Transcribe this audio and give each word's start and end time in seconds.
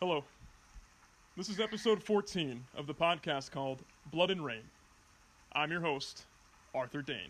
Hello. 0.00 0.24
This 1.36 1.52
is 1.52 1.60
episode 1.60 2.00
14 2.00 2.64
of 2.72 2.88
the 2.88 2.96
podcast 2.96 3.52
called 3.52 3.84
Blood 4.08 4.32
and 4.32 4.40
Rain. 4.40 4.64
I'm 5.52 5.68
your 5.68 5.84
host, 5.84 6.24
Arthur 6.72 7.04
Dane. 7.04 7.28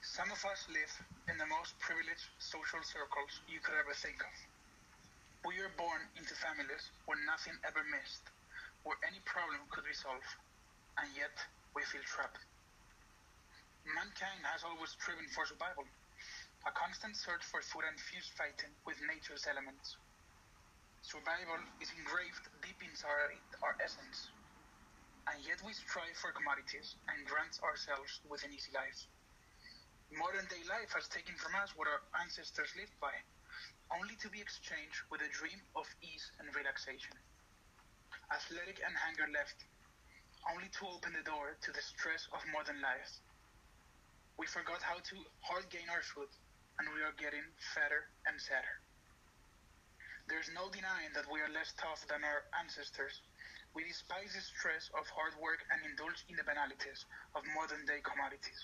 Some 0.00 0.32
of 0.32 0.40
us 0.48 0.64
live 0.72 0.88
in 1.28 1.36
the 1.36 1.44
most 1.52 1.76
privileged 1.76 2.24
social 2.40 2.80
circles 2.80 3.44
you 3.52 3.60
could 3.60 3.76
ever 3.76 3.92
think 3.92 4.16
of. 4.24 4.32
We 5.44 5.60
were 5.60 5.68
born 5.76 6.00
into 6.16 6.32
families 6.32 6.88
where 7.04 7.20
nothing 7.28 7.60
ever 7.68 7.84
missed, 7.92 8.24
where 8.88 8.96
any 9.04 9.20
problem 9.28 9.60
could 9.68 9.84
be 9.84 9.92
solved, 9.92 10.32
and 11.04 11.12
yet 11.12 11.36
we 11.76 11.84
feel 11.84 12.00
trapped. 12.08 12.40
Mankind 13.84 14.40
has 14.48 14.64
always 14.64 14.96
striven 14.96 15.28
for 15.36 15.44
survival, 15.44 15.84
a 16.66 16.72
constant 16.74 17.14
search 17.14 17.46
for 17.46 17.62
food 17.62 17.86
and 17.86 17.94
fierce 17.94 18.26
fighting 18.34 18.74
with 18.82 18.98
nature's 19.06 19.46
elements. 19.46 19.94
Survival 20.98 21.62
is 21.78 21.94
engraved 21.94 22.42
deep 22.58 22.82
inside 22.82 23.38
our 23.62 23.78
essence, 23.78 24.34
and 25.30 25.38
yet 25.46 25.62
we 25.62 25.70
strive 25.70 26.18
for 26.18 26.34
commodities 26.34 26.98
and 27.06 27.22
grant 27.30 27.54
ourselves 27.62 28.18
with 28.26 28.42
an 28.42 28.50
easy 28.50 28.74
life. 28.74 28.98
Modern 30.10 30.46
day 30.50 30.66
life 30.66 30.90
has 30.98 31.06
taken 31.06 31.38
from 31.38 31.54
us 31.54 31.70
what 31.78 31.86
our 31.86 32.02
ancestors 32.18 32.74
lived 32.74 32.98
by, 32.98 33.14
only 33.94 34.18
to 34.18 34.28
be 34.34 34.42
exchanged 34.42 35.06
with 35.14 35.22
a 35.22 35.30
dream 35.38 35.62
of 35.78 35.86
ease 36.02 36.26
and 36.42 36.50
relaxation. 36.50 37.14
Athletic 38.34 38.82
and 38.82 38.94
hunger 38.98 39.30
left, 39.30 39.62
only 40.50 40.66
to 40.74 40.90
open 40.90 41.14
the 41.14 41.22
door 41.22 41.54
to 41.62 41.70
the 41.70 41.82
stress 41.82 42.26
of 42.34 42.42
modern 42.50 42.82
life. 42.82 43.22
We 44.34 44.50
forgot 44.50 44.82
how 44.82 44.98
to 44.98 45.16
hard 45.46 45.70
gain 45.70 45.86
our 45.94 46.02
food, 46.02 46.30
and 46.78 46.88
we 46.92 47.00
are 47.00 47.16
getting 47.16 47.44
fatter 47.72 48.08
and 48.28 48.36
sadder. 48.40 48.76
There's 50.28 50.50
no 50.52 50.66
denying 50.74 51.14
that 51.14 51.30
we 51.30 51.38
are 51.38 51.52
less 51.54 51.70
tough 51.78 52.02
than 52.10 52.26
our 52.26 52.44
ancestors. 52.58 53.22
We 53.78 53.86
despise 53.86 54.34
the 54.34 54.42
stress 54.42 54.90
of 54.98 55.06
hard 55.06 55.38
work 55.38 55.62
and 55.70 55.78
indulge 55.86 56.26
in 56.26 56.36
the 56.36 56.44
banalities 56.44 57.06
of 57.38 57.46
modern 57.54 57.86
day 57.86 58.02
commodities. 58.02 58.60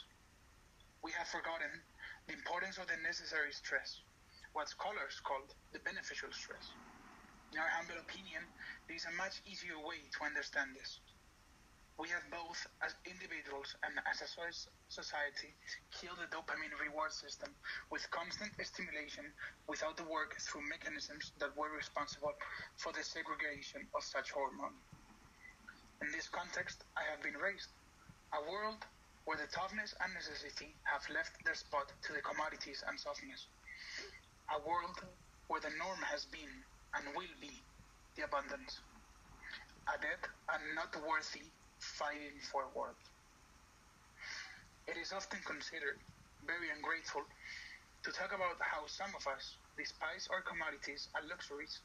We 1.06 1.14
have 1.14 1.30
forgotten 1.30 1.70
the 2.26 2.34
importance 2.34 2.78
of 2.82 2.90
the 2.90 2.98
necessary 3.02 3.54
stress, 3.54 4.02
what 4.52 4.68
scholars 4.68 5.22
call 5.22 5.42
the 5.70 5.82
beneficial 5.86 6.34
stress. 6.34 6.66
In 7.54 7.60
our 7.62 7.70
humble 7.70 8.00
opinion, 8.00 8.42
there 8.88 8.96
is 8.96 9.06
a 9.06 9.14
much 9.14 9.38
easier 9.46 9.78
way 9.78 10.02
to 10.02 10.26
understand 10.26 10.74
this 10.74 10.98
we 12.00 12.08
have 12.08 12.24
both 12.32 12.56
as 12.80 12.96
individuals 13.04 13.76
and 13.84 13.92
as 14.08 14.24
a 14.24 14.28
society 14.88 15.52
killed 15.92 16.16
the 16.16 16.30
dopamine 16.32 16.72
reward 16.80 17.12
system 17.12 17.52
with 17.92 18.08
constant 18.10 18.52
stimulation 18.64 19.28
without 19.68 19.96
the 20.00 20.08
work 20.08 20.32
through 20.40 20.64
mechanisms 20.72 21.32
that 21.36 21.52
were 21.56 21.70
responsible 21.76 22.32
for 22.80 22.92
the 22.96 23.04
segregation 23.04 23.84
of 23.92 24.02
such 24.02 24.32
hormone. 24.32 24.80
In 26.00 26.08
this 26.10 26.28
context, 26.32 26.82
I 26.96 27.04
have 27.12 27.22
been 27.22 27.36
raised. 27.36 27.68
A 28.34 28.40
world 28.50 28.80
where 29.28 29.36
the 29.36 29.46
toughness 29.52 29.94
and 30.00 30.10
necessity 30.16 30.74
have 30.88 31.04
left 31.12 31.36
their 31.44 31.54
spot 31.54 31.92
to 32.08 32.10
the 32.16 32.24
commodities 32.24 32.82
and 32.88 32.98
softness. 32.98 33.46
A 34.50 34.58
world 34.66 34.96
where 35.46 35.60
the 35.60 35.76
norm 35.78 36.00
has 36.08 36.24
been 36.24 36.50
and 36.96 37.14
will 37.14 37.36
be 37.38 37.52
the 38.16 38.24
abundance. 38.24 38.80
A 39.92 40.00
dead 40.00 40.24
and 40.50 40.62
not 40.74 40.96
worthy 41.06 41.52
fighting 41.82 42.40
forward. 42.40 42.96
It 44.86 44.96
is 44.96 45.12
often 45.12 45.42
considered 45.42 45.98
very 46.46 46.70
ungrateful 46.70 47.26
to 48.04 48.12
talk 48.12 48.32
about 48.32 48.62
how 48.62 48.86
some 48.86 49.14
of 49.16 49.26
us 49.26 49.58
despise 49.76 50.28
our 50.30 50.42
commodities 50.42 51.08
and 51.16 51.28
luxuries, 51.28 51.82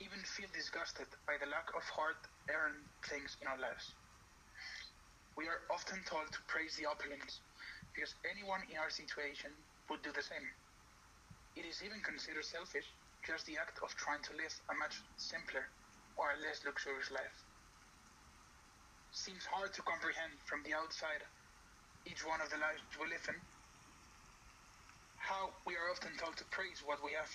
even 0.00 0.20
feel 0.24 0.48
disgusted 0.52 1.08
by 1.26 1.38
the 1.38 1.46
lack 1.46 1.68
of 1.76 1.84
hard 1.88 2.16
earned 2.50 2.86
things 3.08 3.36
in 3.42 3.48
our 3.48 3.58
lives. 3.58 3.96
We 5.38 5.48
are 5.48 5.62
often 5.72 6.04
told 6.04 6.32
to 6.32 6.42
praise 6.48 6.76
the 6.76 6.84
opulence 6.86 7.40
because 7.94 8.14
anyone 8.28 8.62
in 8.70 8.76
our 8.78 8.90
situation 8.90 9.52
would 9.88 10.02
do 10.02 10.12
the 10.12 10.22
same. 10.22 10.44
It 11.56 11.66
is 11.66 11.82
even 11.82 12.02
considered 12.02 12.44
selfish 12.46 12.94
just 13.26 13.46
the 13.46 13.58
act 13.58 13.80
of 13.82 13.94
trying 13.96 14.22
to 14.24 14.36
live 14.36 14.54
a 14.70 14.74
much 14.76 15.04
simpler 15.16 15.72
or 16.16 16.36
less 16.40 16.64
luxurious 16.64 17.10
life 17.10 17.47
seems 19.18 19.42
hard 19.50 19.74
to 19.74 19.82
comprehend 19.82 20.30
from 20.46 20.62
the 20.62 20.70
outside 20.70 21.26
each 22.06 22.22
one 22.22 22.38
of 22.38 22.46
the 22.54 22.60
lives 22.62 22.86
we 22.94 23.10
live 23.10 23.26
in. 23.26 23.34
How 25.18 25.50
we 25.66 25.74
are 25.74 25.90
often 25.90 26.14
told 26.22 26.38
to 26.38 26.46
praise 26.54 26.86
what 26.86 27.02
we 27.02 27.18
have 27.18 27.30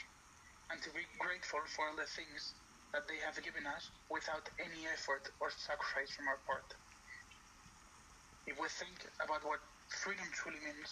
and 0.71 0.79
to 0.79 0.89
be 0.95 1.03
grateful 1.19 1.59
for 1.75 1.91
the 1.99 2.07
things 2.07 2.55
that 2.95 3.03
they 3.11 3.19
have 3.27 3.35
given 3.43 3.67
us 3.67 3.91
without 4.07 4.47
any 4.63 4.87
effort 4.95 5.27
or 5.43 5.51
sacrifice 5.51 6.15
from 6.15 6.31
our 6.31 6.39
part. 6.47 6.71
If 8.47 8.55
we 8.55 8.71
think 8.71 9.03
about 9.19 9.43
what 9.43 9.59
freedom 9.91 10.27
truly 10.31 10.63
means, 10.63 10.87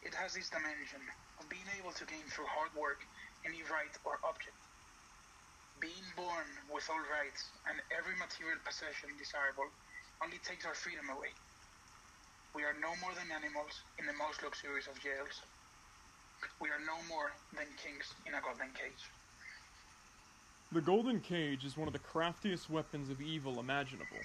it 0.00 0.16
has 0.16 0.32
this 0.32 0.48
dimension 0.48 1.04
of 1.36 1.52
being 1.52 1.68
able 1.76 1.92
to 1.92 2.08
gain 2.08 2.24
through 2.32 2.48
hard 2.48 2.72
work 2.72 3.04
any 3.44 3.60
right 3.68 3.92
or 4.08 4.16
object. 4.24 4.56
Being 5.76 6.08
born 6.16 6.48
with 6.72 6.88
all 6.88 7.04
rights 7.04 7.52
and 7.68 7.76
every 7.92 8.16
material 8.16 8.56
possession 8.64 9.12
desirable 9.20 9.68
only 10.22 10.38
takes 10.38 10.64
our 10.64 10.74
freedom 10.74 11.08
away. 11.10 11.28
We 12.54 12.62
are 12.62 12.74
no 12.80 12.88
more 13.02 13.12
than 13.12 13.28
animals 13.30 13.72
in 13.98 14.06
the 14.06 14.14
most 14.14 14.42
luxurious 14.42 14.86
of 14.86 15.00
jails. 15.02 15.42
We 16.60 16.68
are 16.68 16.80
no 16.86 16.96
more 17.08 17.32
than 17.52 17.66
kings 17.76 18.14
in 18.26 18.32
a 18.34 18.40
golden 18.40 18.72
cage. 18.72 19.04
The 20.72 20.80
golden 20.80 21.20
cage 21.20 21.64
is 21.64 21.76
one 21.76 21.86
of 21.86 21.92
the 21.92 22.00
craftiest 22.00 22.70
weapons 22.70 23.10
of 23.10 23.20
evil 23.20 23.60
imaginable. 23.60 24.24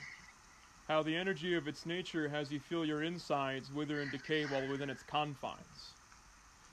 How 0.88 1.04
the 1.04 1.16
energy 1.16 1.56
of 1.56 1.68
its 1.68 1.86
nature 1.86 2.30
has 2.30 2.52
you 2.52 2.60
feel 2.60 2.86
your 2.86 3.04
insides 3.04 3.72
wither 3.72 4.02
and 4.02 4.12
decay 4.12 4.46
while 4.46 4.68
within 4.68 4.90
its 4.90 5.04
confines. 5.04 5.92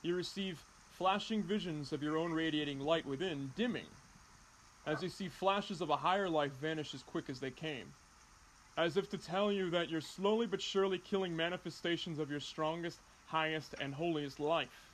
You 0.03 0.15
receive 0.15 0.63
flashing 0.97 1.43
visions 1.43 1.93
of 1.93 2.03
your 2.03 2.17
own 2.17 2.33
radiating 2.33 2.81
light 2.81 3.07
within 3.07 3.51
dimming, 3.57 3.87
as 4.87 5.03
you 5.03 5.09
see 5.09 5.29
flashes 5.29 5.81
of 5.81 5.91
a 5.91 5.97
higher 5.97 6.29
life 6.29 6.53
vanish 6.61 6.95
as 6.95 7.03
quick 7.03 7.29
as 7.29 7.41
they 7.41 7.51
came 7.51 7.87
as 8.79 8.97
if 8.97 9.11
to 9.11 9.19
tell 9.19 9.51
you 9.51 9.71
that 9.71 9.91
you're 9.91 10.01
slowly 10.01 10.47
but 10.47 10.63
surely 10.63 10.99
killing 10.99 11.37
manifestations 11.37 12.21
of 12.21 12.31
your 12.31 12.39
strongest, 12.39 13.01
highest, 13.27 13.75
and 13.81 13.93
holiest 13.93 14.39
life. 14.39 14.93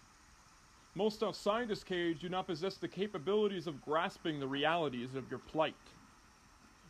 Most 0.94 1.22
outside 1.22 1.68
this 1.68 1.84
cage 1.84 2.20
do 2.20 2.30
not 2.30 2.46
possess 2.46 2.76
the 2.76 2.88
capabilities 2.88 3.66
of 3.66 3.82
grasping 3.82 4.40
the 4.40 4.48
realities 4.48 5.14
of 5.14 5.28
your 5.28 5.38
plight. 5.38 5.74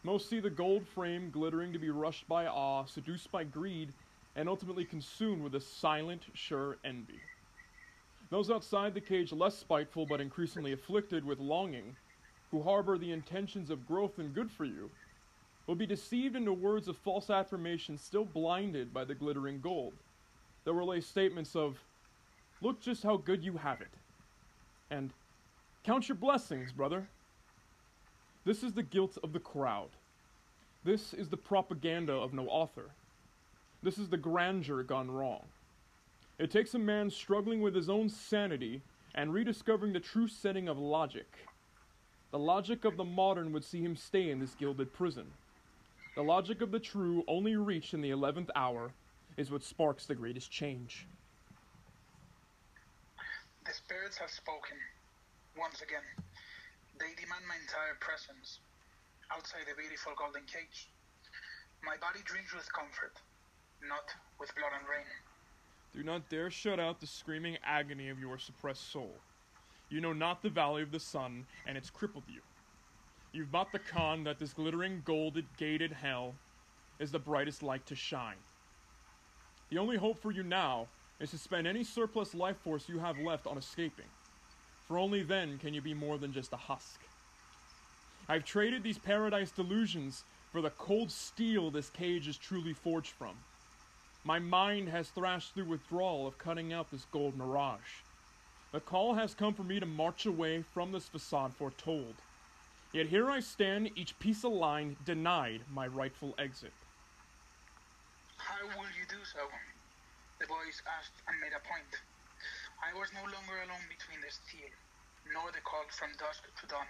Most 0.05 0.31
see 0.31 0.39
the 0.39 0.51
gold 0.51 0.87
frame 0.87 1.31
glittering 1.31 1.73
to 1.73 1.81
be 1.81 1.91
rushed 1.91 2.29
by 2.29 2.47
awe, 2.47 2.85
seduced 2.85 3.33
by 3.33 3.43
greed, 3.43 3.89
and 4.37 4.49
ultimately 4.49 4.85
consumed 4.85 5.43
with 5.43 5.57
a 5.57 5.61
silent, 5.61 6.23
sure 6.35 6.77
envy. 6.85 7.19
Those 8.31 8.51
outside 8.51 8.95
the 8.95 9.01
cage, 9.01 9.33
less 9.33 9.59
spiteful 9.59 10.07
but 10.07 10.21
increasingly 10.21 10.73
afflicted 10.73 11.25
with 11.25 11.41
longing, 11.41 11.97
who 12.53 12.63
harbor 12.63 12.99
the 12.99 13.11
intentions 13.11 13.71
of 13.71 13.87
growth 13.89 14.19
and 14.19 14.33
good 14.33 14.51
for 14.51 14.65
you, 14.65 14.91
will 15.67 15.75
be 15.75 15.87
deceived 15.87 16.37
into 16.37 16.53
words 16.53 16.89
of 16.89 16.97
false 16.97 17.31
affirmation, 17.31 17.99
still 17.99 18.25
blinded 18.25 18.93
by 18.93 19.05
the 19.05 19.15
glittering 19.15 19.61
gold, 19.61 19.95
that 20.65 20.73
relay 20.73 21.01
statements 21.01 21.57
of, 21.57 21.79
Look 22.61 22.81
just 22.81 23.03
how 23.03 23.17
good 23.17 23.43
you 23.45 23.59
have 23.59 23.81
it, 23.81 23.91
and 24.91 25.11
Count 25.85 26.09
your 26.09 26.17
blessings, 26.17 26.73
brother. 26.73 27.07
This 28.47 28.63
is 28.63 28.73
the 28.73 28.83
guilt 28.83 29.19
of 29.23 29.35
the 29.35 29.39
crowd. 29.39 29.91
This 30.83 31.13
is 31.13 31.29
the 31.29 31.37
propaganda 31.37 32.15
of 32.15 32.33
no 32.33 32.47
author. 32.49 32.91
This 33.83 33.99
is 33.99 34.09
the 34.09 34.17
grandeur 34.17 34.83
gone 34.83 35.11
wrong. 35.11 35.43
It 36.39 36.51
takes 36.51 36.73
a 36.73 36.79
man 36.79 37.11
struggling 37.11 37.61
with 37.61 37.75
his 37.75 37.91
own 37.91 38.09
sanity 38.09 38.81
and 39.15 39.35
rediscovering 39.35 39.93
the 39.93 40.01
true 40.01 40.27
setting 40.27 40.69
of 40.69 40.79
logic. 40.79 41.31
The 42.31 42.39
logic 42.39 42.87
of 42.87 42.97
the 42.97 43.05
modern 43.05 43.53
would 43.53 43.65
see 43.65 43.83
him 43.83 43.95
stay 43.95 44.31
in 44.31 44.41
this 44.41 44.55
gilded 44.55 44.93
prison. 44.95 45.27
The 46.15 46.23
logic 46.23 46.61
of 46.61 46.71
the 46.71 46.79
true, 46.79 47.25
only 47.27 47.57
reached 47.57 47.93
in 47.93 48.01
the 48.01 48.11
eleventh 48.11 48.51
hour, 48.55 48.93
is 49.37 49.51
what 49.51 49.65
sparks 49.65 50.07
the 50.07 50.15
greatest 50.15 50.51
change. 50.51 51.07
The 53.67 53.73
spirits 53.73 54.17
have 54.19 54.31
spoken. 54.31 54.77
Once 55.59 55.83
again, 55.83 56.07
they 57.01 57.15
demand 57.21 57.43
my 57.49 57.57
entire 57.57 57.97
presence 57.99 58.61
outside 59.33 59.67
the 59.67 59.75
beautiful 59.75 60.13
golden 60.17 60.43
cage. 60.43 60.89
My 61.83 61.97
body 61.97 62.21
dreams 62.25 62.53
with 62.55 62.73
comfort, 62.73 63.19
not 63.83 64.07
with 64.39 64.55
blood 64.55 64.71
and 64.79 64.89
rain. 64.89 65.07
Do 65.93 66.05
not 66.05 66.29
dare 66.29 66.51
shut 66.51 66.79
out 66.79 67.01
the 67.01 67.07
screaming 67.07 67.59
agony 67.65 68.09
of 68.09 68.21
your 68.21 68.39
suppressed 68.39 68.93
soul. 68.93 69.15
You 69.91 70.01
know 70.01 70.13
not 70.13 70.43
the 70.43 70.51
valley 70.51 70.83
of 70.83 70.93
the 70.93 71.01
sun, 71.01 71.47
and 71.67 71.77
it's 71.77 71.91
crippled 71.91 72.25
you. 72.29 72.41
You've 73.35 73.51
bought 73.51 73.73
the 73.73 73.81
con 73.81 74.23
that 74.25 74.39
this 74.39 74.53
glittering 74.53 75.03
golded 75.05 75.47
gated 75.57 75.91
hell 75.91 76.37
is 77.01 77.11
the 77.11 77.19
brightest 77.19 77.65
light 77.65 77.85
to 77.87 77.97
shine. 77.97 78.37
The 79.71 79.79
only 79.79 79.97
hope 79.97 80.23
for 80.23 80.31
you 80.31 80.45
now 80.45 80.87
is 81.19 81.33
to 81.33 81.39
spend 81.39 81.67
any 81.67 81.83
surplus 81.83 82.33
life 82.33 82.57
force 82.59 82.89
you 82.89 83.01
have 83.01 83.19
left 83.19 83.49
on 83.49 83.59
escaping. 83.59 84.07
for 84.87 84.99
only 84.99 85.25
then 85.25 85.59
can 85.59 85.75
you 85.75 85.81
be 85.81 85.95
more 85.95 86.17
than 86.17 86.33
just 86.33 86.53
a 86.53 86.57
husk. 86.57 87.01
I've 88.29 88.45
traded 88.45 88.85
these 88.85 88.99
paradise 88.99 89.51
delusions 89.51 90.23
for 90.53 90.61
the 90.61 90.71
cold 90.71 91.11
steel 91.11 91.73
this 91.73 91.91
cage 91.91 92.29
is 92.29 92.37
truly 92.37 92.73
forged 92.73 93.11
from. 93.11 93.35
My 94.23 94.39
mind 94.39 94.91
has 94.91 95.09
thrashed 95.09 95.55
through 95.55 95.65
withdrawal 95.65 96.25
of 96.29 96.39
cutting 96.39 96.73
out 96.73 96.93
this 96.93 97.07
gold 97.11 97.37
mirage. 97.37 98.03
The 98.71 98.79
call 98.79 99.15
has 99.15 99.35
come 99.35 99.55
for 99.55 99.65
me 99.65 99.81
to 99.81 99.87
march 99.87 100.25
away 100.25 100.63
from 100.73 100.93
this 100.93 101.09
facade 101.09 101.53
foretold. 101.55 102.15
Yet 102.95 103.11
here 103.11 103.27
I 103.27 103.43
stand, 103.43 103.91
each 103.99 104.15
piece 104.23 104.47
of 104.47 104.55
line 104.55 104.95
denied 105.03 105.67
my 105.67 105.91
rightful 105.91 106.31
exit. 106.39 106.71
How 108.39 108.63
will 108.79 108.87
you 108.95 109.03
do 109.11 109.19
so? 109.27 109.43
The 110.39 110.47
voice 110.47 110.79
asked 110.87 111.19
and 111.27 111.35
made 111.43 111.51
a 111.51 111.67
point. 111.67 111.91
I 112.79 112.95
was 112.95 113.11
no 113.11 113.27
longer 113.27 113.67
alone 113.67 113.83
between 113.91 114.23
the 114.23 114.31
steel, 114.31 114.71
nor 115.35 115.51
the 115.51 115.67
cold 115.67 115.91
from 115.91 116.15
dusk 116.23 116.47
to 116.47 116.71
dawn. 116.71 116.87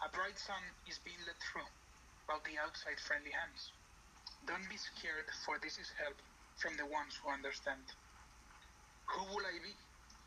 A 0.00 0.08
bright 0.08 0.40
sun 0.40 0.64
is 0.88 0.96
being 1.04 1.20
let 1.28 1.36
through, 1.52 1.68
while 2.24 2.40
the 2.48 2.56
outside 2.56 2.96
friendly 2.96 3.36
hands. 3.36 3.76
Don't 4.48 4.64
be 4.72 4.80
scared, 4.80 5.28
for 5.44 5.60
this 5.60 5.76
is 5.76 5.92
help 6.00 6.16
from 6.56 6.80
the 6.80 6.88
ones 6.88 7.20
who 7.20 7.28
understand. 7.28 7.84
Who 9.12 9.20
will 9.36 9.44
I 9.44 9.60
be 9.60 9.76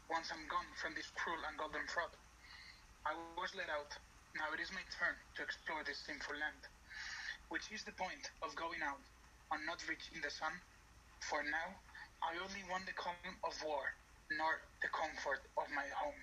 once 0.06 0.30
I'm 0.30 0.45
gone 0.45 0.69
from 0.77 0.94
this 0.94 1.09
cruel 1.18 1.41
and 1.50 1.57
golden 1.57 1.89
fraud? 1.89 2.13
I 3.09 3.18
was 3.41 3.57
let 3.57 3.73
out. 3.73 3.97
Now 4.38 4.54
it 4.54 4.62
is 4.62 4.69
my 4.72 4.86
turn 4.94 5.18
to 5.36 5.42
explore 5.42 5.81
this 5.81 5.98
sinful 6.06 6.38
land. 6.38 6.62
Which 7.50 7.72
is 7.74 7.84
the 7.84 7.92
point 7.98 8.30
of 8.45 8.56
going 8.56 8.86
out 8.86 9.01
and 9.51 9.66
not 9.66 9.81
reaching 9.89 10.22
the 10.22 10.30
sun? 10.30 10.54
For 11.25 11.42
now, 11.42 11.74
I 12.22 12.38
only 12.38 12.62
want 12.69 12.86
the 12.86 12.94
calm 12.94 13.18
of 13.44 13.57
war, 13.66 13.81
nor 14.38 14.62
the 14.81 14.94
comfort 14.94 15.42
of 15.57 15.66
my 15.74 15.89
home. 15.89 16.22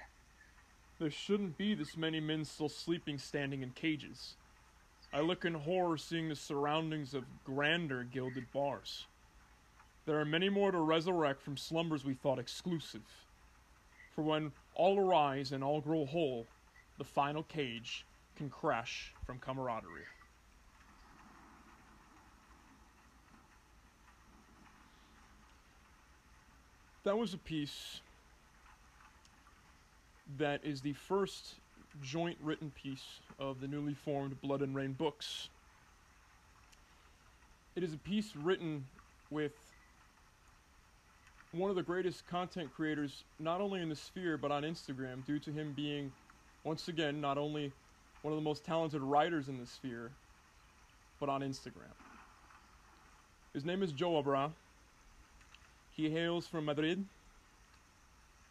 There 1.01 1.11
shouldn't 1.11 1.59
be 1.59 1.75
this 1.75 1.97
many 1.97 2.21
men 2.21 2.45
still 2.45 2.69
sleeping 2.69 3.19
standing 3.19 3.63
in 3.63 3.71
cages. 3.71 4.37
I 5.13 5.21
look 5.21 5.45
in 5.45 5.55
horror 5.55 5.99
seeing 5.99 6.29
the 6.29 6.37
surroundings 6.37 7.15
of 7.15 7.25
grander 7.43 8.05
gilded 8.05 8.47
bars. 8.53 9.07
There 10.07 10.21
are 10.21 10.25
many 10.25 10.49
more 10.49 10.71
to 10.71 10.79
resurrect 10.79 11.43
from 11.43 11.57
slumbers 11.57 12.05
we 12.05 12.15
thought 12.15 12.39
exclusive. 12.39 13.27
For 14.15 14.23
when 14.23 14.53
all 14.75 15.01
arise 15.01 15.51
and 15.51 15.65
all 15.65 15.81
grow 15.81 16.07
whole, 16.07 16.47
the 16.99 17.05
final 17.05 17.43
cage 17.43 18.05
can 18.37 18.49
crash 18.51 19.13
from 19.25 19.39
camaraderie. 19.39 20.03
That 27.05 27.19
was 27.19 27.35
a 27.35 27.39
piece 27.39 28.01
that 30.39 30.65
is 30.65 30.81
the 30.81 30.95
first 30.95 31.57
joint 32.03 32.39
written 32.43 32.71
piece 32.71 33.21
of 33.39 33.61
the 33.61 33.69
newly 33.69 33.95
formed 33.95 34.41
Blood 34.41 34.63
and 34.63 34.75
Rain 34.75 34.93
books. 34.93 35.51
It 37.77 37.83
is 37.83 37.93
a 37.93 37.99
piece 37.99 38.35
written 38.37 38.87
with 39.31 39.53
one 41.53 41.71
of 41.71 41.77
the 41.77 41.83
greatest 41.83 42.27
content 42.27 42.73
creators, 42.75 43.25
not 43.39 43.61
only 43.61 43.81
in 43.81 43.89
the 43.89 43.97
sphere 43.97 44.39
but 44.39 44.51
on 44.51 44.63
Instagram, 44.63 45.25
due 45.27 45.39
to 45.41 45.53
him 45.53 45.73
being, 45.77 46.11
once 46.65 46.89
again, 46.89 47.21
not 47.21 47.39
only 47.39 47.71
one 48.23 48.33
of 48.33 48.39
the 48.39 48.45
most 48.45 48.65
talented 48.65 49.03
writers 49.03 49.49
in 49.49 49.59
the 49.59 49.67
sphere, 49.67 50.11
but 51.21 51.29
on 51.29 51.43
Instagram. 51.43 51.93
His 53.53 53.65
name 53.65 53.83
is 53.83 53.93
Joe 53.93 54.17
Abra. 54.17 54.51
He 55.95 56.11
hails 56.11 56.47
from 56.47 56.65
Madrid, 56.65 57.05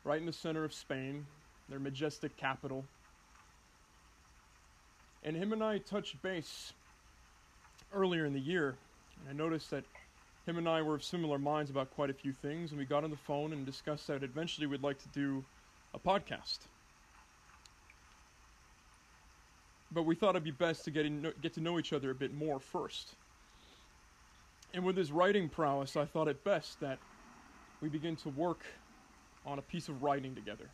right 0.05 0.19
in 0.19 0.25
the 0.25 0.31
center 0.31 0.63
of 0.63 0.73
Spain, 0.73 1.25
their 1.69 1.79
majestic 1.79 2.37
capital. 2.37 2.85
And 5.23 5.35
him 5.35 5.51
and 5.51 5.63
I 5.63 5.79
touched 5.79 6.21
base 6.21 6.71
earlier 7.93 8.25
in 8.25 8.33
the 8.33 8.39
year, 8.39 8.75
and 9.19 9.29
I 9.29 9.33
noticed 9.33 9.71
that 9.71 9.83
him 10.45 10.57
and 10.57 10.69
I 10.69 10.81
were 10.81 10.95
of 10.95 11.03
similar 11.03 11.39
minds 11.39 11.71
about 11.71 11.89
quite 11.95 12.09
a 12.09 12.13
few 12.13 12.31
things, 12.31 12.71
and 12.71 12.79
we 12.79 12.85
got 12.85 13.03
on 13.03 13.09
the 13.09 13.17
phone 13.17 13.53
and 13.53 13.65
discussed 13.65 14.07
that 14.07 14.23
eventually 14.23 14.67
we'd 14.67 14.83
like 14.83 14.99
to 14.99 15.09
do 15.09 15.43
a 15.93 15.99
podcast. 15.99 16.59
But 19.93 20.03
we 20.03 20.15
thought 20.15 20.31
it'd 20.31 20.43
be 20.43 20.51
best 20.51 20.85
to 20.85 20.91
get, 20.91 21.05
in, 21.05 21.31
get 21.41 21.53
to 21.53 21.61
know 21.61 21.77
each 21.77 21.93
other 21.93 22.09
a 22.09 22.15
bit 22.15 22.33
more 22.33 22.59
first. 22.59 23.15
And 24.73 24.83
with 24.83 24.97
his 24.97 25.11
writing 25.11 25.49
prowess, 25.49 25.95
I 25.95 26.05
thought 26.05 26.27
it 26.27 26.43
best 26.43 26.79
that 26.79 26.97
we 27.79 27.89
begin 27.89 28.15
to 28.17 28.29
work 28.29 28.61
on 29.45 29.59
a 29.59 29.61
piece 29.61 29.89
of 29.89 30.01
writing 30.01 30.33
together. 30.33 30.69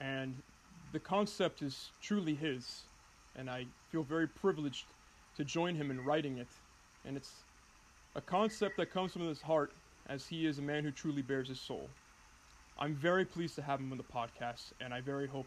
And 0.00 0.34
the 0.92 0.98
concept 0.98 1.60
is 1.60 1.90
truly 2.00 2.34
his, 2.34 2.82
and 3.36 3.50
I 3.50 3.66
feel 3.90 4.02
very 4.02 4.26
privileged 4.26 4.86
to 5.36 5.44
join 5.44 5.74
him 5.74 5.90
in 5.90 6.02
writing 6.02 6.38
it. 6.38 6.48
And 7.04 7.16
it's 7.16 7.32
a 8.16 8.20
concept 8.20 8.78
that 8.78 8.90
comes 8.90 9.12
from 9.12 9.28
his 9.28 9.42
heart, 9.42 9.72
as 10.08 10.26
he 10.26 10.46
is 10.46 10.58
a 10.58 10.62
man 10.62 10.84
who 10.84 10.90
truly 10.90 11.22
bares 11.22 11.48
his 11.48 11.60
soul. 11.60 11.88
I'm 12.78 12.94
very 12.94 13.24
pleased 13.24 13.54
to 13.56 13.62
have 13.62 13.78
him 13.78 13.92
on 13.92 13.98
the 13.98 14.04
podcast, 14.04 14.72
and 14.80 14.94
I 14.94 15.02
very 15.02 15.26
hope 15.26 15.46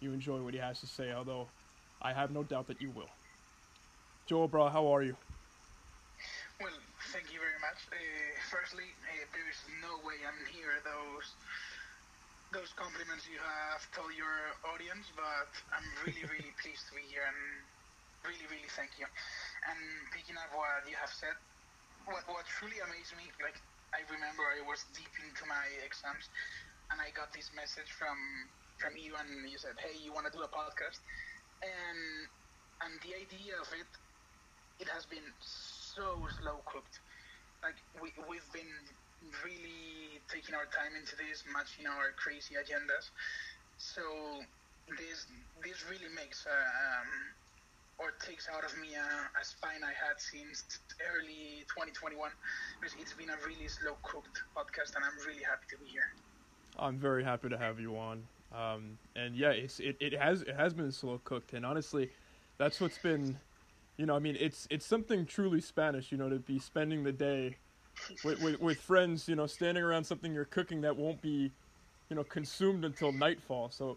you 0.00 0.12
enjoy 0.12 0.40
what 0.40 0.54
he 0.54 0.60
has 0.60 0.80
to 0.80 0.86
say, 0.86 1.12
although 1.12 1.46
I 2.02 2.12
have 2.12 2.30
no 2.30 2.42
doubt 2.42 2.66
that 2.68 2.80
you 2.80 2.90
will. 2.90 3.10
Joe 4.26 4.48
Bra, 4.48 4.70
how 4.70 4.86
are 4.88 5.02
you? 5.02 5.16
Well, 6.60 6.76
thank 7.12 7.32
you 7.32 7.40
very 7.40 7.60
much. 7.60 7.80
Uh, 7.92 7.96
firstly, 8.48 8.84
uh, 8.84 9.24
there 9.32 9.48
is 9.48 9.60
no 9.80 10.00
way 10.04 10.20
I'm 10.24 10.40
here 10.52 10.80
those 10.84 11.28
those 12.52 12.72
compliments 12.74 13.30
you 13.30 13.38
have 13.38 13.82
told 13.94 14.10
your 14.18 14.36
audience, 14.74 15.06
but 15.14 15.50
I'm 15.70 15.86
really, 16.02 16.26
really 16.26 16.50
pleased 16.62 16.82
to 16.90 16.98
be 16.98 17.06
here 17.06 17.22
and 17.22 17.40
really, 18.26 18.42
really 18.50 18.70
thank 18.74 18.90
you. 18.98 19.06
And 19.70 19.78
picking 20.10 20.34
up 20.34 20.50
what 20.50 20.82
you 20.88 20.98
have 20.98 21.12
said, 21.12 21.36
what 22.08 22.24
what 22.28 22.44
truly 22.58 22.80
amazed 22.80 23.14
me, 23.16 23.28
like 23.44 23.56
I 23.94 24.02
remember 24.08 24.42
I 24.50 24.64
was 24.66 24.82
deep 24.96 25.12
into 25.20 25.44
my 25.46 25.64
exams, 25.84 26.26
and 26.90 26.98
I 27.00 27.12
got 27.14 27.32
this 27.32 27.52
message 27.54 27.90
from 27.92 28.16
from 28.80 28.96
you, 28.96 29.14
and 29.16 29.28
you 29.48 29.58
said, 29.60 29.76
"Hey, 29.78 29.96
you 30.00 30.12
want 30.12 30.26
to 30.26 30.32
do 30.32 30.42
a 30.42 30.50
podcast?" 30.50 31.00
And 31.62 32.00
and 32.80 32.92
the 33.04 33.12
idea 33.16 33.60
of 33.60 33.68
it, 33.76 33.90
it 34.80 34.88
has 34.88 35.04
been 35.04 35.26
so 35.40 36.16
slow 36.40 36.64
cooked. 36.64 37.00
Like 37.62 37.76
we 38.00 38.12
we've 38.28 38.48
been 38.52 38.72
really 39.44 40.20
taking 40.32 40.54
our 40.54 40.64
time 40.72 40.96
into 40.96 41.16
this, 41.16 41.44
matching 41.52 41.84
our 41.86 42.16
crazy 42.16 42.56
agendas. 42.56 43.12
So 43.76 44.02
this 44.96 45.26
this 45.62 45.84
really 45.88 46.08
makes 46.16 46.46
uh, 46.48 46.52
um, 46.52 47.10
or 48.00 48.16
takes 48.24 48.48
out 48.48 48.64
of 48.64 48.72
me 48.80 48.96
a, 48.96 49.08
a, 49.36 49.44
spine 49.44 49.84
I 49.84 49.92
had 49.92 50.16
since 50.16 50.80
early 51.12 51.68
2021 51.68 52.16
because 52.80 52.96
it's 52.96 53.12
been 53.12 53.28
a 53.28 53.36
really 53.44 53.68
slow 53.68 54.00
cooked 54.02 54.40
podcast, 54.56 54.96
and 54.96 55.04
I'm 55.04 55.20
really 55.28 55.44
happy 55.44 55.68
to 55.70 55.76
be 55.76 55.84
here. 55.84 56.08
I'm 56.78 56.96
very 56.96 57.22
happy 57.22 57.50
to 57.50 57.58
have 57.58 57.78
you 57.78 57.96
on. 57.98 58.24
Um, 58.54 58.98
and 59.14 59.36
yeah, 59.36 59.50
it's 59.50 59.78
it, 59.80 59.96
it 60.00 60.12
has 60.18 60.42
it 60.42 60.56
has 60.56 60.74
been 60.74 60.90
slow 60.92 61.20
cooked, 61.24 61.52
and 61.52 61.64
honestly, 61.64 62.10
that's 62.58 62.80
what's 62.80 62.98
been, 62.98 63.36
you 63.96 64.06
know, 64.06 64.16
I 64.16 64.18
mean, 64.18 64.36
it's 64.38 64.66
it's 64.70 64.84
something 64.84 65.24
truly 65.24 65.60
Spanish, 65.60 66.10
you 66.10 66.18
know, 66.18 66.28
to 66.28 66.38
be 66.38 66.58
spending 66.58 67.04
the 67.04 67.12
day 67.12 67.56
with, 68.24 68.40
with, 68.42 68.60
with 68.60 68.80
friends, 68.80 69.28
you 69.28 69.36
know, 69.36 69.46
standing 69.46 69.82
around 69.82 70.04
something 70.04 70.32
you're 70.32 70.44
cooking 70.44 70.80
that 70.82 70.96
won't 70.96 71.20
be, 71.22 71.50
you 72.08 72.16
know, 72.16 72.24
consumed 72.24 72.84
until 72.84 73.12
nightfall. 73.12 73.70
So, 73.70 73.96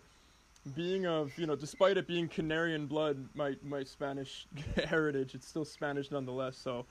being 0.76 1.06
of, 1.06 1.38
you 1.38 1.46
know, 1.46 1.56
despite 1.56 1.98
it 1.98 2.08
being 2.08 2.30
Canarian 2.30 2.88
blood, 2.88 3.18
my 3.34 3.56
my 3.64 3.84
Spanish 3.84 4.46
heritage, 4.86 5.36
it's 5.36 5.48
still 5.48 5.66
Spanish 5.66 6.12
nonetheless. 6.12 6.58
So, 6.58 6.86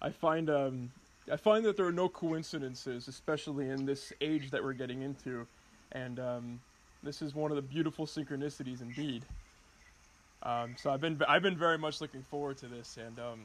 I 0.00 0.10
find 0.10 0.48
um, 0.48 0.90
I 1.30 1.36
find 1.36 1.64
that 1.64 1.76
there 1.76 1.86
are 1.86 1.92
no 1.92 2.08
coincidences, 2.08 3.08
especially 3.08 3.68
in 3.68 3.86
this 3.86 4.12
age 4.20 4.50
that 4.50 4.62
we're 4.62 4.72
getting 4.72 5.02
into, 5.02 5.46
and 5.92 6.18
um, 6.18 6.60
this 7.02 7.22
is 7.22 7.34
one 7.34 7.50
of 7.50 7.56
the 7.56 7.62
beautiful 7.62 8.06
synchronicities 8.06 8.80
indeed. 8.80 9.24
Um, 10.42 10.74
so 10.76 10.90
I've 10.90 11.00
been 11.00 11.20
I've 11.28 11.42
been 11.42 11.56
very 11.56 11.78
much 11.78 12.00
looking 12.00 12.22
forward 12.30 12.58
to 12.58 12.66
this, 12.66 12.96
and 12.96 13.18
um, 13.18 13.40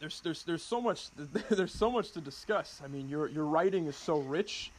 there's 0.00 0.20
there's 0.20 0.42
there's 0.44 0.62
so 0.62 0.80
much 0.80 1.08
there's 1.50 1.74
so 1.74 1.90
much 1.90 2.12
to 2.12 2.20
discuss. 2.20 2.80
I 2.84 2.88
mean, 2.88 3.08
your 3.08 3.28
your 3.28 3.44
writing 3.44 3.86
is 3.86 3.96
so 3.96 4.18
rich, 4.18 4.70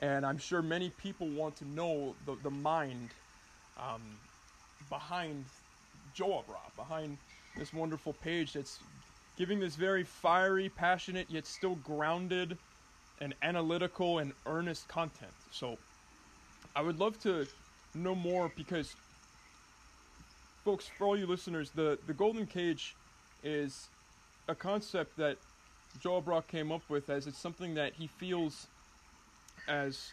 and 0.00 0.24
I'm 0.26 0.38
sure 0.38 0.62
many 0.62 0.90
people 0.90 1.28
want 1.28 1.56
to 1.56 1.68
know 1.68 2.14
the 2.26 2.36
the 2.42 2.50
mind 2.50 3.10
um, 3.78 4.02
behind 4.90 5.44
Joe 6.14 6.38
Abra, 6.40 6.60
behind 6.76 7.16
this 7.56 7.72
wonderful 7.72 8.12
page 8.14 8.52
that's 8.52 8.80
giving 9.36 9.60
this 9.60 9.76
very 9.76 10.04
fiery, 10.04 10.68
passionate 10.68 11.26
yet 11.30 11.46
still 11.46 11.76
grounded 11.76 12.56
and 13.20 13.34
analytical 13.42 14.18
and 14.18 14.32
earnest 14.46 14.88
content. 14.88 15.32
So 15.50 15.78
I 16.76 16.82
would 16.82 17.00
love 17.00 17.18
to 17.22 17.46
know 17.94 18.14
more 18.14 18.50
because 18.54 18.94
folks, 20.62 20.86
for 20.98 21.06
all 21.06 21.16
you 21.16 21.26
listeners, 21.26 21.70
the 21.70 21.98
the 22.06 22.12
golden 22.12 22.46
cage 22.46 22.94
is 23.42 23.88
a 24.46 24.54
concept 24.54 25.16
that 25.16 25.38
Joe 25.98 26.20
Brock 26.20 26.48
came 26.48 26.70
up 26.70 26.82
with 26.90 27.08
as 27.08 27.26
it's 27.26 27.38
something 27.38 27.74
that 27.74 27.94
he 27.94 28.06
feels 28.06 28.66
as 29.68 30.12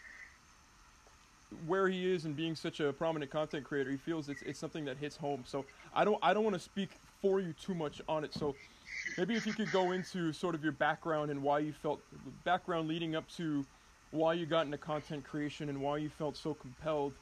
where 1.68 1.90
he 1.90 2.12
is 2.12 2.24
and 2.24 2.36
being 2.36 2.56
such 2.56 2.80
a 2.80 2.94
prominent 2.94 3.30
content 3.30 3.66
creator, 3.66 3.92
he 3.92 3.98
feels 3.98 4.30
it's 4.30 4.42
it's 4.44 4.60
something 4.60 4.86
that 4.86 4.96
hits 4.98 5.18
home. 5.18 5.44
So 5.46 5.66
I 5.94 6.06
don't 6.06 6.18
I 6.24 6.34
don't 6.34 6.46
want 6.46 6.56
to 6.56 6.62
speak 6.62 6.92
for 7.22 7.42
you 7.42 7.54
too 7.54 7.76
much 7.76 8.02
on 8.08 8.24
it. 8.24 8.34
So 8.34 8.56
maybe 9.18 9.36
if 9.36 9.46
you 9.46 9.52
could 9.52 9.72
go 9.74 9.92
into 9.92 10.32
sort 10.32 10.56
of 10.56 10.64
your 10.64 10.72
background 10.72 11.30
and 11.30 11.44
why 11.44 11.60
you 11.60 11.74
felt 11.74 12.00
background 12.46 12.88
leading 12.88 13.18
up 13.18 13.30
to 13.32 13.66
why 14.14 14.34
you 14.34 14.46
got 14.46 14.66
into 14.66 14.78
content 14.78 15.26
creation 15.26 15.70
and 15.70 15.82
why 15.82 15.98
you 15.98 16.08
felt 16.08 16.38
so 16.38 16.54
compelled 16.54 17.14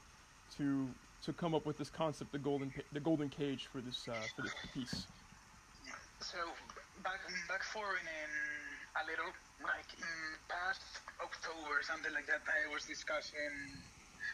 to 0.58 0.88
to 1.24 1.32
come 1.34 1.56
up 1.56 1.66
with 1.66 1.78
this 1.78 1.90
concept, 1.90 2.32
the 2.32 2.40
golden 2.40 2.72
the 2.92 3.00
golden 3.00 3.30
cage 3.30 3.68
for 3.72 3.80
this 3.80 4.08
uh, 4.08 4.14
for 4.36 4.42
this 4.44 4.54
piece. 4.74 5.08
So 6.20 6.38
back 7.04 7.20
back 7.48 7.64
forward 7.64 8.04
in 8.04 8.32
a 9.00 9.04
little 9.10 9.32
like 9.64 9.88
in 9.98 10.18
past 10.50 10.84
October 11.24 11.80
or 11.80 11.84
something 11.84 12.14
like 12.14 12.28
that, 12.28 12.42
I 12.44 12.74
was 12.74 12.84
discussing 12.86 13.80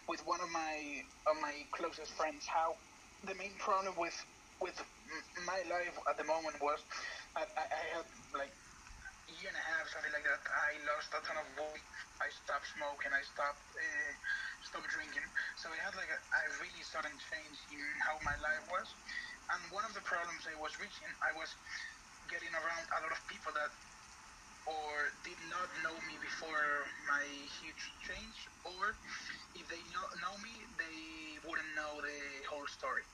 with 0.10 0.26
one 0.26 0.42
of 0.42 0.50
my 0.50 1.04
of 1.30 1.38
my 1.42 1.54
closest 1.72 2.12
friends 2.14 2.46
how 2.48 2.76
the 3.28 3.36
main 3.36 3.54
problem 3.60 3.94
with 3.98 4.18
with 4.60 4.82
my 5.46 5.62
life 5.70 5.94
at 6.10 6.18
the 6.18 6.24
moment 6.24 6.58
was 6.62 6.80
I, 7.36 7.46
I, 7.46 7.84
had 7.94 8.06
like 8.34 8.52
year 9.36 9.52
and 9.52 9.60
a 9.60 9.66
half 9.76 9.86
something 9.92 10.14
like 10.16 10.24
that. 10.24 10.40
I 10.48 10.80
lost 10.88 11.12
a 11.12 11.20
ton 11.28 11.36
of 11.36 11.48
weight. 11.60 11.84
I 12.24 12.32
stopped 12.32 12.68
smoking. 12.72 13.12
I 13.12 13.24
stopped 13.28 13.60
uh, 13.76 14.14
stopped 14.64 14.88
drinking. 14.92 15.28
So 15.60 15.68
I 15.68 15.78
had 15.84 15.94
like 16.00 16.10
a, 16.12 16.20
a 16.20 16.42
really 16.64 16.84
sudden 16.84 17.14
change 17.28 17.60
in 17.72 17.84
how 18.08 18.16
my 18.24 18.36
life 18.40 18.64
was. 18.72 18.88
And 19.52 19.60
one 19.72 19.84
of 19.88 19.94
the 19.96 20.04
problems 20.04 20.44
I 20.48 20.56
was 20.60 20.76
reaching, 20.80 21.08
I 21.24 21.32
was 21.36 21.52
getting 22.28 22.52
around 22.52 22.84
a 22.92 23.00
lot 23.04 23.12
of 23.12 23.20
people 23.32 23.56
that 23.56 23.72
or 24.68 25.08
did 25.24 25.40
not 25.48 25.72
know 25.80 25.96
me 26.12 26.20
before 26.20 26.84
my 27.08 27.24
huge 27.64 27.84
change, 28.04 28.38
or 28.68 28.92
if 29.56 29.64
they 29.72 29.80
know, 29.96 30.04
know 30.20 30.36
me, 30.44 30.52
they 30.76 31.40
wouldn't 31.48 31.72
know 31.72 32.04
the 32.04 32.20
whole 32.52 32.68
story. 32.68 33.08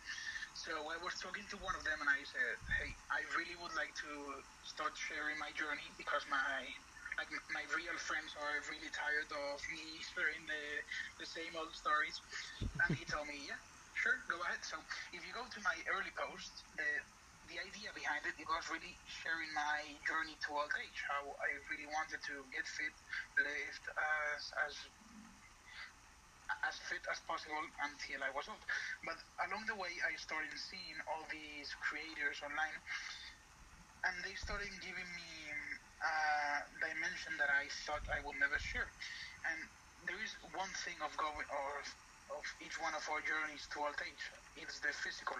So 0.63 0.71
I 0.87 0.95
was 1.03 1.11
talking 1.19 1.43
to 1.51 1.57
one 1.59 1.75
of 1.75 1.83
them 1.83 1.99
and 1.99 2.07
I 2.07 2.23
said, 2.23 2.55
"Hey, 2.79 2.95
I 3.11 3.19
really 3.35 3.59
would 3.59 3.75
like 3.75 3.91
to 3.99 4.11
start 4.63 4.95
sharing 4.95 5.35
my 5.35 5.51
journey 5.59 5.91
because 5.99 6.23
my 6.31 6.63
like 7.19 7.27
my 7.51 7.67
real 7.75 7.97
friends 7.99 8.31
are 8.39 8.63
really 8.71 8.87
tired 8.95 9.27
of 9.27 9.59
me 9.75 9.99
sharing 10.15 10.47
the 10.47 10.63
the 11.19 11.27
same 11.27 11.51
old 11.59 11.75
stories." 11.75 12.15
And 12.79 12.95
he 12.95 13.03
told 13.03 13.27
me, 13.27 13.43
"Yeah, 13.51 13.59
sure, 13.91 14.23
go 14.31 14.39
ahead." 14.39 14.63
So 14.63 14.79
if 15.11 15.27
you 15.27 15.35
go 15.35 15.43
to 15.43 15.59
my 15.67 15.75
early 15.91 16.15
posts, 16.15 16.63
the 16.79 16.89
the 17.51 17.59
idea 17.59 17.91
behind 17.91 18.23
it, 18.23 18.39
it 18.39 18.47
was 18.47 18.63
really 18.71 18.95
sharing 19.03 19.51
my 19.51 19.83
journey 20.07 20.39
to 20.47 20.49
old 20.55 20.71
age, 20.79 20.99
how 21.11 21.27
I 21.43 21.49
really 21.75 21.91
wanted 21.91 22.23
to 22.23 22.35
get 22.55 22.63
fit, 22.63 22.95
live 23.35 23.77
as 23.99 24.41
as 24.63 24.75
as 26.67 26.77
fit 26.89 27.01
as 27.09 27.19
possible 27.25 27.63
until 27.81 28.19
I 28.21 28.31
was 28.33 28.45
old. 28.49 28.61
But 29.05 29.17
along 29.49 29.65
the 29.65 29.77
way, 29.77 29.91
I 30.05 30.13
started 30.19 30.53
seeing 30.55 30.97
all 31.09 31.25
these 31.29 31.73
creators 31.81 32.41
online, 32.45 32.77
and 34.05 34.15
they 34.21 34.35
started 34.35 34.71
giving 34.83 35.09
me 35.17 35.31
a 36.03 36.15
dimension 36.83 37.33
that 37.39 37.49
I 37.49 37.65
thought 37.87 38.03
I 38.11 38.19
would 38.27 38.35
never 38.37 38.59
share. 38.59 38.89
And 39.47 39.59
there 40.05 40.19
is 40.19 40.35
one 40.51 40.71
thing 40.83 40.99
of 40.99 41.15
going 41.15 41.47
or 41.47 41.71
of 42.35 42.45
each 42.59 42.75
one 42.83 42.91
of 42.91 43.03
our 43.07 43.21
journeys 43.23 43.63
to 43.71 43.87
old 43.87 43.95
age. 44.03 44.42
It's 44.57 44.79
the 44.79 44.93
physical 44.93 45.37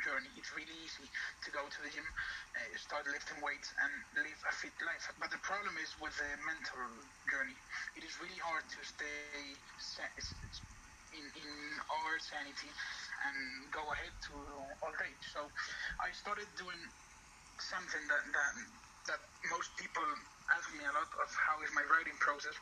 journey. 0.00 0.32
It's 0.40 0.52
really 0.56 0.76
easy 0.80 1.04
to 1.04 1.48
go 1.52 1.60
to 1.60 1.78
the 1.84 1.90
gym, 1.92 2.04
uh, 2.04 2.60
start 2.80 3.04
lifting 3.08 3.40
weights, 3.44 3.72
and 3.84 3.92
live 4.24 4.40
a 4.48 4.52
fit 4.56 4.72
life. 4.80 5.04
But 5.20 5.28
the 5.28 5.42
problem 5.44 5.76
is 5.80 5.92
with 6.00 6.16
the 6.16 6.30
mental 6.48 6.88
journey. 7.28 7.56
It 7.96 8.02
is 8.08 8.16
really 8.20 8.40
hard 8.40 8.64
to 8.64 8.80
stay 8.84 9.44
in, 11.12 11.24
in 11.24 11.52
our 11.92 12.12
sanity 12.18 12.70
and 13.28 13.36
go 13.70 13.84
ahead 13.92 14.14
to 14.28 14.34
old 14.80 14.98
age. 15.04 15.24
So 15.32 15.44
I 16.00 16.10
started 16.16 16.48
doing 16.56 16.80
something 17.60 18.04
that, 18.08 18.24
that, 18.32 18.52
that 19.12 19.20
most 19.52 19.70
people 19.76 20.04
ask 20.56 20.66
me 20.74 20.84
a 20.84 20.92
lot 20.92 21.08
of 21.20 21.28
how 21.36 21.60
is 21.62 21.70
my 21.76 21.84
writing 21.92 22.16
process. 22.18 22.56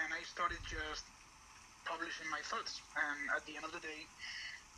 And 0.00 0.10
I 0.16 0.22
started 0.24 0.58
just 0.64 1.04
publishing 1.84 2.28
my 2.30 2.42
thoughts. 2.46 2.80
And 2.96 3.18
at 3.36 3.42
the 3.46 3.56
end 3.56 3.64
of 3.66 3.72
the 3.72 3.82
day, 3.82 4.06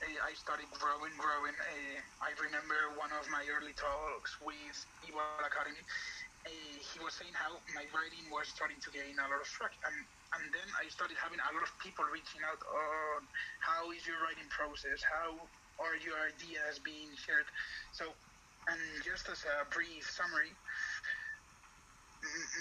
I 0.01 0.33
started 0.35 0.67
growing, 0.81 1.13
growing. 1.21 1.55
Uh, 1.55 1.99
I 2.25 2.33
remember 2.41 2.97
one 2.97 3.13
of 3.13 3.29
my 3.29 3.45
early 3.53 3.77
talks 3.77 4.35
with 4.41 4.77
Iwal 5.05 5.45
Academy. 5.45 5.79
Uh, 6.43 6.51
he 6.81 6.99
was 7.05 7.15
saying 7.15 7.37
how 7.37 7.55
my 7.77 7.87
writing 7.95 8.27
was 8.33 8.51
starting 8.51 8.81
to 8.83 8.91
gain 8.91 9.15
a 9.15 9.27
lot 9.29 9.39
of 9.39 9.47
traction. 9.47 9.79
and 9.87 9.99
and 10.33 10.49
then 10.49 10.69
I 10.81 10.89
started 10.89 11.21
having 11.21 11.37
a 11.37 11.51
lot 11.53 11.61
of 11.61 11.71
people 11.85 12.09
reaching 12.09 12.41
out 12.41 12.57
on 12.65 13.21
how 13.61 13.93
is 13.93 14.01
your 14.09 14.17
writing 14.25 14.49
process, 14.49 15.05
how 15.05 15.37
are 15.77 15.97
your 16.01 16.17
ideas 16.25 16.81
being 16.81 17.13
shared. 17.21 17.45
So, 17.93 18.09
and 18.73 18.81
just 19.05 19.29
as 19.29 19.45
a 19.45 19.69
brief 19.69 20.09
summary, 20.09 20.51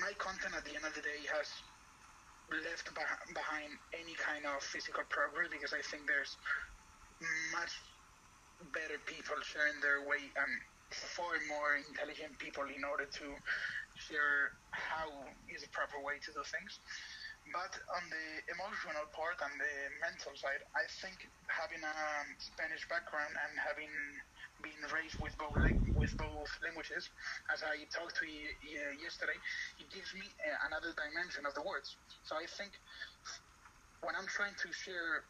my 0.03 0.11
content 0.19 0.51
at 0.51 0.67
the 0.67 0.75
end 0.75 0.83
of 0.83 0.91
the 0.99 1.03
day 1.05 1.23
has 1.31 1.47
left 2.51 2.91
behind 2.91 3.71
any 3.95 4.11
kind 4.19 4.43
of 4.43 4.59
physical 4.59 5.07
progress 5.07 5.47
because 5.47 5.71
I 5.71 5.79
think 5.79 6.03
there's 6.03 6.35
much 7.53 7.73
better 8.73 8.97
people 9.09 9.37
sharing 9.41 9.79
their 9.81 10.05
way 10.05 10.21
and 10.21 10.51
far 10.93 11.33
more 11.47 11.79
intelligent 11.89 12.37
people 12.37 12.67
in 12.67 12.83
order 12.83 13.07
to 13.07 13.27
share 13.95 14.51
how 14.75 15.07
is 15.49 15.63
the 15.63 15.71
proper 15.71 15.97
way 16.03 16.19
to 16.19 16.31
do 16.35 16.43
things. 16.45 16.79
But 17.49 17.73
on 17.97 18.03
the 18.13 18.27
emotional 18.53 19.01
part 19.17 19.41
and 19.41 19.53
the 19.57 19.75
mental 20.05 20.35
side, 20.37 20.61
I 20.77 20.85
think 21.01 21.17
having 21.49 21.81
a 21.81 21.95
Spanish 22.37 22.85
background 22.85 23.33
and 23.33 23.53
having 23.57 23.89
been 24.61 24.77
raised 24.93 25.17
with 25.17 25.33
both 25.41 25.57
with 25.97 26.13
both 26.21 26.51
languages, 26.61 27.09
as 27.49 27.65
I 27.65 27.81
talked 27.89 28.21
to 28.21 28.27
you 28.29 28.45
yesterday, 29.01 29.37
it 29.81 29.89
gives 29.89 30.13
me 30.13 30.21
uh, 30.21 30.69
another 30.69 30.93
dimension 30.93 31.49
of 31.49 31.57
the 31.57 31.65
words. 31.65 31.97
So 32.29 32.37
I 32.37 32.45
think 32.45 32.77
when 34.05 34.13
I'm 34.13 34.29
trying 34.29 34.53
to 34.53 34.69
share 34.69 35.25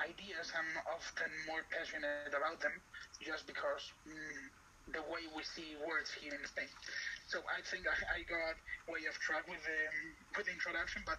ideas, 0.00 0.52
I'm 0.52 0.72
often 0.92 1.30
more 1.48 1.64
passionate 1.72 2.32
about 2.32 2.60
them, 2.60 2.74
just 3.20 3.46
because 3.48 3.82
mm, 4.06 4.44
the 4.92 5.02
way 5.08 5.26
we 5.34 5.42
see 5.42 5.74
words 5.82 6.12
here 6.14 6.34
in 6.34 6.44
Spain. 6.46 6.70
So 7.26 7.40
I 7.48 7.60
think 7.64 7.88
I, 7.88 7.96
I 8.16 8.18
got 8.28 8.56
way 8.88 9.02
off 9.08 9.18
track 9.18 9.48
with 9.48 9.62
the 9.64 9.80
with 10.36 10.46
the 10.46 10.54
introduction, 10.54 11.02
but 11.06 11.18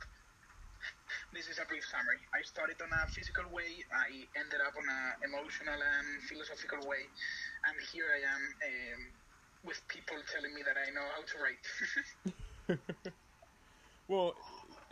this 1.33 1.47
is 1.49 1.59
a 1.59 1.65
brief 1.65 1.83
summary. 1.85 2.21
I 2.33 2.41
started 2.45 2.79
on 2.81 2.91
a 2.93 3.01
physical 3.09 3.49
way, 3.51 3.83
I 3.91 4.27
ended 4.37 4.61
up 4.61 4.75
on 4.77 4.87
an 4.87 5.25
emotional 5.25 5.79
and 5.79 6.07
philosophical 6.29 6.85
way, 6.85 7.09
and 7.67 7.75
here 7.91 8.07
I 8.07 8.21
am 8.23 8.43
um, 8.45 9.01
with 9.65 9.81
people 9.89 10.15
telling 10.31 10.53
me 10.53 10.61
that 10.63 10.77
I 10.77 10.87
know 10.93 11.07
how 11.11 11.23
to 11.25 11.35
write. 11.41 11.65
well, 14.11 14.35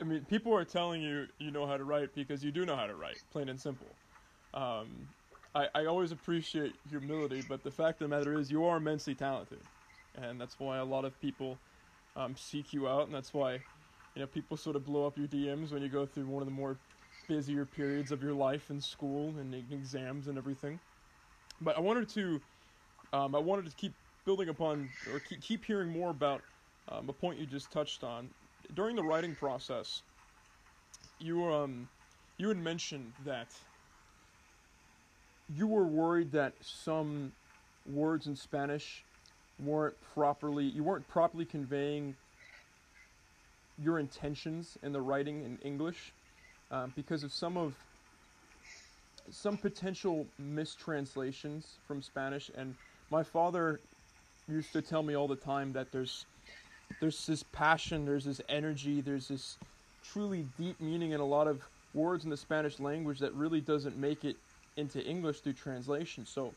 I 0.02 0.04
mean, 0.04 0.26
people 0.26 0.54
are 0.54 0.66
telling 0.66 1.02
you 1.02 1.28
you 1.40 1.52
know 1.52 1.68
how 1.68 1.78
to 1.78 1.84
write 1.86 2.14
because 2.14 2.44
you 2.44 2.52
do 2.52 2.66
know 2.66 2.76
how 2.76 2.88
to 2.88 2.96
write, 2.96 3.22
plain 3.32 3.50
and 3.50 3.60
simple. 3.60 4.00
Um, 4.54 5.16
I, 5.54 5.70
I 5.74 5.86
always 5.86 6.12
appreciate 6.12 6.80
humility, 6.86 7.42
but 7.42 7.64
the 7.64 7.72
fact 7.72 8.02
of 8.02 8.10
the 8.10 8.16
matter 8.16 8.34
is 8.34 8.52
you 8.52 8.64
are 8.66 8.78
immensely 8.78 9.16
talented, 9.16 9.68
and 10.14 10.40
that's 10.40 10.60
why 10.60 10.78
a 10.78 10.86
lot 10.86 11.06
of 11.06 11.20
people 11.20 11.64
um, 12.16 12.36
seek 12.36 12.74
you 12.74 12.88
out, 12.88 13.04
and 13.06 13.14
that's 13.16 13.34
why 13.34 13.64
you 14.16 14.22
know, 14.22 14.28
people 14.28 14.58
sort 14.58 14.76
of 14.76 14.84
blow 14.86 15.06
up 15.06 15.18
your 15.18 15.28
DMs 15.28 15.72
when 15.74 15.82
you 15.82 15.90
go 15.90 16.06
through 16.06 16.28
one 16.28 16.42
of 16.42 16.48
the 16.48 16.52
more 16.52 16.82
busier 17.28 17.66
periods 17.66 18.12
of 18.12 18.24
your 18.24 18.34
life 18.34 18.70
in 18.70 18.80
school 18.82 19.38
and 19.38 19.54
exams 19.56 20.28
and 20.28 20.38
everything. 20.38 20.80
But 21.62 21.78
I 21.78 21.82
wanted 21.82 22.10
to, 22.10 22.42
um, 23.14 23.36
I 23.36 23.40
wanted 23.40 23.70
to 23.70 23.76
keep 23.76 23.96
building 24.26 24.50
upon 24.50 24.94
or 25.08 25.20
keep, 25.20 25.42
keep 25.42 25.66
hearing 25.66 25.92
more 25.92 26.10
about 26.10 26.46
um, 26.88 27.10
a 27.10 27.14
point 27.14 27.40
you 27.40 27.46
just 27.46 27.72
touched 27.72 28.04
on 28.04 28.34
during 28.74 28.96
the 28.96 29.04
writing 29.04 29.36
process. 29.36 30.02
You 31.20 31.46
um, 31.46 31.88
you 32.38 32.48
had 32.50 32.58
mentioned 32.58 33.14
that 33.26 33.48
you 35.56 35.68
were 35.68 35.86
worried 35.86 36.32
that 36.32 36.54
some 36.62 37.32
words 37.94 38.28
in 38.28 38.36
Spanish 38.36 39.04
weren't 39.64 39.96
properly 40.14 40.66
you 40.66 40.84
weren't 40.84 41.08
properly 41.08 41.46
conveying 41.46 42.16
your 43.82 44.00
intentions 44.00 44.78
in 44.84 44.92
the 44.92 45.02
writing 45.02 45.44
in 45.44 45.58
English 45.64 46.14
um, 46.72 46.92
because 46.96 47.24
of 47.24 47.32
some 47.32 47.58
of 47.58 47.74
some 49.32 49.58
potential 49.58 50.26
mistranslations 50.38 51.78
from 51.88 52.02
Spanish. 52.02 52.52
And 52.56 52.76
my 53.10 53.24
father 53.24 53.80
used 54.48 54.72
to 54.74 54.82
tell 54.82 55.04
me 55.04 55.16
all 55.16 55.28
the 55.28 55.36
time 55.36 55.74
that 55.74 55.92
there's 55.92 56.26
there's 57.00 57.26
this 57.26 57.44
passion, 57.44 58.06
there's 58.06 58.26
this 58.26 58.42
energy, 58.50 59.02
there's 59.02 59.28
this 59.28 59.58
truly 60.12 60.46
deep 60.58 60.80
meaning 60.82 61.12
in 61.12 61.20
a 61.20 61.26
lot 61.26 61.48
of 61.48 61.62
words 61.94 62.24
in 62.24 62.30
the 62.30 62.38
Spanish 62.38 62.80
language 62.80 63.20
that 63.20 63.34
really 63.34 63.62
doesn't 63.62 63.98
make 63.98 64.26
it 64.26 64.38
into 64.78 65.04
English 65.04 65.40
through 65.40 65.54
translation. 65.54 66.26
So 66.26 66.54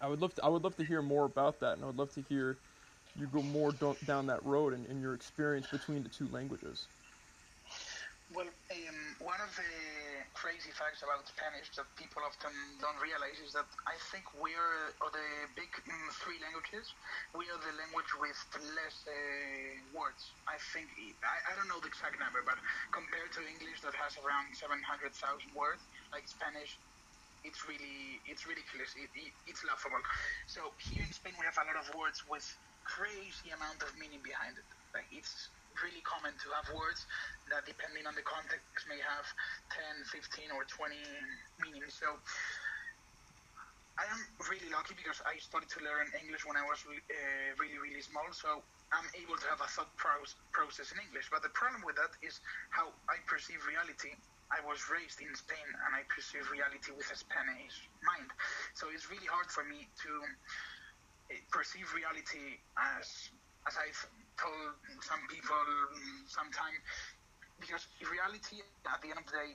I 0.00 0.08
would 0.08 0.20
love 0.20 0.34
to 0.34 0.44
I 0.44 0.48
would 0.48 0.64
love 0.64 0.76
to 0.76 0.84
hear 0.84 1.02
more 1.02 1.24
about 1.24 1.60
that, 1.60 1.74
and 1.74 1.84
I 1.84 1.86
would 1.86 1.98
love 1.98 2.12
to 2.14 2.22
hear 2.22 2.56
you 3.18 3.26
go 3.26 3.42
more 3.42 3.72
do- 3.72 3.96
down 4.06 4.26
that 4.26 4.44
road 4.44 4.74
in, 4.74 4.86
in 4.86 5.00
your 5.00 5.14
experience 5.14 5.66
between 5.70 6.02
the 6.02 6.08
two 6.08 6.28
languages? 6.28 6.88
Well, 8.34 8.46
um, 8.46 8.94
one 9.20 9.40
of 9.40 9.54
the 9.56 9.62
crazy 10.42 10.74
facts 10.74 11.06
about 11.06 11.22
Spanish 11.22 11.70
that 11.78 11.86
people 11.94 12.18
often 12.26 12.50
don't 12.82 12.98
realize 12.98 13.38
is 13.38 13.54
that 13.54 13.70
I 13.86 13.94
think 14.10 14.26
we 14.42 14.50
are 14.58 14.90
of 14.98 15.14
the 15.14 15.28
big 15.54 15.70
mm, 15.70 16.10
three 16.18 16.42
languages. 16.42 16.90
We 17.38 17.46
are 17.46 17.60
the 17.62 17.70
language 17.78 18.10
with 18.18 18.34
less 18.74 19.06
uh, 19.06 19.14
words. 19.94 20.34
I 20.50 20.58
think 20.74 20.90
I, 21.22 21.36
I 21.46 21.52
don't 21.54 21.70
know 21.70 21.78
the 21.78 21.86
exact 21.86 22.18
number, 22.18 22.42
but 22.42 22.58
compared 22.90 23.30
to 23.38 23.40
English 23.46 23.86
that 23.86 23.94
has 23.94 24.18
around 24.18 24.50
700,000 24.50 25.14
words, 25.54 25.86
like 26.10 26.26
Spanish, 26.26 26.74
it's 27.46 27.62
really 27.70 28.18
it's 28.26 28.42
ridiculous. 28.42 28.98
It, 28.98 29.14
it, 29.14 29.30
it's 29.46 29.62
laughable. 29.62 30.02
So 30.50 30.74
here 30.90 31.06
in 31.06 31.12
Spain 31.14 31.38
we 31.38 31.46
have 31.46 31.58
a 31.62 31.66
lot 31.70 31.78
of 31.78 31.86
words 31.94 32.18
with 32.26 32.42
crazy 32.82 33.54
amount 33.54 33.78
of 33.86 33.94
meaning 33.94 34.26
behind 34.26 34.58
it. 34.58 34.66
Like 34.90 35.06
it's 35.14 35.54
really 35.80 36.04
common 36.04 36.36
to 36.36 36.48
have 36.52 36.68
words 36.76 37.06
that, 37.48 37.64
depending 37.64 38.04
on 38.04 38.14
the 38.14 38.24
context, 38.26 38.84
may 38.88 39.00
have 39.00 39.26
10, 39.72 40.04
15, 40.10 40.52
or 40.52 40.64
20 40.68 40.96
meanings. 41.64 41.96
So 41.96 42.12
I 44.00 44.04
am 44.08 44.20
really 44.48 44.72
lucky 44.72 44.96
because 44.96 45.20
I 45.28 45.36
started 45.38 45.68
to 45.76 45.80
learn 45.84 46.08
English 46.16 46.44
when 46.48 46.56
I 46.56 46.64
was 46.64 46.80
uh, 46.88 46.98
really, 47.60 47.78
really 47.78 48.00
small. 48.00 48.24
So 48.32 48.64
I'm 48.92 49.08
able 49.16 49.36
to 49.36 49.46
have 49.52 49.60
a 49.60 49.68
thought 49.68 49.92
process 49.96 50.92
in 50.92 50.98
English. 51.00 51.28
But 51.30 51.44
the 51.44 51.52
problem 51.52 51.84
with 51.84 51.96
that 52.00 52.12
is 52.24 52.40
how 52.72 52.92
I 53.08 53.20
perceive 53.28 53.60
reality. 53.68 54.16
I 54.52 54.60
was 54.68 54.84
raised 54.92 55.20
in 55.20 55.32
Spain 55.32 55.68
and 55.88 55.96
I 55.96 56.04
perceive 56.12 56.44
reality 56.52 56.92
with 56.92 57.08
a 57.08 57.16
Spanish 57.16 57.88
mind. 58.04 58.28
So 58.76 58.88
it's 58.92 59.08
really 59.08 59.28
hard 59.28 59.48
for 59.48 59.64
me 59.64 59.88
to 60.04 60.12
uh, 61.32 61.40
perceive 61.52 61.88
reality 61.96 62.60
as 62.76 63.32
as 63.68 63.78
I've 63.78 64.00
told 64.38 64.74
some 65.00 65.20
people 65.28 65.62
sometime, 66.26 66.76
because 67.60 67.86
reality, 68.04 68.62
at 68.86 69.00
the 69.02 69.10
end 69.10 69.20
of 69.20 69.26
the 69.26 69.36
day, 69.36 69.50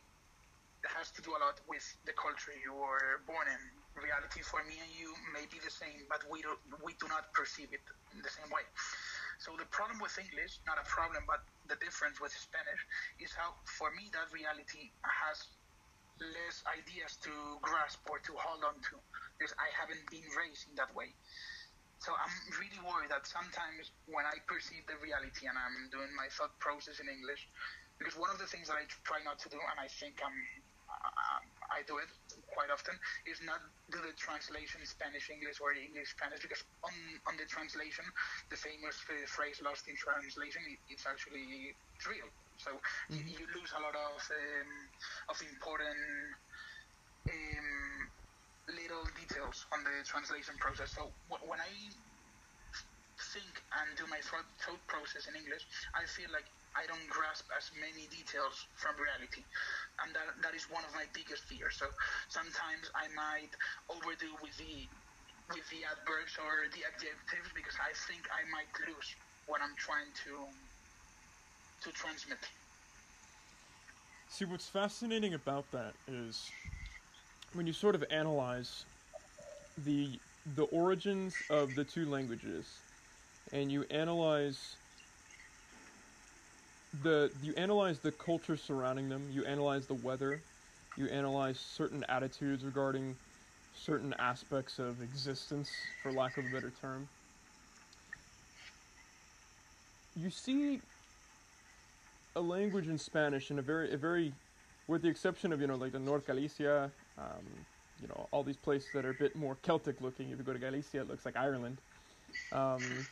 has 0.95 1.11
to 1.11 1.21
do 1.25 1.33
a 1.33 1.39
lot 1.41 1.59
with 1.67 1.83
the 2.05 2.13
culture 2.13 2.53
you 2.63 2.71
were 2.71 3.19
born 3.25 3.49
in. 3.49 3.61
Reality 3.97 4.45
for 4.45 4.61
me 4.69 4.77
and 4.77 4.91
you 4.93 5.09
may 5.33 5.43
be 5.49 5.57
the 5.59 5.73
same, 5.73 6.05
but 6.07 6.21
we 6.29 6.45
do, 6.45 6.53
we 6.85 6.93
do 7.01 7.09
not 7.09 7.33
perceive 7.33 7.73
it 7.73 7.81
in 8.13 8.21
the 8.21 8.29
same 8.29 8.47
way. 8.53 8.61
So 9.41 9.57
the 9.57 9.65
problem 9.73 9.99
with 9.99 10.13
English, 10.17 10.61
not 10.69 10.77
a 10.77 10.85
problem, 10.85 11.25
but 11.25 11.41
the 11.67 11.75
difference 11.81 12.21
with 12.21 12.31
Spanish, 12.31 12.81
is 13.19 13.33
how 13.33 13.57
for 13.65 13.89
me 13.97 14.09
that 14.13 14.29
reality 14.29 14.93
has 15.01 15.49
less 16.21 16.65
ideas 16.65 17.17
to 17.21 17.29
grasp 17.61 18.01
or 18.09 18.17
to 18.25 18.33
hold 18.37 18.65
on 18.65 18.73
to 18.89 18.97
because 19.37 19.53
I 19.61 19.69
haven't 19.77 20.01
been 20.09 20.25
raised 20.33 20.65
in 20.69 20.73
that 20.81 20.89
way. 20.97 21.13
So 21.99 22.13
I'm 22.13 22.37
really 22.61 22.81
worried 22.85 23.09
that 23.09 23.25
sometimes 23.25 23.89
when 24.05 24.23
I 24.23 24.37
perceive 24.45 24.85
the 24.85 24.97
reality 25.01 25.49
and 25.49 25.57
I'm 25.57 25.89
doing 25.89 26.13
my 26.13 26.29
thought 26.29 26.53
process 26.61 27.01
in 27.01 27.09
English, 27.09 27.49
because 27.97 28.13
one 28.13 28.29
of 28.29 28.37
the 28.37 28.45
things 28.45 28.69
that 28.69 28.77
I 28.77 28.85
try 29.01 29.17
not 29.25 29.41
to 29.41 29.49
do, 29.49 29.57
and 29.57 29.77
I 29.81 29.89
think 29.89 30.21
I'm, 30.21 30.37
I, 30.87 31.81
I 31.81 31.87
do 31.89 31.97
it 31.97 32.09
quite 32.53 32.69
often, 32.69 32.93
is 33.25 33.41
not 33.41 33.65
do 33.89 33.97
the 33.97 34.13
translation 34.13 34.85
Spanish 34.85 35.33
English 35.33 35.57
or 35.57 35.73
English 35.73 36.13
Spanish, 36.13 36.45
because 36.45 36.61
on 36.85 36.93
on 37.25 37.33
the 37.41 37.49
translation, 37.49 38.05
the 38.53 38.59
famous 38.61 39.01
phrase 39.25 39.57
"lost 39.65 39.89
in 39.89 39.97
translation" 39.97 40.61
it's 40.93 41.09
actually 41.09 41.73
real. 42.05 42.29
So 42.61 42.77
mm-hmm. 42.77 43.25
you, 43.25 43.41
you, 43.41 43.45
lose 43.57 43.73
a 43.73 43.81
lot 43.81 43.97
of 43.97 44.21
um, 44.21 44.71
of 45.33 45.37
important. 45.41 45.97
Um, 47.27 48.09
little 48.67 49.07
details 49.15 49.63
on 49.71 49.83
the 49.83 50.03
translation 50.03 50.55
process. 50.59 50.91
So 50.91 51.07
when 51.29 51.59
I 51.59 51.71
think 53.33 53.49
and 53.81 53.89
do 53.97 54.05
my 54.11 54.21
thought, 54.21 54.45
thought 54.61 54.83
process 54.87 55.25
in 55.27 55.33
English, 55.35 55.63
I 55.95 56.05
feel 56.05 56.29
like 56.29 56.45
I 56.75 56.85
don't 56.85 57.07
grasp 57.09 57.47
as 57.57 57.71
many 57.81 58.05
details 58.13 58.53
from 58.77 58.93
reality, 59.01 59.41
and 60.05 60.13
that 60.13 60.29
that 60.45 60.53
is 60.53 60.69
one 60.69 60.85
of 60.85 60.93
my 60.93 61.09
biggest 61.15 61.49
fears. 61.49 61.79
So 61.79 61.89
sometimes 62.29 62.85
I 62.93 63.09
might 63.17 63.49
overdo 63.89 64.29
with 64.43 64.53
the 64.61 64.85
with 65.49 65.65
the 65.73 65.87
adverbs 65.87 66.35
or 66.37 66.67
the 66.75 66.83
adjectives 66.85 67.49
because 67.55 67.73
I 67.81 67.95
think 68.05 68.27
I 68.29 68.45
might 68.51 68.69
lose 68.85 69.09
what 69.49 69.63
I'm 69.63 69.73
trying 69.79 70.11
to 70.27 70.33
to 71.81 71.89
transmit. 71.95 72.43
See, 74.29 74.45
what's 74.45 74.67
fascinating 74.67 75.33
about 75.33 75.71
that 75.71 75.95
is 76.05 76.51
when 77.53 77.67
you 77.67 77.73
sort 77.73 77.95
of 77.95 78.03
analyze 78.09 78.85
the 79.77 80.19
the 80.55 80.63
origins 80.65 81.35
of 81.49 81.75
the 81.75 81.83
two 81.83 82.05
languages 82.05 82.79
and 83.51 83.71
you 83.71 83.85
analyze 83.89 84.77
the 87.03 87.31
you 87.41 87.53
analyze 87.55 87.99
the 87.99 88.11
culture 88.11 88.55
surrounding 88.55 89.09
them, 89.09 89.29
you 89.31 89.45
analyze 89.45 89.87
the 89.87 89.93
weather, 89.93 90.41
you 90.95 91.07
analyze 91.07 91.59
certain 91.59 92.03
attitudes 92.09 92.63
regarding 92.63 93.15
certain 93.73 94.13
aspects 94.17 94.79
of 94.79 95.01
existence, 95.01 95.71
for 96.01 96.11
lack 96.11 96.37
of 96.37 96.45
a 96.45 96.49
better 96.49 96.71
term. 96.71 97.07
You 100.15 100.29
see 100.29 100.81
a 102.35 102.41
language 102.41 102.87
in 102.87 102.97
Spanish 102.97 103.51
in 103.51 103.59
a 103.59 103.61
very 103.61 103.93
a 103.93 103.97
very 103.97 104.33
with 104.87 105.01
the 105.01 105.09
exception 105.09 105.53
of 105.53 105.61
you 105.61 105.67
know 105.67 105.75
like 105.75 105.91
the 105.91 105.99
North 105.99 106.25
Galicia 106.25 106.91
um, 107.17 107.65
you 107.99 108.07
know, 108.07 108.29
all 108.31 108.43
these 108.43 108.57
places 108.57 108.91
that 108.91 109.05
are 109.05 109.11
a 109.11 109.13
bit 109.15 109.35
more 109.35 109.55
Celtic 109.55 110.01
looking. 110.01 110.29
If 110.31 110.37
you 110.37 110.43
go 110.43 110.53
to 110.53 110.59
Galicia, 110.59 111.01
it 111.01 111.07
looks 111.07 111.25
like 111.25 111.35
Ireland. 111.35 111.81
Um, 112.51 113.07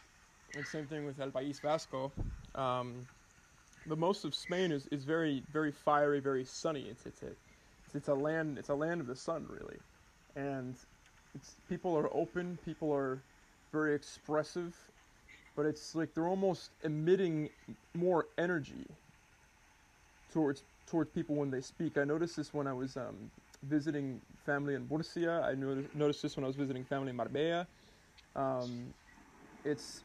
and 0.55 0.67
same 0.67 0.87
thing 0.87 1.05
with 1.05 1.19
El 1.19 1.31
País 1.31 1.61
Vasco. 1.61 2.13
Um, 2.55 3.07
but 3.85 3.97
most 3.97 4.25
of 4.25 4.35
Spain 4.35 4.71
is, 4.71 4.87
is 4.87 5.05
very 5.05 5.43
very 5.49 5.71
fiery, 5.71 6.19
very 6.19 6.45
sunny. 6.45 6.89
It's 6.89 7.05
it's 7.05 7.23
a 7.23 7.35
it's, 7.93 8.07
a 8.07 8.15
land 8.15 8.57
it's 8.57 8.69
a 8.69 8.75
land 8.75 9.01
of 9.01 9.07
the 9.07 9.15
sun 9.15 9.47
really, 9.47 9.79
and 10.35 10.77
it's 11.35 11.61
people 11.67 11.97
are 11.97 12.13
open. 12.15 12.57
People 12.57 12.91
are 12.93 13.25
very 13.71 13.95
expressive, 13.95 14.91
but 15.55 15.65
it's 15.65 15.95
like 15.95 16.13
they're 16.13 16.27
almost 16.27 16.71
emitting 16.83 17.49
more 17.95 18.29
energy 18.37 18.87
towards 20.29 20.63
towards 20.87 21.11
people 21.11 21.35
when 21.35 21.51
they 21.51 21.61
speak. 21.61 21.97
I 21.97 22.03
noticed 22.05 22.37
this 22.37 22.53
when 22.53 22.67
I 22.67 22.73
was 22.73 22.97
um, 22.97 23.31
visiting 23.67 24.21
family 24.45 24.75
in 24.75 24.87
Murcia. 24.89 25.43
I 25.45 25.55
noticed 25.55 26.21
this 26.21 26.35
when 26.35 26.43
I 26.43 26.47
was 26.47 26.55
visiting 26.55 26.83
family 26.83 27.09
in 27.09 27.15
Marbella. 27.15 27.67
Um, 28.35 28.93
it's 29.63 30.03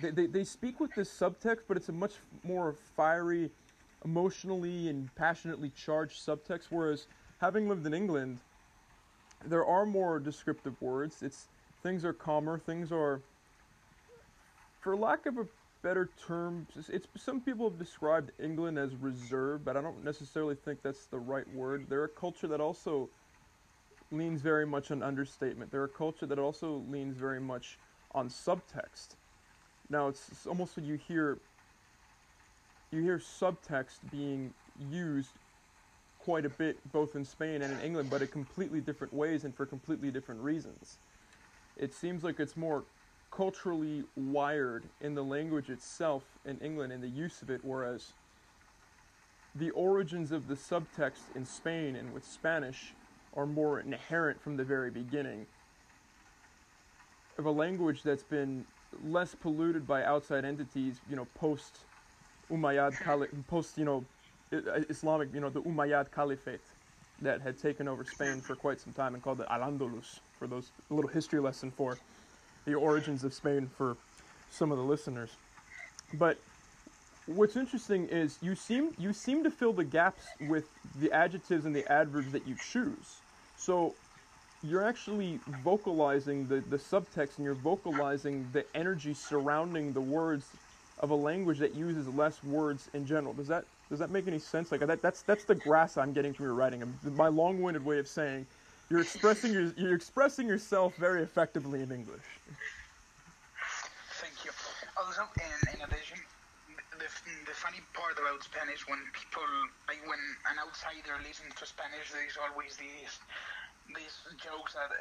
they, 0.00 0.10
they, 0.10 0.26
they 0.26 0.44
speak 0.44 0.80
with 0.80 0.94
this 0.94 1.10
subtext, 1.10 1.62
but 1.66 1.76
it's 1.76 1.88
a 1.88 1.92
much 1.92 2.14
more 2.44 2.74
fiery, 2.96 3.50
emotionally 4.04 4.88
and 4.88 5.12
passionately 5.16 5.70
charged 5.70 6.24
subtext. 6.24 6.66
Whereas 6.70 7.06
having 7.40 7.68
lived 7.68 7.86
in 7.86 7.94
England, 7.94 8.38
there 9.44 9.64
are 9.66 9.86
more 9.86 10.18
descriptive 10.20 10.80
words. 10.80 11.22
It's 11.22 11.48
things 11.82 12.04
are 12.04 12.12
calmer. 12.12 12.58
Things 12.58 12.92
are, 12.92 13.20
for 14.80 14.96
lack 14.96 15.26
of 15.26 15.38
a 15.38 15.46
better 15.82 16.10
term. 16.26 16.66
It's, 16.88 17.06
some 17.16 17.40
people 17.40 17.68
have 17.68 17.78
described 17.78 18.32
England 18.42 18.78
as 18.78 18.94
reserved, 18.96 19.64
but 19.64 19.76
I 19.76 19.80
don't 19.80 20.04
necessarily 20.04 20.54
think 20.54 20.82
that's 20.82 21.06
the 21.06 21.18
right 21.18 21.48
word. 21.54 21.86
They're 21.88 22.04
a 22.04 22.08
culture 22.08 22.46
that 22.48 22.60
also 22.60 23.08
leans 24.10 24.40
very 24.40 24.66
much 24.66 24.90
on 24.90 25.02
understatement. 25.02 25.70
They're 25.70 25.84
a 25.84 25.88
culture 25.88 26.26
that 26.26 26.38
also 26.38 26.82
leans 26.88 27.16
very 27.16 27.40
much 27.40 27.78
on 28.14 28.28
subtext. 28.28 29.16
Now 29.90 30.08
it's, 30.08 30.28
it's 30.30 30.46
almost 30.46 30.76
when 30.76 30.84
you 30.84 30.96
hear 30.96 31.38
you 32.90 33.02
hear 33.02 33.18
subtext 33.18 33.98
being 34.10 34.52
used 34.90 35.30
quite 36.20 36.46
a 36.46 36.48
bit 36.48 36.78
both 36.92 37.16
in 37.16 37.24
Spain 37.24 37.62
and 37.62 37.72
in 37.72 37.80
England, 37.80 38.08
but 38.10 38.22
in 38.22 38.28
completely 38.28 38.80
different 38.80 39.12
ways 39.12 39.44
and 39.44 39.54
for 39.54 39.66
completely 39.66 40.10
different 40.10 40.40
reasons. 40.40 40.98
It 41.76 41.94
seems 41.94 42.24
like 42.24 42.40
it's 42.40 42.56
more 42.56 42.84
culturally 43.30 44.04
wired 44.16 44.84
in 45.00 45.14
the 45.14 45.22
language 45.22 45.70
itself 45.70 46.24
in 46.44 46.58
England 46.58 46.92
and 46.92 47.02
the 47.02 47.08
use 47.08 47.42
of 47.42 47.50
it, 47.50 47.60
whereas 47.62 48.12
the 49.54 49.70
origins 49.70 50.32
of 50.32 50.48
the 50.48 50.54
subtext 50.54 51.34
in 51.34 51.44
Spain 51.44 51.96
and 51.96 52.12
with 52.12 52.24
Spanish 52.24 52.94
are 53.34 53.46
more 53.46 53.80
inherent 53.80 54.40
from 54.40 54.56
the 54.56 54.64
very 54.64 54.90
beginning 54.90 55.46
of 57.38 57.46
a 57.46 57.50
language 57.50 58.02
that's 58.02 58.22
been 58.22 58.64
less 59.04 59.34
polluted 59.34 59.86
by 59.86 60.02
outside 60.02 60.44
entities, 60.44 61.00
you 61.08 61.16
know, 61.16 61.26
post 61.34 61.78
Umayyad 62.50 62.98
Cali- 63.00 63.28
post, 63.46 63.78
you 63.78 63.84
know, 63.84 64.04
Islamic, 64.50 65.32
you 65.34 65.40
know, 65.40 65.50
the 65.50 65.62
Umayyad 65.62 66.10
Caliphate 66.10 66.60
that 67.20 67.40
had 67.40 67.58
taken 67.58 67.86
over 67.88 68.04
Spain 68.04 68.40
for 68.40 68.56
quite 68.56 68.80
some 68.80 68.92
time 68.92 69.14
and 69.14 69.22
called 69.22 69.40
it 69.40 69.46
Al-Andalus 69.50 70.20
for 70.38 70.46
those 70.46 70.70
a 70.90 70.94
little 70.94 71.10
history 71.10 71.40
lesson 71.40 71.70
for 71.70 71.98
the 72.68 72.74
origins 72.74 73.24
of 73.24 73.32
Spain 73.32 73.70
for 73.76 73.96
some 74.50 74.70
of 74.70 74.78
the 74.78 74.84
listeners. 74.84 75.30
But 76.14 76.38
what's 77.26 77.56
interesting 77.56 78.08
is 78.08 78.38
you 78.40 78.54
seem 78.54 78.94
you 78.98 79.12
seem 79.12 79.42
to 79.44 79.50
fill 79.50 79.72
the 79.72 79.84
gaps 79.84 80.24
with 80.48 80.64
the 81.00 81.10
adjectives 81.12 81.64
and 81.64 81.74
the 81.74 81.90
adverbs 81.90 82.32
that 82.32 82.46
you 82.46 82.56
choose. 82.72 83.16
So 83.56 83.94
you're 84.62 84.84
actually 84.84 85.38
vocalizing 85.62 86.46
the, 86.48 86.60
the 86.60 86.78
subtext 86.78 87.36
and 87.36 87.44
you're 87.44 87.54
vocalizing 87.54 88.46
the 88.52 88.64
energy 88.74 89.14
surrounding 89.14 89.92
the 89.92 90.00
words 90.00 90.46
of 91.00 91.10
a 91.10 91.14
language 91.14 91.58
that 91.58 91.74
uses 91.74 92.08
less 92.08 92.42
words 92.42 92.88
in 92.92 93.06
general. 93.06 93.32
Does 93.32 93.48
that 93.48 93.64
Does 93.88 93.98
that 94.00 94.10
make 94.10 94.26
any 94.26 94.38
sense? 94.38 94.72
Like 94.72 94.80
that, 94.80 95.00
that's 95.00 95.22
that's 95.22 95.44
the 95.44 95.54
grass 95.54 95.96
I'm 95.96 96.12
getting 96.12 96.32
from 96.34 96.44
your 96.46 96.54
writing. 96.54 96.82
My 97.04 97.28
long-winded 97.28 97.84
way 97.84 97.98
of 97.98 98.08
saying 98.08 98.46
you're 98.90 99.00
expressing 99.00 99.52
your, 99.52 99.72
you're 99.76 99.94
expressing 99.94 100.48
yourself 100.48 100.96
very 100.96 101.22
effectively 101.22 101.82
in 101.82 101.92
English. 101.92 102.24
Thank 104.20 104.44
you. 104.44 104.50
Also, 104.96 105.22
in, 105.36 105.76
in 105.76 105.80
addition, 105.84 106.18
the, 106.96 107.08
the 107.46 107.56
funny 107.56 107.80
part 107.94 108.18
about 108.18 108.42
Spanish 108.42 108.82
when 108.88 108.98
people 109.12 109.46
like 109.86 110.02
when 110.08 110.18
an 110.50 110.58
outsider 110.58 111.14
listens 111.22 111.54
to 111.54 111.64
Spanish, 111.66 112.10
there 112.10 112.26
is 112.26 112.34
always 112.40 112.76
these 112.76 113.20
these 113.94 114.16
jokes 114.36 114.76
that 114.76 114.92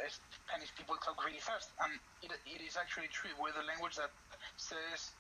Spanish 0.48 0.72
people 0.76 0.96
talk 1.04 1.20
really 1.26 1.44
fast, 1.44 1.72
and 1.84 1.92
it, 2.24 2.32
it 2.48 2.62
is 2.64 2.78
actually 2.80 3.12
true. 3.12 3.32
We're 3.36 3.56
the 3.56 3.66
language 3.68 4.00
that 4.00 4.12
says 4.56 5.12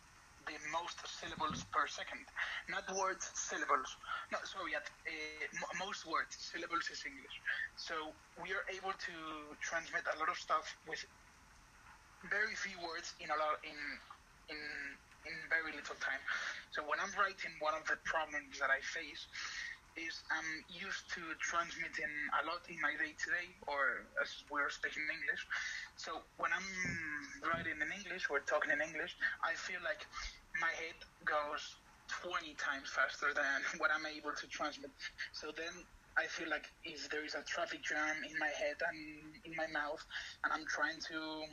the 0.47 0.55
most 0.71 0.95
syllables 1.03 1.67
per 1.75 1.85
second. 1.87 2.23
Not 2.71 2.87
words, 2.95 3.27
syllables. 3.35 3.99
No, 4.31 4.39
sorry, 4.47 4.73
at, 4.75 4.87
uh, 5.03 5.83
most 5.83 6.07
words. 6.07 6.39
Syllables 6.39 6.87
is 6.87 7.03
English. 7.03 7.35
So 7.75 8.15
we 8.39 8.55
are 8.55 8.63
able 8.71 8.95
to 8.95 9.15
transmit 9.59 10.07
a 10.07 10.15
lot 10.17 10.31
of 10.31 10.39
stuff 10.39 10.65
with 10.87 11.03
very 12.31 12.55
few 12.55 12.79
words 12.79 13.13
in 13.19 13.29
a 13.29 13.37
lot 13.37 13.59
in 13.61 13.77
in 14.49 14.59
in 15.27 15.35
very 15.51 15.75
little 15.75 15.99
time. 15.99 16.23
So 16.71 16.81
when 16.87 17.03
I'm 17.03 17.11
writing, 17.19 17.51
one 17.59 17.75
of 17.75 17.83
the 17.85 17.99
problems 18.07 18.57
that 18.63 18.71
I 18.71 18.79
face 18.79 19.27
is 19.97 20.21
I'm 20.29 20.63
used 20.69 21.09
to 21.17 21.21
transmitting 21.41 22.13
a 22.37 22.45
lot 22.45 22.61
in 22.69 22.77
my 22.79 22.93
day 22.95 23.17
to 23.17 23.27
day, 23.33 23.49
or 23.65 24.05
as 24.21 24.45
we're 24.53 24.69
speaking 24.69 25.03
English. 25.09 25.41
So 25.97 26.21
when 26.37 26.53
I'm 26.53 26.69
writing 27.41 27.81
in 27.81 27.89
English, 27.89 28.29
we're 28.29 28.45
talking 28.45 28.69
in 28.69 28.81
English, 28.81 29.17
I 29.41 29.57
feel 29.57 29.81
like 29.81 30.05
my 30.61 30.69
head 30.77 30.97
goes 31.25 31.81
20 32.23 32.53
times 32.55 32.93
faster 32.93 33.33
than 33.33 33.65
what 33.81 33.89
I'm 33.89 34.05
able 34.05 34.31
to 34.31 34.45
transmit. 34.47 34.93
So 35.33 35.49
then 35.51 35.73
I 36.17 36.25
feel 36.25 36.49
like 36.49 36.65
if 36.85 37.09
there 37.09 37.25
is 37.25 37.35
a 37.35 37.43
traffic 37.45 37.83
jam 37.83 38.21
in 38.25 38.37
my 38.39 38.49
head 38.53 38.77
and 38.81 39.33
in 39.45 39.53
my 39.57 39.67
mouth, 39.69 40.01
and 40.45 40.53
I'm 40.53 40.65
trying 40.65 41.01
to 41.13 41.45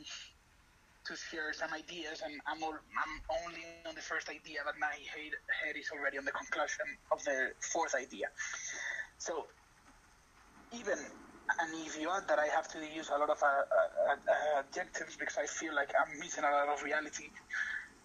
to 1.05 1.15
share 1.15 1.53
some 1.53 1.73
ideas, 1.73 2.21
and 2.25 2.33
I'm, 2.47 2.63
all, 2.63 2.73
I'm 2.73 3.13
only 3.45 3.63
on 3.87 3.95
the 3.95 4.01
first 4.01 4.29
idea, 4.29 4.61
but 4.65 4.75
my 4.79 4.93
head, 5.13 5.33
head 5.63 5.75
is 5.77 5.89
already 5.93 6.17
on 6.17 6.25
the 6.25 6.33
conclusion 6.33 6.85
of 7.11 7.23
the 7.23 7.51
fourth 7.61 7.95
idea. 7.95 8.27
So 9.17 9.47
even 10.73 10.97
and 11.59 11.69
if 11.85 11.99
you 11.99 12.09
add 12.09 12.27
that 12.27 12.39
I 12.39 12.47
have 12.47 12.67
to 12.69 12.79
use 12.79 13.09
a 13.09 13.17
lot 13.17 13.29
of 13.29 13.41
uh, 13.41 13.45
uh, 13.45 14.15
uh, 14.15 14.59
adjectives 14.59 15.15
because 15.15 15.37
I 15.37 15.45
feel 15.45 15.75
like 15.75 15.89
I'm 15.93 16.19
missing 16.19 16.43
a 16.43 16.49
lot 16.51 16.69
of 16.69 16.83
reality. 16.83 17.29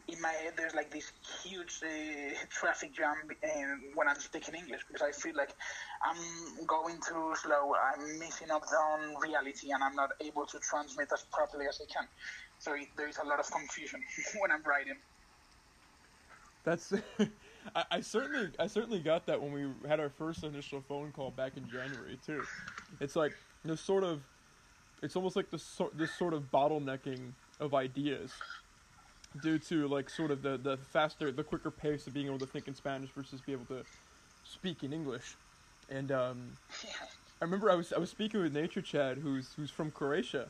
In 0.08 0.20
my 0.20 0.32
head, 0.32 0.54
there's 0.56 0.74
like 0.74 0.90
this 0.90 1.12
huge 1.42 1.80
uh, 1.84 2.34
traffic 2.50 2.94
jam 2.94 3.14
uh, 3.30 3.48
when 3.94 4.08
I'm 4.08 4.18
speaking 4.18 4.54
English 4.54 4.82
because 4.88 5.02
I 5.02 5.12
feel 5.12 5.36
like 5.36 5.54
I'm 6.04 6.66
going 6.66 6.98
too 7.06 7.32
slow. 7.36 7.74
I'm 7.78 8.18
missing 8.18 8.50
out 8.50 8.64
on 8.66 9.14
reality, 9.22 9.70
and 9.70 9.82
I'm 9.82 9.94
not 9.94 10.10
able 10.20 10.46
to 10.46 10.58
transmit 10.58 11.08
as 11.12 11.24
properly 11.32 11.66
as 11.68 11.80
I 11.80 11.86
can. 11.92 12.08
So 12.60 12.76
there 12.96 13.08
is 13.08 13.16
a 13.16 13.26
lot 13.26 13.40
of 13.40 13.50
confusion 13.50 14.00
when 14.38 14.52
I'm 14.52 14.62
writing. 14.62 14.96
That's. 16.62 16.92
I, 17.74 17.84
I, 17.90 18.00
certainly, 18.00 18.48
I 18.58 18.66
certainly 18.66 19.00
got 19.00 19.26
that 19.26 19.40
when 19.40 19.52
we 19.52 19.88
had 19.88 19.98
our 19.98 20.10
first 20.10 20.44
initial 20.44 20.82
phone 20.86 21.10
call 21.12 21.30
back 21.30 21.56
in 21.56 21.66
January 21.68 22.18
too. 22.24 22.42
It's 23.00 23.16
like 23.16 23.32
this 23.64 23.80
sort 23.80 24.04
of, 24.04 24.20
it's 25.02 25.16
almost 25.16 25.36
like 25.36 25.50
this 25.50 25.62
sort, 25.62 25.96
this 25.96 26.12
sort 26.14 26.34
of 26.34 26.50
bottlenecking 26.50 27.32
of 27.60 27.74
ideas, 27.74 28.32
due 29.42 29.58
to 29.58 29.88
like 29.88 30.10
sort 30.10 30.30
of 30.30 30.42
the 30.42 30.58
the 30.58 30.76
faster, 30.76 31.32
the 31.32 31.44
quicker 31.44 31.70
pace 31.70 32.06
of 32.06 32.12
being 32.12 32.26
able 32.26 32.38
to 32.38 32.46
think 32.46 32.68
in 32.68 32.74
Spanish 32.74 33.10
versus 33.16 33.40
be 33.40 33.52
able 33.52 33.66
to 33.66 33.82
speak 34.44 34.82
in 34.82 34.92
English, 34.92 35.36
and 35.88 36.12
um, 36.12 36.52
I 37.40 37.44
remember 37.44 37.70
I 37.70 37.74
was 37.74 37.92
I 37.92 37.98
was 37.98 38.10
speaking 38.10 38.42
with 38.42 38.52
Nature 38.52 38.82
Chad, 38.82 39.18
who's 39.18 39.54
who's 39.54 39.70
from 39.70 39.90
Croatia, 39.90 40.48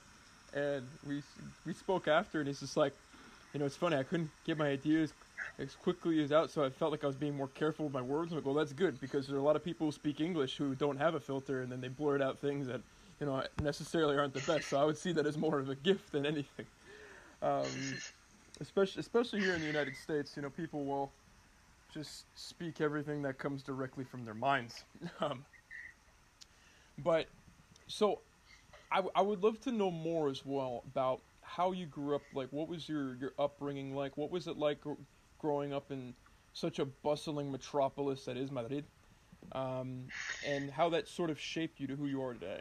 and 0.52 0.98
we 1.02 1.22
we 1.64 1.72
spoke 1.72 2.08
after, 2.08 2.40
and 2.40 2.48
he's 2.48 2.60
just 2.60 2.76
like, 2.76 2.96
you 3.52 3.60
know, 3.60 3.66
it's 3.66 3.76
funny. 3.76 3.96
I 3.96 4.02
couldn't 4.04 4.32
get 4.44 4.58
my 4.58 4.68
ideas 4.68 5.14
as 5.58 5.76
quickly 5.76 6.22
as 6.22 6.32
out, 6.32 6.50
so 6.50 6.64
I 6.64 6.70
felt 6.70 6.90
like 6.92 7.04
I 7.04 7.06
was 7.06 7.16
being 7.16 7.36
more 7.36 7.48
careful 7.48 7.86
with 7.86 7.92
my 7.92 8.02
words. 8.02 8.32
I'm 8.32 8.38
like, 8.38 8.44
well, 8.46 8.54
that's 8.54 8.72
good 8.72 8.98
because 9.00 9.26
there 9.28 9.36
are 9.36 9.40
a 9.40 9.42
lot 9.42 9.56
of 9.56 9.64
people 9.64 9.86
who 9.88 9.92
speak 9.92 10.20
English 10.20 10.56
who 10.56 10.74
don't 10.74 10.96
have 10.96 11.14
a 11.14 11.20
filter, 11.20 11.60
and 11.60 11.70
then 11.70 11.80
they 11.80 11.88
blurt 11.88 12.22
out 12.22 12.38
things 12.38 12.66
that 12.66 12.82
you 13.18 13.26
know 13.26 13.46
necessarily 13.58 14.16
aren't 14.16 14.34
the 14.34 14.40
best. 14.40 14.68
So 14.68 14.78
I 14.80 14.84
would 14.84 14.96
see 14.98 15.12
that 15.12 15.26
as 15.26 15.36
more 15.38 15.58
of 15.58 15.68
a 15.68 15.76
gift 15.76 16.12
than 16.12 16.26
anything. 16.26 16.68
Um, 17.42 18.02
especially 18.60 19.00
especially 19.00 19.40
here 19.40 19.54
in 19.54 19.60
the 19.60 19.66
United 19.66 19.96
States, 19.96 20.36
you 20.36 20.42
know, 20.42 20.50
people 20.50 20.84
will 20.86 21.14
just 21.88 22.36
speak 22.38 22.80
everything 22.80 23.22
that 23.22 23.38
comes 23.38 23.62
directly 23.64 24.04
from 24.04 24.24
their 24.24 24.34
minds. 24.34 24.86
Um, 25.20 25.46
but 26.96 27.30
so 27.88 28.24
I, 28.92 29.02
I 29.14 29.22
would 29.22 29.42
love 29.42 29.60
to 29.62 29.72
know 29.72 29.90
more 29.90 30.28
as 30.28 30.44
well 30.44 30.82
about 30.86 31.20
how 31.42 31.72
you 31.72 31.86
grew 31.86 32.14
up. 32.14 32.22
Like, 32.34 32.48
what 32.50 32.68
was 32.68 32.88
your, 32.88 33.16
your 33.16 33.32
upbringing 33.38 33.94
like? 33.94 34.16
What 34.16 34.30
was 34.30 34.46
it 34.46 34.56
like 34.56 34.80
growing 35.38 35.72
up 35.72 35.90
in 35.90 36.14
such 36.52 36.78
a 36.78 36.84
bustling 36.84 37.50
metropolis 37.50 38.24
that 38.24 38.36
is 38.36 38.50
Madrid? 38.50 38.84
Um, 39.52 40.08
and 40.46 40.70
how 40.70 40.88
that 40.90 41.08
sort 41.08 41.30
of 41.30 41.38
shaped 41.38 41.80
you 41.80 41.86
to 41.86 41.96
who 41.96 42.06
you 42.06 42.22
are 42.22 42.34
today? 42.34 42.60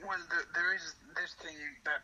Well, 0.00 0.18
the, 0.30 0.46
there 0.54 0.74
is 0.74 0.94
this 1.16 1.34
thing 1.42 1.58
that 1.84 2.00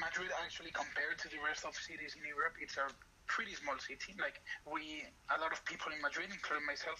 Madrid 0.00 0.30
actually 0.44 0.70
compared 0.74 1.18
to 1.22 1.28
the 1.28 1.38
rest 1.38 1.64
of 1.64 1.74
cities 1.74 2.16
in 2.18 2.26
Europe, 2.26 2.54
it's 2.60 2.76
a 2.76 2.90
pretty 3.26 3.54
small 3.54 3.78
city. 3.78 4.18
Like 4.18 4.42
we, 4.66 5.06
a 5.30 5.40
lot 5.40 5.52
of 5.52 5.64
people 5.64 5.92
in 5.94 6.02
Madrid, 6.02 6.28
including 6.34 6.66
myself, 6.66 6.98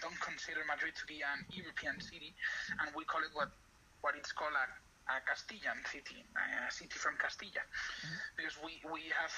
don't 0.00 0.16
consider 0.20 0.64
Madrid 0.64 0.96
to 0.96 1.04
be 1.04 1.20
an 1.20 1.44
European 1.52 2.00
city, 2.00 2.32
and 2.80 2.88
we 2.96 3.04
call 3.04 3.20
it 3.20 3.32
what 3.36 3.52
what 4.00 4.16
it's 4.16 4.32
called 4.32 4.52
a, 4.52 4.66
a 5.12 5.16
Castilian 5.24 5.80
city, 5.88 6.20
a 6.36 6.72
city 6.72 6.96
from 6.96 7.16
Castilla, 7.20 7.60
mm-hmm. 7.60 8.16
because 8.36 8.56
we 8.64 8.80
we 8.88 9.12
have 9.12 9.32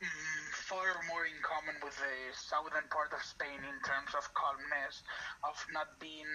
mm, 0.00 0.44
far 0.68 0.92
more 1.08 1.24
in 1.24 1.36
common 1.40 1.76
with 1.80 1.96
the 1.96 2.16
southern 2.36 2.84
part 2.92 3.12
of 3.16 3.20
Spain 3.24 3.60
in 3.64 3.78
terms 3.84 4.12
of 4.12 4.28
calmness, 4.36 5.04
of 5.44 5.56
not 5.72 5.96
being 6.00 6.28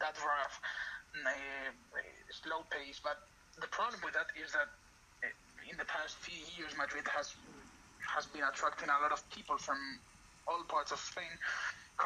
that 0.00 0.16
rough, 0.20 0.60
uh, 1.24 1.72
slow 2.32 2.64
pace. 2.68 3.00
But 3.00 3.20
the 3.60 3.68
problem 3.68 4.00
with 4.04 4.16
that 4.16 4.28
is 4.36 4.52
that 4.52 4.68
eh, 5.24 5.32
in 5.68 5.76
the 5.76 5.88
past 5.88 6.16
few 6.20 6.40
years, 6.56 6.76
Madrid 6.76 7.08
has 7.08 7.32
has 8.00 8.24
been 8.32 8.44
attracting 8.44 8.88
a 8.88 8.98
lot 9.00 9.12
of 9.12 9.20
people 9.30 9.56
from 9.56 9.78
all 10.48 10.64
parts 10.64 10.92
of 10.92 10.98
Spain 10.98 11.30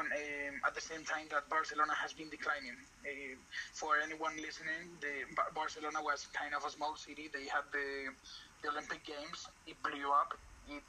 um, 0.01 0.55
at 0.66 0.75
the 0.75 0.81
same 0.81 1.05
time 1.05 1.27
that 1.31 1.49
Barcelona 1.49 1.94
has 1.94 2.12
been 2.12 2.31
declining. 2.31 2.75
Uh, 3.07 3.38
for 3.75 3.99
anyone 4.03 4.37
listening, 4.37 4.99
the 5.01 5.23
Barcelona 5.55 6.03
was 6.03 6.27
kind 6.35 6.55
of 6.55 6.64
a 6.64 6.70
small 6.70 6.97
city. 6.97 7.31
They 7.33 7.47
had 7.47 7.66
the, 7.73 8.11
the 8.62 8.70
Olympic 8.70 9.05
Games. 9.07 9.47
It 9.66 9.77
blew 9.83 10.11
up. 10.11 10.35
It 10.68 10.83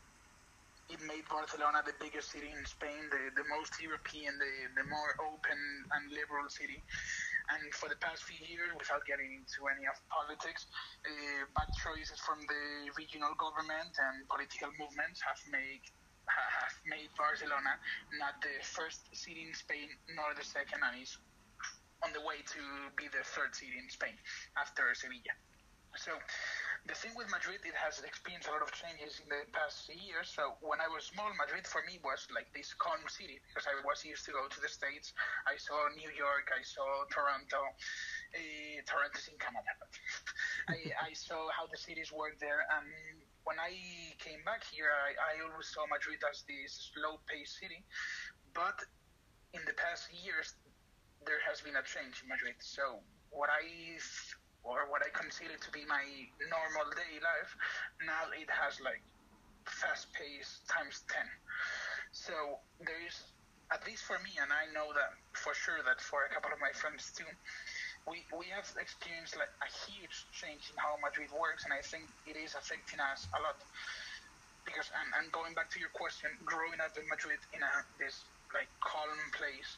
it 0.86 1.01
made 1.01 1.25
Barcelona 1.25 1.81
the 1.81 1.97
biggest 1.97 2.29
city 2.29 2.45
in 2.45 2.62
Spain, 2.62 3.10
the, 3.10 3.34
the 3.34 3.45
most 3.49 3.73
European, 3.81 4.38
the, 4.38 4.53
the 4.77 4.86
more 4.86 5.17
open 5.34 5.58
and 5.97 6.13
liberal 6.13 6.45
city. 6.45 6.77
And 7.49 7.73
for 7.73 7.89
the 7.89 7.97
past 7.97 8.21
few 8.29 8.38
years, 8.45 8.69
without 8.77 9.01
getting 9.10 9.34
into 9.34 9.65
any 9.65 9.89
of 9.89 9.97
politics, 10.13 10.69
uh, 11.10 11.49
bad 11.58 11.73
choices 11.81 12.21
from 12.21 12.38
the 12.45 12.93
regional 13.01 13.34
government 13.41 13.97
and 13.97 14.29
political 14.29 14.69
movements 14.77 15.25
have 15.25 15.41
made 15.49 15.81
have 16.27 16.73
made 16.85 17.09
Barcelona 17.17 17.77
not 18.19 18.41
the 18.41 18.55
first 18.61 19.05
city 19.13 19.45
in 19.47 19.53
Spain 19.53 19.89
nor 20.15 20.33
the 20.33 20.45
second, 20.45 20.81
and 20.81 21.01
is 21.01 21.17
on 22.03 22.11
the 22.13 22.21
way 22.21 22.43
to 22.45 22.61
be 22.97 23.07
the 23.09 23.23
third 23.23 23.55
city 23.55 23.77
in 23.77 23.89
Spain 23.89 24.13
after 24.59 24.93
Sevilla. 24.93 25.33
So 25.95 26.11
the 26.85 26.93
thing 26.93 27.15
with 27.15 27.31
Madrid, 27.31 27.63
it 27.63 27.73
has 27.73 28.03
experienced 28.03 28.45
a 28.45 28.53
lot 28.53 28.61
of 28.61 28.69
changes 28.75 29.17
in 29.23 29.31
the 29.31 29.47
past 29.55 29.88
years. 29.89 30.29
So 30.29 30.59
when 30.59 30.83
I 30.83 30.91
was 30.91 31.07
small, 31.07 31.31
Madrid 31.33 31.65
for 31.65 31.81
me 31.88 31.97
was 32.03 32.27
like 32.29 32.51
this 32.53 32.75
calm 32.77 32.99
city 33.07 33.41
because 33.47 33.65
I 33.65 33.79
was 33.81 34.03
used 34.05 34.27
to 34.27 34.35
go 34.35 34.45
to 34.45 34.59
the 34.59 34.67
States. 34.67 35.15
I 35.47 35.57
saw 35.57 35.88
New 35.97 36.11
York, 36.13 36.51
I 36.53 36.61
saw 36.61 36.85
Toronto. 37.09 37.63
Uh, 38.35 38.83
Toronto's 38.85 39.25
in 39.31 39.39
Canada. 39.39 39.73
I, 40.75 41.09
I 41.09 41.11
saw 41.17 41.47
how 41.49 41.65
the 41.65 41.79
cities 41.79 42.11
work 42.11 42.38
there, 42.43 42.67
and 42.77 42.85
when 43.45 43.62
I 43.62 43.71
came 44.17 44.41
back 44.43 44.65
here, 44.65 44.89
I, 44.89 45.13
I 45.15 45.34
always 45.45 45.69
saw 45.69 45.86
Madrid 45.86 46.19
as 46.25 46.43
this 46.49 46.91
slow-paced 46.91 47.62
city, 47.62 47.86
but 48.53 48.81
in 49.53 49.62
the 49.69 49.73
past 49.77 50.10
years, 50.12 50.58
there 51.23 51.39
has 51.45 51.62
been 51.62 51.77
a 51.77 51.86
change 51.86 52.21
in 52.21 52.27
Madrid. 52.29 52.58
So 52.60 52.99
what 53.29 53.49
I 53.49 53.65
or 54.65 54.89
what 54.89 55.05
I 55.05 55.13
consider 55.13 55.53
to 55.62 55.69
be 55.69 55.86
my 55.86 56.01
normal 56.49 56.89
day 56.97 57.21
life, 57.21 57.53
now 58.01 58.34
it 58.34 58.49
has 58.49 58.81
like 58.81 59.05
fast-paced 59.69 60.65
times 60.65 61.05
ten. 61.05 61.29
So 62.12 62.34
there 62.81 62.97
is, 63.05 63.29
at 63.69 63.86
least 63.86 64.10
for 64.10 64.17
me, 64.25 64.34
and 64.41 64.49
I 64.49 64.65
know 64.73 64.89
that 64.97 65.13
for 65.38 65.53
sure 65.53 65.86
that 65.86 66.01
for 66.01 66.25
a 66.25 66.29
couple 66.34 66.49
of 66.49 66.58
my 66.58 66.73
friends 66.73 67.13
too, 67.13 67.29
we, 68.05 68.21
we 68.37 68.45
have 68.53 68.65
experienced 68.77 69.35
like 69.37 69.51
a 69.61 69.69
huge 69.85 70.29
change 70.31 70.69
in 70.69 70.77
how 70.77 70.97
Madrid 71.01 71.29
works, 71.33 71.65
and 71.65 71.73
I 71.73 71.81
think 71.81 72.05
it 72.29 72.37
is 72.37 72.53
affecting 72.53 73.01
us 73.01 73.25
a 73.33 73.39
lot. 73.41 73.57
Because 74.65 74.89
and, 74.97 75.09
and 75.21 75.25
going 75.29 75.53
back 75.53 75.69
to 75.73 75.79
your 75.81 75.93
question, 75.93 76.29
growing 76.45 76.81
up 76.81 76.97
in 76.97 77.05
Madrid 77.09 77.41
in 77.53 77.61
a 77.61 77.71
this 78.01 78.25
like 78.53 78.69
calm 78.81 79.13
place 79.33 79.77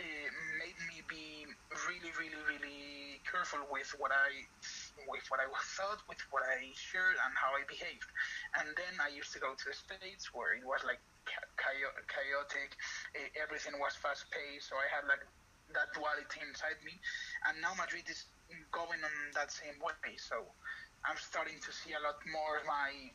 it 0.00 0.32
made 0.56 0.78
me 0.88 1.04
be 1.10 1.44
really, 1.88 2.12
really, 2.16 2.40
really 2.46 3.20
careful 3.28 3.60
with 3.68 3.90
what 4.00 4.08
I 4.08 4.46
with 5.08 5.24
what 5.28 5.40
I 5.40 5.48
thought, 5.76 6.00
with 6.08 6.20
what 6.30 6.44
I 6.46 6.70
shared, 6.72 7.16
and 7.20 7.32
how 7.34 7.52
I 7.52 7.64
behaved. 7.66 8.08
And 8.60 8.72
then 8.76 8.94
I 9.00 9.12
used 9.12 9.32
to 9.36 9.40
go 9.40 9.52
to 9.52 9.64
the 9.64 9.76
states 9.76 10.32
where 10.32 10.56
it 10.56 10.64
was 10.64 10.80
like 10.86 11.00
chaotic, 11.26 12.76
everything 13.36 13.76
was 13.76 13.96
fast 13.96 14.24
paced, 14.32 14.70
so 14.70 14.76
I 14.80 14.88
had 14.88 15.04
like 15.04 15.24
that 15.74 15.92
duality 15.94 16.40
inside 16.42 16.78
me. 16.84 16.94
And 17.48 17.60
now 17.60 17.74
Madrid 17.78 18.06
is 18.08 18.26
going 18.72 19.00
on 19.02 19.14
that 19.34 19.50
same 19.52 19.78
way, 19.78 20.18
so 20.18 20.42
I'm 21.06 21.16
starting 21.16 21.58
to 21.62 21.70
see 21.70 21.94
a 21.94 22.02
lot 22.02 22.18
more 22.28 22.60
of 22.60 22.66
my 22.66 23.10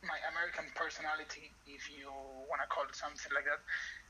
my 0.00 0.16
American 0.32 0.64
personality, 0.72 1.52
if 1.68 1.92
you 1.92 2.08
want 2.48 2.60
to 2.64 2.68
call 2.72 2.84
it 2.88 2.96
something 2.96 3.32
like 3.36 3.44
that, 3.44 3.60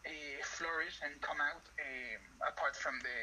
uh, 0.06 0.38
flourish 0.44 1.02
and 1.02 1.20
come 1.20 1.42
out 1.42 1.66
uh, 1.82 2.46
apart 2.46 2.76
from 2.76 2.94
the 3.02 3.18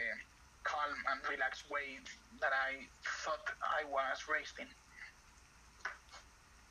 calm 0.63 0.91
and 1.11 1.19
relaxed 1.31 1.63
way 1.71 1.95
that 2.41 2.51
I 2.51 2.83
thought 3.23 3.47
I 3.63 3.87
was 3.87 4.27
raised 4.27 4.59
in. 4.59 4.67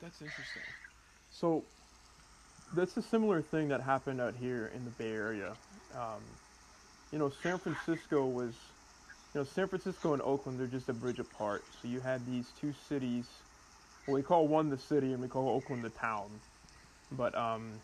That's 0.01 0.21
interesting. 0.21 0.61
So 1.31 1.63
that's 2.75 2.95
a 2.97 3.01
similar 3.01 3.41
thing 3.41 3.67
that 3.69 3.81
happened 3.81 4.21
out 4.21 4.35
here 4.39 4.71
in 4.75 4.85
the 4.85 4.91
Bay 4.91 5.11
Area. 5.11 5.53
Um, 5.95 6.21
you 7.11 7.19
know, 7.19 7.29
San 7.29 7.59
Francisco 7.59 8.27
was, 8.27 8.75
you 9.33 9.39
know, 9.39 9.43
San 9.45 9.69
Francisco 9.69 10.13
and 10.13 10.21
Oakland, 10.21 10.59
they're 10.59 10.67
just 10.67 10.89
a 10.89 10.93
bridge 10.93 11.19
apart. 11.19 11.73
So 11.73 11.87
you 11.87 12.01
had 12.01 12.25
these 12.25 12.53
two 12.53 12.73
cities. 12.73 13.45
Well, 14.05 14.15
we 14.15 14.23
call 14.23 14.47
one 14.47 14.69
the 14.69 14.77
city 14.77 15.13
and 15.13 15.21
we 15.21 15.29
call 15.29 15.49
Oakland 15.49 15.85
the 15.85 15.89
town. 15.91 16.43
But 17.11 17.35
um, 17.35 17.83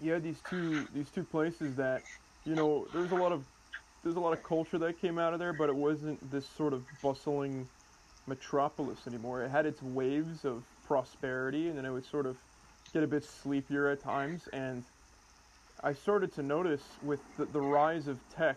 you 0.00 0.12
had 0.12 0.22
these 0.22 0.42
two 0.42 0.88
these 0.88 1.10
two 1.10 1.24
places 1.24 1.76
that 1.76 2.10
you 2.44 2.54
know 2.54 2.88
there's 2.92 3.12
a 3.12 3.16
lot 3.16 3.32
of 3.32 3.46
there's 4.02 4.16
a 4.16 4.20
lot 4.20 4.32
of 4.32 4.42
culture 4.42 4.78
that 4.78 4.98
came 4.98 5.18
out 5.18 5.32
of 5.32 5.38
there, 5.40 5.52
but 5.52 5.68
it 5.70 5.74
wasn't 5.76 6.30
this 6.30 6.48
sort 6.48 6.74
of 6.74 7.00
bustling 7.00 7.70
metropolis 8.26 9.06
anymore. 9.06 9.42
It 9.42 9.50
had 9.50 9.66
its 9.66 9.82
waves 9.82 10.44
of 10.44 10.76
prosperity, 10.82 11.68
and 11.68 11.78
then 11.78 11.86
it 11.86 11.90
would 11.92 12.04
sort 12.04 12.26
of 12.26 12.44
get 12.92 13.02
a 13.02 13.08
bit 13.08 13.24
sleepier 13.24 13.88
at 13.88 14.00
times. 14.00 14.48
And 14.48 14.86
I 15.82 15.92
started 15.94 16.32
to 16.34 16.42
notice 16.42 16.84
with 17.02 17.20
the, 17.38 17.46
the 17.46 17.60
rise 17.60 18.08
of 18.08 18.18
tech, 18.28 18.56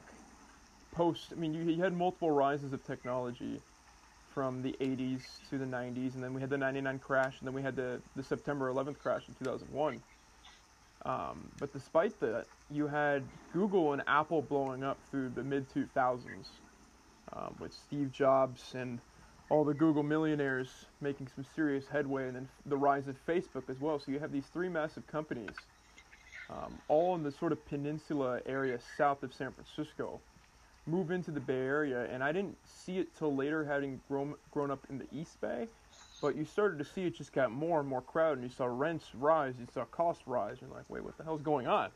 post. 0.92 1.34
I 1.34 1.40
mean, 1.40 1.54
you, 1.54 1.64
you 1.64 1.84
had 1.84 1.94
multiple 1.94 2.32
rises 2.32 2.74
of 2.74 2.84
technology 2.84 3.62
from 4.34 4.62
the 4.62 4.76
80s 4.82 5.22
to 5.50 5.58
the 5.58 5.66
90s, 5.66 6.16
and 6.16 6.24
then 6.24 6.34
we 6.34 6.42
had 6.42 6.50
the 6.50 6.58
99 6.58 7.00
crash, 7.00 7.40
and 7.40 7.48
then 7.48 7.54
we 7.56 7.62
had 7.62 7.76
the, 7.76 8.02
the 8.16 8.24
September 8.24 8.72
11th 8.72 8.98
crash 9.00 9.28
in 9.28 9.34
2001 9.36 10.02
um, 11.06 11.52
but 11.60 11.72
despite 11.72 12.20
that, 12.22 12.48
you 12.70 12.88
had 12.88 13.32
Google 13.54 13.94
and 13.94 14.02
Apple 14.08 14.42
blowing 14.42 14.84
up 14.84 15.04
through 15.10 15.30
the 15.30 15.44
mid 15.44 15.70
2000s 15.70 16.48
um, 17.34 17.56
with 17.60 17.74
Steve 17.74 18.12
Jobs 18.12 18.74
and 18.74 19.00
all 19.50 19.64
the 19.64 19.74
Google 19.74 20.04
millionaires 20.04 20.88
making 21.02 21.28
some 21.28 21.44
serious 21.56 21.88
headway, 21.88 22.28
and 22.28 22.36
then 22.36 22.50
the 22.66 22.78
rise 22.78 23.08
of 23.08 23.18
Facebook 23.28 23.70
as 23.70 23.80
well. 23.80 24.00
So 24.00 24.12
you 24.12 24.20
have 24.20 24.32
these 24.32 24.48
three 24.48 24.70
massive 24.70 25.06
companies, 25.06 25.68
um, 26.50 26.78
all 26.88 27.16
in 27.16 27.24
the 27.24 27.32
sort 27.32 27.52
of 27.52 27.66
peninsula 27.66 28.40
area 28.46 28.80
south 28.98 29.24
of 29.24 29.34
San 29.34 29.52
Francisco, 29.52 30.20
move 30.86 31.12
into 31.12 31.32
the 31.32 31.40
Bay 31.40 31.54
Area. 31.54 32.08
And 32.12 32.24
I 32.24 32.32
didn't 32.32 32.58
see 32.64 33.00
it 33.00 33.16
till 33.18 33.36
later, 33.36 33.66
having 33.66 34.00
grown 34.08 34.36
grown 34.52 34.72
up 34.72 34.86
in 34.90 34.98
the 34.98 35.08
East 35.12 35.40
Bay. 35.42 35.68
But 36.22 36.36
you 36.36 36.46
started 36.46 36.80
to 36.80 36.86
see 36.86 37.06
it 37.06 37.16
just 37.16 37.34
got 37.34 37.52
more 37.52 37.80
and 37.80 37.90
more 37.90 38.02
crowded, 38.02 38.40
and 38.40 38.50
you 38.50 38.56
saw 38.56 38.66
rents 38.66 39.06
rise, 39.16 39.56
you 39.60 39.68
saw 39.74 39.86
costs 39.86 40.24
rise. 40.26 40.58
You're 40.62 40.70
like, 40.70 40.86
wait, 40.90 41.04
what 41.04 41.18
the 41.18 41.24
hell's 41.24 41.42
going 41.42 41.68
on? 41.68 41.90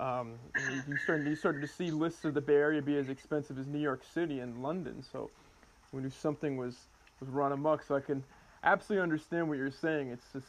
Um, 0.00 0.38
you, 0.56 0.82
you, 0.88 0.96
started, 0.96 1.26
you 1.26 1.36
started 1.36 1.60
to 1.60 1.68
see 1.68 1.90
lists 1.90 2.24
of 2.24 2.32
the 2.32 2.40
Bay 2.40 2.54
Area 2.54 2.80
be 2.80 2.96
as 2.96 3.10
expensive 3.10 3.58
as 3.58 3.66
New 3.66 3.78
York 3.78 4.02
City 4.14 4.40
and 4.40 4.62
London. 4.62 5.04
So 5.12 5.30
we 5.92 6.00
knew 6.00 6.10
something 6.10 6.56
was, 6.56 6.76
was 7.20 7.28
run 7.28 7.52
amok. 7.52 7.82
So 7.82 7.96
I 7.96 8.00
can 8.00 8.24
absolutely 8.64 9.02
understand 9.02 9.48
what 9.48 9.58
you're 9.58 9.70
saying. 9.70 10.08
It's 10.08 10.24
just, 10.32 10.46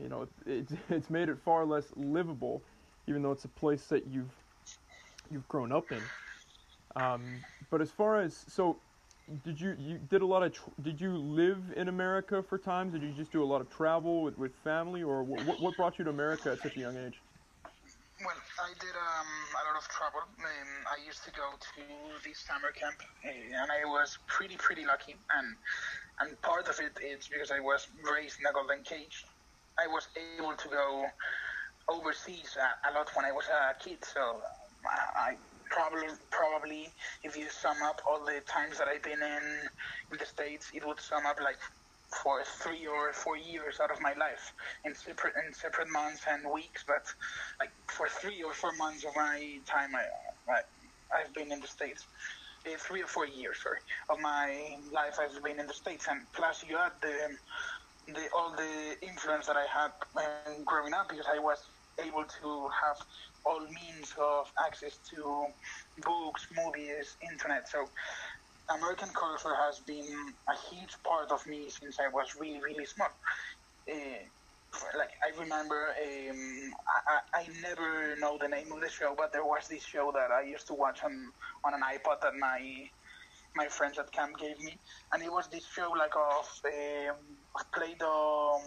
you 0.00 0.08
know, 0.08 0.28
it, 0.46 0.66
it's 0.90 1.10
made 1.10 1.28
it 1.28 1.38
far 1.44 1.64
less 1.64 1.86
livable, 1.96 2.62
even 3.06 3.22
though 3.22 3.32
it's 3.32 3.44
a 3.44 3.48
place 3.48 3.84
that 3.86 4.06
you've 4.06 4.30
you've 5.30 5.48
grown 5.48 5.72
up 5.72 5.90
in. 5.90 6.02
Um, 6.94 7.22
but 7.70 7.80
as 7.80 7.90
far 7.90 8.20
as 8.20 8.44
so 8.48 8.76
did 9.44 9.60
you 9.60 9.76
you 9.78 9.98
did 10.10 10.22
a 10.22 10.26
lot 10.26 10.42
of 10.42 10.52
did 10.82 11.00
you 11.00 11.16
live 11.16 11.58
in 11.76 11.88
America 11.88 12.42
for 12.42 12.58
times? 12.58 12.92
Did 12.92 13.02
you 13.02 13.12
just 13.16 13.32
do 13.32 13.42
a 13.42 13.46
lot 13.46 13.60
of 13.60 13.70
travel 13.70 14.22
with, 14.22 14.36
with 14.36 14.52
family, 14.64 15.02
or 15.02 15.22
what, 15.22 15.60
what 15.60 15.76
brought 15.76 15.98
you 15.98 16.04
to 16.04 16.10
America 16.10 16.52
at 16.52 16.60
such 16.60 16.76
a 16.76 16.80
young 16.80 16.96
age? 16.96 17.18
Well, 18.24 18.36
I 18.60 18.70
did 18.78 18.94
um, 18.94 19.30
a 19.58 19.62
lot 19.66 19.82
of 19.82 19.88
travel. 19.88 20.20
Um, 20.20 20.70
I 20.86 21.04
used 21.06 21.24
to 21.24 21.30
go 21.32 21.50
to 21.58 21.82
this 22.22 22.38
summer 22.38 22.70
camp, 22.70 23.02
eh, 23.24 23.30
and 23.30 23.70
I 23.70 23.88
was 23.88 24.18
pretty 24.26 24.56
pretty 24.56 24.84
lucky. 24.84 25.16
And 25.38 25.56
and 26.20 26.40
part 26.42 26.68
of 26.68 26.78
it 26.78 26.98
is 27.02 27.28
because 27.28 27.50
I 27.50 27.60
was 27.60 27.88
raised 28.04 28.38
in 28.40 28.46
a 28.46 28.52
golden 28.52 28.82
cage. 28.84 29.24
I 29.78 29.86
was 29.86 30.08
able 30.16 30.54
to 30.56 30.68
go 30.68 31.06
overseas 31.88 32.56
a, 32.56 32.90
a 32.90 32.94
lot 32.94 33.10
when 33.14 33.24
I 33.24 33.32
was 33.32 33.44
a 33.48 33.74
kid, 33.82 34.04
so 34.04 34.40
I 34.86 35.34
probably 35.70 36.08
probably 36.30 36.88
if 37.24 37.36
you 37.36 37.48
sum 37.48 37.76
up 37.82 38.00
all 38.08 38.24
the 38.24 38.40
times 38.46 38.78
that 38.78 38.88
I've 38.88 39.02
been 39.02 39.22
in 39.22 39.44
in 40.10 40.18
the 40.18 40.26
states, 40.26 40.70
it 40.74 40.86
would 40.86 41.00
sum 41.00 41.24
up 41.26 41.40
like 41.40 41.58
for 42.22 42.42
three 42.44 42.86
or 42.86 43.12
four 43.12 43.36
years 43.38 43.80
out 43.82 43.90
of 43.90 44.00
my 44.00 44.12
life 44.12 44.52
in 44.84 44.94
separate 44.94 45.34
in 45.46 45.54
separate 45.54 45.88
months 45.90 46.22
and 46.28 46.44
weeks. 46.52 46.84
But 46.86 47.04
like 47.60 47.70
for 47.88 48.08
three 48.08 48.42
or 48.42 48.52
four 48.52 48.72
months 48.76 49.04
of 49.04 49.16
my 49.16 49.58
time, 49.66 49.94
I, 49.94 50.04
I 50.52 50.60
I've 51.18 51.32
been 51.34 51.52
in 51.52 51.60
the 51.60 51.68
states. 51.68 52.04
Uh, 52.64 52.78
three 52.78 53.02
or 53.02 53.08
four 53.08 53.26
years, 53.26 53.58
sorry, 53.60 53.80
of 54.08 54.20
my 54.20 54.78
life 54.92 55.18
I've 55.18 55.42
been 55.42 55.58
in 55.58 55.66
the 55.66 55.74
states, 55.74 56.06
and 56.08 56.20
plus 56.32 56.62
you 56.62 56.78
add 56.78 56.92
the 57.02 57.36
the 58.06 58.28
all 58.36 58.54
the 58.56 58.96
influence 59.02 59.46
that 59.46 59.56
I 59.56 59.66
had 59.72 59.92
um, 60.18 60.64
growing 60.64 60.94
up 60.94 61.08
because 61.08 61.26
I 61.30 61.38
was 61.38 61.58
able 62.00 62.24
to 62.24 62.68
have 62.82 62.96
all 63.44 63.60
means 63.60 64.12
of 64.18 64.46
access 64.66 64.98
to 65.14 65.46
books, 66.02 66.46
movies, 66.56 67.16
internet. 67.30 67.68
So 67.68 67.86
American 68.70 69.08
culture 69.14 69.54
has 69.54 69.80
been 69.86 70.34
a 70.48 70.56
huge 70.70 70.94
part 71.06 71.30
of 71.30 71.46
me 71.46 71.68
since 71.70 71.98
I 72.00 72.08
was 72.08 72.28
really, 72.38 72.60
really 72.62 72.86
small. 72.86 73.08
Uh, 73.90 74.24
like 74.96 75.10
I 75.20 75.38
remember, 75.38 75.88
um, 75.88 76.72
I, 77.34 77.42
I 77.42 77.46
never 77.60 78.16
know 78.16 78.38
the 78.40 78.48
name 78.48 78.72
of 78.72 78.80
the 78.80 78.88
show, 78.88 79.14
but 79.16 79.32
there 79.32 79.44
was 79.44 79.68
this 79.68 79.84
show 79.84 80.12
that 80.14 80.30
I 80.30 80.42
used 80.48 80.66
to 80.68 80.74
watch 80.74 81.00
on 81.04 81.12
on 81.64 81.74
an 81.74 81.82
iPod 81.82 82.22
that 82.22 82.34
my 82.38 82.60
my 83.54 83.68
friends 83.68 83.98
at 83.98 84.10
camp 84.12 84.38
gave 84.38 84.58
me, 84.60 84.76
and 85.12 85.22
it 85.22 85.30
was 85.30 85.48
this 85.48 85.66
show 85.66 85.90
like 85.90 86.14
of 86.16 86.48
um, 86.64 87.16
Play-Doh 87.74 88.60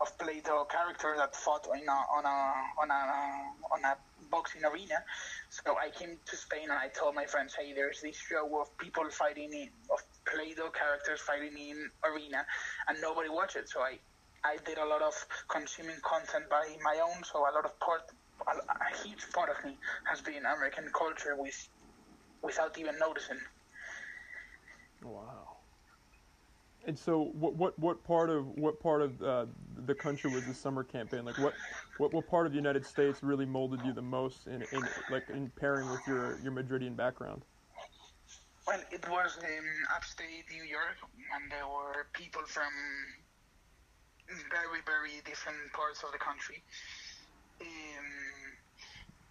of 0.00 0.18
Play-Doh 0.18 0.66
characters 0.70 1.18
that 1.18 1.34
fought 1.36 1.66
in 1.74 1.88
a, 1.88 1.92
on 1.92 2.24
a 2.24 2.52
on 2.82 2.90
a 2.90 3.74
on 3.74 3.84
a 3.84 3.96
boxing 4.30 4.64
arena. 4.64 4.96
So 5.50 5.76
I 5.78 5.90
came 5.90 6.16
to 6.26 6.36
Spain 6.36 6.64
and 6.64 6.72
I 6.72 6.88
told 6.88 7.14
my 7.14 7.26
friends, 7.26 7.54
hey, 7.58 7.72
there's 7.72 8.00
this 8.02 8.16
show 8.16 8.60
of 8.60 8.76
people 8.78 9.08
fighting 9.10 9.52
in 9.52 9.68
of 9.90 10.02
Play-Doh 10.26 10.70
characters 10.70 11.20
fighting 11.20 11.56
in 11.56 11.90
arena, 12.04 12.44
and 12.88 13.00
nobody 13.00 13.28
watched 13.28 13.56
it. 13.56 13.68
So 13.68 13.80
I 13.80 13.98
I 14.44 14.58
did 14.66 14.78
a 14.78 14.84
lot 14.84 15.00
of 15.00 15.14
consuming 15.48 15.96
content 16.02 16.50
by 16.50 16.76
my 16.82 17.00
own. 17.00 17.22
So 17.24 17.38
a 17.38 17.52
lot 17.54 17.64
of 17.64 17.78
part 17.80 18.02
a, 18.46 18.52
a 18.52 19.06
huge 19.06 19.30
part 19.32 19.48
of 19.48 19.64
me 19.64 19.78
has 20.04 20.20
been 20.20 20.44
American 20.44 20.90
culture 20.92 21.36
with 21.38 21.68
without 22.42 22.76
even 22.78 22.98
noticing. 22.98 23.38
Wow. 25.04 25.58
And 26.86 26.98
so, 26.98 27.30
what 27.32 27.54
what 27.56 27.78
what 27.78 28.04
part 28.04 28.28
of 28.28 28.46
what 28.58 28.78
part 28.80 29.00
of 29.00 29.22
uh, 29.22 29.46
the 29.86 29.94
country 29.94 30.30
was 30.30 30.44
the 30.44 30.52
summer 30.52 30.84
campaign? 30.84 31.24
Like, 31.24 31.38
what, 31.38 31.54
what 31.96 32.12
what 32.12 32.28
part 32.28 32.46
of 32.46 32.52
the 32.52 32.58
United 32.58 32.84
States 32.84 33.22
really 33.22 33.46
molded 33.46 33.80
you 33.84 33.92
the 33.92 34.02
most 34.02 34.46
in, 34.46 34.62
in 34.72 34.82
like 35.10 35.24
in 35.30 35.50
pairing 35.56 35.88
with 35.90 36.00
your 36.06 36.38
your 36.42 36.52
Madridian 36.52 36.94
background? 36.94 37.42
Well, 38.66 38.80
it 38.90 39.08
was 39.08 39.38
in 39.42 39.64
upstate 39.94 40.44
New 40.50 40.64
York, 40.64 40.96
and 41.34 41.50
there 41.50 41.66
were 41.66 42.06
people 42.12 42.42
from 42.46 42.72
very 44.50 44.80
very 44.84 45.20
different 45.24 45.72
parts 45.72 46.02
of 46.02 46.12
the 46.12 46.18
country. 46.18 46.62
Um, 47.60 48.43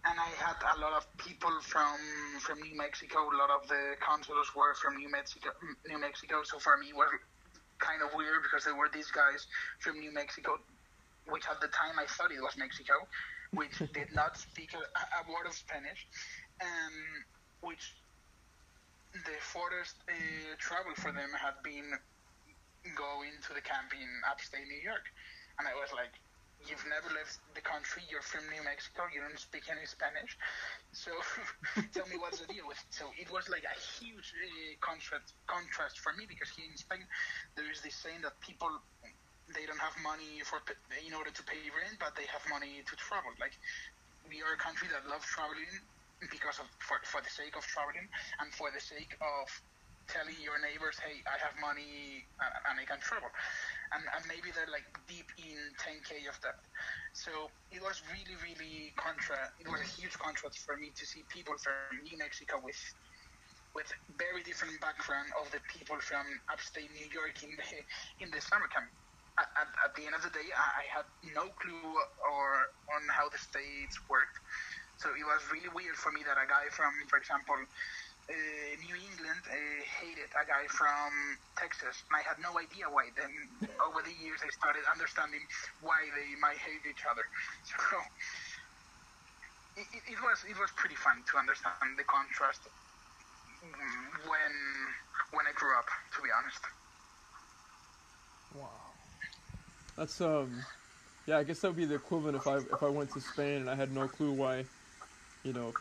and 0.05 0.19
I 0.19 0.29
had 0.35 0.59
a 0.75 0.79
lot 0.79 0.93
of 0.93 1.07
people 1.17 1.51
from 1.61 1.97
from 2.39 2.61
New 2.61 2.75
Mexico. 2.75 3.23
A 3.23 3.37
lot 3.37 3.49
of 3.49 3.67
the 3.67 3.95
counselors 4.03 4.51
were 4.55 4.73
from 4.75 4.97
New 4.97 5.09
Mexico. 5.09 5.49
New 5.87 5.99
Mexico. 5.99 6.43
So 6.43 6.59
for 6.59 6.77
me, 6.77 6.89
it 6.89 6.95
was 6.95 7.09
kind 7.79 8.01
of 8.01 8.13
weird 8.15 8.43
because 8.43 8.65
there 8.65 8.75
were 8.75 8.89
these 8.91 9.11
guys 9.11 9.47
from 9.79 9.99
New 9.99 10.13
Mexico, 10.13 10.59
which 11.27 11.43
at 11.49 11.61
the 11.61 11.67
time 11.67 11.99
I 11.99 12.05
thought 12.05 12.31
it 12.31 12.41
was 12.41 12.57
Mexico, 12.57 13.07
which 13.51 13.79
did 13.93 14.11
not 14.13 14.37
speak 14.37 14.73
a, 14.75 14.83
a, 14.83 15.21
word 15.31 15.47
of 15.47 15.53
Spanish, 15.53 16.07
and 16.59 16.95
which 17.61 17.95
the 19.13 19.37
furthest 19.39 19.95
uh, 20.09 20.13
travel 20.59 20.91
for 20.95 21.11
them 21.11 21.31
had 21.37 21.55
been 21.63 21.95
going 22.95 23.31
to 23.47 23.53
the 23.53 23.61
camp 23.61 23.95
in 23.95 24.09
upstate 24.27 24.67
New 24.67 24.83
York. 24.83 25.07
And 25.59 25.67
I 25.67 25.73
was 25.79 25.93
like, 25.93 26.11
you've 26.67 26.85
never 26.87 27.09
left 27.13 27.39
the 27.55 27.61
country. 27.61 28.03
You're 28.07 28.23
from 28.23 28.47
New 28.51 28.63
Mexico. 28.63 29.07
You 29.11 29.21
don't 29.23 29.39
speak 29.39 29.67
any 29.67 29.85
Spanish. 29.85 30.37
So 30.91 31.11
tell 31.95 32.07
me 32.07 32.17
what's 32.17 32.39
the 32.39 32.49
deal 32.49 32.67
with 32.67 32.79
it. 32.79 32.91
So 32.91 33.11
it 33.19 33.29
was 33.31 33.49
like 33.49 33.65
a 33.67 33.75
huge 33.75 34.33
uh, 34.35 34.75
contrast 34.79 35.35
contrast 35.47 35.99
for 35.99 36.13
me 36.15 36.25
because 36.27 36.49
here 36.53 36.67
in 36.67 36.77
Spain 36.77 37.03
there 37.55 37.67
is 37.67 37.81
this 37.81 37.95
saying 37.95 38.23
that 38.23 38.39
people 38.39 38.69
they 39.51 39.67
don't 39.67 39.81
have 39.81 39.95
money 39.99 40.39
for 40.47 40.63
in 41.03 41.13
order 41.13 41.31
to 41.31 41.43
pay 41.43 41.59
rent, 41.73 41.99
but 41.99 42.15
they 42.15 42.27
have 42.31 42.43
money 42.47 42.81
to 42.87 42.93
travel. 42.95 43.31
Like 43.37 43.55
we 44.29 44.39
are 44.41 44.55
a 44.55 44.61
country 44.61 44.87
that 44.91 45.03
loves 45.09 45.27
traveling 45.27 45.71
because 46.31 46.59
of 46.59 46.67
for, 46.79 46.99
for 47.03 47.19
the 47.19 47.29
sake 47.29 47.55
of 47.59 47.63
traveling 47.67 48.07
and 48.39 48.47
for 48.55 48.71
the 48.71 48.79
sake 48.79 49.11
of 49.19 49.47
telling 50.07 50.35
your 50.43 50.59
neighbors, 50.59 50.99
hey, 50.99 51.23
I 51.25 51.37
have 51.39 51.55
money 51.59 52.25
uh, 52.39 52.69
and 52.71 52.79
I 52.79 52.85
can 52.85 52.99
travel. 52.99 53.29
And, 53.93 54.03
and 54.15 54.21
maybe 54.25 54.49
they're 54.51 54.69
like 54.71 54.87
deep 55.05 55.29
in 55.37 55.59
10k 55.77 56.27
of 56.27 56.35
debt. 56.41 56.59
So 57.13 57.51
it 57.69 57.81
was 57.81 58.01
really, 58.09 58.35
really 58.41 58.91
contra. 58.97 59.37
It 59.61 59.69
was 59.69 59.79
a 59.79 59.89
huge 59.99 60.17
contrast 60.17 60.59
for 60.65 60.75
me 60.77 60.91
to 60.95 61.03
see 61.05 61.23
people 61.29 61.55
from 61.61 62.01
New 62.03 62.17
Mexico 62.17 62.59
with 62.63 62.79
with 63.73 63.89
very 64.21 64.45
different 64.45 64.77
background 64.85 65.33
of 65.41 65.49
the 65.49 65.57
people 65.65 65.97
from 65.97 66.21
upstate 66.45 66.93
New 66.93 67.09
York 67.09 67.41
in 67.41 67.57
the 67.57 67.65
in 68.21 68.29
the 68.29 68.37
summer 68.37 68.69
camp 68.69 68.85
at, 69.37 69.49
at, 69.57 69.69
at, 69.85 69.91
the 69.97 70.05
end 70.05 70.13
of 70.13 70.21
the 70.21 70.29
day, 70.29 70.45
I, 70.53 70.85
I, 70.85 71.01
had 71.01 71.07
no 71.33 71.49
clue 71.57 71.89
or 72.21 72.69
on 72.93 73.01
how 73.09 73.29
the 73.29 73.41
states 73.41 73.97
worked. 74.09 74.37
So 75.01 75.09
it 75.09 75.25
was 75.25 75.41
really 75.49 75.73
weird 75.73 75.97
for 75.97 76.13
me 76.13 76.21
that 76.29 76.37
a 76.37 76.45
guy 76.45 76.69
from, 76.69 76.93
for 77.09 77.17
example, 77.17 77.57
uh, 78.29 78.33
New 78.79 78.95
England 78.95 79.43
uh, 79.51 79.55
hated 79.99 80.31
a 80.31 80.43
guy 80.47 80.63
from 80.71 81.11
Texas, 81.59 82.03
and 82.07 82.15
I 82.15 82.23
had 82.23 82.39
no 82.39 82.55
idea 82.55 82.87
why. 82.87 83.11
Then 83.15 83.31
over 83.83 83.99
the 83.99 84.15
years, 84.23 84.39
I 84.39 84.49
started 84.55 84.87
understanding 84.87 85.43
why 85.83 86.07
they 86.15 86.39
might 86.39 86.57
hate 86.57 86.83
each 86.87 87.03
other. 87.09 87.25
So 87.73 87.97
it, 89.75 89.87
it, 90.05 90.19
was 90.21 90.45
it 90.47 90.57
was 90.59 90.69
pretty 90.75 90.95
fun 90.95 91.23
to 91.31 91.37
understand 91.37 91.97
the 91.97 92.03
contrast 92.03 92.61
when 94.29 94.53
when 95.33 95.45
I 95.47 95.53
grew 95.55 95.73
up. 95.77 95.89
To 96.15 96.21
be 96.21 96.29
honest. 96.29 96.63
Wow. 98.55 98.69
That's 99.97 100.21
um, 100.21 100.63
yeah. 101.25 101.37
I 101.39 101.43
guess 101.43 101.59
that 101.61 101.69
would 101.69 101.77
be 101.77 101.85
the 101.85 101.95
equivalent 101.95 102.37
if 102.37 102.47
I 102.47 102.57
if 102.57 102.81
I 102.83 102.89
went 102.89 103.11
to 103.13 103.21
Spain 103.21 103.61
and 103.61 103.69
I 103.69 103.75
had 103.75 103.91
no 103.91 104.07
clue 104.07 104.31
why, 104.31 104.65
you 105.43 105.53
know, 105.53 105.73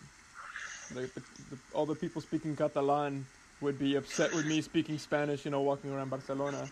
the, 0.95 1.23
the, 1.51 1.59
all 1.73 1.87
the 1.87 1.95
people 1.95 2.21
speaking 2.21 2.57
Catalan 2.57 3.27
would 3.61 3.79
be 3.79 3.97
upset 3.97 4.35
with 4.35 4.47
me 4.47 4.61
speaking 4.61 4.99
Spanish. 4.99 5.45
You 5.45 5.51
know, 5.51 5.61
walking 5.63 5.91
around 5.91 6.11
Barcelona. 6.11 6.69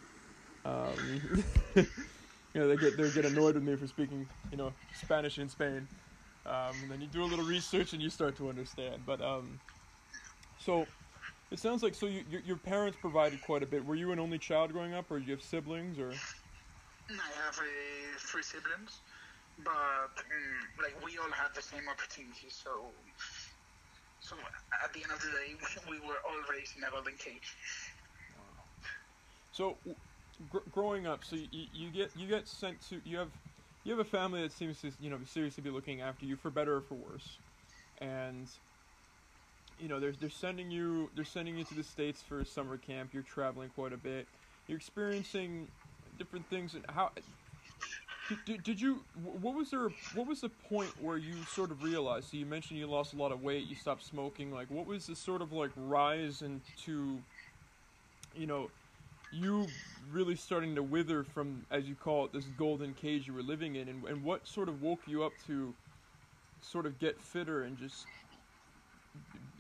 Um, 0.64 1.44
you 1.76 1.87
know, 2.54 2.68
they 2.68 2.76
get 2.76 2.96
they 2.96 3.11
get 3.11 3.24
annoyed 3.24 3.54
with 3.54 3.64
me 3.64 3.76
for 3.76 3.87
speaking 3.87 4.26
you 4.50 4.56
know 4.56 4.72
Spanish 4.92 5.38
in 5.38 5.48
Spain. 5.48 5.88
Um, 6.46 6.74
and 6.83 6.90
then 6.90 7.00
you 7.00 7.06
do 7.06 7.22
a 7.22 7.24
little 7.24 7.44
research 7.44 7.92
and 7.92 8.02
you 8.02 8.11
start 8.11 8.37
to 8.37 8.48
understand. 8.48 9.02
But 9.06 9.20
um, 9.20 9.61
so 10.59 10.87
it 11.50 11.59
sounds 11.59 11.83
like 11.83 11.94
so 11.94 12.06
you, 12.06 12.24
your, 12.30 12.40
your 12.42 12.56
parents 12.56 12.96
provided 13.00 13.40
quite 13.42 13.62
a 13.62 13.66
bit. 13.66 13.85
Were 13.85 13.94
you 13.94 14.12
an 14.12 14.18
only 14.18 14.38
child 14.38 14.72
growing 14.72 14.94
up, 14.94 15.11
or 15.11 15.18
you 15.18 15.33
have 15.33 15.42
siblings, 15.42 15.98
or? 15.98 16.12
I 17.11 17.30
have 17.44 17.59
uh, 17.59 18.18
three 18.18 18.42
siblings, 18.42 19.00
but 19.59 19.72
um, 19.72 20.68
like 20.80 20.94
we 21.04 21.18
all 21.18 21.30
had 21.30 21.52
the 21.54 21.62
same 21.62 21.88
opportunities. 21.88 22.54
So, 22.62 22.92
so 24.20 24.37
at 24.85 24.92
the 24.92 25.02
end 25.02 25.12
of 25.12 25.20
the 25.20 25.30
day, 25.30 25.54
we 25.90 25.98
were 26.00 26.18
all 26.28 26.42
raised 26.50 26.76
in 26.76 26.85
a 26.85 26.90
golden 26.90 27.16
cage. 27.16 27.56
Wow. 28.37 28.64
So, 29.50 29.78
gr- 30.48 30.68
growing 30.70 31.06
up, 31.06 31.24
so 31.24 31.37
you, 31.37 31.48
you 31.50 31.90
get 31.90 32.16
you 32.16 32.28
get 32.28 32.46
sent 32.48 32.80
to 32.88 33.00
you 33.04 33.18
have 33.18 33.33
you 33.85 33.92
have 33.92 34.00
a 34.00 34.09
family 34.09 34.42
that 34.42 34.52
seems 34.52 34.80
to 34.83 34.92
you 35.00 35.11
know 35.11 35.24
seriously 35.24 35.62
be 35.62 35.70
looking 35.70 36.00
after 36.00 36.24
you 36.26 36.37
for 36.37 36.50
better 36.50 36.76
or 36.76 36.83
for 36.83 36.94
worse, 36.94 37.40
and 37.98 38.59
you 39.78 39.88
know 39.88 39.98
they're 40.00 40.12
they're 40.12 40.28
sending 40.28 40.70
you 40.70 41.11
they're 41.14 41.24
sending 41.24 41.56
you 41.56 41.64
to 41.64 41.74
the 41.74 41.83
states 41.83 42.22
for 42.22 42.44
summer 42.44 42.78
camp. 42.78 43.12
You're 43.14 43.22
traveling 43.22 43.70
quite 43.70 43.92
a 43.92 43.98
bit. 43.98 44.28
You're 44.66 44.78
experiencing 44.78 45.72
different 46.16 46.48
things 46.48 46.74
and 46.74 46.85
how 46.90 47.12
did, 48.47 48.62
did 48.62 48.81
you 48.81 49.01
what 49.14 49.55
was 49.55 49.71
there 49.71 49.88
what 50.14 50.27
was 50.27 50.40
the 50.40 50.49
point 50.49 50.90
where 51.03 51.16
you 51.16 51.35
sort 51.49 51.71
of 51.71 51.83
realized 51.83 52.31
so 52.31 52.37
you 52.37 52.47
mentioned 52.47 52.79
you 52.79 52.87
lost 52.87 53.12
a 53.12 53.16
lot 53.16 53.33
of 53.33 53.43
weight 53.43 53.66
you 53.66 53.75
stopped 53.75 54.05
smoking 54.05 54.53
like 54.53 54.71
what 54.71 54.87
was 54.87 55.07
the 55.07 55.16
sort 55.16 55.43
of 55.43 55.53
like 55.53 55.71
rise 55.77 56.43
into 56.43 57.19
you 58.35 58.47
know 58.47 58.71
you 59.33 59.66
really 60.12 60.35
starting 60.35 60.75
to 60.75 60.83
wither 60.83 61.23
from 61.23 61.64
as 61.71 61.88
you 61.88 61.95
call 61.95 62.25
it 62.25 62.33
this 62.33 62.45
golden 62.59 62.95
cage 62.95 63.27
you 63.27 63.35
were 63.35 63.43
living 63.43 63.77
in? 63.77 63.88
And, 63.88 64.05
and 64.05 64.25
what 64.25 64.47
sort 64.47 64.69
of 64.69 64.83
woke 64.83 65.01
you 65.07 65.23
up 65.23 65.33
to 65.47 65.75
sort 66.62 66.87
of 66.87 66.99
get 66.99 67.21
fitter 67.21 67.62
and 67.64 67.77
just 67.79 68.07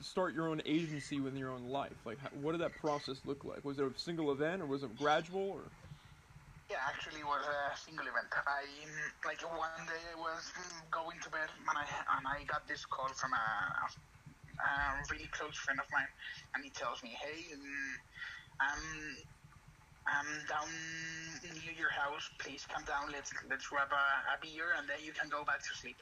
start 0.00 0.34
your 0.34 0.48
own 0.48 0.60
agency 0.66 1.20
within 1.20 1.38
your 1.38 1.50
own 1.50 1.68
life? 1.68 1.96
Like 2.04 2.18
what 2.40 2.52
did 2.52 2.60
that 2.60 2.76
process 2.80 3.20
look 3.24 3.44
like? 3.44 3.64
Was 3.64 3.78
it 3.78 3.84
a 3.84 3.98
single 3.98 4.32
event 4.32 4.62
or 4.62 4.66
was 4.66 4.82
it 4.82 4.96
gradual 4.98 5.50
or 5.50 5.62
yeah, 6.70 6.86
actually, 6.86 7.18
it 7.18 7.26
was 7.26 7.42
a 7.42 7.74
single 7.74 8.06
event. 8.06 8.30
I 8.46 8.62
like 9.26 9.42
one 9.42 9.82
day 9.90 9.98
I 10.14 10.14
was 10.14 10.54
going 10.94 11.18
to 11.18 11.28
bed 11.34 11.50
and 11.50 11.74
I 11.74 11.82
and 11.82 12.22
I 12.22 12.46
got 12.46 12.62
this 12.70 12.86
call 12.86 13.10
from 13.10 13.34
a, 13.34 13.46
a 13.90 14.70
really 15.10 15.26
close 15.34 15.58
friend 15.58 15.82
of 15.82 15.90
mine, 15.90 16.06
and 16.54 16.62
he 16.62 16.70
tells 16.70 17.02
me, 17.02 17.10
"Hey, 17.18 17.50
um, 17.58 17.66
I'm 18.62 18.86
I'm 20.14 20.30
down 20.46 20.70
near 21.58 21.74
your 21.74 21.90
house. 21.90 22.30
Please 22.38 22.62
come 22.70 22.86
down. 22.86 23.10
Let's 23.10 23.34
let's 23.50 23.66
grab 23.66 23.90
a, 23.90 24.06
a 24.30 24.38
beer 24.38 24.70
and 24.78 24.86
then 24.86 25.02
you 25.02 25.10
can 25.10 25.26
go 25.26 25.42
back 25.42 25.58
to 25.66 25.72
sleep." 25.74 25.98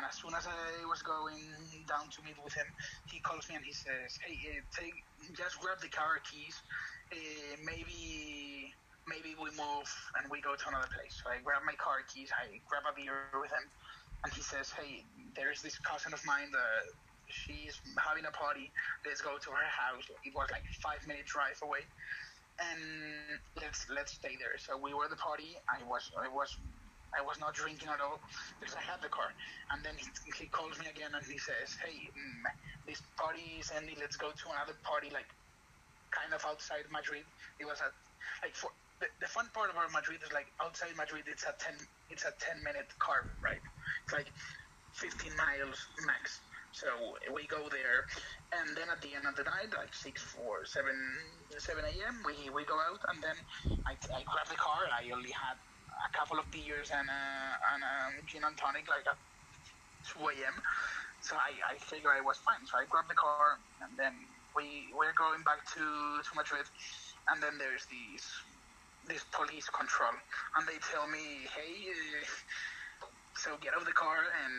And 0.00 0.08
as 0.08 0.16
soon 0.16 0.32
as 0.32 0.48
I 0.48 0.80
was 0.88 1.04
going 1.04 1.44
down 1.84 2.08
to 2.08 2.18
meet 2.24 2.40
with 2.40 2.56
him, 2.56 2.68
he 3.12 3.20
calls 3.20 3.44
me 3.52 3.60
and 3.60 3.66
he 3.68 3.76
says, 3.76 4.16
"Hey, 4.24 4.40
uh, 4.48 4.64
take 4.72 4.96
just 5.36 5.60
grab 5.60 5.76
the 5.84 5.92
car 5.92 6.24
keys. 6.24 6.56
Uh, 7.12 7.60
maybe." 7.68 8.72
Maybe 9.06 9.38
we 9.38 9.50
move 9.54 9.88
and 10.18 10.26
we 10.30 10.42
go 10.42 10.54
to 10.58 10.64
another 10.68 10.90
place. 10.90 11.14
So 11.22 11.30
I 11.30 11.38
grab 11.42 11.62
my 11.62 11.78
car 11.78 12.02
keys, 12.10 12.30
I 12.34 12.58
grab 12.66 12.86
a 12.86 12.94
beer 12.94 13.30
with 13.38 13.50
him, 13.50 13.66
and 14.26 14.30
he 14.34 14.42
says, 14.42 14.70
hey, 14.74 15.06
there's 15.38 15.62
this 15.62 15.78
cousin 15.78 16.12
of 16.12 16.22
mine 16.26 16.50
that 16.50 16.82
she's 17.30 17.78
having 17.98 18.26
a 18.26 18.34
party. 18.34 18.70
Let's 19.06 19.22
go 19.22 19.38
to 19.38 19.50
her 19.50 19.68
house. 19.70 20.06
It 20.26 20.34
was 20.34 20.50
like 20.50 20.66
five 20.82 21.02
minute 21.06 21.26
drive 21.26 21.58
away, 21.62 21.82
and 22.58 22.82
let's 23.60 23.86
let's 23.90 24.12
stay 24.14 24.34
there. 24.38 24.58
So 24.58 24.78
we 24.78 24.94
were 24.94 25.06
at 25.06 25.12
the 25.14 25.20
party. 25.20 25.58
I 25.70 25.82
was 25.86 26.10
I 26.18 26.28
was 26.30 26.50
I 27.14 27.22
was 27.22 27.38
not 27.38 27.54
drinking 27.54 27.88
at 27.88 28.02
all 28.02 28.18
because 28.58 28.74
I 28.74 28.82
had 28.82 29.02
the 29.02 29.10
car. 29.10 29.30
And 29.72 29.82
then 29.82 29.94
he, 29.98 30.06
he 30.36 30.46
calls 30.50 30.78
me 30.78 30.86
again 30.90 31.14
and 31.14 31.24
he 31.24 31.38
says, 31.38 31.74
"Hey, 31.82 32.10
mm, 32.10 32.42
this 32.86 33.02
party 33.18 33.58
is 33.62 33.70
ending. 33.74 33.96
Let's 34.00 34.16
go 34.16 34.30
to 34.30 34.46
another 34.50 34.74
party, 34.82 35.10
like 35.10 35.30
kind 36.10 36.32
of 36.34 36.42
outside 36.46 36.86
Madrid. 36.90 37.26
It 37.58 37.66
was 37.66 37.78
at 37.82 37.92
like 38.42 38.54
for 38.54 38.70
the, 39.00 39.28
fun 39.28 39.48
part 39.52 39.70
about 39.70 39.92
Madrid 39.92 40.20
is 40.24 40.32
like 40.32 40.46
outside 40.60 40.96
Madrid, 40.96 41.24
it's 41.28 41.44
a 41.44 41.54
ten 41.58 41.76
it's 42.08 42.24
a 42.24 42.32
ten 42.40 42.62
minute 42.64 42.88
car 42.98 43.28
ride. 43.42 43.62
It's 44.04 44.12
like 44.12 44.30
15 44.96 45.36
miles 45.36 45.76
max. 46.08 46.40
So 46.72 46.88
we 47.32 47.48
go 47.48 47.68
there, 47.72 48.04
and 48.52 48.76
then 48.76 48.92
at 48.92 49.00
the 49.00 49.16
end 49.16 49.24
of 49.24 49.32
the 49.36 49.48
night, 49.48 49.72
like 49.72 49.96
six, 49.96 50.20
four, 50.20 50.68
seven, 50.68 50.92
seven 51.56 51.84
a.m., 51.88 52.20
we, 52.28 52.52
we 52.52 52.68
go 52.68 52.76
out, 52.76 53.00
and 53.08 53.16
then 53.24 53.36
I, 53.88 53.96
I 54.12 54.20
grab 54.28 54.44
the 54.52 54.60
car. 54.60 54.84
I 54.92 55.08
only 55.08 55.32
had 55.32 55.56
a 55.56 56.10
couple 56.12 56.36
of 56.36 56.44
beers 56.52 56.92
and 56.92 57.08
a, 57.08 57.22
and 57.72 57.80
a 57.80 57.96
gin 58.28 58.44
and 58.44 58.52
tonic, 58.60 58.92
like 58.92 59.08
at 59.08 59.16
2 60.20 60.20
a.m. 60.20 60.56
So 61.24 61.40
I, 61.40 61.56
I 61.64 61.80
figure 61.80 62.12
I 62.12 62.20
was 62.20 62.36
fine. 62.44 62.60
So 62.68 62.76
I 62.76 62.84
grab 62.92 63.08
the 63.08 63.16
car, 63.16 63.56
and 63.80 63.96
then 63.96 64.12
we 64.52 64.92
we're 64.92 65.16
going 65.16 65.40
back 65.48 65.64
to 65.80 65.84
to 65.84 66.30
Madrid, 66.36 66.68
and 67.32 67.40
then 67.40 67.56
there's 67.56 67.88
these 67.88 68.24
this 69.08 69.24
police 69.32 69.68
control, 69.70 70.14
and 70.58 70.66
they 70.68 70.78
tell 70.90 71.06
me, 71.08 71.46
hey, 71.54 71.74
uh, 71.90 72.24
so 73.36 73.56
get 73.60 73.74
out 73.76 73.84
of 73.84 73.88
the 73.88 73.92
car 73.96 74.24
and 74.24 74.54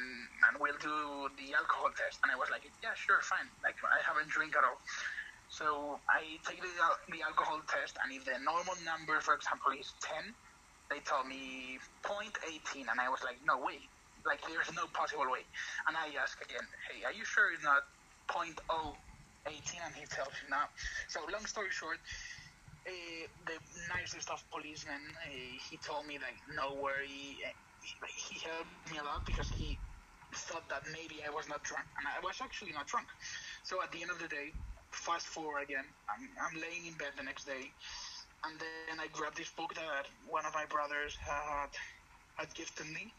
and 0.49 0.53
we'll 0.61 0.77
do 0.77 1.27
the 1.41 1.53
alcohol 1.57 1.89
test. 1.97 2.21
And 2.23 2.31
I 2.31 2.37
was 2.37 2.49
like, 2.53 2.63
yeah, 2.83 2.93
sure, 2.93 3.19
fine. 3.25 3.49
Like 3.65 3.75
I 3.83 3.99
haven't 4.05 4.29
drink 4.29 4.55
at 4.55 4.63
all. 4.63 4.77
So 5.49 5.99
I 6.11 6.37
take 6.45 6.61
the, 6.61 6.73
the 7.09 7.23
alcohol 7.23 7.61
test, 7.71 7.97
and 8.03 8.11
if 8.13 8.25
the 8.25 8.37
normal 8.43 8.75
number, 8.83 9.19
for 9.23 9.33
example, 9.33 9.71
is 9.79 9.87
10, 10.03 10.35
they 10.91 10.99
tell 11.07 11.23
me 11.23 11.79
0.18, 12.03 12.91
and 12.91 12.99
I 12.99 13.07
was 13.09 13.23
like, 13.23 13.39
no 13.47 13.57
way. 13.59 13.79
Like 14.27 14.43
there's 14.47 14.69
no 14.75 14.87
possible 14.91 15.25
way. 15.31 15.47
And 15.87 15.95
I 15.95 16.11
ask 16.19 16.35
again, 16.43 16.63
hey, 16.91 17.03
are 17.07 17.15
you 17.15 17.23
sure 17.23 17.53
it's 17.55 17.63
not 17.63 17.79
0.018? 18.27 18.51
And 19.47 19.95
he 19.95 20.03
tells 20.11 20.35
me 20.43 20.51
no. 20.51 20.59
So 21.07 21.23
long 21.31 21.45
story 21.47 21.71
short, 21.71 21.99
uh, 22.87 23.25
the 23.45 23.57
nicest 23.93 24.31
of 24.31 24.39
policemen, 24.49 25.01
uh, 25.27 25.53
he 25.69 25.77
told 25.77 26.07
me 26.07 26.17
like, 26.17 26.39
no 26.55 26.79
worry. 26.79 27.37
He, 27.83 27.93
he 28.31 28.39
helped 28.39 28.71
me 28.91 28.97
a 28.97 29.03
lot 29.03 29.25
because 29.25 29.49
he 29.51 29.77
thought 30.33 30.67
that 30.69 30.83
maybe 30.91 31.23
I 31.23 31.31
was 31.31 31.47
not 31.47 31.63
drunk, 31.63 31.85
and 31.99 32.07
I 32.07 32.19
was 32.23 32.39
actually 32.41 32.71
not 32.71 32.87
drunk. 32.87 33.07
So 33.63 33.83
at 33.83 33.91
the 33.91 34.01
end 34.01 34.11
of 34.11 34.19
the 34.19 34.27
day, 34.27 34.51
fast 34.91 35.27
forward 35.27 35.63
again, 35.63 35.85
I'm, 36.09 36.23
I'm 36.39 36.55
laying 36.59 36.87
in 36.87 36.95
bed 36.95 37.15
the 37.15 37.23
next 37.23 37.45
day, 37.45 37.71
and 38.45 38.59
then 38.59 38.99
I 38.99 39.07
grabbed 39.11 39.37
this 39.37 39.51
book 39.51 39.73
that 39.75 40.07
one 40.27 40.45
of 40.45 40.53
my 40.53 40.65
brothers 40.65 41.15
had 41.19 41.71
had 42.37 42.53
gifted 42.53 42.85
me. 42.93 43.13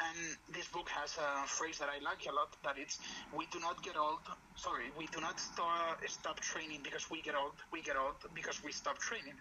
And 0.00 0.36
this 0.48 0.66
book 0.68 0.88
has 0.90 1.16
a 1.18 1.46
phrase 1.46 1.78
that 1.78 1.88
I 1.90 1.98
like 2.02 2.24
a 2.28 2.32
lot. 2.32 2.56
That 2.64 2.78
it's 2.78 2.98
we 3.36 3.46
do 3.52 3.60
not 3.60 3.82
get 3.82 3.96
old. 3.96 4.20
Sorry, 4.56 4.90
we 4.96 5.06
do 5.08 5.20
not 5.20 5.38
start, 5.38 5.98
stop 6.08 6.40
training 6.40 6.80
because 6.82 7.10
we 7.10 7.22
get 7.22 7.34
old. 7.36 7.52
We 7.72 7.82
get 7.82 7.96
old 7.96 8.16
because 8.34 8.62
we 8.64 8.72
stop 8.72 8.98
training. 8.98 9.36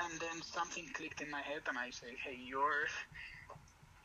And 0.00 0.20
then 0.20 0.42
something 0.42 0.86
clicked 0.94 1.20
in 1.22 1.30
my 1.30 1.40
head, 1.42 1.62
and 1.68 1.78
I 1.78 1.90
say, 1.90 2.14
"Hey, 2.24 2.36
you're 2.38 2.86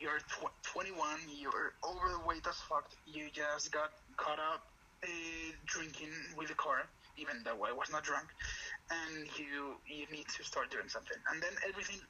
you're 0.00 0.18
tw- 0.18 0.56
21. 0.64 1.20
You're 1.28 1.72
overweight 1.84 2.46
as 2.48 2.58
fuck. 2.68 2.86
You 3.06 3.30
just 3.30 3.72
got 3.72 3.90
caught 4.16 4.40
up 4.40 4.62
uh, 5.04 5.08
drinking 5.66 6.12
with 6.36 6.48
the 6.48 6.54
car, 6.54 6.82
even 7.16 7.42
though 7.44 7.64
I 7.64 7.72
was 7.72 7.90
not 7.92 8.04
drunk, 8.04 8.28
and 8.90 9.28
you 9.38 9.76
you 9.86 10.06
need 10.10 10.26
to 10.36 10.44
start 10.44 10.70
doing 10.70 10.88
something." 10.88 11.18
And 11.30 11.42
then 11.42 11.52
everything 11.68 12.00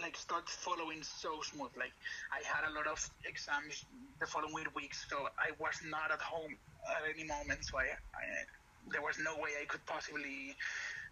like 0.00 0.16
start 0.16 0.48
following 0.48 1.02
so 1.02 1.40
smooth. 1.42 1.72
Like 1.76 1.92
I 2.32 2.40
had 2.44 2.64
a 2.68 2.72
lot 2.74 2.86
of 2.86 2.98
exams 3.24 3.84
the 4.20 4.26
following 4.26 4.66
weeks, 4.74 5.06
so 5.08 5.28
I 5.38 5.52
was 5.58 5.76
not 5.84 6.10
at 6.12 6.20
home 6.20 6.56
at 6.96 7.04
any 7.08 7.24
moment. 7.28 7.64
So 7.64 7.78
I, 7.78 7.88
I 7.92 8.24
there 8.92 9.02
was 9.02 9.18
no 9.20 9.36
way 9.36 9.56
I 9.60 9.66
could 9.68 9.84
possibly 9.86 10.56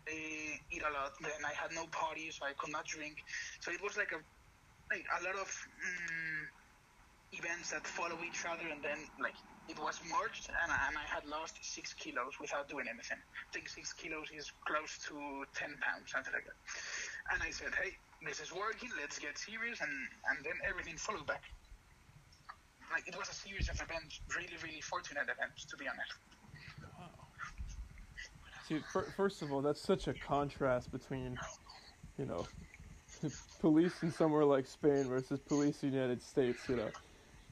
uh, 0.08 0.52
eat 0.72 0.82
a 0.82 0.92
lot. 0.92 1.12
Then 1.20 1.44
I 1.44 1.52
had 1.52 1.72
no 1.74 1.86
parties, 1.92 2.36
so 2.40 2.46
I 2.46 2.54
could 2.58 2.72
not 2.72 2.86
drink. 2.86 3.16
So 3.60 3.72
it 3.72 3.82
was 3.82 3.96
like 3.96 4.12
a 4.12 4.20
like 4.90 5.04
a 5.20 5.24
lot 5.24 5.36
of 5.36 5.48
um, 5.48 6.40
events 7.32 7.70
that 7.70 7.86
follow 7.86 8.16
each 8.24 8.44
other, 8.48 8.68
and 8.72 8.82
then 8.82 9.00
like 9.20 9.36
it 9.68 9.78
was 9.78 10.00
March, 10.08 10.48
and, 10.64 10.72
and 10.72 10.96
I 10.96 11.04
had 11.04 11.28
lost 11.28 11.60
six 11.60 11.92
kilos 11.92 12.40
without 12.40 12.68
doing 12.68 12.88
anything. 12.88 13.20
I 13.20 13.48
think 13.52 13.68
six 13.68 13.92
kilos 13.92 14.32
is 14.32 14.48
close 14.64 14.96
to 15.08 15.16
ten 15.52 15.76
pounds, 15.84 16.08
something 16.08 16.32
like 16.32 16.44
that. 16.48 16.58
And 17.36 17.42
I 17.44 17.50
said, 17.52 17.76
hey, 17.76 17.92
this 18.22 18.40
is 18.40 18.52
working. 18.52 18.90
Let's 18.96 19.18
get 19.18 19.38
serious, 19.38 19.80
and 19.80 19.92
and 20.30 20.44
then 20.44 20.58
everything 20.64 20.96
followed 20.96 21.26
back. 21.26 21.44
Like 22.90 23.06
it 23.08 23.16
was 23.16 23.28
a 23.28 23.34
series 23.34 23.68
of 23.68 23.80
events, 23.80 24.20
really, 24.36 24.56
really 24.62 24.80
fortunate 24.80 25.28
events, 25.28 25.64
to 25.66 25.76
be 25.76 25.86
honest. 25.88 26.14
See, 28.60 28.80
fir- 28.80 29.10
first 29.10 29.42
of 29.42 29.52
all, 29.52 29.62
that's 29.62 29.80
such 29.80 30.08
a 30.08 30.14
contrast 30.14 30.90
between, 30.92 31.40
you 32.18 32.26
know, 32.26 32.48
police 33.58 34.02
in 34.02 34.10
somewhere 34.10 34.44
like 34.44 34.66
Spain 34.66 35.08
versus 35.08 35.40
police 35.40 35.82
in 35.82 35.90
the 35.90 35.96
United 35.96 36.22
States. 36.22 36.68
You 36.68 36.76
know, 36.76 36.94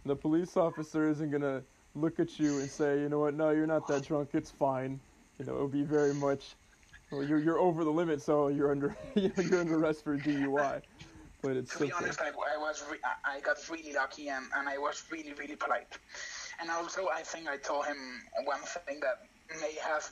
the 0.04 0.16
police 0.16 0.56
officer 0.56 1.08
isn't 1.08 1.30
gonna 1.30 1.64
look 1.94 2.20
at 2.20 2.38
you 2.38 2.58
and 2.58 2.70
say, 2.70 3.00
you 3.00 3.08
know 3.08 3.20
what, 3.20 3.34
no, 3.34 3.50
you're 3.50 3.66
not 3.66 3.86
that 3.88 4.02
drunk. 4.04 4.34
It's 4.34 4.50
fine. 4.50 5.00
You 5.38 5.44
know, 5.46 5.58
it 5.58 5.62
would 5.62 5.72
be 5.72 5.84
very 5.84 6.14
much. 6.14 6.56
Well, 7.10 7.22
you're 7.22 7.38
you're 7.38 7.58
over 7.58 7.84
the 7.84 7.90
limit, 7.90 8.20
so 8.20 8.48
you're 8.48 8.70
under 8.70 8.96
you 9.14 9.28
know, 9.36 9.42
you're 9.42 9.60
under 9.60 9.76
arrest 9.76 10.02
for 10.04 10.16
DUI. 10.18 10.82
But 11.42 11.56
it's 11.56 11.72
To 11.74 11.84
be 11.84 11.92
honest, 11.92 12.20
I, 12.20 12.28
I 12.28 12.56
was 12.58 12.82
re- 12.90 12.98
I 13.24 13.40
got 13.40 13.56
really 13.70 13.92
lucky, 13.92 14.28
and, 14.28 14.46
and 14.56 14.68
I 14.68 14.78
was 14.78 15.04
really, 15.12 15.32
really 15.34 15.54
polite. 15.54 15.86
And 16.60 16.70
also, 16.70 17.08
I 17.14 17.22
think 17.22 17.46
I 17.48 17.58
told 17.58 17.86
him 17.86 17.96
one 18.44 18.60
thing 18.62 19.00
that 19.00 19.60
may 19.60 19.74
have 19.82 20.10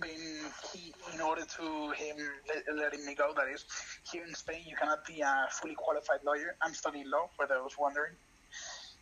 been 0.00 0.44
key 0.70 0.92
in 1.14 1.20
order 1.20 1.42
to 1.56 1.90
him 1.96 2.16
let, 2.48 2.76
letting 2.76 3.04
me 3.06 3.14
go. 3.14 3.32
That 3.34 3.48
is, 3.48 3.64
here 4.12 4.24
in 4.24 4.34
Spain, 4.34 4.62
you 4.66 4.76
cannot 4.76 5.04
be 5.06 5.22
a 5.22 5.46
fully 5.50 5.74
qualified 5.74 6.20
lawyer. 6.24 6.56
I'm 6.62 6.74
studying 6.74 7.10
law, 7.10 7.30
for 7.36 7.46
those 7.46 7.72
wondering. 7.78 8.14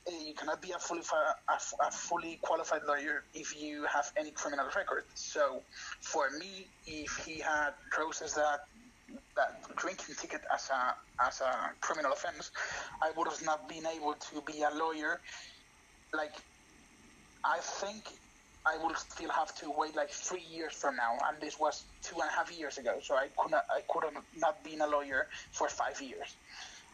Uh, 0.07 0.13
you 0.27 0.35
cannot 0.35 0.61
be 0.61 0.71
a 0.73 0.79
fully 0.79 1.01
a 1.01 1.91
fully 1.91 2.39
qualified 2.43 2.83
lawyer 2.87 3.25
if 3.33 3.59
you 3.59 3.85
have 3.85 4.13
any 4.19 4.31
criminal 4.31 4.67
record. 4.77 5.05
So, 5.15 5.63
for 6.01 6.29
me, 6.39 6.67
if 6.87 7.17
he 7.25 7.41
had 7.41 7.71
processed 7.91 8.37
that 8.37 8.61
that 9.37 9.63
drinking 9.77 10.15
ticket 10.17 10.43
as 10.53 10.71
a 10.71 10.95
as 11.25 11.41
a 11.41 11.71
criminal 11.81 12.13
offense, 12.13 12.51
I 13.03 13.13
would 13.17 13.29
have 13.29 13.43
not 13.45 13.67
been 13.69 13.87
able 13.87 14.15
to 14.15 14.43
be 14.43 14.63
a 14.63 14.71
lawyer. 14.77 15.21
Like, 16.13 16.35
I 17.43 17.59
think 17.61 18.05
I 18.67 18.77
would 18.85 18.97
still 18.99 19.31
have 19.31 19.55
to 19.57 19.71
wait 19.71 19.97
like 19.97 20.11
three 20.11 20.45
years 20.51 20.75
from 20.75 20.97
now, 20.97 21.17
and 21.29 21.41
this 21.41 21.59
was 21.59 21.85
two 22.03 22.17
and 22.21 22.29
a 22.29 22.33
half 22.33 22.53
years 22.53 22.77
ago. 22.77 22.99
So 23.03 23.15
I 23.15 23.29
could 23.37 23.51
not 23.51 23.65
I 23.71 23.81
could 23.89 24.05
have 24.05 24.23
not 24.37 24.63
been 24.65 24.83
a 24.83 24.87
lawyer 24.87 25.29
for 25.53 25.69
five 25.69 26.01
years. 26.03 26.37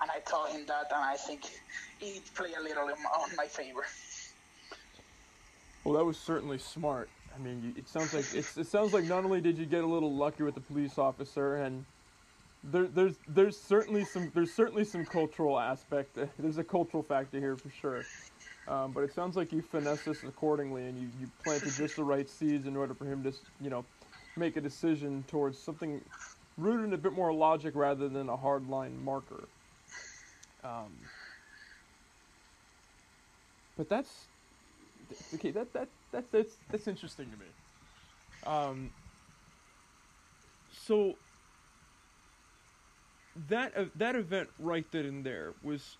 And 0.00 0.10
I 0.10 0.20
told 0.20 0.48
him 0.50 0.64
that, 0.66 0.86
and 0.92 1.02
I 1.02 1.16
think 1.16 1.42
it 2.00 2.22
played 2.34 2.54
a 2.58 2.62
little 2.62 2.84
on 2.84 3.36
my 3.36 3.46
favor. 3.46 3.84
Well, 5.84 5.94
that 5.94 6.04
was 6.04 6.16
certainly 6.16 6.58
smart. 6.58 7.08
I 7.34 7.38
mean, 7.38 7.74
it 7.76 7.88
sounds 7.88 8.12
like 8.12 8.34
it 8.34 8.66
sounds 8.66 8.92
like 8.92 9.04
not 9.04 9.24
only 9.24 9.40
did 9.40 9.56
you 9.56 9.66
get 9.66 9.84
a 9.84 9.86
little 9.86 10.14
lucky 10.14 10.42
with 10.42 10.54
the 10.54 10.60
police 10.60 10.98
officer, 10.98 11.56
and 11.56 11.84
there, 12.64 12.86
there's 12.86 13.14
there's 13.28 13.58
certainly 13.58 14.04
some 14.04 14.30
there's 14.34 14.52
certainly 14.52 14.84
some 14.84 15.04
cultural 15.04 15.58
aspect. 15.58 16.18
There's 16.38 16.58
a 16.58 16.64
cultural 16.64 17.02
factor 17.02 17.38
here 17.38 17.56
for 17.56 17.70
sure. 17.70 18.04
Um, 18.68 18.92
but 18.92 19.02
it 19.02 19.14
sounds 19.14 19.36
like 19.36 19.52
you 19.52 19.62
finessed 19.62 20.04
this 20.04 20.22
accordingly, 20.22 20.86
and 20.86 20.98
you, 20.98 21.08
you 21.20 21.30
planted 21.42 21.72
just 21.72 21.96
the 21.96 22.04
right 22.04 22.28
seeds 22.28 22.66
in 22.66 22.76
order 22.76 22.94
for 22.94 23.04
him 23.04 23.22
to, 23.24 23.32
you 23.60 23.70
know, 23.70 23.84
make 24.36 24.56
a 24.56 24.60
decision 24.60 25.24
towards 25.26 25.58
something 25.58 26.00
rooted 26.56 26.86
in 26.86 26.92
a 26.92 26.98
bit 26.98 27.12
more 27.12 27.32
logic 27.32 27.74
rather 27.74 28.08
than 28.08 28.28
a 28.28 28.36
hard 28.36 28.68
line 28.68 29.02
marker. 29.02 29.48
Um, 30.62 31.10
but 33.76 33.88
that's 33.88 34.30
okay. 35.34 35.50
That 35.52 35.72
that 35.74 35.94
that 36.12 36.30
that's 36.32 36.62
that's 36.70 36.88
interesting 36.88 37.30
to 37.32 37.36
me. 37.36 37.54
Um. 38.42 38.94
So 40.68 41.20
that 43.34 43.76
uh, 43.76 43.90
that 43.94 44.16
event 44.16 44.50
right 44.58 44.90
then 44.90 45.06
and 45.06 45.26
there 45.26 45.56
was 45.62 45.98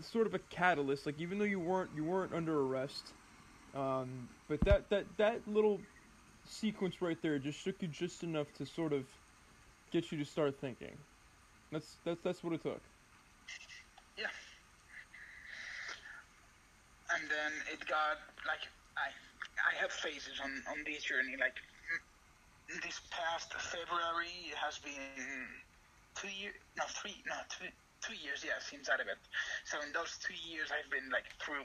sort 0.00 0.26
of 0.26 0.34
a 0.34 0.38
catalyst. 0.38 1.06
Like 1.06 1.20
even 1.20 1.38
though 1.38 1.44
you 1.46 1.60
weren't 1.60 1.94
you 1.94 2.04
weren't 2.04 2.34
under 2.34 2.60
arrest, 2.60 3.16
um, 3.74 4.30
but 4.48 4.64
that 4.64 4.90
that 4.90 5.16
that 5.18 5.48
little 5.48 5.88
sequence 6.44 7.02
right 7.02 7.20
there 7.22 7.38
just 7.38 7.60
shook 7.60 7.82
you 7.82 7.88
just 7.88 8.24
enough 8.24 8.52
to 8.54 8.66
sort 8.66 8.92
of 8.94 9.20
get 9.90 10.12
you 10.12 10.18
to 10.18 10.26
start 10.26 10.60
thinking. 10.60 11.06
That's 11.70 11.98
that's 12.04 12.22
that's 12.22 12.44
what 12.44 12.54
it 12.54 12.62
took. 12.62 12.91
Yeah. 14.16 14.32
And 17.12 17.28
then 17.28 17.52
it 17.72 17.84
got 17.86 18.16
like 18.48 18.64
I 18.96 19.08
I 19.60 19.72
have 19.80 19.92
phases 19.92 20.40
on 20.42 20.50
on 20.72 20.84
this 20.84 21.04
journey. 21.04 21.36
Like 21.38 21.56
this 22.82 23.00
past 23.12 23.52
February 23.52 24.52
has 24.56 24.78
been 24.80 25.48
two 26.16 26.28
years, 26.32 26.56
no 26.76 26.84
three, 26.88 27.20
no 27.28 27.36
two 27.48 27.68
two 28.00 28.16
years. 28.16 28.44
Yeah, 28.44 28.56
since 28.60 28.88
that 28.88 29.00
event. 29.00 29.20
So 29.64 29.80
in 29.84 29.92
those 29.92 30.16
two 30.24 30.36
years, 30.48 30.72
I've 30.72 30.88
been 30.90 31.08
like 31.12 31.28
through 31.44 31.64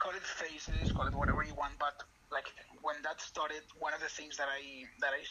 call 0.00 0.12
it 0.16 0.24
phases, 0.24 0.92
call 0.92 1.06
it 1.08 1.14
whatever 1.16 1.44
you 1.44 1.54
want. 1.56 1.78
But 1.80 1.96
like 2.32 2.48
when 2.82 3.00
that 3.04 3.20
started, 3.20 3.64
one 3.78 3.94
of 3.94 4.00
the 4.00 4.12
things 4.12 4.36
that 4.36 4.48
I 4.48 4.60
that 5.00 5.12
I 5.16 5.22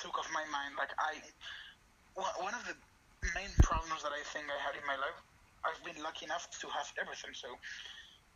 took 0.00 0.18
off 0.18 0.28
my 0.32 0.44
mind, 0.52 0.76
like 0.76 0.92
I 1.00 1.20
one 2.16 2.54
of 2.54 2.64
the 2.68 2.76
main 3.34 3.50
problems 3.62 4.02
that 4.02 4.12
I 4.12 4.22
think 4.32 4.46
I 4.48 4.58
had 4.64 4.76
in 4.76 4.84
my 4.86 4.96
life, 4.96 5.18
I've 5.64 5.82
been 5.84 6.02
lucky 6.02 6.26
enough 6.26 6.48
to 6.60 6.66
have 6.68 6.88
everything. 7.00 7.34
So 7.34 7.48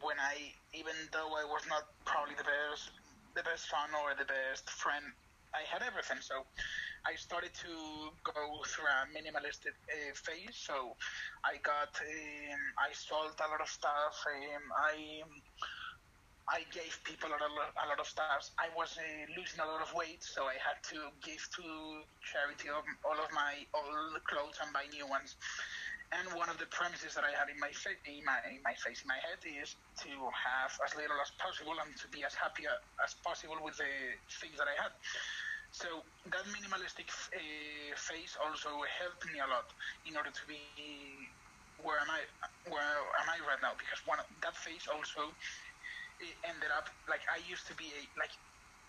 when 0.01 0.19
I, 0.19 0.55
even 0.75 0.95
though 1.13 1.33
I 1.39 1.45
was 1.45 1.63
not 1.69 1.85
probably 2.05 2.35
the 2.35 2.47
best, 2.47 2.91
the 3.35 3.43
best 3.43 3.69
son 3.71 3.91
or 4.03 4.15
the 4.19 4.27
best 4.27 4.69
friend, 4.71 5.05
I 5.55 5.63
had 5.69 5.83
everything. 5.85 6.19
So 6.21 6.43
I 7.07 7.15
started 7.15 7.53
to 7.63 7.73
go 8.25 8.63
through 8.67 8.89
a 8.89 9.07
minimalistic 9.13 9.77
uh, 9.91 10.13
phase. 10.15 10.57
So 10.57 10.97
I 11.45 11.61
got, 11.63 11.93
um, 12.01 12.61
I 12.81 12.91
sold 12.93 13.37
a 13.39 13.49
lot 13.51 13.61
of 13.61 13.69
stuff. 13.69 14.17
Um, 14.27 14.65
I 14.77 15.23
I 16.51 16.67
gave 16.75 16.99
people 17.05 17.31
a 17.31 17.39
lot, 17.39 17.71
a 17.79 17.87
lot 17.87 18.01
of 18.01 18.07
stuff. 18.07 18.51
I 18.59 18.67
was 18.75 18.99
uh, 18.99 19.05
losing 19.39 19.61
a 19.63 19.67
lot 19.67 19.81
of 19.81 19.95
weight, 19.95 20.27
so 20.27 20.51
I 20.51 20.59
had 20.59 20.83
to 20.91 20.99
give 21.23 21.39
to 21.39 21.65
charity 22.19 22.69
all 22.69 23.15
of 23.15 23.31
my 23.31 23.63
old 23.73 24.19
clothes 24.27 24.59
and 24.59 24.73
buy 24.75 24.91
new 24.91 25.07
ones. 25.07 25.37
And 26.13 26.29
one 26.37 26.49
of 26.53 26.59
the 26.61 26.69
premises 26.69 27.15
that 27.17 27.25
I 27.25 27.33
had 27.33 27.49
in 27.49 27.57
my 27.59 27.73
fa- 27.73 27.97
in 28.05 28.25
my 28.25 28.39
in 28.53 28.61
my 28.63 28.75
face, 28.85 29.01
in 29.01 29.09
my 29.09 29.17
head, 29.25 29.41
is 29.49 29.77
to 30.05 30.13
have 30.13 30.73
as 30.85 30.93
little 30.95 31.17
as 31.21 31.31
possible 31.41 31.73
and 31.81 31.89
to 32.05 32.09
be 32.13 32.23
as 32.25 32.35
happy 32.37 32.69
as 32.69 33.13
possible 33.25 33.57
with 33.65 33.77
the 33.81 33.89
things 34.41 34.59
that 34.61 34.69
I 34.69 34.77
had. 34.77 34.93
So 35.73 36.05
that 36.29 36.45
minimalistic 36.53 37.09
uh, 37.33 37.97
phase 37.97 38.37
also 38.45 38.69
helped 39.01 39.25
me 39.33 39.41
a 39.41 39.49
lot 39.49 39.65
in 40.05 40.17
order 40.17 40.31
to 40.31 40.45
be 40.47 40.61
where 41.81 41.97
am 41.99 42.11
I 42.13 42.21
where 42.69 42.99
am 43.25 43.29
I 43.33 43.41
right 43.49 43.63
now? 43.65 43.73
Because 43.73 44.01
one 44.05 44.21
that 44.45 44.57
phase 44.57 44.85
also 44.93 45.33
it 46.21 46.37
ended 46.45 46.71
up 46.77 46.89
like 47.09 47.25
I 47.33 47.41
used 47.49 47.67
to 47.69 47.75
be 47.75 47.89
a 47.89 48.03
like 48.21 48.33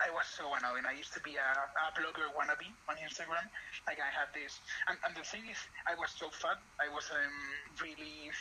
I 0.02 0.10
was 0.10 0.26
so 0.26 0.50
annoying. 0.58 0.86
I 0.89 0.98
used 0.98 1.14
to 1.14 1.22
be 1.22 1.38
a, 1.38 1.50
a 1.54 1.86
blogger 1.94 2.26
wannabe 2.34 2.70
on 2.89 2.96
Instagram. 2.98 3.46
Like 3.86 4.02
I 4.02 4.10
had 4.10 4.34
this, 4.34 4.58
and, 4.89 4.98
and 5.06 5.14
the 5.16 5.26
thing 5.26 5.46
is, 5.46 5.60
I 5.86 5.94
was 5.96 6.10
so 6.18 6.30
fat. 6.34 6.58
I 6.82 6.89
was 6.89 7.06
um, 7.14 7.38
really, 7.78 8.34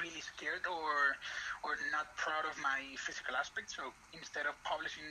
really 0.00 0.22
scared 0.24 0.64
or 0.64 1.12
or 1.66 1.76
not 1.92 2.08
proud 2.16 2.48
of 2.48 2.56
my 2.64 2.80
physical 2.96 3.36
aspect. 3.36 3.70
So 3.74 3.92
instead 4.16 4.48
of 4.48 4.56
publishing 4.64 5.06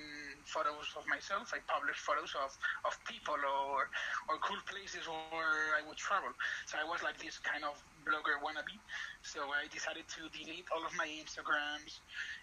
photos 0.49 0.89
of 0.97 1.05
myself, 1.05 1.53
I 1.53 1.61
published 1.69 2.01
photos 2.01 2.33
of, 2.35 2.51
of 2.87 2.93
people 3.05 3.37
or 3.37 3.87
or 4.33 4.35
cool 4.41 4.59
places 4.65 5.05
where 5.07 5.77
I 5.77 5.85
would 5.85 5.99
travel. 5.99 6.33
So 6.65 6.81
I 6.81 6.85
was 6.89 7.03
like 7.05 7.21
this 7.21 7.37
kind 7.37 7.63
of 7.63 7.77
blogger 8.07 8.39
wannabe. 8.43 8.77
So 9.23 9.43
I 9.51 9.67
decided 9.67 10.07
to 10.15 10.21
delete 10.31 10.67
all 10.73 10.83
of 10.85 10.93
my 10.95 11.07
Instagrams, 11.07 11.93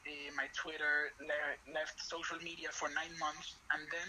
uh, 0.07 0.31
my 0.37 0.49
Twitter, 0.55 1.11
le- 1.25 1.59
left 1.75 1.97
social 2.05 2.39
media 2.45 2.69
for 2.73 2.89
nine 2.93 3.15
months, 3.19 3.59
and 3.73 3.83
then 3.91 4.09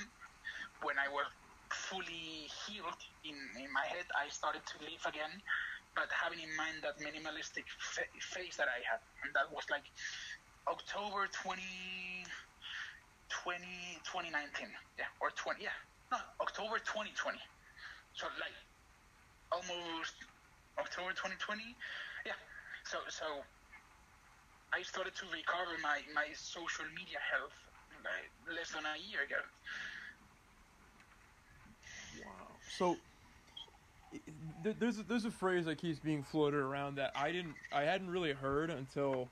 when 0.84 0.98
I 1.00 1.08
was 1.10 1.26
fully 1.72 2.48
healed 2.68 3.02
in, 3.24 3.36
in 3.60 3.70
my 3.74 3.86
head, 3.90 4.06
I 4.16 4.30
started 4.30 4.62
to 4.66 4.76
live 4.86 5.04
again, 5.08 5.34
but 5.96 6.08
having 6.12 6.40
in 6.40 6.52
mind 6.56 6.84
that 6.84 7.00
minimalistic 7.02 7.66
fa- 7.80 8.12
phase 8.36 8.56
that 8.58 8.68
I 8.70 8.80
had, 8.86 9.02
and 9.24 9.32
that 9.36 9.50
was 9.52 9.66
like 9.72 9.86
October 10.68 11.28
20, 11.44 11.64
20, 13.44 14.00
2019, 14.06 14.70
yeah, 14.98 15.10
or 15.22 15.30
20, 15.36 15.64
yeah, 15.64 15.76
no, 16.12 16.18
October 16.42 16.78
2020. 16.80 17.40
So 18.14 18.28
like 18.40 18.56
almost 19.52 20.16
October 20.80 21.12
2020, 21.12 21.64
yeah. 22.26 22.34
So 22.84 22.98
so 23.10 23.26
I 24.74 24.82
started 24.84 25.16
to 25.16 25.26
recover 25.32 25.78
my 25.82 26.02
my 26.14 26.28
social 26.34 26.86
media 26.96 27.20
health 27.32 27.56
like, 28.04 28.56
less 28.56 28.72
than 28.72 28.84
a 28.86 28.98
year 29.10 29.24
ago. 29.24 29.42
Wow. 32.24 32.48
So 32.70 32.98
there's 34.64 35.00
a, 35.00 35.04
there's 35.04 35.26
a 35.26 35.32
phrase 35.32 35.66
that 35.66 35.78
keeps 35.78 36.00
being 36.00 36.24
floated 36.24 36.58
around 36.58 36.96
that 36.96 37.12
I 37.16 37.32
didn't 37.32 37.56
I 37.72 37.84
hadn't 37.84 38.10
really 38.10 38.34
heard 38.34 38.70
until 38.70 39.30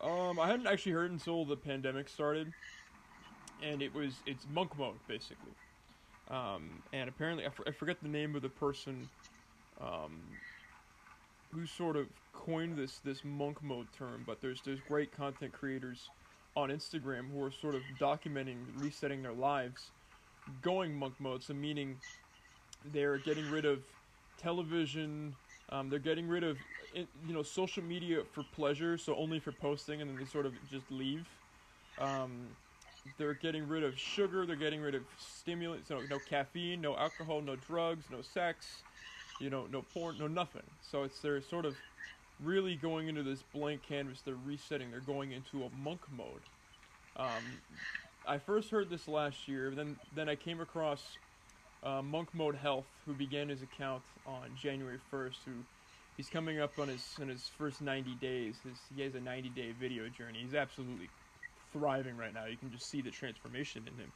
um 0.00 0.38
I 0.40 0.48
hadn't 0.48 0.66
actually 0.66 0.92
heard 0.92 1.10
until 1.10 1.44
the 1.44 1.56
pandemic 1.56 2.08
started, 2.08 2.52
and 3.62 3.82
it 3.82 3.94
was 3.94 4.22
it's 4.26 4.46
monk 4.48 4.76
mode 4.76 4.98
basically, 5.06 5.52
um, 6.30 6.82
and 6.92 7.08
apparently 7.08 7.44
I, 7.44 7.50
I 7.66 7.70
forget 7.72 8.02
the 8.02 8.08
name 8.08 8.34
of 8.34 8.42
the 8.42 8.48
person, 8.48 9.08
um, 9.82 10.20
who 11.52 11.66
sort 11.66 11.96
of 11.96 12.06
coined 12.32 12.76
this 12.76 12.98
this 13.04 13.24
monk 13.24 13.62
mode 13.62 13.86
term, 13.96 14.22
but 14.26 14.40
there's 14.40 14.60
there's 14.62 14.80
great 14.88 15.14
content 15.14 15.52
creators 15.52 16.08
on 16.54 16.70
Instagram 16.70 17.30
who 17.32 17.42
are 17.42 17.50
sort 17.50 17.74
of 17.74 17.82
documenting 18.00 18.56
resetting 18.78 19.22
their 19.22 19.32
lives 19.32 19.90
going 20.62 20.94
monk 20.94 21.14
mode. 21.18 21.42
So 21.42 21.54
meaning 21.54 21.96
they're 22.92 23.18
getting 23.18 23.50
rid 23.50 23.64
of 23.64 23.80
television. 24.38 25.34
Um, 25.70 25.88
they're 25.88 25.98
getting 25.98 26.28
rid 26.28 26.44
of 26.44 26.56
you 26.94 27.32
know 27.32 27.42
social 27.42 27.82
media 27.82 28.22
for 28.32 28.44
pleasure, 28.54 28.98
so 28.98 29.14
only 29.16 29.38
for 29.38 29.52
posting, 29.52 30.00
and 30.00 30.10
then 30.10 30.18
they 30.18 30.26
sort 30.26 30.46
of 30.46 30.52
just 30.70 30.90
leave. 30.90 31.26
Um, 31.98 32.48
they're 33.18 33.34
getting 33.34 33.68
rid 33.68 33.82
of 33.82 33.98
sugar. 33.98 34.46
They're 34.46 34.56
getting 34.56 34.80
rid 34.80 34.94
of 34.94 35.02
stimulants. 35.18 35.88
So 35.88 36.00
no 36.08 36.18
caffeine, 36.28 36.80
no 36.80 36.96
alcohol, 36.96 37.40
no 37.40 37.56
drugs, 37.56 38.04
no 38.10 38.22
sex. 38.22 38.82
You 39.42 39.50
know, 39.50 39.66
no 39.72 39.82
porn, 39.82 40.18
no 40.18 40.28
nothing. 40.28 40.62
So 40.88 41.02
it's 41.02 41.18
they're 41.18 41.42
sort 41.42 41.64
of 41.64 41.74
really 42.40 42.76
going 42.76 43.08
into 43.08 43.24
this 43.24 43.42
blank 43.52 43.82
canvas. 43.82 44.22
They're 44.24 44.36
resetting. 44.46 44.92
They're 44.92 45.00
going 45.00 45.32
into 45.32 45.64
a 45.64 45.70
monk 45.82 46.00
mode. 46.16 46.42
Um, 47.16 47.42
I 48.24 48.38
first 48.38 48.70
heard 48.70 48.88
this 48.88 49.08
last 49.08 49.48
year. 49.48 49.72
Then 49.74 49.96
then 50.14 50.28
I 50.28 50.36
came 50.36 50.60
across 50.60 51.02
uh, 51.82 52.02
Monk 52.02 52.28
Mode 52.32 52.54
Health, 52.54 52.86
who 53.04 53.14
began 53.14 53.48
his 53.48 53.62
account 53.62 54.02
on 54.26 54.44
January 54.60 54.98
1st. 55.12 55.36
Who 55.44 55.52
he's 56.16 56.28
coming 56.28 56.60
up 56.60 56.78
on 56.78 56.86
his 56.86 57.04
on 57.20 57.28
his 57.28 57.50
first 57.58 57.82
90 57.82 58.14
days. 58.20 58.54
His, 58.62 58.78
he 58.94 59.02
has 59.02 59.16
a 59.16 59.20
90 59.20 59.48
day 59.50 59.72
video 59.80 60.08
journey. 60.08 60.38
He's 60.44 60.54
absolutely 60.54 61.08
thriving 61.72 62.16
right 62.16 62.32
now. 62.32 62.44
You 62.44 62.56
can 62.56 62.70
just 62.70 62.88
see 62.88 63.00
the 63.00 63.10
transformation 63.10 63.82
in 63.88 64.04
him. 64.04 64.12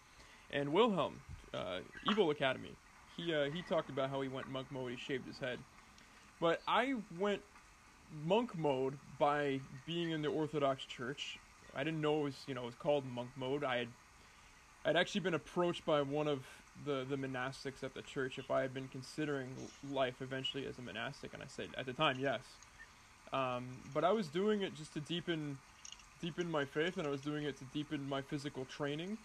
And 0.53 0.73
Wilhelm, 0.73 1.21
uh, 1.53 1.81
Evil 2.09 2.31
Academy, 2.31 2.71
he 3.17 3.35
uh, 3.35 3.45
he 3.51 3.63
talked 3.63 3.91
about 3.91 4.11
how 4.11 4.21
he 4.21 4.29
went 4.29 4.51
monk 4.51 4.67
mode. 4.71 4.91
He 4.91 4.97
shaved 4.97 5.27
his 5.27 5.39
head. 5.39 5.59
But 6.41 6.61
I 6.69 6.95
went 7.19 7.41
monk 8.27 8.57
mode 8.57 8.95
by 9.19 9.61
being 9.87 10.11
in 10.11 10.23
the 10.23 10.29
Orthodox 10.29 10.85
Church. 10.85 11.39
I 11.75 11.85
didn't 11.85 12.01
know 12.01 12.21
it 12.21 12.25
was 12.25 12.37
you 12.47 12.55
know 12.55 12.63
it 12.63 12.67
was 12.67 12.75
called 12.75 13.05
monk 13.15 13.31
mode. 13.37 13.65
I 13.65 13.79
had 13.79 13.89
I'd 14.85 14.97
actually 14.97 15.23
been 15.23 15.35
approached 15.35 15.85
by 15.85 16.03
one 16.03 16.29
of 16.29 16.41
the 16.85 17.05
the 17.09 17.17
monastics 17.17 17.83
at 17.83 17.95
the 17.95 18.03
church 18.03 18.39
if 18.39 18.51
I 18.51 18.61
had 18.61 18.75
been 18.75 18.89
considering 18.89 19.49
life 19.91 20.21
eventually 20.21 20.67
as 20.67 20.79
a 20.79 20.83
monastic, 20.83 21.35
and 21.35 21.43
I 21.43 21.47
said 21.49 21.69
at 21.77 21.87
the 21.87 21.93
time 21.93 22.19
yes. 22.21 22.41
Um, 23.33 23.67
but 23.93 24.05
I 24.05 24.13
was 24.13 24.29
doing 24.29 24.63
it 24.63 24.75
just 24.75 24.93
to 24.95 25.01
deepen 25.01 25.59
deepen 26.21 26.51
my 26.51 26.65
faith, 26.65 26.97
and 26.99 27.07
I 27.07 27.11
was 27.11 27.21
doing 27.21 27.45
it 27.45 27.59
to 27.59 27.65
deepen 27.75 28.09
my 28.09 28.23
physical 28.23 28.65
training. 28.65 29.19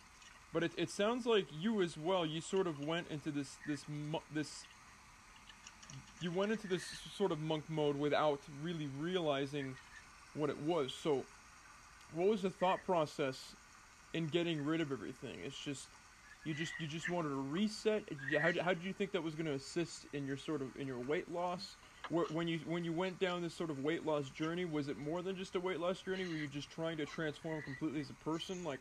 But 0.53 0.63
it, 0.63 0.71
it 0.77 0.89
sounds 0.89 1.25
like 1.25 1.45
you 1.59 1.81
as 1.81 1.97
well. 1.97 2.25
You 2.25 2.41
sort 2.41 2.67
of 2.67 2.85
went 2.85 3.07
into 3.09 3.31
this 3.31 3.57
this 3.67 3.85
this. 4.33 4.63
You 6.21 6.31
went 6.31 6.51
into 6.51 6.67
this 6.67 6.83
sort 7.17 7.31
of 7.31 7.39
monk 7.39 7.63
mode 7.69 7.97
without 7.97 8.39
really 8.63 8.89
realizing 8.99 9.75
what 10.33 10.49
it 10.49 10.61
was. 10.61 10.93
So, 10.93 11.23
what 12.13 12.27
was 12.27 12.41
the 12.41 12.49
thought 12.49 12.83
process 12.85 13.55
in 14.13 14.27
getting 14.27 14.63
rid 14.65 14.81
of 14.81 14.91
everything? 14.91 15.37
It's 15.43 15.57
just 15.57 15.87
you 16.43 16.53
just 16.53 16.73
you 16.79 16.87
just 16.87 17.09
wanted 17.09 17.29
to 17.29 17.35
reset. 17.35 18.03
How, 18.39 18.51
how 18.61 18.73
did 18.73 18.83
you 18.83 18.93
think 18.93 19.11
that 19.11 19.23
was 19.23 19.35
going 19.35 19.45
to 19.45 19.53
assist 19.53 20.05
in 20.13 20.25
your 20.25 20.37
sort 20.37 20.61
of 20.61 20.75
in 20.75 20.87
your 20.87 20.99
weight 20.99 21.31
loss? 21.31 21.75
When 22.09 22.47
you 22.47 22.59
when 22.65 22.83
you 22.83 22.91
went 22.91 23.19
down 23.19 23.41
this 23.41 23.53
sort 23.53 23.69
of 23.69 23.83
weight 23.83 24.05
loss 24.05 24.29
journey, 24.29 24.65
was 24.65 24.89
it 24.89 24.97
more 24.97 25.21
than 25.21 25.37
just 25.37 25.55
a 25.55 25.59
weight 25.59 25.79
loss 25.79 26.01
journey? 26.01 26.27
Were 26.27 26.33
you 26.33 26.47
just 26.47 26.69
trying 26.69 26.97
to 26.97 27.05
transform 27.05 27.61
completely 27.61 28.01
as 28.01 28.09
a 28.09 28.29
person? 28.29 28.63
Like, 28.65 28.79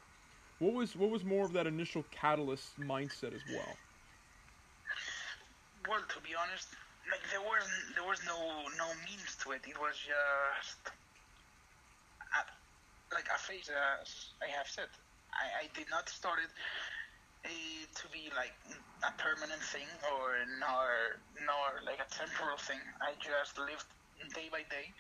what 0.61 0.75
was 0.75 0.95
what 0.95 1.11
was 1.11 1.25
more 1.25 1.45
of 1.45 1.53
that 1.55 1.67
initial 1.67 2.05
catalyst 2.11 2.79
mindset 2.79 3.35
as 3.35 3.43
well? 3.49 3.77
Well, 5.89 6.05
to 6.07 6.21
be 6.21 6.37
honest, 6.37 6.69
like 7.11 7.25
there 7.33 7.41
was 7.41 7.65
there 7.97 8.05
was 8.05 8.21
no 8.29 8.37
no 8.77 8.87
means 9.09 9.37
to 9.43 9.53
it. 9.53 9.65
It 9.67 9.81
was 9.81 9.97
just 9.97 10.95
like 13.13 13.27
a 13.27 13.39
phase, 13.39 13.69
as 13.73 14.37
I 14.39 14.49
have 14.55 14.69
said. 14.69 14.93
I, 15.33 15.65
I 15.65 15.75
did 15.75 15.89
not 15.91 16.09
start 16.09 16.39
it 16.45 16.53
uh, 17.47 17.83
to 17.97 18.05
be 18.13 18.31
like 18.37 18.55
a 19.03 19.13
permanent 19.17 19.63
thing 19.73 19.89
or 20.13 20.45
nor 20.61 21.19
nor 21.43 21.81
like 21.89 22.05
a 22.05 22.09
temporal 22.13 22.61
thing. 22.61 22.81
I 23.01 23.17
just 23.19 23.59
lived 23.59 23.89
day 24.37 24.53
by 24.53 24.63
day, 24.69 24.93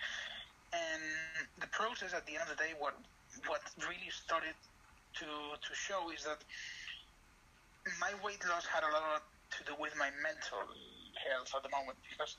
and 0.73 1.05
the 1.61 1.69
process 1.69 2.17
at 2.17 2.25
the 2.25 2.41
end 2.41 2.49
of 2.49 2.57
the 2.57 2.61
day, 2.61 2.73
what 2.79 2.97
what 3.47 3.61
really 3.85 4.11
started 4.11 4.57
to 5.19 5.27
to 5.27 5.73
show 5.75 6.11
is 6.11 6.25
that 6.25 6.41
my 7.99 8.13
weight 8.23 8.43
loss 8.49 8.67
had 8.67 8.85
a 8.85 8.93
lot 8.93 9.25
to 9.59 9.65
do 9.65 9.75
with 9.81 9.95
my 9.99 10.11
mental 10.23 10.63
health 11.27 11.51
at 11.57 11.63
the 11.63 11.73
moment 11.73 11.99
because 12.07 12.37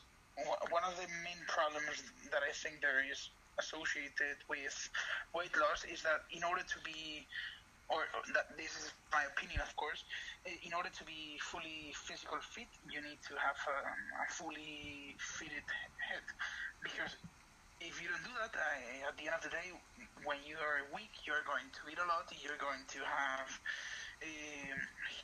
one 0.72 0.84
of 0.88 0.96
the 0.96 1.08
main 1.28 1.40
problems 1.48 2.04
that 2.32 2.42
I 2.42 2.52
think 2.56 2.80
there 2.80 3.04
is 3.04 3.30
associated 3.60 4.40
with 4.48 4.74
weight 5.36 5.52
loss 5.60 5.84
is 5.84 6.02
that 6.04 6.24
in 6.32 6.44
order 6.44 6.64
to 6.64 6.78
be 6.88 7.28
or 7.92 8.08
that 8.34 8.56
this 8.56 8.72
is 8.80 8.88
my 9.12 9.28
opinion 9.36 9.60
of 9.60 9.76
course 9.76 10.08
in 10.48 10.72
order 10.72 10.88
to 10.88 11.04
be 11.04 11.36
fully 11.44 11.92
physical 12.08 12.40
fit 12.40 12.72
you 12.88 13.04
need 13.04 13.20
to 13.28 13.36
have 13.36 13.60
um, 13.68 14.00
a 14.24 14.26
fully 14.32 15.14
fitted 15.20 15.68
head 16.00 16.24
because 16.80 17.12
if 17.82 17.98
you 18.02 18.08
don't 18.10 18.24
do 18.24 18.34
that 18.38 18.54
I, 18.54 19.10
at 19.10 19.18
the 19.18 19.26
end 19.26 19.36
of 19.38 19.44
the 19.44 19.54
day 19.54 19.74
when 20.24 20.38
you 20.46 20.56
are 20.62 20.86
weak 20.94 21.12
you're 21.26 21.44
going 21.50 21.66
to 21.74 21.82
eat 21.90 21.98
a 21.98 22.08
lot 22.08 22.30
you're 22.42 22.62
going 22.62 22.86
to 22.86 23.00
have 23.02 23.50
um, 24.22 24.80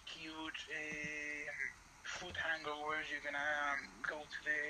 huge 0.09 0.59
um, 0.73 1.61
food 2.07 2.33
hangovers. 2.39 3.05
You're 3.11 3.23
gonna 3.25 3.51
um, 3.69 3.81
go 4.07 4.17
to 4.17 4.39
the 4.47 4.61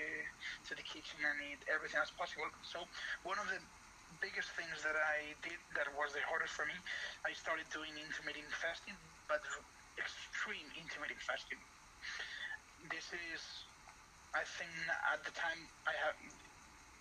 to 0.67 0.71
the 0.75 0.83
kitchen 0.83 1.21
and 1.23 1.37
eat 1.47 1.61
everything 1.71 2.01
as 2.01 2.11
possible. 2.11 2.49
So 2.65 2.83
one 3.23 3.39
of 3.39 3.47
the 3.47 3.61
biggest 4.19 4.51
things 4.57 4.81
that 4.83 4.97
I 4.97 5.37
did 5.45 5.59
that 5.77 5.87
was 5.95 6.11
the 6.11 6.23
hardest 6.27 6.57
for 6.57 6.65
me, 6.65 6.75
I 7.23 7.31
started 7.37 7.69
doing 7.71 7.93
intermittent 7.95 8.51
fasting, 8.51 8.97
but 9.29 9.43
extreme 9.95 10.67
intermittent 10.75 11.21
fasting. 11.23 11.61
This 12.89 13.11
is, 13.13 13.41
I 14.33 14.43
think, 14.43 14.71
at 15.13 15.21
the 15.23 15.33
time 15.35 15.59
I 15.85 15.93
have. 16.03 16.46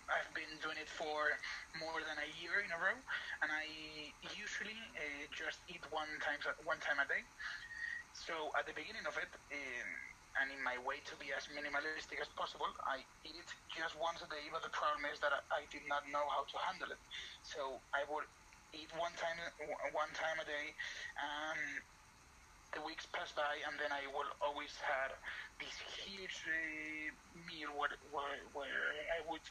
I've 0.07 0.31
been 0.31 0.55
doing 0.63 0.79
it 0.79 0.87
for 0.87 1.27
more 1.83 1.99
than 1.99 2.15
a 2.15 2.29
year 2.39 2.63
in 2.63 2.71
a 2.71 2.79
row, 2.79 2.95
and 3.43 3.49
I 3.51 3.67
usually 4.39 4.79
uh, 4.95 5.27
just 5.35 5.59
eat 5.67 5.83
one 5.91 6.07
times 6.23 6.47
one 6.63 6.79
time 6.79 6.99
a 7.03 7.07
day. 7.07 7.23
So 8.15 8.49
at 8.55 8.63
the 8.65 8.73
beginning 8.73 9.03
of 9.03 9.19
it, 9.19 9.27
um, 9.29 9.89
and 10.39 10.47
in 10.53 10.61
my 10.63 10.79
way 10.87 11.03
to 11.11 11.15
be 11.19 11.35
as 11.35 11.51
minimalistic 11.51 12.23
as 12.23 12.29
possible, 12.39 12.69
I 12.87 13.03
eat 13.27 13.35
it 13.35 13.49
just 13.75 13.99
once 13.99 14.23
a 14.23 14.29
day. 14.31 14.47
But 14.47 14.63
the 14.63 14.71
problem 14.71 15.03
is 15.11 15.19
that 15.19 15.35
I, 15.35 15.67
did 15.69 15.83
not 15.91 16.07
know 16.07 16.23
how 16.31 16.47
to 16.47 16.57
handle 16.71 16.89
it. 16.93 17.01
So 17.43 17.83
I 17.91 18.07
would 18.07 18.27
eat 18.71 18.89
one 18.95 19.13
time 19.19 19.37
one 19.91 20.11
time 20.15 20.39
a 20.39 20.47
day, 20.47 20.67
and 21.19 21.83
the 22.75 22.83
weeks 22.83 23.07
pass 23.15 23.31
by, 23.31 23.63
and 23.63 23.79
then 23.79 23.91
I 23.95 24.05
will 24.11 24.27
always 24.43 24.75
have 24.83 25.11
this 25.59 25.71
huge 26.03 26.35
uh, 26.43 27.09
meal 27.47 27.71
where, 27.73 27.95
where, 28.11 28.43
where 28.51 28.87
I 29.15 29.23
would 29.31 29.45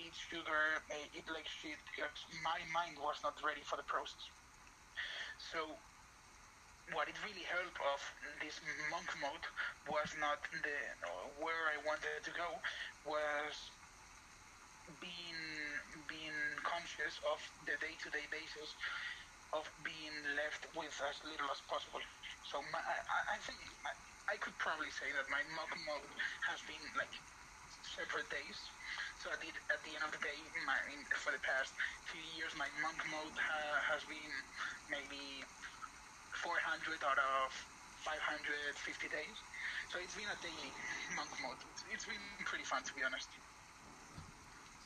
eat 0.00 0.16
sugar, 0.16 0.80
uh, 0.90 1.16
eat 1.16 1.28
like 1.28 1.46
shit, 1.46 1.78
because 1.92 2.16
my 2.42 2.58
mind 2.72 2.96
was 2.98 3.20
not 3.22 3.36
ready 3.44 3.62
for 3.62 3.76
the 3.76 3.84
process. 3.84 4.24
So 5.52 5.60
what 6.92 7.06
it 7.06 7.14
really 7.22 7.46
helped 7.46 7.78
of 7.94 8.00
this 8.42 8.58
monk 8.90 9.06
mode 9.22 9.46
was 9.86 10.10
not 10.18 10.42
the 10.50 10.76
where 11.38 11.70
I 11.70 11.78
wanted 11.86 12.18
to 12.26 12.32
go 12.34 12.48
was 13.06 13.54
being 14.98 15.40
being 16.10 16.38
conscious 16.66 17.14
of 17.30 17.38
the 17.62 17.78
day-to-day 17.78 18.26
basis 18.34 18.74
of 19.54 19.62
being 19.86 20.14
left 20.34 20.66
with 20.74 20.94
as 21.06 21.16
little 21.26 21.46
as 21.50 21.62
possible. 21.70 22.02
So 22.46 22.58
my, 22.74 22.82
I, 22.82 23.34
I 23.34 23.38
think 23.42 23.58
I, 23.86 24.34
I 24.34 24.36
could 24.38 24.54
probably 24.58 24.90
say 24.90 25.10
that 25.14 25.26
my 25.30 25.42
monk 25.54 25.70
mode 25.86 26.10
has 26.50 26.58
been 26.66 26.82
like 26.98 27.14
separate 27.96 28.28
days. 28.30 28.58
So 29.18 29.28
at 29.28 29.40
the, 29.42 29.50
at 29.68 29.80
the 29.84 29.92
end 29.98 30.04
of 30.06 30.12
the 30.14 30.22
day, 30.22 30.38
my, 30.64 30.78
for 31.20 31.34
the 31.34 31.42
past 31.44 31.76
few 32.08 32.22
years, 32.38 32.54
my 32.56 32.68
monk 32.80 32.96
mode 33.12 33.36
ha, 33.36 33.60
has 33.92 34.00
been 34.08 34.32
maybe 34.88 35.44
400 36.40 37.04
out 37.04 37.20
of 37.20 37.52
550 38.00 39.12
days. 39.12 39.36
So 39.92 40.00
it's 40.00 40.16
been 40.16 40.30
a 40.30 40.38
daily 40.40 40.72
monk 41.18 41.28
mode. 41.44 41.60
It's, 41.74 41.84
it's 41.92 42.06
been 42.08 42.22
pretty 42.48 42.64
fun, 42.64 42.80
to 42.86 42.92
be 42.96 43.04
honest. 43.04 43.28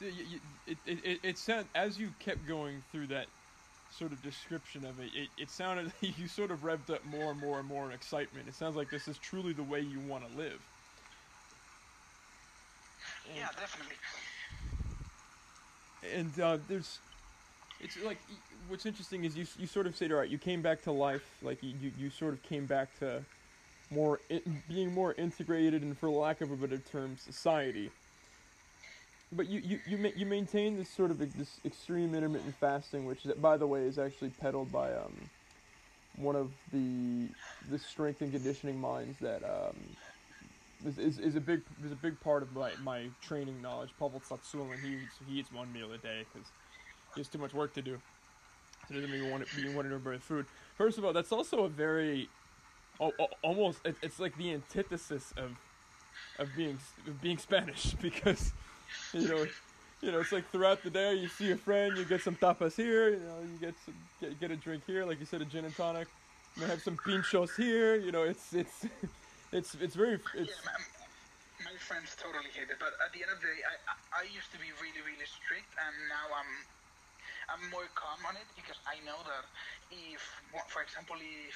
So 0.01 0.07
you, 0.11 0.25
you, 0.27 0.39
it, 0.67 0.79
it, 0.87 0.99
it, 1.05 1.19
it 1.23 1.37
sound, 1.39 1.67
as 1.75 1.99
you 1.99 2.11
kept 2.19 2.43
going 2.49 2.83
through 2.91 3.09
that 3.15 3.27
sort 3.95 4.11
of 4.11 4.21
description 4.23 4.85
of 4.85 4.99
it, 4.99 5.15
it, 5.15 5.29
it 5.39 5.51
sounded 5.51 5.93
you 6.01 6.27
sort 6.27 6.51
of 6.51 6.67
revved 6.67 6.91
up 6.91 7.05
more 7.07 7.31
and 7.31 7.41
more 7.41 7.61
and 7.61 7.69
more 7.69 7.87
in 7.87 7.93
excitement. 7.93 8.49
It 8.49 8.55
sounds 8.55 8.75
like 8.75 8.91
this 8.91 9.07
is 9.07 9.19
truly 9.19 9.53
the 9.53 9.63
way 9.63 9.81
you 9.81 10.01
want 10.01 10.29
to 10.29 10.37
live. 10.37 10.59
And, 13.29 13.39
yeah, 13.39 13.49
definitely. 13.59 13.97
And 16.15 16.39
uh, 16.41 16.59
there's, 16.69 17.01
it's 17.81 17.97
like 18.05 18.19
what's 18.69 18.87
interesting 18.87 19.25
is 19.25 19.37
you 19.37 19.47
you 19.59 19.67
sort 19.67 19.87
of 19.87 19.97
said, 19.97 20.13
all 20.13 20.19
right, 20.19 20.29
you 20.29 20.39
came 20.39 20.63
back 20.63 20.83
to 20.83 20.93
life, 20.93 21.23
like 21.43 21.63
you 21.63 21.93
you, 21.99 22.11
sort 22.11 22.35
of 22.35 22.43
came 22.43 22.67
back 22.67 22.99
to 22.99 23.25
more 23.91 24.21
being 24.69 24.93
more 24.93 25.15
integrated 25.15 25.83
and, 25.83 25.97
for 25.99 26.11
lack 26.11 26.41
of 26.41 26.51
a 26.51 26.57
better 26.57 26.79
term, 26.79 27.17
society. 27.17 27.91
But 29.33 29.49
you 29.49 29.61
you 29.65 29.81
you, 29.87 29.99
ma- 29.99 30.11
you 30.15 30.27
maintain 30.27 30.77
this 30.77 30.89
sort 30.89 31.11
of 31.11 31.19
this 31.19 31.61
extreme 31.65 32.15
intermittent 32.15 32.55
fasting, 32.61 33.05
which 33.07 33.27
by 33.41 33.57
the 33.57 33.67
way 33.67 33.83
is 33.83 33.99
actually 33.99 34.31
peddled 34.31 34.71
by 34.71 34.93
um 34.93 35.31
one 36.17 36.37
of 36.37 36.51
the 36.73 37.29
the 37.71 37.79
strength 37.79 38.21
and 38.23 38.31
conditioning 38.33 38.81
minds 38.81 39.19
that 39.19 39.43
um 39.43 39.97
is, 40.85 40.99
is, 40.99 41.19
is 41.19 41.37
a 41.37 41.41
big 41.41 41.63
is 41.85 41.93
a 41.93 41.97
big 41.97 42.21
part 42.21 42.43
of 42.43 42.55
my, 42.55 42.71
my 42.83 43.07
training 43.23 43.61
knowledge. 43.63 43.91
Pavel 43.99 44.21
Tsatsouline, 44.21 44.79
he 44.81 44.95
eats, 44.95 45.15
he 45.27 45.39
eats 45.39 45.53
one 45.53 45.73
meal 45.73 45.93
a 45.93 45.99
day 45.99 46.25
because 46.33 46.49
he 47.15 47.21
has 47.21 47.29
too 47.29 47.39
much 47.39 47.55
work 47.55 47.75
to 47.75 47.83
do. 47.83 47.99
So 48.89 48.95
doesn't 48.95 49.31
want 49.31 49.49
to 49.49 49.57
be 49.57 50.19
food. 50.19 50.47
First 50.77 50.99
of 50.99 51.05
all, 51.05 51.13
that's 51.13 51.33
also 51.33 51.65
a 51.65 51.69
very 51.69 52.29
almost 53.43 53.81
it's 54.03 54.21
like 54.21 54.37
the 54.37 54.53
antithesis 54.53 55.33
of 55.37 55.57
of 56.39 56.49
being 56.57 56.79
of 57.07 57.21
being 57.21 57.39
Spanish 57.39 57.95
because 58.03 58.53
you 59.13 59.29
know 59.29 59.47
you 60.01 60.13
know 60.13 60.21
it's 60.21 60.33
like 60.33 60.49
throughout 60.51 60.83
the 60.83 60.91
day 60.91 61.15
you 61.15 61.29
see 61.29 61.51
a 61.51 61.57
friend 61.57 61.97
you 61.97 62.05
get 62.05 62.21
some 62.21 62.37
tapas 62.37 62.77
here 62.77 63.11
you 63.11 63.17
know 63.21 63.39
you 63.41 63.59
get 63.59 63.75
some 63.85 63.95
get, 64.21 64.41
get 64.41 64.51
a 64.51 64.57
drink 64.57 64.83
here 64.87 65.05
like 65.05 65.19
you 65.19 65.27
said 65.27 65.41
a 65.41 65.45
gin 65.45 65.65
and 65.65 65.75
tonic 65.75 66.07
you 66.57 66.65
have 66.67 66.81
some 66.83 66.97
pinchos 66.97 67.57
here 67.57 67.97
you 67.97 68.13
know 68.13 68.23
it's 68.23 68.53
it's 68.53 68.87
it's 69.55 69.79
it's 69.79 69.95
very 69.95 70.19
it's 70.35 70.51
yeah, 70.51 70.67
my, 70.67 71.71
my 71.71 71.77
friends 71.79 72.19
totally 72.19 72.51
hate 72.51 72.67
it 72.67 72.79
but 72.83 72.91
at 72.99 73.15
the 73.15 73.23
end 73.23 73.31
of 73.31 73.39
the 73.39 73.47
day 73.47 73.63
I, 73.63 73.75
I 74.11 74.23
used 74.27 74.51
to 74.51 74.59
be 74.59 74.75
really 74.83 74.99
really 75.07 75.29
strict 75.31 75.71
and 75.79 75.95
now 76.11 76.27
I'm 76.35 76.51
I'm 77.47 77.63
more 77.71 77.87
calm 77.95 78.19
on 78.27 78.35
it 78.35 78.51
because 78.59 78.83
I 78.83 78.99
know 79.07 79.23
that 79.23 79.47
if 79.95 80.21
for 80.67 80.83
example 80.83 81.15
if 81.23 81.55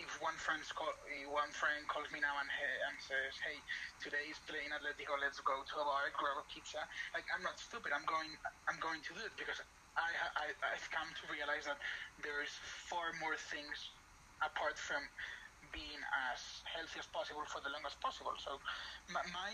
if 0.00 0.08
one 0.24 0.36
friend 0.40 0.64
call, 0.72 0.88
one 1.28 1.52
friend 1.52 1.84
calls 1.84 2.08
me 2.08 2.24
now 2.24 2.32
and, 2.40 2.48
and 2.48 2.96
says, 3.04 3.36
"Hey, 3.44 3.60
today 4.00 4.32
is 4.32 4.40
playing 4.48 4.72
Atletico. 4.72 5.12
Let's 5.20 5.44
go 5.44 5.60
to 5.60 5.74
a 5.76 5.84
bar, 5.84 6.08
grab 6.16 6.40
a 6.40 6.46
pizza." 6.48 6.80
Like 7.12 7.28
I'm 7.28 7.44
not 7.44 7.60
stupid. 7.60 7.92
I'm 7.92 8.08
going. 8.08 8.32
I'm 8.64 8.80
going 8.80 9.04
to 9.04 9.12
do 9.12 9.20
it 9.28 9.36
because 9.36 9.60
I, 10.00 10.08
I 10.40 10.56
I've 10.72 10.88
come 10.88 11.04
to 11.04 11.24
realize 11.28 11.68
that 11.68 11.76
there 12.24 12.40
is 12.40 12.48
far 12.88 13.12
more 13.20 13.36
things 13.36 13.92
apart 14.40 14.80
from 14.80 15.04
being 15.72 16.00
as 16.32 16.40
healthy 16.66 16.98
as 17.00 17.08
possible 17.10 17.44
for 17.48 17.60
the 17.62 17.70
longest 17.70 17.98
possible. 18.02 18.34
So 18.38 18.58
my, 19.10 19.22
my 19.34 19.52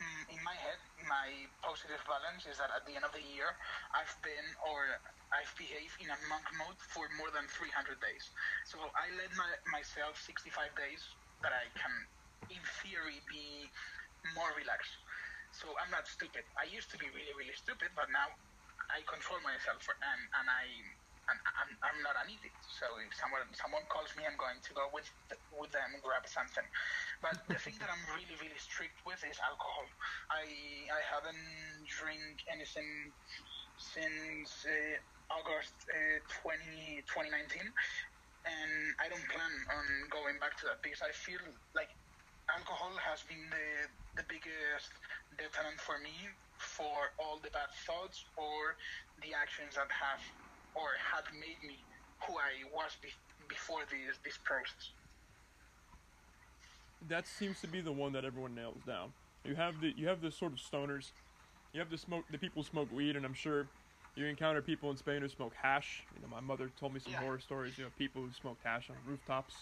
mm, 0.00 0.22
in 0.32 0.40
my 0.44 0.56
head, 0.56 0.80
my 1.08 1.28
positive 1.64 2.00
balance 2.08 2.44
is 2.48 2.56
that 2.60 2.72
at 2.72 2.84
the 2.84 2.96
end 2.96 3.04
of 3.04 3.12
the 3.12 3.24
year, 3.24 3.48
I've 3.96 4.12
been 4.24 4.46
or 4.64 5.00
I've 5.32 5.52
behaved 5.56 5.96
in 6.00 6.08
a 6.12 6.18
monk 6.28 6.46
mode 6.60 6.78
for 6.92 7.08
more 7.18 7.32
than 7.32 7.48
300 7.48 7.98
days. 8.00 8.24
So 8.68 8.78
I 8.94 9.10
let 9.16 9.32
my, 9.34 9.50
myself 9.72 10.16
65 10.22 10.52
days 10.76 11.02
that 11.42 11.52
I 11.52 11.66
can, 11.76 11.94
in 12.52 12.62
theory, 12.82 13.20
be 13.28 13.68
more 14.34 14.50
relaxed. 14.56 14.94
So 15.52 15.72
I'm 15.80 15.90
not 15.90 16.04
stupid. 16.04 16.44
I 16.60 16.68
used 16.68 16.92
to 16.92 16.98
be 17.00 17.08
really, 17.16 17.32
really 17.36 17.56
stupid, 17.56 17.92
but 17.96 18.12
now 18.12 18.28
I 18.92 19.00
control 19.08 19.40
myself 19.42 19.82
and, 19.88 20.22
and 20.36 20.46
I 20.46 20.64
and 21.30 21.38
I'm, 21.58 21.70
I'm 21.82 21.98
not 22.06 22.14
an 22.22 22.30
idiot. 22.30 22.54
So 22.62 22.86
if 23.02 23.10
someone 23.18 23.42
someone 23.54 23.82
calls 23.90 24.14
me, 24.14 24.22
I'm 24.26 24.38
going 24.38 24.58
to 24.62 24.72
go 24.74 24.86
with 24.94 25.08
with 25.50 25.72
them 25.74 25.90
grab 26.02 26.26
something. 26.26 26.66
But 27.22 27.42
the 27.50 27.58
thing 27.58 27.74
that 27.82 27.90
I'm 27.90 28.04
really 28.14 28.36
really 28.38 28.58
strict 28.60 29.02
with 29.06 29.18
is 29.26 29.38
alcohol. 29.42 29.86
I 30.30 30.46
I 30.90 31.00
haven't 31.10 31.42
drink 31.90 32.46
anything 32.50 33.10
since 33.76 34.64
uh, 34.64 34.96
August 35.34 35.74
uh, 35.90 36.18
20, 36.46 37.02
2019, 37.04 37.60
and 38.46 38.72
I 39.02 39.10
don't 39.10 39.26
plan 39.28 39.54
on 39.74 39.86
going 40.08 40.38
back 40.38 40.54
to 40.62 40.70
that 40.70 40.80
because 40.80 41.02
I 41.02 41.12
feel 41.12 41.42
like 41.74 41.90
alcohol 42.48 42.94
has 43.02 43.26
been 43.26 43.42
the 43.50 43.68
the 44.22 44.26
biggest 44.30 44.90
deterrent 45.36 45.82
for 45.82 45.98
me 45.98 46.14
for 46.56 47.12
all 47.20 47.42
the 47.42 47.50
bad 47.52 47.68
thoughts 47.84 48.24
or 48.38 48.78
the 49.20 49.34
actions 49.36 49.74
that 49.76 49.90
have 49.92 50.22
or 50.76 50.88
had 51.00 51.24
made 51.34 51.60
me 51.66 51.76
who 52.26 52.34
I 52.34 52.68
was 52.72 52.96
be- 53.02 53.08
before 53.48 53.80
this 53.90 54.16
this 54.24 54.38
process. 54.44 54.92
That 57.08 57.26
seems 57.26 57.60
to 57.60 57.66
be 57.66 57.80
the 57.80 57.92
one 57.92 58.12
that 58.12 58.24
everyone 58.24 58.54
nails 58.54 58.82
down. 58.86 59.12
You 59.44 59.54
have 59.54 59.80
the 59.80 59.92
you 59.96 60.08
have 60.08 60.20
the 60.20 60.30
sort 60.30 60.52
of 60.52 60.58
stoners, 60.58 61.10
you 61.72 61.80
have 61.80 61.90
the 61.90 61.98
smoke 61.98 62.24
the 62.30 62.38
people 62.38 62.62
who 62.62 62.68
smoke 62.68 62.88
weed, 62.92 63.16
and 63.16 63.24
I'm 63.24 63.34
sure 63.34 63.66
you 64.16 64.26
encounter 64.26 64.62
people 64.62 64.90
in 64.90 64.96
Spain 64.96 65.20
who 65.20 65.28
smoke 65.28 65.52
hash. 65.60 66.02
You 66.14 66.22
know, 66.22 66.28
my 66.28 66.40
mother 66.40 66.70
told 66.80 66.94
me 66.94 67.00
some 67.00 67.12
yeah. 67.12 67.20
horror 67.20 67.38
stories. 67.38 67.78
You 67.78 67.84
know, 67.84 67.90
people 67.98 68.22
who 68.22 68.32
smoke 68.32 68.58
hash 68.64 68.90
on 68.90 68.96
rooftops. 69.06 69.54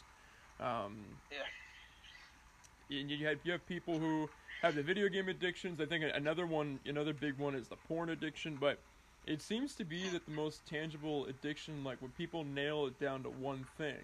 Um, 0.61 1.05
yeah. 1.31 2.99
And 2.99 3.11
you 3.11 3.27
have 3.27 3.39
you 3.43 3.53
have 3.53 3.67
people 3.67 3.99
who 3.99 4.29
have 4.63 4.75
the 4.75 4.83
video 4.83 5.09
game 5.09 5.29
addictions. 5.29 5.81
I 5.81 5.87
think 5.87 6.05
another 6.15 6.47
one, 6.47 6.79
another 6.87 7.13
big 7.13 7.37
one, 7.37 7.55
is 7.55 7.69
the 7.69 7.77
porn 7.89 8.11
addiction. 8.11 8.57
But 8.61 8.79
it 9.27 9.43
seems 9.43 9.75
to 9.77 9.85
be 9.85 10.09
that 10.11 10.27
the 10.27 10.33
most 10.33 10.67
tangible 10.67 11.27
addiction, 11.27 11.85
like 11.85 12.01
when 12.01 12.11
people 12.13 12.45
nail 12.45 12.87
it 12.87 13.01
down 13.01 13.23
to 13.23 13.31
one 13.31 13.65
thing, 13.79 14.01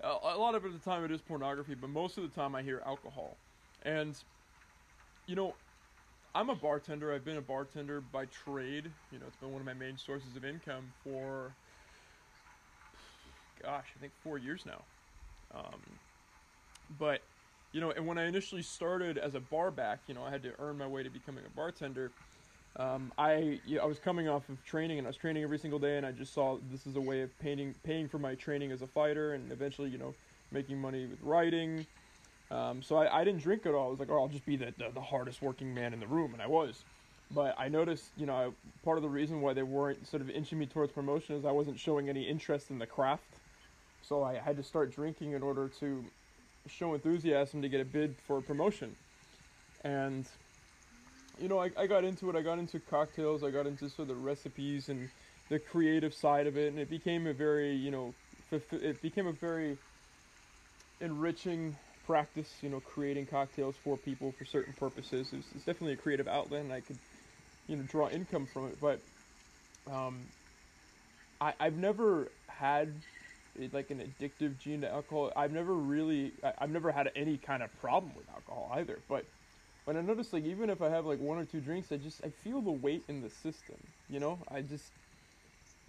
a, 0.00 0.36
lot 0.36 0.54
of 0.54 0.62
the 0.62 0.78
time 0.78 1.04
it 1.04 1.10
is 1.10 1.20
pornography, 1.20 1.74
but 1.74 1.90
most 1.90 2.18
of 2.18 2.22
the 2.22 2.28
time 2.28 2.54
I 2.54 2.62
hear 2.62 2.82
alcohol. 2.86 3.36
And 3.82 4.16
you 5.26 5.36
know, 5.36 5.54
I'm 6.34 6.50
a 6.50 6.54
bartender. 6.54 7.12
I've 7.12 7.24
been 7.24 7.36
a 7.36 7.42
bartender 7.42 8.00
by 8.00 8.24
trade. 8.26 8.90
You 9.12 9.18
know, 9.18 9.26
it's 9.26 9.36
been 9.36 9.52
one 9.52 9.60
of 9.60 9.66
my 9.66 9.74
main 9.74 9.96
sources 9.98 10.36
of 10.36 10.44
income 10.44 10.84
for, 11.04 11.52
gosh, 13.62 13.86
I 13.96 14.00
think 14.00 14.12
four 14.22 14.38
years 14.38 14.64
now. 14.64 14.82
Um, 15.54 15.80
but, 16.98 17.22
you 17.72 17.80
know, 17.80 17.90
and 17.90 18.06
when 18.06 18.18
I 18.18 18.26
initially 18.26 18.62
started 18.62 19.18
as 19.18 19.34
a 19.34 19.40
barback, 19.40 20.00
you 20.06 20.14
know, 20.14 20.22
I 20.22 20.30
had 20.30 20.42
to 20.44 20.52
earn 20.58 20.78
my 20.78 20.86
way 20.86 21.02
to 21.02 21.10
becoming 21.10 21.44
a 21.44 21.56
bartender. 21.56 22.10
Um, 22.76 23.12
I 23.18 23.60
you 23.66 23.76
know, 23.76 23.82
I 23.82 23.86
was 23.86 23.98
coming 23.98 24.28
off 24.28 24.48
of 24.48 24.62
training, 24.64 24.98
and 24.98 25.06
I 25.06 25.10
was 25.10 25.16
training 25.16 25.42
every 25.42 25.58
single 25.58 25.78
day, 25.78 25.96
and 25.96 26.06
I 26.06 26.12
just 26.12 26.32
saw 26.32 26.58
this 26.70 26.86
is 26.86 26.96
a 26.96 27.00
way 27.00 27.22
of 27.22 27.38
paying 27.40 27.74
paying 27.82 28.08
for 28.08 28.18
my 28.18 28.34
training 28.34 28.70
as 28.72 28.82
a 28.82 28.86
fighter, 28.86 29.34
and 29.34 29.50
eventually, 29.50 29.90
you 29.90 29.98
know, 29.98 30.14
making 30.52 30.80
money 30.80 31.06
with 31.06 31.20
writing, 31.22 31.86
um, 32.50 32.82
so 32.82 32.96
I, 32.96 33.20
I 33.20 33.24
didn't 33.24 33.42
drink 33.42 33.66
at 33.66 33.74
all. 33.74 33.88
I 33.88 33.90
was 33.90 33.98
like, 33.98 34.10
oh, 34.10 34.22
I'll 34.22 34.28
just 34.28 34.46
be 34.46 34.56
the, 34.56 34.72
the, 34.78 34.90
the 34.94 35.00
hardest 35.00 35.42
working 35.42 35.74
man 35.74 35.92
in 35.92 36.00
the 36.00 36.06
room, 36.06 36.32
and 36.32 36.42
I 36.42 36.46
was. 36.46 36.82
But 37.30 37.54
I 37.58 37.68
noticed, 37.68 38.06
you 38.16 38.24
know, 38.24 38.54
part 38.84 38.96
of 38.96 39.02
the 39.02 39.08
reason 39.08 39.42
why 39.42 39.52
they 39.52 39.62
weren't 39.62 40.06
sort 40.06 40.22
of 40.22 40.30
inching 40.30 40.58
me 40.58 40.64
towards 40.64 40.92
promotion 40.92 41.36
is 41.36 41.44
I 41.44 41.50
wasn't 41.50 41.78
showing 41.78 42.08
any 42.08 42.22
interest 42.22 42.70
in 42.70 42.78
the 42.78 42.86
craft. 42.86 43.24
So 44.02 44.22
I 44.22 44.36
had 44.36 44.56
to 44.56 44.62
start 44.62 44.94
drinking 44.94 45.32
in 45.32 45.42
order 45.42 45.68
to 45.80 46.04
show 46.66 46.94
enthusiasm 46.94 47.60
to 47.60 47.68
get 47.68 47.82
a 47.82 47.84
bid 47.84 48.14
for 48.26 48.38
a 48.38 48.42
promotion. 48.42 48.96
And, 49.84 50.26
you 51.40 51.48
know, 51.48 51.58
I, 51.58 51.70
I 51.76 51.86
got 51.86 52.04
into 52.04 52.30
it. 52.30 52.36
I 52.36 52.42
got 52.42 52.58
into 52.58 52.80
cocktails. 52.80 53.42
I 53.42 53.50
got 53.50 53.66
into 53.66 53.88
sort 53.88 54.08
of 54.10 54.16
the 54.16 54.22
recipes 54.22 54.88
and 54.88 55.08
the 55.48 55.58
creative 55.58 56.14
side 56.14 56.46
of 56.46 56.56
it. 56.56 56.68
And 56.68 56.78
it 56.78 56.90
became 56.90 57.26
a 57.26 57.32
very, 57.32 57.74
you 57.74 57.90
know, 57.90 58.14
it 58.50 59.02
became 59.02 59.26
a 59.26 59.32
very 59.32 59.76
enriching 61.00 61.76
practice, 62.06 62.50
you 62.62 62.70
know, 62.70 62.80
creating 62.80 63.26
cocktails 63.26 63.76
for 63.84 63.96
people 63.96 64.32
for 64.38 64.44
certain 64.44 64.72
purposes. 64.72 65.28
It's, 65.32 65.46
it's, 65.54 65.64
definitely 65.64 65.92
a 65.92 65.96
creative 65.96 66.26
outlet, 66.26 66.62
and 66.62 66.72
I 66.72 66.80
could, 66.80 66.98
you 67.66 67.76
know, 67.76 67.82
draw 67.82 68.08
income 68.08 68.46
from 68.46 68.68
it. 68.68 68.78
But 68.80 69.00
um, 69.92 70.20
I, 71.40 71.52
I've 71.60 71.76
never 71.76 72.28
had 72.46 72.92
like 73.72 73.90
an 73.90 74.00
addictive 74.00 74.58
gene 74.58 74.80
to 74.82 74.90
alcohol. 74.90 75.32
I've 75.36 75.52
never 75.52 75.74
really, 75.74 76.32
I, 76.42 76.52
have 76.60 76.70
never 76.70 76.90
had 76.92 77.10
any 77.14 77.36
kind 77.36 77.62
of 77.62 77.80
problem 77.80 78.12
with 78.16 78.28
alcohol 78.30 78.70
either. 78.74 78.98
But 79.08 79.24
But 79.88 79.96
I 79.96 80.02
notice 80.02 80.34
like 80.34 80.44
even 80.44 80.68
if 80.68 80.82
I 80.82 80.90
have 80.90 81.06
like 81.06 81.18
one 81.18 81.38
or 81.38 81.46
two 81.46 81.62
drinks, 81.62 81.90
I 81.90 81.96
just 81.96 82.22
I 82.22 82.28
feel 82.28 82.60
the 82.60 82.70
weight 82.70 83.04
in 83.08 83.22
the 83.22 83.30
system. 83.30 83.76
You 84.10 84.20
know, 84.20 84.38
I 84.52 84.60
just 84.60 84.92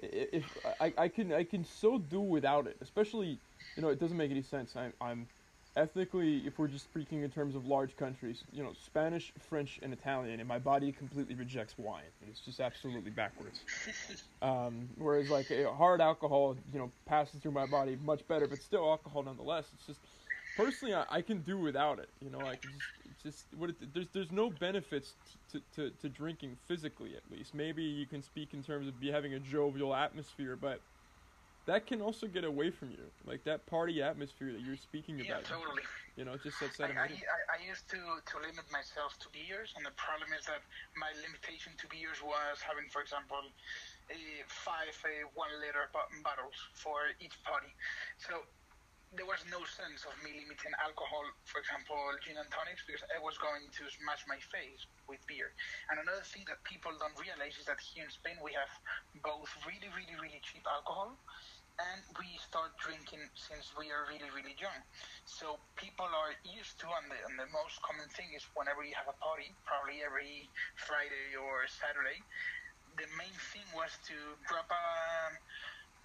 if 0.02 0.46
I, 0.80 0.94
I 0.98 1.08
can 1.10 1.34
I 1.34 1.44
can 1.44 1.66
so 1.66 1.98
do 2.00 2.22
without 2.22 2.66
it. 2.66 2.78
Especially, 2.80 3.38
you 3.76 3.84
know, 3.84 3.90
it 3.90 4.00
doesn't 4.00 4.16
make 4.16 4.32
any 4.32 4.42
sense. 4.42 4.78
I'm 4.78 4.94
I'm 5.02 5.28
ethnically, 5.76 6.38
if 6.48 6.58
we're 6.58 6.70
just 6.70 6.86
speaking 6.86 7.24
in 7.24 7.30
terms 7.30 7.56
of 7.56 7.66
large 7.66 7.98
countries, 7.98 8.46
you 8.54 8.64
know, 8.64 8.72
Spanish, 8.86 9.34
French, 9.50 9.82
and 9.84 9.92
Italian, 9.92 10.40
and 10.40 10.48
my 10.48 10.60
body 10.60 10.94
completely 10.94 11.36
rejects 11.36 11.78
wine. 11.78 12.04
It's 12.30 12.40
just 12.40 12.62
absolutely 12.62 13.12
backwards. 13.12 13.60
Um, 14.42 14.88
whereas 14.96 15.30
like 15.30 15.52
a 15.52 15.70
hard 15.74 16.00
alcohol, 16.00 16.56
you 16.72 16.80
know, 16.80 16.90
passes 17.06 17.42
through 17.42 17.52
my 17.52 17.66
body 17.66 17.98
much 18.06 18.26
better, 18.26 18.48
but 18.48 18.62
still 18.62 18.90
alcohol 18.90 19.24
nonetheless. 19.24 19.66
It's 19.74 19.86
just 19.86 20.00
personally, 20.56 20.94
I, 20.94 21.06
I 21.18 21.22
can 21.22 21.44
do 21.44 21.58
without 21.60 22.00
it. 22.00 22.14
You 22.22 22.30
know, 22.30 22.48
I 22.48 22.56
can 22.58 22.72
just 22.72 22.92
just 23.18 23.54
what 23.56 23.72
it, 23.72 23.94
there's 23.94 24.10
there's 24.10 24.32
no 24.32 24.50
benefits 24.50 25.18
to, 25.50 25.62
to, 25.62 25.92
to 25.92 26.10
drinking 26.10 26.58
physically 26.58 27.16
at 27.16 27.30
least. 27.30 27.54
Maybe 27.54 27.84
you 27.84 28.08
can 28.08 28.22
speak 28.22 28.54
in 28.54 28.64
terms 28.64 28.88
of 28.88 29.00
be 29.00 29.12
having 29.12 29.34
a 29.34 29.40
jovial 29.40 29.96
atmosphere, 29.96 30.56
but 30.58 30.86
that 31.66 31.88
can 31.88 32.02
also 32.02 32.28
get 32.28 32.44
away 32.46 32.72
from 32.72 32.92
you, 32.92 33.14
like 33.24 33.44
that 33.46 33.68
party 33.68 34.02
atmosphere 34.02 34.54
that 34.54 34.62
you're 34.62 34.78
speaking 34.78 35.22
Yeah, 35.22 35.22
about. 35.22 35.44
totally. 35.44 35.84
You 36.16 36.26
know, 36.26 36.38
just 36.38 36.60
that 36.60 36.78
I. 36.96 37.08
I, 37.52 37.58
I 37.58 37.64
used 37.64 37.90
to, 37.92 38.22
to 38.26 38.40
limit 38.40 38.72
myself 38.72 39.18
to 39.20 39.30
beers, 39.30 39.74
and 39.76 39.86
the 39.86 39.92
problem 39.92 40.34
is 40.34 40.46
that 40.46 40.64
my 40.96 41.12
limitation 41.14 41.78
to 41.78 41.88
beers 41.88 42.22
was 42.22 42.62
having, 42.62 42.90
for 42.90 43.02
example, 43.02 43.52
a 44.10 44.44
five 44.48 44.96
a 45.06 45.24
one 45.34 45.60
liter 45.60 45.90
bo- 45.94 46.08
bottles 46.24 46.56
for 46.76 47.12
each 47.20 47.44
party. 47.44 47.74
So 48.18 48.44
there 49.18 49.26
was 49.26 49.42
no 49.50 49.66
sense 49.66 50.06
of 50.06 50.14
me 50.22 50.38
limiting 50.38 50.74
alcohol, 50.86 51.26
for 51.50 51.58
example, 51.58 51.98
gin 52.22 52.38
and 52.38 52.50
tonics, 52.54 52.86
because 52.86 53.02
I 53.10 53.18
was 53.18 53.34
going 53.42 53.66
to 53.66 53.84
smash 53.90 54.22
my 54.30 54.38
face 54.54 54.86
with 55.10 55.18
beer. 55.26 55.50
And 55.90 55.98
another 55.98 56.22
thing 56.22 56.46
that 56.46 56.62
people 56.62 56.94
don't 57.02 57.18
realize 57.18 57.58
is 57.58 57.66
that 57.66 57.82
here 57.82 58.06
in 58.06 58.12
Spain 58.14 58.38
we 58.46 58.54
have 58.54 58.70
both 59.26 59.50
really, 59.66 59.90
really, 59.98 60.14
really 60.22 60.42
cheap 60.46 60.62
alcohol 60.70 61.18
and 61.80 62.04
we 62.20 62.28
start 62.44 62.76
drinking 62.76 63.24
since 63.40 63.72
we 63.80 63.88
are 63.88 64.04
really, 64.12 64.28
really 64.36 64.52
young. 64.60 64.76
So 65.24 65.56
people 65.80 66.08
are 66.12 66.36
used 66.44 66.76
to, 66.84 66.88
and 66.92 67.08
the, 67.08 67.16
and 67.24 67.40
the 67.40 67.48
most 67.56 67.80
common 67.80 68.06
thing 68.12 68.28
is 68.36 68.44
whenever 68.52 68.84
you 68.84 68.92
have 69.00 69.08
a 69.08 69.16
party, 69.24 69.56
probably 69.64 70.04
every 70.04 70.52
Friday 70.76 71.40
or 71.40 71.64
Saturday, 71.72 72.20
the 73.00 73.08
main 73.16 73.32
thing 73.56 73.64
was 73.72 73.96
to 74.12 74.16
drop 74.52 74.68
a, 74.68 74.84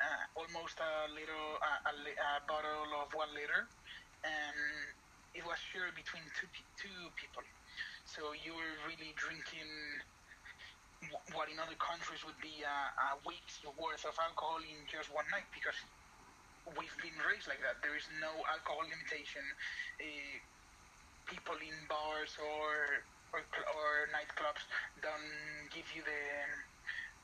uh, 0.00 0.24
almost 0.38 0.78
a 0.80 1.10
little 1.12 1.58
a, 1.62 1.92
a 1.94 2.30
bottle 2.46 2.90
of 2.98 3.12
one 3.14 3.30
liter, 3.34 3.66
and 4.24 4.58
it 5.34 5.44
was 5.46 5.58
shared 5.58 5.94
between 5.94 6.24
two 6.38 6.50
two 6.78 6.98
people. 7.18 7.42
So 8.04 8.34
you 8.34 8.54
were 8.54 8.74
really 8.86 9.14
drinking 9.16 9.70
what 11.36 11.52
in 11.52 11.60
other 11.60 11.76
countries 11.76 12.24
would 12.24 12.38
be 12.40 12.64
a, 12.64 12.78
a 12.96 13.08
week's 13.28 13.60
worth 13.76 14.04
of 14.08 14.16
alcohol 14.16 14.60
in 14.64 14.78
just 14.88 15.12
one 15.12 15.28
night 15.28 15.44
because 15.52 15.76
we've 16.78 16.96
been 17.04 17.16
raised 17.20 17.44
like 17.44 17.60
that. 17.60 17.80
There 17.84 17.96
is 17.96 18.08
no 18.20 18.32
alcohol 18.48 18.88
limitation. 18.88 19.44
Uh, 20.00 20.40
people 21.28 21.56
in 21.60 21.76
bars 21.88 22.36
or 22.40 23.04
or, 23.34 23.42
or 23.42 23.90
nightclubs 24.14 24.62
don't 25.02 25.34
give 25.74 25.88
you 25.92 26.06
the 26.06 26.22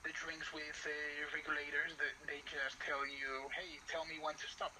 the 0.04 0.12
drinks 0.16 0.48
with 0.52 0.78
uh, 0.86 0.92
regulators. 1.34 1.96
They, 2.00 2.12
they 2.36 2.40
just 2.48 2.80
tell 2.80 3.02
you, 3.04 3.48
hey, 3.52 3.76
tell 3.90 4.04
me 4.08 4.16
when 4.20 4.36
to 4.36 4.48
stop. 4.48 4.72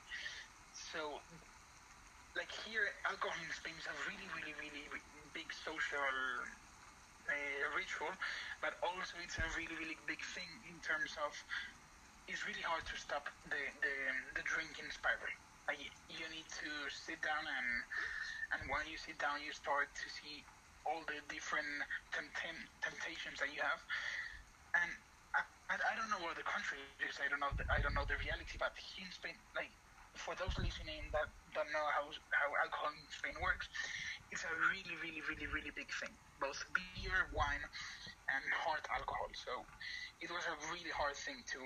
So, 0.73 1.21
like 2.37 2.51
here, 2.65 2.89
alcohol 3.05 3.37
in 3.43 3.53
Spain 3.53 3.77
is 3.77 3.87
a 3.91 3.97
really, 4.09 4.29
really, 4.39 4.55
really 4.63 4.85
big 5.35 5.51
social 5.53 6.15
uh, 7.29 7.65
ritual, 7.77 8.13
but 8.65 8.79
also 8.81 9.19
it's 9.21 9.37
a 9.39 9.47
really, 9.59 9.77
really 9.77 9.99
big 10.09 10.23
thing 10.35 10.49
in 10.71 10.79
terms 10.81 11.15
of 11.21 11.33
it's 12.31 12.47
really 12.47 12.63
hard 12.63 12.87
to 12.87 12.97
stop 12.97 13.27
the 13.51 13.63
the, 13.83 13.95
the 14.39 14.45
drinking 14.47 14.89
spiral. 14.95 15.35
Like, 15.69 15.83
you 16.11 16.27
need 16.35 16.49
to 16.65 16.71
sit 16.91 17.21
down 17.23 17.45
and 17.45 17.69
and 18.57 18.61
when 18.71 18.87
you 18.91 18.99
sit 18.99 19.19
down, 19.19 19.39
you 19.45 19.53
start 19.55 19.91
to 19.95 20.07
see 20.11 20.43
all 20.89 21.03
the 21.07 21.19
different 21.31 21.69
tempt- 22.11 22.71
temptations 22.83 23.39
that 23.39 23.51
you 23.55 23.63
have. 23.63 23.79
And 24.75 24.91
I, 25.35 25.79
I, 25.79 25.95
don't 25.95 26.11
know 26.11 26.19
what 26.27 26.35
the 26.35 26.43
country 26.43 26.83
is. 27.07 27.15
I 27.23 27.31
don't 27.31 27.39
know. 27.39 27.55
The, 27.55 27.63
I 27.71 27.79
don't 27.79 27.95
know 27.95 28.03
the 28.03 28.19
reality. 28.19 28.59
But 28.59 28.75
here 28.75 29.07
in 29.07 29.15
Spain, 29.15 29.39
like 29.55 29.71
for 30.19 30.35
those 30.35 30.51
listening 30.59 31.07
that 31.15 31.31
don't 31.55 31.71
know 31.71 31.87
how 31.95 32.11
how 32.35 32.51
alcohol 32.59 32.91
in 32.91 33.07
Spain 33.07 33.39
works, 33.39 33.71
it's 34.35 34.43
a 34.43 34.53
really, 34.75 34.95
really, 34.99 35.23
really, 35.31 35.47
really 35.47 35.71
big 35.71 35.87
thing. 36.03 36.11
Both 36.43 36.59
beer, 36.75 37.31
wine, 37.31 37.63
and 37.63 38.45
hard 38.51 38.83
alcohol. 38.91 39.31
So 39.35 39.63
it 40.19 40.31
was 40.31 40.43
a 40.51 40.57
really 40.75 40.91
hard 40.91 41.15
thing 41.15 41.39
to 41.55 41.61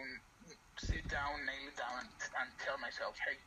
sit 0.76 1.08
down, 1.08 1.40
nail 1.48 1.64
it 1.72 1.76
down, 1.80 2.04
and, 2.04 2.10
and 2.44 2.48
tell 2.60 2.76
myself, 2.76 3.16
hey, 3.24 3.40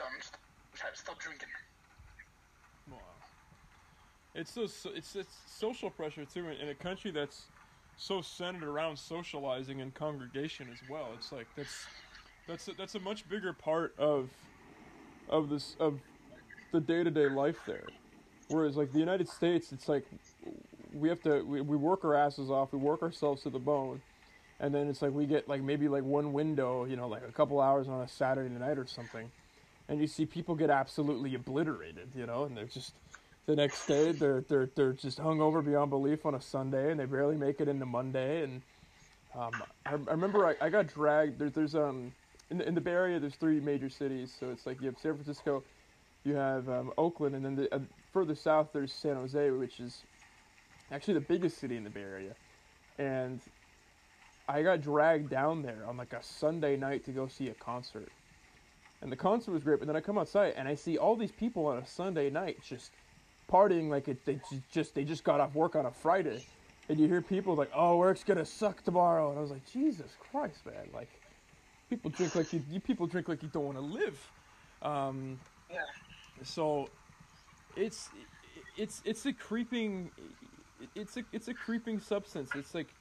don't 0.00 0.24
st- 0.24 0.96
stop 0.96 1.20
drinking. 1.20 1.52
Wow. 2.88 2.98
It's 4.34 4.50
so 4.50 4.64
it's 4.64 5.14
it's 5.14 5.36
social 5.46 5.90
pressure 5.90 6.24
too 6.24 6.48
in 6.48 6.68
a 6.68 6.74
country 6.74 7.10
that's 7.10 7.46
so 7.96 8.20
centered 8.20 8.64
around 8.64 8.98
socializing 8.98 9.80
and 9.80 9.94
congregation 9.94 10.68
as 10.72 10.88
well. 10.88 11.08
It's 11.16 11.32
like 11.32 11.46
that's 11.56 11.86
that's 12.46 12.68
a, 12.68 12.72
that's 12.72 12.94
a 12.94 13.00
much 13.00 13.28
bigger 13.28 13.52
part 13.52 13.94
of 13.98 14.30
of 15.28 15.48
this 15.48 15.76
of 15.80 15.98
the 16.72 16.80
day 16.80 17.04
to 17.04 17.10
day 17.10 17.28
life 17.28 17.58
there. 17.66 17.86
Whereas 18.48 18.76
like 18.76 18.92
the 18.92 18.98
United 18.98 19.28
States, 19.28 19.72
it's 19.72 19.88
like 19.88 20.04
we 20.92 21.08
have 21.08 21.22
to 21.22 21.42
we, 21.42 21.60
we 21.60 21.76
work 21.76 22.04
our 22.04 22.14
asses 22.14 22.50
off, 22.50 22.72
we 22.72 22.78
work 22.78 23.02
ourselves 23.02 23.42
to 23.42 23.50
the 23.50 23.58
bone, 23.58 24.02
and 24.60 24.74
then 24.74 24.88
it's 24.88 25.00
like 25.00 25.12
we 25.12 25.26
get 25.26 25.48
like 25.48 25.62
maybe 25.62 25.88
like 25.88 26.04
one 26.04 26.32
window, 26.32 26.84
you 26.84 26.96
know, 26.96 27.08
like 27.08 27.22
a 27.26 27.32
couple 27.32 27.60
hours 27.60 27.88
on 27.88 28.02
a 28.02 28.08
Saturday 28.08 28.54
night 28.54 28.78
or 28.78 28.86
something, 28.86 29.30
and 29.88 30.00
you 30.00 30.06
see 30.06 30.26
people 30.26 30.54
get 30.54 30.68
absolutely 30.70 31.34
obliterated, 31.34 32.08
you 32.14 32.26
know, 32.26 32.44
and 32.44 32.56
they're 32.56 32.64
just 32.64 32.92
the 33.46 33.56
next 33.56 33.86
day 33.86 34.12
they're 34.12 34.42
they're 34.48 34.68
they're 34.74 34.92
just 34.92 35.18
hungover 35.18 35.64
beyond 35.64 35.90
belief 35.90 36.24
on 36.26 36.34
a 36.34 36.40
Sunday, 36.40 36.90
and 36.90 36.98
they 36.98 37.04
barely 37.04 37.36
make 37.36 37.60
it 37.60 37.68
into 37.68 37.86
Monday. 37.86 38.42
And 38.42 38.62
um, 39.38 39.52
I, 39.86 39.90
I 39.90 40.12
remember 40.12 40.46
I, 40.46 40.66
I 40.66 40.70
got 40.70 40.86
dragged. 40.86 41.38
There's 41.38 41.52
there's 41.52 41.74
um 41.74 42.12
in 42.50 42.58
the, 42.58 42.68
in 42.68 42.74
the 42.74 42.80
Bay 42.80 42.92
Area 42.92 43.20
there's 43.20 43.36
three 43.36 43.60
major 43.60 43.88
cities, 43.88 44.34
so 44.38 44.50
it's 44.50 44.66
like 44.66 44.80
you 44.80 44.86
have 44.86 44.98
San 44.98 45.14
Francisco, 45.14 45.62
you 46.24 46.34
have 46.34 46.68
um, 46.68 46.92
Oakland, 46.96 47.34
and 47.34 47.44
then 47.44 47.56
the, 47.56 47.74
uh, 47.74 47.80
further 48.12 48.34
south 48.34 48.68
there's 48.72 48.92
San 48.92 49.16
Jose, 49.16 49.50
which 49.50 49.80
is 49.80 50.02
actually 50.90 51.14
the 51.14 51.20
biggest 51.20 51.58
city 51.58 51.76
in 51.76 51.84
the 51.84 51.90
Bay 51.90 52.02
Area, 52.02 52.34
and 52.98 53.40
I 54.48 54.62
got 54.62 54.80
dragged 54.80 55.30
down 55.30 55.62
there 55.62 55.84
on 55.86 55.96
like 55.96 56.12
a 56.12 56.22
Sunday 56.22 56.76
night 56.76 57.04
to 57.06 57.12
go 57.12 57.26
see 57.26 57.48
a 57.48 57.54
concert. 57.54 58.08
And 59.02 59.12
the 59.12 59.16
concert 59.16 59.52
was 59.52 59.62
great, 59.62 59.80
but 59.80 59.86
then 59.86 59.96
I 59.96 60.00
come 60.00 60.16
outside 60.16 60.54
and 60.56 60.66
I 60.66 60.74
see 60.74 60.96
all 60.96 61.14
these 61.14 61.32
people 61.32 61.66
on 61.66 61.76
a 61.76 61.86
Sunday 61.86 62.30
night 62.30 62.62
just 62.62 62.90
partying 63.50 63.88
like 63.90 64.08
it 64.08 64.24
they 64.24 64.40
just 64.70 64.94
they 64.94 65.04
just 65.04 65.24
got 65.24 65.40
off 65.40 65.54
work 65.54 65.76
on 65.76 65.86
a 65.86 65.92
Friday. 65.92 66.42
And 66.88 67.00
you 67.00 67.08
hear 67.08 67.22
people 67.22 67.54
like, 67.54 67.70
"Oh, 67.74 67.96
work's 67.96 68.24
gonna 68.24 68.44
suck 68.44 68.82
tomorrow," 68.84 69.30
and 69.30 69.38
I 69.38 69.42
was 69.42 69.50
like, 69.50 69.64
"Jesus 69.64 70.16
Christ, 70.18 70.66
man!" 70.66 70.88
Like, 70.92 71.08
people 71.88 72.10
drink 72.10 72.34
like 72.34 72.52
you, 72.52 72.62
you 72.70 72.80
people 72.80 73.06
drink 73.06 73.28
like 73.28 73.42
you 73.42 73.48
don't 73.48 73.64
want 73.64 73.78
to 73.78 73.82
live. 73.84 74.32
Um, 74.82 75.38
Yeah. 75.70 75.84
so 76.42 76.90
it's 77.76 78.10
it's 78.76 79.02
it's 79.04 79.26
a 79.26 79.32
creeping 79.32 80.10
it's 80.94 81.16
a 81.16 81.24
it's 81.32 81.48
a 81.48 81.54
creeping 81.54 82.00
substance 82.00 82.54
it's 82.54 82.74
like 82.74 82.94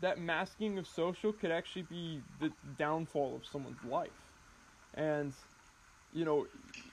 that 0.00 0.18
masking 0.18 0.78
of 0.78 0.86
social 0.86 1.32
could 1.32 1.50
actually 1.50 1.82
be 1.82 2.22
the 2.38 2.52
downfall 2.76 3.36
of 3.36 3.44
someone's 3.46 3.82
life 3.84 4.10
and 4.94 5.34
you 6.12 6.24
know 6.24 6.46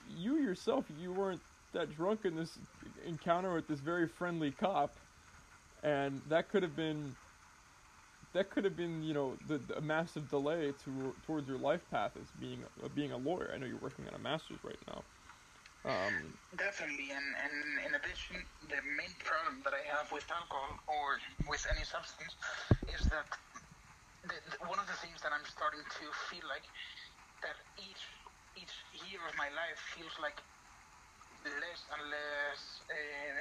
you 0.08 0.36
yourself 0.38 0.86
you 0.96 1.12
weren't 1.12 1.42
that 1.72 1.94
drunk 1.94 2.24
in 2.24 2.36
this 2.36 2.58
encounter 3.04 3.54
with 3.54 3.68
this 3.68 3.80
very 3.80 4.06
friendly 4.06 4.50
cop 4.50 4.98
and 5.82 6.22
that 6.28 6.48
could 6.48 6.62
have 6.62 6.74
been 6.76 7.14
that 8.34 8.50
could 8.50 8.64
have 8.64 8.76
been 8.76 9.02
you 9.02 9.14
know 9.14 9.36
the, 9.46 9.58
the 9.58 9.78
a 9.78 9.80
massive 9.80 10.28
delay 10.28 10.72
to 10.72 11.14
towards 11.22 11.48
your 11.48 11.58
life 11.58 11.88
path 11.90 12.12
as 12.20 12.30
being 12.32 12.64
uh, 12.82 12.88
being 12.88 13.12
a 13.12 13.16
lawyer. 13.16 13.50
I 13.54 13.58
know 13.58 13.66
you're 13.66 13.78
working 13.78 14.06
on 14.08 14.14
a 14.14 14.18
master's 14.18 14.62
right 14.64 14.78
now. 14.86 15.04
Um, 15.84 16.34
Definitely, 16.56 17.10
and, 17.14 17.24
and 17.40 17.86
in 17.86 17.94
addition, 17.94 18.36
the 18.68 18.82
main 18.98 19.14
problem 19.24 19.62
that 19.64 19.72
I 19.72 19.80
have 19.96 20.10
with 20.12 20.26
alcohol 20.30 20.76
or 20.88 21.18
with 21.48 21.64
any 21.70 21.84
substance 21.84 22.34
is 22.92 23.06
that 23.08 23.24
the, 24.24 24.34
the, 24.50 24.58
one 24.68 24.78
of 24.78 24.86
the 24.86 24.98
things 25.00 25.22
that 25.22 25.32
I'm 25.32 25.46
starting 25.46 25.80
to 25.80 26.04
feel 26.28 26.44
like 26.48 26.66
that 27.42 27.56
each 27.78 28.02
each 28.58 28.74
year 29.06 29.20
of 29.28 29.36
my 29.38 29.48
life 29.54 29.78
feels 29.94 30.12
like 30.20 30.42
less 31.60 31.80
and 31.94 32.02
less 32.10 32.60
uh, 32.90 33.40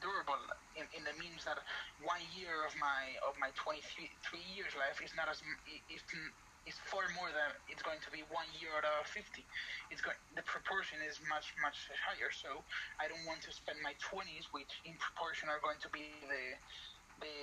durable 0.00 0.40
in, 0.76 0.86
in 0.96 1.02
the 1.04 1.14
means 1.20 1.44
that 1.44 1.58
one 2.00 2.22
year 2.32 2.64
of 2.64 2.72
my 2.80 3.12
of 3.28 3.34
my 3.38 3.52
23 3.54 4.08
three 4.24 4.44
years 4.56 4.72
life 4.78 5.00
is 5.04 5.12
not 5.14 5.28
as 5.28 5.40
m- 5.44 5.60
i- 5.68 5.84
is 5.92 6.02
n- 6.16 6.32
far 6.88 7.04
more 7.18 7.28
than 7.34 7.50
it's 7.68 7.82
going 7.82 7.98
to 8.00 8.10
be 8.14 8.22
one 8.30 8.46
year 8.56 8.70
out 8.78 8.86
of 8.86 9.04
50. 9.06 9.44
It's 9.90 10.00
going 10.00 10.16
the 10.34 10.42
proportion 10.46 11.02
is 11.04 11.20
much 11.28 11.52
much 11.60 11.90
higher. 12.06 12.30
So 12.32 12.64
I 13.02 13.08
don't 13.10 13.24
want 13.28 13.42
to 13.44 13.52
spend 13.52 13.78
my 13.84 13.92
20s, 14.00 14.48
which 14.52 14.70
in 14.86 14.96
proportion 14.96 15.48
are 15.50 15.60
going 15.60 15.80
to 15.82 15.90
be 15.92 16.06
the 16.24 16.44
the, 17.20 17.34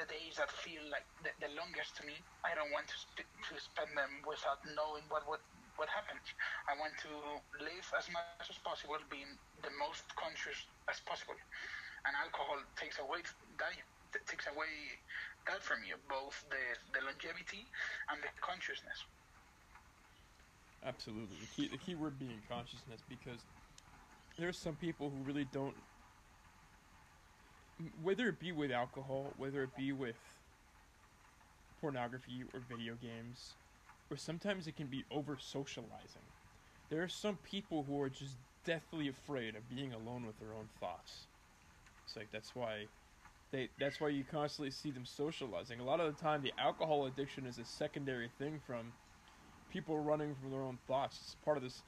the 0.00 0.06
days 0.08 0.40
that 0.40 0.50
feel 0.50 0.82
like 0.90 1.04
the, 1.22 1.30
the 1.42 1.50
longest 1.54 1.96
to 2.00 2.02
me. 2.06 2.16
I 2.44 2.54
don't 2.56 2.72
want 2.72 2.88
to 2.88 2.96
sp- 2.98 3.28
to 3.50 3.54
spend 3.60 3.92
them 3.94 4.24
without 4.26 4.58
knowing 4.74 5.04
what 5.12 5.28
what 5.28 5.40
what 5.78 5.88
happens. 5.88 6.26
I 6.66 6.74
want 6.76 6.92
to 7.06 7.10
live 7.62 7.86
as 7.94 8.10
much 8.10 8.50
as 8.50 8.58
possible, 8.66 8.98
being 9.08 9.30
the 9.62 9.70
most 9.78 10.04
conscious 10.18 10.66
as 10.90 10.98
possible. 11.06 11.38
And 12.04 12.12
alcohol 12.18 12.58
takes 12.74 12.98
away 12.98 13.22
that 13.58 14.26
takes 14.26 14.46
away 14.46 14.98
that 15.46 15.62
from 15.62 15.78
you, 15.86 15.94
both 16.08 16.44
the, 16.50 16.62
the 16.92 17.04
longevity 17.04 17.66
and 18.10 18.18
the 18.22 18.28
consciousness. 18.40 19.04
Absolutely. 20.84 21.36
The 21.40 21.50
key, 21.54 21.68
the 21.68 21.78
key 21.78 21.94
word 21.94 22.18
being 22.18 22.40
consciousness 22.48 23.00
because 23.08 23.40
there's 24.38 24.56
some 24.56 24.76
people 24.76 25.10
who 25.10 25.22
really 25.24 25.46
don't, 25.52 25.74
whether 28.02 28.28
it 28.28 28.38
be 28.38 28.52
with 28.52 28.70
alcohol, 28.70 29.32
whether 29.36 29.62
it 29.62 29.74
be 29.76 29.92
with 29.92 30.16
pornography 31.80 32.44
or 32.54 32.60
video 32.68 32.94
games, 33.02 33.54
or 34.10 34.16
sometimes 34.16 34.66
it 34.66 34.76
can 34.76 34.86
be 34.86 35.04
over 35.10 35.36
socializing. 35.38 36.22
There 36.90 37.02
are 37.02 37.08
some 37.08 37.36
people 37.36 37.84
who 37.84 38.00
are 38.00 38.08
just 38.08 38.36
deathly 38.64 39.08
afraid 39.08 39.54
of 39.56 39.68
being 39.68 39.92
alone 39.92 40.26
with 40.26 40.38
their 40.38 40.54
own 40.54 40.68
thoughts. 40.80 41.26
It's 42.04 42.16
like 42.16 42.28
that's 42.32 42.54
why 42.54 42.86
they 43.52 43.68
that's 43.78 44.00
why 44.00 44.08
you 44.08 44.24
constantly 44.24 44.70
see 44.70 44.90
them 44.90 45.04
socializing. 45.04 45.80
A 45.80 45.84
lot 45.84 46.00
of 46.00 46.14
the 46.14 46.20
time 46.20 46.42
the 46.42 46.52
alcohol 46.58 47.06
addiction 47.06 47.46
is 47.46 47.58
a 47.58 47.64
secondary 47.64 48.28
thing 48.38 48.60
from 48.66 48.92
people 49.70 49.98
running 49.98 50.34
from 50.34 50.50
their 50.50 50.62
own 50.62 50.78
thoughts. 50.86 51.18
It's 51.22 51.34
part 51.44 51.56
of 51.56 51.62
this 51.62 51.82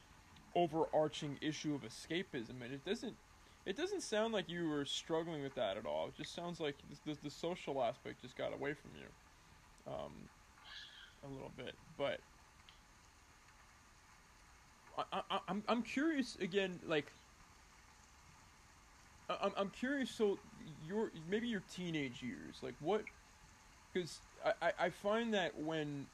overarching 0.54 1.38
issue 1.40 1.74
of 1.74 1.82
escapism 1.82 2.62
and 2.62 2.72
it 2.72 2.84
doesn't 2.84 3.14
it 3.66 3.76
doesn't 3.76 4.02
sound 4.02 4.32
like 4.32 4.48
you 4.48 4.68
were 4.68 4.84
struggling 4.84 5.42
with 5.42 5.54
that 5.54 5.76
at 5.76 5.86
all. 5.86 6.08
It 6.08 6.16
just 6.16 6.34
sounds 6.34 6.60
like 6.60 6.76
the, 7.04 7.16
the 7.22 7.30
social 7.30 7.82
aspect 7.82 8.22
just 8.22 8.36
got 8.36 8.52
away 8.54 8.74
from 8.74 8.90
you. 8.96 9.06
Um, 9.92 10.28
a 11.22 11.28
little 11.28 11.50
bit, 11.50 11.78
but 11.96 12.22
I, 14.96 15.04
I, 15.30 15.40
I'm 15.48 15.64
I'm 15.68 15.82
curious 15.82 16.36
again. 16.36 16.80
Like, 16.82 17.14
I'm 19.28 19.52
I'm 19.56 19.70
curious. 19.70 20.10
So 20.10 20.42
your 20.58 21.12
maybe 21.14 21.48
your 21.48 21.60
teenage 21.60 22.22
years, 22.22 22.62
like 22.62 22.76
what? 22.80 23.06
Because 23.92 24.28
I, 24.44 24.74
I 24.78 24.90
find 24.90 25.34
that 25.34 25.56
when 25.56 26.10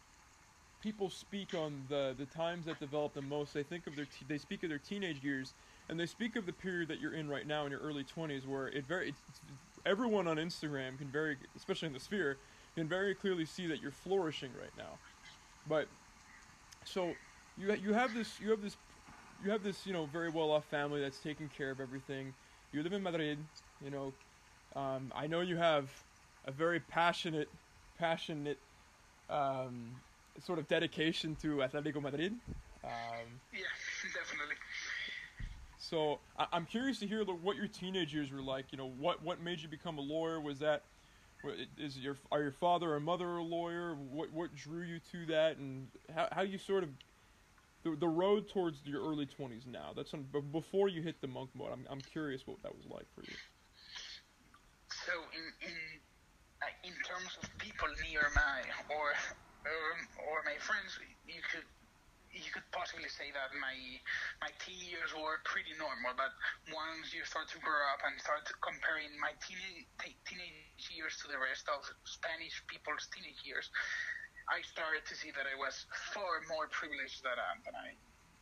people 0.81 1.11
speak 1.11 1.55
on 1.55 1.89
the 1.89 2.15
the 2.17 2.27
times 2.27 2.67
that 2.67 2.79
develop 2.79 3.15
the 3.15 3.23
most, 3.23 3.55
they 3.55 3.63
think 3.65 3.87
of 3.87 3.97
their 3.97 4.07
te- 4.07 4.25
they 4.27 4.39
speak 4.39 4.63
of 4.63 4.69
their 4.71 4.79
teenage 4.79 5.25
years, 5.25 5.55
and 5.89 5.99
they 6.01 6.07
speak 6.07 6.37
of 6.37 6.47
the 6.47 6.53
period 6.53 6.89
that 6.89 7.01
you're 7.01 7.15
in 7.15 7.29
right 7.29 7.47
now 7.47 7.65
in 7.67 7.73
your 7.73 7.81
early 7.81 8.05
20s, 8.05 8.47
where 8.47 8.69
it 8.69 8.87
very 8.87 9.11
it's, 9.11 9.43
everyone 9.87 10.29
on 10.29 10.37
Instagram 10.39 10.99
can 10.99 11.11
very, 11.11 11.39
especially 11.55 11.87
in 11.87 11.93
the 11.95 12.01
sphere, 12.01 12.41
can 12.77 12.89
very 12.89 13.15
clearly 13.15 13.47
see 13.47 13.67
that 13.67 13.81
you're 13.81 13.91
flourishing 13.91 14.51
right 14.53 14.71
now. 14.77 14.99
But 15.67 15.89
so 16.85 17.15
you 17.57 17.75
you 17.75 17.95
have 17.95 18.15
this 18.15 18.39
you 18.39 18.51
have 18.51 18.63
this 18.63 18.77
you 19.43 19.51
have 19.51 19.63
this 19.65 19.87
you 19.87 19.93
know 19.93 20.07
very 20.07 20.29
well 20.31 20.51
off 20.51 20.67
family 20.67 21.01
that's 21.01 21.19
taking 21.19 21.49
care 21.49 21.71
of 21.71 21.81
everything. 21.81 22.33
You 22.73 22.83
live 22.83 22.93
in 22.93 23.03
Madrid, 23.03 23.39
you 23.83 23.91
know. 23.91 24.13
Um, 24.75 25.11
I 25.15 25.27
know 25.27 25.41
you 25.41 25.57
have 25.57 25.89
a 26.45 26.53
very 26.53 26.81
passionate, 26.81 27.49
passionate 27.99 28.59
um, 29.31 29.93
sort 30.45 30.59
of 30.59 30.69
dedication 30.69 31.35
to 31.37 31.57
Atletico 31.57 32.03
Madrid. 32.03 32.33
Um, 32.85 32.91
yeah, 33.53 33.61
definitely. 34.13 34.57
So 35.79 36.19
I- 36.39 36.49
I'm 36.53 36.67
curious 36.67 36.99
to 36.99 37.07
hear 37.07 37.25
what 37.25 37.57
your 37.57 37.69
teenage 37.69 38.13
years 38.13 38.31
were 38.31 38.43
like. 38.43 38.67
You 38.71 38.77
know, 38.79 38.91
what 38.99 39.23
what 39.23 39.41
made 39.41 39.61
you 39.61 39.69
become 39.69 39.97
a 39.97 40.03
lawyer? 40.03 40.41
Was 40.41 40.59
that 40.59 40.83
is 41.79 41.99
your 41.99 42.17
are 42.31 42.43
your 42.43 42.53
father 42.53 42.95
or 42.95 43.01
mother 43.01 43.37
a 43.37 43.43
lawyer? 43.43 43.95
What 43.95 44.33
what 44.33 44.55
drew 44.55 44.83
you 44.83 45.01
to 45.13 45.27
that, 45.27 45.57
and 45.57 45.89
how 46.15 46.29
how 46.33 46.43
you 46.43 46.59
sort 46.59 46.83
of 46.83 46.91
the, 47.83 47.97
the 47.97 48.09
road 48.09 48.49
towards 48.49 48.85
your 48.85 49.03
early 49.03 49.27
twenties 49.27 49.67
now? 49.67 49.93
That's 49.95 50.13
on, 50.15 50.27
before 50.53 50.89
you 50.89 51.03
hit 51.03 51.21
the 51.21 51.29
monk 51.29 51.51
mode. 51.55 51.73
I'm 51.73 51.87
I'm 51.91 52.01
curious 52.01 52.47
what 52.47 52.63
that 52.63 52.75
was 52.75 52.87
like 52.87 53.07
for 53.15 53.23
you. 53.23 53.37
So 55.07 55.13
in 55.33 55.69
in 55.69 55.77
uh, 56.63 56.67
in 56.85 56.95
terms 57.05 57.37
of 57.43 57.49
people 57.59 57.89
near 58.11 58.27
my 58.35 58.63
or 58.95 59.11
um, 59.67 59.99
or 60.31 60.43
my 60.45 60.57
friends, 60.59 60.99
you 61.27 61.41
could 61.53 61.65
you 62.37 62.53
could 62.53 62.67
possibly 62.69 63.09
say 63.09 63.33
that 63.33 63.49
my 63.57 63.77
my 64.45 64.53
teen 64.61 64.77
years 64.85 65.13
were 65.17 65.41
pretty 65.49 65.73
normal. 65.81 66.13
But 66.13 66.33
once 66.69 67.17
you 67.17 67.25
start 67.25 67.49
to 67.57 67.59
grow 67.65 67.83
up 67.93 68.05
and 68.05 68.13
start 68.21 68.45
comparing 68.61 69.13
my 69.17 69.33
teenage 69.41 69.89
teenage 70.29 70.85
years 70.93 71.17
to 71.25 71.33
the 71.33 71.41
rest 71.41 71.65
of 71.73 71.81
Spanish 72.05 72.61
people's 72.69 73.09
teenage 73.09 73.41
years, 73.43 73.73
I 74.53 74.61
started 74.63 75.09
to 75.09 75.15
see 75.17 75.33
that 75.33 75.49
I 75.49 75.57
was 75.57 75.89
far 76.13 76.45
more 76.47 76.69
privileged 76.69 77.25
than, 77.25 77.35
I, 77.35 77.51
than 77.65 77.75
I 77.75 77.89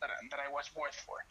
that 0.02 0.10
I, 0.10 0.18
that 0.34 0.40
I 0.42 0.50
was 0.50 0.68
worth 0.74 0.98
for. 1.06 1.22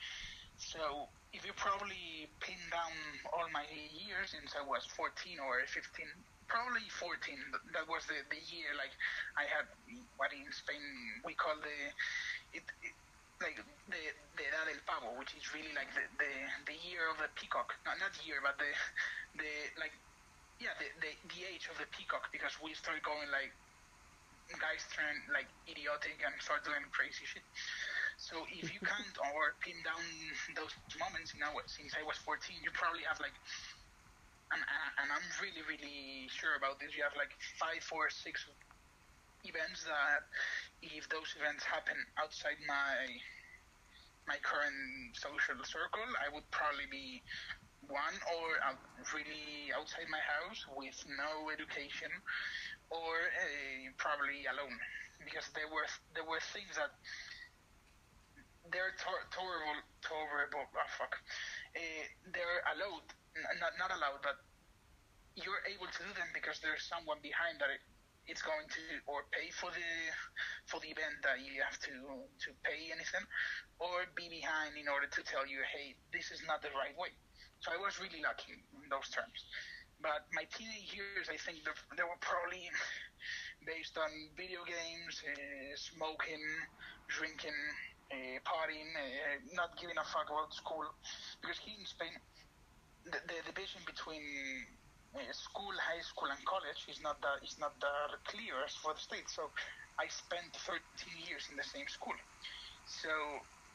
So 0.57 1.11
if 1.36 1.43
you 1.43 1.51
probably 1.57 2.30
pin 2.39 2.61
down 2.72 2.93
all 3.34 3.49
my 3.51 3.66
years 3.91 4.32
since 4.32 4.55
I 4.55 4.64
was 4.64 4.86
14 4.95 5.41
or 5.41 5.66
15, 5.66 6.07
probably 6.47 6.86
14. 7.01 7.34
That 7.74 7.89
was 7.89 8.05
the, 8.05 8.22
the 8.30 8.41
year 8.53 8.78
like 8.78 8.93
I 9.34 9.49
had 9.49 9.66
what 10.18 10.30
in 10.34 10.45
Spain 10.53 10.84
we 11.26 11.34
call 11.34 11.55
the 11.57 11.80
it, 12.54 12.66
it 12.82 12.93
like 13.41 13.60
the 13.89 14.01
the 14.39 14.45
edad 14.47 14.66
del 14.72 14.82
pavo, 14.88 15.12
which 15.20 15.36
is 15.36 15.43
really 15.51 15.74
like 15.76 15.91
the, 15.91 16.06
the 16.18 16.32
the 16.70 16.78
year 16.88 17.10
of 17.12 17.18
the 17.20 17.28
peacock. 17.36 17.76
Not 17.84 17.99
not 17.99 18.14
year, 18.24 18.39
but 18.39 18.56
the 18.58 18.70
the 19.41 19.51
like 19.78 19.93
yeah 20.62 20.74
the 20.80 20.88
the, 21.04 21.12
the 21.34 21.41
age 21.49 21.68
of 21.68 21.76
the 21.82 21.89
peacock 21.91 22.32
because 22.32 22.56
we 22.64 22.72
start 22.74 23.01
going 23.04 23.28
like 23.34 23.51
guys 24.60 24.84
turn 24.91 25.16
like 25.32 25.47
idiotic 25.66 26.20
and 26.22 26.34
start 26.43 26.62
doing 26.68 26.84
crazy 26.91 27.26
shit. 27.26 27.45
So 28.18 28.45
if 28.51 28.70
you 28.70 28.80
count 28.86 29.16
or 29.34 29.56
pin 29.64 29.78
down 29.82 30.04
those 30.54 30.74
moments, 30.99 31.34
you 31.34 31.41
know, 31.41 31.56
since 31.66 31.95
I 31.97 32.04
was 32.04 32.20
14, 32.22 32.60
you 32.62 32.70
probably 32.76 33.08
have 33.08 33.18
like, 33.24 33.34
and, 34.54 34.62
and 35.01 35.08
I'm 35.10 35.28
really, 35.41 35.64
really 35.66 36.30
sure 36.30 36.54
about 36.60 36.78
this, 36.78 36.93
you 36.93 37.01
have 37.01 37.16
like 37.18 37.34
five 37.58 37.82
or 37.89 38.12
six 38.12 38.45
events 39.44 39.84
that 39.84 40.24
if 40.82 41.08
those 41.10 41.30
events 41.39 41.64
happen 41.64 41.96
outside 42.18 42.60
my 42.68 42.96
my 44.28 44.39
current 44.39 45.12
social 45.20 45.60
circle, 45.68 46.08
I 46.24 46.32
would 46.32 46.48
probably 46.52 46.88
be 46.88 47.20
one 47.91 48.16
or 48.39 48.48
really 49.12 49.68
outside 49.76 50.08
my 50.08 50.24
house 50.24 50.64
with 50.72 50.96
no 51.20 51.52
education, 51.52 52.12
or 52.88 53.12
uh, 53.36 53.91
probably 54.00 54.48
alone, 54.48 54.80
because 55.28 55.52
there 55.52 55.68
were 55.68 55.88
there 56.16 56.24
were 56.24 56.39
things 56.56 56.72
that 56.80 56.96
they're 58.72 58.96
tolerable, 59.00 59.76
tolerable. 60.00 60.64
Oh 60.72 60.89
fuck, 60.96 61.20
uh, 61.76 62.04
they're 62.32 62.64
allowed, 62.72 63.08
not 63.60 63.76
not 63.76 63.91
allowed, 63.91 64.24
but 64.24 64.39
you're 65.36 65.64
able 65.68 65.89
to 65.91 66.00
do 66.00 66.12
them 66.16 66.30
because 66.32 66.64
there's 66.64 66.88
someone 66.88 67.20
behind 67.20 67.60
that. 67.60 67.76
It, 68.28 68.39
it's 68.39 68.41
going 68.41 68.67
to 68.69 68.84
or 69.07 69.28
pay 69.32 69.51
for 69.51 69.71
the 69.71 69.91
for 70.65 70.80
the 70.80 70.91
event 70.91 71.24
that 71.24 71.43
you 71.43 71.59
have 71.63 71.80
to 71.91 71.95
to 72.39 72.49
pay 72.63 72.91
anything 72.91 73.26
or 73.80 74.07
be 74.15 74.30
behind 74.32 74.80
in 74.80 74.88
order 74.88 75.07
to 75.07 75.21
tell 75.24 75.47
you 75.47 75.59
hey 75.67 75.95
this 76.11 76.32
is 76.32 76.41
not 76.47 76.61
the 76.63 76.71
right 76.76 76.95
way. 76.99 77.11
So 77.59 77.71
i 77.71 77.80
was 77.80 77.99
really 77.99 78.24
lucky 78.24 78.55
in 78.76 78.89
those 78.91 79.09
terms. 79.11 79.47
But 80.01 80.28
my 80.36 80.43
teenage 80.51 80.91
years 80.95 81.28
i 81.32 81.38
think 81.39 81.63
they 81.95 82.03
were 82.03 82.19
probably 82.21 82.67
based 83.69 83.95
on 83.99 84.11
video 84.36 84.63
games 84.67 85.24
uh, 85.24 85.76
smoking 85.76 86.43
drinking 87.07 87.59
uh, 88.11 88.38
partying 88.43 88.91
uh, 88.95 89.39
not 89.55 89.76
giving 89.80 89.97
a 89.99 90.05
fuck 90.05 90.28
about 90.30 90.53
school. 90.53 90.86
Because 91.41 91.59
here 91.59 91.80
in 91.80 91.88
spain 91.88 92.15
the, 93.05 93.19
the 93.28 93.39
division 93.51 93.84
between 93.86 94.24
school, 95.32 95.74
high 95.78 96.01
school, 96.01 96.30
and 96.30 96.41
college 96.45 96.82
is 96.89 97.01
not 97.01 97.22
that 97.22 97.39
is 97.45 97.57
not 97.59 97.78
that 97.82 98.11
clear 98.26 98.57
for 98.82 98.93
the 98.93 99.03
state. 99.03 99.30
So 99.30 99.49
I 99.99 100.09
spent 100.09 100.53
13 100.57 100.82
years 101.30 101.47
in 101.51 101.55
the 101.57 101.64
same 101.66 101.88
school. 101.88 102.18
So 102.86 103.09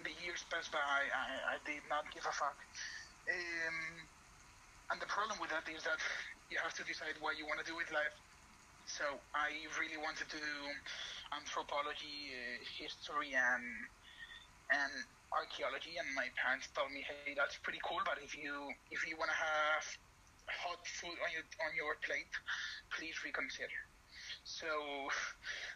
the 0.02 0.10
years 0.22 0.44
passed 0.50 0.72
by. 0.72 0.82
I, 0.82 1.54
I 1.54 1.56
did 1.66 1.82
not 1.88 2.06
give 2.10 2.26
a 2.26 2.34
fuck. 2.34 2.58
Um, 3.30 3.78
and 4.90 4.98
the 5.00 5.10
problem 5.10 5.38
with 5.38 5.50
that 5.50 5.68
is 5.70 5.84
that 5.84 6.00
you 6.50 6.58
have 6.62 6.74
to 6.74 6.84
decide 6.84 7.18
what 7.20 7.38
you 7.38 7.46
want 7.46 7.60
to 7.60 7.68
do 7.68 7.76
with 7.76 7.90
life. 7.92 8.16
So 8.88 9.04
I 9.36 9.52
really 9.78 10.00
wanted 10.00 10.26
to 10.32 10.38
do 10.40 10.56
anthropology, 11.36 12.32
uh, 12.34 12.58
history, 12.80 13.36
and 13.36 13.64
and 14.72 14.92
archaeology. 15.34 16.00
And 16.00 16.08
my 16.16 16.28
parents 16.40 16.72
told 16.72 16.90
me, 16.90 17.04
"Hey, 17.04 17.36
that's 17.36 17.58
pretty 17.60 17.80
cool, 17.84 18.00
but 18.08 18.16
if 18.24 18.32
you 18.36 18.72
if 18.90 19.04
you 19.06 19.16
want 19.20 19.28
to 19.30 19.38
have 19.38 19.84
hot 20.50 20.82
food 21.00 21.16
on 21.20 21.30
your 21.32 21.46
on 21.64 21.72
your 21.76 21.94
plate, 22.04 22.32
please 22.96 23.16
reconsider. 23.24 23.80
So, 24.44 24.68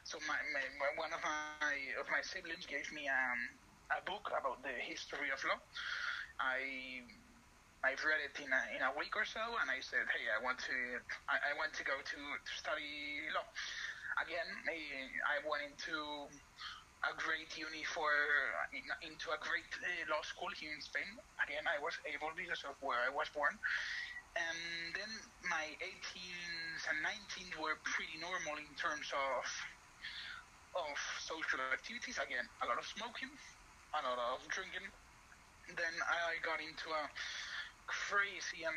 so 0.05 0.19
my, 0.29 0.37
my, 0.53 0.65
my 0.81 0.91
one 0.97 1.13
of 1.13 1.21
my 1.23 1.77
of 2.01 2.07
my 2.09 2.21
siblings 2.25 2.65
gave 2.67 2.89
me 2.93 3.09
um, 3.09 3.41
a 3.93 4.01
book 4.05 4.29
about 4.33 4.65
the 4.65 4.75
history 4.81 5.29
of 5.33 5.41
law. 5.45 5.61
I 6.41 7.05
I've 7.83 8.03
read 8.07 8.23
it 8.23 8.39
in 8.39 8.47
a, 8.47 8.63
in 8.79 8.83
a 8.87 8.93
week 8.95 9.19
or 9.19 9.27
so, 9.27 9.43
and 9.59 9.67
I 9.67 9.83
said, 9.83 10.07
hey, 10.07 10.25
I 10.31 10.39
want 10.41 10.59
to 10.71 10.77
I, 11.27 11.37
I 11.51 11.53
want 11.59 11.75
to 11.75 11.85
go 11.85 11.97
to, 11.99 12.21
to 12.39 12.53
study 12.55 13.27
law. 13.35 13.47
Again, 14.23 14.49
I, 14.69 14.79
I 15.25 15.37
went 15.49 15.65
into 15.73 16.29
a 17.03 17.13
great 17.19 17.51
uni 17.59 17.83
for 17.83 18.07
into 19.03 19.35
a 19.35 19.39
great 19.43 19.67
uh, 19.83 20.15
law 20.15 20.23
school 20.23 20.53
here 20.55 20.71
in 20.71 20.79
Spain. 20.79 21.09
Again, 21.43 21.67
I 21.67 21.83
was 21.83 21.99
able 22.07 22.31
because 22.39 22.63
of 22.63 22.79
where 22.79 23.03
I 23.03 23.11
was 23.11 23.27
born. 23.35 23.59
And 24.33 24.97
then 24.97 25.13
my 25.51 25.77
18s 25.85 26.81
and 26.89 26.99
19s 27.05 27.53
were 27.61 27.77
pretty 27.85 28.17
normal 28.17 28.57
in 28.57 28.73
terms 28.81 29.09
of 29.13 29.45
of 30.73 30.97
social 31.21 31.61
activities. 31.69 32.17
Again, 32.17 32.49
a 32.65 32.67
lot 32.67 32.81
of 32.81 32.87
smoking, 32.89 33.29
a 33.93 34.01
lot 34.01 34.17
of 34.17 34.41
drinking. 34.49 34.89
Then 35.77 35.95
I 36.09 36.41
got 36.41 36.65
into 36.65 36.89
a 36.91 37.05
crazy 37.87 38.65
and 38.65 38.77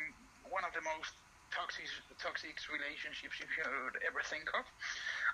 one 0.52 0.62
of 0.64 0.76
the 0.76 0.84
most 0.84 1.12
toxic 1.54 1.88
toxic 2.20 2.56
relationships 2.68 3.40
you 3.40 3.48
could 3.48 3.96
ever 4.04 4.20
think 4.28 4.44
of. 4.52 4.64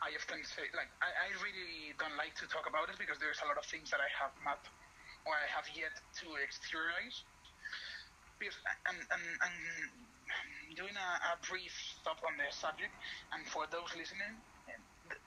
I 0.07 0.15
often 0.15 0.43
say, 0.47 0.67
like, 0.75 0.91
I, 1.03 1.11
I 1.11 1.29
really 1.43 1.95
don't 1.99 2.15
like 2.15 2.35
to 2.43 2.47
talk 2.47 2.67
about 2.71 2.91
it 2.91 2.97
because 2.99 3.19
there's 3.19 3.43
a 3.43 3.47
lot 3.51 3.59
of 3.59 3.67
things 3.67 3.91
that 3.91 3.99
I 4.03 4.11
have 4.23 4.35
not, 4.47 4.63
or 5.27 5.35
I 5.35 5.47
have 5.51 5.67
yet 5.75 5.95
to 6.23 6.27
exteriorize. 6.39 7.17
Because, 8.39 8.59
and, 8.91 8.99
and, 8.99 9.25
and 9.47 9.57
doing 10.77 10.95
a, 10.97 11.11
a 11.33 11.41
brief 11.49 11.73
stop 12.01 12.19
on 12.25 12.35
the 12.39 12.49
subject, 12.51 12.95
and 13.33 13.47
for 13.49 13.67
those 13.71 13.91
listening, 13.97 14.41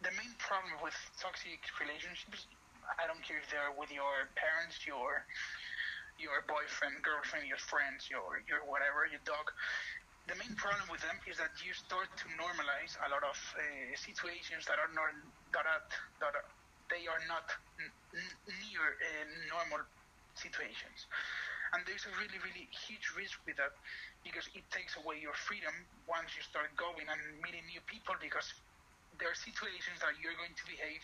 the, 0.02 0.14
main 0.16 0.34
problem 0.40 0.80
with 0.82 0.96
toxic 1.22 1.60
relationships, 1.84 2.48
I 3.02 3.06
don't 3.08 3.22
care 3.26 3.38
if 3.40 3.50
they're 3.52 3.76
with 3.76 3.92
your 3.92 4.32
parents, 4.40 4.82
your 4.88 5.26
your 6.16 6.40
boyfriend, 6.48 6.96
girlfriend, 7.04 7.44
your 7.48 7.60
friends, 7.60 8.08
your 8.08 8.24
your 8.48 8.64
whatever, 8.68 9.06
your 9.10 9.22
dog 9.28 9.46
the 10.28 10.36
main 10.42 10.54
problem 10.58 10.90
with 10.90 11.02
them 11.06 11.18
is 11.30 11.38
that 11.38 11.54
you 11.62 11.74
start 11.74 12.10
to 12.18 12.26
normalize 12.34 12.98
a 13.06 13.10
lot 13.14 13.22
of 13.22 13.38
uh, 13.58 13.94
situations 13.94 14.66
that 14.66 14.82
are 14.82 14.90
not 14.94 15.14
that 15.54 15.66
are, 15.70 15.84
that 16.22 16.34
are, 16.34 16.48
they 16.90 17.06
are 17.06 17.22
not 17.30 17.46
n- 17.78 17.94
near 18.66 18.86
uh, 18.86 19.26
normal 19.54 19.86
situations. 20.34 21.06
And 21.76 21.84
there's 21.84 22.08
a 22.08 22.14
really, 22.16 22.40
really 22.40 22.72
huge 22.88 23.04
risk 23.20 23.36
with 23.44 23.60
that 23.60 23.76
because 24.24 24.48
it 24.56 24.64
takes 24.72 24.96
away 24.96 25.20
your 25.20 25.36
freedom 25.36 25.76
once 26.08 26.32
you 26.40 26.42
start 26.42 26.72
going 26.80 27.04
and 27.04 27.20
meeting 27.44 27.68
new 27.68 27.84
people 27.84 28.16
because 28.24 28.48
there 29.20 29.28
are 29.28 29.36
situations 29.36 30.00
that 30.00 30.16
you're 30.24 30.40
going 30.40 30.56
to 30.56 30.66
behave 30.72 31.04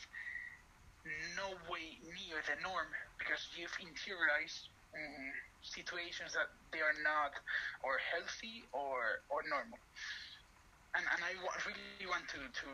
no 1.36 1.52
way 1.68 2.00
near 2.16 2.40
the 2.48 2.56
norm 2.64 2.88
because 3.20 3.52
you've 3.58 3.74
interiorized 3.84 4.72
um, 4.96 5.28
situations 5.62 6.34
that 6.34 6.52
they 6.72 6.80
are 6.80 6.96
not 7.04 7.36
or 7.84 8.00
healthy 8.16 8.64
or 8.72 9.24
or 9.28 9.44
normal. 9.50 9.80
And 10.96 11.06
and 11.08 11.22
I 11.24 11.34
really 11.68 12.08
want 12.08 12.28
to 12.36 12.40
to 12.40 12.70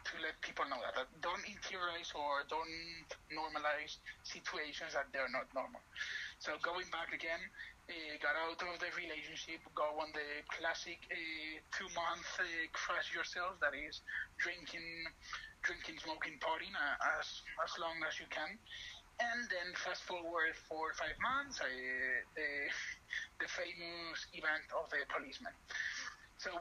to 0.00 0.12
let 0.24 0.34
people 0.42 0.64
know 0.66 0.80
that, 0.82 0.94
that 0.96 1.08
don't 1.20 1.44
interiorize 1.46 2.10
or 2.16 2.42
don't 2.48 3.06
normalize 3.30 3.96
situations 4.24 4.92
that 4.94 5.08
they're 5.12 5.30
not 5.30 5.46
normal. 5.54 5.80
So 6.40 6.56
going 6.64 6.88
back 6.88 7.12
again, 7.12 7.36
uh, 7.84 8.16
got 8.24 8.32
out 8.32 8.56
of 8.56 8.80
the 8.80 8.88
relationship, 8.96 9.60
go 9.76 9.84
on 10.00 10.08
the 10.16 10.40
classic 10.48 10.96
uh, 11.12 11.60
two 11.68 11.84
month 11.92 12.24
uh, 12.40 12.48
crash 12.72 13.12
yourself, 13.12 13.60
that 13.60 13.76
is 13.76 14.00
drinking, 14.40 15.04
drinking, 15.60 16.00
smoking, 16.00 16.40
partying 16.40 16.72
uh, 16.72 17.20
as 17.20 17.44
as 17.60 17.76
long 17.76 18.00
as 18.08 18.16
you 18.16 18.24
can, 18.32 18.56
and 19.20 19.40
then 19.52 19.68
fast 19.84 20.00
forward 20.08 20.56
four 20.64 20.88
or 20.88 20.96
five 20.96 21.12
months, 21.20 21.60
the, 21.60 22.48
the 23.44 23.48
famous 23.52 24.24
event 24.32 24.64
of 24.72 24.88
the 24.88 25.04
policeman. 25.12 25.52
So 26.40 26.56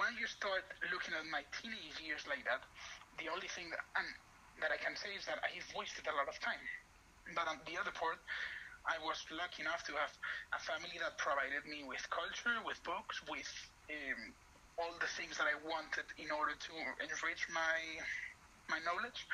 when 0.00 0.16
you 0.16 0.24
start 0.24 0.64
looking 0.88 1.12
at 1.12 1.28
my 1.28 1.44
teenage 1.52 2.00
years 2.00 2.24
like 2.24 2.48
that, 2.48 2.64
the 3.20 3.28
only 3.28 3.52
thing 3.52 3.68
that, 3.76 3.84
that 4.64 4.72
I 4.72 4.80
can 4.80 4.96
say 4.96 5.12
is 5.12 5.28
that 5.28 5.44
I've 5.44 5.68
wasted 5.76 6.08
a 6.08 6.16
lot 6.16 6.32
of 6.32 6.40
time. 6.40 6.64
But 7.32 7.48
on 7.48 7.58
the 7.64 7.80
other 7.80 7.94
part, 7.96 8.20
I 8.84 9.00
was 9.00 9.16
lucky 9.32 9.64
enough 9.64 9.80
to 9.88 9.96
have 9.96 10.12
a 10.52 10.60
family 10.60 11.00
that 11.00 11.16
provided 11.16 11.64
me 11.64 11.88
with 11.88 12.04
culture, 12.12 12.60
with 12.68 12.76
books, 12.84 13.16
with 13.32 13.48
um, 13.88 14.20
all 14.76 14.92
the 15.00 15.08
things 15.16 15.40
that 15.40 15.48
I 15.48 15.56
wanted 15.64 16.04
in 16.20 16.28
order 16.28 16.52
to 16.52 16.72
enrich 17.00 17.48
my 17.48 17.76
my 18.68 18.80
knowledge. 18.84 19.24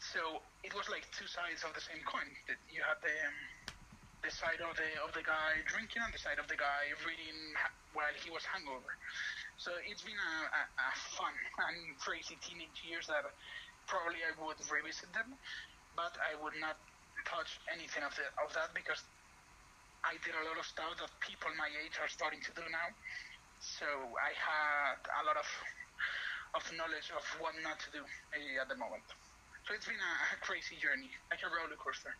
So 0.00 0.40
it 0.64 0.72
was 0.72 0.88
like 0.88 1.04
two 1.12 1.28
sides 1.28 1.60
of 1.64 1.76
the 1.76 1.80
same 1.84 2.00
coin. 2.08 2.28
You 2.72 2.80
had 2.80 2.96
the 3.04 3.12
um, 3.12 3.38
the 4.24 4.32
side 4.32 4.60
of 4.64 4.72
the 4.76 4.88
of 5.04 5.12
the 5.12 5.24
guy 5.24 5.60
drinking 5.68 6.00
and 6.00 6.12
the 6.12 6.20
side 6.20 6.40
of 6.40 6.48
the 6.48 6.56
guy 6.56 6.88
reading 7.04 7.36
while 7.92 8.12
he 8.16 8.32
was 8.32 8.44
hungover. 8.48 8.92
So 9.60 9.72
it's 9.84 10.00
been 10.04 10.16
a, 10.16 10.34
a, 10.56 10.62
a 10.64 10.90
fun 11.20 11.36
and 11.68 11.96
crazy 12.00 12.40
teenage 12.40 12.80
years 12.84 13.08
that 13.12 13.24
probably 13.88 14.24
I 14.24 14.32
would 14.40 14.60
revisit 14.72 15.12
them, 15.12 15.36
but 15.96 16.16
I 16.20 16.36
would 16.40 16.56
not 16.60 16.80
touch 17.24 17.60
anything 17.72 18.02
of 18.02 18.12
the 18.16 18.26
of 18.40 18.52
that 18.54 18.72
because 18.74 19.02
I 20.04 20.16
did 20.24 20.32
a 20.32 20.44
lot 20.48 20.56
of 20.56 20.66
stuff 20.66 20.96
that 20.98 21.12
people 21.20 21.50
my 21.56 21.68
age 21.84 21.96
are 22.00 22.08
starting 22.08 22.40
to 22.40 22.52
do 22.56 22.64
now. 22.68 22.88
So 23.60 23.86
I 24.16 24.32
had 24.32 25.00
a 25.04 25.22
lot 25.28 25.36
of 25.36 25.48
of 26.54 26.62
knowledge 26.74 27.12
of 27.14 27.22
what 27.38 27.54
not 27.62 27.78
to 27.78 27.88
do 27.92 28.02
uh, 28.02 28.62
at 28.62 28.68
the 28.68 28.76
moment. 28.76 29.04
So 29.68 29.74
it's 29.74 29.86
been 29.86 30.00
a, 30.00 30.14
a 30.34 30.38
crazy 30.40 30.76
journey, 30.80 31.10
like 31.30 31.40
a 31.44 31.50
roller 31.52 31.76
coaster. 31.76 32.10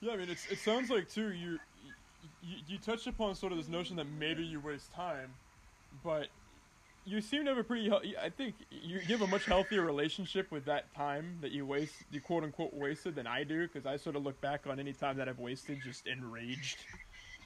Yeah, 0.00 0.12
I 0.12 0.16
mean, 0.16 0.30
it's, 0.30 0.46
it 0.50 0.58
sounds 0.58 0.90
like 0.90 1.08
too 1.08 1.32
you, 1.32 1.58
you 2.42 2.56
you 2.66 2.78
touched 2.78 3.06
upon 3.06 3.34
sort 3.34 3.52
of 3.52 3.58
this 3.58 3.68
notion 3.68 3.96
that 3.96 4.06
maybe 4.18 4.44
you 4.44 4.60
waste 4.60 4.92
time, 4.92 5.30
but 6.04 6.28
you 7.08 7.20
seem 7.22 7.44
to 7.44 7.50
have 7.50 7.58
a 7.58 7.64
pretty. 7.64 7.90
I 7.90 8.28
think 8.28 8.54
you 8.70 9.00
have 9.00 9.22
a 9.22 9.26
much 9.26 9.46
healthier 9.46 9.82
relationship 9.82 10.50
with 10.50 10.66
that 10.66 10.92
time 10.94 11.38
that 11.40 11.52
you 11.52 11.64
waste, 11.64 11.94
you 12.10 12.20
quote 12.20 12.44
unquote 12.44 12.74
wasted 12.74 13.14
than 13.14 13.26
I 13.26 13.44
do, 13.44 13.66
because 13.66 13.86
I 13.86 13.96
sort 13.96 14.16
of 14.16 14.24
look 14.24 14.40
back 14.40 14.66
on 14.66 14.78
any 14.78 14.92
time 14.92 15.16
that 15.16 15.28
I've 15.28 15.38
wasted 15.38 15.78
just 15.82 16.06
enraged. 16.06 16.78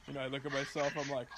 You 0.09 0.15
know, 0.15 0.21
I 0.21 0.27
look 0.27 0.45
at 0.45 0.53
myself, 0.53 0.93
I'm 0.99 1.09
like, 1.11 1.29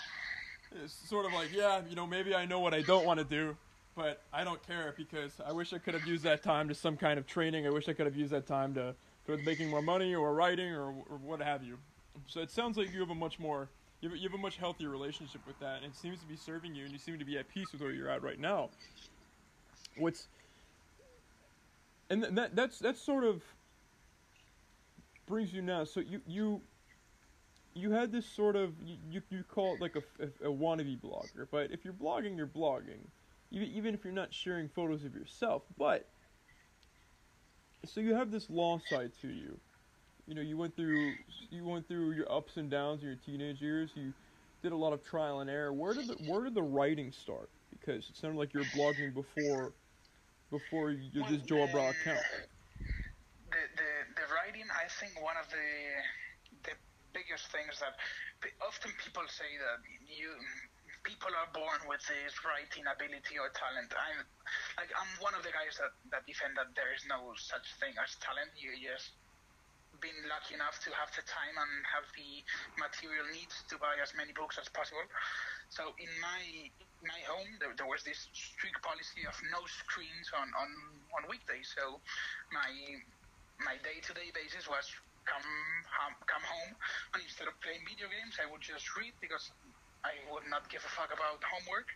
it's 0.82 0.94
sort 1.06 1.26
of 1.26 1.34
like, 1.34 1.52
yeah, 1.52 1.82
you 1.86 1.94
know, 1.94 2.06
maybe 2.06 2.34
I 2.34 2.46
know 2.46 2.60
what 2.60 2.72
I 2.72 2.80
don't 2.80 3.04
want 3.04 3.18
to 3.18 3.24
do, 3.24 3.54
but 3.94 4.22
I 4.32 4.42
don't 4.42 4.66
care 4.66 4.94
because 4.96 5.32
I 5.44 5.52
wish 5.52 5.74
I 5.74 5.78
could 5.78 5.92
have 5.92 6.06
used 6.06 6.24
that 6.24 6.42
time 6.42 6.68
to 6.68 6.74
some 6.74 6.96
kind 6.96 7.18
of 7.18 7.26
training. 7.26 7.66
I 7.66 7.70
wish 7.70 7.90
I 7.90 7.92
could 7.92 8.06
have 8.06 8.16
used 8.16 8.32
that 8.32 8.46
time 8.46 8.72
to 8.74 8.94
towards 9.26 9.44
making 9.44 9.68
more 9.68 9.82
money 9.82 10.14
or 10.14 10.34
writing 10.34 10.72
or, 10.72 10.88
or 11.10 11.18
what 11.22 11.40
have 11.40 11.62
you. 11.62 11.78
So 12.26 12.40
it 12.40 12.50
sounds 12.50 12.78
like 12.78 12.92
you 12.92 13.00
have 13.00 13.10
a 13.10 13.14
much 13.14 13.38
more 13.38 13.68
you 14.00 14.08
have, 14.08 14.18
you 14.18 14.28
have 14.28 14.38
a 14.38 14.42
much 14.42 14.56
healthier 14.56 14.90
relationship 14.90 15.40
with 15.46 15.58
that, 15.60 15.82
and 15.82 15.86
it 15.86 15.96
seems 15.96 16.20
to 16.20 16.26
be 16.26 16.36
serving 16.36 16.74
you, 16.74 16.84
and 16.84 16.92
you 16.92 16.98
seem 16.98 17.18
to 17.18 17.24
be 17.24 17.38
at 17.38 17.48
peace 17.48 17.72
with 17.72 17.80
where 17.80 17.92
you're 17.92 18.10
at 18.10 18.22
right 18.22 18.38
now. 18.38 18.70
What's 19.96 20.26
and 22.10 22.22
that 22.22 22.54
that's 22.54 22.78
that's 22.78 23.00
sort 23.00 23.24
of 23.24 23.42
brings 25.26 25.52
you 25.52 25.62
now. 25.62 25.84
So 25.84 26.00
you 26.00 26.20
you 26.26 26.60
you 27.74 27.90
had 27.92 28.12
this 28.12 28.26
sort 28.26 28.56
of 28.56 28.74
you 28.82 29.22
you 29.30 29.44
call 29.44 29.74
it 29.74 29.80
like 29.80 29.96
a, 29.96 30.02
a, 30.22 30.50
a 30.50 30.52
wannabe 30.52 31.00
blogger, 31.00 31.46
but 31.50 31.70
if 31.70 31.84
you're 31.84 31.94
blogging, 31.94 32.36
you're 32.36 32.46
blogging 32.46 33.06
even 33.50 33.94
if 33.94 34.04
you're 34.04 34.12
not 34.12 34.32
sharing 34.32 34.68
photos 34.68 35.04
of 35.04 35.14
yourself. 35.14 35.62
But 35.78 36.08
so 37.84 38.00
you 38.00 38.14
have 38.14 38.30
this 38.30 38.50
law 38.50 38.80
side 38.88 39.12
to 39.22 39.28
you. 39.28 39.58
You 40.26 40.34
know, 40.34 40.40
you 40.40 40.56
went 40.56 40.74
through 40.76 41.12
you 41.50 41.64
went 41.64 41.86
through 41.86 42.12
your 42.12 42.30
ups 42.32 42.56
and 42.56 42.70
downs 42.70 43.02
in 43.02 43.08
your 43.08 43.16
teenage 43.16 43.60
years. 43.60 43.90
You 43.94 44.12
did 44.62 44.72
a 44.72 44.76
lot 44.76 44.92
of 44.92 45.04
trial 45.04 45.40
and 45.40 45.50
error. 45.50 45.72
Where 45.72 45.92
did 45.92 46.08
the 46.08 46.14
where 46.30 46.44
did 46.44 46.54
the 46.54 46.62
writing 46.62 47.12
start? 47.12 47.50
Because 47.70 48.08
it 48.08 48.16
sounded 48.16 48.38
like 48.38 48.54
you 48.54 48.60
were 48.60 48.72
blogging 48.72 49.12
before 49.12 49.72
before 50.50 50.90
you 50.90 51.20
well, 51.20 51.30
this 51.30 51.42
Joabra 51.44 51.90
account. 51.92 52.24
The, 53.52 53.62
the 53.76 53.90
the 54.16 54.26
writing, 54.32 54.64
I 54.72 54.88
think, 54.88 55.20
one 55.20 55.36
of 55.36 55.50
the 55.52 55.68
the 56.64 56.74
biggest 57.12 57.52
things 57.52 57.78
that 57.84 57.94
often 58.64 58.90
people 59.04 59.22
say 59.28 59.50
that 59.60 59.84
you 60.08 60.32
people 61.04 61.28
are 61.36 61.52
born 61.52 61.84
with 61.84 62.00
this 62.08 62.32
writing 62.48 62.88
ability 62.88 63.36
or 63.36 63.52
talent. 63.52 63.92
I'm 63.92 64.24
like 64.80 64.88
I'm 64.96 65.12
one 65.20 65.36
of 65.36 65.44
the 65.44 65.52
guys 65.52 65.76
that, 65.76 65.92
that 66.10 66.24
defend 66.24 66.56
that 66.56 66.72
there 66.72 66.96
is 66.96 67.04
no 67.04 67.36
such 67.36 67.68
thing 67.76 67.92
as 68.00 68.16
talent. 68.24 68.56
You 68.56 68.72
just 68.80 69.12
been 70.00 70.16
lucky 70.26 70.54
enough 70.54 70.80
to 70.82 70.90
have 70.94 71.10
the 71.14 71.22
time 71.26 71.54
and 71.58 71.72
have 71.86 72.06
the 72.14 72.42
material 72.78 73.26
needs 73.30 73.62
to 73.70 73.78
buy 73.78 73.98
as 74.02 74.14
many 74.14 74.32
books 74.32 74.58
as 74.58 74.68
possible. 74.70 75.04
So 75.70 75.94
in 75.98 76.10
my 76.22 76.70
my 77.04 77.20
home 77.28 77.60
there, 77.60 77.74
there 77.76 77.88
was 77.88 78.02
this 78.02 78.30
strict 78.32 78.80
policy 78.80 79.28
of 79.28 79.36
no 79.52 79.60
screens 79.68 80.32
on, 80.32 80.48
on, 80.56 80.70
on 81.20 81.28
weekdays. 81.28 81.68
So 81.76 82.00
my 82.52 82.70
my 83.60 83.76
day 83.84 84.00
to 84.02 84.12
day 84.16 84.32
basis 84.32 84.66
was 84.66 84.88
come 85.24 85.44
home, 85.88 86.16
come 86.28 86.44
home 86.44 86.72
and 87.16 87.20
instead 87.24 87.48
of 87.48 87.56
playing 87.64 87.80
video 87.88 88.08
games 88.12 88.36
I 88.36 88.46
would 88.50 88.60
just 88.60 88.84
read 88.96 89.16
because 89.24 89.52
I 90.04 90.20
would 90.28 90.44
not 90.52 90.68
give 90.68 90.84
a 90.84 90.92
fuck 90.92 91.08
about 91.08 91.40
homework. 91.40 91.88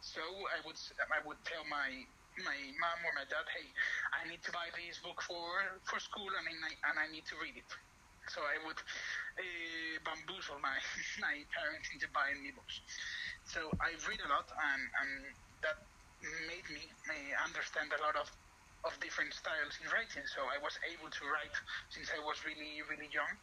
So 0.00 0.22
I 0.22 0.62
would 0.62 0.78
I 1.10 1.18
would 1.26 1.40
tell 1.42 1.66
my 1.66 2.06
my 2.44 2.58
mom 2.78 2.98
or 3.06 3.12
my 3.16 3.26
dad, 3.26 3.46
hey, 3.54 3.68
I 4.14 4.28
need 4.28 4.42
to 4.44 4.52
buy 4.52 4.68
this 4.74 4.98
book 5.02 5.20
for 5.22 5.44
for 5.88 5.98
school, 6.00 6.30
and 6.30 6.46
I 6.46 6.72
and 6.90 6.96
I 6.98 7.06
need 7.10 7.26
to 7.32 7.36
read 7.40 7.56
it. 7.56 7.70
So 8.28 8.44
I 8.44 8.60
would 8.66 8.76
uh, 8.78 9.94
bamboozle 10.04 10.60
my 10.60 10.76
my 11.24 11.36
parents 11.54 11.88
into 11.94 12.08
buying 12.12 12.40
me 12.42 12.52
books. 12.52 12.76
So 13.48 13.70
I 13.80 13.96
read 14.08 14.20
a 14.22 14.28
lot, 14.30 14.48
and 14.52 14.82
and 15.02 15.10
that 15.64 15.78
made 16.48 16.66
me 16.70 16.84
uh, 17.08 17.46
understand 17.46 17.92
a 17.96 18.00
lot 18.04 18.16
of 18.16 18.28
of 18.86 18.94
different 19.00 19.34
styles 19.34 19.74
in 19.82 19.88
writing. 19.90 20.24
So 20.30 20.44
I 20.46 20.58
was 20.62 20.76
able 20.92 21.10
to 21.10 21.22
write 21.26 21.56
since 21.90 22.10
I 22.14 22.20
was 22.22 22.44
really 22.44 22.82
really 22.90 23.10
young. 23.10 23.34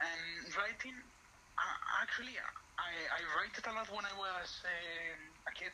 And 0.00 0.44
writing, 0.56 0.96
uh, 1.56 1.78
actually, 2.04 2.36
I, 2.36 2.92
I 3.16 3.20
wrote 3.36 3.56
it 3.56 3.64
a 3.66 3.72
lot 3.72 3.88
when 3.88 4.04
I 4.04 4.12
was 4.16 4.48
um, 4.64 5.20
a 5.48 5.52
kid 5.56 5.72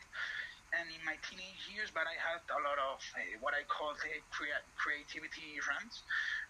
and 0.72 0.88
in 0.88 1.02
my 1.04 1.20
teenage 1.20 1.68
years, 1.68 1.92
but 1.92 2.08
I 2.08 2.16
had 2.16 2.40
a 2.48 2.60
lot 2.64 2.80
of 2.80 2.96
uh, 3.12 3.20
what 3.44 3.52
I 3.52 3.60
call 3.68 3.92
the 3.92 4.12
crea- 4.32 4.66
creativity 4.80 5.60
runs, 5.68 6.00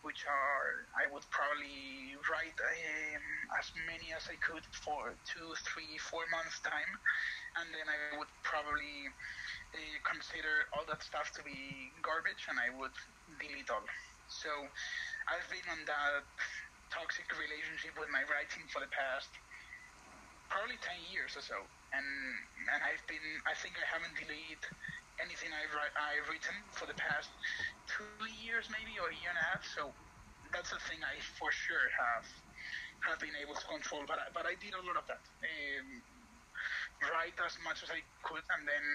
which 0.07 0.23
are 0.31 0.87
I 0.95 1.11
would 1.11 1.27
probably 1.35 2.15
write 2.31 2.55
um, 2.55 3.25
as 3.59 3.75
many 3.83 4.15
as 4.15 4.31
I 4.31 4.39
could 4.39 4.63
for 4.71 5.19
two, 5.27 5.51
three, 5.67 5.99
four 5.99 6.23
months 6.31 6.63
time, 6.63 6.93
and 7.59 7.67
then 7.75 7.87
I 7.91 8.15
would 8.15 8.31
probably 8.47 9.11
uh, 9.75 9.99
consider 10.07 10.71
all 10.71 10.87
that 10.87 11.03
stuff 11.03 11.35
to 11.35 11.43
be 11.43 11.91
garbage, 12.07 12.47
and 12.47 12.63
I 12.63 12.71
would 12.79 12.95
delete 13.43 13.75
all. 13.75 13.83
So 14.31 14.51
I've 15.27 15.47
been 15.51 15.67
on 15.67 15.83
that 15.91 16.23
toxic 16.95 17.27
relationship 17.35 17.99
with 17.99 18.09
my 18.15 18.23
writing 18.31 18.71
for 18.71 18.79
the 18.79 18.91
past 18.95 19.35
probably 20.47 20.77
10 20.79 21.11
years 21.11 21.33
or 21.33 21.41
so 21.41 21.57
and 21.93 22.09
and 22.73 22.81
I've 22.83 23.05
been 23.09 23.25
I 23.45 23.55
think 23.57 23.77
I 23.77 23.87
haven't 23.89 24.17
deleted 24.17 24.63
anything 25.21 25.53
I've 25.53 25.73
I've 25.97 26.27
written 26.29 26.57
for 26.73 26.89
the 26.89 26.97
past 26.97 27.29
two 27.87 28.27
years 28.41 28.69
maybe 28.73 28.97
or 28.97 29.13
a 29.13 29.17
year 29.17 29.31
and 29.33 29.41
a 29.41 29.47
half. 29.53 29.63
So 29.65 29.93
that's 30.53 30.73
a 30.73 30.81
thing 30.89 31.01
I 31.05 31.21
for 31.39 31.53
sure 31.53 31.89
have 31.97 32.27
have 33.09 33.19
been 33.21 33.35
able 33.41 33.55
to 33.55 33.67
control. 33.67 34.05
But 34.07 34.19
I, 34.23 34.27
but 34.33 34.45
I 34.47 34.55
did 34.61 34.73
a 34.75 34.83
lot 34.83 34.97
of 34.97 35.05
that. 35.11 35.23
Um, 35.43 35.89
write 37.11 37.35
as 37.43 37.59
much 37.67 37.83
as 37.83 37.91
I 37.91 37.99
could 38.23 38.45
and 38.55 38.63
then 38.63 38.87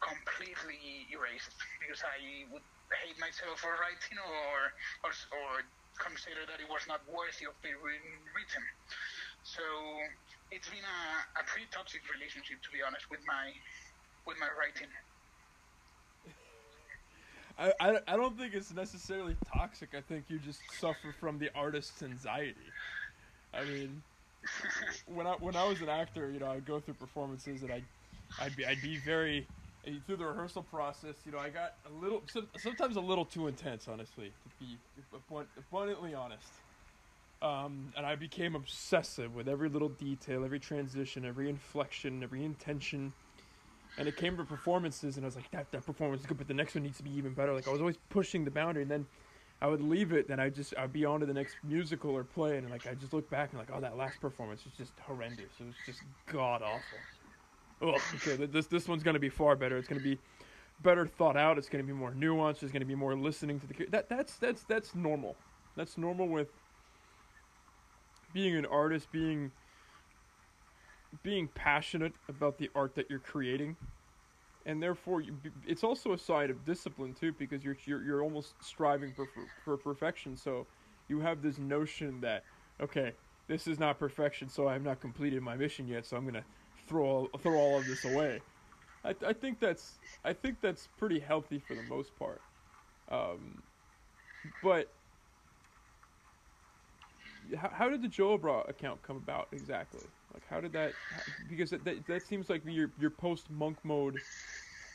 completely 0.00 1.04
erase 1.12 1.44
it 1.44 1.58
because 1.84 2.00
I 2.00 2.48
would 2.48 2.64
hate 3.04 3.20
myself 3.20 3.60
for 3.60 3.76
writing 3.76 4.16
or 4.16 4.72
or, 5.04 5.12
or 5.12 5.52
consider 6.00 6.48
that 6.48 6.64
it 6.64 6.68
was 6.72 6.88
not 6.88 7.04
worthy 7.04 7.44
of 7.44 7.54
being 7.60 7.76
written. 7.76 8.64
So 9.44 9.62
it's 10.50 10.68
been 10.68 10.84
a, 10.84 11.40
a 11.40 11.44
pretty 11.44 11.68
toxic 11.70 12.02
relationship 12.12 12.60
to 12.62 12.70
be 12.72 12.82
honest 12.82 13.06
with 13.10 13.20
my 13.26 13.52
with 14.26 14.38
my 14.38 14.48
writing 14.58 14.88
I, 17.58 17.74
I, 17.80 18.00
I 18.08 18.16
don't 18.16 18.38
think 18.38 18.54
it's 18.54 18.72
necessarily 18.72 19.36
toxic. 19.44 19.94
I 19.94 20.00
think 20.00 20.30
you 20.30 20.38
just 20.38 20.72
suffer 20.72 21.12
from 21.12 21.38
the 21.38 21.50
artist's 21.54 22.02
anxiety. 22.02 22.72
I 23.52 23.64
mean, 23.64 24.04
when 25.06 25.26
I 25.26 25.34
when 25.34 25.56
I 25.56 25.64
was 25.64 25.82
an 25.82 25.88
actor, 25.88 26.30
you 26.30 26.38
know, 26.38 26.50
I'd 26.50 26.64
go 26.64 26.80
through 26.80 26.94
performances 26.94 27.62
and 27.62 27.72
I'd 27.72 27.88
I'd 28.38 28.56
be 28.56 28.64
I'd 28.64 28.80
be 28.80 28.96
very 28.96 29.50
eh, 29.84 30.00
through 30.06 30.16
the 30.18 30.26
rehearsal 30.26 30.62
process. 30.62 31.26
You 31.26 31.32
know, 31.32 31.38
I 31.38 31.50
got 31.50 31.72
a 31.84 31.90
little 31.90 32.26
sometimes 32.56 32.96
a 32.96 33.00
little 33.00 33.26
too 33.26 33.46
intense, 33.48 33.88
honestly, 33.88 34.34
to 34.42 34.48
be 34.58 34.80
abundantly 35.56 36.14
honest. 36.14 36.69
Um, 37.42 37.92
and 37.96 38.04
I 38.04 38.16
became 38.16 38.54
obsessive 38.54 39.34
with 39.34 39.48
every 39.48 39.70
little 39.70 39.88
detail, 39.88 40.44
every 40.44 40.60
transition, 40.60 41.24
every 41.24 41.48
inflection, 41.48 42.22
every 42.22 42.44
intention. 42.44 43.12
And 43.98 44.06
it 44.06 44.16
came 44.16 44.36
to 44.36 44.44
performances, 44.44 45.16
and 45.16 45.24
I 45.24 45.28
was 45.28 45.36
like, 45.36 45.50
that, 45.50 45.72
that 45.72 45.86
performance 45.86 46.20
is 46.20 46.26
good, 46.26 46.38
but 46.38 46.48
the 46.48 46.54
next 46.54 46.74
one 46.74 46.84
needs 46.84 46.98
to 46.98 47.02
be 47.02 47.10
even 47.16 47.32
better. 47.32 47.52
Like, 47.52 47.66
I 47.66 47.70
was 47.70 47.80
always 47.80 47.98
pushing 48.10 48.44
the 48.44 48.50
boundary, 48.50 48.82
and 48.82 48.90
then 48.90 49.06
I 49.62 49.66
would 49.66 49.80
leave 49.80 50.12
it, 50.12 50.28
then 50.28 50.38
I 50.38 50.48
just, 50.48 50.74
I'd 50.78 50.92
be 50.92 51.04
on 51.04 51.20
to 51.20 51.26
the 51.26 51.34
next 51.34 51.56
musical 51.64 52.10
or 52.10 52.24
play, 52.24 52.56
and 52.58 52.70
like, 52.70 52.86
I 52.86 52.94
just 52.94 53.12
look 53.12 53.28
back 53.30 53.50
and 53.50 53.58
like, 53.58 53.68
oh, 53.74 53.80
that 53.80 53.96
last 53.96 54.20
performance 54.20 54.64
was 54.64 54.74
just 54.74 54.92
horrendous. 55.00 55.50
It 55.60 55.66
was 55.66 55.74
just 55.84 56.00
god 56.26 56.62
awful. 56.62 56.98
Oh, 57.82 57.96
okay, 58.16 58.46
this, 58.46 58.66
this 58.66 58.86
one's 58.86 59.02
going 59.02 59.14
to 59.14 59.20
be 59.20 59.30
far 59.30 59.56
better. 59.56 59.78
It's 59.78 59.88
going 59.88 60.00
to 60.00 60.04
be 60.06 60.18
better 60.82 61.06
thought 61.06 61.36
out. 61.36 61.58
It's 61.58 61.68
going 61.68 61.84
to 61.84 61.90
be 61.90 61.98
more 61.98 62.12
nuanced. 62.12 62.60
There's 62.60 62.72
going 62.72 62.80
to 62.80 62.86
be 62.86 62.94
more 62.94 63.14
listening 63.14 63.60
to 63.60 63.66
the, 63.66 63.86
that, 63.86 64.08
that's, 64.08 64.36
that's, 64.36 64.62
that's 64.64 64.94
normal. 64.94 65.36
That's 65.76 65.98
normal 65.98 66.28
with 66.28 66.48
being 68.32 68.56
an 68.56 68.66
artist, 68.66 69.10
being 69.12 69.50
being 71.22 71.48
passionate 71.54 72.12
about 72.28 72.58
the 72.58 72.70
art 72.74 72.94
that 72.94 73.10
you're 73.10 73.18
creating, 73.18 73.76
and 74.66 74.82
therefore 74.82 75.20
you, 75.20 75.36
it's 75.66 75.82
also 75.82 76.12
a 76.12 76.18
side 76.18 76.50
of 76.50 76.64
discipline 76.64 77.14
too, 77.14 77.32
because 77.38 77.64
you're 77.64 77.76
you're, 77.84 78.02
you're 78.02 78.22
almost 78.22 78.54
striving 78.62 79.12
for, 79.12 79.26
for 79.26 79.42
for 79.64 79.76
perfection. 79.76 80.36
So 80.36 80.66
you 81.08 81.20
have 81.20 81.42
this 81.42 81.58
notion 81.58 82.20
that 82.20 82.44
okay, 82.80 83.12
this 83.48 83.66
is 83.66 83.78
not 83.78 83.98
perfection, 83.98 84.48
so 84.48 84.68
I 84.68 84.72
have 84.74 84.82
not 84.82 85.00
completed 85.00 85.42
my 85.42 85.56
mission 85.56 85.88
yet, 85.88 86.06
so 86.06 86.16
I'm 86.16 86.24
gonna 86.24 86.44
throw 86.86 87.28
throw 87.42 87.54
all 87.54 87.78
of 87.78 87.86
this 87.86 88.04
away. 88.04 88.40
I, 89.04 89.14
I 89.26 89.32
think 89.32 89.60
that's 89.60 89.98
I 90.24 90.32
think 90.32 90.60
that's 90.60 90.88
pretty 90.98 91.18
healthy 91.18 91.58
for 91.58 91.74
the 91.74 91.82
most 91.82 92.16
part. 92.18 92.40
Um, 93.10 93.62
but 94.62 94.92
how, 97.56 97.70
how 97.70 97.88
did 97.88 98.02
the 98.02 98.08
Joabra 98.08 98.68
account 98.68 99.02
come 99.02 99.16
about 99.16 99.48
exactly? 99.52 100.12
Like, 100.32 100.46
how 100.46 100.60
did 100.60 100.72
that? 100.72 101.00
Because 101.46 101.70
that 101.70 101.84
that, 101.84 102.06
that 102.06 102.22
seems 102.22 102.50
like 102.50 102.64
your 102.64 102.92
your 102.98 103.10
post 103.10 103.50
monk 103.50 103.84
mode, 103.84 104.22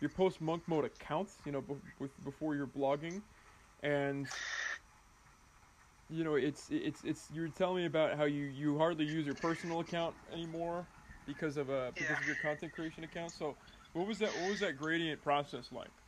your 0.01 0.10
post 0.12 0.41
monk 0.41 0.68
mode 0.68 0.86
accounts. 0.86 1.41
You 1.45 1.51
know, 1.53 1.62
be, 1.62 1.76
with, 1.99 2.22
before 2.24 2.56
you're 2.56 2.68
blogging, 2.68 3.24
and 3.82 4.34
you 6.10 6.24
know, 6.24 6.36
it's 6.36 6.70
it's 6.70 7.03
it's. 7.03 7.32
You 7.32 7.41
were 7.41 7.49
telling 7.49 7.78
me 7.78 7.86
about 7.86 8.18
how 8.18 8.26
you 8.26 8.45
you 8.45 8.78
hardly 8.78 9.06
use 9.06 9.26
your 9.26 9.36
personal 9.36 9.80
account 9.80 10.18
anymore 10.30 10.91
because 11.26 11.58
of 11.58 11.70
uh 11.70 11.91
because 11.97 12.10
Yeah. 12.10 12.22
of 12.22 12.28
your 12.28 12.36
content 12.36 12.74
creation 12.74 13.03
account. 13.03 13.34
So, 13.34 13.58
what 13.93 14.06
was 14.08 14.20
that? 14.20 14.36
What 14.38 14.47
was 14.49 14.60
that 14.60 14.78
gradient 14.78 15.22
process 15.22 15.72
like? 15.72 16.05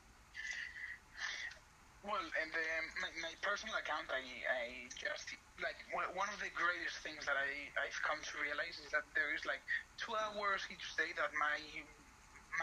Well, 2.07 2.23
and 2.23 2.51
um, 2.55 2.85
my, 3.03 3.11
my 3.19 3.33
personal 3.43 3.75
account, 3.75 4.07
I, 4.07 4.23
I 4.47 4.87
just 4.95 5.27
like 5.59 5.75
one 5.91 6.29
of 6.31 6.39
the 6.39 6.47
greatest 6.55 7.03
things 7.03 7.27
that 7.27 7.35
I 7.35 7.51
I've 7.83 7.99
come 7.99 8.23
to 8.23 8.35
realize 8.39 8.79
is 8.79 8.95
that 8.95 9.03
there 9.11 9.35
is 9.35 9.43
like 9.43 9.59
two 9.99 10.15
hours 10.15 10.63
each 10.71 10.87
day 10.95 11.11
that 11.19 11.35
my 11.35 11.59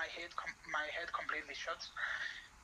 my 0.01 0.09
head 0.17 0.33
my 0.73 0.87
head 0.97 1.13
completely 1.13 1.53
shuts. 1.53 1.93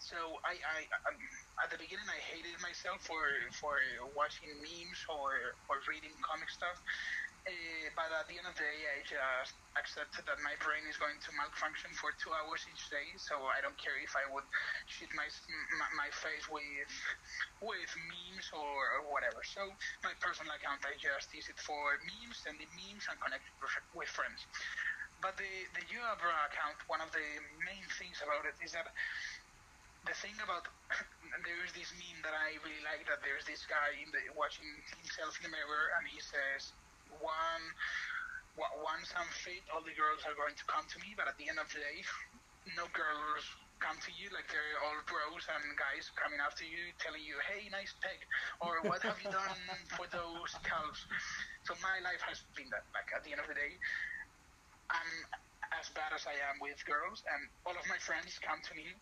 So 0.01 0.17
I, 0.49 0.57
I 0.57 0.79
um, 1.13 1.19
at 1.65 1.69
the 1.69 1.77
beginning 1.77 2.09
I 2.09 2.21
hated 2.25 2.57
myself 2.65 3.05
for 3.05 3.21
for 3.61 3.77
watching 4.17 4.49
memes 4.65 5.01
or 5.13 5.37
or 5.69 5.77
reading 5.93 6.17
comic 6.25 6.49
stuff. 6.49 6.81
Uh, 7.49 7.89
but 7.97 8.13
at 8.13 8.29
the 8.29 8.37
end 8.37 8.45
of 8.45 8.53
the 8.53 8.65
day, 8.65 8.81
I 8.85 9.01
just 9.05 9.57
accepted 9.77 10.29
that 10.29 10.41
my 10.45 10.53
brain 10.61 10.85
is 10.89 11.01
going 11.01 11.17
to 11.25 11.31
malfunction 11.37 11.89
for 11.97 12.13
two 12.21 12.33
hours 12.37 12.65
each 12.69 12.85
day. 12.93 13.13
So 13.17 13.41
I 13.49 13.65
don't 13.65 13.77
care 13.81 13.97
if 14.01 14.13
I 14.17 14.29
would 14.33 14.45
shit 14.89 15.09
my 15.17 15.29
my, 15.81 15.89
my 16.09 16.11
face 16.13 16.49
with 16.49 16.93
with 17.65 17.93
memes 18.13 18.49
or, 18.53 19.05
whatever. 19.13 19.41
So 19.45 19.65
my 20.05 20.13
personal 20.21 20.53
account, 20.57 20.85
I 20.85 20.97
just 21.01 21.33
use 21.33 21.49
it 21.49 21.61
for 21.61 21.97
memes, 22.09 22.41
sending 22.45 22.69
memes, 22.77 23.05
and 23.09 23.17
connecting 23.21 23.57
with- 23.97 24.09
friends. 24.13 24.41
But 25.21 25.37
the 25.37 25.53
the 25.77 25.85
Joabra 25.89 26.33
account, 26.49 26.81
one 26.89 27.01
of 27.05 27.13
the 27.13 27.27
main 27.69 27.85
things 28.01 28.21
about 28.25 28.49
it 28.49 28.57
is 28.65 28.73
that 28.73 28.89
the 30.09 30.17
thing 30.17 30.37
about 30.41 30.65
there 31.45 31.61
is 31.65 31.73
this 31.77 31.93
meme 32.01 32.21
that 32.25 32.33
I 32.33 32.57
really 32.65 32.81
like 32.85 33.05
that 33.09 33.21
there's 33.21 33.45
this 33.45 33.69
guy 33.69 33.97
in 34.01 34.09
the 34.13 34.23
watching 34.33 34.69
himself 34.97 35.37
in 35.41 35.49
the 35.49 35.53
mirror 35.53 35.93
and 36.01 36.05
he 36.09 36.21
says 36.21 36.73
one 37.21 37.65
once 38.57 39.13
I'm 39.17 39.29
fit 39.45 39.65
all 39.73 39.85
the 39.85 39.97
girls 39.97 40.25
are 40.25 40.37
going 40.37 40.57
to 40.57 40.65
come 40.69 40.85
to 40.89 40.99
me 41.05 41.13
but 41.17 41.29
at 41.29 41.37
the 41.37 41.49
end 41.49 41.61
of 41.61 41.69
the 41.73 41.81
day 41.81 41.99
no 42.81 42.89
girls 42.97 43.45
come 43.81 43.97
to 44.05 44.13
you 44.13 44.29
like 44.37 44.45
they're 44.53 44.77
all 44.85 45.01
bros 45.09 45.49
and 45.49 45.65
guys 45.81 46.13
coming 46.13 46.37
after 46.37 46.69
you 46.69 46.93
telling 47.01 47.25
you 47.25 47.41
hey 47.49 47.69
nice 47.73 47.97
peg 48.05 48.21
or 48.61 48.85
what 48.85 49.01
have 49.01 49.17
you 49.25 49.33
done 49.33 49.57
for 49.97 50.05
those 50.13 50.53
calves 50.61 51.01
so 51.65 51.73
my 51.81 51.97
life 52.05 52.21
has 52.21 52.45
been 52.53 52.69
that 52.69 52.85
like 52.93 53.09
at 53.17 53.25
the 53.25 53.33
end 53.33 53.41
of 53.41 53.49
the 53.49 53.57
day 53.57 53.73
I'm 54.93 55.13
as 55.81 55.89
bad 55.97 56.13
as 56.13 56.29
I 56.29 56.37
am 56.53 56.61
with 56.61 56.77
girls 56.85 57.25
and 57.25 57.41
all 57.65 57.73
of 57.73 57.85
my 57.89 57.97
friends 57.97 58.37
come 58.45 58.61
to 58.61 58.73
me 58.77 58.93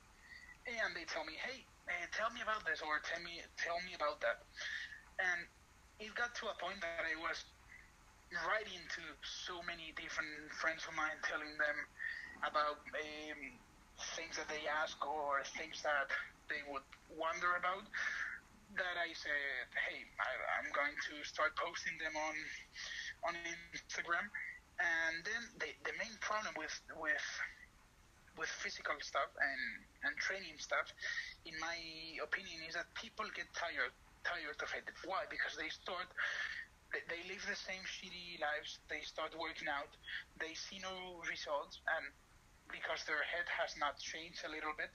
and 0.77 0.95
they 0.95 1.05
tell 1.05 1.25
me, 1.25 1.35
"Hey, 1.41 1.65
uh, 1.89 2.07
tell 2.13 2.31
me 2.31 2.41
about 2.43 2.65
this," 2.67 2.83
or 2.83 3.01
"Tell 3.01 3.23
me, 3.23 3.41
tell 3.57 3.81
me 3.89 3.95
about 3.95 4.21
that." 4.21 4.45
And 5.19 5.49
it 5.99 6.15
got 6.15 6.35
to 6.37 6.49
a 6.49 6.57
point 6.61 6.81
that 6.83 7.05
I 7.05 7.17
was 7.17 7.45
writing 8.45 8.83
to 8.97 9.03
so 9.25 9.63
many 9.65 9.93
different 9.97 10.53
friends 10.61 10.85
of 10.87 10.95
mine, 10.95 11.17
telling 11.25 11.57
them 11.57 11.79
about 12.45 12.79
um, 12.85 13.41
things 14.15 14.37
that 14.37 14.49
they 14.49 14.67
ask 14.69 15.01
or 15.07 15.43
things 15.57 15.81
that 15.83 16.09
they 16.49 16.61
would 16.69 16.85
wonder 17.09 17.57
about. 17.57 17.85
That 18.77 18.97
I 19.01 19.13
said, 19.17 19.65
"Hey, 19.89 20.05
I, 20.05 20.31
I'm 20.61 20.71
going 20.77 20.97
to 21.09 21.25
start 21.25 21.57
posting 21.57 21.97
them 21.99 22.15
on 22.17 22.37
on 23.29 23.35
Instagram." 23.41 24.29
And 24.79 25.25
then 25.25 25.43
the 25.59 25.71
the 25.89 25.95
main 25.97 26.15
problem 26.21 26.55
with 26.61 26.77
with 27.01 27.27
with 28.39 28.49
physical 28.49 28.97
stuff 29.03 29.31
and, 29.37 29.63
and 30.07 30.13
training 30.23 30.57
stuff, 30.59 30.87
in 31.45 31.55
my 31.61 31.77
opinion, 32.23 32.63
is 32.67 32.75
that 32.79 32.87
people 32.95 33.27
get 33.35 33.51
tired 33.55 33.93
tired 34.27 34.59
of 34.61 34.71
it. 34.75 34.85
Why? 35.07 35.25
Because 35.31 35.55
they 35.57 35.71
start 35.71 36.09
they, 36.93 37.21
live 37.29 37.45
the 37.45 37.57
same 37.57 37.85
shitty 37.85 38.41
lives. 38.41 38.81
They 38.89 39.05
start 39.05 39.37
working 39.37 39.69
out. 39.69 39.93
They 40.41 40.57
see 40.57 40.81
no 40.81 41.21
results, 41.29 41.81
and 41.85 42.05
because 42.73 43.05
their 43.05 43.21
head 43.29 43.45
has 43.61 43.77
not 43.77 44.01
changed 44.01 44.45
a 44.45 44.51
little 44.53 44.73
bit, 44.77 44.93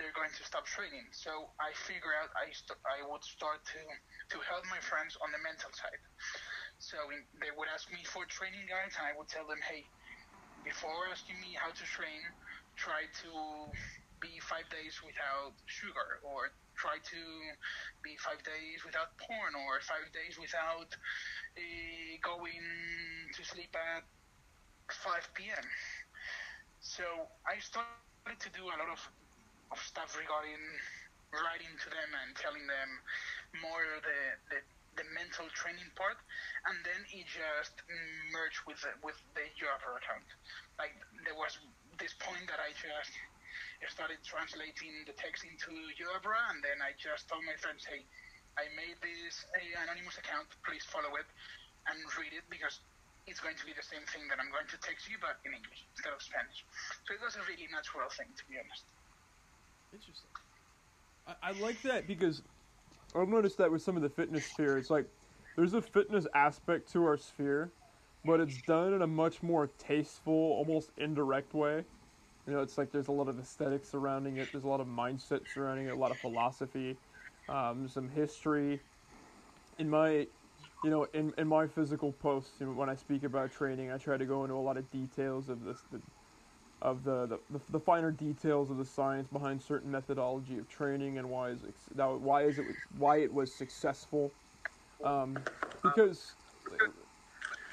they're 0.00 0.14
going 0.16 0.32
to 0.32 0.44
stop 0.44 0.64
training. 0.64 1.04
So 1.12 1.52
I 1.60 1.74
figure 1.74 2.14
out 2.16 2.32
I 2.38 2.48
st- 2.54 2.80
I 2.88 3.04
would 3.04 3.24
start 3.24 3.60
to 3.76 3.82
to 4.32 4.38
help 4.48 4.64
my 4.72 4.80
friends 4.80 5.18
on 5.20 5.28
the 5.32 5.40
mental 5.44 5.72
side. 5.74 6.02
So 6.78 6.96
in, 7.12 7.26
they 7.42 7.52
would 7.52 7.68
ask 7.68 7.90
me 7.92 8.00
for 8.06 8.24
training 8.30 8.64
guides, 8.70 8.96
and 8.96 9.04
I 9.10 9.12
would 9.18 9.28
tell 9.28 9.44
them, 9.48 9.60
hey, 9.66 9.84
before 10.64 11.10
asking 11.10 11.40
me 11.42 11.56
how 11.58 11.70
to 11.74 11.84
train, 11.84 12.22
try 12.78 13.10
to 13.26 13.30
be 14.22 14.38
five 14.42 14.66
days 14.70 14.98
without 15.02 15.54
sugar, 15.66 16.22
or 16.22 16.50
try 16.78 16.98
to 17.02 17.20
be 18.06 18.14
five 18.22 18.38
days 18.46 18.86
without 18.86 19.14
porn 19.18 19.54
or 19.66 19.82
five 19.82 20.06
days 20.14 20.38
without 20.38 20.90
uh, 20.94 22.14
going 22.22 22.66
to 23.34 23.40
sleep 23.42 23.74
at 23.74 24.06
5 24.90 25.34
p.m. 25.34 25.66
So 26.80 27.04
I 27.44 27.58
started 27.58 28.38
to 28.38 28.50
do 28.54 28.64
a 28.64 28.76
lot 28.78 28.90
of, 28.90 29.02
of 29.74 29.78
stuff 29.82 30.14
regarding 30.14 30.62
writing 31.34 31.74
to 31.76 31.88
them 31.92 32.10
and 32.24 32.32
telling 32.38 32.64
them 32.64 32.90
more 33.60 33.84
the, 34.00 34.20
the, 34.48 34.58
the 34.96 35.06
mental 35.12 35.44
training 35.52 35.90
part, 35.92 36.16
and 36.70 36.80
then 36.86 37.00
it 37.12 37.28
just 37.28 37.76
merged 38.32 38.64
with 38.64 38.80
the, 38.80 38.92
with 39.04 39.18
the 39.36 39.44
Joabra 39.58 40.00
account. 40.00 40.24
Like 40.80 40.96
there 41.26 41.36
was 41.36 41.60
this 41.98 42.14
point 42.18 42.46
that 42.46 42.62
I 42.62 42.70
just 42.74 43.12
started 43.90 44.18
translating 44.22 45.06
the 45.06 45.14
text 45.14 45.44
into 45.46 45.74
Jobber, 45.94 46.34
and 46.50 46.62
then 46.62 46.78
I 46.82 46.94
just 46.98 47.26
told 47.26 47.42
my 47.46 47.58
friends, 47.58 47.86
hey, 47.86 48.06
I 48.58 48.66
made 48.74 48.98
this 49.02 49.46
anonymous 49.54 50.18
account. 50.18 50.50
Please 50.66 50.82
follow 50.86 51.14
it 51.14 51.28
and 51.86 51.98
read 52.18 52.34
it 52.34 52.42
because 52.50 52.82
it's 53.26 53.38
going 53.38 53.54
to 53.54 53.66
be 53.66 53.74
the 53.76 53.84
same 53.84 54.02
thing 54.10 54.26
that 54.30 54.38
I'm 54.40 54.50
going 54.50 54.66
to 54.66 54.78
text 54.82 55.06
you, 55.06 55.18
but 55.20 55.38
in 55.44 55.52
English 55.54 55.86
instead 55.94 56.10
of 56.14 56.22
Spanish. 56.22 56.64
So 57.06 57.14
it 57.14 57.20
was 57.22 57.36
a 57.36 57.44
really 57.46 57.68
natural 57.70 58.08
thing, 58.10 58.30
to 58.34 58.44
be 58.50 58.58
honest. 58.58 58.88
Interesting. 59.92 60.32
I, 61.28 61.34
I 61.42 61.50
like 61.60 61.80
that 61.82 62.08
because 62.08 62.42
I've 63.14 63.28
noticed 63.28 63.58
that 63.58 63.70
with 63.70 63.82
some 63.82 63.96
of 63.96 64.02
the 64.02 64.10
fitness 64.10 64.46
sphere, 64.46 64.78
it's 64.78 64.90
like 64.90 65.06
there's 65.56 65.74
a 65.74 65.82
fitness 65.82 66.26
aspect 66.34 66.90
to 66.92 67.04
our 67.04 67.16
sphere, 67.16 67.70
but 68.24 68.40
it's 68.40 68.58
done 68.58 68.92
in 68.92 69.02
a 69.02 69.06
much 69.06 69.42
more 69.42 69.68
tasteful, 69.78 70.32
almost 70.32 70.90
indirect 70.98 71.54
way. 71.54 71.84
You 72.46 72.54
know, 72.54 72.60
it's 72.60 72.78
like 72.78 72.90
there's 72.92 73.08
a 73.08 73.12
lot 73.12 73.28
of 73.28 73.38
aesthetics 73.38 73.88
surrounding 73.90 74.38
it. 74.38 74.48
There's 74.52 74.64
a 74.64 74.68
lot 74.68 74.80
of 74.80 74.86
mindset 74.86 75.52
surrounding 75.52 75.86
it. 75.86 75.90
A 75.90 75.96
lot 75.96 76.10
of 76.10 76.18
philosophy, 76.18 76.96
um, 77.48 77.88
some 77.88 78.08
history. 78.08 78.80
In 79.78 79.88
my, 79.88 80.26
you 80.82 80.90
know, 80.90 81.06
in, 81.12 81.32
in 81.38 81.46
my 81.46 81.66
physical 81.66 82.12
posts, 82.12 82.52
you 82.58 82.66
know, 82.66 82.72
when 82.72 82.88
I 82.88 82.94
speak 82.94 83.22
about 83.22 83.52
training, 83.52 83.92
I 83.92 83.98
try 83.98 84.16
to 84.16 84.24
go 84.24 84.44
into 84.44 84.54
a 84.54 84.56
lot 84.56 84.76
of 84.76 84.90
details 84.90 85.48
of 85.48 85.62
this, 85.64 85.82
the, 85.92 86.00
of 86.80 87.04
the, 87.04 87.26
the, 87.26 87.38
the, 87.50 87.60
the 87.72 87.80
finer 87.80 88.10
details 88.10 88.70
of 88.70 88.78
the 88.78 88.84
science 88.84 89.28
behind 89.28 89.60
certain 89.60 89.90
methodology 89.90 90.58
of 90.58 90.68
training 90.70 91.18
and 91.18 91.28
why 91.28 91.50
is 91.50 91.58
it, 91.62 91.74
why 91.96 92.44
is 92.44 92.58
it 92.58 92.64
why 92.98 93.18
it 93.18 93.32
was 93.32 93.52
successful. 93.52 94.32
Um, 95.04 95.38
because 95.82 96.34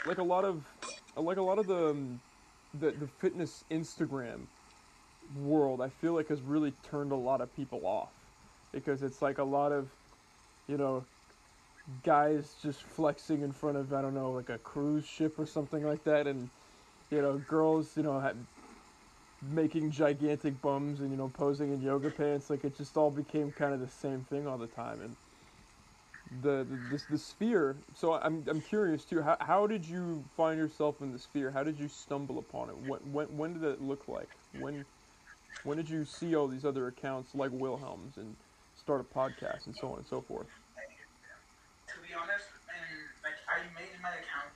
like 0.06 0.18
a 0.18 0.24
lot 0.24 0.46
of 0.46 0.64
like 1.16 1.38
a 1.38 1.42
lot 1.42 1.60
of 1.60 1.68
the 1.68 1.90
um, 1.90 2.20
the, 2.80 2.92
the 2.92 3.08
fitness 3.08 3.64
Instagram 3.72 4.42
world, 5.40 5.82
I 5.82 5.90
feel 5.90 6.14
like 6.14 6.28
has 6.30 6.42
really 6.42 6.74
turned 6.90 7.12
a 7.12 7.16
lot 7.16 7.42
of 7.42 7.56
people 7.56 7.86
off. 7.86 8.10
Because 8.72 9.02
it's 9.02 9.22
like 9.22 9.38
a 9.38 9.44
lot 9.44 9.72
of, 9.72 9.88
you 10.68 10.78
know, 10.78 11.06
guys 12.04 12.56
just 12.62 12.82
flexing 12.82 13.42
in 13.42 13.52
front 13.52 13.78
of 13.78 13.94
I 13.94 14.02
don't 14.02 14.14
know 14.14 14.32
like 14.32 14.50
a 14.50 14.58
cruise 14.58 15.06
ship 15.06 15.40
or 15.40 15.46
something 15.46 15.86
like 15.86 16.04
that, 16.04 16.28
and 16.28 16.50
you 17.10 17.22
know 17.22 17.38
girls 17.48 17.96
you 17.96 18.04
know 18.04 18.32
making 19.52 19.92
gigantic 19.92 20.60
bums 20.62 21.00
and 21.00 21.12
you 21.12 21.18
know 21.18 21.30
posing 21.30 21.72
in 21.72 21.82
yoga 21.82 22.10
pants. 22.10 22.50
Like 22.50 22.66
it 22.66 22.76
just 22.78 22.98
all 22.98 23.12
became 23.12 23.52
kind 23.52 23.74
of 23.74 23.80
the 23.80 23.88
same 23.88 24.26
thing 24.30 24.48
all 24.48 24.58
the 24.58 24.68
time, 24.68 25.00
and 25.02 25.16
the 26.42 26.66
the, 27.10 27.18
sphere. 27.18 27.76
So 27.94 28.14
I'm 28.14 28.44
I'm 28.48 28.62
curious 28.62 29.06
too. 29.06 29.22
How 29.22 29.38
how 29.40 29.68
did 29.68 29.86
you 29.86 30.24
find 30.36 30.58
yourself 30.58 31.02
in 31.02 31.12
the 31.12 31.20
sphere? 31.20 31.52
How 31.52 31.64
did 31.64 31.80
you 31.80 31.88
stumble 31.88 32.40
upon 32.40 32.70
it? 32.70 32.78
When 32.88 33.00
when 33.14 33.38
when 33.38 33.54
did 33.54 33.64
it 33.64 33.82
look 33.82 34.08
like? 34.08 34.30
When 34.60 34.86
when 35.64 35.78
did 35.78 35.90
you 35.90 36.06
see 36.06 36.36
all 36.36 36.48
these 36.48 36.66
other 36.66 36.88
accounts 36.88 37.36
like 37.36 37.52
Wilhelm's 37.54 38.18
and 38.18 38.36
start 38.76 39.02
a 39.02 39.04
podcast 39.04 39.66
and 39.66 39.76
so 39.76 39.90
on 39.90 39.98
and 40.00 40.08
so 40.08 40.22
forth? 40.22 40.48
To 41.88 41.96
be 42.02 42.14
honest, 42.14 42.50
like 43.24 43.38
I 43.46 43.62
made 43.78 43.94
my 44.02 44.10
account 44.10 44.54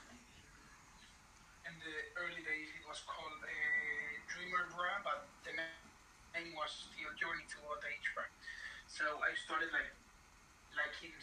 in 1.70 1.74
the 1.80 1.96
early 2.18 2.41
days. 2.41 2.70
It 2.74 2.86
was 2.90 3.02
called 3.06 3.38
uh, 3.41 3.50
Dreamer 4.26 4.74
Bra, 4.74 5.06
but 5.06 5.30
the 5.46 5.54
name 5.54 6.54
was 6.58 6.90
still 6.90 7.14
Journey 7.14 7.46
to 7.46 7.58
Old 7.70 7.82
Age 7.86 8.10
Bra. 8.18 8.26
So 8.90 9.06
I 9.22 9.38
started 9.38 9.70
like 9.70 9.99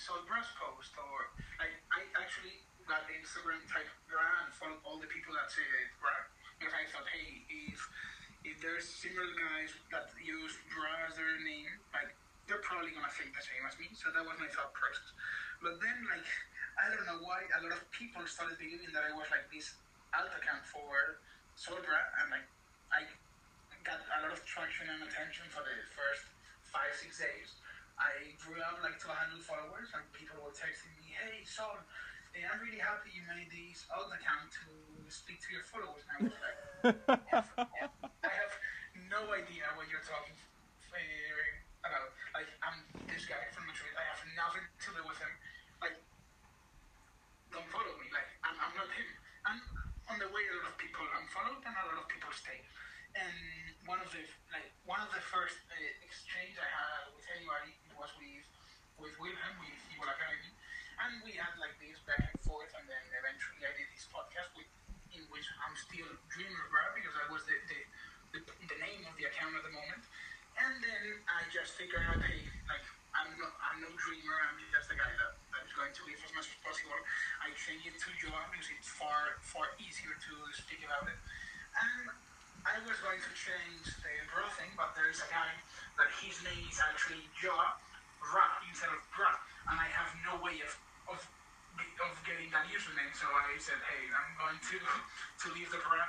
Solbra's 0.01 0.49
post, 0.57 0.97
or 0.97 1.29
like 1.61 1.77
I 1.93 2.09
actually 2.17 2.65
got 2.89 3.05
Instagram 3.13 3.61
type 3.69 3.91
bra 4.09 4.25
and 4.47 4.51
followed 4.57 4.81
all 4.89 4.97
the 4.97 5.11
people 5.11 5.37
that 5.37 5.53
say 5.53 5.67
bra 6.01 6.17
because 6.57 6.73
I 6.73 6.89
thought, 6.89 7.05
hey, 7.13 7.45
if 7.69 7.77
if 8.47 8.57
there's 8.65 8.89
similar 8.89 9.29
guys 9.37 9.77
that 9.93 10.09
use 10.17 10.57
bra 10.73 11.05
as 11.05 11.21
their 11.21 11.37
name, 11.45 11.69
like 11.93 12.17
they're 12.49 12.63
probably 12.65 12.95
gonna 12.97 13.13
think 13.13 13.37
the 13.37 13.45
same 13.45 13.61
as 13.69 13.77
me. 13.77 13.93
So 13.93 14.09
that 14.17 14.25
was 14.25 14.39
my 14.41 14.49
thought 14.49 14.73
process. 14.73 15.13
But 15.61 15.77
then, 15.83 15.99
like, 16.09 16.25
I 16.81 16.89
don't 16.89 17.05
know 17.05 17.21
why 17.21 17.45
a 17.45 17.61
lot 17.61 17.77
of 17.77 17.83
people 17.93 18.25
started 18.25 18.57
believing 18.57 18.95
that 18.97 19.05
I 19.05 19.13
was 19.13 19.29
like 19.29 19.51
this 19.53 19.77
alt 20.17 20.33
account 20.33 20.65
for 20.65 21.21
Solbra, 21.59 22.01
and 22.25 22.33
like 22.33 22.49
I 22.95 23.05
got 23.85 24.01
a 24.01 24.19
lot 24.25 24.33
of 24.33 24.41
traction 24.49 24.89
and 24.89 25.05
attention 25.05 25.45
for 25.53 25.61
the 25.61 25.77
first 25.93 26.33
five 26.65 26.95
six 26.97 27.21
days. 27.21 27.61
I 27.97 28.37
grew 28.37 28.61
up 28.61 28.77
like 28.85 29.01
to 29.01 29.09
100 29.09 29.41
followers, 29.41 29.89
and 29.97 30.05
people 30.13 30.37
were 30.45 30.53
texting 30.53 30.93
me, 31.01 31.17
"Hey, 31.17 31.41
hey, 31.43 32.45
I'm 32.45 32.61
really 32.61 32.81
happy 32.81 33.09
you 33.17 33.25
made 33.25 33.49
this 33.49 33.89
alt 33.89 34.13
account 34.13 34.53
to 34.53 34.69
speak 35.09 35.41
to 35.41 35.51
your 35.57 35.65
followers." 35.65 36.05
And 36.13 36.13
I 36.13 36.29
was 36.29 36.37
like, 36.37 36.59
I 38.21 38.33
have 38.37 38.55
no 39.09 39.33
idea 39.33 39.65
what 39.81 39.89
you're 39.89 40.05
talking 40.05 40.37
about. 41.81 42.13
Like, 42.37 42.53
I'm 42.61 42.85
this 43.09 43.25
guy 43.25 43.41
from 43.57 43.65
Madrid. 43.65 43.97
I 43.97 44.05
have 44.13 44.21
nothing 44.37 44.67
to 44.69 44.89
do 44.93 45.03
with 45.09 45.17
him. 45.17 45.33
Like, 45.81 45.97
don't 47.49 47.69
follow 47.73 47.97
me. 47.97 48.13
Like, 48.13 48.29
I'm, 48.45 48.61
I'm 48.61 48.75
not 48.77 48.93
him. 48.93 49.09
And 49.49 49.59
on 50.13 50.17
the 50.21 50.29
way, 50.29 50.45
a 50.53 50.53
lot 50.61 50.69
of 50.69 50.77
people 50.77 51.01
unfollowed, 51.17 51.65
and 51.65 51.73
a 51.73 51.85
lot 51.89 51.97
of 52.05 52.09
people 52.13 52.29
stayed. 52.37 52.67
And 53.17 53.33
one 53.89 54.05
of 54.05 54.13
the 54.13 54.21
like 54.53 54.69
one 54.85 55.01
of 55.01 55.09
the 55.17 55.25
first 55.25 55.57
uh, 55.73 56.05
exchange 56.05 56.61
I 56.61 56.69
had 56.69 57.17
with 57.17 57.25
anybody 57.33 57.73
with 59.01 59.15
Wilhelm 59.21 59.55
with 59.61 59.77
Evil 59.93 60.09
Academy, 60.09 60.53
and 61.05 61.13
we 61.25 61.37
had 61.37 61.53
like 61.61 61.77
this 61.81 62.01
back 62.09 62.23
and 62.25 62.41
forth, 62.41 62.73
and 62.77 62.85
then 62.89 63.05
eventually 63.17 63.61
I 63.65 63.73
did 63.77 63.89
this 63.93 64.09
podcast 64.09 64.53
with 64.57 64.69
in 65.17 65.25
which 65.33 65.49
I'm 65.65 65.73
still 65.77 66.09
Dreamer 66.29 66.67
Bra 66.69 66.93
because 66.93 67.17
I 67.17 67.27
was 67.33 67.45
the, 67.49 67.57
the 67.73 67.79
the, 68.37 68.41
the 68.69 68.79
name 68.81 69.05
of 69.09 69.15
the 69.17 69.29
account 69.33 69.57
at 69.57 69.65
the 69.65 69.73
moment. 69.73 70.05
And 70.57 70.81
then 70.81 71.05
I 71.29 71.45
just 71.53 71.77
figured 71.77 72.01
out, 72.09 72.21
hey, 72.21 72.41
like 72.69 72.85
I'm 73.13 73.33
no 73.37 73.49
I'm 73.61 73.81
no 73.81 73.93
dreamer. 73.97 74.37
I'm 74.49 74.57
just 74.73 74.89
a 74.93 74.97
guy 74.97 75.09
that, 75.09 75.33
that 75.53 75.63
is 75.65 75.73
going 75.77 75.93
to 75.93 76.03
live 76.09 76.21
as 76.21 76.33
much 76.33 76.49
as 76.49 76.59
possible. 76.65 76.97
I 77.45 77.53
changed 77.57 77.89
it 77.89 77.97
to 78.01 78.11
Joa 78.21 78.41
because 78.53 78.69
it's 78.73 78.89
far 78.89 79.37
far 79.45 79.73
easier 79.81 80.17
to 80.17 80.33
speak 80.57 80.85
about 80.85 81.09
it. 81.09 81.19
And 81.77 82.13
I 82.65 82.81
was 82.89 82.99
going 83.05 83.21
to 83.21 83.33
change 83.37 83.85
the 84.01 84.15
bra 84.33 84.49
thing, 84.57 84.73
but 84.75 84.97
there 84.97 85.07
is 85.13 85.21
a 85.23 85.29
guy 85.29 85.55
that 86.01 86.11
his 86.19 86.41
name 86.43 86.67
is 86.67 86.81
actually 86.81 87.25
Joa 87.37 87.77
Ra 88.21 88.47
instead 88.69 88.91
of 88.91 89.01
Bra, 89.15 89.31
and 89.71 89.77
I 89.79 89.89
have 89.91 90.11
no 90.25 90.41
way 90.43 90.61
of 90.65 90.73
of 91.11 91.21
of 91.77 92.13
getting 92.25 92.49
that 92.53 92.69
username. 92.73 93.13
So 93.13 93.29
I 93.29 93.57
said, 93.61 93.77
hey, 93.85 94.09
I'm 94.13 94.33
going 94.41 94.61
to 94.73 94.77
to 95.45 95.47
leave 95.53 95.69
the 95.69 95.81
bra. 95.85 96.01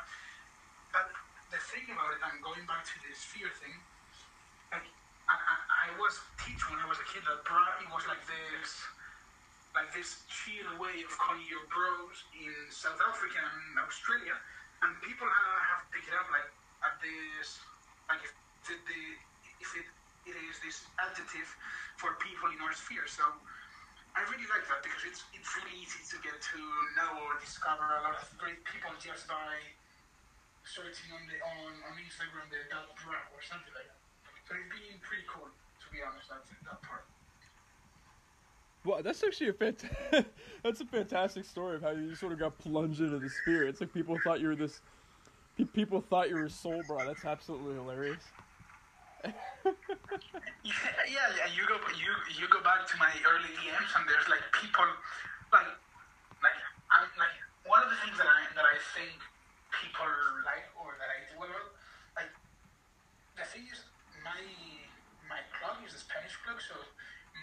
But 0.91 1.11
the 1.51 1.59
thing 1.59 1.87
about 1.91 2.15
it, 2.15 2.21
I'm 2.23 2.39
going 2.39 2.63
back 2.67 2.87
to 2.87 2.95
the 3.03 3.11
sphere 3.15 3.51
thing. 3.59 3.75
Like 4.71 4.87
I, 5.27 5.35
I, 5.35 5.55
I 5.87 5.99
was 5.99 6.19
teach 6.43 6.63
when 6.71 6.79
I 6.79 6.87
was 6.87 6.99
a 6.99 7.07
kid 7.07 7.23
that 7.27 7.43
bra 7.43 7.63
it 7.83 7.87
was 7.91 8.03
like 8.07 8.23
this 8.27 8.71
like 9.75 9.91
this 9.93 10.25
chill 10.25 10.67
way 10.81 11.05
of 11.05 11.11
calling 11.21 11.45
your 11.45 11.61
bros 11.69 12.25
in 12.33 12.49
South 12.73 12.97
Africa 12.97 13.37
and 13.37 13.77
Australia, 13.77 14.33
and 14.81 14.89
people 15.05 15.29
have, 15.29 15.61
have 15.69 15.83
picked 15.93 16.09
it 16.09 16.15
up 16.17 16.27
like 16.33 16.49
at 16.81 16.97
this 17.03 17.61
like 18.09 18.23
if 18.23 18.33
it, 18.73 18.81
the 18.87 19.01
if 19.61 19.69
it 19.77 19.87
it 20.27 20.35
is 20.51 20.59
this 20.61 20.83
adjective 20.99 21.47
for 21.97 22.15
people 22.19 22.51
in 22.51 22.59
our 22.61 22.73
sphere. 22.75 23.07
So 23.07 23.23
I 24.15 24.21
really 24.29 24.47
like 24.51 24.65
that 24.69 24.81
because 24.83 25.03
it's 25.07 25.21
it's 25.33 25.49
really 25.55 25.75
easy 25.79 26.01
to 26.13 26.17
get 26.21 26.37
to 26.37 26.59
know 26.99 27.11
or 27.27 27.39
discover 27.39 27.85
a 27.97 28.01
lot 28.03 28.17
of 28.19 28.27
great 28.37 28.59
people 28.67 28.91
just 28.99 29.27
by 29.31 29.57
searching 30.67 31.09
on 31.15 31.23
the 31.31 31.37
on, 31.41 31.71
on 31.87 31.93
Instagram 32.03 32.45
the 32.51 32.59
dot 32.69 32.91
bra 33.01 33.17
or 33.33 33.41
something 33.41 33.71
like 33.73 33.87
that. 33.87 33.99
So 34.47 34.55
it's 34.55 34.69
been 34.71 34.99
pretty 35.01 35.25
cool, 35.31 35.47
to 35.47 35.85
be 35.93 35.99
honest. 36.03 36.29
That's 36.29 36.49
that 36.67 36.81
part. 36.83 37.05
Well, 38.85 39.03
that's 39.03 39.23
actually 39.23 39.49
a 39.49 39.53
fant- 39.53 39.83
that's 40.63 40.81
a 40.81 40.85
fantastic 40.85 41.45
story 41.45 41.75
of 41.75 41.81
how 41.81 41.91
you 41.91 42.15
sort 42.15 42.31
of 42.33 42.39
got 42.39 42.57
plunged 42.57 43.01
into 43.01 43.19
the 43.19 43.29
sphere. 43.29 43.67
It's 43.67 43.81
like 43.81 43.93
people 43.93 44.17
thought 44.17 44.39
you 44.39 44.47
were 44.47 44.55
this. 44.55 44.81
pe- 45.57 45.65
People 45.65 46.01
thought 46.01 46.29
you 46.29 46.37
were 46.37 46.47
Solbra. 46.47 47.05
That's 47.05 47.25
absolutely 47.25 47.75
hilarious. 47.75 48.23
Yeah, 50.63 50.73
yeah, 51.07 51.27
yeah. 51.35 51.47
You 51.51 51.63
go, 51.67 51.75
you 51.95 52.11
you 52.35 52.47
go 52.47 52.59
back 52.63 52.87
to 52.87 52.95
my 52.99 53.11
early 53.27 53.51
DMs, 53.59 53.91
and 53.95 54.03
there's 54.07 54.27
like 54.31 54.43
people, 54.55 54.87
like, 55.51 55.71
like, 56.43 56.59
I'm 56.91 57.07
like 57.19 57.35
one 57.67 57.83
of 57.83 57.89
the 57.91 57.99
things 58.03 58.15
that 58.19 58.27
I 58.27 58.47
that 58.55 58.67
I 58.67 58.77
think 58.95 59.15
people 59.71 60.07
like 60.47 60.67
or 60.79 60.95
that 60.99 61.09
I 61.11 61.19
do 61.31 61.35
lot, 61.43 61.67
like, 62.15 62.31
the 63.35 63.45
thing 63.47 63.67
is, 63.67 63.83
my 64.23 64.39
my 65.27 65.41
clock 65.59 65.79
is 65.83 65.95
a 65.95 66.01
Spanish 66.01 66.35
clock, 66.43 66.59
so 66.63 66.75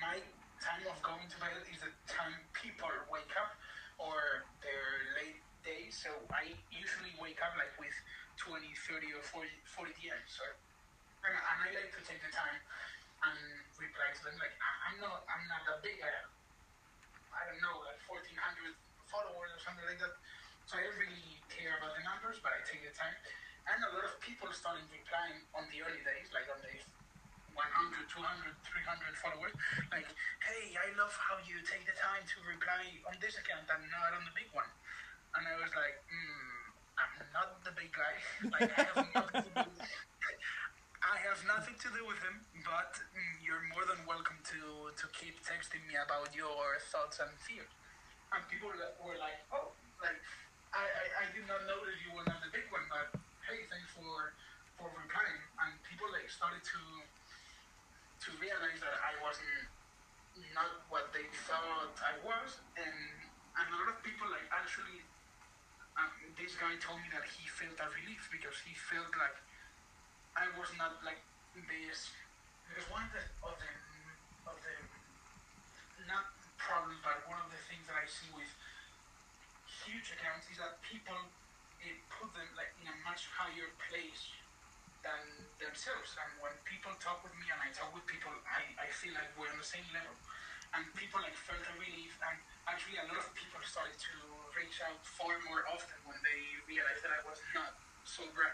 my 0.00 0.20
time 0.60 0.84
of 0.88 0.96
going 1.04 1.28
to 1.28 1.36
bed 1.40 1.60
is 1.68 1.80
the 1.84 1.92
time 2.08 2.34
people 2.56 2.88
wake 3.12 3.32
up 3.36 3.52
or 4.00 4.48
their 4.64 4.84
late 5.20 5.40
day. 5.64 5.92
So 5.92 6.08
I 6.32 6.52
usually 6.72 7.12
wake 7.20 7.40
up 7.44 7.52
like 7.60 7.72
with 7.76 7.94
20, 8.40 8.64
30, 8.88 9.12
or 9.16 9.22
40, 9.22 9.48
40 9.64 9.92
DMs. 10.00 10.28
So 10.32 10.44
and, 11.24 11.34
and 11.34 11.58
I 11.64 11.68
like 11.72 11.90
to 11.96 12.00
take 12.04 12.20
the 12.20 12.32
time 12.32 12.60
and 13.24 13.38
reply 13.80 14.08
to 14.12 14.20
them. 14.28 14.36
Like 14.36 14.54
I- 14.60 14.78
I'm 14.92 14.96
not, 15.00 15.24
I'm 15.28 15.44
not 15.48 15.62
that 15.68 15.80
big. 15.80 15.96
I, 16.04 16.12
I 17.34 17.40
don't 17.50 17.60
know, 17.64 17.82
like 17.82 17.98
1,400 18.06 18.30
followers 19.08 19.50
or 19.52 19.60
something 19.64 19.84
like 19.88 19.98
that. 20.00 20.14
So 20.68 20.80
I 20.80 20.86
don't 20.86 20.96
really 20.96 21.40
care 21.52 21.76
about 21.76 21.96
the 21.96 22.04
numbers, 22.04 22.40
but 22.40 22.52
I 22.54 22.60
take 22.64 22.84
the 22.84 22.94
time. 22.94 23.12
And 23.64 23.80
a 23.80 23.90
lot 23.96 24.04
of 24.04 24.20
people 24.20 24.48
started 24.52 24.84
replying 24.92 25.40
on 25.56 25.64
the 25.72 25.80
early 25.80 26.00
days, 26.04 26.28
like 26.36 26.48
on 26.52 26.60
the 26.60 26.72
100, 27.56 27.64
200, 28.10 28.52
300 28.60 29.16
followers. 29.24 29.54
Like, 29.88 30.08
hey, 30.44 30.76
I 30.76 30.92
love 31.00 31.14
how 31.16 31.40
you 31.48 31.60
take 31.64 31.86
the 31.88 31.96
time 31.96 32.24
to 32.26 32.36
reply 32.44 32.84
on 33.08 33.16
this 33.24 33.40
account 33.40 33.64
and 33.72 33.82
not 33.88 34.12
on 34.12 34.24
the 34.28 34.34
big 34.36 34.50
one. 34.52 34.68
And 35.36 35.48
I 35.48 35.54
was 35.56 35.72
like, 35.72 35.96
hmm, 36.12 36.54
I'm 37.00 37.14
not 37.32 37.62
the 37.64 37.72
big 37.72 37.90
guy. 37.94 38.14
like, 38.54 38.70
I 38.74 38.84
have 38.84 39.32
do. 39.48 39.64
I 41.04 41.20
have 41.28 41.36
nothing 41.44 41.76
to 41.84 41.88
do 41.92 42.00
with 42.08 42.16
him, 42.24 42.40
but 42.64 42.96
mm, 43.12 43.36
you're 43.44 43.60
more 43.76 43.84
than 43.84 44.00
welcome 44.08 44.40
to, 44.56 44.88
to 44.88 45.04
keep 45.12 45.36
texting 45.44 45.84
me 45.84 46.00
about 46.00 46.32
your 46.32 46.80
thoughts 46.88 47.20
and 47.20 47.28
fears. 47.44 47.68
And 48.32 48.40
people 48.48 48.72
were 48.72 49.20
like, 49.20 49.36
oh, 49.52 49.76
like, 50.00 50.16
I, 50.72 50.80
I, 50.80 51.04
I 51.22 51.24
did 51.36 51.44
not 51.44 51.60
know 51.68 51.76
that 51.84 51.96
you 52.00 52.08
were 52.16 52.24
not 52.24 52.40
the 52.40 52.48
big 52.48 52.64
one, 52.72 52.88
but 52.88 53.20
hey, 53.44 53.68
thanks 53.68 53.92
for, 53.92 54.32
for 54.80 54.88
replying. 54.96 55.40
And 55.60 55.76
people 55.84 56.08
like 56.08 56.32
started 56.32 56.64
to 56.64 56.80
to 58.24 58.32
realize 58.40 58.80
that 58.80 58.96
I 59.04 59.12
wasn't 59.20 59.68
not 60.56 60.88
what 60.88 61.12
they 61.12 61.28
thought 61.44 61.92
I 62.00 62.16
was, 62.24 62.56
and 62.80 62.96
and 63.60 63.66
a 63.68 63.74
lot 63.76 63.92
of 63.92 64.00
people 64.00 64.24
like 64.32 64.48
actually. 64.48 65.04
Um, 65.94 66.10
this 66.34 66.58
guy 66.58 66.74
told 66.82 66.98
me 67.06 67.08
that 67.14 67.22
he 67.22 67.46
felt 67.46 67.78
a 67.78 67.86
relief 67.86 68.26
because 68.26 68.58
he 68.66 68.74
felt 68.74 69.14
like 69.14 69.38
I 70.34 70.50
was 70.58 70.70
not 70.74 70.98
like 71.06 71.22
this. 71.54 72.10
Because 72.66 72.86
one 72.90 73.06
of 73.06 73.12
the 73.14 73.24
of 73.46 73.54
the 73.54 73.70
of 74.50 74.56
the 74.58 74.74
not 76.10 76.34
problems, 76.58 76.98
but 77.06 77.22
one 77.30 77.38
of 77.38 77.48
the 77.54 77.60
things 77.70 77.86
that 77.86 77.94
I 77.94 78.06
see 78.10 78.28
with 78.34 78.50
huge 79.86 80.10
accounts 80.18 80.50
is 80.50 80.58
that 80.58 80.82
people 80.82 81.16
it 81.84 82.00
put 82.08 82.32
them 82.32 82.48
like 82.56 82.72
in 82.80 82.88
a 82.88 82.96
much 83.04 83.28
higher 83.30 83.68
place 83.86 84.32
than 85.04 85.22
themselves. 85.60 86.16
And 86.16 86.30
when 86.40 86.54
people 86.64 86.90
talk 86.98 87.20
with 87.20 87.36
me 87.36 87.46
and 87.52 87.60
I 87.60 87.68
talk 87.76 87.92
with 87.92 88.08
people, 88.08 88.32
I, 88.48 88.64
I 88.80 88.88
feel 88.88 89.12
like 89.12 89.28
we're 89.36 89.52
on 89.52 89.60
the 89.60 89.68
same 89.68 89.84
level. 89.92 90.16
And 90.72 90.82
people 90.96 91.20
like 91.20 91.36
felt 91.36 91.60
a 91.60 91.74
relief. 91.76 92.16
And 92.24 92.40
actually, 92.66 92.98
a 92.98 93.06
lot 93.06 93.20
of 93.20 93.30
people 93.36 93.60
started 93.62 93.94
to 93.94 94.14
reach 94.56 94.80
out 94.82 94.98
far 95.04 95.36
more 95.46 95.62
often 95.70 95.94
when 96.08 96.18
they 96.24 96.40
realized 96.66 97.04
that 97.04 97.12
I 97.14 97.20
was 97.22 97.38
not 97.54 97.78
Solbra. 98.08 98.50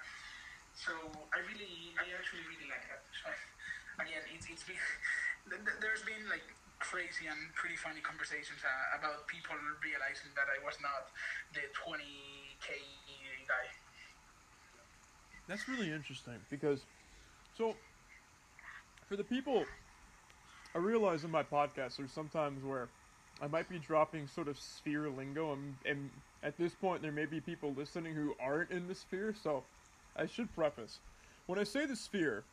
So 0.81 0.97
I 1.37 1.45
really, 1.45 1.93
I 2.01 2.09
actually 2.17 2.41
really 2.49 2.73
like 2.73 2.89
that. 2.89 3.05
So 3.13 3.29
again, 4.01 4.25
it's 4.33 4.49
it's 4.49 4.65
been 4.65 4.81
th- 5.53 5.61
th- 5.61 5.79
there's 5.85 6.01
been 6.09 6.25
like 6.33 6.41
crazy 6.81 7.29
and 7.29 7.37
pretty 7.53 7.77
funny 7.77 8.01
conversations 8.01 8.65
uh, 8.65 8.97
about 8.97 9.29
people 9.29 9.53
realizing 9.85 10.33
that 10.33 10.49
I 10.49 10.57
was 10.65 10.81
not 10.81 11.13
the 11.53 11.69
20k 11.77 12.81
guy. 13.45 13.69
That's 15.47 15.69
really 15.69 15.93
interesting 15.93 16.41
because, 16.49 16.81
so, 17.59 17.75
for 19.07 19.17
the 19.17 19.25
people, 19.25 19.67
I 20.75 20.79
realize 20.79 21.25
in 21.25 21.31
my 21.31 21.43
podcast 21.43 21.99
there's 21.99 22.13
sometimes 22.13 22.65
where 22.65 22.89
I 23.43 23.49
might 23.49 23.69
be 23.69 23.79
dropping 23.79 24.29
sort 24.29 24.49
of 24.49 24.59
sphere 24.59 25.11
lingo, 25.11 25.53
and, 25.53 25.75
and 25.85 26.09
at 26.43 26.57
this 26.57 26.73
point 26.73 27.03
there 27.03 27.13
may 27.13 27.27
be 27.27 27.41
people 27.41 27.75
listening 27.77 28.15
who 28.15 28.35
aren't 28.41 28.71
in 28.71 28.89
the 28.89 28.95
sphere, 28.95 29.35
so 29.43 29.65
I 30.17 30.27
should 30.27 30.55
preface. 30.55 30.99
When 31.47 31.59
I 31.59 31.65
say 31.65 31.87
the 31.87 31.97
sphere, 31.97 32.45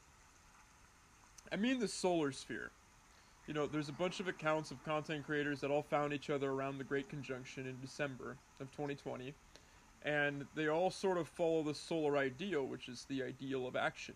I 1.51 1.55
mean 1.55 1.79
the 1.79 1.88
solar 1.88 2.31
sphere. 2.31 2.71
You 3.47 3.53
know, 3.53 3.65
there's 3.65 3.89
a 3.89 3.93
bunch 3.93 4.19
of 4.19 4.27
accounts 4.27 4.71
of 4.71 4.84
content 4.84 5.25
creators 5.25 5.61
that 5.61 5.71
all 5.71 5.84
found 5.84 6.13
each 6.13 6.29
other 6.29 6.51
around 6.51 6.77
the 6.77 6.84
Great 6.84 7.09
Conjunction 7.09 7.65
in 7.65 7.77
December 7.81 8.35
of 8.59 8.69
2020 8.71 9.34
and 10.03 10.45
they 10.55 10.67
all 10.67 10.89
sort 10.89 11.17
of 11.17 11.27
follow 11.27 11.63
the 11.63 11.73
solar 11.73 12.17
ideal, 12.17 12.65
which 12.65 12.88
is 12.88 13.05
the 13.09 13.23
ideal 13.23 13.67
of 13.67 13.75
action. 13.75 14.15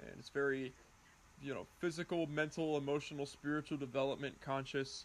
And 0.00 0.10
it's 0.18 0.30
very, 0.30 0.72
you 1.42 1.52
know, 1.52 1.66
physical, 1.78 2.26
mental, 2.26 2.78
emotional, 2.78 3.26
spiritual 3.26 3.76
development, 3.76 4.40
conscious, 4.40 5.04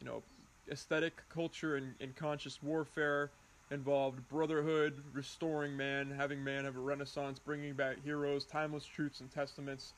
you 0.00 0.06
know, 0.06 0.22
aesthetic, 0.70 1.22
culture, 1.28 1.76
and, 1.76 1.94
and 2.00 2.14
conscious 2.14 2.62
warfare 2.62 3.30
involved 3.70 4.26
brotherhood, 4.28 4.94
restoring 5.12 5.76
man, 5.76 6.10
having 6.16 6.42
man 6.42 6.64
have 6.64 6.76
a 6.76 6.80
renaissance, 6.80 7.38
bringing 7.38 7.74
back 7.74 7.96
heroes, 8.04 8.44
timeless 8.44 8.84
truths 8.84 9.20
and 9.20 9.30
testaments. 9.32 9.92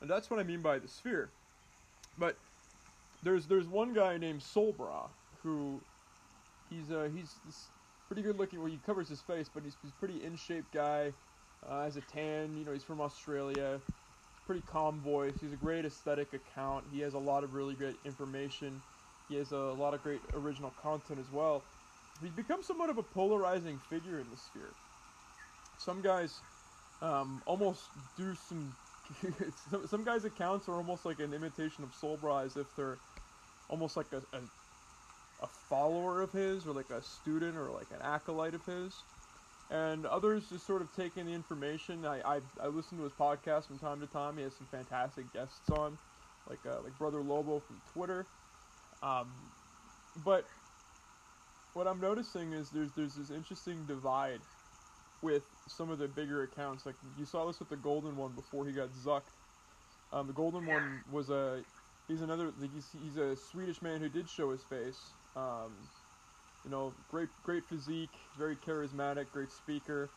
And 0.00 0.08
that's 0.08 0.30
what 0.30 0.40
I 0.40 0.44
mean 0.44 0.62
by 0.62 0.78
the 0.78 0.88
sphere. 0.88 1.28
But 2.18 2.36
there's 3.22 3.46
there's 3.46 3.66
one 3.66 3.92
guy 3.92 4.16
named 4.16 4.40
Solbra 4.40 5.08
who 5.42 5.80
he's 6.70 6.90
uh 6.90 7.08
he's 7.14 7.34
pretty 8.06 8.22
good 8.22 8.38
looking. 8.38 8.60
Well, 8.60 8.70
he 8.70 8.78
covers 8.86 9.08
his 9.08 9.20
face, 9.20 9.50
but 9.52 9.62
he's 9.62 9.76
he's 9.82 9.92
pretty 9.92 10.24
in 10.24 10.36
shape 10.36 10.64
guy. 10.72 11.12
Uh, 11.68 11.84
has 11.84 11.96
a 11.96 12.00
tan. 12.00 12.56
You 12.56 12.64
know, 12.64 12.72
he's 12.72 12.84
from 12.84 13.00
Australia. 13.00 13.80
Pretty 14.46 14.62
calm 14.66 15.00
voice. 15.00 15.34
He's 15.40 15.52
a 15.52 15.56
great 15.56 15.84
aesthetic 15.84 16.32
account. 16.32 16.84
He 16.92 17.00
has 17.00 17.14
a 17.14 17.18
lot 17.18 17.44
of 17.44 17.54
really 17.54 17.74
great 17.74 17.96
information. 18.04 18.80
He 19.28 19.36
has 19.36 19.52
a 19.52 19.56
lot 19.56 19.94
of 19.94 20.02
great 20.02 20.20
original 20.34 20.72
content 20.82 21.20
as 21.20 21.30
well. 21.32 21.62
He's 22.20 22.32
become 22.32 22.62
somewhat 22.62 22.90
of 22.90 22.98
a 22.98 23.02
polarizing 23.02 23.78
figure 23.78 24.20
in 24.20 24.30
the 24.30 24.36
sphere. 24.36 24.76
Some 25.78 26.02
guys 26.02 26.42
um, 27.00 27.42
almost 27.46 27.90
do 28.16 28.34
some. 28.34 28.76
some, 29.86 30.04
guys' 30.04 30.24
accounts 30.24 30.68
are 30.68 30.76
almost 30.76 31.04
like 31.04 31.18
an 31.20 31.34
imitation 31.34 31.82
of 31.84 31.90
Solbra, 31.90 32.44
as 32.44 32.56
if 32.56 32.74
they're 32.76 33.02
almost 33.68 33.96
like 33.96 34.12
a, 34.12 34.22
a 34.32 34.42
a 35.40 35.48
follower 35.48 36.20
of 36.20 36.32
his 36.32 36.66
or 36.66 36.72
like 36.72 36.90
a 36.90 37.02
student 37.02 37.56
or 37.56 37.72
like 37.72 37.90
an 37.90 38.00
acolyte 38.02 38.54
of 38.54 38.64
his 38.66 39.06
and 39.70 40.04
others 40.06 40.48
just 40.50 40.66
sort 40.66 40.82
of 40.82 40.92
taking 40.92 41.26
the 41.26 41.32
information 41.32 42.04
I, 42.04 42.20
I, 42.38 42.42
I 42.60 42.68
listen 42.68 42.98
to 42.98 43.04
his 43.04 43.14
podcast 43.14 43.66
from 43.68 43.78
time 43.78 44.00
to 44.00 44.06
time 44.06 44.36
he 44.36 44.42
has 44.44 44.56
some 44.56 44.66
fantastic 44.66 45.32
guests 45.32 45.70
on 45.70 45.98
like 46.46 46.66
uh, 46.66 46.82
like 46.82 46.98
brother 46.98 47.22
lobo 47.22 47.60
from 47.60 47.80
twitter 47.86 48.30
um, 49.02 49.52
but 50.16 50.50
what 51.74 51.86
i'm 51.86 52.00
noticing 52.00 52.52
is 52.52 52.70
there's 52.70 52.90
there's 52.92 53.14
this 53.14 53.30
interesting 53.30 53.84
divide 53.86 54.40
with 55.22 55.42
some 55.68 55.90
of 55.90 55.98
the 55.98 56.08
bigger 56.08 56.42
accounts 56.42 56.86
like 56.86 56.94
you 57.18 57.24
saw 57.24 57.46
this 57.46 57.58
with 57.58 57.68
the 57.68 57.76
golden 57.76 58.16
one 58.16 58.32
before 58.32 58.66
he 58.66 58.72
got 58.72 58.88
zucked 58.90 59.34
um, 60.12 60.26
the 60.26 60.32
golden 60.32 60.66
one 60.66 61.02
was 61.12 61.30
a 61.30 61.62
he's 62.08 62.22
another 62.22 62.52
he's, 62.74 62.88
he's 63.02 63.16
a 63.16 63.36
swedish 63.36 63.80
man 63.82 64.00
who 64.00 64.08
did 64.08 64.28
show 64.28 64.50
his 64.50 64.62
face 64.64 65.12
um, 65.36 65.70
you 66.64 66.70
know, 66.70 66.92
great 67.10 67.28
great 67.42 67.64
physique, 67.64 68.14
very 68.36 68.56
charismatic, 68.56 69.30
great 69.32 69.50
speaker, 69.50 70.10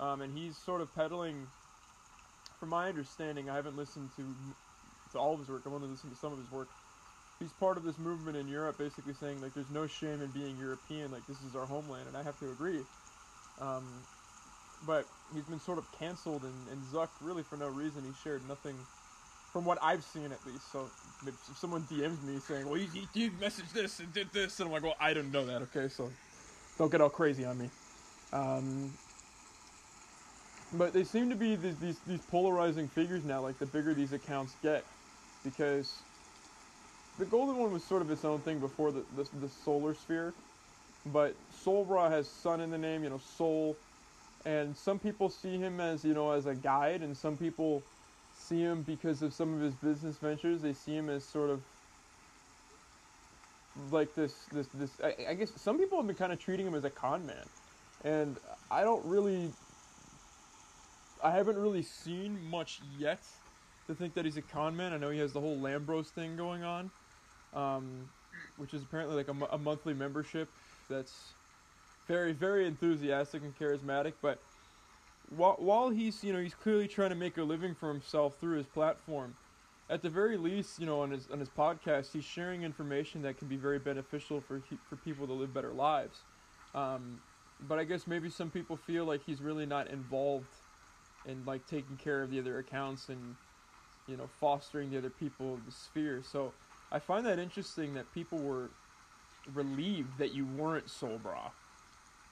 um, 0.00 0.20
and 0.22 0.36
he's 0.36 0.56
sort 0.56 0.80
of 0.80 0.94
peddling. 0.94 1.46
From 2.58 2.70
my 2.70 2.88
understanding, 2.88 3.50
I 3.50 3.56
haven't 3.56 3.76
listened 3.76 4.10
to 4.16 4.22
to 5.12 5.18
all 5.18 5.34
of 5.34 5.40
his 5.40 5.48
work. 5.48 5.62
I've 5.66 5.72
only 5.72 5.88
listened 5.88 6.12
to 6.12 6.18
some 6.18 6.32
of 6.32 6.38
his 6.38 6.50
work. 6.50 6.68
He's 7.40 7.52
part 7.52 7.76
of 7.76 7.84
this 7.84 7.98
movement 7.98 8.36
in 8.36 8.48
Europe, 8.48 8.78
basically 8.78 9.14
saying 9.14 9.42
like 9.42 9.54
there's 9.54 9.70
no 9.70 9.86
shame 9.86 10.22
in 10.22 10.30
being 10.30 10.56
European, 10.56 11.10
like 11.10 11.26
this 11.26 11.38
is 11.42 11.56
our 11.56 11.66
homeland, 11.66 12.08
and 12.08 12.16
I 12.16 12.22
have 12.22 12.38
to 12.40 12.50
agree. 12.50 12.80
Um, 13.60 13.84
but 14.86 15.06
he's 15.34 15.44
been 15.44 15.60
sort 15.60 15.78
of 15.78 15.90
canceled 15.98 16.42
and, 16.42 16.54
and 16.70 16.80
zucked 16.92 17.16
really 17.20 17.42
for 17.42 17.56
no 17.56 17.68
reason. 17.68 18.02
He 18.04 18.12
shared 18.22 18.46
nothing 18.48 18.76
from 19.52 19.64
what 19.64 19.78
I've 19.82 20.02
seen 20.02 20.26
at 20.26 20.38
least. 20.46 20.70
So 20.72 20.88
if 21.26 21.34
someone 21.58 21.82
DMs 21.82 22.22
me 22.22 22.38
saying, 22.46 22.68
"Well, 22.68 22.78
you, 22.78 22.88
you 23.14 23.30
messaged 23.32 23.72
this 23.72 24.00
and 24.00 24.12
did 24.12 24.32
this," 24.32 24.58
and 24.60 24.66
I'm 24.66 24.72
like, 24.72 24.82
"Well, 24.82 24.96
I 25.00 25.14
didn't 25.14 25.32
know 25.32 25.46
that." 25.46 25.62
Okay, 25.62 25.88
so 25.88 26.10
don't 26.78 26.90
get 26.90 27.00
all 27.00 27.08
crazy 27.08 27.44
on 27.44 27.58
me. 27.58 27.70
Um, 28.32 28.92
but 30.72 30.92
they 30.92 31.04
seem 31.04 31.30
to 31.30 31.36
be 31.36 31.54
these, 31.56 31.76
these 31.76 31.98
these 32.06 32.20
polarizing 32.30 32.88
figures 32.88 33.24
now. 33.24 33.40
Like 33.40 33.58
the 33.58 33.66
bigger 33.66 33.94
these 33.94 34.12
accounts 34.12 34.54
get, 34.62 34.84
because 35.44 36.02
the 37.18 37.24
golden 37.24 37.56
one 37.56 37.72
was 37.72 37.84
sort 37.84 38.02
of 38.02 38.10
its 38.10 38.24
own 38.24 38.40
thing 38.40 38.58
before 38.58 38.90
the 38.92 39.04
the, 39.16 39.28
the 39.40 39.48
solar 39.48 39.94
sphere, 39.94 40.34
but 41.06 41.34
Solbra 41.64 42.10
has 42.10 42.28
sun 42.28 42.60
in 42.60 42.70
the 42.70 42.78
name. 42.78 43.04
You 43.04 43.10
know, 43.10 43.20
soul, 43.36 43.76
and 44.44 44.76
some 44.76 44.98
people 44.98 45.28
see 45.28 45.58
him 45.58 45.80
as 45.80 46.04
you 46.04 46.14
know 46.14 46.32
as 46.32 46.46
a 46.46 46.54
guide, 46.54 47.02
and 47.02 47.16
some 47.16 47.36
people 47.36 47.82
see 48.36 48.60
him 48.60 48.82
because 48.82 49.22
of 49.22 49.32
some 49.32 49.54
of 49.54 49.60
his 49.60 49.74
business 49.74 50.16
ventures. 50.16 50.62
They 50.62 50.72
see 50.72 50.96
him 50.96 51.08
as 51.08 51.24
sort 51.24 51.50
of 51.50 51.62
like 53.90 54.14
this 54.14 54.34
this 54.52 54.68
this. 54.74 54.90
I, 55.02 55.30
I 55.30 55.34
guess 55.34 55.50
some 55.56 55.78
people 55.78 55.98
have 55.98 56.06
been 56.06 56.16
kind 56.16 56.32
of 56.32 56.38
treating 56.38 56.66
him 56.66 56.74
as 56.74 56.84
a 56.84 56.90
con 56.90 57.26
man, 57.26 57.46
and 58.04 58.36
I 58.70 58.82
don't 58.82 59.04
really. 59.04 59.52
I 61.22 61.30
haven't 61.30 61.56
really 61.56 61.82
seen 61.82 62.38
much 62.50 62.80
yet 62.98 63.20
to 63.86 63.94
think 63.94 64.14
that 64.14 64.26
he's 64.26 64.36
a 64.36 64.42
con 64.42 64.76
man. 64.76 64.92
I 64.92 64.98
know 64.98 65.10
he 65.10 65.20
has 65.20 65.32
the 65.32 65.40
whole 65.40 65.56
Lambros 65.56 66.08
thing 66.08 66.36
going 66.36 66.62
on, 66.64 66.90
um, 67.54 68.08
which 68.56 68.74
is 68.74 68.82
apparently 68.82 69.16
like 69.16 69.28
a, 69.28 69.54
a 69.54 69.58
monthly 69.58 69.94
membership 69.94 70.48
that's 70.88 71.34
very 72.06 72.32
very 72.32 72.66
enthusiastic 72.66 73.42
and 73.42 73.54
charismatic, 73.56 74.14
but 74.20 74.42
while, 75.28 75.56
while 75.58 75.90
he's 75.90 76.22
you 76.22 76.32
know 76.32 76.40
he's 76.40 76.54
clearly 76.54 76.86
trying 76.88 77.10
to 77.10 77.16
make 77.16 77.38
a 77.38 77.42
living 77.42 77.74
for 77.74 77.88
himself 77.88 78.38
through 78.40 78.56
his 78.58 78.66
platform 78.66 79.34
at 79.88 80.02
the 80.02 80.10
very 80.10 80.36
least 80.36 80.78
you 80.78 80.86
know 80.86 81.00
on 81.00 81.10
his 81.10 81.28
on 81.30 81.38
his 81.40 81.48
podcast 81.50 82.12
he's 82.12 82.24
sharing 82.24 82.62
information 82.62 83.22
that 83.22 83.36
can 83.38 83.48
be 83.48 83.56
very 83.56 83.78
beneficial 83.78 84.40
for 84.40 84.60
for 84.88 84.96
people 84.96 85.26
to 85.26 85.32
live 85.32 85.52
better 85.52 85.72
lives. 85.72 86.24
Um, 86.74 87.18
but 87.60 87.78
i 87.78 87.84
guess 87.84 88.06
maybe 88.06 88.28
some 88.28 88.50
people 88.50 88.76
feel 88.76 89.04
like 89.04 89.22
he's 89.22 89.40
really 89.40 89.64
not 89.64 89.88
involved 89.88 90.56
in 91.24 91.44
like 91.44 91.66
taking 91.66 91.96
care 91.96 92.22
of 92.22 92.30
the 92.30 92.38
other 92.38 92.58
accounts 92.58 93.08
and 93.08 93.36
you 94.06 94.16
know 94.16 94.26
fostering 94.26 94.90
the 94.90 94.98
other 94.98 95.10
people 95.10 95.54
of 95.54 95.64
the 95.64 95.72
sphere. 95.72 96.22
So 96.22 96.54
i 96.94 96.98
find 96.98 97.26
that 97.26 97.38
interesting 97.38 97.92
that 97.94 98.06
people 98.14 98.38
were 98.38 98.70
relieved 99.52 100.16
that 100.16 100.32
you 100.32 100.46
weren't 100.56 100.86
Solbra 100.86 101.50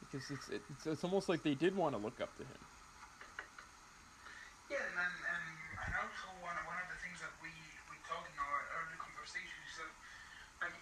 because 0.01 0.31
it's, 0.31 0.49
it's 0.49 0.87
it's 0.87 1.05
almost 1.05 1.29
like 1.29 1.43
they 1.43 1.55
did 1.59 1.77
want 1.77 1.93
to 1.95 2.01
look 2.01 2.21
up 2.23 2.33
to 2.39 2.45
him 2.47 2.63
Yeah, 4.71 4.81
and, 4.81 4.97
and, 4.97 5.47
and 5.85 5.93
also 6.01 6.33
one, 6.41 6.57
one 6.65 6.79
of 6.81 6.89
the 6.89 6.97
things 7.05 7.21
that 7.21 7.35
we, 7.45 7.53
we 7.93 7.97
talked 8.09 8.25
in 8.33 8.39
our 8.41 8.61
early 8.81 8.97
conversations 8.97 9.61
is 9.69 9.77
that 9.85 9.93
like 10.65 10.77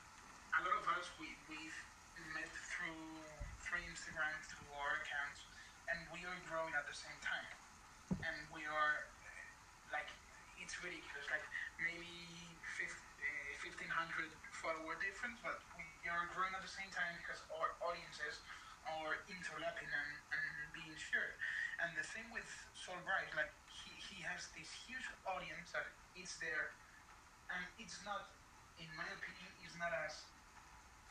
a 0.55 0.61
lot 0.63 0.77
of 0.79 0.87
us 0.95 1.11
we 1.19 1.33
we've 1.51 1.79
met 2.37 2.47
through 2.71 3.03
through 3.65 3.83
Instagram, 3.91 4.31
through 4.47 4.71
our 4.79 5.03
accounts, 5.03 5.43
and 5.91 5.99
we 6.15 6.23
are 6.29 6.39
growing 6.47 6.71
at 6.79 6.87
the 6.87 6.95
same 6.95 7.19
time. 7.25 7.49
And 8.23 8.37
we 8.55 8.63
are 8.67 8.95
like 9.91 10.07
it's 10.63 10.79
ridiculous, 10.79 11.27
like 11.35 11.43
100 14.01 14.33
follower 14.65 14.97
difference, 14.97 15.37
but 15.45 15.61
we 15.77 15.85
are 16.09 16.25
growing 16.33 16.57
at 16.57 16.65
the 16.65 16.73
same 16.73 16.89
time 16.89 17.13
because 17.21 17.37
our 17.53 17.77
audiences 17.85 18.41
are 18.89 19.21
interlapping 19.29 19.93
and, 19.93 20.11
and 20.33 20.73
being 20.73 20.97
shared. 20.97 21.37
And 21.85 21.93
the 21.93 22.05
thing 22.09 22.25
with 22.33 22.49
Solbra, 22.73 23.29
like 23.37 23.53
he, 23.69 23.93
he 24.01 24.25
has 24.25 24.49
this 24.57 24.73
huge 24.89 25.05
audience 25.29 25.77
that 25.77 25.85
is 26.17 26.33
there, 26.41 26.73
and 27.53 27.61
it's 27.77 28.01
not, 28.01 28.33
in 28.81 28.89
my 28.97 29.05
opinion, 29.21 29.53
it's 29.61 29.77
not 29.77 29.93
as 29.93 30.25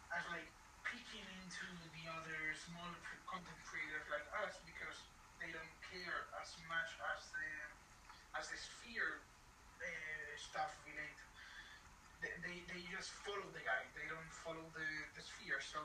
as 0.10 0.26
like 0.34 0.50
peeking 0.82 1.30
into 1.46 1.70
the 1.94 2.10
other 2.10 2.42
small 2.58 2.90
content 3.30 3.62
creators 3.70 4.02
like 4.10 4.26
us 4.42 4.58
because 4.66 4.98
they 5.38 5.54
don't 5.54 5.74
care 5.94 6.26
as 6.42 6.58
much 6.66 6.98
as 7.14 7.30
the 7.38 7.50
as 8.34 8.50
the 8.50 8.58
sphere 8.58 9.22
uh, 9.78 10.34
stuff 10.42 10.74
related 10.90 11.29
they, 12.20 12.34
they, 12.44 12.58
they 12.68 12.82
just 12.92 13.16
follow 13.24 13.48
the 13.56 13.64
guy. 13.64 13.84
They 13.96 14.08
don't 14.12 14.32
follow 14.44 14.64
the, 14.76 14.88
the 15.16 15.24
sphere. 15.24 15.64
So 15.64 15.80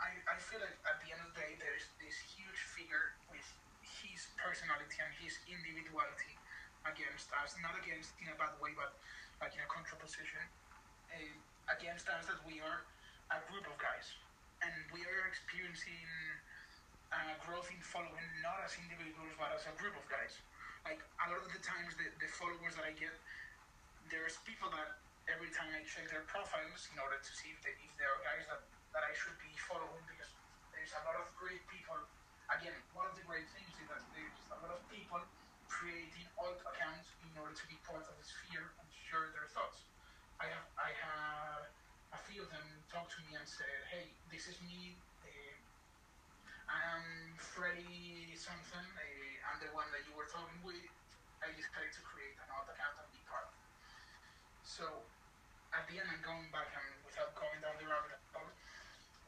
I, 0.00 0.16
I 0.24 0.36
feel 0.40 0.60
like 0.60 0.76
at 0.88 0.96
the 1.04 1.12
end 1.12 1.20
of 1.20 1.36
the 1.36 1.36
day, 1.36 1.52
there's 1.60 1.84
this 2.00 2.16
huge 2.32 2.60
figure 2.72 3.16
with 3.28 3.44
his 3.84 4.24
personality 4.40 4.96
and 5.04 5.12
his 5.20 5.36
individuality 5.44 6.40
against 6.88 7.28
us. 7.36 7.52
Not 7.60 7.76
against 7.76 8.16
in 8.24 8.32
a 8.32 8.36
bad 8.40 8.56
way, 8.64 8.72
but 8.72 8.96
like 9.44 9.52
in 9.52 9.60
a 9.60 9.68
contraposition. 9.68 10.40
Uh, 11.12 11.28
against 11.70 12.08
us 12.10 12.26
that 12.26 12.40
we 12.48 12.58
are 12.64 12.82
a 13.30 13.38
group 13.52 13.68
of 13.68 13.76
guys. 13.78 14.08
And 14.64 14.72
we 14.92 15.04
are 15.04 15.24
experiencing 15.28 16.08
uh, 17.12 17.34
growth 17.42 17.68
in 17.70 17.80
following 17.82 18.28
not 18.42 18.62
as 18.62 18.76
individuals 18.78 19.34
but 19.38 19.54
as 19.54 19.66
a 19.66 19.74
group 19.78 19.94
of 19.96 20.04
guys. 20.08 20.38
Like 20.88 21.00
a 21.20 21.24
lot 21.28 21.44
of 21.44 21.50
the 21.52 21.60
times, 21.60 21.94
the, 22.00 22.08
the 22.18 22.30
followers 22.32 22.74
that 22.80 22.88
I 22.88 22.96
get, 22.96 23.12
there's 24.08 24.40
people 24.48 24.72
that 24.72 24.98
every 25.30 25.50
time 25.54 25.70
I 25.70 25.86
check 25.86 26.10
their 26.10 26.26
profiles 26.26 26.90
in 26.90 26.98
order 26.98 27.18
to 27.18 27.30
see 27.30 27.54
if, 27.54 27.62
they, 27.62 27.74
if 27.78 27.92
there 27.94 28.10
are 28.10 28.22
guys 28.26 28.44
that, 28.50 28.66
that 28.90 29.06
I 29.06 29.12
should 29.14 29.38
be 29.38 29.50
following 29.70 30.02
because 30.10 30.30
there's 30.74 30.90
a 30.98 31.02
lot 31.06 31.14
of 31.22 31.30
great 31.38 31.62
people. 31.70 31.98
Again, 32.50 32.74
one 32.98 33.06
of 33.06 33.14
the 33.14 33.22
great 33.30 33.46
things 33.54 33.70
is 33.78 33.86
that 33.86 34.02
there's 34.10 34.38
a 34.50 34.58
lot 34.58 34.74
of 34.74 34.82
people 34.90 35.22
creating 35.70 36.26
alt 36.34 36.58
accounts 36.66 37.14
in 37.22 37.30
order 37.38 37.54
to 37.54 37.64
be 37.70 37.78
part 37.86 38.02
of 38.02 38.14
the 38.18 38.26
sphere 38.26 38.74
and 38.74 38.86
share 38.90 39.30
their 39.30 39.46
thoughts. 39.54 39.86
I 40.42 40.50
have 40.50 40.66
I 40.74 40.90
have 40.98 41.62
a 42.10 42.20
few 42.26 42.42
of 42.42 42.50
them 42.50 42.66
talk 42.90 43.06
to 43.06 43.18
me 43.30 43.38
and 43.38 43.46
said, 43.46 43.70
"Hey, 43.86 44.10
this 44.34 44.50
is 44.50 44.58
me. 44.66 44.98
Uh, 45.22 45.54
I'm 46.66 47.38
Freddy 47.38 48.34
something. 48.34 48.82
Uh, 48.98 49.46
I'm 49.46 49.62
the 49.62 49.70
one 49.70 49.86
that 49.94 50.02
you 50.10 50.12
were 50.18 50.26
talking 50.26 50.58
with. 50.66 50.82
I 51.38 51.54
decided 51.54 51.94
to 51.94 52.02
create 52.02 52.34
an 52.42 52.50
alt 52.50 52.66
account 52.66 52.98
and 52.98 53.08
be 53.14 53.22
part." 53.30 53.46
So 54.66 55.06
at 55.70 55.86
the 55.86 55.98
end, 55.98 56.08
I'm 56.10 56.22
going 56.22 56.48
back 56.50 56.70
and 56.74 56.90
without 57.06 57.30
going 57.38 57.58
down 57.62 57.78
the 57.78 57.86
rabbit 57.86 58.18
hole, 58.34 58.50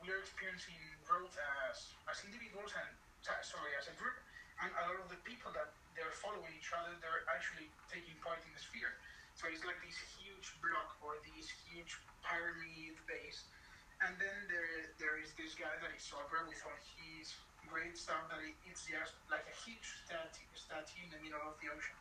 we 0.03 0.11
are 0.11 0.19
experiencing 0.19 0.79
growth 1.07 1.35
as 1.71 1.95
as 2.11 2.19
individuals 2.27 2.75
and 2.75 2.91
sorry 3.23 3.71
as 3.79 3.87
a 3.87 3.95
group, 3.95 4.19
and 4.59 4.71
a 4.75 4.83
lot 4.91 4.99
of 4.99 5.07
the 5.07 5.21
people 5.23 5.55
that 5.55 5.71
they're 5.95 6.15
following 6.19 6.51
each 6.59 6.75
other, 6.75 6.91
they're 6.99 7.23
actually 7.31 7.71
taking 7.87 8.19
part 8.19 8.43
in 8.43 8.51
the 8.51 8.63
sphere. 8.63 8.99
So 9.39 9.47
it's 9.47 9.63
like 9.63 9.79
this 9.81 9.97
huge 10.19 10.51
block 10.59 10.99
or 11.01 11.17
this 11.23 11.49
huge 11.71 11.97
pyramid 12.27 12.99
base, 13.07 13.47
and 14.03 14.19
then 14.19 14.37
there 14.51 14.91
there 14.99 15.17
is 15.23 15.31
this 15.39 15.55
guy 15.55 15.71
that 15.71 15.95
is 15.95 16.03
Solbra 16.03 16.43
with 16.51 16.59
all 16.67 16.79
his 16.99 17.33
great 17.71 17.95
stuff 17.97 18.27
that 18.29 18.43
it, 18.43 18.59
it's 18.69 18.85
just 18.85 19.17
like 19.33 19.47
a 19.49 19.57
huge 19.65 19.87
statue, 20.05 20.45
statue 20.53 21.01
in 21.07 21.11
the 21.15 21.21
middle 21.25 21.41
of 21.41 21.57
the 21.63 21.73
ocean. 21.73 21.97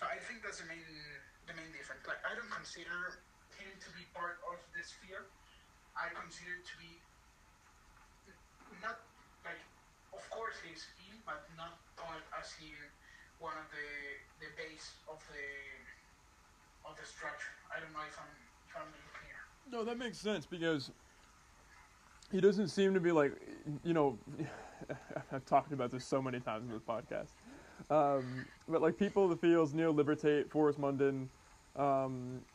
So 0.00 0.08
I 0.08 0.16
think 0.16 0.40
that's 0.40 0.64
the 0.64 0.68
main 0.70 0.80
the 1.50 1.58
main 1.58 1.74
difference. 1.74 2.06
Like 2.06 2.22
I 2.22 2.38
don't 2.38 2.50
consider 2.54 3.18
him 3.58 3.74
to 3.74 3.90
be 3.98 4.06
part 4.14 4.38
of 4.46 4.62
the 4.70 4.82
sphere. 4.86 5.26
I 5.98 6.06
consider 6.14 6.62
it 6.62 6.64
to 6.70 6.76
be 6.78 7.02
not 8.78 9.02
like 9.42 9.58
of 10.14 10.22
course 10.30 10.54
he's 10.62 10.86
in, 11.10 11.18
but 11.26 11.42
not 11.58 11.82
part 11.98 12.22
as 12.38 12.54
in 12.62 12.78
one 13.42 13.58
of 13.58 13.66
the 13.74 13.90
the 14.38 14.50
base 14.54 14.94
of 15.10 15.18
the 15.26 15.46
of 16.86 16.94
the 16.94 17.06
structure. 17.06 17.50
I 17.74 17.82
don't 17.82 17.90
know 17.90 18.06
if 18.06 18.14
I'm 18.14 18.30
if 18.70 19.10
clear. 19.18 19.38
No, 19.66 19.82
that 19.82 19.98
makes 19.98 20.22
sense 20.22 20.46
because 20.46 20.94
he 22.30 22.40
doesn't 22.40 22.68
seem 22.68 22.94
to 22.94 23.00
be 23.00 23.10
like, 23.10 23.32
you 23.82 23.92
know, 23.92 24.18
I've 25.32 25.44
talked 25.46 25.72
about 25.72 25.90
this 25.90 26.04
so 26.04 26.22
many 26.22 26.38
times 26.38 26.66
in 26.66 26.72
this 26.72 26.82
podcast. 26.82 27.34
Um, 27.90 28.46
but 28.68 28.82
like 28.82 28.96
people 28.96 29.24
of 29.24 29.30
the 29.30 29.36
fields, 29.36 29.74
Neo 29.74 29.92
Libertate, 29.92 30.48
Forrest 30.48 30.78
Munden, 30.78 31.28
um, 31.76 32.46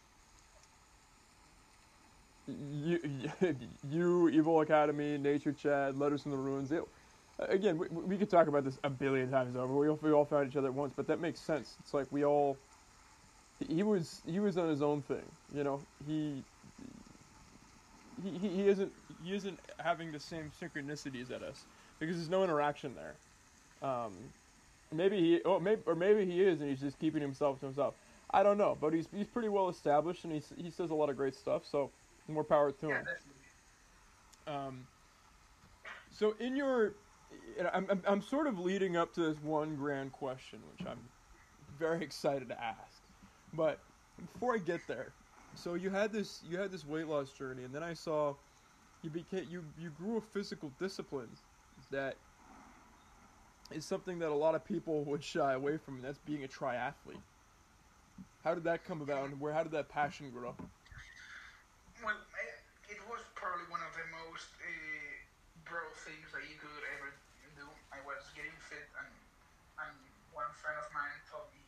you, 2.47 2.99
you, 3.83 4.29
Evil 4.29 4.61
Academy, 4.61 5.17
Nature 5.17 5.53
Chad, 5.53 5.97
Letters 5.97 6.23
from 6.23 6.31
the 6.31 6.37
Ruins. 6.37 6.71
It, 6.71 6.83
again, 7.39 7.77
we, 7.77 7.89
we 7.89 8.17
could 8.17 8.29
talk 8.29 8.47
about 8.47 8.63
this 8.65 8.79
a 8.83 8.89
billion 8.89 9.29
times 9.29 9.55
over. 9.55 9.73
We 9.75 9.89
all, 9.89 9.97
we 9.97 10.11
all 10.11 10.25
found 10.25 10.49
each 10.49 10.55
other 10.57 10.71
once, 10.71 10.93
but 10.93 11.07
that 11.07 11.19
makes 11.19 11.41
sense. 11.41 11.79
It's 11.79 11.93
like 11.93 12.11
we 12.11 12.25
all. 12.25 12.63
He 13.59 13.83
was 13.83 14.23
he 14.23 14.39
was 14.39 14.57
on 14.57 14.69
his 14.69 14.81
own 14.81 15.03
thing, 15.03 15.37
you 15.49 15.63
know. 15.63 15.87
He 16.05 16.45
he, 18.21 18.37
he, 18.39 18.49
he 18.49 18.67
isn't 18.67 18.95
he 19.21 19.33
isn't 19.35 19.61
having 19.79 20.11
the 20.11 20.19
same 20.19 20.51
synchronicities 20.51 21.31
at 21.31 21.43
us 21.43 21.67
because 21.99 22.17
there's 22.17 22.29
no 22.29 22.43
interaction 22.43 22.95
there. 22.95 23.21
Um, 23.81 24.35
maybe 24.91 25.19
he 25.19 25.43
oh 25.43 25.59
maybe 25.59 25.83
or 25.85 25.95
maybe 25.95 26.25
he 26.25 26.41
is 26.43 26.61
and 26.61 26.69
he's 26.69 26.81
just 26.81 26.99
keeping 26.99 27.21
himself 27.21 27.59
to 27.61 27.67
himself. 27.67 27.97
I 28.35 28.43
don't 28.43 28.59
know, 28.59 28.75
but 28.79 28.93
he's 28.93 29.09
he's 29.11 29.29
pretty 29.29 29.49
well 29.49 29.69
established 29.69 30.25
and 30.25 30.33
he's, 30.33 30.51
he 30.57 30.71
says 30.71 30.91
a 30.91 30.95
lot 30.95 31.09
of 31.09 31.17
great 31.17 31.35
stuff. 31.35 31.65
So 31.65 31.93
more 32.27 32.45
power 32.45 32.71
to 32.73 32.87
Yeah, 32.87 32.97
him. 32.97 33.09
Um, 34.47 34.87
so 36.11 36.33
in 36.33 36.55
your, 36.57 36.95
I'm, 37.73 37.89
I'm 37.89 38.03
I'm 38.07 38.21
sort 38.21 38.47
of 38.47 38.59
leading 38.59 38.97
up 38.97 39.13
to 39.15 39.21
this 39.21 39.39
one 39.39 39.75
grand 39.77 40.13
question, 40.13 40.61
which 40.71 40.85
I'm 40.85 41.09
very 41.77 42.03
excited 42.09 42.49
to 42.49 42.61
ask. 42.63 43.03
But 43.53 43.85
before 44.33 44.55
I 44.55 44.59
get 44.59 44.87
there, 44.87 45.15
so 45.55 45.75
you 45.75 45.91
had 45.91 46.13
this 46.13 46.43
you 46.43 46.57
had 46.57 46.71
this 46.71 46.85
weight 46.85 47.07
loss 47.07 47.33
journey, 47.33 47.63
and 47.63 47.75
then 47.75 47.83
I 47.83 47.93
saw 47.93 48.35
you 49.03 49.11
became 49.11 49.45
you 49.49 49.65
you 49.77 49.91
grew 49.91 50.17
a 50.17 50.21
physical 50.21 50.69
discipline 50.71 51.37
that 51.91 52.17
is 53.71 53.85
something 53.85 54.19
that 54.19 54.31
a 54.31 54.35
lot 54.35 54.55
of 54.55 54.65
people 54.65 55.05
would 55.05 55.23
shy 55.23 55.53
away 55.53 55.77
from, 55.77 55.95
and 55.97 56.05
that's 56.05 56.19
being 56.19 56.43
a 56.43 56.49
triathlete. 56.49 57.23
How 58.45 58.53
did 58.53 58.69
that 58.69 58.85
come 58.85 59.01
about, 59.01 59.25
and 59.25 59.41
where? 59.41 59.57
How 59.57 59.63
did 59.65 59.73
that 59.73 59.89
passion 59.89 60.29
grow? 60.29 60.53
Well, 62.05 62.13
it, 62.13 62.93
it 62.93 63.01
was 63.09 63.25
probably 63.33 63.65
one 63.73 63.81
of 63.81 63.89
the 63.97 64.05
most 64.13 64.53
uh, 64.61 64.69
bro 65.65 65.81
things 66.05 66.29
that 66.29 66.45
you 66.45 66.53
could 66.53 66.85
ever 66.93 67.09
do. 67.57 67.65
I 67.89 68.05
was 68.05 68.21
getting 68.37 68.53
fit, 68.61 68.85
and 69.01 69.09
and 69.81 69.97
one 70.29 70.53
friend 70.53 70.77
of 70.77 70.85
mine 70.93 71.25
told 71.25 71.49
me, 71.57 71.65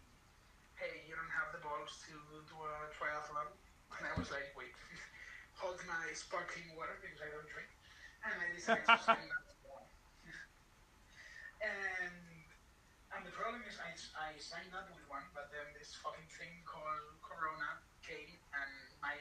"Hey, 0.77 1.01
you 1.09 1.17
don't 1.17 1.33
have 1.33 1.49
the 1.49 1.57
balls 1.65 1.97
to 2.05 2.13
do 2.45 2.55
a 2.61 2.73
triathlon," 2.93 3.49
and 3.97 4.05
I 4.05 4.13
was 4.13 4.29
like, 4.29 4.53
"Wait, 4.53 4.69
hold 5.57 5.81
my 5.89 6.13
sparkling 6.13 6.77
water 6.77 6.93
because 7.01 7.25
I 7.25 7.33
don't 7.33 7.49
drink," 7.49 7.73
and 8.21 8.37
I 8.37 8.53
decided 8.53 8.85
to 8.85 9.01
sign 9.01 9.25
up. 9.33 9.45
and 11.61 12.16
and 13.17 13.25
the 13.25 13.33
problem 13.33 13.65
is, 13.65 13.73
I, 13.81 13.89
I 14.13 14.37
signed 14.37 14.69
up 14.77 14.85
with 14.93 15.01
one, 15.09 15.25
but 15.33 15.49
then 15.49 15.65
this 15.73 15.97
fucking 16.05 16.29
thing 16.37 16.53
called 16.69 17.17
Corona 17.25 17.81
came, 18.05 18.29
and 18.53 18.71
my 19.01 19.17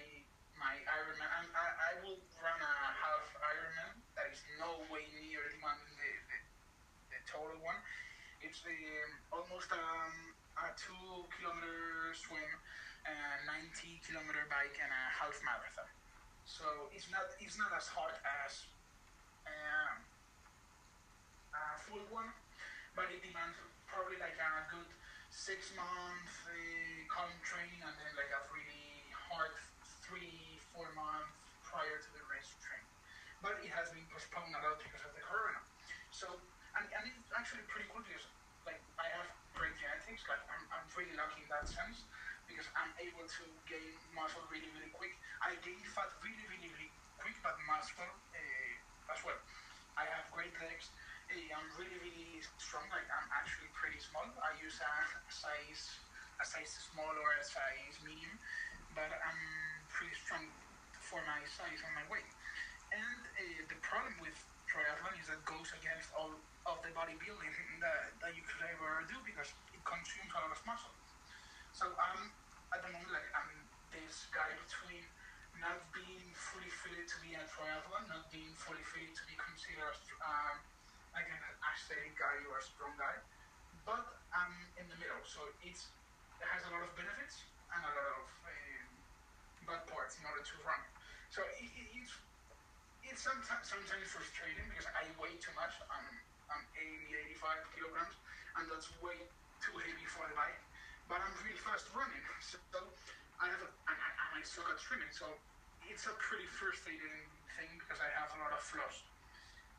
my 0.61 0.77
Ironman, 0.85 1.25
and 1.41 1.49
I, 1.57 1.67
I 1.81 1.93
will 2.05 2.21
run 2.45 2.61
a 2.61 2.75
half 2.93 3.25
Ironman. 3.41 3.97
That 4.13 4.29
is 4.29 4.45
no 4.61 4.85
way 4.93 5.09
near 5.17 5.41
demanding 5.49 5.97
the, 5.97 6.13
the, 6.29 6.39
the 7.09 7.21
total 7.25 7.57
one. 7.65 7.81
It's 8.45 8.61
the 8.61 8.77
um, 8.77 9.41
almost 9.41 9.73
um, 9.73 10.13
a 10.61 10.77
two 10.77 11.25
kilometer 11.41 12.13
swim, 12.13 12.53
a 13.09 13.17
90 13.49 14.05
kilometer 14.05 14.45
bike, 14.53 14.77
and 14.77 14.93
a 14.93 15.05
half 15.17 15.41
marathon. 15.41 15.89
So 16.45 16.93
it's 16.93 17.09
not 17.09 17.33
it's 17.41 17.57
not 17.57 17.73
as 17.73 17.89
hard 17.89 18.13
as 18.45 18.69
um, 19.49 20.05
a 21.57 21.81
full 21.81 22.05
one, 22.13 22.29
but 22.93 23.09
it 23.09 23.25
demands 23.25 23.57
probably 23.97 24.21
like 24.21 24.37
a 24.37 24.53
good 24.69 24.93
six 25.33 25.73
month 25.73 26.29
uh, 26.45 26.53
calm 27.09 27.33
training 27.41 27.81
and 27.81 27.97
then 27.97 28.13
like 28.13 28.29
a 28.29 28.45
really 28.53 29.09
hard 29.33 29.57
three 30.05 30.61
four 30.77 30.85
months 30.93 31.33
prior 31.65 31.97
to 31.97 32.11
the 32.13 32.21
race 32.29 32.53
training. 32.61 32.93
But 33.41 33.57
it 33.65 33.73
has 33.73 33.89
been 33.97 34.05
postponed 34.13 34.53
a 34.53 34.61
lot 34.61 34.77
because 34.85 35.01
of 35.01 35.17
the 35.17 35.25
corona. 35.25 35.65
So 36.13 36.29
and, 36.77 36.85
and 36.93 37.09
it's 37.09 37.33
actually 37.33 37.65
pretty 37.73 37.89
cool 37.89 38.05
because 38.05 38.29
like 38.69 38.85
I 39.01 39.09
have 39.17 39.33
great 39.57 39.73
genetics. 39.81 40.29
Like 40.29 40.45
I'm, 40.45 40.61
I'm 40.77 40.85
really 40.93 41.17
lucky 41.17 41.41
in 41.41 41.49
that 41.49 41.65
sense 41.65 42.05
because 42.45 42.69
I'm 42.77 42.93
able 43.01 43.25
to 43.25 43.45
gain 43.65 43.97
muscle 44.13 44.45
really 44.53 44.69
really 44.77 44.93
quick. 44.93 45.17
I 45.41 45.57
gain 45.65 45.81
fat 45.97 46.13
really 46.21 46.45
really 46.53 46.69
really 46.69 46.93
quick, 47.17 47.41
but 47.41 47.57
muscle 47.65 48.13
uh, 48.13 49.13
as 49.17 49.25
well. 49.25 49.41
I 49.97 50.05
have 50.05 50.29
great 50.29 50.53
legs. 50.61 50.93
Uh, 51.27 51.59
I'm 51.59 51.69
really 51.75 51.99
really 51.99 52.39
strong. 52.59 52.87
Like 52.95 53.07
I'm 53.11 53.29
actually 53.35 53.71
pretty 53.75 53.99
small. 53.99 54.27
I 54.39 54.55
use 54.63 54.79
a 54.79 54.95
size 55.27 55.99
a 56.39 56.45
size 56.47 56.71
small 56.93 57.11
or 57.11 57.31
a 57.35 57.43
size 57.43 57.99
medium, 58.07 58.39
but 58.95 59.11
I'm 59.11 59.43
pretty 59.91 60.15
strong 60.15 60.47
for 61.03 61.19
my 61.27 61.43
size 61.47 61.83
and 61.83 61.93
my 61.99 62.07
weight. 62.07 62.31
And 62.95 63.23
uh, 63.27 63.63
the 63.67 63.79
problem 63.83 64.15
with 64.23 64.37
triathlon 64.71 65.19
is 65.19 65.27
that 65.27 65.43
goes 65.43 65.75
against 65.75 66.15
all 66.15 66.31
of 66.67 66.77
the 66.87 66.95
bodybuilding 66.95 67.55
that, 67.85 68.15
that 68.23 68.33
you 68.39 68.47
could 68.47 68.63
ever 68.63 69.03
do 69.11 69.19
because 69.27 69.51
it 69.75 69.83
consumes 69.83 70.31
a 70.31 70.39
lot 70.39 70.55
of 70.55 70.61
muscle. 70.63 70.95
So 71.75 71.91
I'm 71.91 72.31
at 72.71 72.87
the 72.87 72.91
moment 72.95 73.11
like 73.11 73.27
I'm 73.35 73.51
this 73.91 74.31
guy 74.31 74.55
between 74.63 75.03
not 75.59 75.81
being 75.91 76.31
fully 76.37 76.71
fitted 76.71 77.09
to 77.11 77.17
be 77.25 77.35
a 77.35 77.43
triathlon, 77.49 78.07
not 78.13 78.31
being 78.31 78.53
fully 78.55 78.85
fitted 78.85 79.17
to 79.17 79.25
be 79.27 79.35
considered 79.41 79.97
an 81.25 81.43
athletic 81.65 82.13
guy 82.21 82.37
or 82.53 82.61
strong 82.61 82.93
guy, 83.01 83.17
but 83.89 84.05
I'm 84.37 84.53
in 84.77 84.85
the 84.93 84.99
middle. 85.01 85.25
So 85.25 85.41
it's 85.65 85.89
it 86.37 86.49
has 86.53 86.61
a 86.69 86.71
lot 86.77 86.85
of 86.85 86.93
benefits 86.93 87.41
and 87.73 87.81
a 87.81 87.93
lot 87.97 88.09
of 88.21 88.29
um, 88.45 88.85
bad 89.65 89.83
parts 89.89 90.21
in 90.21 90.29
order 90.29 90.45
to 90.45 90.55
run. 90.69 90.83
So 91.33 91.41
it, 91.57 91.73
it, 91.73 91.89
it's 91.97 92.13
it's 93.09 93.23
sometimes 93.25 93.65
sometimes 93.65 94.05
frustrating 94.13 94.67
because 94.69 94.85
I 94.93 95.09
weigh 95.17 95.41
too 95.41 95.55
much. 95.57 95.73
I'm 95.89 96.07
I'm 96.53 96.63
80 96.77 97.41
85 97.41 97.73
kilograms, 97.73 98.17
and 98.61 98.69
that's 98.69 98.93
way 99.01 99.17
too 99.65 99.75
heavy 99.81 100.07
for 100.07 100.29
the 100.29 100.37
bike. 100.37 100.61
But 101.09 101.23
I'm 101.25 101.33
really 101.41 101.57
fast 101.57 101.89
running, 101.97 102.23
so 102.45 102.59
I 103.41 103.49
have 103.49 103.63
a, 103.63 103.71
and 103.89 103.99
I, 103.99 104.11
and 104.11 104.31
I 104.37 104.43
suck 104.43 104.67
at 104.69 104.79
swimming. 104.83 105.11
So 105.15 105.31
it's 105.87 106.07
a 106.11 106.15
pretty 106.19 106.47
frustrating 106.51 107.31
thing 107.57 107.71
because 107.79 108.03
I 108.03 108.11
have 108.19 108.31
a 108.35 108.39
lot 108.43 108.53
of 108.53 108.63
flaws, 108.63 109.07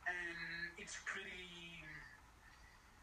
and 0.08 0.38
it's 0.80 0.98
pretty 1.04 1.84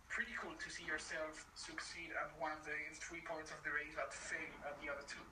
pretty 0.08 0.32
cool 0.38 0.54
to 0.54 0.68
see 0.70 0.86
yourself 0.86 1.42
succeed 1.58 2.14
at 2.14 2.30
one 2.38 2.54
of 2.54 2.62
the 2.62 2.78
three 3.02 3.18
parts 3.26 3.50
of 3.50 3.58
the 3.66 3.70
race 3.74 3.92
but 3.98 4.14
fail 4.14 4.54
at 4.62 4.78
the 4.78 4.86
other 4.86 5.02
two. 5.10 5.22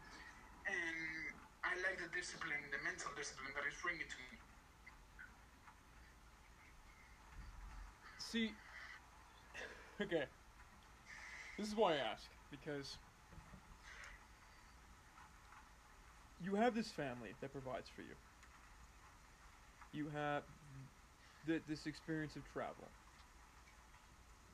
And 0.67 1.31
I 1.63 1.79
like 1.87 2.03
the 2.03 2.11
discipline, 2.11 2.59
the 2.75 2.83
mental 2.83 3.15
discipline 3.15 3.55
that 3.55 3.63
is 3.63 3.79
bringing 3.79 4.11
to 4.11 4.19
me. 4.19 4.43
See, 8.19 8.51
okay. 10.03 10.27
This 11.59 11.69
is 11.69 11.77
why 11.77 11.95
I 11.95 12.03
ask 12.03 12.27
because 12.51 12.99
you 16.43 16.57
have 16.57 16.75
this 16.75 16.91
family 16.91 17.39
that 17.41 17.53
provides 17.53 17.89
for 17.89 18.03
you. 18.03 18.19
You 19.93 20.11
have 20.11 20.43
th- 21.47 21.65
this 21.67 21.87
experience 21.87 22.37
of 22.37 22.45
travel. 22.45 22.93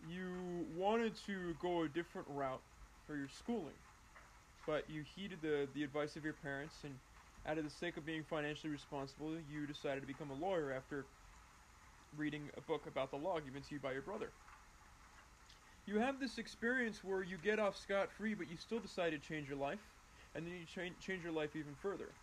You 0.00 0.66
wanted 0.70 1.14
to 1.26 1.54
go 1.54 1.82
a 1.82 1.88
different 1.88 2.28
route 2.28 2.62
for 3.04 3.16
your 3.16 3.28
schooling, 3.28 3.76
but 4.66 4.88
you 4.90 5.02
heeded 5.02 5.42
the, 5.42 5.68
the 5.72 5.82
advice 5.84 6.16
of 6.16 6.24
your 6.24 6.34
parents, 6.34 6.84
and 6.84 7.00
out 7.46 7.58
of 7.58 7.64
the 7.64 7.70
sake 7.70 7.96
of 7.96 8.04
being 8.04 8.24
financially 8.24 8.70
responsible, 8.70 9.38
you 9.40 9.66
decided 9.66 10.00
to 10.00 10.06
become 10.06 10.30
a 10.30 10.34
lawyer 10.34 10.72
after 10.72 11.08
reading 12.14 12.50
a 12.56 12.60
book 12.60 12.86
about 12.86 13.10
the 13.10 13.16
law 13.16 13.40
given 13.40 13.62
to 13.62 13.74
you 13.74 13.80
by 13.80 13.92
your 13.92 14.02
brother. 14.02 14.34
You 15.86 15.98
have 15.98 16.20
this 16.20 16.38
experience 16.38 17.02
where 17.02 17.22
you 17.22 17.38
get 17.38 17.58
off 17.58 17.76
scot 17.76 18.12
free, 18.12 18.34
but 18.34 18.48
you 18.48 18.56
still 18.56 18.80
decide 18.80 19.10
to 19.10 19.18
change 19.18 19.48
your 19.48 19.56
life, 19.58 19.94
and 20.34 20.46
then 20.46 20.54
you 20.54 20.66
cha- 20.66 20.94
change 21.00 21.22
your 21.22 21.32
life 21.32 21.56
even 21.56 21.74
further. 21.74 22.14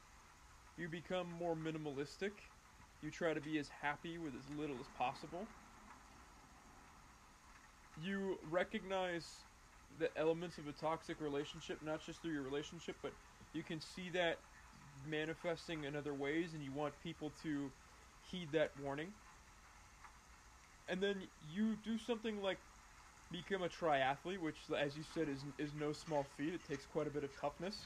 You 0.77 0.89
become 0.89 1.29
more 1.29 1.55
minimalistic. 1.55 2.54
You 3.05 3.11
try 3.11 3.35
to 3.35 3.39
be 3.39 3.59
as 3.59 3.69
happy 3.69 4.17
with 4.17 4.33
as 4.33 4.49
little 4.57 4.75
as 4.79 4.87
possible. 4.97 5.45
You 8.03 8.35
recognize 8.49 9.23
the 9.99 10.09
elements 10.17 10.57
of 10.57 10.67
a 10.67 10.71
toxic 10.71 11.21
relationship, 11.21 11.77
not 11.85 12.03
just 12.03 12.23
through 12.23 12.33
your 12.33 12.41
relationship, 12.41 12.95
but 13.03 13.11
you 13.53 13.61
can 13.61 13.79
see 13.79 14.09
that 14.15 14.39
manifesting 15.07 15.83
in 15.83 15.95
other 15.95 16.15
ways, 16.15 16.55
and 16.55 16.63
you 16.63 16.71
want 16.75 16.93
people 17.03 17.31
to 17.43 17.69
heed 18.31 18.47
that 18.53 18.71
warning. 18.83 19.09
And 20.89 20.99
then 20.99 21.21
you 21.53 21.75
do 21.85 21.99
something 21.99 22.41
like 22.41 22.57
become 23.31 23.61
a 23.61 23.69
triathlete, 23.69 24.41
which, 24.41 24.57
as 24.75 24.97
you 24.97 25.03
said, 25.13 25.29
is 25.29 25.43
is 25.59 25.71
no 25.79 25.91
small 25.91 26.25
feat. 26.37 26.55
It 26.55 26.65
takes 26.67 26.85
quite 26.87 27.05
a 27.05 27.11
bit 27.11 27.23
of 27.23 27.29
toughness. 27.39 27.85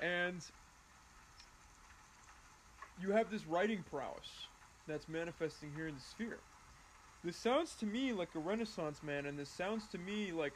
And 0.00 0.40
you 3.00 3.12
have 3.12 3.30
this 3.30 3.46
writing 3.46 3.84
prowess 3.90 4.46
that's 4.86 5.08
manifesting 5.08 5.70
here 5.74 5.88
in 5.88 5.94
the 5.94 6.00
sphere. 6.00 6.38
This 7.24 7.36
sounds 7.36 7.74
to 7.76 7.86
me 7.86 8.12
like 8.12 8.28
a 8.34 8.38
renaissance 8.38 9.02
man, 9.02 9.26
and 9.26 9.38
this 9.38 9.50
sounds 9.50 9.86
to 9.88 9.98
me 9.98 10.32
like 10.32 10.54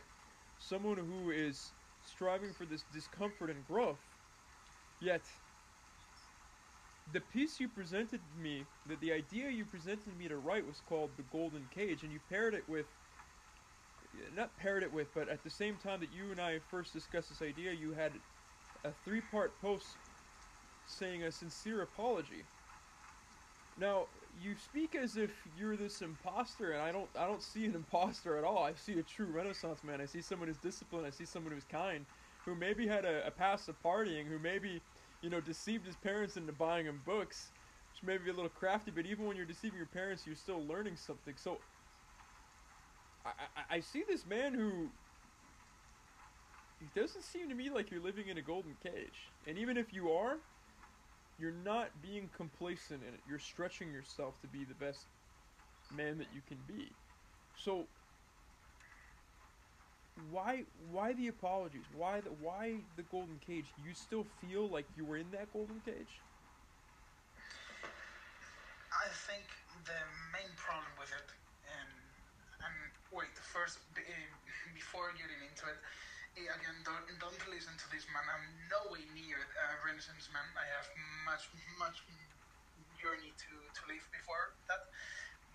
someone 0.58 0.96
who 0.96 1.30
is 1.30 1.72
striving 2.06 2.52
for 2.52 2.64
this 2.64 2.84
discomfort 2.92 3.50
and 3.50 3.66
growth. 3.66 3.98
Yet, 5.00 5.22
the 7.12 7.20
piece 7.20 7.60
you 7.60 7.68
presented 7.68 8.20
to 8.34 8.42
me, 8.42 8.64
that 8.88 9.00
the 9.00 9.12
idea 9.12 9.50
you 9.50 9.64
presented 9.64 10.16
me 10.18 10.28
to 10.28 10.38
write 10.38 10.66
was 10.66 10.80
called 10.88 11.10
The 11.16 11.24
Golden 11.30 11.66
Cage, 11.74 12.02
and 12.02 12.12
you 12.12 12.18
paired 12.30 12.54
it 12.54 12.66
with, 12.68 12.86
not 14.34 14.56
paired 14.56 14.82
it 14.82 14.92
with, 14.92 15.08
but 15.14 15.28
at 15.28 15.44
the 15.44 15.50
same 15.50 15.76
time 15.82 16.00
that 16.00 16.08
you 16.16 16.30
and 16.30 16.40
I 16.40 16.60
first 16.70 16.92
discussed 16.94 17.28
this 17.28 17.42
idea, 17.42 17.72
you 17.72 17.92
had 17.92 18.12
a 18.84 18.90
three 19.04 19.20
part 19.30 19.52
post 19.60 19.96
saying 20.86 21.22
a 21.22 21.32
sincere 21.32 21.82
apology. 21.82 22.44
Now, 23.78 24.06
you 24.42 24.54
speak 24.56 24.94
as 24.94 25.16
if 25.16 25.30
you're 25.58 25.76
this 25.76 26.02
imposter, 26.02 26.72
and 26.72 26.82
I 26.82 26.92
don't 26.92 27.08
I 27.18 27.26
don't 27.26 27.42
see 27.42 27.64
an 27.66 27.74
imposter 27.74 28.36
at 28.36 28.44
all. 28.44 28.62
I 28.64 28.74
see 28.74 28.98
a 28.98 29.02
true 29.02 29.26
renaissance 29.26 29.82
man. 29.84 30.00
I 30.00 30.06
see 30.06 30.22
someone 30.22 30.48
who's 30.48 30.58
disciplined, 30.58 31.06
I 31.06 31.10
see 31.10 31.24
someone 31.24 31.52
who's 31.52 31.64
kind, 31.64 32.04
who 32.44 32.54
maybe 32.54 32.86
had 32.86 33.04
a, 33.04 33.26
a 33.26 33.30
past 33.30 33.68
of 33.68 33.80
partying, 33.82 34.26
who 34.26 34.38
maybe, 34.38 34.80
you 35.22 35.30
know, 35.30 35.40
deceived 35.40 35.86
his 35.86 35.96
parents 35.96 36.36
into 36.36 36.52
buying 36.52 36.86
him 36.86 37.00
books, 37.06 37.50
which 37.92 38.02
may 38.06 38.16
be 38.18 38.30
a 38.30 38.34
little 38.34 38.50
crafty, 38.50 38.90
but 38.90 39.06
even 39.06 39.26
when 39.26 39.36
you're 39.36 39.46
deceiving 39.46 39.78
your 39.78 39.86
parents, 39.86 40.26
you're 40.26 40.36
still 40.36 40.62
learning 40.66 40.96
something. 40.96 41.34
So 41.36 41.58
I, 43.24 43.30
I, 43.56 43.76
I 43.76 43.80
see 43.80 44.04
this 44.06 44.26
man 44.26 44.54
who 44.54 44.88
it 46.80 47.00
doesn't 47.00 47.22
seem 47.22 47.48
to 47.48 47.54
me 47.54 47.70
like 47.70 47.90
you're 47.90 48.02
living 48.02 48.28
in 48.28 48.36
a 48.36 48.42
golden 48.42 48.76
cage. 48.82 49.30
And 49.46 49.56
even 49.58 49.76
if 49.76 49.94
you 49.94 50.10
are, 50.12 50.36
you're 51.38 51.52
not 51.52 52.00
being 52.02 52.28
complacent 52.28 53.02
in 53.02 53.14
it. 53.14 53.22
You're 53.26 53.38
stretching 53.38 53.90
yourself 53.92 54.40
to 54.40 54.48
be 54.48 54.64
the 54.64 54.74
best 54.74 55.08
man 55.90 56.18
that 56.18 56.32
you 56.32 56.42
can 56.42 56.58
be. 56.66 56.96
So, 57.54 57.88
why 60.30 60.64
why 60.90 61.12
the 61.12 61.28
apologies? 61.28 61.86
Why 61.90 62.20
the 62.20 62.32
why 62.32 62.84
the 62.96 63.02
golden 63.02 63.38
cage? 63.38 63.74
You 63.76 63.94
still 63.94 64.24
feel 64.24 64.68
like 64.68 64.86
you 64.96 65.04
were 65.04 65.16
in 65.16 65.30
that 65.32 65.52
golden 65.52 65.80
cage? 65.80 66.24
I 68.92 69.08
think 69.10 69.44
the 69.84 70.00
main 70.32 70.50
problem 70.56 70.92
with 70.98 71.10
it, 71.12 71.28
and 71.66 71.90
and 72.64 72.74
wait, 73.12 73.34
first 73.38 73.78
be- 73.94 74.06
before 74.74 75.12
getting 75.12 75.40
into 75.42 75.66
it, 75.68 75.78
again, 76.34 76.78
don't 76.82 77.06
don't 77.22 77.42
listen 77.50 77.74
to 77.78 77.86
this 77.94 78.04
man. 78.10 78.26
I'm 78.26 78.46
no 78.66 78.90
way 78.90 79.06
near 79.14 79.38
a 79.38 79.66
Renaissance 79.86 80.26
man. 80.34 80.46
I 80.58 80.66
have 80.78 80.88
much 81.26 81.46
much 81.78 82.02
journey 82.98 83.30
to 83.30 83.52
to 83.54 83.80
live 83.86 84.04
before 84.10 84.54
that. 84.66 84.90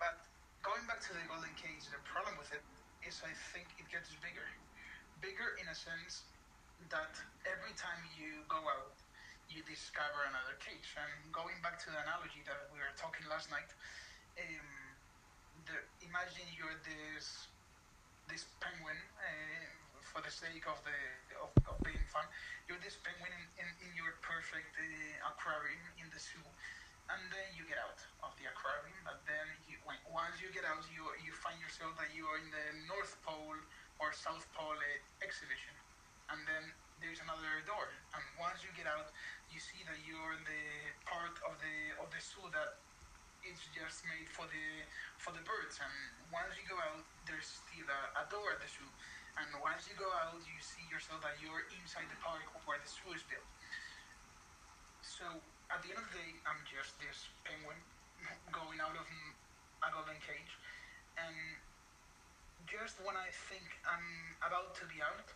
But 0.00 0.24
going 0.64 0.84
back 0.88 1.04
to 1.08 1.12
the 1.12 1.20
golden 1.28 1.52
cage, 1.60 1.84
the 1.92 2.00
problem 2.08 2.40
with 2.40 2.48
it 2.56 2.64
is 3.04 3.20
I 3.20 3.32
think 3.52 3.68
it 3.76 3.86
gets 3.92 4.12
bigger, 4.24 4.48
bigger 5.20 5.56
in 5.60 5.68
a 5.68 5.76
sense 5.76 6.24
that 6.88 7.12
every 7.44 7.76
time 7.76 8.00
you 8.16 8.40
go 8.48 8.60
out 8.64 8.96
you 9.50 9.66
discover 9.66 10.22
another 10.30 10.54
cage. 10.62 10.86
And 10.94 11.10
going 11.34 11.58
back 11.58 11.82
to 11.82 11.90
the 11.90 11.98
analogy 12.06 12.46
that 12.46 12.70
we 12.70 12.78
were 12.78 12.94
talking 12.94 13.26
last 13.26 13.50
night, 13.50 13.66
um, 14.38 14.70
the, 15.66 15.76
imagine 16.06 16.46
you're 16.54 16.78
this 16.86 17.50
this 18.30 18.46
penguin. 18.62 18.96
Uh, 19.18 19.69
for 20.10 20.20
the 20.26 20.30
sake 20.30 20.66
of 20.66 20.78
the 20.82 20.98
of, 21.38 21.50
of 21.70 21.78
being 21.86 22.02
fun, 22.10 22.26
you're 22.66 22.82
this 22.82 22.98
penguin 23.06 23.30
in, 23.30 23.44
in, 23.62 23.68
in 23.86 23.90
your 23.94 24.18
perfect 24.20 24.68
uh, 24.74 25.30
aquarium 25.30 25.86
in 26.02 26.10
the 26.10 26.18
zoo, 26.18 26.42
and 27.08 27.22
then 27.30 27.46
you 27.54 27.62
get 27.70 27.78
out 27.78 28.02
of 28.26 28.34
the 28.42 28.50
aquarium. 28.50 28.98
But 29.06 29.22
then 29.24 29.46
you, 29.70 29.78
when, 29.86 29.96
once 30.10 30.42
you 30.42 30.50
get 30.50 30.66
out, 30.66 30.82
you 30.90 31.06
you 31.22 31.30
find 31.30 31.56
yourself 31.62 31.94
that 32.02 32.10
you 32.10 32.26
are 32.26 32.38
in 32.42 32.50
the 32.50 32.66
North 32.90 33.14
Pole 33.22 33.58
or 34.02 34.10
South 34.10 34.42
Pole 34.52 34.74
uh, 34.74 35.24
exhibition, 35.24 35.74
and 36.34 36.42
then 36.50 36.66
there's 36.98 37.22
another 37.22 37.62
door. 37.64 37.88
And 38.12 38.22
once 38.36 38.66
you 38.66 38.70
get 38.74 38.90
out, 38.90 39.08
you 39.48 39.62
see 39.62 39.80
that 39.86 39.96
you're 40.04 40.34
in 40.34 40.42
the 40.42 40.64
part 41.06 41.38
of 41.46 41.54
the 41.62 41.76
of 42.02 42.10
the 42.10 42.20
zoo 42.20 42.44
that 42.50 42.82
it's 43.46 43.64
just 43.72 44.04
made 44.04 44.28
for 44.28 44.44
the 44.50 44.66
for 45.16 45.32
the 45.32 45.40
birds. 45.46 45.80
And 45.80 45.94
once 46.34 46.58
you 46.58 46.66
go 46.68 46.76
out, 46.76 47.00
there's 47.24 47.48
still 47.48 47.88
a, 47.88 48.00
a 48.20 48.24
door 48.28 48.52
at 48.52 48.60
the 48.60 48.68
zoo. 48.68 48.90
And 49.38 49.46
once 49.62 49.86
you 49.86 49.94
go 49.94 50.08
out, 50.24 50.38
you 50.42 50.58
see 50.58 50.82
yourself 50.90 51.22
that 51.22 51.38
you're 51.38 51.66
inside 51.78 52.08
the 52.10 52.18
park 52.18 52.42
where 52.66 52.80
the 52.80 52.88
zoo 52.90 53.14
is 53.14 53.22
built. 53.30 53.46
So 55.04 55.26
at 55.70 55.78
the 55.84 55.94
end 55.94 56.00
of 56.02 56.06
the 56.10 56.16
day, 56.18 56.32
I'm 56.48 56.58
just 56.66 56.98
this 56.98 57.30
penguin 57.46 57.78
going 58.56 58.82
out 58.82 58.96
of 58.98 59.06
a 59.06 59.88
golden 59.94 60.18
cage, 60.20 60.52
and 61.16 61.36
just 62.68 63.00
when 63.02 63.16
I 63.16 63.28
think 63.50 63.64
I'm 63.88 64.36
about 64.44 64.76
to 64.82 64.84
be 64.90 65.00
out, 65.00 65.28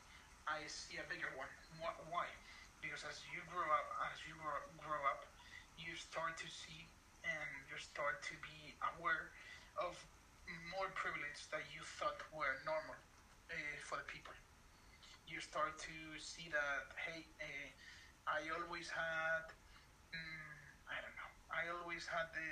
I 0.44 0.64
see 0.68 1.00
a 1.00 1.06
bigger 1.08 1.32
one. 1.38 1.48
Why? 1.80 2.28
Because 2.84 3.02
as 3.08 3.24
you 3.32 3.40
grow 3.48 3.64
up, 3.72 3.88
as 4.12 4.20
you 4.28 4.36
grow, 4.36 4.60
grow 4.84 5.00
up, 5.08 5.24
you 5.80 5.96
start 5.96 6.36
to 6.36 6.48
see 6.48 6.84
and 7.24 7.50
you 7.72 7.76
start 7.80 8.20
to 8.28 8.34
be 8.44 8.76
aware 8.94 9.32
of 9.80 9.96
more 10.76 10.92
privileges 10.92 11.48
that 11.48 11.64
you 11.72 11.80
thought 11.96 12.20
were 12.36 12.60
normal 12.68 13.00
uh, 13.50 13.76
for 13.84 13.98
the 13.98 14.06
people. 14.08 14.34
You 15.26 15.40
start 15.40 15.78
to 15.88 15.96
see 16.20 16.48
that 16.52 16.84
hey, 17.06 17.26
uh, 17.40 17.68
I 18.28 18.40
always 18.54 18.88
had, 18.90 19.46
mm, 20.14 20.54
I 20.90 20.98
don't 21.02 21.16
know, 21.16 21.32
I 21.52 21.68
always 21.72 22.06
had 22.06 22.28
the 22.34 22.48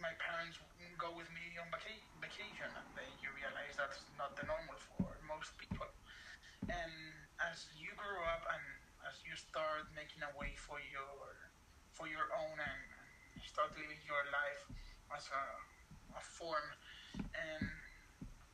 my 0.00 0.12
parents 0.16 0.56
go 0.96 1.12
with 1.12 1.28
me 1.30 1.52
on 1.60 1.68
vaca- 1.68 2.06
vacation, 2.22 2.70
and 2.72 2.88
then 2.96 3.10
you 3.20 3.28
realize 3.36 3.76
that's 3.76 4.08
not 4.16 4.32
the 4.36 4.44
normal 4.48 4.76
for 4.80 5.04
most 5.28 5.52
people. 5.60 5.84
And 6.70 6.92
as 7.42 7.68
you 7.76 7.92
grow 7.96 8.24
up 8.30 8.44
and 8.48 8.64
as 9.08 9.20
you 9.26 9.34
start 9.36 9.88
making 9.94 10.22
a 10.24 10.32
way 10.38 10.54
for 10.56 10.78
your 10.80 11.36
for 11.92 12.06
your 12.08 12.28
own 12.32 12.56
and 12.60 12.80
start 13.44 13.74
living 13.76 14.00
your 14.06 14.24
life 14.32 14.62
as 15.16 15.26
a, 15.32 15.44
a 16.16 16.22
form 16.22 16.66
and 17.34 17.64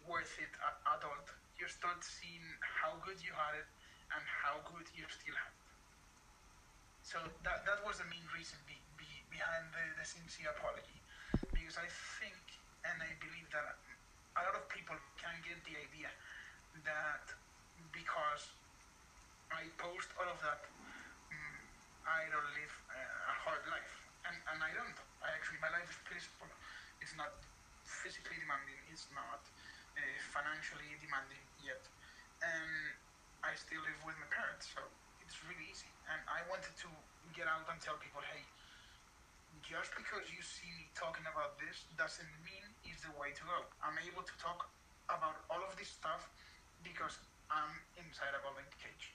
worth 0.09 0.35
it 0.39 0.53
adult, 0.95 1.27
you 1.59 1.67
start 1.69 2.03
seeing 2.05 2.45
how 2.63 2.97
good 3.05 3.19
you 3.23 3.33
had 3.35 3.55
it 3.59 3.69
and 4.15 4.23
how 4.45 4.63
good 4.71 4.87
you 4.95 5.05
still 5.11 5.35
have. 5.35 5.57
So 7.03 7.19
that 7.47 7.63
that 7.65 7.81
was 7.87 7.99
the 8.03 8.09
main 8.11 8.27
reason 8.35 8.59
be, 8.67 8.77
be, 8.99 9.07
behind 9.31 9.71
the, 9.71 9.85
the 9.97 10.05
sincere 10.05 10.51
apology, 10.51 10.99
because 11.55 11.79
I 11.79 11.87
think 12.19 12.43
and 12.83 12.99
I 13.03 13.15
believe 13.23 13.47
that 13.55 13.79
a 14.37 14.43
lot 14.43 14.55
of 14.59 14.67
people 14.69 14.97
can 15.19 15.35
get 15.47 15.63
the 15.65 15.79
idea 15.79 16.11
that 16.85 17.25
because 17.95 18.43
I 19.51 19.71
post 19.79 20.11
all 20.19 20.29
of 20.29 20.39
that, 20.43 20.67
mm, 21.31 21.59
I 22.07 22.27
don't 22.31 22.51
live 22.59 22.75
a 22.91 23.35
hard 23.47 23.63
life, 23.71 23.95
and 24.27 24.37
and 24.53 24.59
I 24.63 24.71
don't. 24.75 24.99
I 25.23 25.31
actually 25.35 25.59
my 25.63 25.71
life 25.71 25.89
is 25.91 26.01
peaceful. 26.11 26.51
It's 27.01 27.15
not 27.15 27.33
physically 27.87 28.39
demanding. 28.43 28.79
It's 28.91 29.07
not 29.15 29.47
uh, 29.97 30.03
financially 30.33 30.89
demanding 31.01 31.45
yet, 31.65 31.83
and 32.45 32.71
I 33.43 33.57
still 33.57 33.81
live 33.83 34.01
with 34.05 34.17
my 34.21 34.29
parents, 34.29 34.69
so 34.71 34.85
it's 35.25 35.37
really 35.45 35.67
easy. 35.69 35.89
And 36.13 36.21
I 36.31 36.45
wanted 36.47 36.73
to 36.87 36.89
get 37.35 37.51
out 37.51 37.67
and 37.67 37.79
tell 37.83 37.99
people, 37.99 38.23
hey, 38.23 38.45
just 39.67 39.91
because 39.99 40.23
you 40.31 40.39
see 40.45 40.69
me 40.79 40.87
talking 40.95 41.27
about 41.27 41.59
this 41.59 41.89
doesn't 41.99 42.31
mean 42.47 42.63
it's 42.87 43.03
the 43.03 43.11
way 43.19 43.35
to 43.35 43.43
go. 43.43 43.67
I'm 43.83 43.99
able 44.07 44.23
to 44.23 44.35
talk 44.39 44.71
about 45.11 45.43
all 45.51 45.63
of 45.63 45.75
this 45.75 45.91
stuff 45.91 46.31
because 46.87 47.19
I'm 47.51 47.73
inside 47.99 48.35
a 48.35 48.41
golden 48.43 48.67
cage. 48.79 49.15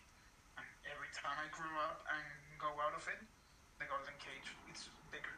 And 0.59 0.67
every 0.87 1.11
time 1.15 1.35
I 1.39 1.47
grow 1.55 1.71
up 1.87 2.03
and 2.11 2.25
go 2.59 2.71
out 2.83 2.95
of 2.95 3.03
it, 3.07 3.19
the 3.79 3.87
golden 3.87 4.15
cage 4.19 4.51
it's 4.67 4.91
bigger 5.11 5.35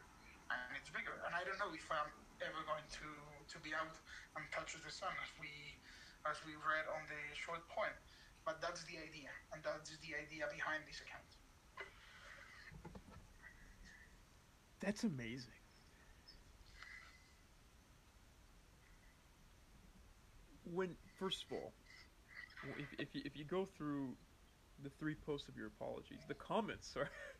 and 0.50 0.58
it's 0.78 0.90
bigger. 0.90 1.14
And 1.26 1.32
I 1.34 1.42
don't 1.46 1.58
know 1.62 1.70
if 1.74 1.86
I'm 1.90 2.10
ever 2.42 2.62
going 2.66 2.86
to 3.00 3.08
to 3.52 3.56
be 3.60 3.74
out 3.76 3.94
and 4.36 4.44
touch 4.50 4.74
the 4.74 4.92
sun 4.92 5.12
as 5.22 5.30
we 5.38 5.50
as 6.26 6.40
we 6.46 6.56
read 6.56 6.88
on 6.88 7.04
the 7.06 7.20
short 7.36 7.62
poem. 7.68 7.92
But 8.44 8.60
that's 8.60 8.84
the 8.84 8.96
idea, 9.00 9.32
and 9.52 9.62
that's 9.62 9.90
the 9.90 10.12
idea 10.16 10.44
behind 10.52 10.84
this 10.86 11.00
account. 11.00 11.30
That's 14.80 15.04
amazing. 15.04 15.56
When 20.64 20.96
first 21.18 21.44
of 21.44 21.52
all, 21.52 21.72
if 22.78 22.88
if 22.98 23.14
you, 23.14 23.22
if 23.24 23.36
you 23.36 23.44
go 23.44 23.64
through 23.64 24.16
the 24.82 24.90
three 24.98 25.14
posts 25.14 25.48
of 25.48 25.56
your 25.56 25.68
apologies, 25.68 26.20
the 26.28 26.34
comments 26.34 26.94
are 26.96 27.08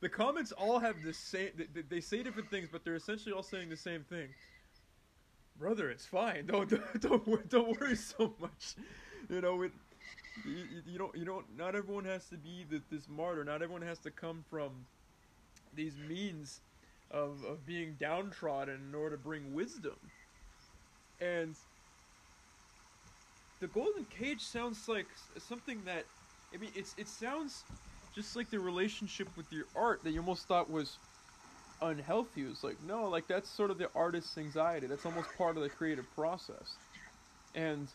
the 0.00 0.08
comments 0.08 0.52
all 0.52 0.78
have 0.78 1.02
the 1.02 1.12
same. 1.12 1.50
They, 1.74 1.82
they 1.82 2.00
say 2.00 2.22
different 2.22 2.50
things, 2.50 2.68
but 2.70 2.84
they're 2.84 2.94
essentially 2.94 3.32
all 3.34 3.42
saying 3.42 3.68
the 3.68 3.76
same 3.76 4.04
thing. 4.04 4.28
Brother, 5.58 5.90
it's 5.90 6.06
fine. 6.06 6.46
Don't 6.46 6.68
don't 7.00 7.00
don't, 7.00 7.48
don't 7.48 7.80
worry 7.80 7.96
so 7.96 8.34
much. 8.40 8.74
You 9.28 9.40
know 9.40 9.62
it. 9.62 9.72
You, 10.44 10.82
you- 10.86 10.98
don't 10.98 11.14
you 11.14 11.24
don't. 11.24 11.46
Not 11.56 11.74
everyone 11.74 12.04
has 12.06 12.28
to 12.30 12.36
be 12.36 12.64
the, 12.68 12.82
this 12.90 13.08
martyr. 13.08 13.44
Not 13.44 13.62
everyone 13.62 13.82
has 13.82 13.98
to 14.00 14.10
come 14.10 14.44
from 14.48 14.70
these 15.74 15.96
means 16.08 16.60
of, 17.10 17.44
of 17.44 17.66
being 17.66 17.96
downtrodden 17.98 18.80
in 18.88 18.94
order 18.94 19.16
to 19.16 19.22
bring 19.22 19.54
wisdom. 19.54 19.96
And 21.20 21.54
the 23.60 23.66
golden 23.66 24.04
cage 24.06 24.40
sounds 24.40 24.88
like 24.88 25.06
something 25.38 25.82
that 25.84 26.04
I 26.54 26.56
mean 26.56 26.70
it's 26.74 26.94
it 26.96 27.08
sounds 27.08 27.64
just 28.14 28.36
like 28.36 28.50
the 28.50 28.60
relationship 28.60 29.28
with 29.36 29.52
your 29.52 29.66
art 29.74 30.02
that 30.04 30.10
you 30.10 30.20
almost 30.20 30.46
thought 30.48 30.70
was 30.70 30.98
unhealthy. 31.82 32.42
It 32.42 32.48
was 32.48 32.64
like 32.64 32.82
no, 32.82 33.08
like 33.08 33.28
that's 33.28 33.50
sort 33.50 33.70
of 33.70 33.78
the 33.78 33.90
artist's 33.94 34.36
anxiety. 34.38 34.86
That's 34.86 35.06
almost 35.06 35.34
part 35.36 35.56
of 35.56 35.62
the 35.62 35.70
creative 35.70 36.10
process. 36.14 36.76
And 37.54 37.92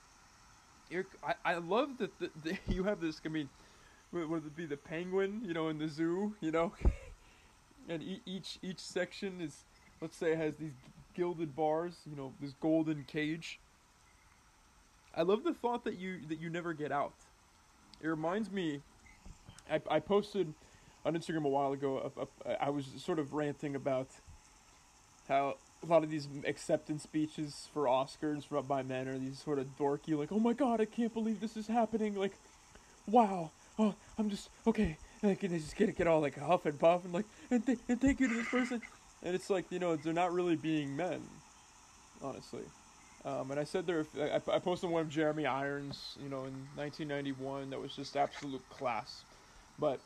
I, 1.24 1.36
I 1.44 1.56
love 1.56 1.98
that 1.98 2.20
the, 2.20 2.32
the, 2.36 2.58
you 2.74 2.84
have 2.84 3.00
this. 3.02 3.22
I 3.26 3.30
mean, 3.30 3.50
would 4.12 4.46
it 4.46 4.56
be 4.56 4.66
the 4.66 4.78
penguin? 4.78 5.42
You 5.44 5.54
know, 5.54 5.70
in 5.70 5.78
the 5.78 5.88
zoo. 5.88 6.36
You 6.42 6.52
know, 6.52 6.74
and 7.90 8.04
e- 8.04 8.22
each 8.26 8.60
each 8.62 8.80
section 8.80 9.42
is 9.42 9.66
let's 10.02 10.18
say 10.18 10.36
has 10.36 10.56
these 10.58 10.74
gilded 11.14 11.56
bars 11.56 12.02
you 12.06 12.16
know 12.16 12.34
this 12.40 12.54
golden 12.54 13.04
cage 13.04 13.60
i 15.14 15.22
love 15.22 15.44
the 15.44 15.54
thought 15.54 15.84
that 15.84 15.98
you 15.98 16.26
that 16.28 16.40
you 16.40 16.50
never 16.50 16.74
get 16.74 16.92
out 16.92 17.14
it 18.02 18.08
reminds 18.08 18.52
me 18.52 18.82
i, 19.72 19.82
I 19.90 20.00
posted 20.00 20.54
on 21.06 21.16
instagram 21.16 21.46
a 21.46 21.50
while 21.50 21.74
ago 21.74 22.12
a, 22.18 22.50
a, 22.50 22.64
i 22.66 22.70
was 22.70 22.86
sort 22.98 23.20
of 23.20 23.34
ranting 23.34 23.76
about 23.76 24.08
how 25.28 25.56
a 25.84 25.86
lot 25.86 26.04
of 26.04 26.10
these 26.10 26.28
acceptance 26.46 27.04
speeches 27.04 27.68
for 27.74 27.86
oscars 27.86 28.46
from 28.46 28.66
by 28.66 28.84
men 28.84 29.08
are 29.08 29.18
these 29.18 29.40
sort 29.40 29.60
of 29.60 29.68
dorky 29.78 30.18
like 30.18 30.32
oh 30.32 30.40
my 30.40 30.54
god 30.54 30.82
i 30.82 30.86
can't 30.86 31.14
believe 31.14 31.40
this 31.40 31.58
is 31.58 31.68
happening 31.68 32.16
like 32.16 32.34
wow 33.08 33.52
oh 33.78 33.94
i'm 34.18 34.30
just 34.30 34.50
okay 34.66 34.98
like 35.24 35.44
and 35.44 35.54
they 35.54 35.58
just 35.60 35.76
get 35.76 35.96
get 35.98 36.08
all 36.08 36.22
like 36.22 36.38
huff 36.38 36.66
and 36.66 36.80
puff 36.80 37.04
and 37.04 37.14
like 37.14 37.26
and, 37.52 37.66
th- 37.66 37.80
and 37.90 38.00
thank 38.02 38.20
you 38.20 38.28
to 38.28 38.34
this 38.36 38.50
person 38.50 38.82
and 39.24 39.36
it's 39.36 39.50
like 39.50 39.66
you 39.72 39.80
know 39.80 39.96
they're 39.96 40.14
not 40.14 40.34
really 40.34 40.56
being 40.56 40.96
men 40.96 41.22
honestly 42.22 42.64
Um, 43.26 43.50
and 43.50 43.60
I 43.60 43.64
said 43.64 43.88
there, 43.88 44.06
I, 44.20 44.36
I 44.54 44.60
posted 44.60 44.90
one 44.92 45.02
of 45.02 45.10
Jeremy 45.10 45.48
Irons, 45.48 46.16
you 46.22 46.30
know, 46.30 46.46
in 46.46 46.54
1991 46.76 47.72
that 47.72 47.82
was 47.82 47.96
just 47.96 48.16
absolute 48.16 48.62
class. 48.70 49.24
But 49.80 50.00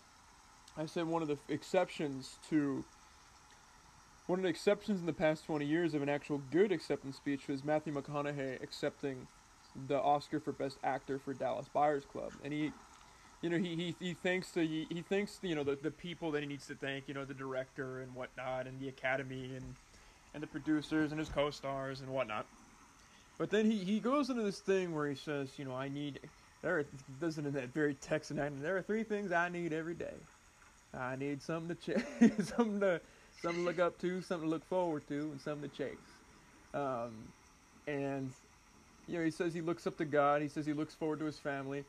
I 0.78 0.86
said 0.86 1.08
one 1.08 1.22
of 1.22 1.28
the 1.28 1.38
exceptions 1.48 2.38
to 2.50 2.84
one 4.28 4.40
of 4.40 4.44
the 4.44 4.50
exceptions 4.50 5.00
in 5.00 5.08
the 5.08 5.14
past 5.14 5.46
20 5.46 5.66
years 5.66 5.96
of 5.96 6.04
an 6.04 6.10
actual 6.10 6.40
good 6.52 6.72
acceptance 6.72 7.16
speech 7.16 7.48
was 7.48 7.64
Matthew 7.64 7.92
McConaughey 7.94 8.62
accepting 8.62 9.28
the 9.88 10.00
Oscar 10.00 10.40
for 10.40 10.52
Best 10.52 10.78
Actor 10.84 11.20
for 11.20 11.34
Dallas 11.34 11.68
Buyers 11.74 12.04
Club, 12.06 12.32
and 12.44 12.54
he, 12.54 12.72
you 13.42 13.50
know, 13.50 13.58
he 13.58 13.76
he, 13.76 13.96
he 14.00 14.14
thanks 14.14 14.52
the 14.52 14.66
he, 14.66 15.04
thanks 15.08 15.40
you 15.42 15.56
know 15.56 15.64
the, 15.64 15.78
the 15.82 15.92
people 15.92 16.32
that 16.32 16.42
he 16.42 16.48
needs 16.48 16.68
to 16.68 16.76
thank, 16.76 17.08
you 17.08 17.14
know, 17.14 17.26
the 17.26 17.34
director 17.34 18.02
and 18.02 18.14
whatnot, 18.14 18.68
and 18.68 18.80
the 18.80 18.88
Academy 18.88 19.52
and 19.56 19.76
and 20.34 20.44
the 20.44 20.48
producers 20.48 21.12
and 21.12 21.20
his 21.20 21.30
co-stars 21.30 22.02
and 22.02 22.10
whatnot. 22.10 22.46
But 23.38 23.50
then 23.50 23.70
he, 23.70 23.78
he 23.78 24.00
goes 24.00 24.30
into 24.30 24.44
this 24.44 24.60
thing 24.60 24.94
where 24.94 25.08
he 25.08 25.16
says, 25.16 25.50
you 25.58 25.66
know, 25.66 25.74
I 25.74 25.88
need 25.88 26.20
there 26.62 26.80
are, 26.80 26.86
does 27.22 27.38
it 27.38 27.46
in 27.46 27.54
that 27.54 27.74
very 27.74 27.94
Texan 27.96 28.40
accent. 28.40 28.62
There 28.62 28.78
are 28.78 28.82
three 28.82 29.04
things 29.04 29.32
I 29.32 29.50
need 29.50 29.74
every 29.74 29.94
day. 29.94 30.14
I 30.94 31.16
need 31.16 31.42
something 31.42 31.76
to 31.76 31.94
ch- 31.94 32.44
something 32.48 32.80
to 32.82 33.00
something 33.42 33.62
to 33.62 33.66
look 33.66 33.80
up 33.80 34.00
to, 34.02 34.22
something 34.22 34.48
to 34.48 34.52
look 34.52 34.66
forward 34.66 35.08
to, 35.08 35.16
and 35.16 35.40
something 35.40 35.70
to 35.70 35.76
chase. 35.76 35.98
Um, 36.74 37.12
and 37.88 38.32
you 39.08 39.18
know, 39.18 39.24
he 39.24 39.32
says 39.32 39.54
he 39.54 39.62
looks 39.62 39.88
up 39.88 39.98
to 39.98 40.06
God. 40.06 40.42
He 40.42 40.48
says 40.48 40.66
he 40.66 40.74
looks 40.74 40.94
forward 40.94 41.20
to 41.20 41.26
his 41.26 41.40
family, 41.40 41.84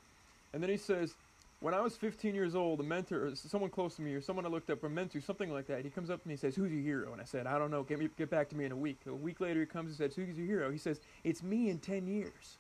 and 0.53 0.63
then 0.63 0.71
he 0.71 0.77
says, 0.77 1.15
when 1.61 1.75
I 1.75 1.81
was 1.81 1.95
15 1.97 2.35
years 2.35 2.55
old, 2.55 2.81
a 2.81 2.83
mentor, 2.83 3.27
or 3.27 3.35
someone 3.35 3.69
close 3.69 3.97
to 3.97 4.03
me, 4.03 4.15
or 4.15 4.23
someone 4.23 4.47
I 4.47 4.49
looked 4.49 4.71
up, 4.71 4.83
a 4.83 4.89
mentor, 4.89 5.21
something 5.21 5.53
like 5.53 5.67
that. 5.67 5.85
He 5.85 5.91
comes 5.91 6.09
up 6.09 6.21
and 6.23 6.31
he 6.31 6.37
says, 6.37 6.57
"Who's 6.57 6.73
your 6.73 6.81
hero?" 6.81 7.13
And 7.13 7.21
I 7.21 7.25
said, 7.25 7.47
"I 7.47 7.59
don't 7.59 7.71
know. 7.71 7.83
Get 7.83 7.99
me, 7.99 8.09
get 8.17 8.31
back 8.31 8.49
to 8.51 8.57
me 8.57 8.65
in 8.65 8.73
a 8.73 8.77
week." 8.77 8.99
A 9.07 9.15
week 9.15 9.41
later, 9.41 9.61
he 9.61 9.67
comes 9.67 9.89
and 9.89 9.97
says, 9.97 10.17
"Who's 10.17 10.39
your 10.39 10.47
hero?" 10.47 10.71
He 10.71 10.79
says, 10.79 11.01
"It's 11.23 11.43
me 11.43 11.69
in 11.69 11.79
10 11.79 12.07
years." 12.07 12.57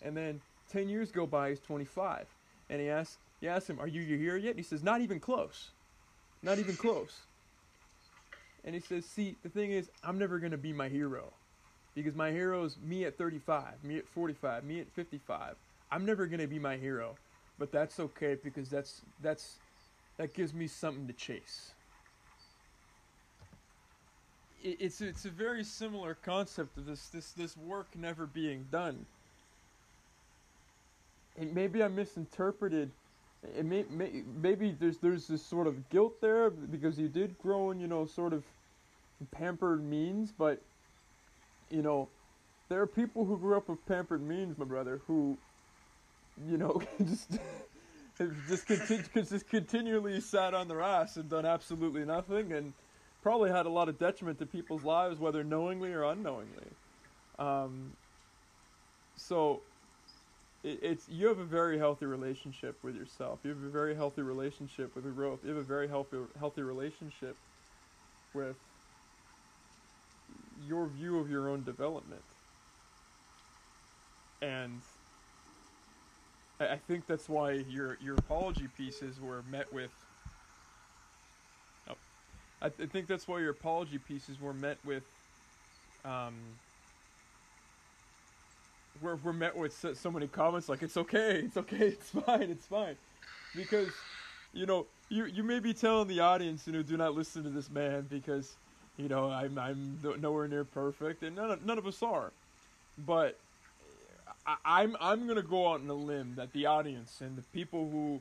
And 0.00 0.16
then 0.16 0.40
10 0.70 0.88
years 0.88 1.10
go 1.10 1.26
by. 1.26 1.50
He's 1.50 1.60
25, 1.60 2.26
and 2.70 2.80
he 2.80 2.88
asks, 2.88 3.18
he 3.40 3.48
asks 3.48 3.68
him, 3.68 3.80
"Are 3.80 3.86
you 3.88 4.02
hero 4.02 4.36
yet?" 4.36 4.50
And 4.50 4.58
he 4.58 4.62
says, 4.62 4.82
"Not 4.82 5.00
even 5.00 5.20
close. 5.20 5.70
Not 6.42 6.58
even 6.58 6.76
close." 6.76 7.20
And 8.64 8.74
he 8.74 8.80
says, 8.80 9.04
"See, 9.04 9.36
the 9.42 9.48
thing 9.48 9.72
is, 9.72 9.90
I'm 10.02 10.18
never 10.18 10.38
gonna 10.38 10.56
be 10.56 10.72
my 10.72 10.88
hero." 10.88 11.32
because 11.94 12.14
my 12.14 12.30
hero 12.30 12.64
is 12.64 12.76
me 12.84 13.04
at 13.04 13.16
35, 13.16 13.82
me 13.82 13.98
at 13.98 14.08
45, 14.08 14.64
me 14.64 14.80
at 14.80 14.90
55. 14.90 15.54
I'm 15.90 16.04
never 16.04 16.26
gonna 16.26 16.48
be 16.48 16.58
my 16.58 16.76
hero, 16.76 17.16
but 17.58 17.70
that's 17.70 18.00
okay 18.00 18.36
because 18.42 18.68
that's 18.68 19.02
that's 19.22 19.56
that 20.16 20.34
gives 20.34 20.52
me 20.52 20.66
something 20.66 21.06
to 21.06 21.12
chase. 21.12 21.72
It, 24.62 24.76
it's 24.80 25.00
it's 25.00 25.24
a 25.24 25.30
very 25.30 25.62
similar 25.62 26.14
concept 26.14 26.76
of 26.76 26.86
this 26.86 27.08
this 27.08 27.30
this 27.32 27.56
work 27.56 27.86
never 27.94 28.26
being 28.26 28.66
done. 28.72 29.06
Maybe 31.38 31.82
I 31.82 31.88
misinterpreted. 31.88 32.90
It 33.58 33.64
may, 33.64 33.84
may, 33.90 34.22
maybe 34.40 34.74
there's 34.78 34.98
there's 34.98 35.26
this 35.26 35.44
sort 35.44 35.66
of 35.66 35.90
guilt 35.90 36.20
there 36.20 36.50
because 36.50 36.98
you 36.98 37.08
did 37.08 37.36
grow 37.38 37.70
in 37.70 37.80
you 37.80 37.86
know 37.86 38.06
sort 38.06 38.32
of 38.32 38.44
pampered 39.32 39.82
means, 39.82 40.32
but 40.36 40.60
you 41.70 41.82
know, 41.82 42.08
there 42.68 42.80
are 42.80 42.86
people 42.86 43.24
who 43.24 43.36
grew 43.36 43.56
up 43.56 43.68
with 43.68 43.84
pampered 43.86 44.22
means, 44.22 44.56
my 44.58 44.64
brother, 44.64 45.00
who, 45.06 45.36
you 46.48 46.56
know, 46.56 46.82
just 46.98 47.38
just, 48.46 48.68
just 49.12 49.48
continually 49.48 50.20
sat 50.20 50.54
on 50.54 50.68
their 50.68 50.80
ass 50.80 51.16
and 51.16 51.28
done 51.28 51.44
absolutely 51.44 52.04
nothing, 52.04 52.52
and 52.52 52.72
probably 53.22 53.50
had 53.50 53.66
a 53.66 53.70
lot 53.70 53.88
of 53.88 53.98
detriment 53.98 54.38
to 54.38 54.46
people's 54.46 54.84
lives, 54.84 55.18
whether 55.18 55.42
knowingly 55.42 55.92
or 55.92 56.04
unknowingly. 56.04 56.66
Um, 57.38 57.92
so, 59.16 59.60
it, 60.64 60.78
it's 60.82 61.08
you 61.08 61.28
have 61.28 61.38
a 61.38 61.44
very 61.44 61.78
healthy 61.78 62.06
relationship 62.06 62.76
with 62.82 62.96
yourself. 62.96 63.38
You 63.44 63.50
have 63.50 63.62
a 63.62 63.68
very 63.68 63.94
healthy 63.94 64.22
relationship 64.22 64.94
with 64.96 65.04
growth. 65.14 65.40
You 65.44 65.50
have 65.50 65.58
a 65.58 65.62
very 65.62 65.86
healthy 65.86 66.16
healthy 66.38 66.62
relationship 66.62 67.36
with 68.32 68.56
your 70.66 70.86
view 70.86 71.18
of 71.18 71.30
your 71.30 71.48
own 71.48 71.62
development. 71.62 72.22
And 74.42 74.80
I, 76.58 76.68
I 76.68 76.76
think 76.76 77.06
that's 77.06 77.28
why 77.28 77.52
your 77.52 77.98
your 78.02 78.14
apology 78.14 78.68
pieces 78.76 79.20
were 79.20 79.42
met 79.50 79.72
with. 79.72 79.90
Oh, 81.88 81.94
I, 82.62 82.70
th- 82.70 82.88
I 82.88 82.92
think 82.92 83.06
that's 83.06 83.28
why 83.28 83.40
your 83.40 83.50
apology 83.50 83.98
pieces 83.98 84.40
were 84.40 84.54
met 84.54 84.78
with. 84.84 85.04
Um, 86.04 86.34
we're, 89.00 89.16
we're 89.16 89.32
met 89.32 89.56
with 89.56 89.76
so, 89.76 89.94
so 89.94 90.10
many 90.10 90.26
comments 90.26 90.68
like 90.68 90.82
it's 90.82 90.96
okay, 90.96 91.40
it's 91.44 91.56
okay, 91.56 91.76
it's 91.88 92.10
fine, 92.10 92.42
it's 92.42 92.66
fine, 92.66 92.96
because 93.54 93.88
you 94.52 94.66
know 94.66 94.86
you 95.08 95.26
you 95.26 95.42
may 95.42 95.58
be 95.58 95.74
telling 95.74 96.08
the 96.08 96.20
audience 96.20 96.66
you 96.66 96.72
know 96.72 96.82
do 96.82 96.96
not 96.96 97.14
listen 97.14 97.42
to 97.42 97.50
this 97.50 97.70
man 97.70 98.06
because 98.08 98.56
you 98.96 99.08
know, 99.08 99.30
I'm 99.30 99.58
I'm 99.58 99.98
nowhere 100.20 100.46
near 100.46 100.64
perfect, 100.64 101.22
and 101.22 101.34
none 101.34 101.50
of, 101.50 101.64
none 101.64 101.78
of 101.78 101.86
us 101.86 102.02
are. 102.02 102.32
But 102.98 103.38
I, 104.46 104.56
I'm 104.64 104.96
I'm 105.00 105.26
gonna 105.26 105.42
go 105.42 105.72
out 105.72 105.80
on 105.80 105.88
a 105.88 105.94
limb 105.94 106.34
that 106.36 106.52
the 106.52 106.66
audience 106.66 107.20
and 107.20 107.36
the 107.36 107.42
people 107.42 107.90
who 107.90 108.20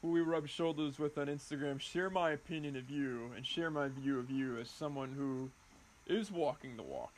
who 0.00 0.12
we 0.12 0.20
rub 0.20 0.48
shoulders 0.48 0.98
with 0.98 1.18
on 1.18 1.26
Instagram 1.26 1.80
share 1.80 2.10
my 2.10 2.30
opinion 2.30 2.76
of 2.76 2.88
you 2.90 3.30
and 3.36 3.44
share 3.44 3.70
my 3.70 3.88
view 3.88 4.18
of 4.18 4.30
you 4.30 4.58
as 4.58 4.68
someone 4.70 5.12
who 5.16 5.50
is 6.06 6.30
walking 6.30 6.76
the 6.76 6.82
walk, 6.82 7.12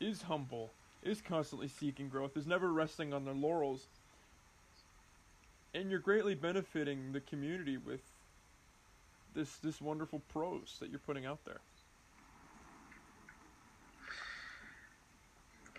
is 0.00 0.22
humble, 0.22 0.70
is 1.02 1.20
constantly 1.20 1.68
seeking 1.68 2.08
growth, 2.08 2.36
is 2.36 2.46
never 2.46 2.72
resting 2.72 3.12
on 3.12 3.24
their 3.24 3.34
laurels, 3.34 3.86
and 5.74 5.90
you're 5.90 6.00
greatly 6.00 6.34
benefiting 6.34 7.12
the 7.12 7.20
community 7.20 7.76
with 7.76 8.00
this 9.34 9.56
this 9.56 9.80
wonderful 9.80 10.20
prose 10.32 10.76
that 10.80 10.90
you're 10.90 10.98
putting 10.98 11.26
out 11.26 11.38
there. 11.44 11.60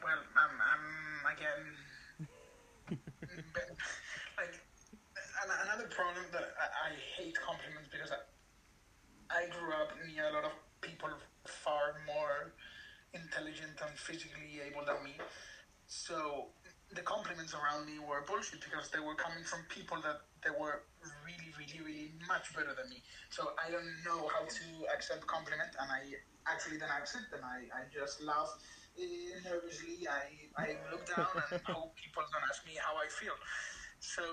Well, 0.03 0.17
I'm, 0.37 0.49
I'm 0.61 0.85
again. 1.35 1.77
like 4.37 4.55
another 5.65 5.87
problem 5.89 6.25
that 6.31 6.53
I, 6.57 6.89
I 6.89 6.91
hate 7.17 7.35
compliments 7.39 7.89
because 7.91 8.11
I, 8.11 8.19
I 9.29 9.47
grew 9.49 9.71
up 9.73 9.91
near 10.07 10.27
a 10.29 10.33
lot 10.33 10.45
of 10.45 10.51
people 10.81 11.09
far 11.45 12.01
more 12.07 12.53
intelligent 13.13 13.77
and 13.81 13.93
physically 13.97 14.61
able 14.65 14.85
than 14.85 15.03
me. 15.03 15.15
So 15.87 16.49
the 16.93 17.01
compliments 17.01 17.53
around 17.53 17.85
me 17.85 17.97
were 17.99 18.21
bullshit 18.25 18.61
because 18.61 18.89
they 18.89 18.99
were 18.99 19.15
coming 19.15 19.43
from 19.43 19.65
people 19.69 19.97
that 20.01 20.21
they 20.43 20.53
were 20.53 20.85
really, 21.25 21.49
really, 21.57 21.79
really 21.81 22.11
much 22.27 22.53
better 22.53 22.73
than 22.77 22.89
me. 22.89 23.01
So 23.29 23.53
I 23.57 23.69
don't 23.71 23.89
know 24.05 24.29
how 24.29 24.45
to 24.45 24.65
accept 24.93 25.25
compliment, 25.25 25.73
and 25.81 25.89
I 25.89 26.01
actually 26.45 26.77
then 26.77 26.89
I 26.93 26.99
accept, 26.99 27.33
and 27.33 27.43
I, 27.45 27.69
I 27.73 27.81
just 27.93 28.21
laugh 28.21 28.49
nervously. 29.43 30.07
I, 30.09 30.49
I 30.57 30.67
look 30.91 31.05
down 31.05 31.29
and 31.51 31.61
hope 31.73 31.95
people 31.95 32.23
don't 32.31 32.45
ask 32.49 32.65
me 32.65 32.77
how 32.77 32.97
I 32.97 33.07
feel. 33.09 33.37
So 33.99 34.23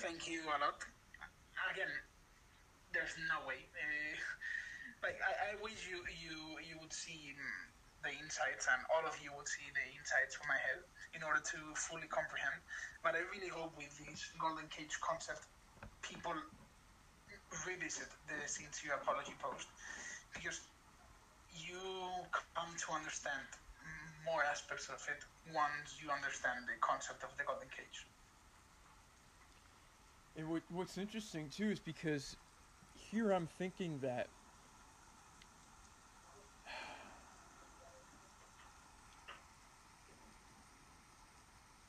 thank 0.00 0.28
you 0.28 0.42
a 0.44 0.56
lot. 0.60 0.80
Again, 1.72 1.92
there's 2.92 3.14
no 3.28 3.46
way. 3.46 3.68
Uh, 3.76 4.16
like 5.02 5.18
I, 5.22 5.52
I 5.52 5.62
wish 5.62 5.86
you 5.88 6.02
you 6.10 6.58
you 6.62 6.76
would 6.80 6.92
see 6.92 7.34
the 8.02 8.12
insights 8.14 8.68
and 8.70 8.80
all 8.94 9.04
of 9.06 9.14
you 9.18 9.34
would 9.34 9.48
see 9.48 9.66
the 9.74 9.86
insights 9.98 10.38
from 10.38 10.48
my 10.48 10.58
head 10.58 10.80
in 11.14 11.22
order 11.26 11.42
to 11.42 11.58
fully 11.74 12.06
comprehend. 12.06 12.58
But 13.02 13.18
I 13.18 13.22
really 13.34 13.50
hope 13.50 13.74
with 13.74 13.90
this 13.98 14.30
golden 14.38 14.70
cage 14.70 14.94
concept, 15.02 15.46
people 16.02 16.34
revisit 17.66 18.08
the 18.28 18.38
sincere 18.46 18.94
apology 19.00 19.34
post 19.42 19.66
because 20.34 20.60
you 21.56 21.80
come 22.34 22.70
to 22.76 22.88
understand 22.92 23.46
more 24.24 24.44
aspects 24.44 24.88
of 24.88 25.00
it 25.08 25.24
once 25.54 25.96
you 26.02 26.10
understand 26.10 26.68
the 26.68 26.76
concept 26.80 27.24
of 27.24 27.30
the 27.38 27.44
golden 27.44 27.68
cage. 27.72 28.06
And 30.36 30.48
what, 30.48 30.62
what's 30.70 30.98
interesting 30.98 31.48
too 31.48 31.70
is 31.70 31.80
because 31.80 32.36
here 32.94 33.32
I'm 33.32 33.48
thinking 33.58 33.98
that 34.02 34.28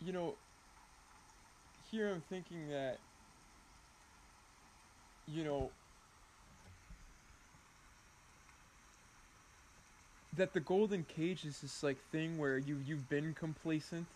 you 0.10 0.14
know 0.14 0.34
here 1.91 2.10
I'm 2.10 2.23
thinking 2.31 2.68
that 2.72 2.98
you 5.27 5.44
know 5.44 5.69
that 10.36 10.53
the 10.53 10.60
golden 10.61 11.03
cage 11.03 11.45
is 11.45 11.61
this 11.61 11.84
like 11.84 11.98
thing 12.11 12.40
where 12.40 12.57
you 12.57 12.77
you've 12.88 13.07
been 13.07 13.36
complacent 13.36 14.07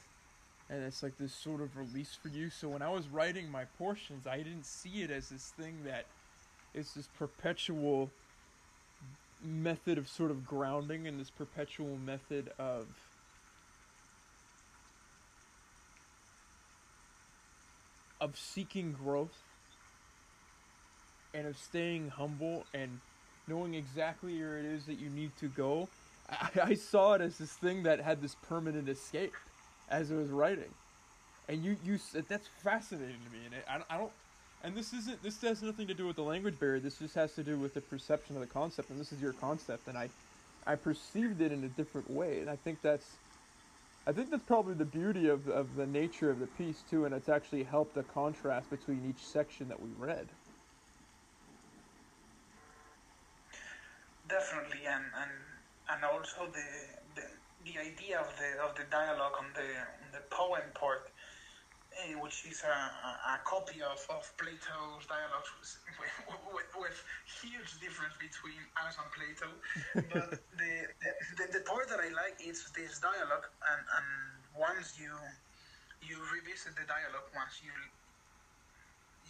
and 0.67 0.83
it's 0.83 1.03
like 1.03 1.15
this 1.19 1.31
sort 1.31 1.61
of 1.61 1.77
release 1.77 2.17
for 2.19 2.29
you. 2.29 2.49
So 2.49 2.69
when 2.69 2.81
i 2.81 2.89
was 2.89 3.07
writing 3.09 3.51
my 3.51 3.65
portions 3.77 4.25
i 4.25 4.37
didn't 4.37 4.65
see 4.65 5.03
it 5.03 5.11
as 5.11 5.29
this 5.29 5.53
thing 5.55 5.75
that 5.85 6.05
is 6.73 6.95
this 6.95 7.07
perpetual 7.19 8.09
method 9.45 9.99
of 9.99 10.09
sort 10.09 10.31
of 10.31 10.47
grounding 10.47 11.05
and 11.05 11.19
this 11.19 11.29
perpetual 11.29 11.97
method 12.03 12.51
of 12.57 12.87
of 18.23 18.37
seeking 18.37 18.95
growth 19.03 19.37
and 21.33 21.45
of 21.45 21.57
staying 21.57 22.09
humble 22.09 22.63
and 22.73 22.99
knowing 23.47 23.75
exactly 23.75 24.33
where 24.39 24.57
it 24.57 24.65
is 24.65 24.85
that 24.85 24.97
you 25.03 25.09
need 25.09 25.31
to 25.39 25.47
go. 25.49 25.89
I, 26.29 26.49
I 26.71 26.73
saw 26.75 27.13
it 27.15 27.21
as 27.21 27.37
this 27.37 27.51
thing 27.51 27.83
that 27.83 27.99
had 27.99 28.21
this 28.21 28.35
permanent 28.47 28.87
escape 28.87 29.33
as 29.89 30.09
it 30.09 30.15
was 30.15 30.29
writing, 30.29 30.73
and 31.49 31.63
you 31.65 31.75
you 31.83 31.99
that's 32.29 32.47
fascinating 32.63 33.17
to 33.25 33.31
me, 33.37 33.41
and 33.45 33.53
it, 33.53 33.65
I, 33.69 33.95
I 33.95 33.97
don't. 33.97 34.11
And 34.63 34.73
this 34.73 34.93
isn't. 34.93 35.21
This 35.21 35.41
has 35.41 35.61
nothing 35.61 35.87
to 35.87 35.93
do 35.93 36.07
with 36.07 36.15
the 36.15 36.23
language 36.23 36.57
barrier. 36.57 36.79
This 36.79 36.97
just 36.97 37.15
has 37.15 37.33
to 37.35 37.43
do 37.43 37.57
with 37.57 37.73
the 37.73 37.81
perception 37.81 38.37
of 38.37 38.41
the 38.41 38.47
concept. 38.47 38.89
And 38.89 38.97
this 38.97 39.11
is 39.11 39.21
your 39.21 39.33
concept, 39.33 39.89
and 39.89 39.97
I, 39.97 40.07
I 40.65 40.75
perceived 40.75 41.41
it 41.41 41.51
in 41.51 41.65
a 41.65 41.67
different 41.67 42.09
way. 42.09 42.39
And 42.39 42.49
I 42.49 42.55
think 42.55 42.81
that's, 42.81 43.05
I 44.05 44.11
think 44.11 44.31
that's 44.31 44.43
probably 44.43 44.73
the 44.73 44.85
beauty 44.85 45.30
of 45.30 45.47
of 45.47 45.75
the 45.75 45.88
nature 45.88 46.30
of 46.30 46.39
the 46.39 46.47
piece 46.47 46.84
too. 46.84 47.05
And 47.05 47.15
it's 47.15 47.30
actually 47.30 47.63
helped 47.63 47.95
the 47.95 48.03
contrast 48.03 48.69
between 48.69 49.05
each 49.09 49.25
section 49.25 49.69
that 49.69 49.81
we 49.81 49.91
read. 49.97 50.34
Definitely, 54.27 54.85
and 54.88 55.05
and 55.15 55.31
and 55.89 56.03
also 56.05 56.51
the 56.51 56.67
the, 57.15 57.23
the 57.65 57.80
idea 57.80 58.19
of 58.19 58.27
the 58.38 58.63
of 58.63 58.75
the 58.75 58.84
dialogue 58.91 59.35
on 59.39 59.53
the 59.55 59.61
on 59.61 60.11
the 60.11 60.23
poem 60.31 60.63
part, 60.75 61.12
which 62.19 62.43
is 62.43 62.59
a, 62.67 62.75
a, 62.75 63.11
a, 63.35 63.45
copy 63.47 63.80
of, 63.80 63.99
of 64.11 64.27
Plato's 64.35 65.07
dialogues 65.07 65.47
with, 65.55 66.11
with, 66.51 66.67
with, 66.75 66.97
huge 67.23 67.80
difference 67.80 68.11
between 68.19 68.59
us 68.84 68.99
and 68.99 69.07
Plato. 69.15 69.49
but 70.11 70.35
the, 70.59 70.73
the, 71.39 71.45
the 71.55 71.63
part 71.63 71.88
that 71.88 72.03
I 72.03 72.11
like 72.11 72.43
is 72.43 72.67
this 72.75 72.99
dialogue, 72.99 73.47
and, 73.71 73.81
and 73.88 74.07
once 74.59 74.99
you 74.99 75.15
you 76.03 76.19
revisit 76.35 76.75
the 76.75 76.84
dialogue, 76.84 77.31
once 77.31 77.63
you 77.63 77.71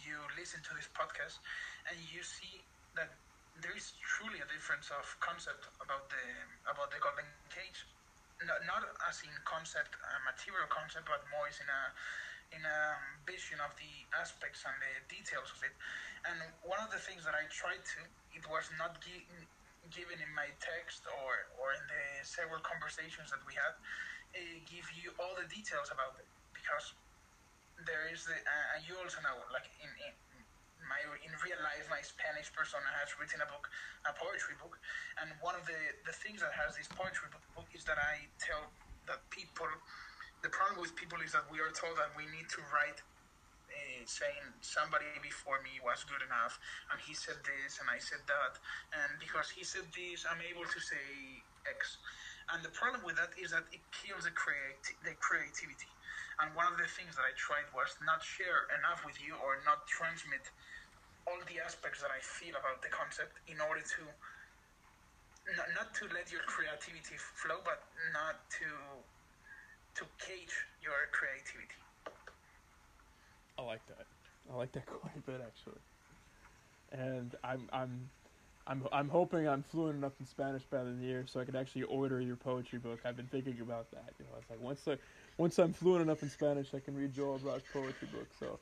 you 0.02 0.18
listen 0.34 0.58
to 0.66 0.74
this 0.74 0.90
podcast, 0.90 1.38
and 1.86 1.94
you 2.10 2.26
see 2.26 2.66
that 2.98 3.14
there 3.62 3.74
is 3.78 3.94
truly 4.02 4.42
a 4.42 4.48
difference 4.50 4.90
of 4.90 5.06
concept 5.22 5.70
about 5.78 6.10
the 6.10 6.24
about 6.66 6.90
the 6.90 6.98
golden 6.98 7.26
cage. 7.54 7.86
Not, 8.42 8.66
not 8.66 8.82
as 9.06 9.22
in 9.22 9.30
concept, 9.46 9.94
a 9.94 10.18
material 10.26 10.66
concept, 10.66 11.06
but 11.06 11.22
more 11.30 11.46
as 11.46 11.62
in 11.62 11.70
a 11.70 11.82
in 12.52 12.62
a 12.64 12.80
vision 13.24 13.60
of 13.62 13.72
the 13.80 13.92
aspects 14.18 14.64
and 14.66 14.76
the 14.80 14.94
details 15.08 15.48
of 15.54 15.60
it. 15.64 15.74
And 16.28 16.36
one 16.64 16.80
of 16.80 16.90
the 16.92 17.00
things 17.00 17.24
that 17.24 17.36
I 17.36 17.44
tried 17.52 17.84
to, 17.96 18.00
it 18.36 18.44
was 18.48 18.68
not 18.76 19.00
gi- 19.00 19.28
given 19.92 20.16
in 20.20 20.30
my 20.32 20.48
text 20.60 21.04
or 21.08 21.32
or 21.60 21.72
in 21.76 21.84
the 21.88 22.04
several 22.24 22.60
conversations 22.64 23.30
that 23.32 23.40
we 23.44 23.54
had, 23.56 23.74
uh, 24.36 24.40
give 24.68 24.88
you 24.96 25.12
all 25.20 25.36
the 25.36 25.46
details 25.48 25.92
about 25.92 26.16
it 26.20 26.28
because 26.56 26.92
there 27.86 28.06
is 28.12 28.24
the 28.24 28.36
uh, 28.36 28.74
and 28.76 28.80
you 28.86 28.94
also 28.98 29.18
know 29.24 29.36
like 29.52 29.66
in, 29.82 29.90
in 30.06 30.14
my 30.86 31.00
in 31.24 31.32
real 31.42 31.58
life 31.64 31.84
my 31.90 32.00
Spanish 32.04 32.52
persona 32.52 32.86
has 33.00 33.12
written 33.18 33.40
a 33.42 33.48
book, 33.48 33.68
a 34.06 34.12
poetry 34.14 34.54
book, 34.60 34.78
and 35.20 35.32
one 35.40 35.56
of 35.56 35.64
the 35.66 35.80
the 36.06 36.14
things 36.14 36.40
that 36.44 36.52
has 36.54 36.76
this 36.76 36.88
poetry 36.88 37.28
book 37.56 37.68
is 37.74 37.84
that 37.84 37.98
I 37.98 38.28
tell 38.38 38.68
that 39.08 39.20
people, 39.30 39.68
the 40.44 40.52
problem 40.52 40.76
with 40.84 40.92
people 40.94 41.18
is 41.24 41.32
that 41.32 41.48
we 41.48 41.58
are 41.64 41.72
told 41.72 41.96
that 41.96 42.12
we 42.14 42.28
need 42.28 42.46
to 42.52 42.60
write. 42.68 43.00
Uh, 43.74 44.06
saying 44.06 44.46
somebody 44.60 45.08
before 45.18 45.58
me 45.66 45.82
was 45.82 46.06
good 46.06 46.22
enough, 46.22 46.60
and 46.92 47.00
he 47.02 47.10
said 47.10 47.34
this, 47.42 47.82
and 47.82 47.90
I 47.90 47.98
said 47.98 48.22
that, 48.30 48.54
and 48.94 49.18
because 49.18 49.50
he 49.50 49.66
said 49.66 49.88
this, 49.90 50.22
I'm 50.28 50.38
able 50.46 50.62
to 50.62 50.78
say 50.78 51.42
X. 51.66 51.98
And 52.52 52.62
the 52.62 52.70
problem 52.70 53.02
with 53.02 53.16
that 53.16 53.32
is 53.40 53.50
that 53.56 53.64
it 53.72 53.80
kills 53.90 54.28
the 54.28 54.34
creati- 54.36 55.00
the 55.02 55.16
creativity. 55.18 55.90
And 56.38 56.52
one 56.52 56.68
of 56.68 56.76
the 56.76 56.86
things 56.86 57.16
that 57.16 57.24
I 57.24 57.32
tried 57.34 57.66
was 57.72 57.96
not 58.04 58.20
share 58.22 58.68
enough 58.78 59.02
with 59.02 59.16
you 59.18 59.34
or 59.40 59.58
not 59.64 59.88
transmit 59.88 60.44
all 61.24 61.40
the 61.48 61.58
aspects 61.58 62.04
that 62.04 62.12
I 62.12 62.20
feel 62.20 62.54
about 62.54 62.84
the 62.84 62.92
concept 62.92 63.40
in 63.48 63.58
order 63.58 63.80
to 63.80 64.02
not, 65.56 65.68
not 65.76 65.88
to 66.00 66.08
let 66.12 66.32
your 66.32 66.44
creativity 66.48 67.16
flow, 67.16 67.60
but 67.64 67.84
not 68.12 68.40
to 68.60 68.68
to 69.94 70.04
cage 70.18 70.54
your 70.82 71.08
creativity. 71.12 71.74
I 73.58 73.62
like 73.62 73.86
that. 73.88 74.06
I 74.52 74.56
like 74.56 74.72
that 74.72 74.86
quite 75.00 75.16
a 75.16 75.20
bit 75.20 75.40
actually. 75.46 75.80
And 76.92 77.34
I'm 77.44 77.68
I'm 77.72 78.08
I'm 78.66 78.86
I'm 78.92 79.08
hoping 79.08 79.48
I'm 79.48 79.62
fluent 79.62 79.96
enough 79.96 80.12
in 80.20 80.26
Spanish 80.26 80.62
by 80.62 80.78
the 80.78 80.84
end 80.84 80.94
of 80.94 81.00
the 81.00 81.06
year 81.06 81.24
so 81.26 81.40
I 81.40 81.44
can 81.44 81.56
actually 81.56 81.82
order 81.84 82.20
your 82.20 82.36
poetry 82.36 82.78
book. 82.78 83.00
I've 83.04 83.16
been 83.16 83.26
thinking 83.26 83.60
about 83.60 83.90
that. 83.92 84.12
You 84.18 84.24
know, 84.26 84.38
it's 84.38 84.50
like 84.50 84.60
once 84.60 84.86
I 84.88 84.96
once 85.38 85.58
I'm 85.58 85.72
fluent 85.72 86.02
enough 86.02 86.22
in 86.22 86.30
Spanish, 86.30 86.74
I 86.74 86.80
can 86.80 86.96
read 86.96 87.12
Joabra's 87.12 87.62
poetry 87.72 88.08
book. 88.12 88.28
So 88.38 88.58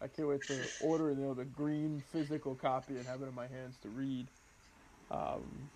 I 0.00 0.08
can't 0.08 0.28
wait 0.28 0.42
to 0.48 0.58
order 0.82 1.10
you 1.10 1.16
know 1.16 1.34
the 1.34 1.44
green 1.44 2.02
physical 2.12 2.54
copy 2.54 2.96
and 2.96 3.06
have 3.06 3.22
it 3.22 3.28
in 3.28 3.34
my 3.34 3.46
hands 3.46 3.76
to 3.82 3.88
read. 3.88 4.26
Um, 5.10 5.70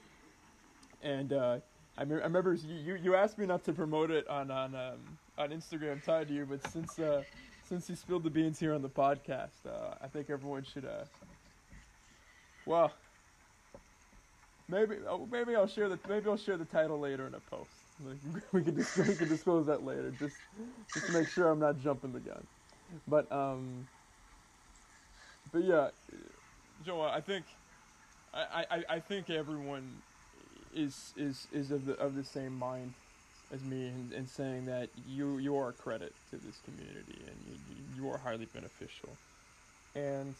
and 1.02 1.32
uh, 1.32 1.58
I, 1.98 2.04
me- 2.04 2.16
I 2.16 2.24
remember 2.24 2.54
you, 2.54 2.96
you 2.96 3.14
asked 3.14 3.38
me 3.38 3.46
not 3.46 3.64
to 3.64 3.72
promote 3.72 4.10
it 4.10 4.28
on 4.28 4.50
on 4.50 4.74
um, 4.74 5.18
on 5.38 5.50
Instagram 5.50 6.02
tied 6.02 6.28
to 6.28 6.34
you, 6.34 6.46
but 6.46 6.66
since 6.70 6.98
uh, 6.98 7.22
since 7.64 7.88
you 7.88 7.96
spilled 7.96 8.22
the 8.24 8.30
beans 8.30 8.58
here 8.58 8.74
on 8.74 8.82
the 8.82 8.88
podcast, 8.88 9.66
uh, 9.66 9.94
I 10.02 10.08
think 10.08 10.30
everyone 10.30 10.64
should. 10.64 10.84
Uh, 10.84 11.04
well, 12.66 12.92
maybe 14.68 14.96
oh, 15.08 15.26
maybe 15.30 15.56
I'll 15.56 15.66
share 15.66 15.88
the 15.88 15.98
maybe 16.08 16.28
I'll 16.28 16.36
share 16.36 16.56
the 16.56 16.64
title 16.64 16.98
later 16.98 17.26
in 17.26 17.34
a 17.34 17.40
post. 17.40 17.70
we 18.52 18.62
can 18.62 18.74
dis- 18.74 18.96
we 18.98 19.14
can 19.14 19.28
disclose 19.28 19.66
that 19.66 19.84
later. 19.84 20.10
Just 20.18 20.36
just 20.92 21.06
to 21.06 21.12
make 21.12 21.28
sure 21.28 21.48
I'm 21.48 21.60
not 21.60 21.80
jumping 21.82 22.12
the 22.12 22.20
gun. 22.20 22.46
But 23.08 23.30
um, 23.32 23.86
but 25.50 25.64
yeah, 25.64 25.88
Joe, 26.84 27.00
I 27.00 27.20
think 27.22 27.46
I, 28.34 28.66
I, 28.70 28.84
I 28.96 29.00
think 29.00 29.30
everyone 29.30 30.02
is 30.76 31.14
is 31.16 31.48
is 31.52 31.70
of 31.70 31.86
the 31.86 31.94
of 31.94 32.14
the 32.14 32.24
same 32.24 32.52
mind 32.56 32.94
as 33.50 33.64
me 33.64 33.88
in, 33.88 34.12
in 34.12 34.26
saying 34.26 34.66
that 34.66 34.90
you 35.06 35.38
you 35.38 35.56
are 35.56 35.70
a 35.70 35.72
credit 35.72 36.14
to 36.30 36.36
this 36.36 36.60
community 36.60 37.24
and 37.26 37.36
you, 37.46 37.58
you 37.96 38.10
are 38.10 38.18
highly 38.18 38.46
beneficial. 38.46 39.16
And 39.94 40.36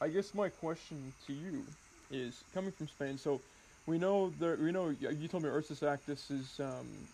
I 0.00 0.08
guess 0.08 0.34
my 0.34 0.48
question 0.48 1.14
to 1.26 1.32
you 1.32 1.66
is 2.10 2.44
coming 2.52 2.72
from 2.72 2.88
Spain. 2.88 3.18
So 3.18 3.42
we 3.86 3.98
know 3.98 4.30
that 4.40 4.60
we 4.60 4.72
know 4.72 4.90
you 4.90 5.28
told 5.28 5.44
me 5.44 5.50
Ursus 5.50 5.80
Arctos 5.80 6.30
is 6.30 6.60
um, 6.60 7.08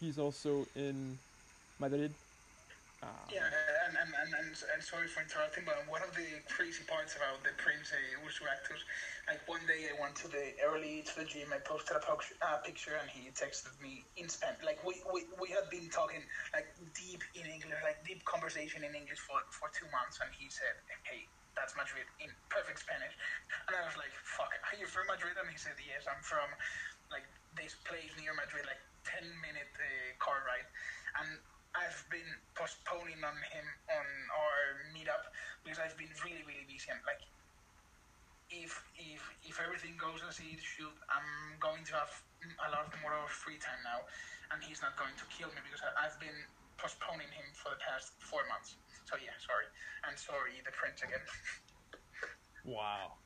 he's 0.00 0.18
also 0.18 0.66
in 0.76 1.18
Madrid. 1.80 2.14
Uh, 2.98 3.06
yeah, 3.30 3.46
and, 3.86 3.94
and, 3.94 4.10
and, 4.10 4.50
and, 4.58 4.82
sorry 4.82 5.06
for 5.06 5.22
interrupting, 5.22 5.62
but 5.62 5.78
one 5.86 6.02
of 6.02 6.10
the 6.18 6.42
crazy 6.50 6.82
parts 6.82 7.14
about 7.14 7.38
the 7.46 7.54
Prince 7.54 7.94
uh, 7.94 8.26
Ursus 8.26 8.42
Arctos, 8.42 8.82
like 9.30 9.38
one 9.46 9.62
day 9.70 9.86
I 9.86 9.94
went 10.02 10.18
to 10.18 10.26
the 10.26 10.58
early 10.66 11.06
to 11.06 11.14
the 11.22 11.22
gym, 11.22 11.54
I 11.54 11.62
posted 11.62 11.94
a 11.94 12.02
picture, 12.66 12.98
and 12.98 13.06
he 13.06 13.30
texted 13.38 13.70
me 13.78 14.02
in 14.18 14.26
Spanish. 14.26 14.66
Like 14.66 14.82
we, 14.82 14.98
we, 15.14 15.30
we 15.38 15.46
had 15.54 15.70
been 15.70 15.86
talking 15.94 16.26
like 16.50 16.66
deep 16.98 17.22
in 17.38 17.46
English, 17.46 17.78
like 17.86 18.02
deep 18.02 18.26
conversation 18.26 18.82
in 18.82 18.90
English 18.98 19.22
for, 19.22 19.46
for 19.54 19.70
two 19.70 19.86
months, 19.94 20.18
and 20.18 20.34
he 20.34 20.50
said, 20.50 20.74
"Hey, 21.06 21.30
that's 21.54 21.78
Madrid 21.78 22.10
in 22.18 22.34
perfect 22.50 22.82
Spanish," 22.82 23.14
and 23.70 23.78
I 23.78 23.86
was 23.86 23.94
like, 23.94 24.10
"Fuck, 24.26 24.50
are 24.50 24.74
you 24.74 24.90
from 24.90 25.06
Madrid?" 25.06 25.38
And 25.38 25.46
he 25.46 25.54
said, 25.54 25.78
"Yes, 25.78 26.02
I'm 26.10 26.18
from 26.26 26.50
like 27.14 27.30
this 27.54 27.78
place 27.86 28.10
near 28.18 28.34
Madrid, 28.34 28.66
like 28.66 28.82
ten 29.06 29.22
minute 29.38 29.70
uh, 29.78 30.18
car 30.18 30.42
ride," 30.42 30.66
and 31.22 31.38
I've 31.76 32.00
been 32.08 32.28
postponing 32.56 33.20
on 33.20 33.36
him 33.52 33.66
on 33.92 34.06
our 34.32 34.60
meetup 34.96 35.24
because 35.64 35.78
I've 35.78 35.96
been 35.96 36.10
really 36.24 36.44
really 36.46 36.64
busy 36.66 36.88
and 36.90 37.00
like 37.04 37.20
if 38.50 38.72
if 38.96 39.20
if 39.44 39.60
everything 39.60 39.96
goes 40.00 40.24
as 40.24 40.40
it 40.40 40.60
should, 40.60 40.96
I'm 41.12 41.56
going 41.60 41.84
to 41.84 41.92
have 42.00 42.12
a 42.66 42.70
lot 42.72 42.88
more 43.04 43.12
of 43.12 43.28
free 43.28 43.60
time 43.60 43.80
now, 43.84 44.00
and 44.52 44.62
he's 44.64 44.80
not 44.80 44.96
going 44.96 45.12
to 45.16 45.24
kill 45.28 45.48
me 45.52 45.60
because 45.64 45.84
I, 45.84 46.08
have 46.08 46.18
been 46.20 46.36
postponing 46.80 47.28
him 47.28 47.44
for 47.52 47.76
the 47.76 47.80
past 47.80 48.16
four 48.20 48.40
months. 48.48 48.76
So 49.04 49.16
yeah, 49.20 49.36
sorry, 49.36 49.68
and 50.08 50.16
sorry 50.16 50.56
the 50.64 50.72
prince 50.72 51.04
again. 51.04 51.20
wow, 52.64 53.20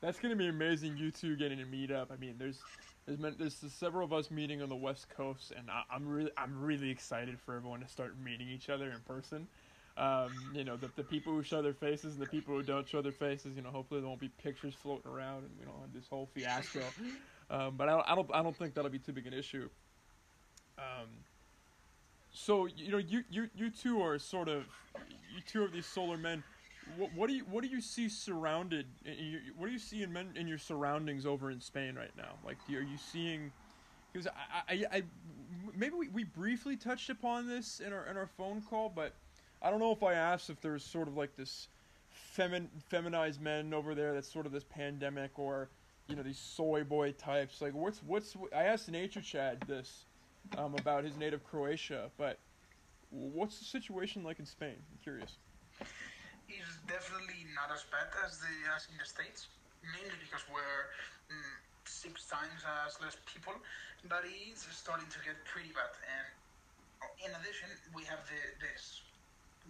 that's 0.00 0.18
gonna 0.22 0.38
be 0.38 0.48
amazing. 0.48 0.96
You 0.96 1.10
two 1.10 1.34
getting 1.36 1.58
to 1.58 1.66
meet 1.66 1.90
up. 1.90 2.14
I 2.14 2.16
mean, 2.16 2.36
there's 2.38 2.62
there's, 3.06 3.56
several 3.68 4.04
of 4.04 4.12
us 4.12 4.30
meeting 4.30 4.62
on 4.62 4.68
the 4.68 4.76
West 4.76 5.08
Coast, 5.08 5.52
and 5.56 5.70
I, 5.70 5.94
am 5.94 6.08
really 6.08 6.30
I'm 6.36 6.60
really 6.60 6.90
excited 6.90 7.38
for 7.40 7.54
everyone 7.54 7.80
to 7.80 7.88
start 7.88 8.14
meeting 8.22 8.48
each 8.48 8.68
other 8.68 8.90
in 8.90 9.00
person. 9.00 9.46
Um, 9.96 10.30
you 10.54 10.64
know, 10.64 10.76
the, 10.76 10.90
the 10.96 11.04
people 11.04 11.32
who 11.32 11.42
show 11.42 11.62
their 11.62 11.72
faces 11.72 12.14
and 12.14 12.22
the 12.22 12.28
people 12.28 12.54
who 12.54 12.62
don't 12.62 12.86
show 12.86 13.00
their 13.00 13.12
faces. 13.12 13.56
You 13.56 13.62
know, 13.62 13.70
hopefully 13.70 14.00
there 14.00 14.08
won't 14.08 14.20
be 14.20 14.28
pictures 14.28 14.74
floating 14.74 15.10
around, 15.10 15.44
and 15.44 15.50
we 15.58 15.64
don't 15.64 15.80
have 15.80 15.92
this 15.94 16.06
whole 16.08 16.28
fiasco. 16.34 16.82
Um, 17.48 17.74
but 17.76 17.88
I 17.88 17.92
don't, 17.92 18.04
I 18.08 18.14
don't 18.16 18.30
I 18.34 18.42
don't 18.42 18.56
think 18.56 18.74
that'll 18.74 18.90
be 18.90 18.98
too 18.98 19.12
big 19.12 19.26
an 19.26 19.32
issue. 19.32 19.68
Um, 20.78 21.08
so 22.32 22.66
you 22.66 22.90
know, 22.90 22.98
you 22.98 23.22
you 23.30 23.48
you 23.54 23.70
two 23.70 24.02
are 24.02 24.18
sort 24.18 24.48
of 24.48 24.64
you 25.32 25.40
two 25.46 25.62
of 25.62 25.72
these 25.72 25.86
Solbra 25.86 26.20
men 26.20 26.42
what, 26.96 27.12
what 27.14 27.28
do 27.28 27.34
you 27.34 27.44
what 27.50 27.62
do 27.62 27.68
you 27.68 27.80
see 27.80 28.08
surrounded? 28.08 28.86
Your, 29.04 29.40
what 29.56 29.66
do 29.66 29.72
you 29.72 29.78
see 29.78 30.02
in 30.02 30.12
men 30.12 30.30
in 30.36 30.46
your 30.46 30.58
surroundings 30.58 31.26
over 31.26 31.50
in 31.50 31.60
Spain 31.60 31.94
right 31.94 32.14
now? 32.16 32.34
Like, 32.44 32.58
are 32.68 32.80
you 32.80 32.96
seeing? 32.96 33.52
Because 34.12 34.28
I, 34.28 34.72
I, 34.72 34.84
I, 34.92 35.02
maybe 35.76 35.94
we, 35.94 36.08
we 36.08 36.24
briefly 36.24 36.76
touched 36.76 37.10
upon 37.10 37.48
this 37.48 37.80
in 37.80 37.92
our 37.92 38.06
in 38.06 38.16
our 38.16 38.26
phone 38.26 38.62
call, 38.62 38.88
but 38.94 39.14
I 39.60 39.70
don't 39.70 39.80
know 39.80 39.92
if 39.92 40.02
I 40.02 40.14
asked 40.14 40.48
if 40.48 40.60
there's 40.60 40.84
sort 40.84 41.08
of 41.08 41.16
like 41.16 41.36
this 41.36 41.68
femin 42.36 42.68
feminized 42.88 43.40
men 43.40 43.74
over 43.74 43.94
there 43.94 44.14
that's 44.14 44.32
sort 44.32 44.46
of 44.46 44.52
this 44.52 44.64
pandemic 44.64 45.38
or 45.38 45.68
you 46.08 46.16
know 46.16 46.22
these 46.22 46.38
soy 46.38 46.84
boy 46.84 47.12
types. 47.12 47.60
Like 47.60 47.74
what's 47.74 48.02
what's 48.02 48.36
I 48.54 48.64
asked 48.64 48.90
Nature 48.90 49.20
Chad 49.20 49.60
this 49.66 50.04
um, 50.56 50.74
about 50.74 51.04
his 51.04 51.16
native 51.16 51.44
Croatia, 51.44 52.10
but 52.16 52.38
what's 53.10 53.58
the 53.58 53.64
situation 53.64 54.22
like 54.22 54.38
in 54.38 54.46
Spain? 54.46 54.76
I'm 54.76 54.98
curious. 55.02 55.36
It's 56.46 56.78
definitely 56.86 57.46
not 57.54 57.74
as 57.74 57.82
bad 57.90 58.06
as 58.22 58.38
the 58.38 58.52
as 58.74 58.86
in 58.90 58.96
the 58.98 59.06
states, 59.06 59.50
mainly 59.82 60.14
because 60.22 60.46
we're 60.46 60.82
mm, 61.30 61.56
six 61.84 62.26
times 62.30 62.62
as 62.86 62.94
less 63.02 63.18
people, 63.26 63.54
but 64.06 64.22
it's 64.26 64.66
starting 64.70 65.10
to 65.10 65.20
get 65.26 65.34
pretty 65.44 65.74
bad. 65.74 65.90
And 66.06 66.26
in 67.26 67.30
addition, 67.34 67.70
we 67.94 68.06
have 68.06 68.22
the 68.30 68.40
this 68.62 69.02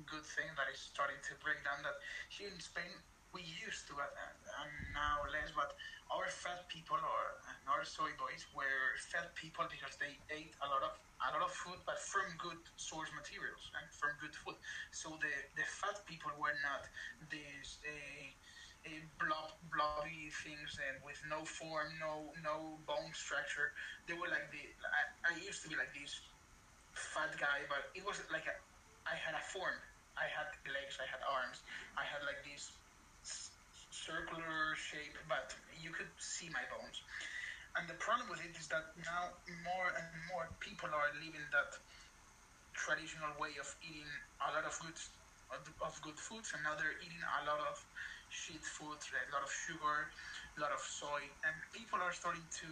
good 0.04 0.24
thing 0.36 0.52
that 0.60 0.68
is 0.68 0.80
starting 0.80 1.16
to 1.24 1.32
break 1.40 1.64
down 1.64 1.80
that 1.80 1.96
here 2.28 2.52
in 2.52 2.60
Spain 2.60 2.92
we 3.36 3.44
used 3.44 3.84
to, 3.92 3.94
uh, 4.00 4.08
and 4.64 4.72
now 4.96 5.20
less, 5.28 5.52
but 5.52 5.76
our 6.08 6.24
fat 6.32 6.64
people 6.72 6.96
or 6.96 7.24
our 7.68 7.84
soy 7.84 8.08
boys 8.16 8.48
were 8.56 8.96
fat 9.12 9.36
people 9.36 9.68
because 9.68 9.92
they 10.00 10.16
ate 10.32 10.56
a 10.64 10.68
lot 10.72 10.80
of 10.80 10.92
a 11.20 11.28
lot 11.36 11.44
of 11.44 11.52
food, 11.52 11.76
but 11.84 12.00
from 12.00 12.24
good 12.40 12.60
source 12.80 13.12
materials 13.12 13.68
and 13.76 13.84
from 13.92 14.16
good 14.24 14.32
food. 14.32 14.56
So 14.96 15.20
the 15.20 15.34
the 15.60 15.66
fat 15.68 16.00
people 16.08 16.32
were 16.40 16.56
not 16.64 16.88
these 17.28 17.76
uh, 17.84 18.88
blob 19.20 19.52
blobby 19.68 20.32
things 20.32 20.78
and 20.88 20.96
with 21.04 21.20
no 21.28 21.44
form, 21.44 21.92
no 22.00 22.32
no 22.40 22.80
bone 22.88 23.12
structure. 23.12 23.72
They 24.08 24.16
were 24.16 24.32
like 24.32 24.48
the 24.48 24.64
I, 24.88 25.02
I 25.28 25.32
used 25.44 25.60
to 25.64 25.68
be 25.68 25.76
like 25.76 25.92
this 25.92 26.24
fat 26.94 27.36
guy, 27.38 27.66
but 27.68 27.92
it 27.94 28.04
was 28.06 28.22
like 28.32 28.46
a 28.48 28.54
I 29.08 29.14
had 29.16 29.34
a 29.36 29.44
form. 29.44 29.76
I 30.16 30.26
had 30.32 30.48
legs, 30.72 30.96
I 30.96 31.06
had 31.08 31.20
arms, 31.28 31.60
I 31.98 32.04
had 32.08 32.24
like 32.24 32.40
this 32.40 32.72
circular 34.06 34.74
shape, 34.78 35.18
but 35.28 35.54
you 35.82 35.90
could 35.90 36.10
see 36.18 36.48
my 36.54 36.62
bones. 36.70 37.02
And 37.76 37.88
the 37.88 37.98
problem 37.98 38.30
with 38.30 38.40
it 38.44 38.56
is 38.58 38.68
that 38.72 38.94
now 39.04 39.34
more 39.66 39.90
and 39.94 40.08
more 40.30 40.48
people 40.60 40.88
are 40.88 41.10
living 41.18 41.44
that 41.52 41.70
traditional 42.74 43.32
way 43.38 43.56
of 43.60 43.68
eating 43.82 44.08
a 44.46 44.52
lot 44.54 44.64
of 44.64 44.74
good 44.80 44.98
of 45.82 45.94
good 46.02 46.18
foods, 46.18 46.52
and 46.54 46.62
now 46.64 46.74
they're 46.74 46.98
eating 47.02 47.22
a 47.22 47.42
lot 47.46 47.60
of 47.60 47.76
shit 48.30 48.62
food, 48.64 48.98
a 48.98 49.32
lot 49.32 49.42
of 49.42 49.50
sugar, 49.52 50.10
a 50.56 50.60
lot 50.60 50.72
of 50.72 50.80
soy, 50.80 51.22
and 51.46 51.54
people 51.72 52.02
are 52.02 52.12
starting 52.12 52.46
to 52.62 52.70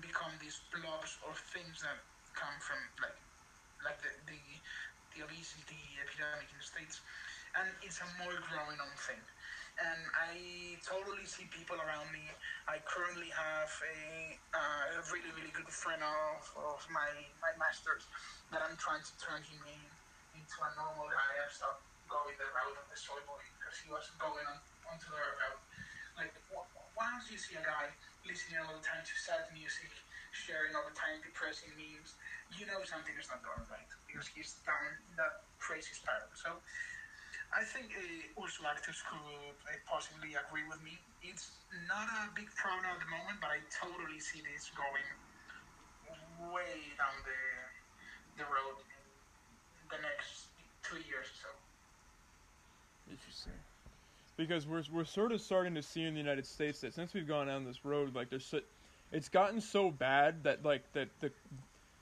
become 0.00 0.32
these 0.40 0.60
blobs 0.74 1.18
or 1.26 1.34
things 1.54 1.82
that 1.82 1.98
come 2.34 2.54
from 2.60 2.78
like 3.02 3.18
like 3.84 3.98
the, 4.02 4.10
the 4.26 4.40
the 5.14 5.24
obesity 5.24 5.78
epidemic 6.02 6.50
in 6.50 6.58
the 6.58 6.66
States, 6.66 7.00
and 7.54 7.68
it's 7.82 8.00
a 8.02 8.08
more 8.22 8.34
growing 8.50 8.78
on 8.78 8.92
thing. 9.06 9.22
And 9.78 10.02
I 10.10 10.34
totally 10.82 11.22
see 11.22 11.46
people 11.54 11.78
around 11.78 12.10
me. 12.10 12.26
I 12.66 12.82
currently 12.82 13.30
have 13.30 13.70
a, 13.70 13.98
uh, 14.50 14.98
a 14.98 15.00
really, 15.14 15.30
really 15.38 15.54
good 15.54 15.70
friend 15.70 16.02
of, 16.02 16.42
of 16.58 16.82
my, 16.90 17.06
my 17.38 17.54
master's 17.54 18.02
that 18.50 18.58
I'm 18.58 18.74
trying 18.74 19.06
to 19.06 19.14
turn 19.22 19.38
him 19.46 19.62
in, 19.70 19.82
into 20.34 20.56
a 20.66 20.70
normal 20.74 21.06
guy. 21.06 21.30
I 21.38 21.46
stopped 21.46 21.86
going 22.10 22.34
the 22.42 22.48
route 22.50 22.74
of 22.74 22.90
the 22.90 22.98
soy 22.98 23.22
boy 23.22 23.38
because 23.54 23.78
he 23.78 23.86
was 23.94 24.10
going 24.18 24.42
on 24.50 24.58
onto 24.90 25.06
the 25.14 25.22
route. 25.46 25.62
Like, 26.18 26.34
once 26.98 27.30
you 27.30 27.38
see 27.38 27.54
a 27.54 27.62
guy 27.62 27.94
listening 28.26 28.58
all 28.66 28.74
the 28.74 28.82
time 28.82 29.06
to 29.06 29.14
sad 29.14 29.46
music, 29.54 29.94
sharing 30.34 30.74
all 30.74 30.82
the 30.90 30.96
time 30.98 31.22
depressing 31.22 31.70
memes, 31.78 32.18
you 32.58 32.66
know 32.66 32.82
something 32.82 33.14
is 33.14 33.30
not 33.30 33.46
going 33.46 33.62
right 33.70 33.86
because 34.10 34.26
he's 34.26 34.58
down 34.66 34.98
that 35.14 35.46
crazy 35.62 35.94
spiral. 35.94 36.26
So 36.34 36.58
I 37.54 37.64
think 37.64 37.96
uh, 37.96 38.42
Ursula 38.44 38.76
could 38.84 38.94
uh, 38.94 39.72
possibly 39.88 40.36
agree 40.36 40.68
with 40.68 40.82
me. 40.84 40.98
It's 41.22 41.50
not 41.88 42.06
a 42.06 42.28
big 42.36 42.46
problem 42.54 42.84
at 42.84 43.00
the 43.00 43.08
moment, 43.08 43.40
but 43.40 43.50
I 43.50 43.64
totally 43.72 44.20
see 44.20 44.44
this 44.44 44.70
going 44.76 45.08
way 46.52 46.94
down 46.96 47.16
the 47.24 47.40
the 48.38 48.44
road 48.44 48.78
in 48.78 49.86
the 49.90 50.00
next 50.02 50.54
two 50.84 50.96
years 51.08 51.26
or 51.26 51.38
so. 51.42 51.50
Interesting. 53.10 53.58
Because 54.36 54.66
we're 54.66 54.84
we're 54.92 55.04
sort 55.04 55.32
of 55.32 55.40
starting 55.40 55.74
to 55.74 55.82
see 55.82 56.04
in 56.04 56.14
the 56.14 56.20
United 56.20 56.46
States 56.46 56.80
that 56.82 56.94
since 56.94 57.14
we've 57.14 57.26
gone 57.26 57.48
down 57.48 57.64
this 57.64 57.84
road, 57.84 58.14
like 58.14 58.30
there's 58.30 58.46
so, 58.46 58.60
it's 59.10 59.28
gotten 59.28 59.60
so 59.60 59.90
bad 59.90 60.44
that 60.44 60.64
like 60.64 60.84
that 60.92 61.08
the 61.20 61.32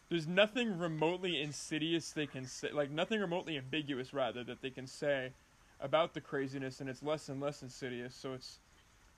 there's 0.08 0.26
nothing 0.26 0.78
remotely 0.78 1.42
insidious 1.42 2.12
they 2.12 2.26
can 2.26 2.46
say, 2.46 2.70
like 2.72 2.90
nothing 2.90 3.20
remotely 3.20 3.56
ambiguous 3.58 4.14
rather 4.14 4.44
that 4.44 4.62
they 4.62 4.70
can 4.70 4.86
say 4.86 5.32
about 5.80 6.14
the 6.14 6.20
craziness, 6.20 6.80
and 6.80 6.88
it's 6.88 7.02
less 7.02 7.28
and 7.28 7.40
less 7.40 7.62
insidious. 7.62 8.14
So 8.14 8.32
it's 8.32 8.60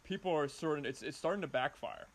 people 0.05 0.33
are 0.33 0.49
sort 0.49 0.79
of 0.79 0.87
it's 0.87 1.03
it's 1.03 1.17
starting 1.17 1.43
to 1.43 1.47
backfire 1.47 2.07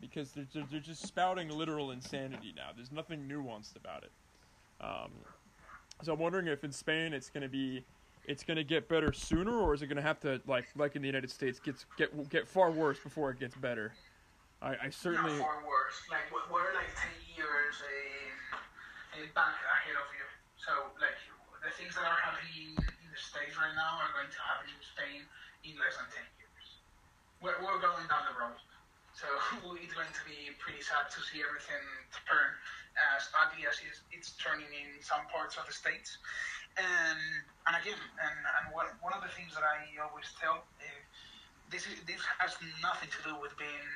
because 0.00 0.32
they're 0.32 0.46
they're, 0.52 0.66
they're 0.70 0.80
just 0.80 1.06
spouting 1.06 1.48
literal 1.48 1.90
insanity 1.90 2.54
now. 2.56 2.70
There's 2.74 2.92
nothing 2.92 3.28
nuanced 3.28 3.76
about 3.76 4.04
it. 4.04 4.12
Um, 4.80 5.10
so 6.02 6.12
I'm 6.12 6.20
wondering 6.20 6.46
if 6.46 6.62
in 6.62 6.70
Spain 6.70 7.12
it's 7.12 7.30
going 7.30 7.42
to 7.42 7.48
be 7.48 7.84
it's 8.26 8.44
going 8.44 8.58
to 8.58 8.64
get 8.64 8.88
better 8.88 9.12
sooner, 9.12 9.58
or 9.58 9.74
is 9.74 9.82
it 9.82 9.86
going 9.86 9.96
to 9.96 10.02
have 10.02 10.20
to 10.20 10.40
like 10.46 10.66
like 10.76 10.94
in 10.94 11.02
the 11.02 11.08
United 11.08 11.30
States 11.30 11.58
gets 11.58 11.84
get 11.96 12.30
get 12.30 12.46
far 12.46 12.70
worse 12.70 12.98
before 13.00 13.30
it 13.30 13.40
gets 13.40 13.56
better? 13.56 13.92
I, 14.62 14.76
I 14.84 14.90
certainly. 14.90 15.32
Not 15.32 15.40
far 15.40 15.62
worse. 15.66 16.02
Like 16.10 16.50
we're 16.50 16.74
like 16.74 16.90
back 19.34 19.56
ahead 19.64 19.96
of 19.96 20.08
you. 20.14 20.26
So 20.56 20.72
like 21.00 21.16
the 21.64 21.72
things 21.74 21.96
that 21.96 22.04
are 22.04 22.20
happening 22.20 22.76
in 22.76 23.08
the 23.08 23.20
states 23.20 23.56
right 23.58 23.74
now 23.74 24.00
are 24.00 24.12
going 24.14 24.30
to 24.30 24.40
happen 24.40 24.68
in 24.70 24.80
Spain 24.80 25.20
in 25.66 25.74
less 25.80 25.98
than 25.98 26.08
ten 26.12 26.26
years. 26.38 26.66
We're, 27.42 27.58
we're 27.60 27.82
going 27.82 28.06
down 28.06 28.28
the 28.30 28.36
road. 28.38 28.58
So 29.18 29.26
it's 29.82 29.94
going 29.94 30.10
to 30.10 30.24
be 30.24 30.54
pretty 30.62 30.78
sad 30.80 31.10
to 31.10 31.18
see 31.26 31.42
everything 31.42 31.82
turn 32.28 32.54
as 33.14 33.30
ugly 33.34 33.66
as 33.66 33.78
it's 34.10 34.34
turning 34.38 34.70
in 34.70 34.98
some 35.02 35.26
parts 35.30 35.58
of 35.58 35.66
the 35.66 35.74
states. 35.74 36.18
And 36.78 37.18
and 37.66 37.74
again, 37.74 37.98
and, 37.98 38.38
and 38.62 38.64
one, 38.70 38.86
one 39.02 39.10
of 39.10 39.22
the 39.26 39.32
things 39.34 39.52
that 39.58 39.66
I 39.66 39.90
always 39.98 40.30
tell, 40.38 40.62
uh, 40.62 40.86
this 41.68 41.84
is, 41.90 41.98
this 42.06 42.22
has 42.38 42.54
nothing 42.78 43.10
to 43.10 43.20
do 43.26 43.34
with 43.42 43.52
being 43.58 43.88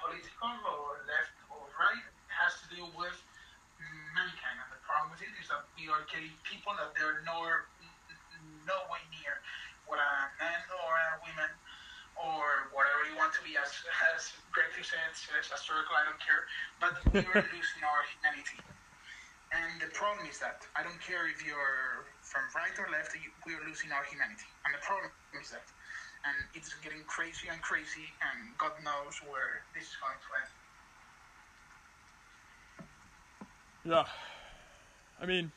political 0.00 0.50
or 0.64 1.04
left 1.04 1.36
or 1.52 1.62
right. 1.76 2.00
It 2.00 2.32
has 2.32 2.56
to 2.64 2.66
do 2.72 2.82
with 2.96 3.16
mankind. 4.16 4.69
And 4.90 5.06
the 5.06 5.14
problem 5.14 5.14
with 5.14 5.22
it 5.22 5.30
is 5.38 5.46
that 5.54 5.62
we 5.78 5.86
are 5.86 6.02
getting 6.10 6.34
people 6.42 6.74
that 6.74 6.90
they're 6.98 7.22
nowhere, 7.22 7.70
no 8.66 8.74
way 8.90 8.98
near 9.14 9.38
what 9.86 10.02
a 10.02 10.10
man 10.42 10.62
or 10.82 10.92
a 10.98 11.18
woman 11.22 11.50
or 12.18 12.70
whatever 12.74 13.06
you 13.06 13.14
want 13.14 13.30
to 13.38 13.42
be, 13.46 13.54
as, 13.54 13.70
as 14.14 14.34
Gregory 14.50 14.82
said, 14.82 15.14
says 15.14 15.46
a 15.54 15.58
circle, 15.58 15.94
I 15.94 16.10
don't 16.10 16.18
care. 16.18 16.42
But 16.82 16.98
we 17.14 17.22
are 17.22 17.46
losing 17.54 17.82
our 17.86 18.02
humanity. 18.18 18.58
And 19.54 19.78
the 19.78 19.90
problem 19.94 20.26
is 20.26 20.42
that 20.42 20.66
I 20.74 20.82
don't 20.82 20.98
care 21.02 21.26
if 21.30 21.42
you're 21.46 22.06
from 22.22 22.42
right 22.54 22.74
or 22.78 22.90
left, 22.90 23.14
we 23.46 23.54
are 23.54 23.62
losing 23.66 23.94
our 23.94 24.02
humanity. 24.06 24.46
And 24.66 24.74
the 24.74 24.82
problem 24.82 25.10
is 25.38 25.50
that 25.54 25.66
and 26.24 26.36
it's 26.54 26.74
getting 26.84 27.00
crazy 27.06 27.48
and 27.48 27.62
crazy, 27.62 28.12
and 28.20 28.52
God 28.58 28.76
knows 28.84 29.16
where 29.24 29.64
this 29.72 29.84
is 29.88 29.96
going 30.04 30.20
to 30.20 30.30
end. 30.36 30.52
Yeah, 33.88 34.04
I 35.20 35.26
mean, 35.26 35.52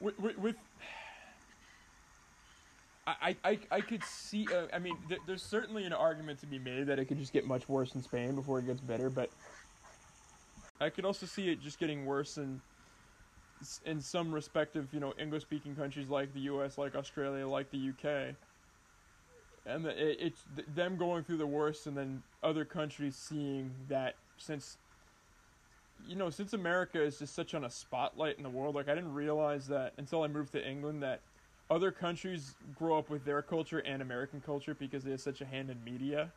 with, 0.00 0.18
with, 0.18 0.38
with 0.38 0.56
I, 3.06 3.36
I, 3.44 3.58
I 3.70 3.80
could 3.80 4.02
see. 4.02 4.46
Uh, 4.52 4.66
I 4.72 4.78
mean, 4.78 4.96
th- 5.08 5.20
there's 5.26 5.42
certainly 5.42 5.84
an 5.84 5.92
argument 5.92 6.40
to 6.40 6.46
be 6.46 6.58
made 6.58 6.86
that 6.86 6.98
it 6.98 7.04
could 7.04 7.18
just 7.18 7.32
get 7.32 7.46
much 7.46 7.68
worse 7.68 7.94
in 7.94 8.02
Spain 8.02 8.34
before 8.34 8.60
it 8.60 8.66
gets 8.66 8.80
better, 8.80 9.10
but 9.10 9.30
I 10.80 10.88
could 10.88 11.04
also 11.04 11.26
see 11.26 11.50
it 11.50 11.60
just 11.60 11.78
getting 11.78 12.06
worse 12.06 12.38
in 12.38 12.60
in 13.86 14.00
some 14.00 14.32
respective, 14.32 14.88
you 14.92 15.00
know, 15.00 15.14
English-speaking 15.18 15.74
countries 15.74 16.08
like 16.08 16.32
the 16.34 16.40
U.S., 16.40 16.76
like 16.76 16.94
Australia, 16.94 17.46
like 17.46 17.70
the 17.70 17.78
U.K 17.78 18.34
and 19.66 19.86
it, 19.86 20.18
it's 20.20 20.42
them 20.74 20.96
going 20.96 21.24
through 21.24 21.38
the 21.38 21.46
worst, 21.46 21.86
and 21.86 21.96
then 21.96 22.22
other 22.42 22.64
countries 22.64 23.16
seeing 23.16 23.70
that 23.88 24.14
since 24.36 24.76
you 26.06 26.16
know 26.16 26.30
since 26.30 26.52
America 26.52 27.02
is 27.02 27.18
just 27.18 27.34
such 27.34 27.54
on 27.54 27.64
a 27.64 27.70
spotlight 27.70 28.36
in 28.36 28.42
the 28.42 28.50
world. 28.50 28.74
Like 28.74 28.88
I 28.88 28.94
didn't 28.94 29.14
realize 29.14 29.66
that 29.68 29.94
until 29.98 30.22
I 30.22 30.28
moved 30.28 30.52
to 30.52 30.68
England 30.68 31.02
that 31.02 31.20
other 31.70 31.90
countries 31.90 32.56
grow 32.74 32.98
up 32.98 33.10
with 33.10 33.24
their 33.24 33.42
culture 33.42 33.78
and 33.78 34.02
American 34.02 34.40
culture 34.40 34.74
because 34.74 35.04
they 35.04 35.12
have 35.12 35.20
such 35.20 35.40
a 35.40 35.46
hand 35.46 35.70
in 35.70 35.82
media. 35.82 36.30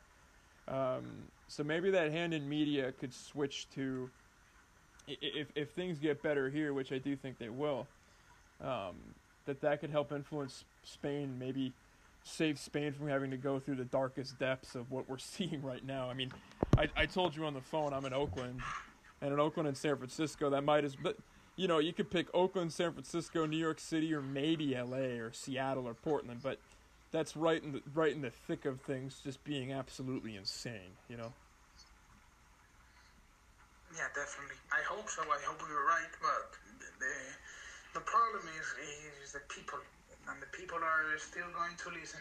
Um, 0.66 1.24
so 1.48 1.64
maybe 1.64 1.90
that 1.90 2.12
hand 2.12 2.34
in 2.34 2.48
media 2.48 2.92
could 2.92 3.12
switch 3.12 3.68
to 3.70 4.10
if 5.06 5.48
if 5.54 5.70
things 5.70 5.98
get 5.98 6.22
better 6.22 6.50
here, 6.50 6.72
which 6.72 6.92
I 6.92 6.98
do 6.98 7.16
think 7.16 7.38
they 7.38 7.48
will. 7.48 7.86
Um, 8.60 8.96
that 9.46 9.60
that 9.62 9.80
could 9.80 9.90
help 9.90 10.12
influence 10.12 10.64
Spain 10.84 11.38
maybe 11.38 11.72
save 12.24 12.58
Spain 12.58 12.92
from 12.92 13.08
having 13.08 13.30
to 13.30 13.36
go 13.36 13.58
through 13.58 13.76
the 13.76 13.84
darkest 13.84 14.38
depths 14.38 14.74
of 14.74 14.90
what 14.90 15.08
we're 15.08 15.18
seeing 15.18 15.62
right 15.62 15.84
now. 15.84 16.10
I 16.10 16.14
mean, 16.14 16.30
I, 16.76 16.88
I 16.96 17.06
told 17.06 17.34
you 17.34 17.44
on 17.44 17.54
the 17.54 17.60
phone 17.60 17.92
I'm 17.92 18.04
in 18.04 18.12
Oakland, 18.12 18.60
and 19.20 19.32
in 19.32 19.40
Oakland 19.40 19.68
and 19.68 19.76
San 19.76 19.96
Francisco, 19.96 20.50
that 20.50 20.64
might 20.64 20.84
as 20.84 20.96
but 20.96 21.16
you 21.58 21.66
know, 21.66 21.80
you 21.80 21.92
could 21.92 22.08
pick 22.08 22.28
Oakland, 22.32 22.72
San 22.72 22.92
Francisco, 22.92 23.44
New 23.44 23.56
York 23.56 23.80
City, 23.80 24.14
or 24.14 24.22
maybe 24.22 24.76
L.A. 24.76 25.18
or 25.18 25.32
Seattle 25.32 25.88
or 25.88 25.94
Portland, 25.94 26.38
but 26.40 26.60
that's 27.10 27.36
right 27.36 27.62
in 27.62 27.72
the 27.72 27.82
right 27.94 28.12
in 28.12 28.22
the 28.22 28.30
thick 28.30 28.64
of 28.64 28.80
things, 28.80 29.20
just 29.24 29.42
being 29.44 29.72
absolutely 29.72 30.36
insane. 30.36 30.94
You 31.08 31.16
know. 31.16 31.32
Yeah, 33.96 34.06
definitely. 34.14 34.56
I 34.70 34.84
hope 34.86 35.08
so. 35.08 35.22
I 35.22 35.40
hope 35.42 35.58
we 35.66 35.74
were 35.74 35.86
right, 35.86 36.12
but 36.22 36.54
the 37.00 37.14
the 37.94 38.04
problem 38.06 38.42
is 38.54 38.66
is 39.24 39.32
the 39.32 39.42
people, 39.48 39.80
and 40.30 40.40
the 40.40 40.52
people 40.54 40.78
are 40.78 41.18
still 41.18 41.50
going 41.50 41.74
to 41.74 41.88
listen 41.90 42.20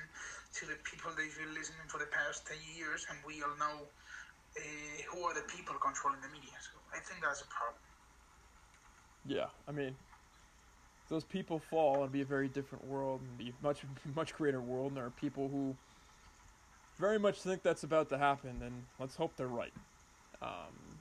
to 0.56 0.65
the 0.65 0.80
people 0.82 1.11
they've 1.14 1.38
been 1.38 1.53
listening 1.53 1.86
for 1.88 1.99
the 1.99 2.10
past 2.10 2.48
ten 2.48 2.57
years, 2.74 3.06
and 3.11 3.19
we 3.28 3.44
all 3.44 3.53
know 3.60 3.86
uh, 4.57 4.61
who 5.11 5.23
are 5.23 5.34
the 5.34 5.41
people 5.41 5.75
controlling 5.75 6.21
the 6.21 6.29
media. 6.29 6.51
So 6.59 6.77
I 6.93 6.99
think 6.99 7.21
that's 7.21 7.41
a 7.41 7.47
problem. 7.47 7.81
Yeah, 9.25 9.47
I 9.67 9.71
mean, 9.71 9.95
those 11.09 11.23
people 11.23 11.59
fall, 11.59 11.97
it'd 11.97 12.11
be 12.11 12.21
a 12.21 12.25
very 12.25 12.47
different 12.47 12.85
world, 12.85 13.21
and 13.21 13.38
be 13.38 13.53
much 13.61 13.84
much 14.15 14.34
greater 14.35 14.61
world. 14.61 14.89
And 14.89 14.97
there 14.97 15.05
are 15.05 15.11
people 15.11 15.47
who 15.49 15.75
very 16.97 17.19
much 17.19 17.41
think 17.41 17.63
that's 17.63 17.84
about 17.84 18.09
to 18.09 18.17
happen, 18.17 18.61
and 18.63 18.84
let's 18.99 19.15
hope 19.15 19.35
they're 19.38 19.47
right. 19.47 19.73
Um, 20.41 20.99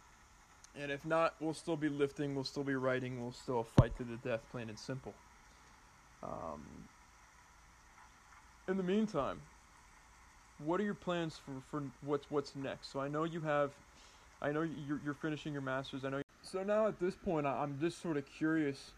and 0.78 0.90
if 0.90 1.04
not, 1.06 1.34
we'll 1.40 1.54
still 1.54 1.76
be 1.76 1.88
lifting, 1.88 2.34
we'll 2.34 2.44
still 2.44 2.64
be 2.64 2.74
writing, 2.74 3.22
we'll 3.22 3.32
still 3.32 3.64
fight 3.64 3.96
to 3.96 4.04
the 4.04 4.16
death, 4.16 4.40
plain 4.50 4.68
and 4.68 4.78
simple. 4.78 5.14
Um, 6.22 6.62
in 8.68 8.76
the 8.76 8.82
meantime, 8.82 9.40
what 10.58 10.80
are 10.80 10.84
your 10.84 10.94
plans 10.94 11.40
for, 11.44 11.62
for 11.70 11.84
what's 12.00 12.30
what's 12.30 12.56
next? 12.56 12.92
So 12.92 13.00
I 13.00 13.08
know 13.08 13.24
you 13.24 13.40
have, 13.42 13.72
I 14.40 14.52
know 14.52 14.62
you're, 14.62 15.00
you're 15.04 15.14
finishing 15.14 15.52
your 15.52 15.62
masters. 15.62 16.04
I 16.04 16.10
know. 16.10 16.22
So 16.42 16.62
now 16.62 16.86
at 16.86 17.00
this 17.00 17.14
point, 17.14 17.46
I'm 17.46 17.78
just 17.78 18.00
sort 18.00 18.16
of 18.16 18.24
curious 18.26 18.92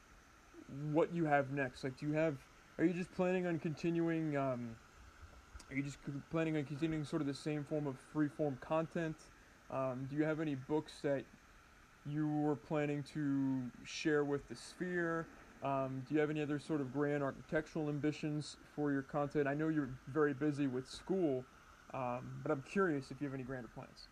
what 0.92 1.14
you 1.14 1.24
have 1.24 1.50
next. 1.50 1.84
Like, 1.84 1.96
do 1.96 2.06
you 2.06 2.12
have? 2.12 2.36
Are 2.78 2.84
you 2.84 2.92
just 2.92 3.12
planning 3.12 3.46
on 3.46 3.58
continuing? 3.58 4.36
Um, 4.36 4.76
are 5.70 5.76
you 5.76 5.82
just 5.82 5.98
planning 6.30 6.56
on 6.56 6.64
continuing 6.64 7.04
sort 7.04 7.22
of 7.22 7.28
the 7.28 7.34
same 7.34 7.64
form 7.64 7.86
of 7.86 7.96
free 8.12 8.28
form 8.28 8.56
content? 8.60 9.16
Um, 9.70 10.06
do 10.08 10.16
you 10.16 10.24
have 10.24 10.40
any 10.40 10.54
books 10.54 10.92
that 11.02 11.24
you 12.06 12.26
were 12.26 12.56
planning 12.56 13.02
to 13.14 13.70
share 13.84 14.24
with 14.24 14.48
the 14.48 14.54
Sphere? 14.54 15.26
Um, 15.62 16.02
do 16.06 16.14
you 16.14 16.20
have 16.20 16.30
any 16.30 16.40
other 16.40 16.58
sort 16.58 16.80
of 16.80 16.92
grand 16.92 17.22
architectural 17.22 17.88
ambitions 17.88 18.56
for 18.74 18.92
your 18.92 19.02
content? 19.02 19.48
I 19.48 19.54
know 19.54 19.68
you're 19.68 19.90
very 20.06 20.34
busy 20.34 20.66
with 20.66 20.88
school, 20.88 21.46
um, 21.92 22.30
but 22.42 22.52
I'm 22.52 22.62
curious 22.62 23.10
if 23.10 23.20
you 23.20 23.26
have 23.26 23.34
any 23.34 23.42
grander 23.42 23.68
plans. 23.68 24.08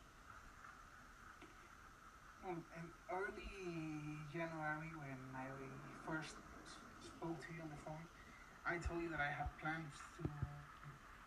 Um, 2.46 2.64
in 2.76 2.90
early 3.10 4.26
January, 4.32 4.92
when 4.94 5.34
I 5.34 5.48
first 6.06 6.36
spoke 7.00 7.40
to 7.46 7.52
you 7.54 7.62
on 7.62 7.70
the 7.70 7.80
phone, 7.84 8.06
I 8.66 8.78
told 8.78 9.02
you 9.02 9.10
that 9.10 9.20
I 9.20 9.30
have 9.30 9.50
plans 9.62 9.94
to 10.18 10.22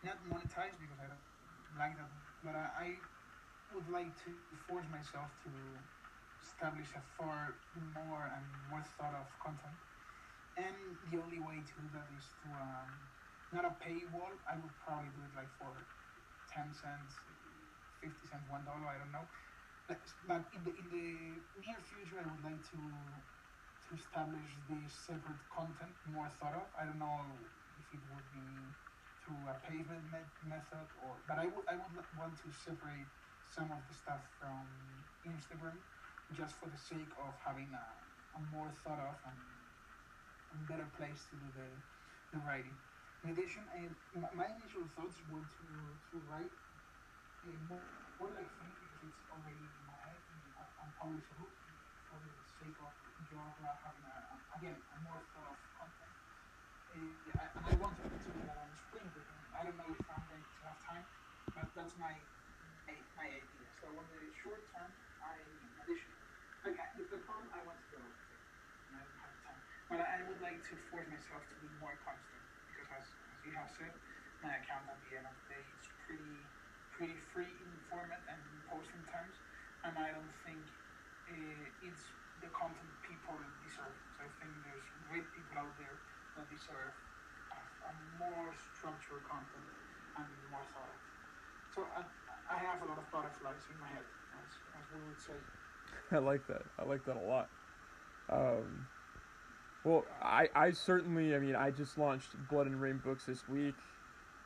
not 0.04 0.16
monetize 0.28 0.76
because 0.80 0.98
I 1.00 1.08
don't 1.08 1.24
like 1.78 1.96
that, 1.96 2.10
but 2.42 2.54
I, 2.56 2.68
I 2.80 2.88
would 3.72 3.88
like 3.88 4.16
to 4.24 4.32
force 4.68 4.86
myself 4.90 5.32
to 5.44 5.50
establish 6.42 6.88
a 6.96 7.02
far 7.16 7.60
more 7.74 8.30
and 8.36 8.46
more 8.68 8.82
thought 8.98 9.14
of 9.14 9.28
content. 9.44 9.76
And 10.56 10.98
the 11.10 11.18
only 11.18 11.40
way 11.40 11.62
to 11.64 11.74
do 11.80 11.88
that 11.94 12.08
is 12.16 12.34
to 12.42 12.48
um, 12.54 13.08
not 13.52 13.64
a 13.64 13.74
paywall. 13.82 14.38
I 14.46 14.56
would 14.58 14.76
probably 14.78 15.10
do 15.14 15.22
it 15.24 15.34
like 15.34 15.50
for 15.58 15.86
ten 16.50 16.72
cents, 16.74 17.20
fifty 18.02 18.26
cents, 18.26 18.44
one 18.48 18.64
dollar. 18.64 18.86
I 18.86 18.98
don't 18.98 19.12
know. 19.12 19.28
But, 19.88 20.02
but 20.26 20.46
in 20.54 20.64
the 20.64 20.72
in 20.76 20.88
the 20.90 21.08
near 21.60 21.80
future, 21.82 22.18
I 22.22 22.26
would 22.30 22.44
like 22.44 22.62
to 22.72 22.80
to 23.88 23.94
establish 23.94 24.58
this 24.68 24.92
separate 25.06 25.42
content 25.50 25.96
more 26.06 26.28
thought 26.28 26.54
of. 26.54 26.68
I 26.78 26.84
don't 26.84 26.98
know 27.00 27.50
if 27.76 27.86
it 27.92 28.00
would 28.08 28.28
be 28.32 28.76
through 29.22 29.48
a 29.48 29.56
payment 29.66 30.10
me- 30.12 30.32
method 30.42 30.88
or, 30.96 31.20
but 31.28 31.38
I 31.38 31.46
would 31.46 31.64
I 31.68 31.76
would 31.76 31.94
want 32.16 32.38
to 32.44 32.52
separate 32.52 33.10
some 33.48 33.72
of 33.72 33.82
the 33.88 33.94
stuff 33.94 34.22
from 34.38 34.68
Instagram 35.26 35.80
just 36.32 36.54
for 36.60 36.68
the 36.70 36.78
sake 36.78 37.10
of 37.18 37.34
having 37.44 37.72
a, 37.74 37.86
a 38.38 38.40
more 38.52 38.70
thought 38.70 39.00
of 39.00 39.16
and, 39.26 39.40
better 40.68 40.88
place 40.96 41.26
to 41.30 41.34
do 41.36 41.48
the, 41.54 41.68
the 42.34 42.38
writing. 42.42 42.76
In 43.22 43.30
addition, 43.36 43.64
I, 43.70 43.90
my 44.32 44.48
initial 44.56 44.88
thoughts 44.96 45.20
were 45.28 45.44
to, 45.44 45.66
to 46.10 46.16
write 46.24 46.54
a 47.44 47.52
more, 47.68 47.84
more 48.18 48.32
like 48.32 48.48
because 48.56 49.00
it's 49.04 49.22
already 49.28 49.68
in 49.68 49.82
my 49.84 49.96
head 50.04 50.20
and 50.32 50.40
I'm 50.80 50.92
publish 50.96 51.24
a 51.32 51.36
book 51.36 51.52
for 52.08 52.18
the 52.20 52.32
sake 52.44 52.76
of 52.80 52.92
Georgia 53.28 53.70
having 53.84 54.04
a, 54.08 54.16
again, 54.56 54.78
a 54.92 54.98
more 55.04 55.20
thought 55.32 55.56
of 55.56 55.60
content. 55.76 56.14
Uh, 56.90 56.98
I, 57.38 57.44
and 57.54 57.64
I 57.70 57.74
to 57.76 58.06
do 58.08 58.40
that 58.48 58.58
on 58.58 58.70
spring 58.74 59.08
break. 59.12 59.28
I 59.54 59.64
don't 59.64 59.76
know 59.78 59.90
if 59.92 60.06
I'm 60.08 60.24
going 60.26 60.44
to 60.44 60.58
have 60.66 60.78
time, 60.84 61.06
but 61.54 61.68
that's 61.76 61.94
my, 62.00 62.12
my 62.88 63.28
idea. 63.28 63.68
So 63.80 63.92
on 63.94 64.04
the 64.10 64.20
short 64.40 64.64
term, 64.72 64.90
I, 65.22 65.36
in 65.44 65.72
addition, 65.80 66.12
Okay, 66.60 66.76
if 67.00 67.08
the 67.08 67.24
problem 67.24 67.48
I 67.56 67.64
want 67.64 67.80
to 67.80 67.88
go, 67.88 68.04
and 68.04 68.92
I 68.92 69.00
don't 69.00 69.20
have 69.24 69.36
time. 69.48 69.60
But 69.88 70.04
I 70.04 70.28
would 70.28 70.44
like 70.44 70.60
to 70.68 70.74
force 70.92 71.08
myself 71.08 71.48
to 71.48 71.56
be 71.56 71.72
more 71.80 71.96
constant 72.04 72.44
because, 72.68 72.84
as, 72.92 73.08
you 73.60 73.68
said, 73.76 73.94
my 74.40 74.56
account 74.56 74.88
at 74.88 74.96
the 75.04 75.20
day 75.52 75.64
is 75.76 75.84
pretty, 76.06 76.40
pretty 76.88 77.20
free 77.32 77.52
in 77.60 77.70
format 77.92 78.24
and 78.24 78.40
posting 78.72 79.04
times, 79.12 79.36
and 79.84 79.92
I 80.00 80.16
don't 80.16 80.34
think 80.48 80.64
uh, 81.28 81.84
it's 81.84 82.04
the 82.40 82.48
content 82.56 82.88
people 83.04 83.36
deserve. 83.60 83.96
So 84.16 84.24
I 84.24 84.30
think 84.40 84.52
there's 84.64 84.88
great 85.12 85.28
people 85.36 85.60
out 85.60 85.76
there 85.76 86.00
that 86.36 86.48
deserve 86.48 86.96
a, 87.52 87.58
a 87.84 87.92
more 88.16 88.48
structured 88.72 89.20
content 89.28 89.68
and 90.16 90.28
more 90.48 90.64
thought. 90.72 90.96
So 91.76 91.84
I, 91.92 92.02
I 92.48 92.56
have 92.56 92.80
a 92.80 92.86
lot 92.88 92.96
of 92.96 93.06
butterflies 93.12 93.68
in 93.68 93.76
my 93.76 93.92
head, 93.92 94.08
as, 94.40 94.50
as 94.72 94.84
we 94.88 95.04
would 95.04 95.20
say. 95.20 95.36
I 96.16 96.18
like 96.18 96.46
that. 96.48 96.64
I 96.80 96.84
like 96.88 97.04
that 97.04 97.16
a 97.16 97.26
lot. 97.26 97.52
Um, 98.32 98.88
well, 99.84 100.04
I, 100.22 100.48
I 100.54 100.70
certainly, 100.72 101.34
I 101.34 101.38
mean, 101.38 101.56
I 101.56 101.70
just 101.70 101.96
launched 101.96 102.28
Blood 102.50 102.66
and 102.66 102.80
Rain 102.80 103.00
books 103.04 103.24
this 103.26 103.48
week. 103.48 103.74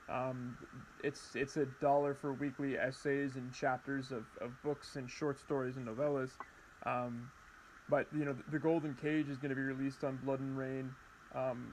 Um, 0.08 0.56
it's 1.02 1.34
it's 1.34 1.56
a 1.56 1.64
dollar 1.80 2.14
for 2.14 2.34
weekly 2.34 2.76
essays 2.76 3.36
and 3.36 3.52
chapters 3.54 4.12
of, 4.12 4.24
of 4.40 4.50
books 4.62 4.96
and 4.96 5.08
short 5.10 5.40
stories 5.40 5.76
and 5.76 5.86
novellas. 5.86 6.30
Um, 6.84 7.30
but 7.88 8.06
you 8.16 8.24
know, 8.24 8.34
the, 8.34 8.42
the 8.52 8.58
Golden 8.58 8.94
Cage 9.00 9.28
is 9.28 9.38
going 9.38 9.48
to 9.48 9.56
be 9.56 9.62
released 9.62 10.04
on 10.04 10.18
Blood 10.24 10.40
and 10.40 10.56
Rain 10.58 10.90
um, 11.34 11.72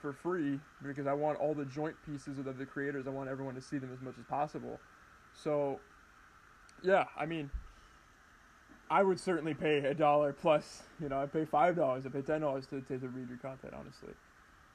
for 0.00 0.12
free 0.12 0.60
because 0.82 1.06
I 1.06 1.12
want 1.12 1.38
all 1.38 1.54
the 1.54 1.64
joint 1.64 1.96
pieces 2.06 2.38
of 2.38 2.44
the, 2.44 2.52
the 2.52 2.66
creators. 2.66 3.06
I 3.06 3.10
want 3.10 3.28
everyone 3.28 3.56
to 3.56 3.62
see 3.62 3.78
them 3.78 3.90
as 3.92 4.00
much 4.00 4.14
as 4.18 4.24
possible. 4.26 4.78
So, 5.34 5.80
yeah, 6.82 7.04
I 7.18 7.26
mean, 7.26 7.50
I 8.90 9.02
would 9.02 9.18
certainly 9.18 9.54
pay 9.54 9.78
a 9.78 9.94
dollar 9.94 10.32
plus. 10.32 10.82
You 11.00 11.08
know, 11.08 11.20
I'd 11.20 11.32
pay 11.32 11.44
five 11.44 11.76
dollars. 11.76 12.06
I 12.06 12.10
pay 12.10 12.22
ten 12.22 12.40
dollars 12.40 12.66
to, 12.66 12.80
to 12.80 12.98
to 12.98 13.08
read 13.08 13.28
your 13.28 13.38
content. 13.38 13.74
Honestly, 13.78 14.12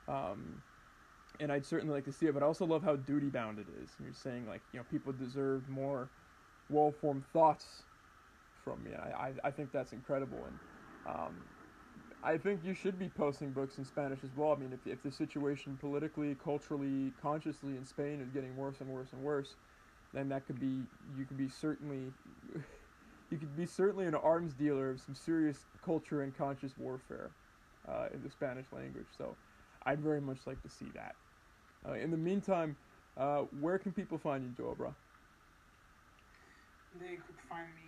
um, 0.07 0.61
and 1.39 1.51
I'd 1.51 1.65
certainly 1.65 1.93
like 1.93 2.05
to 2.05 2.11
see 2.11 2.27
it. 2.27 2.33
But 2.33 2.43
I 2.43 2.45
also 2.45 2.65
love 2.65 2.83
how 2.83 2.95
duty 2.95 3.27
bound 3.27 3.59
it 3.59 3.67
is. 3.81 3.89
You're 4.03 4.13
saying 4.13 4.47
like 4.47 4.61
you 4.73 4.79
know 4.79 4.85
people 4.91 5.13
deserve 5.13 5.67
more 5.69 6.09
well 6.69 6.93
formed 6.99 7.23
thoughts 7.31 7.83
from 8.63 8.83
me. 8.83 8.91
I, 8.93 9.27
I 9.27 9.33
I 9.45 9.51
think 9.51 9.71
that's 9.71 9.93
incredible, 9.93 10.39
and 10.45 11.15
um, 11.15 11.35
I 12.23 12.38
think 12.38 12.61
you 12.63 12.73
should 12.73 12.99
be 12.99 13.09
posting 13.09 13.51
books 13.51 13.77
in 13.77 13.85
Spanish 13.85 14.19
as 14.23 14.31
well. 14.35 14.51
I 14.51 14.55
mean, 14.55 14.73
if 14.73 14.85
if 14.91 15.01
the 15.03 15.11
situation 15.11 15.77
politically, 15.79 16.35
culturally, 16.43 17.13
consciously 17.21 17.77
in 17.77 17.85
Spain 17.85 18.21
is 18.21 18.29
getting 18.29 18.55
worse 18.57 18.81
and 18.81 18.89
worse 18.89 19.13
and 19.13 19.23
worse, 19.23 19.55
then 20.13 20.29
that 20.29 20.45
could 20.45 20.59
be 20.59 20.81
you 21.17 21.25
could 21.25 21.38
be 21.38 21.47
certainly 21.47 22.11
you 23.31 23.37
could 23.37 23.55
be 23.55 23.65
certainly 23.65 24.05
an 24.05 24.15
arms 24.15 24.53
dealer 24.53 24.91
of 24.91 24.99
some 24.99 25.15
serious 25.15 25.65
culture 25.83 26.21
and 26.21 26.37
conscious 26.37 26.73
warfare 26.77 27.31
uh, 27.87 28.07
in 28.13 28.21
the 28.23 28.29
Spanish 28.29 28.65
language. 28.71 29.07
So 29.17 29.35
I'd 29.85 29.99
very 30.01 30.21
much 30.21 30.39
like 30.45 30.61
to 30.63 30.69
see 30.69 30.91
that. 30.93 31.15
Uh, 31.87 31.93
in 31.93 32.11
the 32.11 32.17
meantime, 32.17 32.75
uh, 33.17 33.43
where 33.59 33.79
can 33.79 33.91
people 33.91 34.17
find 34.17 34.43
you, 34.43 34.51
Joabra? 34.51 34.93
They 36.99 37.15
could 37.15 37.39
find 37.49 37.67
me. 37.73 37.87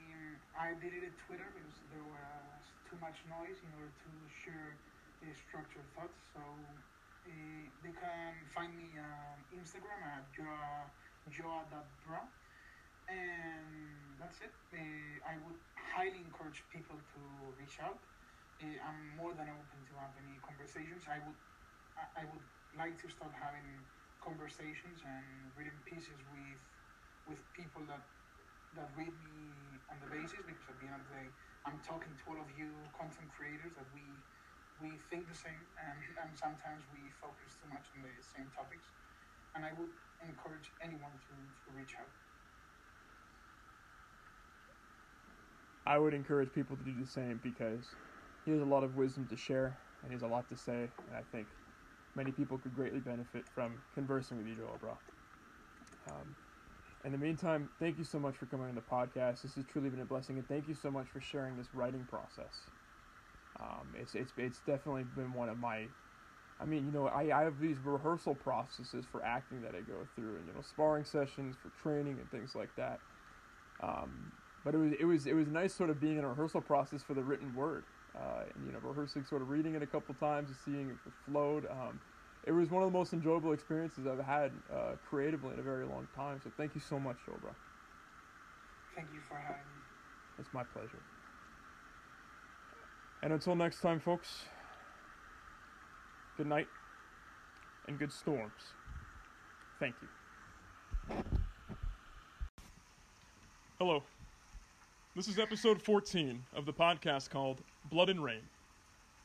I 0.58 0.74
deleted 0.80 1.12
Twitter 1.28 1.46
because 1.54 1.76
there 1.92 2.08
was 2.08 2.64
too 2.90 2.98
much 3.04 3.20
noise 3.28 3.60
in 3.60 3.70
order 3.76 3.92
to 3.92 4.12
share 4.32 4.78
the 5.22 5.30
structured 5.36 5.86
thoughts. 5.94 6.18
So 6.32 6.40
uh, 6.40 7.30
they 7.84 7.92
can 7.92 8.34
find 8.56 8.72
me 8.78 8.96
on 8.98 9.36
Instagram 9.52 10.00
at 10.08 10.24
joa.bra. 11.30 12.22
And 13.08 14.16
that's 14.20 14.40
it. 14.42 14.56
Uh, 14.72 15.20
I 15.28 15.36
would 15.44 15.60
highly 15.76 16.24
encourage 16.24 16.64
people 16.72 16.98
to 17.16 17.20
reach 17.60 17.80
out. 17.84 18.00
Uh, 18.64 18.80
I'm 18.80 19.16
more 19.16 19.36
than 19.36 19.52
open 19.52 19.84
to 19.92 19.94
have 20.00 20.16
any 20.20 20.40
conversations. 20.40 21.04
I 21.08 21.20
would, 21.24 21.40
I, 22.00 22.24
I 22.24 22.26
would 22.32 22.48
like 22.76 22.96
to 23.04 23.08
start 23.12 23.36
having 23.36 23.88
conversations 24.24 25.04
and 25.04 25.52
reading 25.56 25.80
pieces 25.84 26.24
with, 26.32 26.62
with 27.28 27.42
people 27.54 27.84
that 27.88 28.08
that 28.76 28.90
read 28.98 29.14
me 29.24 29.80
on 29.92 29.98
the 30.02 30.10
basis 30.10 30.42
because 30.46 30.68
at 30.70 30.78
the 30.82 30.88
end 30.90 31.00
of 31.00 31.06
the 31.08 31.14
day, 31.14 31.30
I'm 31.66 31.80
talking 31.86 32.14
to 32.18 32.24
all 32.28 32.42
of 32.42 32.50
you 32.58 32.90
content 32.98 33.30
creators 33.32 33.74
that 33.78 33.88
we 33.94 34.22
we 34.82 34.98
think 35.10 35.30
the 35.30 35.38
same 35.38 35.64
and, 35.78 36.02
and 36.20 36.32
sometimes 36.36 36.84
we 36.92 37.12
focus 37.22 37.56
too 37.62 37.70
much 37.70 37.88
on 37.96 38.02
the 38.04 38.14
same 38.24 38.50
topics. 38.52 38.92
And 39.56 39.66
I 39.66 39.74
would 39.78 39.94
encourage 40.22 40.74
anyone 40.82 41.18
to, 41.30 41.36
to 41.36 41.68
reach 41.76 41.96
out. 42.00 42.12
I 45.86 45.98
would 46.00 46.14
encourage 46.14 46.54
people 46.54 46.78
to 46.78 46.84
do 46.84 46.94
the 46.96 47.06
same 47.06 47.40
because 47.40 47.98
he 48.46 48.52
has 48.52 48.62
a 48.62 48.66
lot 48.66 48.84
of 48.84 48.96
wisdom 48.96 49.28
to 49.28 49.38
share 49.38 49.80
and 50.02 50.12
he 50.12 50.14
has 50.16 50.22
a 50.24 50.28
lot 50.28 50.48
to 50.50 50.56
say, 50.56 50.94
and 51.08 51.16
I 51.16 51.24
think 51.24 51.58
many 52.16 52.32
people 52.32 52.58
could 52.60 52.74
greatly 52.74 53.00
benefit 53.00 53.50
from 53.54 53.84
conversing 53.94 54.38
with 54.38 54.48
you, 54.48 54.56
Joel. 54.56 54.80
Um, 56.10 56.36
in 57.04 57.12
the 57.12 57.18
meantime, 57.18 57.70
thank 57.80 57.98
you 57.98 58.04
so 58.04 58.20
much 58.20 58.38
for 58.38 58.46
coming 58.46 58.68
on 58.68 58.76
the 58.76 58.82
podcast. 58.82 59.42
This 59.44 59.56
has 59.56 59.66
truly 59.66 59.90
been 59.90 60.02
a 60.02 60.06
blessing, 60.06 60.38
and 60.38 60.48
thank 60.48 60.68
you 60.68 60.76
so 60.76 60.92
much 60.92 61.10
for 61.12 61.20
sharing 61.22 61.58
this 61.58 61.74
writing 61.74 62.06
process. 62.06 62.70
Um, 63.60 63.94
it's 63.96 64.16
it's 64.16 64.34
it's 64.38 64.62
definitely 64.62 65.04
been 65.04 65.34
one 65.34 65.50
of 65.50 65.60
my. 65.60 65.96
I 66.60 66.66
mean, 66.66 66.86
you 66.86 66.92
know, 66.92 67.08
I, 67.08 67.42
I 67.42 67.44
have 67.44 67.60
these 67.60 67.80
rehearsal 67.80 68.36
processes 68.36 69.06
for 69.06 69.24
acting 69.24 69.62
that 69.64 69.76
I 69.76 69.82
go 69.82 70.06
through, 70.06 70.38
and 70.40 70.48
you 70.48 70.54
know, 70.54 70.62
sparring 70.62 71.06
sessions 71.06 71.58
for 71.58 71.70
training 71.72 72.20
and 72.22 72.32
things 72.32 72.56
like 72.56 72.76
that. 72.76 73.02
Um, 73.80 74.34
but 74.64 74.74
it 74.74 74.78
was 74.78 74.94
it 75.00 75.06
was 75.06 75.28
it 75.28 75.34
was 75.34 75.48
nice 75.48 75.74
sort 75.74 75.90
of 75.90 76.00
being 76.00 76.18
in 76.18 76.24
a 76.24 76.30
rehearsal 76.30 76.62
process 76.62 77.04
for 77.04 77.14
the 77.14 77.24
written 77.24 77.54
word, 77.56 77.84
uh, 78.16 78.44
and 78.56 78.66
you 78.66 78.72
know, 78.72 78.80
rehearsing 78.84 79.26
sort 79.26 79.42
of 79.42 79.50
reading 79.50 79.76
it 79.76 79.84
a 79.84 79.88
couple 79.88 80.16
times 80.16 80.50
and 80.50 80.58
seeing 80.66 80.90
if 80.90 81.08
it 81.08 81.14
flowed. 81.30 81.66
Um, 81.70 82.00
it 82.46 82.52
was 82.52 82.70
one 82.70 82.84
of 82.84 82.92
the 82.92 82.98
most 82.98 83.14
enjoyable 83.14 83.54
experiences 83.54 84.06
I've 84.06 84.24
had 84.26 84.52
uh, 84.74 84.94
creatively 85.10 85.54
in 85.54 85.60
a 85.60 85.64
very 85.64 85.86
long 85.86 86.08
time. 86.16 86.42
So 86.44 86.52
thank 86.58 86.76
you 86.76 86.82
so 86.82 87.00
much, 87.00 87.18
Joe. 87.26 87.34
Thank 88.96 89.08
you 89.14 89.22
for 89.28 89.36
having 89.36 89.56
me. 89.56 89.82
It's 90.40 90.50
my 90.54 90.64
pleasure. 90.64 91.00
And 93.22 93.32
until 93.32 93.56
next 93.56 93.80
time, 93.80 94.02
folks, 94.02 94.44
good 96.36 96.48
night 96.48 96.68
and 97.88 97.98
good 97.98 98.12
storms. 98.12 98.52
Thank 99.80 99.96
you. 100.02 101.16
Hello. 103.80 104.04
This 105.14 105.30
is 105.30 105.38
episode 105.38 105.78
14 105.78 106.42
of 106.58 106.66
the 106.66 106.74
podcast 106.74 107.30
called 107.30 107.62
Blood 107.86 108.10
and 108.10 108.26
Rain. 108.26 108.50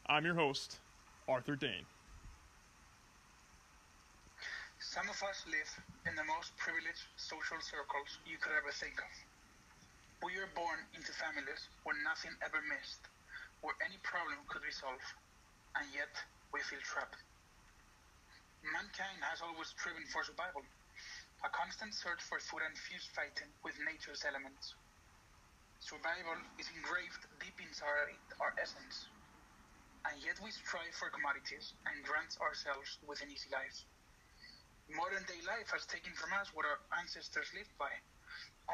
I'm 0.05 0.21
your 0.29 0.37
host, 0.37 0.85
Arthur 1.25 1.57
Dane. 1.57 1.89
Some 4.85 5.09
of 5.09 5.17
us 5.25 5.49
live 5.49 5.73
in 6.05 6.13
the 6.13 6.29
most 6.29 6.53
privileged 6.61 7.09
social 7.17 7.57
circles 7.65 8.21
you 8.29 8.37
could 8.37 8.53
ever 8.53 8.69
think 8.69 9.01
of. 9.01 9.09
We 10.29 10.37
are 10.37 10.53
born 10.53 10.77
into 10.93 11.09
families 11.17 11.73
where 11.89 11.97
nothing 12.05 12.37
ever 12.45 12.61
missed, 12.69 13.09
where 13.65 13.73
any 13.81 13.97
problem 14.05 14.45
could 14.53 14.69
resolve, 14.69 15.01
and 15.81 15.89
yet 15.97 16.13
we 16.53 16.61
feel 16.69 16.85
trapped. 16.85 17.17
Mankind 18.61 19.25
has 19.25 19.41
always 19.41 19.73
striven 19.73 20.05
for 20.13 20.21
survival, 20.21 20.69
a 21.41 21.49
constant 21.49 21.97
search 21.97 22.21
for 22.29 22.37
food 22.45 22.61
and 22.61 22.77
fierce 22.77 23.09
fighting 23.17 23.49
with 23.65 23.81
nature's 23.89 24.29
elements. 24.29 24.77
Survival 25.79 26.37
is 26.59 26.69
engraved 26.75 27.23
deep 27.41 27.61
inside 27.63 28.19
our 28.41 28.53
essence, 28.61 29.07
and 30.05 30.19
yet 30.23 30.39
we 30.43 30.51
strive 30.51 30.95
for 30.95 31.11
commodities 31.11 31.73
and 31.87 32.05
grant 32.05 32.35
ourselves 32.43 32.99
with 33.07 33.23
an 33.23 33.31
easy 33.31 33.49
life. 33.51 33.85
Modern 34.91 35.23
day 35.25 35.39
life 35.47 35.71
has 35.71 35.87
taken 35.87 36.13
from 36.15 36.33
us 36.35 36.51
what 36.53 36.67
our 36.67 36.81
ancestors 36.99 37.55
lived 37.55 37.71
by, 37.79 37.91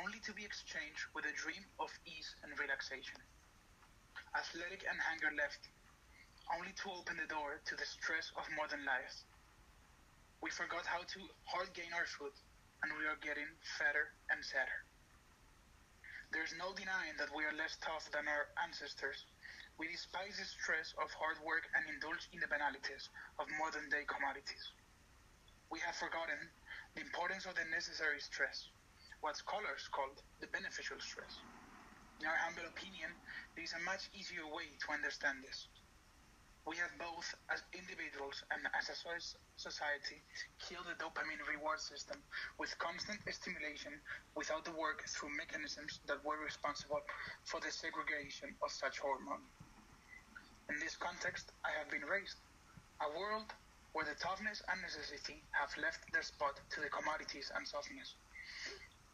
only 0.01 0.19
to 0.25 0.33
be 0.33 0.45
exchanged 0.45 1.05
with 1.15 1.27
a 1.27 1.37
dream 1.37 1.65
of 1.79 1.93
ease 2.07 2.35
and 2.43 2.57
relaxation. 2.59 3.21
Athletic 4.35 4.85
and 4.89 4.99
hunger 5.01 5.31
left, 5.37 5.69
only 6.57 6.73
to 6.73 6.91
open 6.91 7.17
the 7.21 7.29
door 7.29 7.61
to 7.67 7.77
the 7.77 7.85
stress 7.85 8.33
of 8.37 8.49
modern 8.57 8.85
life. 8.87 9.25
We 10.41 10.51
forgot 10.51 10.87
how 10.87 11.05
to 11.05 11.21
hard 11.53 11.75
gain 11.75 11.93
our 11.93 12.07
food, 12.07 12.33
and 12.83 12.97
we 12.97 13.05
are 13.07 13.21
getting 13.21 13.49
fatter 13.77 14.15
and 14.31 14.45
sadder. 14.45 14.94
There's 16.35 16.53
no 16.59 16.75
denying 16.75 17.17
that 17.19 17.33
we 17.35 17.45
are 17.47 17.55
less 17.57 17.79
tough 17.81 18.11
than 18.13 18.29
our 18.29 18.49
ancestors. 18.63 19.25
We 19.79 19.89
despise 19.89 20.37
the 20.37 20.45
stress 20.45 20.93
of 21.01 21.11
hard 21.15 21.39
work 21.47 21.65
and 21.75 21.89
indulge 21.89 22.29
in 22.35 22.41
the 22.41 22.49
banalities 22.49 23.09
of 23.41 23.49
modern 23.59 23.89
day 23.89 24.05
commodities 24.05 24.73
we 25.75 25.81
have 25.81 25.97
forgotten 25.97 26.39
the 26.95 27.03
importance 27.03 27.47
of 27.47 27.57
the 27.57 27.65
necessary 27.67 28.21
stress, 28.21 28.71
what 29.21 29.37
scholars 29.37 29.89
called 29.91 30.23
the 30.41 30.47
beneficial 30.49 31.01
stress. 31.01 31.43
In 32.21 32.27
our 32.29 32.37
humble 32.37 32.67
opinion, 32.71 33.11
there 33.57 33.65
is 33.65 33.75
a 33.75 33.83
much 33.83 34.07
easier 34.15 34.47
way 34.47 34.71
to 34.87 34.93
understand 34.95 35.43
this. 35.43 35.69
We 36.65 36.81
have 36.81 36.97
both 36.97 37.29
as 37.53 37.61
individuals 37.77 38.41
and 38.49 38.65
as 38.73 38.89
a 38.89 38.97
society 39.61 40.25
killed 40.65 40.89
the 40.89 40.97
dopamine 40.97 41.45
reward 41.45 41.79
system 41.79 42.17
with 42.59 42.73
constant 42.81 43.21
stimulation 43.29 43.93
without 44.35 44.65
the 44.65 44.73
work 44.73 45.05
through 45.13 45.37
mechanisms 45.37 46.01
that 46.09 46.25
were 46.25 46.41
responsible 46.41 47.05
for 47.45 47.61
the 47.61 47.71
segregation 47.71 48.57
of 48.65 48.73
such 48.73 48.99
hormone. 48.99 49.45
In 50.73 50.81
this 50.81 50.97
context, 50.97 51.53
I 51.69 51.71
have 51.77 51.91
been 51.93 52.09
raised. 52.09 52.41
A 53.05 53.13
world 53.13 53.53
where 53.93 54.09
the 54.09 54.17
toughness 54.17 54.63
and 54.73 54.81
necessity 54.81 55.45
have 55.53 55.77
left 55.77 56.09
their 56.17 56.25
spot 56.25 56.57
to 56.73 56.81
the 56.81 56.89
commodities 56.89 57.53
and 57.55 57.69
softness. 57.69 58.17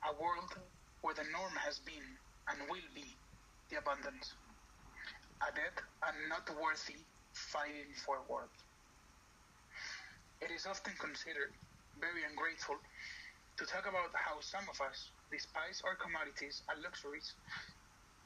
A 0.06 0.14
world 0.22 0.54
where 1.02 1.18
the 1.18 1.26
norm 1.34 1.58
has 1.66 1.80
been 1.82 2.06
and 2.46 2.62
will 2.70 2.88
be 2.94 3.18
the 3.70 3.78
abundance. 3.82 4.38
A 5.42 5.50
dead 5.50 5.74
and 6.06 6.16
not 6.30 6.46
worthy 6.54 7.02
fighting 7.34 7.94
for 7.94 8.22
worth. 8.28 8.56
It 10.40 10.50
is 10.50 10.66
often 10.66 10.94
considered 10.96 11.52
very 11.98 12.24
ungrateful 12.24 12.76
to 13.58 13.66
talk 13.66 13.86
about 13.86 14.14
how 14.14 14.40
some 14.40 14.68
of 14.68 14.80
us 14.80 15.12
despise 15.30 15.82
our 15.84 15.96
commodities 15.96 16.62
and 16.68 16.82
luxuries, 16.82 17.36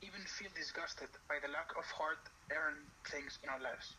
even 0.03 0.23
feel 0.27 0.51
disgusted 0.55 1.11
by 1.29 1.41
the 1.43 1.49
lack 1.49 1.71
of 1.79 1.85
hard 1.91 2.19
earned 2.53 2.89
things 3.11 3.39
in 3.43 3.51
our 3.51 3.61
lives. 3.61 3.99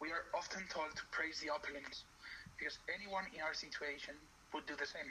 We 0.00 0.12
are 0.12 0.24
often 0.34 0.68
told 0.68 0.94
to 0.96 1.06
praise 1.12 1.40
the 1.40 1.50
opulence, 1.50 2.04
because 2.58 2.78
anyone 2.92 3.26
in 3.32 3.40
our 3.40 3.54
situation 3.54 4.14
would 4.52 4.66
do 4.66 4.76
the 4.76 4.86
same. 4.86 5.10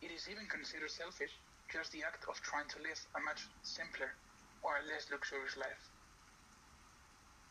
It 0.00 0.10
is 0.10 0.28
even 0.28 0.48
considered 0.48 0.90
selfish, 0.90 1.42
just 1.70 1.92
the 1.92 2.02
act 2.02 2.24
of 2.28 2.40
trying 2.42 2.68
to 2.70 2.82
live 2.82 2.98
a 3.16 3.20
much 3.20 3.46
simpler 3.62 4.10
or 4.62 4.82
less 4.86 5.10
luxurious 5.10 5.56
life. 5.56 5.97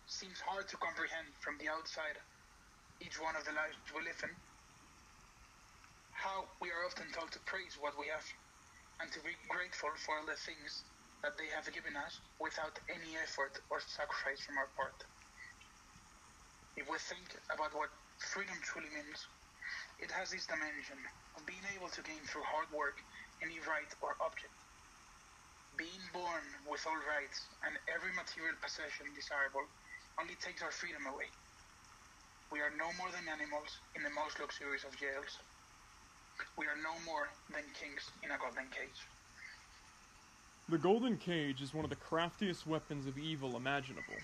Seems 0.08 0.40
hard 0.40 0.72
to 0.72 0.80
comprehend 0.80 1.36
from 1.44 1.60
the 1.60 1.68
outside 1.68 2.16
each 3.04 3.20
one 3.20 3.36
of 3.36 3.44
the 3.44 3.52
lives 3.52 3.76
we 3.92 4.08
live 4.08 4.24
in. 4.24 4.32
How 6.16 6.48
we 6.64 6.72
are 6.72 6.88
often 6.88 7.12
told 7.12 7.36
to 7.36 7.44
praise 7.44 7.76
what 7.76 8.00
we 8.00 8.08
have 8.08 8.24
and 9.04 9.12
to 9.12 9.20
be 9.20 9.36
grateful 9.52 9.92
for 10.00 10.16
all 10.16 10.26
the 10.26 10.40
things 10.40 10.88
that 11.28 11.36
they 11.36 11.52
have 11.52 11.68
given 11.76 11.92
us 12.00 12.24
without 12.40 12.80
any 12.88 13.20
effort 13.20 13.60
or 13.68 13.84
sacrifice 13.84 14.40
from 14.48 14.56
our 14.56 14.72
part. 14.80 14.96
If 16.80 16.88
we 16.88 16.98
think 17.04 17.28
about 17.52 17.76
what 17.76 17.92
freedom 18.32 18.56
truly 18.64 18.90
means, 18.96 19.20
it 20.00 20.16
has 20.16 20.32
this 20.32 20.48
dimension 20.48 21.04
of 21.36 21.44
being 21.44 21.68
able 21.76 21.92
to 21.92 22.02
gain 22.08 22.24
through 22.32 22.48
hard 22.48 22.72
work 22.72 22.96
any 23.44 23.60
right 23.68 23.92
or 24.00 24.16
object. 24.24 24.56
Being 25.76 26.02
born 26.16 26.48
with 26.64 26.82
all 26.88 26.98
rights 27.12 27.44
and 27.68 27.76
every 27.92 28.16
material 28.16 28.56
possession 28.64 29.12
desirable 29.14 29.68
only 30.20 30.36
takes 30.44 30.62
our 30.62 30.72
freedom 30.72 31.06
away. 31.06 31.30
We 32.52 32.60
are 32.60 32.72
no 32.78 32.90
more 32.98 33.12
than 33.12 33.28
animals 33.28 33.78
in 33.96 34.04
the 34.04 34.10
most 34.12 34.40
luxurious 34.40 34.84
of 34.84 34.98
jails. 34.98 35.38
We 36.58 36.66
are 36.66 36.78
no 36.82 36.94
more 37.06 37.28
than 37.52 37.64
kings 37.74 38.10
in 38.24 38.32
a 38.32 38.38
golden 38.38 38.70
cage. 38.72 39.02
The 40.70 40.78
golden 40.78 41.18
cage 41.18 41.62
is 41.62 41.74
one 41.74 41.86
of 41.86 41.90
the 41.90 41.96
craftiest 41.96 42.68
weapons 42.68 43.08
of 43.08 43.18
evil 43.18 43.58
imaginable 43.58 44.20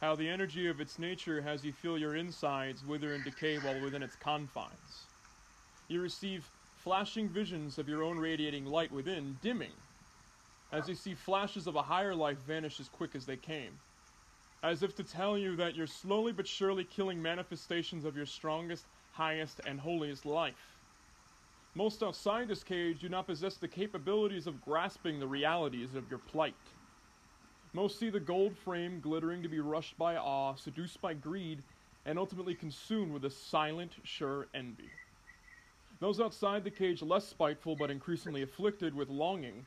how 0.00 0.14
the 0.14 0.28
energy 0.28 0.68
of 0.68 0.80
its 0.80 0.98
nature 0.98 1.40
has 1.40 1.64
you 1.64 1.72
feel 1.72 1.98
your 1.98 2.14
insides 2.14 2.84
wither 2.86 3.14
and 3.14 3.24
decay 3.24 3.56
while 3.58 3.80
within 3.82 4.02
its 4.02 4.14
confines. 4.16 5.06
You 5.88 6.00
receive 6.00 6.48
flashing 6.84 7.28
visions 7.28 7.78
of 7.78 7.88
your 7.88 8.04
own 8.04 8.18
radiating 8.18 8.64
light 8.64 8.92
within 8.92 9.36
dimming, 9.42 9.72
as 10.72 10.88
you 10.88 10.94
see 10.94 11.14
flashes 11.14 11.66
of 11.66 11.74
a 11.74 11.82
higher 11.82 12.14
life 12.14 12.38
vanish 12.46 12.78
as 12.78 12.88
quick 12.88 13.16
as 13.16 13.26
they 13.26 13.36
came, 13.36 13.72
as 14.62 14.82
if 14.82 14.94
to 14.96 15.04
tell 15.04 15.38
you 15.38 15.56
that 15.56 15.76
you're 15.76 15.86
slowly 15.86 16.32
but 16.32 16.46
surely 16.46 16.84
killing 16.84 17.22
manifestations 17.22 18.04
of 18.04 18.16
your 18.16 18.26
strongest, 18.26 18.86
highest, 19.12 19.60
and 19.66 19.80
holiest 19.80 20.26
life. 20.26 20.54
Most 21.74 22.02
outside 22.02 22.48
this 22.48 22.64
cage 22.64 23.00
do 23.00 23.08
not 23.08 23.26
possess 23.26 23.56
the 23.56 23.68
capabilities 23.68 24.46
of 24.46 24.60
grasping 24.60 25.20
the 25.20 25.26
realities 25.26 25.94
of 25.94 26.10
your 26.10 26.18
plight. 26.18 26.54
Most 27.72 28.00
see 28.00 28.10
the 28.10 28.18
gold 28.18 28.56
frame 28.56 29.00
glittering 29.00 29.42
to 29.42 29.48
be 29.48 29.60
rushed 29.60 29.96
by 29.96 30.16
awe, 30.16 30.54
seduced 30.54 31.00
by 31.00 31.14
greed, 31.14 31.62
and 32.06 32.18
ultimately 32.18 32.54
consumed 32.54 33.12
with 33.12 33.24
a 33.24 33.30
silent, 33.30 33.92
sure 34.02 34.46
envy. 34.54 34.90
Those 36.00 36.20
outside 36.20 36.64
the 36.64 36.70
cage 36.70 37.02
less 37.02 37.26
spiteful 37.26 37.76
but 37.76 37.90
increasingly 37.90 38.42
afflicted 38.42 38.94
with 38.94 39.08
longing 39.08 39.66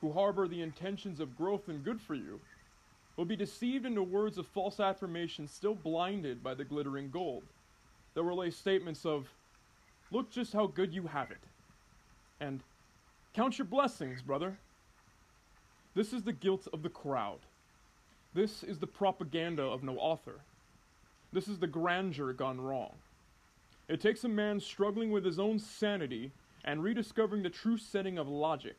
who 0.00 0.12
harbor 0.12 0.46
the 0.46 0.62
intentions 0.62 1.18
of 1.18 1.36
growth 1.36 1.68
and 1.68 1.84
good 1.84 2.00
for 2.00 2.14
you, 2.14 2.38
will 3.18 3.26
be 3.26 3.36
deceived 3.36 3.84
into 3.84 4.02
words 4.02 4.38
of 4.38 4.46
false 4.46 4.80
affirmation, 4.80 5.46
still 5.46 5.74
blinded 5.74 6.42
by 6.42 6.54
the 6.54 6.64
glittering 6.64 7.10
gold. 7.10 7.42
They'll 8.14 8.24
relay 8.24 8.50
statements 8.50 9.04
of, 9.04 9.28
Look 10.10 10.30
just 10.30 10.54
how 10.54 10.68
good 10.68 10.94
you 10.94 11.02
have 11.08 11.30
it, 11.30 11.44
and 12.40 12.62
Count 13.38 13.56
your 13.56 13.66
blessings, 13.66 14.20
brother. 14.20 14.58
This 15.94 16.12
is 16.12 16.24
the 16.24 16.32
guilt 16.32 16.66
of 16.72 16.82
the 16.82 16.88
crowd. 16.88 17.38
This 18.34 18.64
is 18.64 18.80
the 18.80 18.86
propaganda 18.88 19.62
of 19.62 19.84
no 19.84 19.96
author. 19.96 20.40
This 21.32 21.46
is 21.46 21.60
the 21.60 21.68
grandeur 21.68 22.32
gone 22.32 22.60
wrong. 22.60 22.94
It 23.86 24.00
takes 24.00 24.24
a 24.24 24.28
man 24.28 24.58
struggling 24.58 25.12
with 25.12 25.24
his 25.24 25.38
own 25.38 25.60
sanity 25.60 26.32
and 26.64 26.82
rediscovering 26.82 27.44
the 27.44 27.48
true 27.48 27.78
setting 27.78 28.18
of 28.18 28.28
logic. 28.28 28.76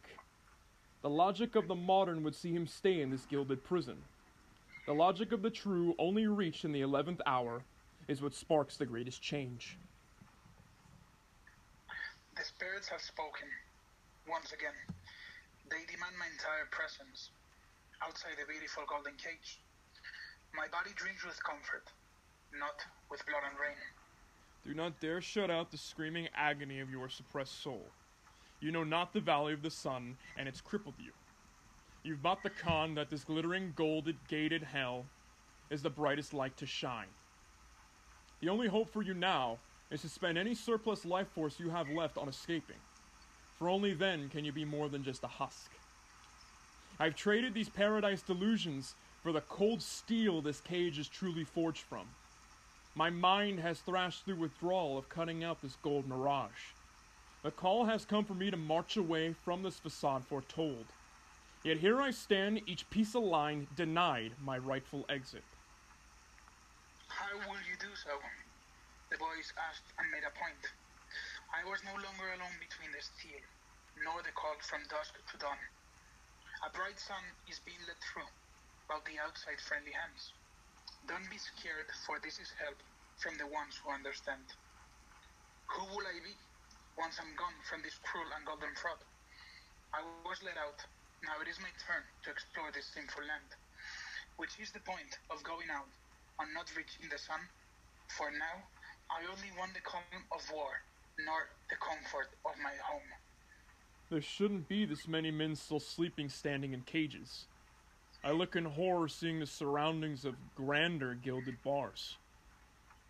The 1.03 1.09
logic 1.09 1.55
of 1.55 1.69
the 1.69 1.75
modern 1.75 2.21
would 2.23 2.35
see 2.35 2.51
him 2.51 2.67
stay 2.67 2.99
in 2.99 3.09
this 3.09 3.25
gilded 3.25 3.63
prison. 3.63 3.95
The 4.89 4.95
logic 4.95 5.31
of 5.33 5.43
the 5.43 5.51
true, 5.51 5.93
only 5.99 6.25
reached 6.25 6.65
in 6.65 6.71
the 6.71 6.81
eleventh 6.81 7.21
hour, 7.27 7.61
is 8.07 8.23
what 8.23 8.33
sparks 8.33 8.75
the 8.75 8.87
greatest 8.87 9.21
change. 9.21 9.77
The 12.35 12.43
spirits 12.43 12.89
have 12.89 12.99
spoken. 12.99 13.47
Once 14.27 14.51
again, 14.51 14.73
they 15.69 15.85
demand 15.85 16.17
my 16.17 16.25
entire 16.33 16.65
presence 16.71 17.29
outside 18.01 18.31
the 18.39 18.51
beautiful 18.51 18.81
golden 18.89 19.13
cage. 19.13 19.59
My 20.55 20.65
body 20.71 20.89
dreams 20.95 21.23
with 21.23 21.37
comfort, 21.43 21.85
not 22.59 22.81
with 23.11 23.23
blood 23.27 23.43
and 23.47 23.59
rain. 23.59 23.77
Do 24.65 24.73
not 24.73 24.99
dare 24.99 25.21
shut 25.21 25.51
out 25.51 25.69
the 25.69 25.77
screaming 25.77 26.29
agony 26.33 26.79
of 26.79 26.89
your 26.89 27.09
suppressed 27.09 27.61
soul. 27.61 27.85
You 28.59 28.71
know 28.71 28.83
not 28.83 29.13
the 29.13 29.21
valley 29.21 29.53
of 29.53 29.61
the 29.61 29.69
sun, 29.69 30.17
and 30.35 30.47
it's 30.47 30.61
crippled 30.61 30.95
you. 30.97 31.11
You've 32.03 32.23
bought 32.23 32.43
the 32.43 32.49
con 32.49 32.95
that 32.95 33.09
this 33.09 33.25
glittering 33.25 33.73
golded 33.75 34.15
gated 34.27 34.63
hell 34.63 35.05
is 35.69 35.81
the 35.81 35.89
brightest 35.89 36.33
light 36.33 36.55
to 36.57 36.65
shine. 36.65 37.07
The 38.39 38.49
only 38.49 38.67
hope 38.67 38.89
for 38.89 39.01
you 39.01 39.13
now 39.13 39.57
is 39.91 40.01
to 40.01 40.09
spend 40.09 40.37
any 40.37 40.55
surplus 40.55 41.03
life 41.03 41.27
force 41.27 41.59
you 41.59 41.69
have 41.69 41.89
left 41.89 42.17
on 42.17 42.29
escaping, 42.29 42.77
for 43.57 43.67
only 43.67 43.93
then 43.93 44.29
can 44.29 44.45
you 44.45 44.53
be 44.53 44.63
more 44.63 44.87
than 44.87 45.03
just 45.03 45.23
a 45.23 45.27
husk. 45.27 45.71
I've 46.99 47.15
traded 47.15 47.53
these 47.53 47.69
paradise 47.69 48.21
delusions 48.21 48.95
for 49.21 49.33
the 49.33 49.41
cold 49.41 49.81
steel 49.81 50.41
this 50.41 50.61
cage 50.61 50.99
is 50.99 51.09
truly 51.09 51.43
forged 51.43 51.81
from. 51.81 52.07
My 52.95 53.09
mind 53.09 53.59
has 53.59 53.79
thrashed 53.79 54.23
through 54.23 54.35
withdrawal 54.35 54.97
of 54.97 55.09
cutting 55.09 55.43
out 55.43 55.61
this 55.61 55.77
gold 55.81 56.07
mirage. 56.07 56.73
The 57.43 57.51
call 57.51 57.85
has 57.85 58.05
come 58.05 58.23
for 58.23 58.33
me 58.33 58.51
to 58.51 58.57
march 58.57 58.95
away 58.95 59.33
from 59.43 59.63
this 59.63 59.79
facade 59.79 60.23
foretold. 60.25 60.85
Yet 61.63 61.83
here 61.83 61.99
I 61.99 62.11
stand, 62.11 62.63
each 62.71 62.89
piece 62.89 63.15
of 63.15 63.23
line 63.23 63.67
denied 63.75 64.31
my 64.39 64.57
rightful 64.57 65.03
exit. 65.11 65.43
How 67.11 67.35
will 67.35 67.59
you 67.67 67.75
do 67.75 67.91
so? 67.99 68.15
The 69.11 69.19
voice 69.19 69.51
asked 69.59 69.91
and 69.99 70.07
made 70.07 70.23
a 70.23 70.31
point. 70.39 70.63
I 71.51 71.67
was 71.67 71.83
no 71.83 71.91
longer 71.99 72.31
alone 72.31 72.55
between 72.63 72.95
the 72.95 73.03
steel, 73.03 73.43
nor 74.07 74.23
the 74.23 74.31
cold 74.39 74.63
from 74.63 74.87
dusk 74.87 75.19
to 75.19 75.35
dawn. 75.35 75.59
A 76.63 76.71
bright 76.71 76.95
sun 76.95 77.27
is 77.51 77.59
being 77.67 77.83
let 77.91 77.99
through, 78.07 78.31
while 78.87 79.03
the 79.03 79.19
outside 79.19 79.59
friendly 79.59 79.91
hands. 79.91 80.31
Don't 81.11 81.27
be 81.27 81.43
scared, 81.43 81.91
for 82.07 82.23
this 82.23 82.39
is 82.39 82.55
help 82.55 82.79
from 83.19 83.35
the 83.35 83.51
ones 83.51 83.75
who 83.83 83.91
understand. 83.91 84.47
Who 85.75 85.83
will 85.91 86.07
I 86.07 86.23
be 86.23 86.39
once 86.95 87.19
I'm 87.19 87.35
gone 87.35 87.59
from 87.67 87.83
this 87.83 87.99
cruel 87.99 88.31
and 88.31 88.47
golden 88.47 88.71
fraud? 88.79 89.03
I 89.91 90.07
was 90.23 90.39
let 90.39 90.55
out. 90.55 90.87
Now 91.23 91.41
it 91.41 91.47
is 91.47 91.59
my 91.59 91.71
turn 91.83 92.03
to 92.23 92.31
explore 92.31 92.71
this 92.71 92.87
sinful 92.93 93.23
land. 93.23 93.51
Which 94.37 94.55
is 94.59 94.71
the 94.71 94.79
point 94.79 95.19
of 95.29 95.43
going 95.43 95.67
out 95.71 95.89
and 96.39 96.53
not 96.53 96.71
reaching 96.75 97.09
the 97.11 97.17
sun? 97.17 97.39
For 98.17 98.31
now, 98.31 98.63
I 99.11 99.27
only 99.27 99.51
want 99.57 99.73
the 99.73 99.81
calm 99.81 100.03
of 100.31 100.41
war, 100.53 100.79
nor 101.25 101.49
the 101.69 101.75
comfort 101.75 102.29
of 102.45 102.53
my 102.63 102.73
home. 102.83 103.09
There 104.09 104.21
shouldn't 104.21 104.67
be 104.67 104.85
this 104.85 105.07
many 105.07 105.29
men 105.29 105.55
still 105.55 105.79
sleeping 105.79 106.29
standing 106.29 106.73
in 106.73 106.81
cages. 106.81 107.45
I 108.23 108.31
look 108.31 108.55
in 108.55 108.65
horror 108.65 109.07
seeing 109.07 109.39
the 109.39 109.45
surroundings 109.45 110.25
of 110.25 110.35
grander 110.55 111.13
gilded 111.13 111.61
bars. 111.63 112.17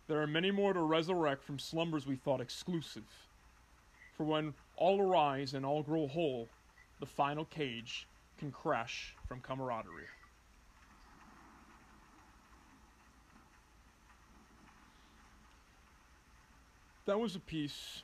There 0.08 0.20
are 0.20 0.26
many 0.26 0.50
more 0.50 0.72
to 0.72 0.80
resurrect 0.80 1.44
from 1.44 1.58
slumbers 1.58 2.06
we 2.06 2.16
thought 2.16 2.40
exclusive. 2.40 3.04
For 4.16 4.24
when 4.24 4.54
all 4.76 5.00
arise 5.00 5.54
and 5.54 5.64
all 5.64 5.82
grow 5.82 6.06
whole, 6.06 6.48
the 7.00 7.06
final 7.06 7.46
cage 7.46 8.06
can 8.38 8.52
crash 8.52 9.16
from 9.26 9.40
camaraderie. 9.40 10.04
That 17.06 17.18
was 17.18 17.34
a 17.34 17.40
piece 17.40 18.02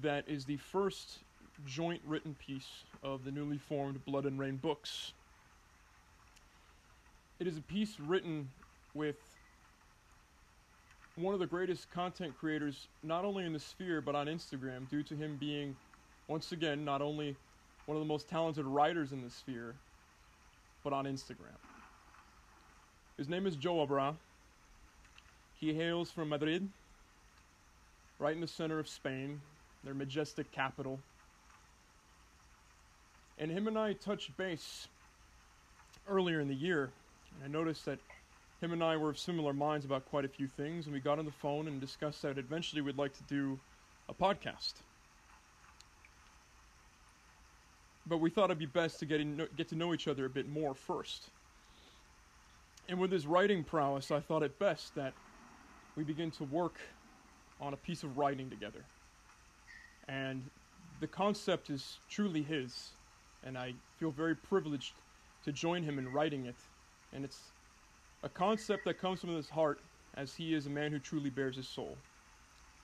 that 0.00 0.24
is 0.26 0.44
the 0.46 0.56
first 0.56 1.18
joint 1.66 2.00
written 2.06 2.34
piece 2.46 2.84
of 3.02 3.24
the 3.24 3.30
newly 3.30 3.58
formed 3.58 4.02
Blood 4.06 4.24
and 4.24 4.38
Rain 4.38 4.56
books. 4.56 5.12
It 7.40 7.46
is 7.46 7.58
a 7.58 7.62
piece 7.62 8.00
written 8.00 8.48
with 8.94 9.16
one 11.16 11.34
of 11.34 11.40
the 11.40 11.46
greatest 11.46 11.90
content 11.90 12.32
creators, 12.38 12.86
not 13.02 13.24
only 13.24 13.44
in 13.44 13.52
the 13.52 13.58
sphere 13.58 14.00
but 14.00 14.14
on 14.14 14.26
Instagram, 14.26 14.88
due 14.88 15.02
to 15.02 15.14
him 15.14 15.36
being, 15.38 15.76
once 16.28 16.52
again, 16.52 16.84
not 16.84 17.02
only 17.02 17.36
one 17.86 17.96
of 17.96 18.00
the 18.00 18.08
most 18.08 18.28
talented 18.28 18.64
writers 18.64 19.12
in 19.12 19.22
the 19.22 19.30
sphere, 19.30 19.74
but 20.84 20.92
on 20.92 21.04
Instagram. 21.04 21.58
His 23.16 23.28
name 23.28 23.46
is 23.46 23.56
Joabra. 23.56 24.14
He 25.54 25.74
hails 25.74 26.10
from 26.10 26.28
Madrid, 26.28 26.68
right 28.18 28.34
in 28.34 28.40
the 28.40 28.46
center 28.46 28.78
of 28.78 28.88
Spain, 28.88 29.40
their 29.84 29.94
majestic 29.94 30.50
capital. 30.52 30.98
And 33.38 33.50
him 33.50 33.68
and 33.68 33.78
I 33.78 33.92
touched 33.92 34.36
base 34.36 34.88
earlier 36.08 36.40
in 36.40 36.48
the 36.48 36.54
year, 36.54 36.90
and 37.34 37.44
I 37.44 37.48
noticed 37.48 37.84
that 37.86 37.98
him 38.60 38.72
and 38.72 38.82
I 38.82 38.96
were 38.96 39.10
of 39.10 39.18
similar 39.18 39.52
minds 39.52 39.84
about 39.84 40.08
quite 40.08 40.24
a 40.24 40.28
few 40.28 40.46
things, 40.46 40.86
and 40.86 40.94
we 40.94 41.00
got 41.00 41.18
on 41.18 41.24
the 41.24 41.32
phone 41.32 41.66
and 41.66 41.80
discussed 41.80 42.22
that 42.22 42.38
eventually 42.38 42.80
we'd 42.80 42.96
like 42.96 43.12
to 43.14 43.22
do 43.24 43.58
a 44.08 44.14
podcast. 44.14 44.74
But 48.06 48.18
we 48.18 48.30
thought 48.30 48.46
it'd 48.46 48.58
be 48.58 48.66
best 48.66 48.98
to 49.00 49.06
get, 49.06 49.20
in, 49.20 49.46
get 49.56 49.68
to 49.68 49.76
know 49.76 49.94
each 49.94 50.08
other 50.08 50.24
a 50.24 50.30
bit 50.30 50.48
more 50.48 50.74
first. 50.74 51.30
And 52.88 52.98
with 52.98 53.12
his 53.12 53.26
writing 53.26 53.62
prowess, 53.62 54.10
I 54.10 54.20
thought 54.20 54.42
it 54.42 54.58
best 54.58 54.94
that 54.96 55.14
we 55.96 56.02
begin 56.02 56.30
to 56.32 56.44
work 56.44 56.80
on 57.60 57.74
a 57.74 57.76
piece 57.76 58.02
of 58.02 58.18
writing 58.18 58.50
together. 58.50 58.84
And 60.08 60.42
the 61.00 61.06
concept 61.06 61.70
is 61.70 61.98
truly 62.10 62.42
his, 62.42 62.90
and 63.44 63.56
I 63.56 63.74
feel 63.98 64.10
very 64.10 64.34
privileged 64.34 64.94
to 65.44 65.52
join 65.52 65.82
him 65.82 65.98
in 65.98 66.12
writing 66.12 66.46
it. 66.46 66.56
And 67.12 67.24
it's 67.24 67.38
a 68.24 68.28
concept 68.28 68.84
that 68.86 69.00
comes 69.00 69.20
from 69.20 69.30
his 69.30 69.48
heart, 69.48 69.80
as 70.14 70.34
he 70.34 70.54
is 70.54 70.66
a 70.66 70.70
man 70.70 70.92
who 70.92 70.98
truly 70.98 71.30
bares 71.30 71.56
his 71.56 71.68
soul. 71.68 71.96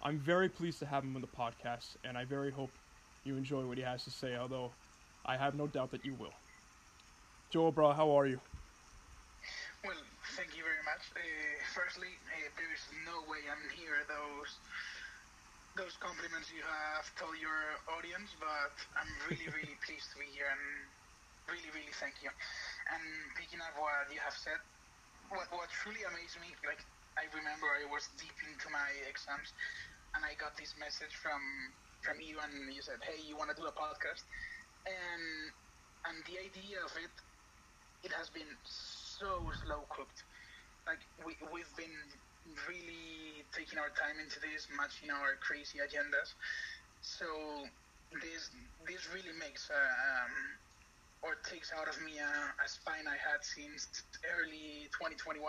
I'm 0.03 0.19
very 0.19 0.49
pleased 0.49 0.79
to 0.79 0.87
have 0.87 1.03
him 1.03 1.15
on 1.17 1.21
the 1.21 1.29
podcast, 1.29 1.97
and 2.05 2.17
I 2.17 2.25
very 2.25 2.51
hope 2.51 2.71
you 3.25 3.37
enjoy 3.37 3.67
what 3.67 3.77
he 3.77 3.85
has 3.85 4.05
to 4.05 4.11
say, 4.11 4.37
although 4.37 4.71
I 5.29 5.37
have 5.37 5.53
no 5.55 5.69
doubt 5.69 5.93
that 5.93 6.09
you 6.09 6.17
will. 6.17 6.33
Joabra, 7.53 7.93
how 7.95 8.17
are 8.17 8.25
you? 8.25 8.41
Well, 9.85 10.01
thank 10.41 10.57
you 10.57 10.65
very 10.65 10.81
much. 10.89 11.05
Uh, 11.13 11.21
firstly, 11.77 12.09
uh, 12.33 12.49
there 12.57 12.73
is 12.73 12.85
no 13.05 13.29
way 13.29 13.45
I'm 13.45 13.69
here 13.77 14.01
those 14.09 14.51
those 15.77 15.95
compliments 16.01 16.51
you 16.51 16.65
have 16.65 17.07
told 17.21 17.39
your 17.39 17.61
audience, 17.95 18.35
but 18.41 18.75
I'm 18.99 19.13
really, 19.31 19.47
really 19.63 19.77
pleased 19.87 20.11
to 20.11 20.19
be 20.19 20.27
here 20.33 20.49
and 20.51 20.65
really, 21.47 21.71
really 21.77 21.95
thank 22.03 22.19
you. 22.25 22.33
And 22.91 23.05
picking 23.39 23.61
up 23.63 23.77
what 23.79 24.11
you 24.11 24.19
have 24.19 24.35
said, 24.35 24.59
what, 25.31 25.47
what 25.55 25.69
truly 25.71 26.03
amazed 26.09 26.41
me, 26.43 26.51
like 26.67 26.83
I 27.21 27.29
remember 27.37 27.69
I 27.79 27.87
was 27.87 28.09
deep 28.19 28.35
into 28.49 28.73
my 28.73 28.91
exams 29.07 29.53
and 30.17 30.25
I 30.25 30.35
got 30.41 30.57
this 30.57 30.73
message 30.81 31.15
from 31.21 31.39
from 32.03 32.19
you 32.23 32.39
and 32.39 32.73
you 32.73 32.81
said, 32.83 33.03
hey, 33.03 33.19
you 33.23 33.37
want 33.37 33.51
to 33.51 33.59
do 33.59 33.67
a 33.67 33.75
podcast? 33.75 34.23
And 34.89 35.53
and 36.09 36.17
the 36.25 36.41
idea 36.41 36.81
of 36.81 36.93
it, 36.97 37.13
it 38.03 38.13
has 38.17 38.33
been 38.33 38.49
so 38.65 39.45
slow 39.65 39.85
cooked. 39.93 40.25
Like 40.89 41.05
we 41.21 41.37
we've 41.53 41.75
been 41.77 41.93
really 42.65 43.45
taking 43.53 43.79
our 43.79 43.93
time 43.93 44.17
into 44.17 44.41
this, 44.41 44.69
matching 44.73 45.13
our 45.13 45.37
crazy 45.45 45.85
agendas. 45.85 46.33
So 47.05 47.29
this 48.17 48.49
this 48.89 49.05
really 49.13 49.37
makes 49.37 49.69
uh, 49.69 49.77
um, 49.77 50.33
or 51.23 51.37
takes 51.45 51.73
out 51.77 51.89
of 51.89 52.01
me 52.03 52.19
a, 52.19 52.33
a, 52.63 52.69
spine 52.69 53.05
I 53.11 53.19
had 53.19 53.43
since 53.43 54.07
early 54.39 54.87
2021 54.95 55.43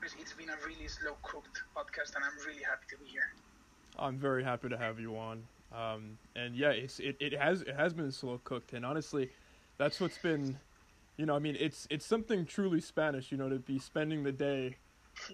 because 0.00 0.16
it's 0.18 0.34
been 0.34 0.50
a 0.50 0.58
really 0.66 0.88
slow 0.88 1.14
cooked 1.22 1.62
podcast 1.76 2.18
and 2.18 2.24
I'm 2.24 2.34
really 2.44 2.66
happy 2.66 2.86
to 2.90 2.98
be 2.98 3.06
here. 3.06 3.30
I'm 3.98 4.18
very 4.18 4.42
happy 4.42 4.68
to 4.68 4.76
have 4.76 4.98
you 4.98 5.16
on. 5.16 5.46
Um, 5.74 6.18
and 6.36 6.54
yeah, 6.54 6.70
it's 6.70 7.00
it, 7.00 7.16
it 7.18 7.32
has 7.32 7.62
it 7.62 7.74
has 7.74 7.92
been 7.92 8.12
slow 8.12 8.40
cooked, 8.44 8.72
and 8.72 8.86
honestly, 8.86 9.30
that's 9.76 10.00
what's 10.00 10.18
been, 10.18 10.56
you 11.16 11.26
know, 11.26 11.34
I 11.34 11.40
mean, 11.40 11.56
it's 11.58 11.86
it's 11.90 12.06
something 12.06 12.46
truly 12.46 12.80
Spanish, 12.80 13.32
you 13.32 13.38
know, 13.38 13.48
to 13.48 13.58
be 13.58 13.78
spending 13.78 14.22
the 14.22 14.32
day 14.32 14.76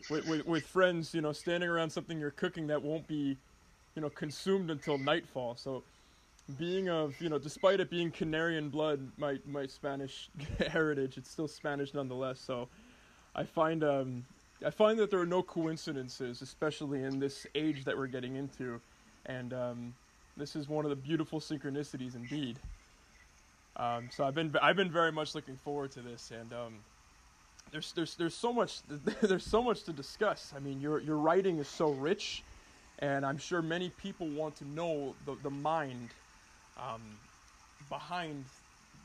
with, 0.09 0.27
with, 0.27 0.47
with 0.47 0.67
friends, 0.67 1.15
you 1.15 1.21
know, 1.21 1.33
standing 1.33 1.69
around 1.69 1.91
something 1.91 2.19
you're 2.19 2.31
cooking 2.31 2.67
that 2.69 2.83
won't 2.83 3.07
be, 3.07 3.37
you 3.95 4.03
know, 4.03 4.11
consumed 4.11 4.71
until 4.71 4.99
nightfall. 4.99 5.57
So, 5.57 5.83
being 6.59 6.89
of 6.89 7.21
you 7.21 7.29
know, 7.29 7.39
despite 7.39 7.81
it 7.81 7.91
being 7.91 8.11
Canarian 8.11 8.71
blood, 8.71 9.13
my 9.19 9.39
my 9.45 9.67
Spanish 9.67 10.31
heritage, 10.69 11.19
it's 11.19 11.31
still 11.31 11.49
Spanish 11.49 11.93
nonetheless. 11.93 12.41
So, 12.41 12.69
I 13.35 13.45
find 13.45 13.85
um, 13.85 14.25
I 14.65 14.71
find 14.71 14.99
that 15.01 15.11
there 15.11 15.21
are 15.21 15.27
no 15.27 15.43
coincidences, 15.43 16.41
especially 16.41 17.03
in 17.03 17.19
this 17.19 17.47
age 17.55 17.85
that 17.85 17.97
we're 17.97 18.07
getting 18.07 18.37
into, 18.37 18.81
and 19.27 19.53
um, 19.53 19.95
this 20.41 20.57
is 20.57 20.69
one 20.69 20.85
of 20.85 20.91
the 20.91 20.97
beautiful 20.97 21.39
synchronicities 21.39 22.17
indeed. 22.17 22.59
Um, 23.77 24.09
so 24.11 24.25
I've 24.25 24.35
been 24.35 24.55
I've 24.61 24.77
been 24.77 24.91
very 24.91 25.13
much 25.13 25.35
looking 25.35 25.57
forward 25.57 25.93
to 25.93 26.01
this, 26.01 26.33
and 26.33 26.53
um, 26.53 26.75
there's 27.71 27.93
there's 27.93 28.15
there's 28.17 28.35
so 28.35 28.53
much 28.53 28.81
there's 29.21 29.47
so 29.47 29.63
much 29.63 29.85
to 29.85 29.93
discuss. 29.93 30.53
I 30.57 30.61
mean, 30.61 30.81
your 30.81 31.01
your 31.01 31.17
writing 31.17 31.59
is 31.59 31.69
so 31.69 31.91
rich, 31.91 32.43
and 32.99 33.25
I'm 33.25 33.39
sure 33.39 33.63
many 33.63 33.91
people 33.91 34.29
want 34.29 34.57
to 34.57 34.65
know 34.69 35.15
the 35.27 35.37
the 35.43 35.51
mind 35.51 36.09
um, 36.79 37.03
behind 37.89 38.45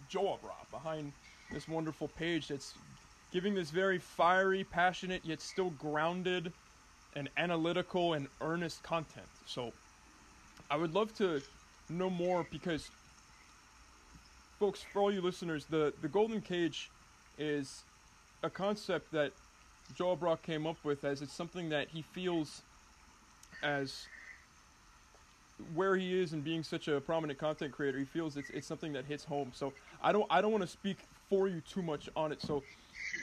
Joabra, 0.10 0.56
behind 0.72 1.12
this 1.52 1.68
wonderful 1.68 2.08
page 2.18 2.48
that's 2.48 2.74
giving 3.32 3.54
this 3.54 3.70
very 3.70 4.00
fiery, 4.00 4.64
passionate, 4.64 5.22
yet 5.26 5.42
still 5.42 5.72
grounded 5.72 6.52
and 7.16 7.30
analytical 7.38 8.14
and 8.14 8.28
earnest 8.42 8.82
content. 8.84 9.28
So 9.46 9.72
I 10.70 10.78
would 10.78 10.94
love 10.94 11.14
to 11.18 11.42
know 11.90 12.10
more 12.10 12.46
because 12.52 12.90
folks, 14.60 14.82
for 14.82 15.02
all 15.02 15.12
you 15.12 15.22
listeners, 15.22 15.66
the, 15.66 15.94
the 16.02 16.08
golden 16.08 16.42
cage 16.42 16.90
is 17.38 17.84
a 18.44 18.50
concept 18.50 19.12
that 19.12 19.34
Joabra 19.94 20.42
came 20.42 20.66
up 20.66 20.78
with 20.84 21.04
as 21.04 21.22
it's 21.22 21.34
something 21.34 21.70
that 21.70 21.90
he 21.90 22.02
feels 22.02 22.62
as 23.62 24.08
where 25.74 25.96
he 25.96 26.20
is 26.20 26.34
and 26.34 26.44
being 26.44 26.64
such 26.64 26.88
a 26.88 27.00
prominent 27.00 27.40
content 27.40 27.72
creator, 27.72 27.98
he 28.00 28.06
feels 28.06 28.36
it's 28.36 28.50
it's 28.50 28.68
something 28.68 28.94
that 28.94 29.06
hits 29.06 29.24
home. 29.24 29.52
So 29.54 29.74
I 30.02 30.12
don't 30.12 30.26
I 30.30 30.42
don't 30.42 30.52
want 30.52 30.64
to 30.64 30.68
speak 30.70 30.98
for 31.30 31.48
you 31.48 31.62
too 31.62 31.82
much 31.82 32.10
on 32.16 32.32
it. 32.32 32.42
So 32.42 32.64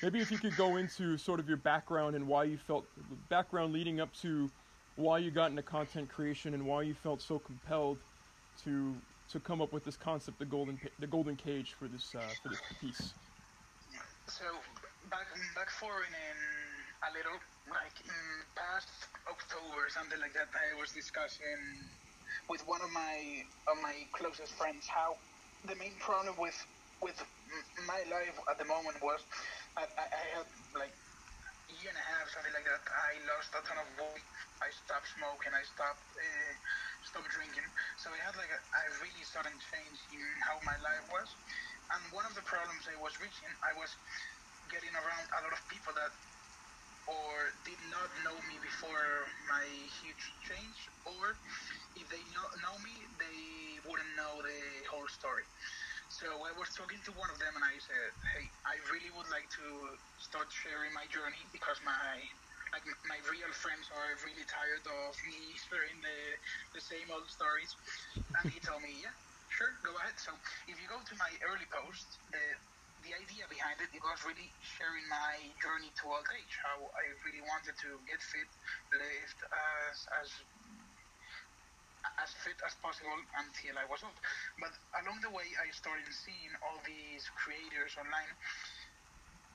maybe 0.02 0.20
if 0.20 0.30
you 0.30 0.38
could 0.38 0.56
go 0.56 0.76
into 0.76 1.18
sort 1.18 1.40
of 1.40 1.48
your 1.48 1.58
background 1.58 2.16
and 2.16 2.26
why 2.26 2.44
you 2.44 2.56
felt 2.56 2.86
background 3.28 3.72
leading 3.72 4.00
up 4.00 4.12
to 4.22 4.50
why 4.96 5.18
you 5.18 5.30
got 5.30 5.50
into 5.50 5.62
content 5.62 6.08
creation 6.08 6.54
and 6.54 6.64
why 6.66 6.82
you 6.82 6.94
felt 6.94 7.20
so 7.22 7.38
compelled 7.38 7.98
to 8.64 8.94
to 9.30 9.40
come 9.40 9.62
up 9.62 9.72
with 9.72 9.84
this 9.84 9.96
concept, 9.96 10.38
the 10.38 10.44
golden 10.44 10.78
the 10.98 11.06
golden 11.06 11.36
cage 11.36 11.74
for 11.78 11.88
this 11.88 12.14
uh, 12.14 12.20
for 12.42 12.50
this 12.50 12.60
piece. 12.80 13.14
So 14.26 14.44
back 15.10 15.26
back 15.54 15.70
forward 15.70 16.04
in 16.08 16.14
in 16.14 16.38
a 17.08 17.10
little 17.16 17.38
like 17.70 17.96
in 18.04 18.24
past 18.54 18.88
October 19.28 19.88
something 19.88 20.20
like 20.20 20.34
that, 20.34 20.48
I 20.52 20.78
was 20.78 20.92
discussing 20.92 21.88
with 22.48 22.66
one 22.66 22.80
of 22.82 22.90
my 22.92 23.44
of 23.68 23.80
my 23.82 23.94
closest 24.12 24.52
friends 24.54 24.86
how 24.86 25.16
the 25.66 25.76
main 25.76 25.92
problem 26.00 26.34
with 26.38 26.56
with 27.02 27.18
my 27.86 28.00
life 28.10 28.38
at 28.50 28.58
the 28.58 28.64
moment 28.64 28.96
was 29.02 29.20
I, 29.76 29.82
I, 29.82 30.06
had 30.36 30.46
like 30.78 30.94
year 31.82 31.90
and 31.90 31.98
a 31.98 32.08
half 32.14 32.30
something 32.30 32.54
like 32.54 32.62
that. 32.62 32.82
I 32.86 33.18
lost 33.26 33.50
a 33.58 33.60
ton 33.66 33.74
of 33.82 33.88
weight. 33.98 34.26
I 34.62 34.70
stopped 34.70 35.10
smoking. 35.18 35.50
I 35.50 35.64
stopped. 35.66 36.06
Uh, 36.14 36.54
stop 37.10 37.26
drinking. 37.34 37.66
So 37.98 38.14
I 38.14 38.18
had 38.22 38.38
like 38.38 38.50
a, 38.54 38.60
a 38.62 38.82
really 39.02 39.24
sudden 39.26 39.50
change 39.74 39.98
in 40.14 40.22
how 40.46 40.62
my 40.62 40.78
life 40.78 41.02
was. 41.10 41.26
And 41.90 42.00
one 42.14 42.22
of 42.22 42.38
the 42.38 42.46
problems 42.46 42.86
I 42.86 42.94
was 43.02 43.18
reaching, 43.18 43.50
I 43.66 43.74
was 43.74 43.90
getting 44.70 44.94
around 44.94 45.26
a 45.26 45.40
lot 45.42 45.50
of 45.50 45.60
people 45.66 45.90
that 45.98 46.14
or 47.10 47.50
did 47.66 47.82
not 47.90 48.06
know 48.22 48.38
me 48.46 48.56
before 48.62 49.26
my 49.50 49.66
huge 49.98 50.24
change, 50.46 50.78
or 51.02 51.34
if 51.98 52.06
they 52.06 52.22
know, 52.30 52.46
know 52.62 52.76
me, 52.86 52.94
they 53.18 53.42
wouldn't 53.82 54.14
know 54.14 54.38
the 54.38 54.86
whole 54.86 55.08
story. 55.10 55.42
So 56.22 56.30
I 56.30 56.54
was 56.54 56.70
talking 56.78 57.02
to 57.02 57.12
one 57.18 57.26
of 57.34 57.38
them 57.42 57.50
and 57.58 57.66
I 57.66 57.74
said, 57.82 58.10
hey, 58.38 58.46
I 58.62 58.78
really 58.94 59.10
would 59.10 59.26
like 59.34 59.50
to 59.58 59.66
start 60.22 60.46
sharing 60.54 60.94
my 60.94 61.02
journey 61.10 61.50
because 61.50 61.82
my 61.82 62.14
like 62.70 62.86
my 63.10 63.18
real 63.26 63.50
friends 63.50 63.90
are 63.90 64.14
really 64.22 64.46
tired 64.46 64.86
of 64.86 65.12
me 65.26 65.58
sharing 65.66 65.98
the 65.98 66.18
the 66.78 66.82
same 66.82 67.10
old 67.10 67.26
stories. 67.26 67.74
And 68.38 68.54
he 68.54 68.62
told 68.62 68.86
me, 68.86 69.02
yeah, 69.02 69.10
sure, 69.50 69.74
go 69.82 69.98
ahead. 69.98 70.14
So 70.22 70.30
if 70.70 70.78
you 70.78 70.86
go 70.86 71.02
to 71.02 71.14
my 71.18 71.32
early 71.42 71.66
posts, 71.74 72.22
the 72.30 72.44
the 73.02 73.18
idea 73.18 73.50
behind 73.50 73.82
it, 73.82 73.90
it 73.90 74.02
was 74.06 74.22
really 74.22 74.54
sharing 74.62 75.02
my 75.10 75.42
journey 75.58 75.90
to 75.90 76.02
old 76.06 76.28
age, 76.38 76.54
how 76.62 76.86
I 76.86 77.04
really 77.26 77.42
wanted 77.50 77.74
to 77.82 77.98
get 78.06 78.22
fit, 78.22 78.50
live 78.94 79.34
as 79.50 79.96
as 80.22 80.28
as 82.20 82.34
fit 82.44 82.58
as 82.66 82.74
possible 82.84 83.14
until 83.38 83.74
I 83.78 83.86
was 83.88 84.04
old. 84.04 84.18
But 84.60 84.74
along 85.02 85.24
the 85.24 85.32
way, 85.32 85.46
I 85.60 85.70
started 85.72 86.08
seeing 86.10 86.52
all 86.64 86.78
these 86.84 87.24
creators 87.38 87.96
online, 87.96 88.32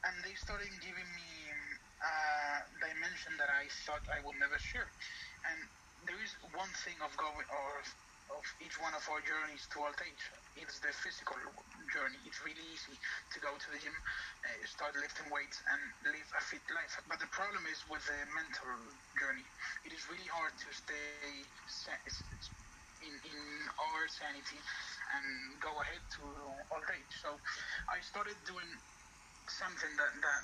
and 0.08 0.16
they 0.26 0.34
started 0.38 0.72
giving 0.82 1.10
me 1.18 1.32
a 2.02 2.14
dimension 2.80 3.34
that 3.42 3.50
I 3.50 3.66
thought 3.86 4.06
I 4.10 4.22
would 4.26 4.38
never 4.38 4.58
share. 4.62 4.88
And 5.50 5.60
there 6.06 6.20
is 6.22 6.34
one 6.54 6.70
thing 6.86 6.98
of 7.02 7.12
going 7.18 7.48
or 7.50 7.74
of 8.34 8.44
each 8.64 8.78
one 8.82 8.94
of 8.96 9.04
our 9.12 9.22
journeys 9.24 9.68
to 9.74 9.84
old 9.84 9.98
age. 10.04 10.24
It's 10.58 10.80
the 10.82 10.92
physical 10.92 11.38
journey. 11.94 12.20
It's 12.26 12.42
really 12.44 12.66
easy 12.74 12.98
to 12.98 13.38
go 13.40 13.54
to 13.54 13.68
the 13.72 13.80
gym, 13.80 13.94
uh, 13.94 14.60
start 14.66 14.96
lifting 14.98 15.30
weights, 15.30 15.60
and 15.70 15.82
live 16.12 16.30
a 16.36 16.42
fit 16.42 16.66
life. 16.74 16.94
But 17.08 17.20
the 17.22 17.32
problem 17.32 17.64
is 17.70 17.80
with 17.88 18.04
the 18.06 18.20
mental 18.34 18.74
journey. 19.20 19.46
It 19.86 19.94
is 19.94 20.02
really 20.10 20.28
hard 20.32 20.54
to 20.58 20.70
stay 20.74 21.28
in, 23.02 23.14
in 23.14 23.42
our 23.78 24.02
sanity 24.10 24.60
and 25.14 25.28
go 25.62 25.72
ahead 25.82 26.02
to 26.20 26.24
old 26.74 26.88
age. 26.92 27.14
So 27.22 27.38
I 27.92 28.02
started 28.02 28.38
doing 28.48 28.70
something 29.48 29.94
that, 29.98 30.12
that 30.22 30.42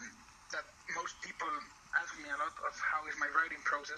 that 0.54 0.68
most 0.94 1.18
people 1.26 1.50
ask 1.98 2.14
me 2.22 2.30
a 2.30 2.38
lot 2.38 2.54
of 2.54 2.74
how 2.94 3.02
is 3.10 3.18
my 3.18 3.26
writing 3.34 3.62
process, 3.66 3.98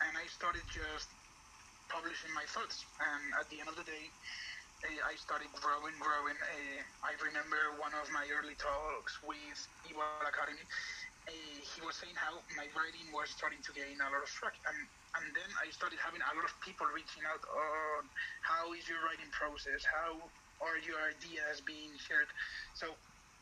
and 0.00 0.16
I 0.16 0.24
started 0.32 0.64
just 0.72 1.12
publishing 1.88 2.32
my 2.36 2.44
thoughts. 2.48 2.84
And 3.00 3.24
at 3.40 3.46
the 3.48 3.60
end 3.60 3.68
of 3.68 3.76
the 3.76 3.84
day, 3.84 4.06
uh, 4.86 5.10
I 5.10 5.14
started 5.18 5.50
growing, 5.58 5.96
growing. 5.98 6.38
Uh, 6.38 6.80
I 7.02 7.12
remember 7.18 7.58
one 7.82 7.90
of 7.98 8.06
my 8.14 8.22
early 8.30 8.54
talks 8.54 9.18
with 9.26 9.58
Evil 9.90 10.06
Academy. 10.22 10.62
Uh, 11.26 11.58
he 11.60 11.82
was 11.82 11.98
saying 11.98 12.14
how 12.14 12.38
my 12.54 12.70
writing 12.78 13.04
was 13.12 13.28
starting 13.34 13.58
to 13.66 13.72
gain 13.74 13.98
a 13.98 14.06
lot 14.08 14.22
of 14.22 14.30
traction, 14.30 14.62
and 14.70 14.78
and 15.18 15.26
then 15.34 15.50
I 15.58 15.72
started 15.74 15.98
having 15.98 16.22
a 16.22 16.30
lot 16.36 16.46
of 16.46 16.54
people 16.62 16.86
reaching 16.94 17.24
out 17.26 17.42
on 17.42 18.00
how 18.44 18.70
is 18.76 18.86
your 18.86 19.02
writing 19.02 19.28
process, 19.34 19.82
how 19.82 20.20
are 20.62 20.78
your 20.84 21.00
ideas 21.10 21.64
being 21.64 21.90
shared. 21.98 22.28
So, 22.76 22.92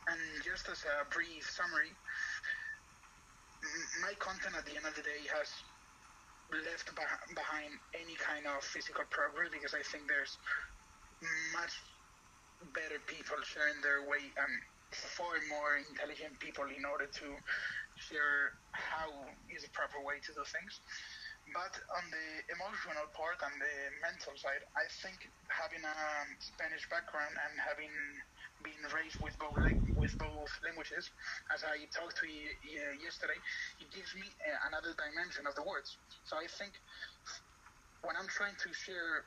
and 0.08 0.20
just 0.46 0.70
as 0.70 0.86
a 0.86 1.04
brief 1.10 1.44
summary, 1.44 1.92
my 4.00 4.14
content 4.22 4.54
at 4.56 4.64
the 4.64 4.78
end 4.78 4.86
of 4.86 4.94
the 4.94 5.04
day 5.04 5.26
has 5.34 5.50
left 6.52 6.90
behind 7.34 7.72
any 7.94 8.14
kind 8.16 8.46
of 8.46 8.62
physical 8.62 9.04
progress 9.10 9.50
because 9.50 9.74
I 9.74 9.82
think 9.82 10.06
there's 10.08 10.38
much 11.52 11.74
better 12.72 12.98
people 13.06 13.36
sharing 13.44 13.80
their 13.82 14.06
way 14.08 14.22
and 14.36 14.52
far 14.92 15.34
more 15.50 15.76
intelligent 15.76 16.38
people 16.40 16.64
in 16.70 16.84
order 16.86 17.06
to 17.10 17.26
share 17.98 18.54
how 18.72 19.08
is 19.50 19.62
the 19.66 19.72
proper 19.74 20.00
way 20.04 20.22
to 20.22 20.30
do 20.32 20.44
things. 20.46 20.74
But 21.54 21.74
on 21.98 22.04
the 22.10 22.28
emotional 22.58 23.06
part 23.14 23.38
and 23.38 23.54
the 23.62 23.76
mental 24.02 24.34
side, 24.34 24.62
I 24.74 24.86
think 25.02 25.18
having 25.46 25.82
a 25.86 25.98
Spanish 26.42 26.82
background 26.90 27.34
and 27.38 27.54
having 27.62 27.92
raised 28.94 29.18
with 29.22 29.36
both 29.38 29.58
with 29.94 30.14
both 30.18 30.52
languages, 30.64 31.10
as 31.54 31.62
I 31.62 31.86
talked 31.94 32.18
to 32.22 32.26
you 32.26 32.50
yesterday, 33.02 33.38
it 33.78 33.88
gives 33.92 34.14
me 34.14 34.26
uh, 34.46 34.68
another 34.70 34.94
dimension 34.94 35.46
of 35.46 35.54
the 35.54 35.64
words. 35.64 35.96
So 36.24 36.36
I 36.36 36.46
think 36.46 36.74
when 38.02 38.14
I'm 38.18 38.28
trying 38.28 38.56
to 38.58 38.70
share 38.74 39.26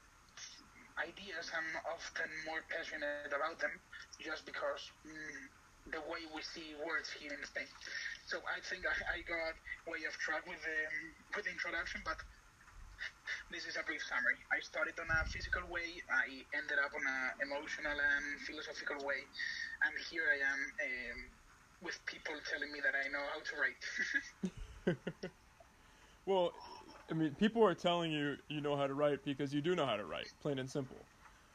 ideas, 1.00 1.52
I'm 1.56 1.70
often 1.88 2.30
more 2.44 2.64
passionate 2.68 3.32
about 3.32 3.60
them, 3.60 3.72
just 4.20 4.44
because 4.44 4.84
mm, 5.08 5.44
the 5.92 6.04
way 6.12 6.28
we 6.36 6.44
see 6.44 6.76
words 6.84 7.10
here 7.16 7.32
in 7.32 7.44
Spain. 7.48 7.70
So 8.28 8.44
I 8.44 8.60
think 8.68 8.84
I, 8.84 8.96
I 9.16 9.18
got 9.24 9.56
way 9.88 10.04
off 10.06 10.16
track 10.20 10.44
with 10.46 10.60
the 10.62 10.78
um, 10.88 11.00
with 11.36 11.44
the 11.48 11.54
introduction, 11.56 12.04
but 12.04 12.20
this 13.52 13.66
is 13.66 13.78
a 13.78 13.84
brief 13.84 14.02
summary. 14.04 14.38
I 14.52 14.60
started 14.62 14.94
on 15.00 15.08
a 15.10 15.26
physical 15.26 15.64
way, 15.70 16.02
I 16.10 16.44
ended 16.58 16.78
up 16.78 16.92
on 16.94 17.04
an 17.06 17.50
emotional 17.50 17.98
and 17.98 18.26
philosophical 18.46 19.06
way, 19.06 19.22
and 19.84 19.94
here 20.10 20.24
I 20.28 20.40
am 20.46 20.60
um, 20.60 21.18
with 21.82 21.98
people 22.06 22.36
telling 22.50 22.72
me 22.72 22.80
that 22.84 22.94
I 22.96 23.08
know 23.10 23.26
how 23.32 23.42
to 23.42 23.54
write. 23.58 24.98
well, 26.26 26.54
I 27.10 27.14
mean, 27.14 27.36
people 27.36 27.66
are 27.66 27.74
telling 27.74 28.12
you 28.12 28.36
you 28.50 28.62
know 28.62 28.76
how 28.76 28.88
to 28.88 28.94
write 28.94 29.24
because 29.24 29.54
you 29.54 29.62
do 29.62 29.76
know 29.76 29.86
how 29.86 29.96
to 29.96 30.06
write, 30.06 30.28
plain 30.42 30.60
and 30.60 30.70
simple. 30.70 31.06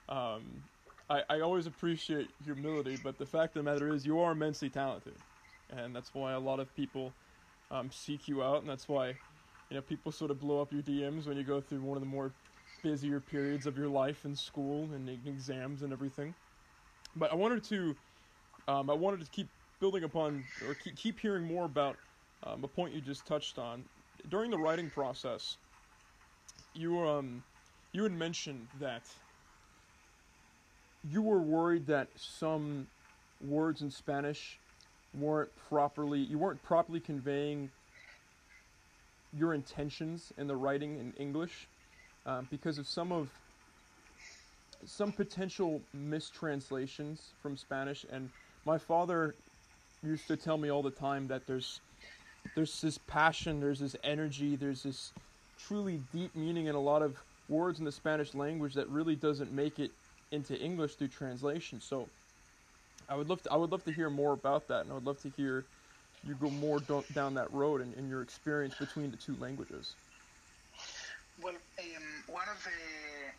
Um, 0.09 0.63
I, 1.09 1.23
I 1.29 1.41
always 1.41 1.67
appreciate 1.67 2.29
humility, 2.45 2.99
but 3.03 3.19
the 3.19 3.27
fact 3.27 3.57
of 3.57 3.65
the 3.65 3.71
matter 3.71 3.93
is 3.93 4.07
you 4.07 4.19
are 4.21 4.33
immensely 4.33 4.71
talented, 4.71 5.17
and 5.71 5.95
that's 5.95 6.15
why 6.15 6.33
a 6.33 6.41
lot 6.41 6.61
of 6.61 6.75
people 6.75 7.13
um, 7.71 7.91
seek 7.91 8.29
you 8.29 8.43
out, 8.43 8.61
and 8.61 8.69
that's 8.69 8.89
why 8.89 9.15
you 9.75 9.81
know 9.81 9.83
people 9.83 10.13
sort 10.13 10.31
of 10.31 10.39
blow 10.39 10.63
up 10.63 10.73
your 10.73 10.83
DMs 10.83 11.27
when 11.27 11.37
you 11.37 11.43
go 11.43 11.61
through 11.61 11.81
one 11.81 11.97
of 11.97 12.01
the 12.01 12.09
more 12.09 12.31
busier 12.85 13.19
periods 13.19 13.67
of 13.67 13.77
your 13.77 13.89
life 13.89 14.25
in 14.25 14.37
school 14.37 14.89
and 14.95 15.09
exams 15.27 15.83
and 15.83 15.93
everything. 15.93 16.33
But 17.17 17.33
I 17.33 17.35
wanted 17.35 17.65
to, 17.65 17.97
um, 18.69 18.89
I 18.89 18.93
wanted 18.93 19.25
to 19.25 19.31
keep 19.33 19.49
building 19.81 20.05
upon 20.05 20.45
or 20.69 20.75
keep, 20.75 20.95
keep 20.95 21.19
hearing 21.19 21.43
more 21.43 21.65
about 21.65 21.97
um, 22.45 22.63
a 22.63 22.69
point 22.69 22.95
you 22.95 23.01
just 23.01 23.27
touched 23.27 23.59
on 23.59 23.83
during 24.29 24.53
the 24.53 24.59
writing 24.59 24.91
process. 24.91 25.57
You 26.75 27.01
um, 27.01 27.43
you 27.93 28.05
had 28.05 28.13
mentioned 28.13 28.69
that 28.79 29.03
you 31.11 31.21
were 31.21 31.41
worried 31.41 31.89
that 31.89 32.07
some 32.15 32.87
words 33.45 33.83
in 33.83 33.91
Spanish 33.91 34.57
weren't 35.19 35.51
properly 35.69 36.21
you 36.21 36.39
weren't 36.39 36.63
properly 36.63 37.01
conveying 37.01 37.71
your 39.37 39.55
intentions 39.55 40.33
in 40.39 40.47
the 40.47 40.57
writing 40.57 40.99
in 40.99 41.13
English 41.19 41.67
um, 42.27 42.47
because 42.51 42.79
of 42.79 42.87
some 42.87 43.13
of 43.13 43.29
some 44.87 45.13
potential 45.13 45.81
mistranslations 45.95 47.33
from 47.43 47.57
Spanish 47.57 48.05
and 48.13 48.29
my 48.67 48.79
father 48.79 49.35
used 50.03 50.27
to 50.29 50.37
tell 50.37 50.59
me 50.59 50.71
all 50.71 50.83
the 50.83 50.91
time 50.91 51.27
that 51.29 51.47
there's 51.47 51.81
there's 52.55 52.81
this 52.81 52.99
passion, 52.99 53.61
there's 53.61 53.81
this 53.81 53.97
energy, 54.05 54.55
there's 54.57 54.83
this 54.83 55.13
truly 55.59 56.01
deep 56.13 56.35
meaning 56.37 56.67
in 56.67 56.75
a 56.75 56.81
lot 56.81 57.03
of 57.03 57.17
words 57.49 57.79
in 57.79 57.85
the 57.85 57.93
Spanish 57.93 58.35
language 58.35 58.75
that 58.75 58.89
really 58.89 59.17
doesn't 59.17 59.53
make 59.53 59.79
it 59.79 59.91
into 60.31 60.59
English 60.59 60.95
through 60.95 61.09
translation. 61.09 61.81
So 61.81 62.09
I 63.09 63.17
would 63.17 63.29
love 63.29 63.43
to 63.45 63.53
I 63.53 63.57
would 63.57 63.71
love 63.71 63.85
to 63.85 63.93
hear 63.93 64.11
more 64.11 64.33
about 64.33 64.69
that, 64.69 64.83
and 64.83 64.91
I 64.91 64.95
would 64.95 65.07
love 65.07 65.21
to 65.23 65.31
hear 65.31 65.65
you 66.27 66.35
go 66.37 66.51
more 66.51 66.81
do- 66.81 67.07
down 67.13 67.35
that 67.35 67.51
road 67.53 67.81
and, 67.83 67.95
and 67.95 68.09
your 68.09 68.23
experience 68.23 68.75
between 68.75 69.11
the 69.11 69.17
two 69.17 69.37
languages. 69.37 69.97
Well, 71.37 71.57
um, 71.57 72.25
one 72.29 72.49
of 72.49 72.63
the 72.63 72.79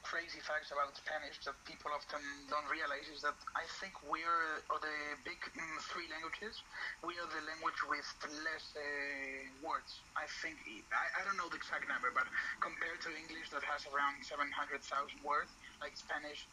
crazy 0.04 0.42
facts 0.42 0.72
about 0.72 0.98
Spanish 0.98 1.40
that 1.46 1.56
people 1.66 1.92
often 1.96 2.20
don't 2.50 2.68
realize 2.70 3.08
is 3.08 3.22
that 3.22 3.36
I 3.56 3.66
think 3.80 3.94
we're, 4.04 4.58
of 4.70 4.82
the 4.82 5.16
big 5.24 5.40
mm, 5.40 5.82
three 5.82 6.10
languages, 6.12 6.62
we 7.04 7.18
are 7.20 7.28
the 7.28 7.42
language 7.48 7.80
with 7.88 8.06
less 8.44 8.76
uh, 8.76 8.82
words. 9.64 10.04
I 10.18 10.28
think, 10.42 10.60
I, 10.92 11.22
I 11.22 11.26
don't 11.26 11.38
know 11.38 11.48
the 11.50 11.56
exact 11.56 11.88
number, 11.88 12.12
but 12.12 12.28
compared 12.62 13.00
to 13.02 13.16
English 13.16 13.50
that 13.52 13.64
has 13.64 13.88
around 13.88 14.24
700,000 14.26 15.24
words, 15.24 15.56
like 15.82 15.96
Spanish, 15.96 16.50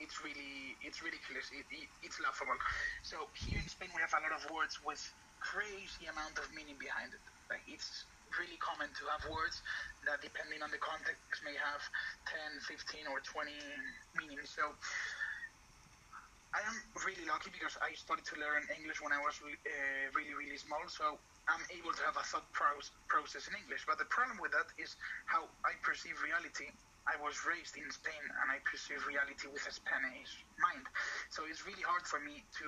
it's 0.00 0.18
really, 0.24 0.76
it's 0.82 1.00
ridiculous. 1.02 1.50
It, 1.52 1.66
it, 1.70 1.88
it's 2.02 2.18
laughable. 2.20 2.58
So 3.04 3.30
here 3.38 3.60
in 3.60 3.68
Spain, 3.68 3.90
we 3.94 4.00
have 4.02 4.14
a 4.18 4.22
lot 4.22 4.32
of 4.34 4.50
words 4.50 4.80
with 4.84 5.00
crazy 5.42 6.06
amount 6.06 6.38
of 6.38 6.46
meaning 6.54 6.78
behind 6.78 7.10
it. 7.10 7.22
Like 7.50 7.66
it's 7.66 8.06
really 8.38 8.56
common 8.62 8.88
to 8.88 9.02
have 9.12 9.22
words 9.28 9.60
that, 10.08 10.22
depending 10.24 10.64
on 10.64 10.70
the 10.72 10.80
context, 10.80 11.42
may 11.44 11.54
have 11.58 11.82
10, 12.56 12.64
15, 12.64 13.10
or 13.12 13.20
20 13.20 13.52
meanings. 14.16 14.48
So 14.54 14.72
I 16.52 16.60
am 16.64 16.76
really 17.04 17.24
lucky 17.28 17.48
because 17.52 17.76
I 17.80 17.92
started 17.96 18.24
to 18.32 18.36
learn 18.40 18.64
English 18.76 19.00
when 19.00 19.12
I 19.12 19.20
was 19.20 19.36
uh, 19.40 19.52
really, 20.16 20.36
really 20.36 20.60
small. 20.60 20.84
So 20.88 21.16
I'm 21.48 21.64
able 21.72 21.92
to 21.92 22.02
have 22.04 22.16
a 22.16 22.24
thought 22.24 22.48
process 22.52 23.48
in 23.48 23.56
English. 23.56 23.84
But 23.88 23.96
the 23.98 24.08
problem 24.08 24.36
with 24.40 24.52
that 24.52 24.68
is 24.76 24.94
how 25.26 25.48
I 25.64 25.76
perceive 25.80 26.16
reality. 26.20 26.70
I 27.08 27.18
was 27.18 27.34
raised 27.42 27.74
in 27.74 27.88
Spain 27.90 28.22
and 28.40 28.46
I 28.46 28.62
perceive 28.62 29.02
reality 29.10 29.50
with 29.50 29.64
a 29.66 29.74
Spanish 29.74 30.46
mind. 30.60 30.86
So 31.34 31.42
it's 31.50 31.66
really 31.66 31.82
hard 31.82 32.06
for 32.06 32.22
me 32.22 32.46
to 32.62 32.66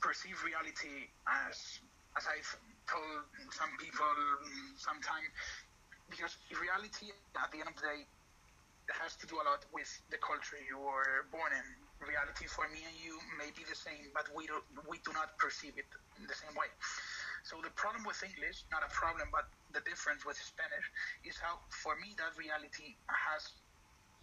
perceive 0.00 0.36
reality 0.44 1.10
as 1.28 1.80
as 2.16 2.24
I've 2.24 2.48
told 2.88 3.28
some 3.52 3.68
people 3.76 4.08
sometime, 4.80 5.28
because 6.08 6.32
reality 6.56 7.12
at 7.36 7.52
the 7.52 7.60
end 7.60 7.68
of 7.68 7.76
the 7.76 7.84
day 7.84 8.00
has 8.94 9.18
to 9.18 9.26
do 9.26 9.36
a 9.36 9.44
lot 9.44 9.66
with 9.74 9.90
the 10.14 10.16
culture 10.22 10.56
you 10.64 10.78
were 10.78 11.26
born 11.34 11.50
in. 11.52 11.66
Reality 12.00 12.46
for 12.46 12.64
me 12.72 12.84
and 12.86 12.96
you 13.02 13.18
may 13.36 13.50
be 13.52 13.66
the 13.66 13.74
same, 13.76 14.12
but 14.14 14.28
we 14.32 14.46
do, 14.46 14.60
we 14.88 15.00
do 15.02 15.12
not 15.12 15.36
perceive 15.36 15.74
it 15.76 15.88
in 16.20 16.24
the 16.28 16.36
same 16.36 16.54
way. 16.54 16.70
So 17.42 17.58
the 17.60 17.72
problem 17.74 18.04
with 18.06 18.20
English, 18.22 18.64
not 18.70 18.84
a 18.86 18.90
problem, 18.92 19.28
but 19.34 19.48
the 19.74 19.82
difference 19.84 20.24
with 20.24 20.38
Spanish 20.38 20.86
is 21.24 21.36
how, 21.40 21.58
for 21.82 21.98
me, 21.98 22.14
that 22.20 22.36
reality 22.38 22.96
has 23.10 23.42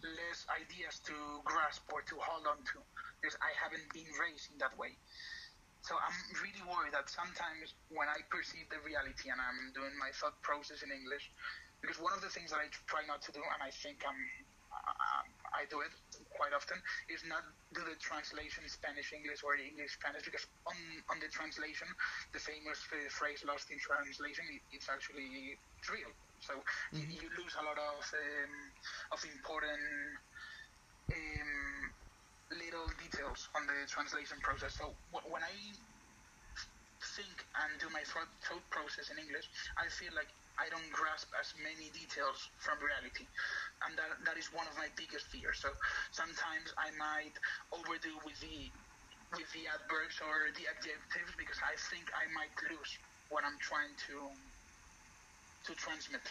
less 0.04 0.44
ideas 0.52 1.00
to 1.08 1.16
grasp 1.44 1.84
or 1.92 2.04
to 2.04 2.16
hold 2.20 2.44
on 2.46 2.60
to 2.74 2.78
because 3.20 3.36
I 3.40 3.52
haven't 3.56 3.88
been 3.96 4.08
raised 4.20 4.52
in 4.52 4.60
that 4.60 4.76
way. 4.76 4.92
So 5.84 6.00
I'm 6.00 6.16
really 6.40 6.64
worried 6.64 6.96
that 6.96 7.12
sometimes 7.12 7.76
when 7.92 8.08
I 8.08 8.24
perceive 8.32 8.64
the 8.72 8.80
reality 8.80 9.28
and 9.28 9.36
I'm 9.36 9.68
doing 9.76 9.92
my 10.00 10.08
thought 10.16 10.32
process 10.40 10.80
in 10.80 10.88
English, 10.88 11.28
because 11.84 12.00
one 12.00 12.16
of 12.16 12.24
the 12.24 12.32
things 12.32 12.56
that 12.56 12.64
I 12.64 12.72
try 12.88 13.04
not 13.04 13.20
to 13.28 13.30
do, 13.36 13.44
and 13.44 13.60
I 13.60 13.68
think 13.68 14.00
I'm, 14.00 14.16
I, 14.72 15.28
I 15.60 15.62
do 15.68 15.84
it 15.84 15.92
quite 16.32 16.56
often, 16.56 16.80
is 17.12 17.20
not 17.28 17.44
do 17.76 17.84
the 17.84 18.00
translation 18.00 18.64
Spanish 18.64 19.12
English 19.12 19.44
or 19.44 19.60
English 19.60 20.00
Spanish, 20.00 20.24
because 20.24 20.48
on 20.64 20.72
on 21.12 21.20
the 21.20 21.28
translation, 21.28 21.84
the 22.32 22.40
famous 22.40 22.80
phrase 23.12 23.44
"lost 23.44 23.68
in 23.68 23.76
translation" 23.76 24.48
it's 24.72 24.88
actually 24.88 25.60
it's 25.60 25.92
real. 25.92 26.08
So 26.40 26.64
mm-hmm. 26.96 27.12
you, 27.12 27.28
you, 27.28 27.28
lose 27.36 27.52
a 27.60 27.64
lot 27.68 27.76
of 27.76 28.00
um, 28.00 28.54
of 29.12 29.20
important. 29.20 30.16
Um, 31.12 31.92
little 32.52 32.88
details 33.00 33.48
on 33.56 33.64
the 33.66 33.88
translation 33.88 34.36
process. 34.44 34.76
So 34.76 34.92
when 35.28 35.42
I 35.42 35.54
think 37.16 37.36
and 37.64 37.70
do 37.80 37.88
my 37.92 38.04
thought, 38.04 38.28
thought 38.44 38.64
process 38.72 39.08
in 39.12 39.16
English, 39.20 39.48
I 39.76 39.88
feel 39.88 40.12
like 40.16 40.28
I 40.56 40.70
don't 40.70 40.86
grasp 40.94 41.28
as 41.34 41.52
many 41.60 41.90
details 41.90 42.38
from 42.62 42.78
reality, 42.78 43.26
and 43.84 43.98
that 43.98 44.10
that 44.24 44.36
is 44.38 44.48
one 44.54 44.68
of 44.70 44.76
my 44.78 44.86
biggest 44.94 45.26
fears. 45.28 45.58
So 45.58 45.72
sometimes 46.14 46.70
I 46.78 46.94
might 46.94 47.34
overdo 47.74 48.14
with 48.22 48.38
the 48.38 48.70
with 49.34 49.50
the 49.50 49.66
adverbs 49.66 50.22
or 50.22 50.54
the 50.54 50.64
adjectives 50.70 51.32
because 51.34 51.58
I 51.64 51.74
think 51.90 52.06
I 52.14 52.30
might 52.32 52.54
lose 52.70 52.90
what 53.28 53.42
I'm 53.42 53.58
trying 53.58 53.92
to 54.08 54.16
to 55.66 55.72
transmit. 55.74 56.22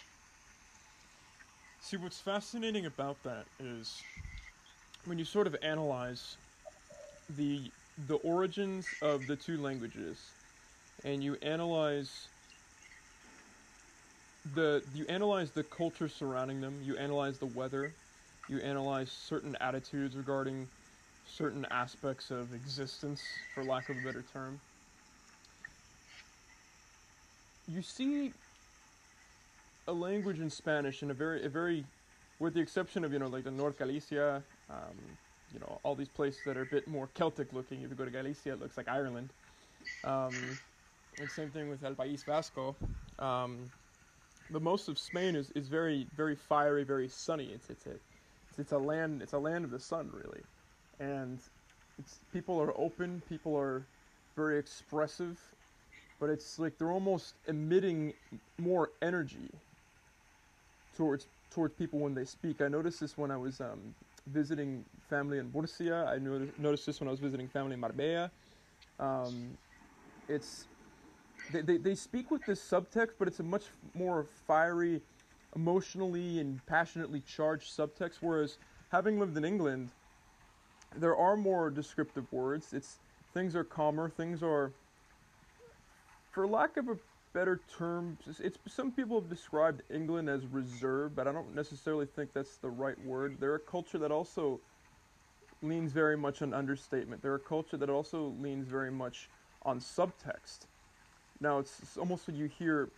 See, 1.84 1.98
what's 1.98 2.22
fascinating 2.22 2.86
about 2.86 3.24
that 3.24 3.46
is 3.60 4.02
when 5.06 5.18
you 5.18 5.26
sort 5.26 5.48
of 5.48 5.56
analyze 5.62 6.38
the 7.30 7.72
the 7.98 8.16
origins 8.18 8.96
of 9.02 9.28
the 9.28 9.36
two 9.36 9.58
languages 9.58 10.34
and 11.04 11.24
you 11.24 11.36
analyze 11.42 12.30
the 14.46 14.84
you 14.94 15.06
analyze 15.08 15.52
the 15.52 15.64
culture 15.64 16.08
surrounding 16.08 16.62
them, 16.62 16.82
you 16.82 16.98
analyze 16.98 17.40
the 17.40 17.46
weather, 17.46 17.94
you 18.48 18.60
analyze 18.60 19.12
certain 19.12 19.56
attitudes 19.62 20.16
regarding 20.16 20.68
certain 21.26 21.66
aspects 21.72 22.32
of 22.32 22.54
existence, 22.54 23.22
for 23.54 23.64
lack 23.64 23.90
of 23.90 23.98
a 23.98 24.02
better 24.02 24.22
term. 24.22 24.60
You 27.68 27.82
see 27.82 28.34
a 29.88 29.94
language 29.94 30.40
in 30.40 30.50
Spanish 30.50 31.02
in 31.02 31.12
a 31.12 31.14
very 31.14 31.46
a 31.46 31.50
very 31.50 31.86
with 32.40 32.54
the 32.54 32.62
exception 32.62 33.04
of 33.04 33.14
you 33.14 33.20
know 33.20 33.28
like 33.28 33.44
the 33.46 33.52
North 33.52 33.78
Galicia 33.78 34.44
um, 34.70 35.18
you 35.54 35.60
know, 35.60 35.80
all 35.84 35.96
these 35.96 36.10
places 36.10 36.44
that 36.46 36.58
are 36.58 36.62
a 36.62 36.66
bit 36.66 36.88
more 36.88 37.08
Celtic 37.14 37.54
looking. 37.54 37.82
If 37.82 37.90
you 37.90 37.96
go 37.96 38.06
to 38.06 38.12
Galicia, 38.12 38.54
it 38.54 38.60
looks 38.60 38.78
like 38.78 38.88
Ireland. 38.88 39.34
Um, 40.04 40.58
and 41.20 41.30
same 41.30 41.50
thing 41.52 41.70
with 41.70 41.84
El 41.84 41.96
País 41.96 42.26
Vasco. 42.26 42.76
Um, 43.20 43.72
most 44.50 44.88
of 44.88 44.98
Spain 45.00 45.36
is, 45.36 45.52
is 45.52 45.68
very 45.70 46.08
very 46.16 46.36
fiery, 46.36 46.84
very 46.84 47.08
sunny. 47.08 47.52
It's 47.54 47.70
it's 47.70 47.86
a 47.88 47.92
it's, 48.50 48.60
it's 48.60 48.72
a 48.72 48.78
land 48.78 49.22
it's 49.22 49.34
a 49.34 49.40
land 49.40 49.66
of 49.66 49.72
the 49.72 49.80
sun 49.80 50.10
really, 50.12 50.42
and 51.00 51.40
it's 51.98 52.20
people 52.32 52.60
are 52.62 52.74
open. 52.78 53.22
People 53.22 53.56
are 53.58 53.88
very 54.36 54.58
expressive, 54.60 55.40
but 56.20 56.30
it's 56.30 56.60
like 56.60 56.78
they're 56.78 56.92
almost 56.92 57.36
emitting 57.48 58.14
more 58.60 58.92
energy 59.02 59.50
towards 60.96 61.28
towards 61.52 61.76
people 61.76 62.00
when 62.00 62.16
they 62.16 62.26
speak. 62.26 62.62
I 62.62 62.68
noticed 62.68 63.00
this 63.00 63.18
when 63.18 63.32
I 63.32 63.38
was 63.38 63.62
um, 63.62 63.96
visiting 64.28 64.86
family 65.10 65.40
in 65.40 65.52
Murcia. 65.54 66.10
I 66.10 66.18
noticed 66.62 66.86
this 66.86 67.00
when 67.00 67.08
I 67.08 67.12
was 67.12 67.20
visiting 67.20 67.48
family 67.48 67.74
in 67.74 67.80
Marbella. 67.80 68.32
Um, 69.00 69.58
it's 70.30 70.66
they, 71.52 71.62
they, 71.62 71.78
they 71.78 71.96
speak 71.96 72.32
with 72.32 72.46
this 72.46 72.62
subtext, 72.62 73.12
but 73.20 73.28
it's 73.28 73.40
a 73.40 73.44
much 73.44 73.66
more 73.94 74.26
fiery, 74.48 75.02
emotionally 75.56 76.40
and 76.40 76.66
passionately 76.66 77.22
charged 77.22 77.78
subtext. 77.78 78.18
Whereas 78.22 78.58
having 78.92 79.20
lived 79.20 79.38
in 79.38 79.46
England, 79.46 79.90
there 80.96 81.16
are 81.16 81.36
more 81.36 81.70
descriptive 81.70 82.32
words. 82.32 82.74
It's 82.74 83.00
things 83.34 83.56
are 83.56 83.64
calmer. 83.64 84.10
Things 84.10 84.42
are, 84.42 84.72
for 86.32 86.48
lack 86.48 86.78
of 86.78 86.88
a 86.88 86.98
better 87.34 87.62
term. 87.78 88.18
It's, 88.28 88.40
it's 88.40 88.58
some 88.68 88.92
people 88.92 89.20
have 89.20 89.30
described 89.30 89.82
England 89.92 90.30
as 90.30 90.46
reserved, 90.46 91.16
but 91.16 91.28
I 91.28 91.32
don't 91.32 91.54
necessarily 91.54 92.06
think 92.06 92.34
that's 92.34 92.58
the 92.58 92.70
right 92.70 93.00
word. 93.06 93.38
They're 93.40 93.56
a 93.56 93.60
culture 93.60 93.98
that 93.98 94.12
also 94.12 94.60
leans 95.62 95.92
very 95.92 96.18
much 96.18 96.42
on 96.42 96.54
understatement. 96.54 97.22
They're 97.22 97.36
a 97.36 97.40
culture 97.40 97.78
that 97.78 97.90
also 97.90 98.34
leans 98.40 98.68
very 98.68 98.92
much 98.92 99.30
on 99.64 99.80
subtext. 99.80 100.68
Now 101.40 101.60
it's, 101.60 101.80
it's 101.80 101.98
almost 101.98 102.28
when 102.28 102.36
you 102.36 102.46
hear 102.46 102.90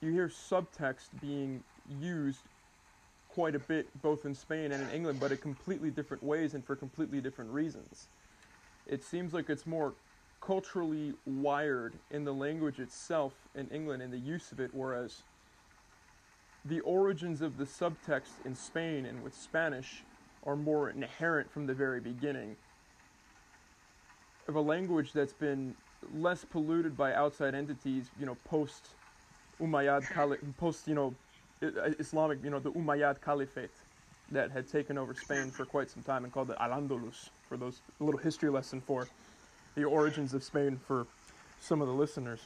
you 0.00 0.12
hear 0.12 0.28
subtext 0.28 1.08
being 1.20 1.62
used 2.00 2.40
quite 3.28 3.54
a 3.54 3.58
bit 3.60 3.86
both 4.02 4.24
in 4.24 4.34
Spain 4.34 4.72
and 4.72 4.82
in 4.82 4.90
England, 4.90 5.20
but 5.20 5.32
in 5.32 5.38
completely 5.38 5.90
different 5.90 6.22
ways 6.22 6.54
and 6.54 6.64
for 6.64 6.76
completely 6.76 7.20
different 7.20 7.50
reasons. 7.50 8.08
It 8.86 9.04
seems 9.04 9.32
like 9.32 9.48
it's 9.48 9.66
more 9.66 9.94
culturally 10.44 11.12
wired 11.24 11.94
in 12.10 12.24
the 12.24 12.32
language 12.32 12.80
itself 12.80 13.32
in 13.54 13.68
England 13.68 14.02
and 14.02 14.12
the 14.12 14.18
use 14.18 14.52
of 14.52 14.60
it, 14.60 14.70
whereas 14.72 15.22
the 16.64 16.80
origins 16.80 17.40
of 17.42 17.58
the 17.58 17.64
subtext 17.64 18.44
in 18.44 18.54
Spain 18.54 19.06
and 19.06 19.22
with 19.22 19.34
Spanish 19.34 20.02
are 20.44 20.56
more 20.56 20.90
inherent 20.90 21.50
from 21.50 21.66
the 21.66 21.74
very 21.74 22.00
beginning 22.00 22.56
of 24.48 24.56
a 24.56 24.60
language 24.60 25.12
that's 25.12 25.32
been 25.32 25.74
less 26.12 26.44
polluted 26.44 26.96
by 26.96 27.14
outside 27.14 27.54
entities, 27.54 28.10
you 28.18 28.26
know, 28.26 28.36
post 28.44 28.88
Umayyad 29.60 30.08
Cali- 30.14 30.38
post, 30.58 30.88
you 30.88 30.94
know, 30.94 31.14
Islamic, 32.00 32.38
you 32.42 32.50
know, 32.50 32.58
the 32.58 32.72
Umayyad 32.72 33.22
Caliphate 33.22 33.70
that 34.32 34.50
had 34.50 34.68
taken 34.68 34.98
over 34.98 35.14
Spain 35.14 35.50
for 35.50 35.64
quite 35.64 35.88
some 35.90 36.02
time 36.02 36.24
and 36.24 36.32
called 36.32 36.50
it 36.50 36.56
Al-Andalus 36.58 37.30
for 37.48 37.56
those 37.56 37.80
a 38.00 38.04
little 38.04 38.20
history 38.20 38.50
lesson 38.50 38.80
for 38.80 39.06
the 39.74 39.84
origins 39.84 40.34
of 40.34 40.42
Spain 40.42 40.78
for 40.86 41.06
some 41.60 41.80
of 41.80 41.88
the 41.88 41.94
listeners. 41.94 42.40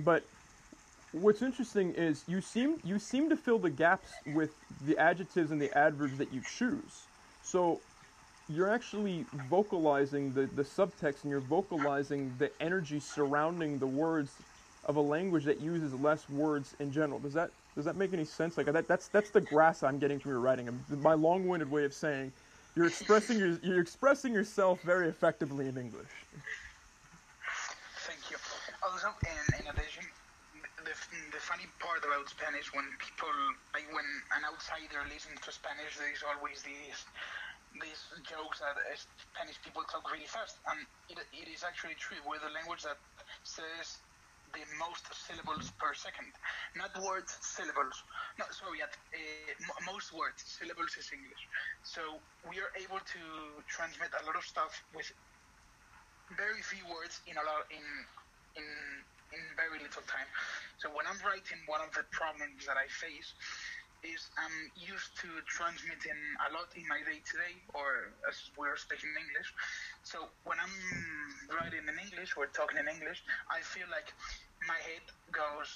But 0.00 0.24
what's 1.12 1.42
interesting 1.42 1.92
is 1.94 2.24
you 2.28 2.40
seem 2.40 2.78
you 2.84 2.98
seem 2.98 3.28
to 3.30 3.36
fill 3.36 3.58
the 3.58 3.70
gaps 3.70 4.10
with 4.34 4.50
the 4.86 4.96
adjectives 4.98 5.50
and 5.50 5.60
the 5.60 5.76
adverbs 5.76 6.18
that 6.18 6.32
you 6.32 6.40
choose. 6.40 7.06
So 7.42 7.80
you're 8.48 8.70
actually 8.70 9.26
vocalizing 9.50 10.32
the, 10.32 10.46
the 10.46 10.62
subtext 10.62 11.22
and 11.22 11.30
you're 11.30 11.40
vocalizing 11.40 12.32
the 12.38 12.50
energy 12.62 13.00
surrounding 13.00 13.78
the 13.78 13.86
words 13.86 14.32
of 14.86 14.96
a 14.96 15.00
language 15.00 15.44
that 15.44 15.60
uses 15.60 15.92
less 15.94 16.28
words 16.30 16.74
in 16.80 16.90
general. 16.92 17.18
Does 17.18 17.34
that 17.34 17.50
does 17.76 17.84
that 17.84 17.96
make 17.96 18.12
any 18.12 18.24
sense? 18.24 18.56
Like 18.56 18.66
that 18.66 18.88
that's 18.88 19.08
that's 19.08 19.30
the 19.30 19.40
grass 19.40 19.82
I'm 19.82 19.98
getting 19.98 20.18
from 20.18 20.30
your 20.30 20.40
writing. 20.40 20.68
My 20.88 21.14
long-winded 21.14 21.70
way 21.70 21.84
of 21.84 21.92
saying 21.92 22.32
you're 22.78 22.86
expressing 22.86 23.38
your, 23.42 23.58
you're 23.66 23.82
expressing 23.82 24.32
yourself 24.32 24.78
very 24.86 25.08
effectively 25.10 25.66
in 25.66 25.76
English. 25.76 26.14
Thank 28.06 28.30
you. 28.30 28.38
Also, 28.86 29.10
in, 29.26 29.38
in 29.58 29.66
addition, 29.66 30.06
the, 30.86 30.94
the 31.34 31.42
funny 31.42 31.66
part 31.82 32.06
about 32.06 32.30
Spanish 32.30 32.70
when 32.70 32.86
people 33.02 33.34
like 33.74 33.90
when 33.90 34.06
an 34.38 34.46
outsider 34.46 35.02
listens 35.10 35.42
to 35.42 35.50
Spanish, 35.50 35.98
there 35.98 36.06
is 36.14 36.22
always 36.22 36.62
these 36.62 37.02
these 37.82 38.00
jokes 38.22 38.62
that 38.62 38.78
Spanish 39.34 39.58
people 39.66 39.82
talk 39.90 40.06
really 40.14 40.30
fast, 40.30 40.62
and 40.70 40.86
it, 41.10 41.18
it 41.34 41.50
is 41.50 41.66
actually 41.66 41.98
true. 41.98 42.22
We're 42.22 42.38
the 42.38 42.54
language 42.54 42.86
that 42.86 43.02
says 43.42 43.98
the 44.52 44.64
most 44.78 45.04
syllables 45.12 45.72
per 45.78 45.92
second. 45.94 46.32
Not 46.76 46.92
words, 47.04 47.36
syllables. 47.40 47.96
No, 48.38 48.44
sorry, 48.50 48.80
at 48.82 48.92
uh, 49.12 49.72
most 49.84 50.12
words, 50.12 50.44
syllables 50.44 50.96
is 50.98 51.10
English. 51.12 51.42
So 51.82 52.00
we 52.48 52.58
are 52.60 52.72
able 52.76 53.00
to 53.00 53.22
transmit 53.68 54.10
a 54.16 54.22
lot 54.24 54.36
of 54.36 54.44
stuff 54.44 54.72
with 54.94 55.10
very 56.36 56.60
few 56.60 56.84
words 56.92 57.20
in 57.24 57.36
a 57.36 57.44
lot 57.44 57.64
in 57.72 57.84
in 58.56 58.68
in 59.32 59.42
very 59.56 59.76
little 59.80 60.04
time. 60.08 60.28
So 60.80 60.88
when 60.92 61.04
I'm 61.04 61.20
writing, 61.20 61.60
one 61.68 61.84
of 61.84 61.92
the 61.92 62.04
problems 62.08 62.64
that 62.64 62.80
I 62.80 62.88
face 62.88 63.32
is 64.02 64.30
I'm 64.38 64.56
used 64.78 65.18
to 65.22 65.28
transmitting 65.46 66.20
a 66.46 66.48
lot 66.54 66.70
in 66.76 66.86
my 66.86 67.02
day 67.02 67.18
to 67.18 67.34
day, 67.38 67.54
or 67.74 68.14
as 68.28 68.38
we're 68.54 68.78
speaking 68.78 69.10
English. 69.10 69.50
So 70.02 70.30
when 70.44 70.58
I'm 70.60 70.76
writing 71.50 71.86
in 71.86 71.96
English 71.98 72.38
or 72.38 72.46
talking 72.54 72.78
in 72.78 72.86
English, 72.86 73.22
I 73.50 73.60
feel 73.60 73.86
like 73.90 74.10
my 74.66 74.78
head 74.78 75.04
goes 75.34 75.70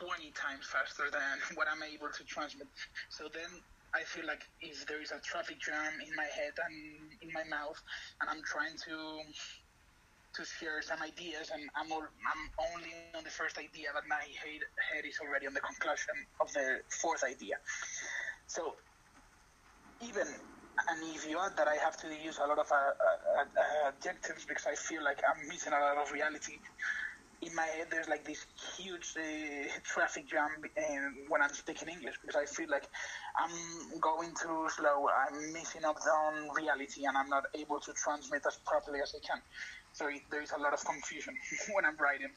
20 0.00 0.32
times 0.32 0.68
faster 0.68 1.08
than 1.12 1.36
what 1.56 1.68
I'm 1.68 1.82
able 1.84 2.08
to 2.12 2.22
transmit. 2.24 2.68
So 3.08 3.28
then 3.32 3.48
I 3.96 4.04
feel 4.04 4.26
like 4.28 4.44
if 4.60 4.84
there 4.86 5.00
is 5.00 5.12
a 5.12 5.20
traffic 5.20 5.60
jam 5.60 5.92
in 6.04 6.12
my 6.16 6.28
head 6.28 6.52
and 6.56 6.76
in 7.24 7.30
my 7.32 7.44
mouth, 7.48 7.80
and 8.20 8.28
I'm 8.28 8.44
trying 8.44 8.76
to 8.88 8.94
to 10.38 10.46
share 10.46 10.80
some 10.82 11.02
ideas, 11.02 11.50
and 11.50 11.66
I'm, 11.74 11.90
all, 11.90 12.06
I'm 12.06 12.42
only 12.70 12.94
on 13.18 13.24
the 13.26 13.34
first 13.34 13.58
idea, 13.58 13.90
but 13.92 14.06
my 14.06 14.22
head, 14.22 14.62
head 14.78 15.04
is 15.04 15.18
already 15.18 15.50
on 15.50 15.54
the 15.54 15.60
conclusion 15.60 16.14
of 16.40 16.52
the 16.54 16.80
fourth 17.02 17.26
idea. 17.26 17.58
So 18.46 18.78
even 20.00 20.30
you 21.28 21.38
add 21.38 21.56
that 21.56 21.68
I 21.68 21.76
have 21.76 21.96
to 21.98 22.08
use 22.08 22.38
a 22.38 22.46
lot 22.46 22.58
of 22.58 22.70
uh, 22.70 22.76
uh, 22.76 23.44
uh, 23.44 23.92
adjectives 23.92 24.44
because 24.46 24.66
I 24.66 24.74
feel 24.74 25.04
like 25.04 25.20
I'm 25.28 25.46
missing 25.48 25.72
a 25.72 25.80
lot 25.80 25.98
of 25.98 26.12
reality. 26.12 26.58
In 27.40 27.54
my 27.54 27.66
head, 27.66 27.86
there's 27.90 28.08
like 28.08 28.24
this 28.24 28.44
huge 28.76 29.14
uh, 29.16 29.22
traffic 29.84 30.28
jam 30.28 30.48
when 31.28 31.40
I'm 31.40 31.54
speaking 31.54 31.88
English 31.88 32.16
because 32.20 32.34
I 32.34 32.46
feel 32.46 32.68
like 32.68 32.88
I'm 33.38 33.54
going 34.00 34.34
too 34.34 34.66
slow. 34.74 35.06
I'm 35.06 35.52
missing 35.52 35.84
out 35.84 35.98
on 36.02 36.48
reality, 36.56 37.04
and 37.06 37.16
I'm 37.16 37.28
not 37.28 37.44
able 37.54 37.78
to 37.78 37.92
transmit 37.92 38.42
as 38.46 38.58
properly 38.66 38.98
as 39.00 39.14
I 39.14 39.22
can. 39.22 39.40
So 39.98 40.08
there 40.30 40.42
is 40.42 40.52
a 40.56 40.60
lot 40.60 40.72
of 40.72 40.84
confusion 40.84 41.34
when 41.74 41.84
I'm 41.84 41.96
writing. 41.96 42.30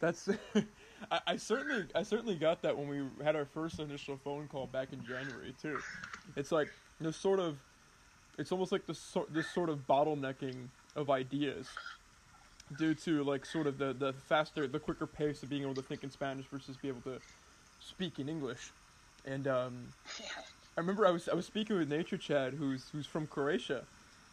That's. 0.00 0.30
I, 1.10 1.20
I, 1.26 1.36
certainly, 1.36 1.84
I 1.94 2.02
certainly 2.02 2.36
got 2.36 2.62
that 2.62 2.76
when 2.76 2.88
we 2.88 3.24
had 3.24 3.36
our 3.36 3.44
first 3.44 3.80
initial 3.80 4.16
phone 4.16 4.48
call 4.48 4.66
back 4.66 4.94
in 4.94 5.04
January 5.04 5.54
too. 5.60 5.78
It's 6.36 6.52
like 6.52 6.68
this 7.00 7.16
sort 7.16 7.38
of, 7.38 7.58
it's 8.38 8.50
almost 8.50 8.72
like 8.72 8.86
this 8.86 8.98
sort, 8.98 9.32
this 9.32 9.50
sort 9.50 9.68
of 9.68 9.86
bottlenecking 9.86 10.68
of 10.96 11.10
ideas, 11.10 11.68
due 12.78 12.94
to 12.94 13.22
like 13.22 13.44
sort 13.44 13.66
of 13.66 13.76
the 13.76 13.92
the 13.92 14.14
faster, 14.14 14.66
the 14.66 14.78
quicker 14.80 15.06
pace 15.06 15.42
of 15.42 15.50
being 15.50 15.62
able 15.62 15.74
to 15.74 15.82
think 15.82 16.02
in 16.02 16.10
Spanish 16.10 16.46
versus 16.46 16.78
be 16.78 16.88
able 16.88 17.02
to 17.02 17.18
speak 17.78 18.18
in 18.18 18.28
English, 18.28 18.72
and 19.26 19.46
um. 19.46 19.88
I 20.76 20.80
remember 20.80 21.06
I 21.06 21.10
was 21.10 21.28
I 21.28 21.34
was 21.34 21.44
speaking 21.44 21.76
with 21.76 21.90
Nature 21.90 22.16
Chad, 22.16 22.54
who's 22.54 22.88
who's 22.90 23.04
from 23.04 23.26
Croatia, 23.26 23.84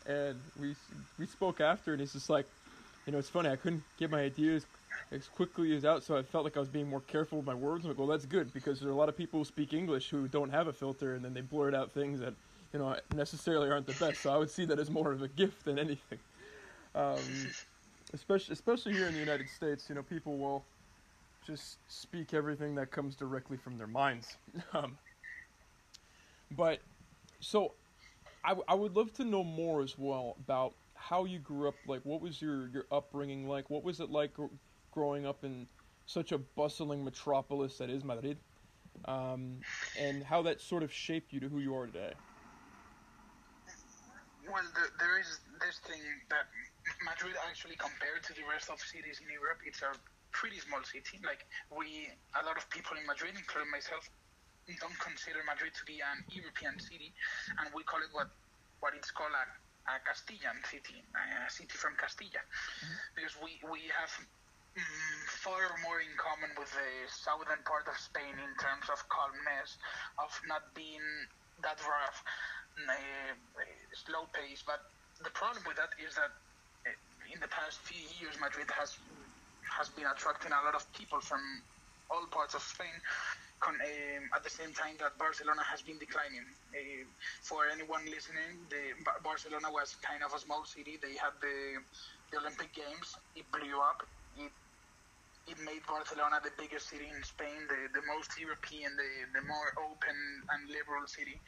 and 0.08 0.40
we 0.60 0.76
we 1.20 1.26
spoke 1.26 1.62
after, 1.62 1.92
and 1.92 2.00
he's 2.00 2.14
just 2.14 2.30
like, 2.30 2.48
you 3.06 3.14
know, 3.14 3.20
it's 3.20 3.30
funny. 3.30 3.50
I 3.50 3.56
couldn't 3.56 3.84
get 3.98 4.10
my 4.10 4.22
ideas 4.22 4.66
as 5.12 5.28
quickly 5.28 5.76
as 5.76 5.86
out, 5.86 6.04
so 6.04 6.18
I 6.18 6.24
felt 6.24 6.44
like 6.44 6.58
I 6.58 6.60
was 6.60 6.70
being 6.70 6.90
more 6.90 7.02
careful 7.02 7.38
with 7.40 7.48
my 7.48 7.54
words. 7.54 7.86
I'm 7.86 7.92
like, 7.92 7.98
well, 7.98 8.08
that's 8.08 8.26
good 8.26 8.54
because 8.54 8.80
there 8.80 8.90
are 8.90 8.94
a 8.94 8.96
lot 8.96 9.10
of 9.10 9.18
people 9.18 9.40
who 9.40 9.46
speak 9.46 9.74
English 9.74 10.10
who 10.10 10.28
don't 10.28 10.50
have 10.50 10.68
a 10.68 10.74
filter, 10.74 11.16
and 11.16 11.24
then 11.24 11.34
they 11.34 11.42
blurt 11.42 11.76
out 11.76 11.92
things 11.92 12.20
that 12.20 12.34
you 12.74 12.80
know 12.80 12.96
necessarily 13.16 13.70
aren't 13.70 13.88
the 13.88 13.94
best. 13.94 14.22
So 14.22 14.34
I 14.34 14.38
would 14.38 14.50
see 14.50 14.66
that 14.66 14.80
as 14.80 14.90
more 14.90 15.12
of 15.12 15.22
a 15.22 15.28
gift 15.28 15.66
than 15.66 15.78
anything. 15.78 16.20
Um, 16.96 17.20
especially 18.14 18.54
especially 18.54 18.94
here 18.94 19.08
in 19.08 19.14
the 19.14 19.20
United 19.20 19.50
States, 19.50 19.90
you 19.90 19.96
know, 19.96 20.04
people 20.04 20.38
will 20.38 20.64
just 21.46 21.78
speak 21.88 22.34
everything 22.34 22.76
that 22.76 22.92
comes 22.92 23.16
directly 23.16 23.58
from 23.58 23.78
their 23.78 23.88
minds. 23.88 24.38
Um, 24.74 24.98
but 26.52 26.80
so 27.40 27.74
I, 28.48 28.56
I 28.70 28.76
would 28.76 28.96
love 28.96 29.12
to 29.16 29.26
know 29.26 29.44
more 29.44 29.82
as 29.82 29.98
well 29.98 30.38
about 30.40 30.74
how 30.96 31.26
you 31.26 31.38
grew 31.38 31.68
up. 31.68 31.76
Like, 31.86 32.02
what 32.04 32.22
was 32.22 32.42
your, 32.42 32.70
your 32.70 32.86
upbringing 32.92 33.46
like? 33.46 33.70
What 33.70 33.84
was 33.84 34.00
it 34.00 34.10
like 34.10 34.34
gr- 34.34 34.46
growing 34.92 35.26
up 35.26 35.44
in 35.44 35.68
such 36.06 36.32
a 36.32 36.38
bustling 36.38 37.04
metropolis 37.04 37.78
that 37.80 37.90
is 37.90 38.06
Madrid? 38.06 38.38
Um, 39.04 39.60
and 40.00 40.24
how 40.24 40.42
that 40.44 40.62
sort 40.62 40.82
of 40.82 40.94
shaped 40.94 41.34
you 41.34 41.42
to 41.42 41.50
who 41.50 41.60
you 41.60 41.76
are 41.76 41.86
today? 41.86 42.14
Well, 44.48 44.64
there, 44.74 44.96
there 44.98 45.20
is 45.20 45.28
this 45.60 45.80
thing 45.84 46.00
that 46.30 46.48
Madrid 47.04 47.36
actually 47.50 47.76
compared 47.76 48.24
to 48.24 48.34
the 48.34 48.48
rest 48.50 48.70
of 48.72 48.80
cities 48.80 49.20
in 49.20 49.28
Europe, 49.28 49.60
it's 49.68 49.82
a 49.82 49.92
pretty 50.32 50.60
small 50.60 50.80
city. 50.88 51.20
Like 51.26 51.44
we, 51.68 52.08
a 52.42 52.46
lot 52.46 52.56
of 52.56 52.70
people 52.70 52.96
in 52.96 53.06
Madrid, 53.06 53.36
including 53.36 53.70
myself, 53.72 54.08
don't 54.76 55.00
consider 55.00 55.40
Madrid 55.48 55.72
to 55.80 55.84
be 55.88 56.04
an 56.04 56.28
European 56.28 56.76
city, 56.80 57.16
and 57.60 57.72
we 57.72 57.88
call 57.88 58.04
it 58.04 58.12
what 58.12 58.28
what 58.84 58.94
it's 58.94 59.10
called 59.10 59.32
a, 59.32 59.46
a 59.88 59.96
Castilian 60.04 60.60
city, 60.68 61.00
a 61.16 61.50
city 61.50 61.72
from 61.72 61.96
Castilla, 61.96 62.44
mm-hmm. 62.44 63.00
because 63.16 63.34
we 63.40 63.56
we 63.72 63.88
have 63.96 64.12
mm, 64.76 65.20
far 65.40 65.72
more 65.88 66.04
in 66.04 66.12
common 66.20 66.52
with 66.60 66.68
the 66.76 66.92
southern 67.08 67.64
part 67.64 67.88
of 67.88 67.96
Spain 67.96 68.36
in 68.36 68.54
terms 68.60 68.92
of 68.92 69.00
calmness, 69.08 69.80
of 70.20 70.30
not 70.52 70.68
being 70.76 71.04
that 71.64 71.80
rough, 71.88 72.20
uh, 72.84 73.34
slow 73.96 74.28
pace. 74.36 74.62
But 74.68 74.84
the 75.24 75.32
problem 75.32 75.64
with 75.64 75.80
that 75.80 75.96
is 75.96 76.20
that 76.20 76.36
uh, 76.84 76.92
in 77.32 77.40
the 77.40 77.50
past 77.50 77.80
few 77.88 78.04
years, 78.20 78.36
Madrid 78.44 78.68
has 78.76 79.00
has 79.64 79.88
been 79.96 80.08
attracting 80.12 80.52
a 80.52 80.62
lot 80.68 80.76
of 80.76 80.84
people 80.92 81.20
from 81.20 81.40
all 82.12 82.24
parts 82.32 82.56
of 82.56 82.62
Spain 82.62 82.94
con, 83.60 83.76
um, 83.76 84.24
at 84.36 84.44
the 84.44 84.50
same 84.50 84.74
time 84.74 84.96
that 85.00 85.18
Barcelona 85.18 85.64
has 85.64 85.82
been 85.82 85.98
declining. 85.98 86.46
Uh, 86.74 87.06
for 87.42 87.66
anyone 87.72 88.06
listening, 88.06 88.62
the 88.70 88.94
Barcelona 89.24 89.70
was 89.72 89.96
kind 90.02 90.24
of 90.24 90.34
a 90.34 90.40
small 90.40 90.64
city. 90.66 90.98
They 91.02 91.16
had 91.18 91.34
the, 91.42 91.82
the 92.32 92.38
Olympic 92.40 92.74
Games. 92.74 93.18
It 93.36 93.46
blew 93.52 93.78
up. 93.82 94.06
It 94.38 94.52
it 95.48 95.56
made 95.64 95.80
Barcelona 95.88 96.44
the 96.44 96.52
biggest 96.60 96.92
city 96.92 97.08
in 97.08 97.24
Spain, 97.24 97.64
the, 97.72 97.88
the 97.96 98.04
most 98.04 98.36
European, 98.36 98.92
the, 99.00 99.12
the 99.32 99.44
more 99.48 99.72
open 99.80 100.20
and 100.52 100.68
liberal 100.68 101.08
city. 101.08 101.40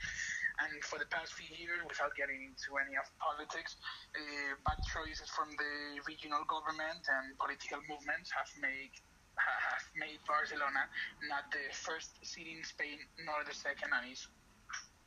And 0.63 0.71
for 0.87 0.95
the 1.03 1.07
past 1.11 1.35
few 1.35 1.51
years, 1.51 1.83
without 1.83 2.15
getting 2.15 2.39
into 2.39 2.79
any 2.79 2.95
of 2.95 3.03
politics, 3.19 3.75
uh, 4.15 4.55
bad 4.63 4.79
choices 4.87 5.27
from 5.35 5.51
the 5.51 5.99
regional 6.07 6.47
government 6.47 7.03
and 7.11 7.35
political 7.43 7.83
movements 7.91 8.31
have 8.31 8.47
made 8.63 8.95
have 9.39 9.83
made 10.03 10.19
Barcelona 10.27 10.85
not 11.31 11.47
the 11.51 11.65
first 11.71 12.19
city 12.23 12.55
in 12.57 12.63
Spain 12.63 12.99
nor 13.25 13.43
the 13.47 13.55
second, 13.55 13.91
and 13.95 14.11
is 14.11 14.27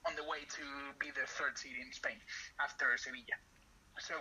on 0.07 0.17
the 0.17 0.27
way 0.27 0.43
to 0.49 0.65
be 0.99 1.15
the 1.15 1.27
third 1.39 1.55
city 1.55 1.79
in 1.79 1.93
Spain 1.93 2.19
after 2.59 2.91
Sevilla. 2.99 3.39
So 4.01 4.17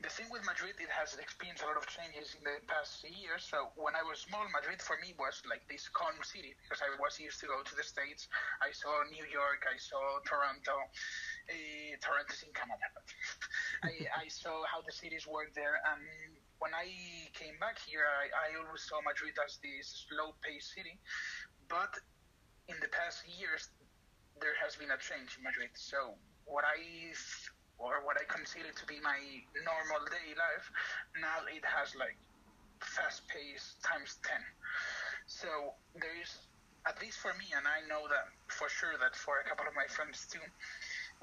the 0.00 0.08
thing 0.08 0.26
with 0.32 0.42
Madrid, 0.48 0.74
it 0.80 0.90
has 0.90 1.14
experienced 1.14 1.62
a 1.62 1.68
lot 1.68 1.76
of 1.76 1.86
changes 1.86 2.34
in 2.34 2.42
the 2.42 2.56
past 2.66 3.04
years. 3.04 3.44
So 3.46 3.70
when 3.76 3.94
I 3.94 4.02
was 4.02 4.24
small, 4.24 4.42
Madrid 4.50 4.80
for 4.80 4.96
me 4.98 5.14
was 5.20 5.44
like 5.46 5.62
this 5.68 5.86
calm 5.92 6.16
city 6.24 6.56
because 6.64 6.80
I 6.82 6.90
was 6.98 7.20
used 7.20 7.38
to 7.44 7.46
go 7.46 7.60
to 7.62 7.74
the 7.76 7.84
States. 7.84 8.26
I 8.64 8.72
saw 8.72 8.90
New 9.12 9.24
York, 9.28 9.68
I 9.68 9.76
saw 9.76 10.00
Toronto. 10.24 10.76
Uh, 11.46 11.94
Toronto's 12.00 12.42
in 12.42 12.52
Canada. 12.56 12.88
I, 13.88 14.24
I 14.24 14.26
saw 14.32 14.64
how 14.66 14.80
the 14.82 14.92
cities 14.92 15.28
work 15.28 15.52
there. 15.54 15.78
And 15.84 16.02
when 16.64 16.72
I 16.72 16.88
came 17.36 17.60
back 17.60 17.76
here, 17.76 18.08
I, 18.08 18.32
I 18.32 18.48
always 18.56 18.80
saw 18.88 19.04
Madrid 19.04 19.36
as 19.36 19.60
this 19.60 20.08
slow-paced 20.08 20.72
city. 20.72 20.96
But 21.68 21.92
in 22.72 22.80
the 22.80 22.88
past 22.88 23.20
years, 23.28 23.68
there 24.40 24.56
has 24.64 24.72
been 24.80 24.88
a 24.88 24.96
change 24.96 25.36
in 25.36 25.44
Madrid. 25.44 25.76
So 25.76 26.16
what 26.48 26.64
I 26.64 26.80
or 27.76 28.00
what 28.08 28.16
I 28.16 28.24
consider 28.24 28.72
to 28.72 28.84
be 28.88 28.96
my 29.04 29.20
normal 29.60 30.08
day 30.08 30.32
life, 30.32 30.64
now 31.20 31.44
it 31.52 31.60
has 31.68 31.92
like 32.00 32.16
fast 32.80 33.28
pace 33.28 33.76
times 33.84 34.16
10. 34.24 34.40
So 35.28 35.76
there 36.00 36.16
is, 36.16 36.48
at 36.88 36.96
least 37.04 37.20
for 37.20 37.36
me, 37.36 37.52
and 37.52 37.68
I 37.68 37.84
know 37.92 38.08
that 38.08 38.32
for 38.48 38.72
sure 38.72 38.96
that 39.04 39.12
for 39.12 39.36
a 39.36 39.44
couple 39.44 39.68
of 39.68 39.76
my 39.76 39.84
friends 39.92 40.24
too, 40.32 40.40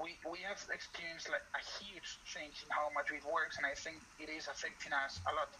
we, 0.00 0.16
we 0.24 0.40
have 0.46 0.60
experienced 0.72 1.28
like 1.28 1.44
a 1.52 1.62
huge 1.80 2.18
change 2.24 2.64
in 2.64 2.68
how 2.72 2.88
Madrid 2.94 3.24
works, 3.28 3.58
and 3.58 3.66
I 3.66 3.74
think 3.76 4.00
it 4.20 4.32
is 4.32 4.48
affecting 4.48 4.92
us 4.92 5.20
a 5.28 5.32
lot. 5.34 5.52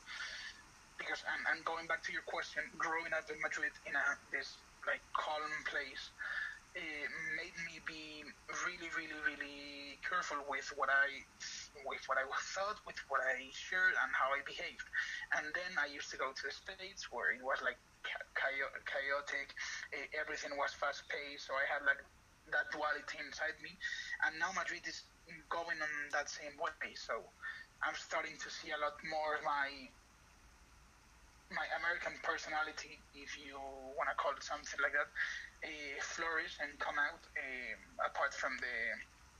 Because, 0.97 1.25
and 1.27 1.59
going 1.67 1.91
back 1.91 2.05
to 2.07 2.12
your 2.15 2.23
question, 2.31 2.62
growing 2.78 3.11
up 3.11 3.27
in 3.27 3.36
Madrid 3.43 3.75
in 3.85 3.97
a, 3.97 4.05
this 4.31 4.55
like 4.86 5.02
calm 5.19 5.51
place, 5.67 6.11
it 6.73 7.11
made 7.36 7.57
me 7.69 7.77
be 7.85 8.25
really, 8.65 8.89
really, 8.97 9.19
really 9.28 10.01
careful 10.01 10.41
with 10.49 10.65
what 10.81 10.89
I 10.89 11.09
with 11.85 12.01
what 12.09 12.17
I 12.17 12.25
thought, 12.57 12.81
with 12.89 12.97
what 13.12 13.20
I 13.20 13.51
shared, 13.52 13.93
and 13.93 14.11
how 14.17 14.33
I 14.33 14.41
behaved. 14.47 14.86
And 15.36 15.44
then 15.52 15.73
I 15.77 15.93
used 15.93 16.09
to 16.17 16.19
go 16.19 16.33
to 16.33 16.43
the 16.43 16.55
states 16.55 17.12
where 17.12 17.36
it 17.36 17.44
was 17.44 17.61
like 17.61 17.77
chaotic, 18.02 19.49
eh, 19.93 20.07
everything 20.17 20.57
was 20.57 20.73
fast 20.73 21.05
paced, 21.12 21.47
so 21.47 21.52
I 21.52 21.69
had 21.69 21.85
like 21.85 22.01
that 22.53 22.71
duality 22.71 23.19
inside 23.21 23.57
me. 23.65 23.73
And 24.25 24.39
now 24.39 24.53
Madrid 24.55 24.85
is 24.87 25.03
going 25.49 25.81
on 25.81 25.93
that 26.13 26.29
same 26.29 26.55
way, 26.61 26.95
so 26.95 27.25
I'm 27.83 27.97
starting 27.97 28.37
to 28.39 28.49
see 28.49 28.71
a 28.71 28.79
lot 28.79 28.97
more 29.09 29.41
of 29.41 29.43
my 29.45 29.89
my 31.53 31.69
American 31.77 32.17
personality, 32.25 32.97
if 33.13 33.37
you 33.37 33.61
want 33.93 34.09
to 34.09 34.17
call 34.17 34.33
it 34.33 34.43
something 34.43 34.81
like 34.81 34.97
that, 34.97 35.13
uh, 35.61 35.97
flourish 36.01 36.57
and 36.65 36.73
come 36.81 36.97
out 36.97 37.21
uh, 37.37 38.09
apart 38.09 38.33
from 38.33 38.57
the 38.57 38.77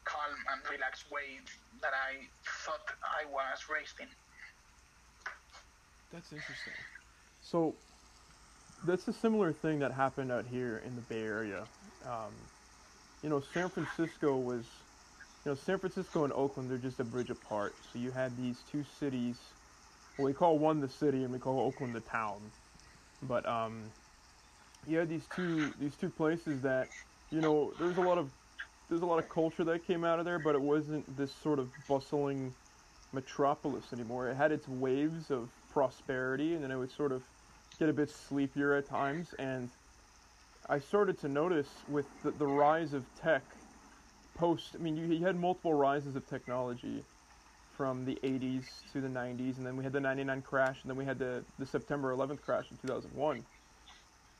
calm 0.05 0.37
and 0.53 0.61
relaxed 0.69 1.11
way 1.11 1.41
that 1.81 1.93
I 1.97 2.29
thought 2.45 2.85
I 3.01 3.25
was 3.25 3.65
raised 3.73 3.97
in. 4.01 4.09
That's 6.13 6.33
interesting. 6.33 6.77
So 7.43 7.75
that's 8.85 9.09
a 9.09 9.13
similar 9.13 9.53
thing 9.53 9.79
that 9.81 9.93
happened 9.93 10.31
out 10.31 10.45
here 10.51 10.83
in 10.85 10.95
the 10.95 11.03
Bay 11.03 11.23
Area. 11.23 11.65
Um, 12.05 12.35
you 13.23 13.29
know, 13.31 13.41
San 13.41 13.71
Francisco 13.71 14.39
was, 14.39 14.87
you 15.45 15.51
know, 15.51 15.55
San 15.57 15.79
Francisco 15.81 16.25
and 16.25 16.33
Oakland, 16.33 16.71
they're 16.71 16.79
just 16.79 17.01
a 17.01 17.05
bridge 17.05 17.31
apart. 17.31 17.85
So 17.85 17.99
you 17.99 18.13
had 18.13 18.37
these 18.37 18.65
two 18.65 18.85
cities. 18.85 19.57
Well, 20.17 20.27
we 20.27 20.35
call 20.35 20.59
one 20.59 20.81
the 20.81 20.89
city 20.89 21.25
and 21.25 21.33
we 21.33 21.41
call 21.41 21.61
Oakland 21.61 21.95
the 21.95 22.01
town. 22.01 22.55
But 23.23 23.47
um, 23.47 23.95
you 24.87 24.99
had 24.99 25.09
these 25.09 25.29
two 25.29 25.75
these 25.75 25.97
two 25.97 26.11
places 26.11 26.63
that, 26.63 26.97
you 27.31 27.41
know, 27.41 27.75
there's 27.75 27.99
a 27.99 28.03
lot 28.03 28.19
of 28.19 28.35
there's 28.89 29.03
a 29.03 29.07
lot 29.07 29.19
of 29.21 29.29
culture 29.29 29.65
that 29.65 29.85
came 29.85 30.05
out 30.05 30.19
of 30.19 30.25
there, 30.27 30.39
but 30.39 30.55
it 30.55 30.61
wasn't 30.63 31.17
this 31.17 31.35
sort 31.35 31.59
of 31.59 31.87
bustling 31.87 32.57
metropolis 33.13 33.93
anymore. 33.93 34.29
It 34.29 34.37
had 34.37 34.53
its 34.53 34.69
waves 34.69 35.31
of 35.31 35.63
prosperity, 35.69 36.55
and 36.55 36.63
then 36.65 36.71
it 36.71 36.77
would 36.77 36.91
sort 36.91 37.13
of 37.13 37.31
get 37.79 37.89
a 37.89 37.93
bit 37.93 38.11
sleepier 38.11 38.75
at 38.75 38.87
times. 38.87 39.35
And 39.35 39.77
I 40.69 40.79
started 40.79 41.19
to 41.21 41.29
notice 41.29 41.69
with 41.89 42.07
the, 42.23 42.31
the 42.31 42.47
rise 42.47 42.93
of 42.93 43.05
tech 43.21 43.43
post. 44.37 44.77
I 44.79 44.83
mean, 44.83 44.97
you, 44.97 45.07
you 45.07 45.27
had 45.27 45.37
multiple 45.37 45.75
rises 45.75 46.15
of 46.15 46.27
technology 46.29 47.03
from 47.77 48.05
the 48.05 48.19
80s 48.23 48.65
to 48.93 49.01
the 49.01 49.09
90s, 49.09 49.57
and 49.57 49.67
then 49.67 49.77
we 49.77 49.83
had 49.83 49.93
the 49.93 50.01
99 50.01 50.43
crash, 50.43 50.83
and 50.83 50.91
then 50.91 50.97
we 50.97 51.05
had 51.05 51.19
the, 51.19 51.43
the 51.59 51.67
September 51.67 52.15
11th 52.15 52.41
crash 52.43 52.71
in 52.71 52.77
2001. 52.77 53.45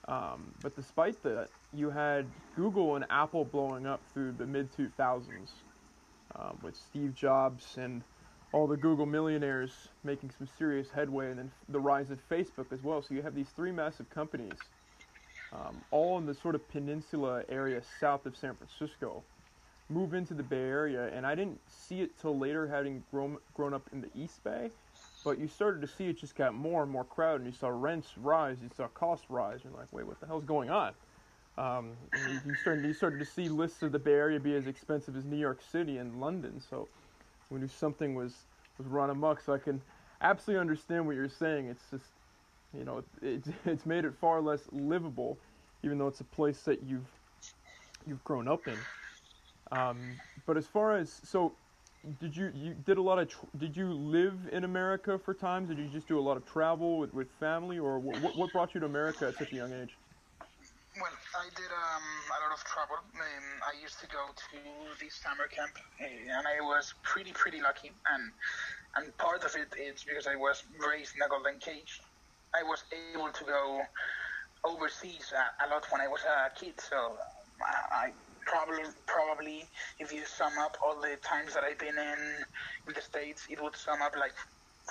Um, 0.09 0.53
but 0.63 0.75
despite 0.77 1.23
that, 1.23 1.49
you 1.73 1.91
had 1.91 2.27
Google 2.57 2.97
and 2.97 3.05
Apple 3.11 3.45
blowing 3.45 3.87
up 3.87 4.01
through 4.13 4.33
the 4.33 4.47
mid 4.47 4.73
2000s 4.73 5.51
um, 6.37 6.59
with 6.63 6.77
Steve 6.77 7.15
Jobs 7.15 7.77
and 7.77 8.03
all 8.53 8.67
the 8.67 8.77
Google 8.77 9.07
millionaires 9.07 9.89
making 10.05 10.31
some 10.37 10.47
serious 10.59 10.91
headway, 10.91 11.31
and 11.31 11.39
then 11.39 11.53
the 11.69 11.81
rise 11.81 12.11
of 12.11 12.19
Facebook 12.29 12.73
as 12.73 12.83
well. 12.83 13.01
So 13.03 13.15
you 13.15 13.23
have 13.23 13.35
these 13.35 13.49
three 13.57 13.73
massive 13.73 14.11
companies, 14.11 14.59
um, 15.55 15.81
all 15.91 16.19
in 16.19 16.27
the 16.27 16.35
sort 16.35 16.55
of 16.55 16.69
peninsula 16.71 17.43
area 17.49 17.83
south 18.01 18.27
of 18.27 18.37
San 18.37 18.55
Francisco, 18.55 19.23
move 19.89 20.15
into 20.15 20.35
the 20.35 20.43
Bay 20.43 20.57
Area. 20.57 21.11
And 21.15 21.27
I 21.27 21.35
didn't 21.35 21.61
see 21.69 22.01
it 22.01 22.11
till 22.21 22.39
later, 22.39 22.67
having 22.67 23.03
grown 23.11 23.39
grown 23.55 23.75
up 23.75 23.89
in 23.93 24.01
the 24.01 24.09
East 24.15 24.43
Bay. 24.45 24.71
But 25.25 25.39
you 25.39 25.47
started 25.47 25.81
to 25.83 25.87
see 25.87 26.09
it 26.09 26.19
just 26.19 26.35
got 26.35 26.55
more 26.55 26.83
and 26.83 26.91
more 26.91 27.05
crowded, 27.05 27.45
and 27.45 27.53
you 27.53 27.57
saw 27.57 27.69
rents 27.69 28.09
rise, 28.17 28.57
you 28.61 28.69
saw 28.77 28.89
costs 28.89 29.27
rise. 29.29 29.61
You're 29.63 29.73
like, 29.73 29.87
wait, 29.93 30.07
what 30.07 30.19
the 30.21 30.27
hell's 30.27 30.45
going 30.45 30.69
on? 30.69 30.95
Um, 31.59 31.93
you, 32.47 32.55
started, 32.55 32.85
you 32.85 32.95
started 32.95 33.19
to 33.19 33.25
see 33.25 33.49
lists 33.49 33.83
of 33.83 33.93
the 33.93 33.99
Bay 33.99 34.15
Area 34.15 34.41
be 34.41 34.55
as 34.55 34.67
expensive 34.67 35.17
as 35.17 35.25
New 35.25 35.37
York 35.37 35.61
City 35.71 35.99
and 35.99 36.21
London. 36.21 36.61
So 36.69 36.89
we 37.51 37.61
knew 37.61 37.69
something 37.69 38.15
was, 38.15 38.35
was 38.79 38.87
run 38.89 39.11
amok. 39.11 39.41
So 39.43 39.53
I 39.53 39.59
can 39.59 39.81
absolutely 40.23 40.61
understand 40.61 41.07
what 41.07 41.15
you're 41.15 41.29
saying. 41.29 41.67
It's 41.67 41.83
just, 41.91 42.07
you 42.77 42.85
know, 42.85 43.05
it, 43.23 43.45
it's 43.65 43.87
made 43.87 44.05
it 44.05 44.15
far 44.15 44.41
less 44.41 44.69
livable, 44.73 45.39
even 45.83 45.99
though 45.99 46.09
it's 46.09 46.21
a 46.21 46.25
place 46.25 46.63
that 46.63 46.83
you've 46.83 47.09
you've 48.07 48.25
grown 48.25 48.49
up 48.49 48.67
in. 48.67 48.79
Um, 49.71 50.21
but 50.47 50.57
as 50.57 50.67
far 50.67 50.97
as 50.97 51.13
so 51.13 51.55
did 52.21 52.37
you 52.37 52.53
you 52.55 52.75
did 52.75 52.99
a 52.99 53.03
lot 53.03 53.19
of 53.19 53.29
tr- 53.29 53.47
did 53.59 53.77
you 53.77 53.93
live 53.93 54.49
in 54.51 54.65
America 54.65 55.19
for 55.19 55.35
times? 55.35 55.69
Did 55.69 55.79
you 55.79 55.89
just 55.89 56.09
do 56.09 56.19
a 56.19 56.21
lot 56.21 56.37
of 56.37 56.45
travel 56.45 56.99
with, 56.99 57.15
with 57.15 57.31
family, 57.39 57.79
or 57.79 57.99
what, 58.01 58.37
what 58.37 58.53
brought 58.53 58.75
you 58.75 58.81
to 58.81 58.87
America 58.87 59.29
at 59.29 59.37
such 59.37 59.53
a 59.53 59.57
young 59.57 59.73
age? 59.73 59.97
Well, 61.01 61.13
I 61.37 61.49
did 61.57 61.71
um, 61.73 62.03
a 62.29 62.45
lot 62.45 62.53
of 62.53 62.65
travel. 62.65 62.97
Um, 62.97 63.63
I 63.65 63.81
used 63.81 63.99
to 64.01 64.07
go 64.09 64.29
to 64.35 64.59
this 65.01 65.15
summer 65.15 65.47
camp, 65.47 65.79
eh, 66.01 66.27
and 66.29 66.47
I 66.47 66.61
was 66.61 66.93
pretty 67.03 67.33
pretty 67.33 67.63
lucky. 67.63 67.93
And 68.11 68.33
and 68.97 69.17
part 69.17 69.45
of 69.45 69.55
it 69.57 69.73
is 69.79 70.05
because 70.05 70.27
I 70.27 70.37
was 70.37 70.65
raised 70.87 71.15
in 71.17 71.23
a 71.23 71.29
golden 71.29 71.59
cage. 71.61 72.03
I 72.55 72.63
was 72.63 72.85
able 72.93 73.31
to 73.33 73.45
go 73.45 73.83
overseas 74.65 75.33
a, 75.33 75.67
a 75.67 75.71
lot 75.71 75.87
when 75.91 76.01
I 76.01 76.09
was 76.09 76.21
a 76.25 76.51
kid, 76.59 76.75
so 76.81 77.17
I 77.93 78.13
probably 78.47 78.85
probably 79.07 79.65
if 79.99 80.13
you 80.13 80.25
sum 80.27 80.53
up 80.59 80.77
all 80.85 81.01
the 81.01 81.17
times 81.23 81.55
that 81.55 81.65
I've 81.65 81.79
been 81.79 81.99
in 81.99 82.19
in 82.89 82.95
the 82.95 83.01
states, 83.01 83.47
it 83.49 83.63
would 83.63 83.77
sum 83.77 84.03
up 84.03 84.15
like 84.19 84.35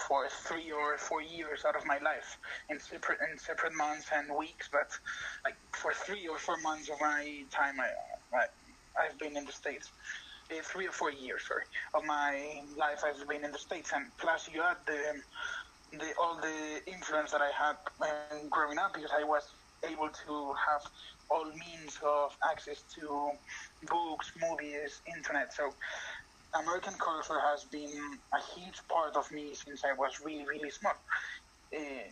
for 0.08 0.28
three 0.48 0.72
or 0.72 0.98
four 0.98 1.22
years 1.22 1.64
out 1.68 1.76
of 1.76 1.86
my 1.86 2.00
life 2.00 2.38
in 2.70 2.80
separate 2.80 3.20
in 3.30 3.38
separate 3.38 3.74
months 3.76 4.08
and 4.14 4.30
weeks, 4.38 4.70
but 4.72 4.90
like 5.46 5.56
for 5.74 5.94
three 5.94 6.28
or 6.28 6.38
four 6.38 6.58
months 6.62 6.90
of 6.90 7.00
my 7.00 7.44
time, 7.52 7.80
I, 7.80 7.90
I 8.38 8.46
I've 9.06 9.20
been 9.20 9.38
in 9.38 9.46
the 9.46 9.52
states. 9.52 9.92
Uh, 10.52 10.62
three 10.64 10.86
or 10.88 10.92
four 10.92 11.12
years, 11.12 11.48
sorry, 11.48 11.64
of 11.94 12.04
my 12.06 12.62
life 12.76 13.04
I've 13.06 13.26
been 13.28 13.46
in 13.46 13.52
the 13.52 13.60
states, 13.60 13.92
and 13.94 14.06
plus 14.20 14.50
you 14.54 14.62
add 14.62 14.78
the 14.86 15.22
the 15.92 16.14
all 16.20 16.40
the 16.42 16.82
influence 16.88 17.32
that 17.32 17.42
I 17.42 17.52
had 17.52 17.76
growing 18.50 18.78
up 18.78 18.94
because 18.94 19.12
I 19.12 19.24
was 19.24 19.44
able 19.86 20.10
to 20.10 20.54
have 20.68 20.82
all 21.30 21.46
means 21.46 21.98
of 22.06 22.32
access 22.50 22.84
to 22.96 23.32
books, 23.88 24.32
movies, 24.40 25.02
internet. 25.18 25.54
So 25.54 25.72
American 26.56 26.94
culture 27.00 27.40
has 27.40 27.66
been 27.72 27.92
a 28.34 28.42
huge 28.56 28.80
part 28.92 29.16
of 29.18 29.32
me 29.32 29.54
since 29.54 29.84
I 29.86 29.94
was 29.94 30.20
really, 30.24 30.46
really 30.48 30.70
small. 30.70 30.94
Uh, 31.76 32.08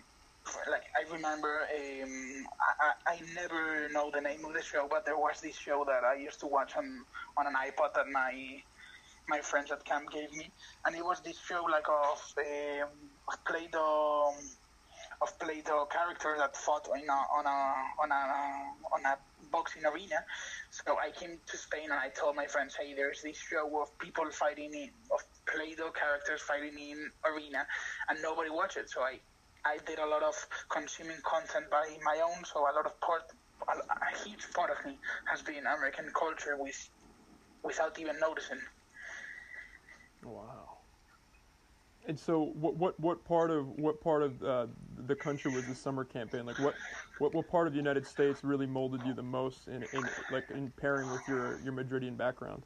like 0.72 0.84
I 0.98 1.12
remember, 1.12 1.62
um, 1.62 2.46
I, 2.82 3.14
I 3.14 3.20
never 3.36 3.90
know 3.90 4.10
the 4.14 4.22
name 4.22 4.46
of 4.46 4.54
the 4.54 4.62
show, 4.64 4.88
but 4.90 5.06
there 5.06 5.18
was 5.18 5.40
this 5.42 5.58
show 5.58 5.86
that 5.86 6.04
I 6.04 6.16
used 6.16 6.40
to 6.42 6.48
watch 6.48 6.76
on 6.76 6.86
on 7.38 7.48
an 7.48 7.54
iPod 7.54 7.94
that 7.96 8.08
my 8.12 8.34
my 9.30 9.40
friends 9.42 9.72
at 9.72 9.86
camp 9.86 10.12
gave 10.12 10.32
me, 10.34 10.50
and 10.86 10.96
it 10.96 11.06
was 11.06 11.22
this 11.22 11.38
show 11.40 11.64
like 11.72 11.88
of 11.88 12.20
um, 12.38 12.90
of 13.30 13.46
Play-Doh 13.46 14.34
of 15.22 15.40
Play-Doh 15.40 15.86
character 15.92 16.36
that 16.38 16.56
fought 16.56 16.88
in 16.96 17.08
a, 17.08 17.20
on 17.38 17.46
a 17.46 17.60
on 18.02 18.12
a 18.12 18.22
on 18.96 19.06
a 19.06 19.18
boxing 19.52 19.86
arena. 19.86 20.24
So 20.72 20.98
I 20.98 21.12
came 21.12 21.38
to 21.46 21.58
Spain 21.58 21.86
and 21.92 22.00
I 22.00 22.10
told 22.10 22.36
my 22.36 22.48
friends, 22.48 22.76
hey, 22.80 22.94
there's 22.96 23.22
this 23.22 23.38
show 23.38 23.82
of 23.82 23.98
people 24.00 24.30
fighting 24.32 24.74
in 24.74 24.90
of 25.12 25.22
Play-Doh 25.46 25.92
characters 25.92 26.42
fighting 26.42 26.78
in 26.78 27.12
arena, 27.26 27.66
and 28.10 28.22
nobody 28.22 28.50
watched 28.50 28.78
it. 28.78 28.90
So 28.90 29.02
I 29.02 29.20
I 29.66 29.78
did 29.86 30.00
a 30.00 30.06
lot 30.06 30.24
of 30.24 30.36
consuming 30.70 31.22
content 31.24 31.70
by 31.70 31.86
my 32.04 32.22
own. 32.24 32.44
So 32.46 32.62
a 32.62 32.74
lot 32.74 32.86
of 32.86 33.00
part 33.02 33.24
a, 33.68 33.74
a 33.78 34.12
huge 34.24 34.46
part 34.54 34.72
of 34.72 34.84
me 34.86 34.98
has 35.26 35.42
been 35.42 35.68
American 35.68 36.10
culture 36.18 36.56
with 36.58 36.90
without 37.64 38.00
even 38.00 38.20
noticing. 38.20 38.60
Wow. 40.24 40.78
And 42.08 42.20
so, 42.20 42.52
what 42.56 42.76
what 42.76 43.00
what 43.00 43.24
part 43.24 43.52
of 43.52 43.68
what 43.78 44.02
part 44.02 44.24
of 44.24 44.44
uh, 44.44 44.68
the 45.06 45.16
country 45.16 45.54
was 45.54 45.66
the 45.68 45.76
summer 45.76 46.04
campaign? 46.04 46.46
Like, 46.46 46.58
what, 46.60 46.74
what 47.20 47.34
what 47.36 47.48
part 47.48 47.68
of 47.68 47.74
the 47.74 47.78
United 47.78 48.08
States 48.08 48.44
really 48.44 48.66
molded 48.66 49.02
you 49.06 49.14
the 49.14 49.22
most 49.22 49.68
in, 49.68 49.84
in 49.94 50.04
like 50.32 50.50
in 50.50 50.72
pairing 50.78 51.10
with 51.12 51.22
your 51.28 51.60
your 51.64 51.74
Madridian 51.74 52.18
background? 52.18 52.64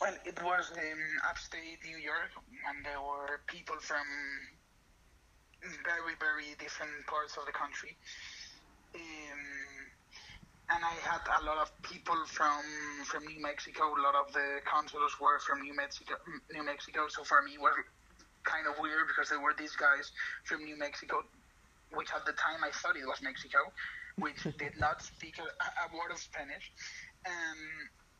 Well, 0.00 0.14
it 0.24 0.40
was 0.42 0.72
in 0.76 0.98
upstate 1.28 1.78
New 1.84 1.96
York, 1.96 2.30
and 2.68 2.84
there 2.84 3.00
were 3.00 3.40
people 3.46 3.76
from 3.80 4.06
very 5.84 6.14
very 6.20 6.54
different 6.58 7.06
parts 7.06 7.36
of 7.36 7.46
the 7.46 7.52
country. 7.52 7.96
Um, 8.94 9.00
and 10.74 10.84
I 10.84 10.96
had 11.04 11.20
a 11.40 11.44
lot 11.44 11.58
of 11.58 11.68
people 11.82 12.16
from 12.26 12.62
from 13.04 13.26
New 13.26 13.40
Mexico. 13.40 13.92
A 13.92 14.00
lot 14.00 14.14
of 14.14 14.32
the 14.32 14.60
consuls 14.64 15.12
were 15.20 15.38
from 15.40 15.60
New 15.62 15.74
Mexico. 15.76 16.14
New 16.52 16.64
Mexico. 16.64 17.08
So 17.08 17.24
for 17.24 17.42
me, 17.42 17.54
it 17.54 17.60
was 17.60 17.74
kind 18.44 18.66
of 18.66 18.78
weird 18.80 19.08
because 19.08 19.28
there 19.28 19.40
were 19.40 19.54
these 19.56 19.76
guys 19.76 20.10
from 20.44 20.64
New 20.64 20.76
Mexico, 20.78 21.22
which 21.92 22.08
at 22.14 22.24
the 22.24 22.32
time 22.32 22.64
I 22.64 22.70
thought 22.70 22.96
it 22.96 23.06
was 23.06 23.20
Mexico, 23.22 23.58
which 24.16 24.42
did 24.62 24.78
not 24.78 25.02
speak 25.02 25.36
a, 25.38 25.44
a 25.44 25.86
word 25.92 26.10
of 26.10 26.18
Spanish, 26.18 26.72
and 27.26 27.60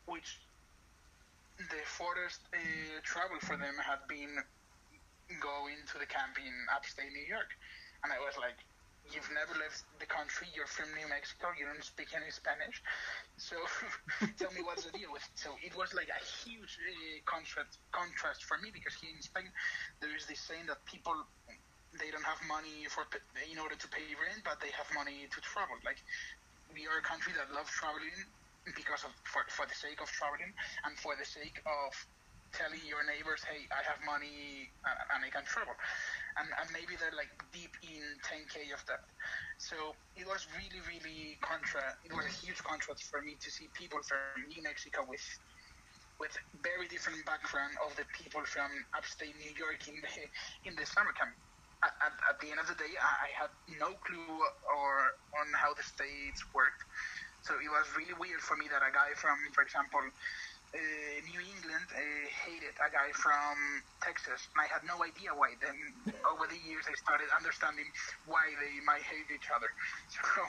which 0.07 0.41
the 1.59 1.83
furthest 1.85 2.41
uh, 2.53 2.59
travel 3.03 3.39
for 3.41 3.57
them 3.57 3.77
had 3.81 4.05
been 4.09 4.37
going 5.41 5.81
to 5.89 5.97
the 5.99 6.07
camp 6.07 6.37
in 6.37 6.53
upstate 6.75 7.13
New 7.13 7.25
York, 7.25 7.49
and 8.05 8.13
I 8.13 8.19
was 8.21 8.37
like, 8.37 8.61
you've 9.11 9.31
never 9.35 9.59
left 9.59 9.83
the 9.99 10.07
country, 10.07 10.47
you're 10.55 10.71
from 10.71 10.87
New 10.95 11.09
Mexico, 11.11 11.51
you 11.59 11.67
don't 11.67 11.83
speak 11.83 12.15
any 12.15 12.31
Spanish. 12.31 12.79
So 13.37 13.59
tell 14.39 14.55
me 14.55 14.63
what's 14.63 14.87
the 14.87 14.95
deal 14.95 15.11
with 15.11 15.25
it. 15.27 15.35
So 15.35 15.59
it 15.65 15.75
was 15.75 15.91
like 15.93 16.09
a 16.13 16.23
huge 16.23 16.79
uh, 16.79 17.19
contrast, 17.27 17.83
contrast 17.91 18.47
for 18.47 18.59
me 18.63 18.71
because 18.71 18.95
here 19.03 19.11
in 19.11 19.23
Spain, 19.23 19.51
there 19.99 20.15
is 20.15 20.27
this 20.31 20.41
saying 20.41 20.71
that 20.71 20.85
people, 20.87 21.15
they 21.99 22.09
don't 22.15 22.25
have 22.25 22.39
money 22.47 22.87
for 22.89 23.05
in 23.51 23.59
order 23.59 23.75
to 23.75 23.89
pay 23.91 24.07
rent, 24.15 24.47
but 24.47 24.63
they 24.63 24.71
have 24.73 24.87
money 24.95 25.27
to 25.29 25.39
travel. 25.43 25.77
Like 25.83 25.99
we 26.73 26.87
are 26.89 26.99
a 27.03 27.05
country 27.05 27.35
that 27.37 27.53
loves 27.53 27.71
traveling 27.75 28.17
because 28.71 29.03
of 29.03 29.11
for, 29.27 29.43
for 29.51 29.67
the 29.67 29.75
sake 29.75 30.01
of 30.01 30.09
traveling 30.09 30.55
and 30.87 30.95
for 30.99 31.19
the 31.19 31.27
sake 31.27 31.59
of 31.67 31.91
telling 32.53 32.81
your 32.85 33.05
neighbors, 33.05 33.43
hey, 33.45 33.65
I 33.73 33.83
have 33.85 34.01
money 34.05 34.71
and 35.13 35.25
I 35.25 35.31
can 35.33 35.45
travel 35.45 35.75
and, 36.39 36.49
and 36.49 36.69
maybe 36.73 36.97
they're 36.97 37.15
like 37.17 37.33
deep 37.53 37.73
in 37.85 38.05
10k 38.25 38.73
of 38.73 38.81
debt. 38.89 39.05
So 39.59 39.97
it 40.17 40.25
was 40.25 40.47
really, 40.57 40.81
really 40.89 41.37
contra. 41.45 41.83
It 42.05 42.13
was 42.13 42.25
a 42.25 42.35
huge 42.45 42.61
contrast 42.65 43.05
for 43.09 43.21
me 43.21 43.37
to 43.41 43.49
see 43.51 43.69
people 43.77 44.01
from 44.05 44.49
New 44.49 44.63
Mexico 44.63 45.05
with 45.09 45.25
with 46.21 46.33
very 46.63 46.87
different 46.87 47.19
background 47.27 47.75
of 47.83 47.97
the 47.99 48.07
people 48.15 48.45
from 48.47 48.71
upstate 48.95 49.35
New 49.43 49.53
York 49.59 49.81
in 49.89 49.97
the 50.01 50.13
in 50.69 50.73
the 50.77 50.87
summer 50.87 51.13
camp. 51.13 51.35
At, 51.83 51.91
at, 51.99 52.15
at 52.31 52.37
the 52.39 52.47
end 52.47 52.63
of 52.63 52.71
the 52.71 52.79
day, 52.79 52.95
I, 52.95 53.27
I 53.27 53.31
had 53.35 53.51
no 53.83 53.91
clue 54.07 54.39
or 54.71 54.91
on 55.35 55.51
how 55.59 55.75
the 55.75 55.83
states 55.83 56.39
worked. 56.55 56.79
So 57.43 57.59
it 57.59 57.67
was 57.67 57.91
really 57.99 58.15
weird 58.15 58.39
for 58.39 58.55
me 58.55 58.71
that 58.71 58.87
a 58.87 58.95
guy 58.95 59.11
from, 59.19 59.35
for 59.51 59.67
example, 59.67 59.99
uh, 60.73 61.17
New 61.29 61.41
England 61.41 61.87
uh, 61.93 62.01
hated 62.49 62.73
a 62.81 62.89
guy 62.89 63.13
from 63.13 63.57
Texas, 64.01 64.49
and 64.53 64.65
I 64.65 64.69
had 64.73 64.83
no 64.89 65.05
idea 65.05 65.31
why. 65.37 65.53
Then 65.61 65.77
over 66.25 66.49
the 66.49 66.57
years, 66.65 66.89
I 66.89 66.95
started 66.97 67.29
understanding 67.37 67.85
why 68.25 68.57
they 68.57 68.81
might 68.85 69.05
hate 69.05 69.29
each 69.35 69.49
other. 69.55 69.69
So 70.13 70.43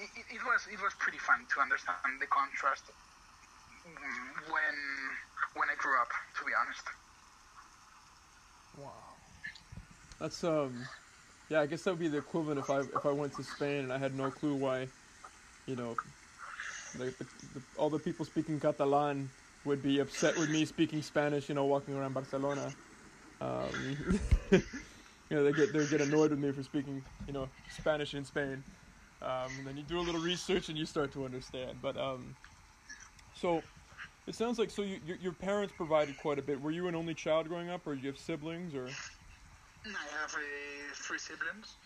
it, 0.00 0.08
it 0.32 0.42
was 0.48 0.66
it 0.72 0.80
was 0.80 0.94
pretty 0.98 1.18
fun 1.18 1.44
to 1.54 1.60
understand 1.60 2.18
the 2.18 2.26
contrast 2.26 2.90
when 4.48 4.76
when 5.54 5.68
I 5.68 5.76
grew 5.78 5.94
up. 6.00 6.10
To 6.38 6.44
be 6.44 6.52
honest. 6.56 6.84
Wow. 8.78 9.14
That's 10.18 10.42
um. 10.44 10.88
Yeah, 11.50 11.60
I 11.60 11.66
guess 11.66 11.82
that 11.82 11.90
would 11.90 11.98
be 11.98 12.08
the 12.08 12.18
equivalent 12.18 12.60
if 12.60 12.70
I 12.70 12.80
if 12.80 13.04
I 13.04 13.10
went 13.10 13.34
to 13.34 13.42
Spain 13.42 13.84
and 13.84 13.92
I 13.92 13.98
had 13.98 14.14
no 14.14 14.30
clue 14.30 14.54
why, 14.54 14.88
you 15.66 15.74
know, 15.74 15.96
the, 16.94 17.04
the, 17.06 17.26
the, 17.54 17.62
all 17.76 17.90
the 17.90 17.98
people 17.98 18.24
speaking 18.24 18.60
Catalan 18.60 19.30
would 19.64 19.82
be 19.82 19.98
upset 19.98 20.38
with 20.38 20.50
me 20.50 20.64
speaking 20.64 21.02
Spanish, 21.02 21.48
you 21.48 21.54
know, 21.54 21.64
walking 21.64 21.94
around 21.94 22.14
Barcelona. 22.14 22.72
Um, 23.40 23.96
you 24.50 24.60
know, 25.30 25.44
they 25.44 25.52
get 25.52 25.72
they 25.72 25.86
get 25.86 26.00
annoyed 26.00 26.30
with 26.30 26.38
me 26.38 26.52
for 26.52 26.62
speaking, 26.62 27.02
you 27.26 27.32
know, 27.32 27.48
Spanish 27.68 28.14
in 28.14 28.24
Spain. 28.24 28.62
Um, 29.22 29.50
and 29.58 29.66
then 29.66 29.76
you 29.76 29.82
do 29.82 29.98
a 29.98 30.00
little 30.00 30.20
research 30.20 30.68
and 30.68 30.78
you 30.78 30.86
start 30.86 31.12
to 31.12 31.24
understand. 31.24 31.78
But 31.82 31.96
um, 31.96 32.34
so 33.34 33.62
it 34.26 34.34
sounds 34.34 34.58
like 34.58 34.70
so 34.70 34.82
you, 34.82 35.00
your, 35.06 35.16
your 35.18 35.32
parents 35.32 35.72
provided 35.76 36.16
quite 36.16 36.38
a 36.38 36.42
bit. 36.42 36.60
Were 36.60 36.70
you 36.70 36.88
an 36.88 36.94
only 36.94 37.14
child 37.14 37.48
growing 37.48 37.68
up, 37.68 37.86
or 37.86 37.94
you 37.94 38.06
have 38.08 38.18
siblings, 38.18 38.74
or? 38.74 38.86
I 39.86 40.06
have 40.20 40.34
uh, 40.34 40.94
three 40.94 41.18
siblings, 41.18 41.76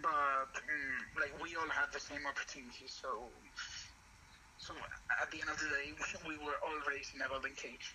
but 0.00 0.10
um, 0.10 1.06
like 1.20 1.32
we 1.42 1.56
all 1.56 1.68
had 1.68 1.92
the 1.92 2.00
same 2.00 2.26
opportunities. 2.26 2.98
So 3.00 3.30
so 4.62 4.74
at 5.20 5.30
the 5.30 5.40
end 5.40 5.50
of 5.50 5.58
the 5.58 5.68
day, 5.68 5.92
we 6.28 6.38
were 6.38 6.54
raised 6.88 7.14
in 7.14 7.22
a 7.22 7.28
golden 7.28 7.54
cage. 7.54 7.94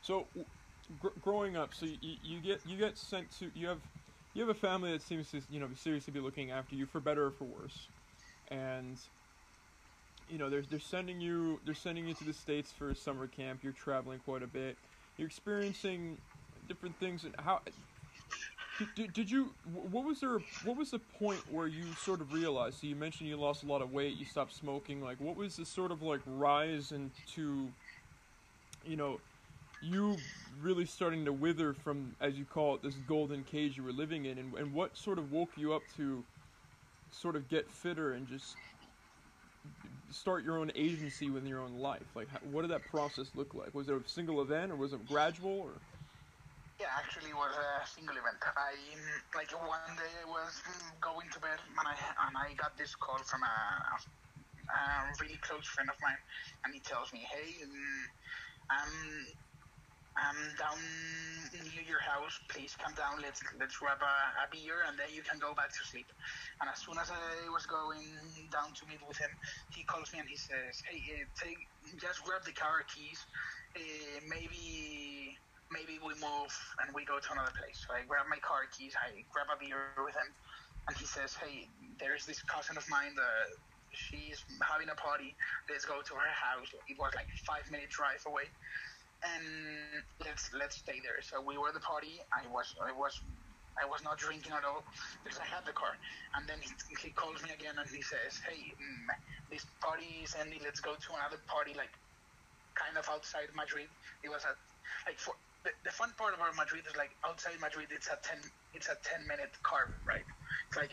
So, 0.00 0.30
gr- 0.98 1.18
growing 1.20 1.56
up, 1.56 1.74
so 1.74 1.86
you, 1.86 1.98
you 2.02 2.40
get 2.40 2.66
you 2.66 2.76
get 2.76 2.98
sent 2.98 3.30
to 3.32 3.52
you 3.58 3.68
have 3.68 3.88
you 4.34 4.42
have 4.42 4.54
a 4.54 4.58
family 4.58 4.92
that 4.92 5.02
seems 5.02 5.30
to 5.30 5.42
you 5.48 5.60
know 5.60 5.72
seriously 5.74 6.12
be 6.12 6.20
looking 6.20 6.50
after 6.50 6.74
you 6.74 6.86
for 6.86 7.00
better 7.00 7.26
or 7.26 7.30
for 7.32 7.44
worse, 7.46 7.90
and 8.48 9.08
you 10.28 10.38
know 10.38 10.50
they're 10.50 10.62
they're 10.62 10.80
sending 10.80 11.20
you 11.20 11.60
they're 11.64 11.74
sending 11.74 12.06
you 12.06 12.14
to 12.14 12.24
the 12.24 12.34
states 12.34 12.72
for 12.72 12.94
summer 12.94 13.28
camp. 13.28 13.62
You're 13.62 13.72
traveling 13.72 14.20
quite 14.20 14.42
a 14.42 14.48
bit. 14.48 14.78
You're 15.16 15.28
experiencing 15.28 16.22
different 16.66 16.98
things. 16.98 17.24
And 17.24 17.36
how 17.40 17.62
did, 18.96 19.12
did 19.12 19.30
you? 19.30 19.50
What 19.72 20.04
was 20.04 20.20
there? 20.20 20.40
What 20.64 20.76
was 20.76 20.90
the 20.90 20.98
point 20.98 21.40
where 21.50 21.66
you 21.66 21.84
sort 21.98 22.20
of 22.20 22.32
realized? 22.32 22.80
So 22.80 22.86
you 22.86 22.96
mentioned 22.96 23.28
you 23.28 23.36
lost 23.36 23.62
a 23.62 23.66
lot 23.66 23.82
of 23.82 23.92
weight. 23.92 24.16
You 24.16 24.24
stopped 24.24 24.52
smoking. 24.52 25.00
Like, 25.00 25.20
what 25.20 25.36
was 25.36 25.56
the 25.56 25.64
sort 25.64 25.92
of 25.92 26.02
like 26.02 26.20
rise 26.26 26.92
into, 26.92 27.68
you 28.84 28.96
know, 28.96 29.20
you 29.80 30.16
really 30.62 30.86
starting 30.86 31.24
to 31.24 31.32
wither 31.32 31.72
from, 31.72 32.16
as 32.20 32.34
you 32.34 32.44
call 32.44 32.74
it, 32.74 32.82
this 32.82 32.94
golden 33.06 33.44
cage 33.44 33.76
you 33.76 33.82
were 33.82 33.92
living 33.92 34.24
in, 34.24 34.38
and, 34.38 34.54
and 34.54 34.72
what 34.72 34.96
sort 34.96 35.18
of 35.18 35.30
woke 35.30 35.50
you 35.56 35.72
up 35.72 35.82
to, 35.96 36.24
sort 37.10 37.36
of 37.36 37.48
get 37.48 37.70
fitter 37.70 38.14
and 38.14 38.26
just 38.26 38.56
start 40.10 40.44
your 40.44 40.58
own 40.58 40.72
agency 40.74 41.30
within 41.30 41.48
your 41.48 41.60
own 41.60 41.78
life? 41.78 42.02
Like, 42.14 42.28
what 42.50 42.62
did 42.62 42.70
that 42.70 42.84
process 42.90 43.26
look 43.36 43.54
like? 43.54 43.74
Was 43.74 43.88
it 43.88 43.94
a 43.94 44.08
single 44.08 44.42
event, 44.42 44.72
or 44.72 44.76
was 44.76 44.92
it 44.92 45.06
gradual, 45.06 45.60
or? 45.60 45.70
Actually, 46.84 47.32
was 47.32 47.54
a 47.56 47.86
single 47.88 48.16
event. 48.16 48.36
I 48.44 48.76
like 49.34 49.50
one 49.56 49.96
day 49.96 50.12
I 50.20 50.26
was 50.28 50.52
going 51.00 51.28
to 51.32 51.40
bed 51.40 51.56
and 51.64 51.86
I 51.88 51.96
and 52.28 52.34
I 52.36 52.52
got 52.60 52.76
this 52.76 52.94
call 52.96 53.18
from 53.24 53.42
a, 53.42 53.56
a 54.68 54.80
really 55.20 55.38
close 55.40 55.66
friend 55.66 55.88
of 55.88 55.96
mine, 56.02 56.20
and 56.64 56.74
he 56.74 56.80
tells 56.80 57.12
me, 57.12 57.24
"Hey, 57.24 57.64
um, 57.64 57.72
I'm 58.70 58.92
I'm 60.16 60.40
down 60.60 60.80
near 61.52 61.84
your 61.88 62.00
house. 62.04 62.38
Please 62.52 62.76
come 62.76 62.94
down. 62.94 63.20
Let's 63.22 63.40
let's 63.58 63.76
grab 63.80 64.02
a, 64.04 64.16
a 64.44 64.46
beer 64.52 64.84
and 64.86 64.98
then 64.98 65.08
you 65.10 65.22
can 65.24 65.38
go 65.40 65.54
back 65.54 65.70
to 65.72 65.82
sleep." 65.88 66.08
And 66.60 66.70
as 66.70 66.80
soon 66.84 66.98
as 67.00 67.10
I 67.10 67.48
was 67.50 67.66
going 67.66 68.04
down 68.52 68.74
to 68.76 68.84
meet 68.86 69.00
with 69.06 69.18
him, 69.18 69.32
he 69.74 69.84
calls 69.84 70.12
me 70.12 70.20
and 70.20 70.28
he 70.28 70.36
says, 70.36 70.82
"Hey, 70.86 71.00
uh, 71.16 71.26
take 71.40 71.60
just 72.00 72.22
grab 72.24 72.44
the 72.44 72.52
car 72.54 72.84
keys. 72.92 73.24
Uh, 73.76 74.20
maybe." 74.28 75.33
Maybe 75.74 75.98
we 75.98 76.14
move 76.22 76.52
and 76.80 76.94
we 76.94 77.04
go 77.04 77.18
to 77.18 77.30
another 77.34 77.52
place. 77.58 77.82
So 77.82 77.98
I 77.98 78.06
grab 78.06 78.30
my 78.30 78.38
car 78.46 78.70
keys, 78.70 78.94
I 78.96 79.26
grab 79.34 79.50
a 79.50 79.58
beer 79.58 79.98
with 79.98 80.14
him, 80.14 80.30
and 80.88 80.94
he 80.96 81.06
says, 81.06 81.34
"Hey, 81.34 81.68
there's 81.98 82.24
this 82.26 82.42
cousin 82.46 82.78
of 82.78 82.86
mine 82.88 83.14
that 83.18 83.46
she's 83.92 84.44
having 84.62 84.88
a 84.90 84.98
party. 84.98 85.34
Let's 85.68 85.84
go 85.84 86.00
to 86.02 86.14
her 86.14 86.32
house. 86.32 86.70
It 86.86 86.96
was 86.98 87.12
like 87.18 87.28
five 87.46 87.66
minute 87.70 87.90
drive 87.90 88.22
away, 88.26 88.46
and 89.26 89.46
let's 90.24 90.50
let's 90.54 90.76
stay 90.78 91.00
there." 91.02 91.20
So 91.22 91.42
we 91.42 91.58
were 91.58 91.68
at 91.68 91.74
the 91.74 91.84
party. 91.84 92.20
I 92.32 92.46
was 92.48 92.70
I 92.82 92.92
was. 92.94 93.18
I 93.74 93.86
was 93.90 94.04
not 94.06 94.18
drinking 94.18 94.52
at 94.54 94.62
all 94.62 94.86
because 95.24 95.40
I 95.42 95.46
had 95.50 95.66
the 95.66 95.74
car. 95.74 95.98
And 96.38 96.46
then 96.46 96.62
he, 96.62 96.70
he 97.02 97.10
calls 97.10 97.42
me 97.42 97.50
again 97.50 97.74
and 97.78 97.88
he 97.90 98.02
says, 98.02 98.38
"Hey, 98.46 98.70
mm, 98.78 99.06
this 99.50 99.66
party 99.82 100.22
is 100.22 100.36
ending. 100.38 100.60
Let's 100.62 100.78
go 100.78 100.94
to 100.94 101.10
another 101.18 101.42
party, 101.50 101.74
like 101.74 101.90
kind 102.78 102.96
of 102.98 103.06
outside 103.10 103.50
Madrid. 103.54 103.90
It 104.22 104.30
was 104.30 104.44
at 104.44 104.54
like 105.06 105.18
for 105.18 105.34
the, 105.64 105.90
fun 105.90 106.12
part 106.16 106.34
about 106.34 106.54
Madrid 106.56 106.84
is 106.86 106.96
like 106.96 107.10
outside 107.24 107.56
Madrid, 107.60 107.88
it's 107.90 108.08
a 108.08 108.18
ten 108.22 108.38
it's 108.72 108.88
a 108.88 108.96
ten 109.02 109.26
minute 109.26 109.52
car 109.62 109.88
ride. 110.06 110.28
It's 110.68 110.76
like 110.76 110.92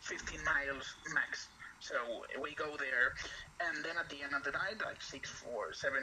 15 0.00 0.40
miles 0.44 0.86
max. 1.12 1.48
So 1.80 1.94
we 2.42 2.58
go 2.58 2.74
there, 2.74 3.14
and 3.62 3.84
then 3.86 3.94
at 3.94 4.10
the 4.10 4.18
end 4.26 4.34
of 4.34 4.42
the 4.42 4.50
night, 4.50 4.82
like 4.82 4.98
six, 4.98 5.30
four, 5.30 5.70
seven, 5.70 6.02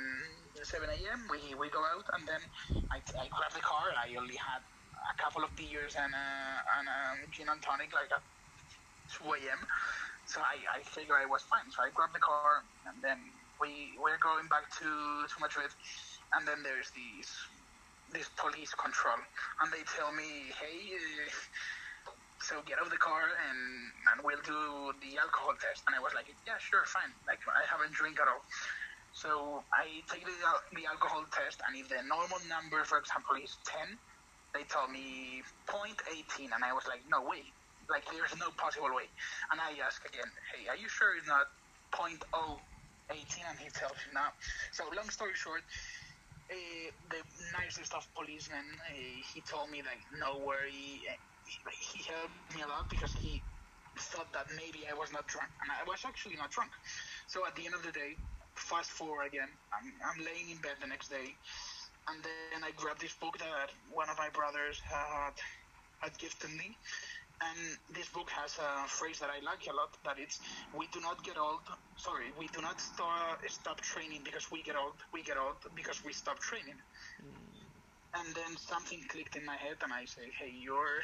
seven 0.63 0.87
a.m., 0.87 1.27
we 1.27 1.51
we 1.59 1.67
go 1.67 1.83
out, 1.83 2.07
and 2.15 2.23
then 2.23 2.39
I, 2.91 3.03
I 3.19 3.27
grab 3.27 3.51
the 3.51 3.59
car. 3.59 3.91
I 3.91 4.15
only 4.15 4.39
had 4.39 4.63
a 4.95 5.15
couple 5.19 5.43
of 5.43 5.51
beers 5.59 5.99
and 5.99 6.15
a, 6.15 6.27
and 6.79 6.87
a 6.87 6.99
gin 7.35 7.51
and 7.51 7.59
tonic, 7.61 7.91
like 7.91 8.07
at 8.07 8.23
2 9.19 9.27
a.m. 9.35 9.59
So 10.25 10.39
I, 10.39 10.79
I 10.79 10.81
figure 10.81 11.19
I 11.19 11.27
was 11.27 11.43
fine. 11.43 11.67
So 11.75 11.83
I 11.83 11.91
grab 11.91 12.15
the 12.15 12.23
car, 12.23 12.63
and 12.87 12.95
then 13.03 13.19
we 13.59 13.99
we're 13.99 14.19
going 14.23 14.47
back 14.47 14.71
to 14.79 14.87
to 15.27 15.35
Madrid, 15.43 15.75
and 16.31 16.47
then 16.47 16.63
there's 16.63 16.87
these 16.95 17.27
this 18.15 18.31
police 18.39 18.71
control, 18.73 19.19
and 19.61 19.67
they 19.71 19.83
tell 19.83 20.11
me, 20.15 20.47
hey. 20.55 20.95
Uh, 20.95 21.27
so 22.45 22.61
get 22.67 22.77
out 22.77 22.85
of 22.85 22.93
the 22.93 23.01
car 23.01 23.25
and 23.25 23.61
and 24.11 24.21
we'll 24.21 24.43
do 24.45 24.93
the 25.01 25.17
alcohol 25.17 25.57
test. 25.57 25.81
And 25.87 25.97
I 25.97 25.99
was 25.99 26.13
like, 26.13 26.29
yeah, 26.45 26.61
sure, 26.61 26.85
fine. 26.85 27.09
Like 27.25 27.41
I 27.47 27.65
haven't 27.65 27.95
drink 27.95 28.21
at 28.21 28.27
all. 28.27 28.43
So 29.15 29.63
I 29.71 30.03
take 30.11 30.27
the, 30.27 30.35
the 30.75 30.85
alcohol 30.91 31.23
test, 31.31 31.63
and 31.63 31.71
if 31.79 31.87
the 31.87 32.03
normal 32.03 32.35
number, 32.51 32.83
for 32.83 32.99
example, 32.99 33.39
is 33.39 33.55
10, 33.63 33.95
they 34.51 34.67
tell 34.67 34.91
me 34.91 35.39
0.18, 35.71 36.51
and 36.51 36.59
I 36.59 36.75
was 36.75 36.83
like, 36.83 36.99
no 37.07 37.23
way. 37.23 37.47
Like 37.87 38.03
there's 38.11 38.35
no 38.35 38.51
possible 38.59 38.91
way. 38.91 39.07
And 39.55 39.63
I 39.63 39.79
ask 39.79 40.03
again, 40.03 40.27
hey, 40.51 40.67
are 40.67 40.75
you 40.75 40.91
sure 40.91 41.15
it's 41.15 41.31
not 41.31 41.47
0.018? 41.95 42.19
And 43.47 43.55
he 43.55 43.71
tells 43.71 43.95
me 44.03 44.11
no. 44.11 44.27
So 44.75 44.83
long 44.91 45.07
story 45.07 45.31
short, 45.33 45.63
uh, 46.51 46.89
the 47.09 47.21
nicest 47.57 47.93
of 47.93 48.07
policemen, 48.15 48.63
uh, 48.89 48.93
he 49.33 49.41
told 49.41 49.69
me 49.69 49.81
like, 49.81 50.01
no 50.19 50.39
worry, 50.45 51.01
he 51.45 51.99
helped 52.05 52.55
me 52.55 52.61
a 52.61 52.67
lot 52.67 52.89
because 52.89 53.13
he 53.13 53.41
thought 53.97 54.31
that 54.33 54.45
maybe 54.55 54.85
I 54.89 54.93
was 54.93 55.11
not 55.13 55.27
drunk, 55.27 55.49
and 55.61 55.71
I 55.71 55.83
was 55.87 56.03
actually 56.05 56.35
not 56.35 56.51
drunk. 56.51 56.71
So 57.27 57.45
at 57.47 57.55
the 57.55 57.65
end 57.65 57.75
of 57.75 57.83
the 57.83 57.91
day, 57.91 58.17
fast 58.55 58.91
forward 58.91 59.27
again, 59.27 59.49
I'm, 59.71 59.87
I'm 60.03 60.19
laying 60.25 60.49
in 60.51 60.57
bed 60.61 60.77
the 60.81 60.87
next 60.87 61.09
day, 61.09 61.35
and 62.09 62.21
then 62.23 62.63
I 62.63 62.71
grabbed 62.75 63.01
this 63.01 63.15
book 63.15 63.37
that 63.39 63.71
one 63.91 64.09
of 64.09 64.17
my 64.17 64.29
brothers 64.29 64.81
had 64.85 65.35
had 66.01 66.17
gifted 66.19 66.51
me. 66.51 66.77
And 67.41 67.77
this 67.93 68.09
book 68.09 68.29
has 68.31 68.57
a 68.59 68.87
phrase 68.87 69.19
that 69.19 69.29
I 69.29 69.43
like 69.43 69.67
a 69.69 69.75
lot. 69.75 69.95
That 70.05 70.19
it's 70.19 70.39
we 70.73 70.87
do 70.93 71.01
not 71.01 71.23
get 71.23 71.37
old. 71.37 71.61
Sorry, 71.97 72.31
we 72.39 72.47
do 72.47 72.61
not 72.61 72.79
start, 72.79 73.39
stop 73.49 73.81
training 73.81 74.21
because 74.23 74.47
we 74.51 74.63
get 74.63 74.75
old. 74.75 74.95
We 75.13 75.23
get 75.23 75.37
old 75.37 75.57
because 75.75 76.03
we 76.05 76.13
stop 76.13 76.39
training. 76.39 76.79
Mm 77.23 77.55
and 78.15 78.33
then 78.35 78.57
something 78.57 79.03
clicked 79.09 79.35
in 79.35 79.45
my 79.45 79.57
head, 79.57 79.77
and 79.83 79.93
I 79.93 80.05
say, 80.05 80.31
"Hey, 80.39 80.51
you're 80.51 81.01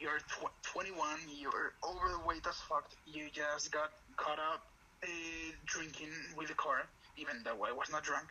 you're 0.00 0.18
tw- 0.20 0.52
21, 0.74 1.20
you're 1.28 1.72
overweight 1.84 2.46
as 2.46 2.56
fuck. 2.68 2.84
You 3.06 3.30
just 3.32 3.72
got 3.72 3.90
caught 4.16 4.38
up 4.38 4.62
uh, 5.04 5.08
drinking 5.66 6.12
with 6.36 6.48
the 6.48 6.54
car, 6.54 6.80
even 7.16 7.42
though 7.44 7.64
I 7.64 7.72
was 7.72 7.88
not 7.90 8.04
drunk, 8.04 8.28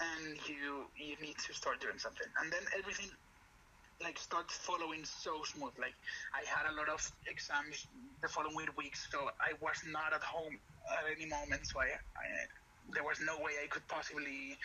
and 0.00 0.36
you 0.48 0.86
you 0.96 1.16
need 1.22 1.38
to 1.46 1.54
start 1.54 1.80
doing 1.80 1.98
something." 1.98 2.26
And 2.42 2.52
then 2.52 2.62
everything 2.78 3.10
like 4.02 4.18
start 4.18 4.50
following 4.50 5.04
so 5.04 5.42
smooth. 5.44 5.74
Like 5.80 5.96
I 6.34 6.44
had 6.44 6.68
a 6.70 6.76
lot 6.76 6.88
of 6.88 7.00
exams 7.26 7.88
the 8.22 8.28
following 8.28 8.68
weeks, 8.76 9.08
so 9.10 9.30
I 9.40 9.54
was 9.60 9.78
not 9.88 10.12
at 10.12 10.22
home 10.22 10.56
at 10.92 11.04
any 11.10 11.26
moment. 11.28 11.66
So 11.66 11.80
I, 11.80 11.88
I 11.96 12.26
there 12.94 13.04
was 13.04 13.18
no 13.20 13.36
way 13.40 13.58
I 13.62 13.68
could 13.68 13.86
possibly 13.88 14.56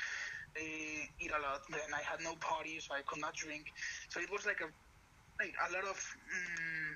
uh, 0.58 1.02
eat 1.20 1.32
a 1.32 1.42
lot. 1.42 1.62
Then 1.72 1.92
I 1.96 2.04
had 2.04 2.22
no 2.22 2.36
parties, 2.42 2.88
so 2.88 2.96
I 2.96 3.04
could 3.08 3.22
not 3.22 3.36
drink. 3.36 3.66
So 4.10 4.20
it 4.22 4.32
was 4.32 4.46
like 4.46 4.62
a 4.62 4.70
like 5.42 5.56
a 5.70 5.74
lot 5.74 5.86
of 5.86 5.98
um, 5.98 6.90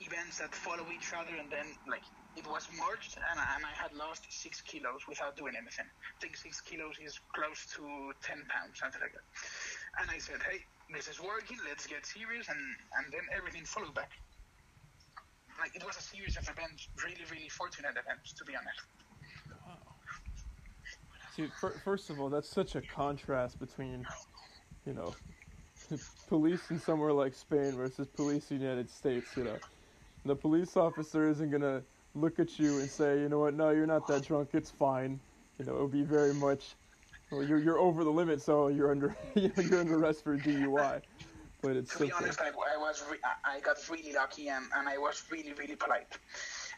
events 0.00 0.38
that 0.38 0.54
follow 0.54 0.86
each 0.94 1.12
other, 1.12 1.34
and 1.36 1.50
then 1.50 1.66
like 1.88 2.04
it 2.36 2.46
was 2.46 2.68
March, 2.78 3.10
and, 3.30 3.40
and 3.40 3.62
I 3.66 3.74
had 3.76 3.92
lost 3.92 4.24
six 4.30 4.62
kilos 4.62 5.04
without 5.08 5.36
doing 5.36 5.54
anything. 5.58 5.86
I 5.86 6.16
think 6.20 6.36
six 6.36 6.60
kilos 6.62 6.96
is 7.02 7.18
close 7.34 7.66
to 7.76 8.12
ten 8.22 8.40
pounds, 8.48 8.78
something 8.80 9.00
like 9.02 9.12
that. 9.12 9.26
And 10.00 10.10
I 10.10 10.18
said, 10.18 10.40
hey, 10.48 10.62
this 10.92 11.08
is 11.08 11.20
working. 11.20 11.58
Let's 11.68 11.86
get 11.86 12.04
serious, 12.06 12.48
and 12.48 12.58
and 12.98 13.12
then 13.12 13.22
everything 13.36 13.64
followed 13.64 13.94
back. 13.94 14.10
Like 15.58 15.74
it 15.74 15.84
was 15.84 15.96
a 15.96 16.02
series 16.02 16.36
of 16.36 16.48
events, 16.48 16.88
really, 17.04 17.24
really 17.30 17.48
fortunate 17.48 17.92
events, 17.92 18.32
to 18.32 18.44
be 18.44 18.54
honest. 18.56 18.80
See, 21.36 21.48
first 21.84 22.10
of 22.10 22.20
all, 22.20 22.28
that's 22.28 22.48
such 22.48 22.74
a 22.74 22.80
contrast 22.80 23.60
between, 23.60 24.04
you 24.86 24.94
know, 24.94 25.14
police 26.28 26.70
in 26.70 26.78
somewhere 26.78 27.12
like 27.12 27.34
Spain 27.34 27.72
versus 27.72 28.08
police 28.08 28.50
in 28.50 28.58
the 28.58 28.64
United 28.64 28.90
States. 28.90 29.36
You 29.36 29.44
know, 29.44 29.58
the 30.24 30.34
police 30.34 30.76
officer 30.76 31.28
isn't 31.28 31.50
gonna 31.50 31.82
look 32.14 32.38
at 32.38 32.58
you 32.58 32.78
and 32.78 32.90
say, 32.90 33.20
you 33.20 33.28
know 33.28 33.38
what, 33.38 33.54
no, 33.54 33.70
you're 33.70 33.86
not 33.86 34.06
that 34.08 34.22
drunk, 34.22 34.50
it's 34.54 34.70
fine. 34.70 35.20
You 35.58 35.66
know, 35.66 35.76
it 35.76 35.82
would 35.82 35.92
be 35.92 36.02
very 36.02 36.34
much, 36.34 36.74
well, 37.30 37.42
you're 37.42 37.58
you're 37.58 37.78
over 37.78 38.04
the 38.04 38.10
limit, 38.10 38.42
so 38.42 38.68
you're 38.68 38.90
under 38.90 39.16
you're 39.34 39.80
under 39.80 39.96
arrest 39.96 40.24
for 40.24 40.36
DUI. 40.36 41.02
But 41.62 41.76
it's 41.76 41.92
to 41.96 42.06
be 42.06 42.12
honest, 42.12 42.40
I, 42.40 42.48
I 42.48 42.76
was 42.78 43.04
re- 43.10 43.18
I 43.44 43.60
got 43.60 43.76
really 43.90 44.12
lucky 44.14 44.48
and, 44.48 44.64
and 44.74 44.88
I 44.88 44.96
was 44.96 45.22
really 45.30 45.52
really 45.52 45.76
polite. 45.76 46.18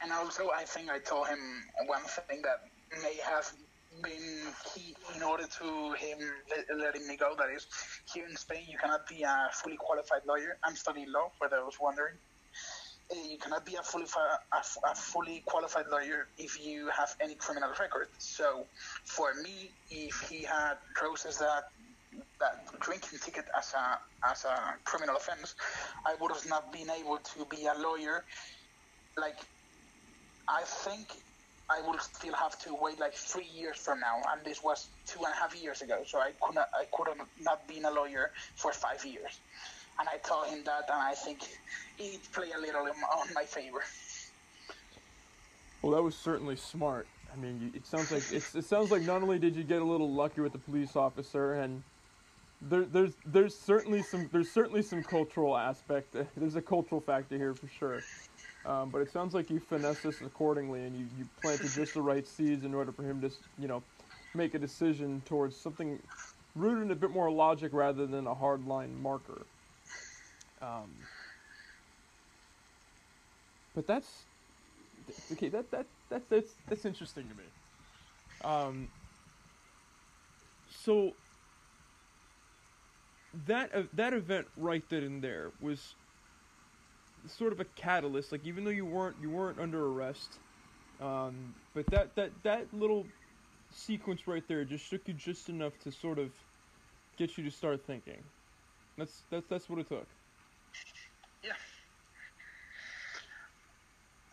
And 0.02 0.12
also, 0.12 0.50
I 0.50 0.64
think 0.64 0.90
I 0.90 0.98
told 0.98 1.28
him 1.28 1.38
one 1.86 2.02
thing 2.02 2.42
that 2.42 2.58
may 3.02 3.16
have 3.24 3.52
been 4.02 4.52
key 4.74 4.96
in 5.14 5.22
order 5.22 5.44
to 5.46 5.92
him 5.92 6.18
letting 6.76 7.06
me 7.06 7.16
go. 7.16 7.34
That 7.38 7.50
is, 7.50 7.66
here 8.12 8.26
in 8.26 8.36
Spain, 8.36 8.64
you 8.68 8.78
cannot 8.78 9.06
be 9.08 9.22
a 9.22 9.50
fully 9.52 9.76
qualified 9.78 10.22
lawyer. 10.26 10.58
I'm 10.64 10.74
studying 10.74 11.12
law, 11.12 11.28
for 11.38 11.48
those 11.48 11.76
wondering. 11.80 12.18
Uh, 13.10 13.14
you 13.28 13.38
cannot 13.38 13.64
be 13.66 13.74
a 13.74 13.82
fully 13.82 14.06
a 14.52 14.94
fully 14.94 15.42
qualified 15.46 15.86
lawyer 15.90 16.28
if 16.38 16.64
you 16.64 16.88
have 16.88 17.14
any 17.20 17.34
criminal 17.34 17.70
record. 17.78 18.08
So, 18.18 18.66
for 19.04 19.34
me, 19.42 19.70
if 19.90 20.28
he 20.28 20.42
had 20.44 20.74
processed 20.94 21.40
that 21.40 21.64
that 22.40 22.80
drinking 22.80 23.18
ticket 23.20 23.44
as 23.56 23.74
a 23.74 23.98
as 24.28 24.44
a 24.44 24.74
criminal 24.84 25.16
offense, 25.16 25.54
I 26.06 26.14
would 26.20 26.32
have 26.32 26.46
not 26.48 26.72
been 26.72 26.90
able 26.90 27.18
to 27.18 27.44
be 27.46 27.66
a 27.66 27.74
lawyer. 27.78 28.24
Like, 29.16 29.36
I 30.48 30.62
think 30.64 31.08
I 31.70 31.80
would 31.86 32.00
still 32.00 32.34
have 32.34 32.58
to 32.60 32.74
wait 32.80 32.98
like 33.00 33.14
three 33.14 33.46
years 33.46 33.76
from 33.78 34.00
now, 34.00 34.20
and 34.32 34.44
this 34.44 34.62
was 34.62 34.88
two 35.06 35.20
and 35.24 35.32
a 35.32 35.36
half 35.36 35.54
years 35.60 35.82
ago. 35.82 36.02
So 36.06 36.18
I 36.18 36.32
could 36.40 36.54
not, 36.54 36.68
I 36.74 36.84
could 36.92 37.08
have 37.08 37.26
not 37.40 37.66
been 37.68 37.84
a 37.84 37.90
lawyer 37.90 38.30
for 38.56 38.72
five 38.72 39.04
years. 39.04 39.40
And 39.98 40.08
I 40.08 40.16
told 40.18 40.46
him 40.46 40.64
that, 40.64 40.84
and 40.90 41.00
I 41.00 41.14
think 41.14 41.42
it 41.98 42.20
played 42.32 42.52
a 42.56 42.60
little 42.60 42.82
on 42.82 43.34
my 43.34 43.44
favor. 43.44 43.82
Well, 45.82 45.92
that 45.92 46.02
was 46.02 46.14
certainly 46.14 46.56
smart. 46.56 47.06
I 47.32 47.36
mean, 47.36 47.72
it 47.74 47.86
sounds 47.86 48.12
like 48.12 48.22
it 48.32 48.64
sounds 48.64 48.90
like 48.90 49.02
not 49.02 49.22
only 49.22 49.38
did 49.38 49.56
you 49.56 49.64
get 49.64 49.80
a 49.80 49.84
little 49.84 50.12
lucky 50.12 50.40
with 50.40 50.52
the 50.52 50.58
police 50.58 50.96
officer, 50.96 51.54
and 51.54 51.82
there, 52.60 52.84
there's 52.84 53.14
there's 53.26 53.54
certainly 53.58 54.02
some 54.02 54.28
there's 54.32 54.50
certainly 54.50 54.82
some 54.82 55.02
cultural 55.02 55.56
aspect. 55.56 56.14
There's 56.36 56.56
a 56.56 56.62
cultural 56.62 57.00
factor 57.00 57.36
here 57.36 57.54
for 57.54 57.68
sure. 57.68 58.00
Um, 58.64 58.90
but 58.90 59.00
it 59.00 59.10
sounds 59.10 59.34
like 59.34 59.50
you 59.50 59.58
finessed 59.58 60.04
this 60.04 60.20
accordingly, 60.20 60.84
and 60.84 60.96
you, 60.96 61.06
you 61.18 61.26
planted 61.40 61.70
just 61.72 61.94
the 61.94 62.02
right 62.02 62.26
seeds 62.26 62.64
in 62.64 62.74
order 62.74 62.92
for 62.92 63.02
him 63.02 63.20
to, 63.20 63.30
you 63.58 63.66
know, 63.66 63.82
make 64.34 64.54
a 64.54 64.58
decision 64.58 65.20
towards 65.24 65.56
something 65.56 65.98
rooted 66.54 66.84
in 66.84 66.90
a 66.92 66.94
bit 66.94 67.10
more 67.10 67.28
logic 67.28 67.72
rather 67.72 68.06
than 68.06 68.28
a 68.28 68.34
hard 68.34 68.64
line 68.64 68.94
marker. 69.02 69.42
Um, 70.62 70.90
but 73.74 73.86
that's 73.86 74.24
okay. 75.32 75.48
That 75.48 75.70
that 75.72 75.86
that 76.08 76.28
that's 76.28 76.54
that's 76.68 76.84
interesting 76.84 77.28
to 77.28 77.34
me. 77.34 77.44
Um, 78.44 78.88
so 80.70 81.12
that 83.46 83.74
uh, 83.74 83.82
that 83.94 84.14
event 84.14 84.46
right 84.56 84.82
then 84.88 85.02
and 85.02 85.22
there 85.22 85.50
was 85.60 85.94
sort 87.26 87.52
of 87.52 87.60
a 87.60 87.64
catalyst. 87.64 88.32
Like 88.32 88.46
even 88.46 88.64
though 88.64 88.70
you 88.70 88.84
weren't 88.84 89.16
you 89.20 89.30
weren't 89.30 89.58
under 89.58 89.86
arrest, 89.86 90.38
um, 91.00 91.54
but 91.74 91.86
that 91.86 92.14
that 92.16 92.30
that 92.42 92.72
little 92.72 93.06
sequence 93.70 94.26
right 94.26 94.46
there 94.48 94.64
just 94.64 94.84
shook 94.84 95.08
you 95.08 95.14
just 95.14 95.48
enough 95.48 95.78
to 95.80 95.90
sort 95.90 96.18
of 96.18 96.30
get 97.16 97.36
you 97.38 97.44
to 97.44 97.50
start 97.50 97.84
thinking. 97.86 98.22
That's 98.98 99.22
that's 99.30 99.46
that's 99.48 99.68
what 99.68 99.78
it 99.78 99.88
took. 99.88 100.06
Yeah. 101.42 101.52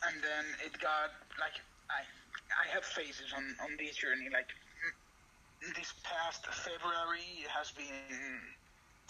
And 0.08 0.16
then 0.24 0.46
it 0.66 0.74
got 0.80 1.12
like 1.40 1.60
I 1.92 2.02
I 2.56 2.66
have 2.74 2.86
phases 2.86 3.34
on 3.36 3.44
on 3.64 3.76
this 3.78 3.98
journey. 3.98 4.30
Like 4.32 4.48
this 5.76 5.92
past 6.04 6.48
February 6.48 7.44
has 7.52 7.72
been 7.76 8.40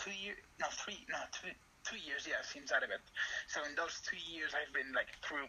two 0.02 0.16
years, 0.16 0.38
no 0.58 0.68
three, 0.72 1.06
no 1.10 1.20
two 1.30 1.54
two 1.86 2.00
years, 2.02 2.26
yeah, 2.28 2.42
since 2.42 2.72
out 2.72 2.84
of 2.84 2.90
it. 2.90 3.02
So 3.48 3.62
in 3.66 3.76
those 3.76 4.02
two 4.02 4.18
years, 4.18 4.54
I've 4.58 4.74
been 4.74 4.92
like 4.94 5.10
through, 5.22 5.46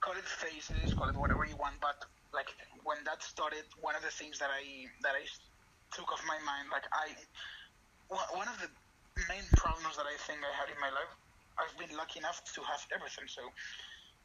call 0.00 0.16
it 0.16 0.24
phases, 0.24 0.94
call 0.96 1.08
it 1.08 1.16
whatever 1.16 1.44
you 1.44 1.56
want. 1.60 1.76
But 1.80 2.00
like 2.32 2.48
when 2.84 3.04
that 3.04 3.22
started, 3.22 3.64
one 3.80 3.94
of 3.94 4.02
the 4.02 4.12
things 4.12 4.38
that 4.40 4.48
I 4.48 4.88
that 5.04 5.14
I 5.14 5.24
took 5.92 6.08
off 6.12 6.22
my 6.24 6.40
mind, 6.48 6.72
like 6.72 6.88
I 6.92 7.12
one 8.08 8.48
of 8.48 8.56
the 8.60 8.70
main 9.28 9.44
problems 9.56 9.96
that 9.96 10.06
I 10.06 10.16
think 10.24 10.40
I 10.40 10.52
had 10.56 10.72
in 10.72 10.78
my 10.80 10.90
life, 10.90 11.12
I've 11.58 11.76
been 11.76 11.96
lucky 11.96 12.20
enough 12.20 12.40
to 12.54 12.60
have 12.62 12.82
everything. 12.94 13.28
So 13.28 13.42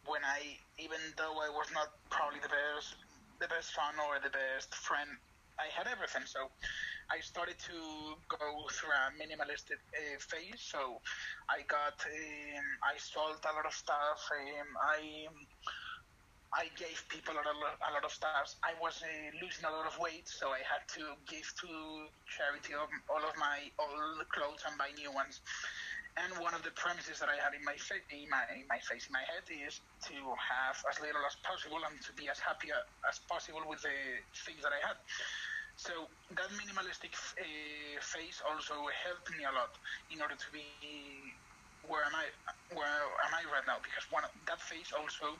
when 0.06 0.24
I, 0.24 0.58
even 0.80 1.00
though 1.18 1.38
I 1.42 1.50
was 1.50 1.70
not 1.74 1.90
probably 2.10 2.40
the 2.42 2.50
best, 2.50 2.96
the 3.40 3.48
best 3.48 3.74
son 3.74 3.96
or 4.08 4.20
the 4.22 4.34
best 4.34 4.74
friend, 4.76 5.10
I 5.60 5.68
had 5.74 5.88
everything. 5.88 6.26
So 6.26 6.50
I 7.12 7.20
started 7.22 7.60
to 7.70 7.78
go 8.30 8.66
through 8.72 8.94
a 8.94 9.14
minimalistic 9.20 9.82
uh, 9.94 10.18
phase. 10.20 10.62
So 10.62 11.02
I 11.50 11.62
got, 11.68 11.98
um, 12.02 12.68
I 12.84 12.98
sold 12.98 13.42
a 13.44 13.54
lot 13.54 13.66
of 13.66 13.74
stuff. 13.74 14.20
Um, 14.32 14.70
I 14.82 15.28
I 16.52 16.68
gave 16.76 17.00
people 17.08 17.32
a 17.34 17.44
lot, 17.44 17.80
a 17.80 17.92
lot 17.96 18.04
of 18.04 18.12
stuff. 18.12 18.56
I 18.60 18.76
was 18.84 19.00
uh, 19.00 19.08
losing 19.40 19.64
a 19.64 19.72
lot 19.72 19.88
of 19.88 19.96
weight, 19.96 20.28
so 20.28 20.52
I 20.52 20.60
had 20.68 20.84
to 21.00 21.16
give 21.24 21.48
to 21.64 21.72
charity 22.28 22.76
all 22.76 23.24
of 23.24 23.36
my 23.40 23.72
old 23.80 24.28
clothes 24.36 24.60
and 24.68 24.76
buy 24.78 24.92
new 24.92 25.14
ones. 25.16 25.40
And 26.20 26.36
one 26.44 26.52
of 26.54 26.62
the 26.64 26.72
premises 26.76 27.20
that 27.24 27.30
I 27.32 27.40
had 27.40 27.56
in 27.56 27.64
my 27.64 27.78
fa- 27.80 28.04
in 28.12 28.28
my 28.28 28.44
in 28.52 28.68
my 28.68 28.80
face 28.84 29.08
in 29.08 29.14
my 29.16 29.24
head 29.24 29.48
is 29.48 29.80
to 30.12 30.16
have 30.36 30.76
as 30.92 31.00
little 31.00 31.24
as 31.24 31.36
possible 31.48 31.80
and 31.88 31.96
to 32.04 32.12
be 32.20 32.28
as 32.28 32.40
happy 32.40 32.68
as 33.08 33.18
possible 33.32 33.64
with 33.64 33.80
the 33.82 33.96
things 34.44 34.60
that 34.64 34.76
I 34.76 34.82
had. 34.84 34.98
So 35.80 36.12
that 36.36 36.52
minimalistic 36.60 37.16
uh, 37.16 37.98
phase 38.04 38.44
also 38.44 38.76
helped 38.92 39.32
me 39.40 39.48
a 39.48 39.54
lot 39.56 39.72
in 40.12 40.20
order 40.22 40.36
to 40.36 40.50
be 40.52 40.68
where 41.88 42.04
am 42.04 42.14
I 42.14 42.28
where 42.76 43.02
am 43.26 43.34
I 43.34 43.42
right 43.50 43.66
now 43.66 43.80
because 43.82 44.06
one 44.12 44.24
that 44.46 44.62
phase 44.62 44.92
also 44.94 45.34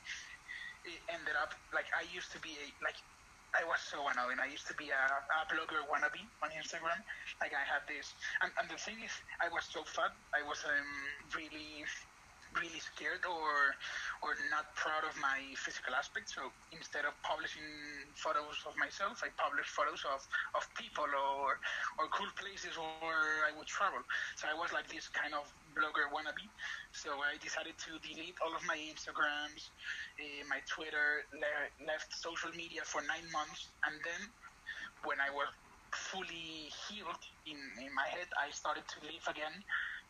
it 0.86 1.00
ended 1.14 1.36
up 1.38 1.54
like 1.76 1.86
I 1.94 2.08
used 2.10 2.32
to 2.34 2.40
be 2.42 2.58
a 2.58 2.66
like 2.82 2.98
I 3.52 3.68
was 3.68 3.84
so 3.84 4.00
annoying. 4.08 4.40
I 4.40 4.48
used 4.48 4.68
to 4.72 4.76
be 4.80 4.88
a, 4.90 5.04
a 5.12 5.40
blogger 5.52 5.84
wannabe 5.92 6.24
on 6.40 6.50
Instagram. 6.56 7.00
Like 7.44 7.52
I 7.52 7.64
had 7.68 7.84
this, 7.84 8.16
and, 8.40 8.52
and 8.56 8.70
the 8.72 8.80
thing 8.80 8.96
is, 9.04 9.12
I 9.44 9.52
was 9.52 9.68
so 9.68 9.84
fat. 9.84 10.16
I 10.32 10.40
was 10.48 10.64
um, 10.64 10.88
really, 11.36 11.84
really 12.58 12.80
scared 12.80 13.24
or 13.26 13.50
or 14.24 14.36
not 14.52 14.68
proud 14.76 15.04
of 15.08 15.16
my 15.20 15.40
physical 15.56 15.96
aspect. 15.96 16.30
So 16.30 16.52
instead 16.72 17.06
of 17.08 17.16
publishing 17.24 17.66
photos 18.20 18.60
of 18.68 18.76
myself, 18.78 19.22
I 19.24 19.32
published 19.40 19.72
photos 19.72 20.04
of, 20.08 20.22
of 20.56 20.64
people 20.76 21.08
or 21.08 21.58
or 22.00 22.06
cool 22.14 22.30
places 22.38 22.76
where 22.78 23.28
I 23.48 23.56
would 23.56 23.56
travel. 23.56 23.88
So 24.36 24.48
I 24.50 24.56
was 24.56 24.58
like 24.62 24.74
this 24.76 24.96
kind 24.98 25.34
of 25.34 25.48
blogger 25.74 26.10
wannabe. 26.12 26.48
So 26.92 27.14
I 27.22 27.38
decided 27.40 27.76
to 27.88 27.98
delete 28.04 28.38
all 28.44 28.54
of 28.56 28.64
my 28.68 28.78
Instagrams, 28.78 29.64
uh, 30.20 30.44
my 30.50 30.60
Twitter, 30.68 31.24
le- 31.34 31.72
left 31.88 32.12
social 32.14 32.52
media 32.56 32.84
for 32.86 33.02
nine 33.08 33.26
months, 33.32 33.72
and 33.88 33.96
then 34.04 34.22
when 35.04 35.20
I 35.20 35.30
was 35.32 35.48
fully 35.94 36.72
healed 36.88 37.24
in, 37.46 37.58
in 37.84 37.92
my 37.96 38.08
head, 38.08 38.28
I 38.40 38.52
started 38.52 38.88
to 38.88 38.98
live 39.08 39.26
again, 39.28 39.52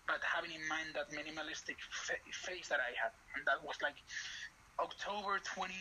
but 0.07 0.21
having 0.23 0.51
in 0.51 0.63
mind 0.67 0.93
that 0.95 1.09
minimalistic 1.13 1.77
fa- 1.91 2.21
phase 2.31 2.67
that 2.69 2.79
I 2.79 2.91
had, 2.97 3.13
and 3.35 3.45
that 3.45 3.63
was 3.63 3.75
like 3.81 3.97
October 4.79 5.39
20, 5.43 5.73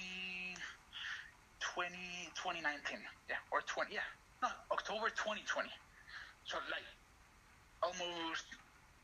20, 1.61 1.97
2019, 2.37 3.01
yeah, 3.29 3.37
or 3.53 3.61
20, 3.65 3.95
yeah, 3.95 4.05
no, 4.43 4.49
October 4.73 5.09
2020. 5.11 5.69
So 6.45 6.59
like 6.71 6.87
almost 7.83 8.45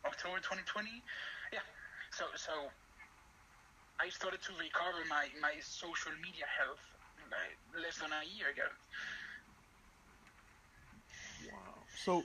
October 0.04 0.38
2020, 0.38 0.88
yeah. 1.52 1.64
So 2.12 2.24
so 2.36 2.52
I 4.00 4.08
started 4.10 4.42
to 4.42 4.52
recover 4.60 5.00
my, 5.08 5.28
my 5.40 5.56
social 5.60 6.12
media 6.20 6.44
health 6.60 6.82
like 7.32 7.56
less 7.82 7.98
than 7.98 8.12
a 8.12 8.24
year 8.28 8.52
ago. 8.52 8.68
Wow. 11.48 11.74
So 11.96 12.22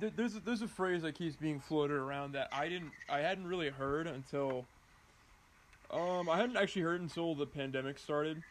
there's 0.00 0.36
a, 0.36 0.40
there's 0.40 0.62
a 0.62 0.68
phrase 0.68 1.02
that 1.02 1.14
keeps 1.16 1.36
being 1.36 1.60
floated 1.60 1.94
around 1.96 2.32
that 2.32 2.48
I 2.52 2.68
didn't 2.68 2.92
I 3.08 3.18
hadn't 3.18 3.46
really 3.46 3.70
heard 3.70 4.06
until 4.06 4.64
um 5.90 6.28
I 6.28 6.36
hadn't 6.36 6.56
actually 6.56 6.82
heard 6.82 7.00
until 7.00 7.34
the 7.34 7.46
pandemic 7.46 7.98
started, 7.98 8.42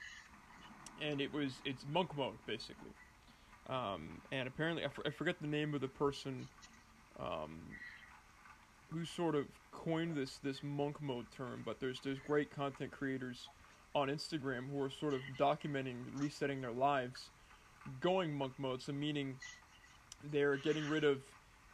and 1.01 1.21
it 1.21 1.33
was 1.33 1.53
it's 1.65 1.85
monk 1.91 2.15
mode 2.17 2.37
basically, 2.45 2.91
um, 3.69 4.21
and 4.31 4.47
apparently 4.47 4.83
I, 4.83 4.87
f- 4.87 4.99
I 5.05 5.09
forget 5.09 5.39
the 5.41 5.47
name 5.47 5.73
of 5.73 5.81
the 5.81 5.87
person, 5.87 6.47
um, 7.19 7.61
who 8.91 9.05
sort 9.05 9.35
of 9.35 9.45
coined 9.71 10.15
this 10.15 10.37
this 10.37 10.63
monk 10.63 11.01
mode 11.01 11.25
term, 11.35 11.61
but 11.65 11.79
there's 11.79 11.99
there's 12.01 12.19
great 12.19 12.53
content 12.55 12.91
creators 12.91 13.47
on 13.93 14.09
Instagram 14.09 14.69
who 14.69 14.81
are 14.81 14.89
sort 14.89 15.13
of 15.13 15.21
documenting 15.39 15.95
resetting 16.19 16.61
their 16.61 16.71
lives 16.71 17.29
going 18.01 18.33
monk 18.33 18.53
mode, 18.57 18.81
so 18.81 18.91
meaning 18.91 19.35
they're 20.31 20.57
getting 20.57 20.89
rid 20.89 21.03
of 21.03 21.19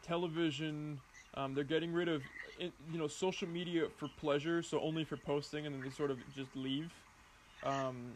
television, 0.05 0.99
um, 1.35 1.53
they're 1.53 1.63
getting 1.63 1.93
rid 1.93 2.07
of 2.07 2.21
you 2.59 2.97
know 2.97 3.07
social 3.07 3.47
media 3.47 3.87
for 3.97 4.07
pleasure, 4.19 4.61
so 4.61 4.79
only 4.81 5.03
for 5.03 5.17
posting, 5.17 5.65
and 5.65 5.75
then 5.75 5.83
they 5.83 5.89
sort 5.89 6.11
of 6.11 6.17
just 6.35 6.55
leave. 6.55 6.91
Um, 7.63 8.11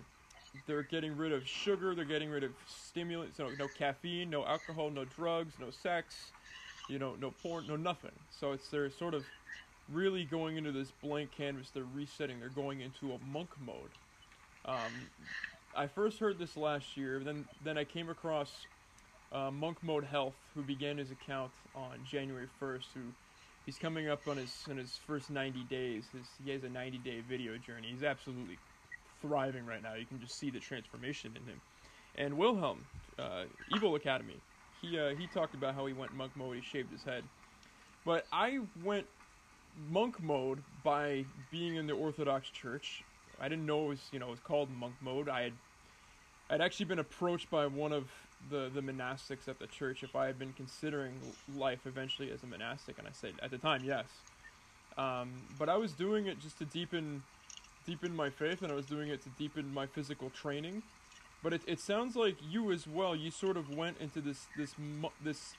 they're 0.67 0.83
getting 0.83 1.15
rid 1.17 1.31
of 1.31 1.47
sugar, 1.47 1.95
they're 1.95 2.05
getting 2.05 2.30
rid 2.30 2.43
of 2.43 2.51
stimulants, 2.67 3.39
no, 3.39 3.67
caffeine, 3.77 4.30
no 4.30 4.45
alcohol, 4.45 4.89
no 4.89 5.05
drugs, 5.05 5.53
no 5.59 5.69
sex, 5.69 6.31
you 6.89 6.97
know, 6.97 7.15
no 7.19 7.31
porn, 7.31 7.65
no 7.67 7.75
nothing. 7.75 8.11
So 8.30 8.53
it's 8.53 8.69
they're 8.69 8.89
sort 8.89 9.14
of 9.14 9.25
really 9.91 10.23
going 10.23 10.57
into 10.57 10.72
this 10.72 10.91
blank 11.03 11.31
canvas. 11.31 11.69
They're 11.69 11.83
resetting. 11.93 12.39
They're 12.39 12.49
going 12.49 12.81
into 12.81 13.14
a 13.14 13.19
monk 13.31 13.49
mode. 13.59 13.91
Um, 14.65 14.91
I 15.75 15.88
first 15.88 16.19
heard 16.19 16.39
this 16.39 16.57
last 16.57 16.97
year. 16.97 17.19
Then 17.19 17.45
then 17.64 17.77
I 17.77 17.83
came 17.83 18.09
across 18.09 18.51
uh, 19.31 19.51
Monk 19.51 19.77
Mode 19.83 20.05
Health, 20.05 20.35
who 20.53 20.61
began 20.63 20.97
his 20.97 21.11
account 21.11 21.51
on 21.75 21.99
January 22.09 22.47
first. 22.59 22.87
Who 22.93 23.01
he's 23.65 23.77
coming 23.77 24.09
up 24.09 24.27
on 24.27 24.37
his 24.37 24.53
on 24.69 24.77
his 24.77 24.99
first 25.07 25.29
90 25.29 25.63
days. 25.63 26.05
His, 26.13 26.27
he 26.43 26.51
has 26.51 26.63
a 26.63 26.69
90 26.69 26.97
day 26.99 27.21
video 27.27 27.57
journey. 27.57 27.87
He's 27.91 28.03
absolutely 28.03 28.57
thriving 29.21 29.65
right 29.65 29.81
now. 29.81 29.95
You 29.95 30.05
can 30.05 30.19
just 30.19 30.37
see 30.37 30.49
the 30.49 30.59
transformation 30.59 31.31
in 31.35 31.43
him. 31.51 31.61
And 32.17 32.37
Wilhelm, 32.37 32.85
uh, 33.19 33.43
Evil 33.75 33.95
Academy, 33.95 34.37
he 34.81 34.99
uh, 34.99 35.15
he 35.15 35.27
talked 35.27 35.53
about 35.53 35.75
how 35.75 35.85
he 35.85 35.93
went 35.93 36.13
monk 36.15 36.31
mode. 36.35 36.55
He 36.55 36.61
shaved 36.61 36.91
his 36.91 37.03
head. 37.03 37.23
But 38.05 38.25
I 38.31 38.59
went 38.83 39.05
monk 39.89 40.21
mode 40.21 40.59
by 40.83 41.25
being 41.51 41.75
in 41.75 41.87
the 41.87 41.93
Orthodox 41.93 42.49
Church. 42.49 43.03
I 43.41 43.49
didn't 43.49 43.65
know 43.65 43.85
it 43.85 43.89
was 43.89 43.99
you 44.11 44.19
know 44.19 44.27
it 44.27 44.31
was 44.31 44.39
called 44.39 44.69
monk 44.79 44.93
mode. 45.01 45.27
I 45.27 45.43
had 45.43 45.53
I'd 46.49 46.61
actually 46.61 46.85
been 46.85 46.99
approached 46.99 47.49
by 47.49 47.65
one 47.65 47.91
of 47.91 48.05
the 48.49 48.69
the 48.74 48.82
monastics 48.82 49.48
at 49.48 49.59
the 49.59 49.67
church 49.67 50.03
if 50.03 50.15
I 50.15 50.27
had 50.27 50.38
been 50.38 50.53
considering 50.53 51.14
life 51.56 51.80
eventually 51.85 52.32
as 52.32 52.43
a 52.43 52.48
monastic, 52.48 52.98
and 52.98 53.07
I 53.07 53.11
said 53.11 53.33
at 53.41 53.51
the 53.51 53.57
time 53.57 53.83
yes. 53.83 54.06
Um, 54.98 55.33
but 55.59 55.67
I 55.67 55.77
was 55.77 55.91
doing 55.91 56.27
it 56.27 56.40
just 56.40 56.57
to 56.59 56.65
deepen 56.65 57.24
deepen 57.85 58.15
my 58.15 58.30
faith, 58.30 58.61
and 58.61 58.72
I 58.72 58.75
was 58.75 58.85
doing 58.85 59.09
it 59.09 59.22
to 59.24 59.30
deepen 59.38 59.74
my 59.74 59.85
physical 59.85 60.30
training. 60.30 60.83
But 61.43 61.53
it, 61.53 61.61
it 61.67 61.80
sounds 61.80 62.15
like 62.15 62.38
you 62.49 62.72
as 62.72 62.88
well. 62.88 63.15
You 63.15 63.30
sort 63.30 63.57
of 63.57 63.69
went 63.75 63.98
into 63.99 64.22
this 64.22 64.48
this 64.57 64.74
this 65.24 65.53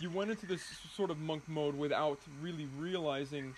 you 0.00 0.10
went 0.10 0.30
into 0.30 0.46
this 0.46 0.62
sort 0.94 1.10
of 1.10 1.18
monk 1.18 1.48
mode 1.48 1.76
without 1.76 2.18
really 2.40 2.66
realizing 2.78 3.54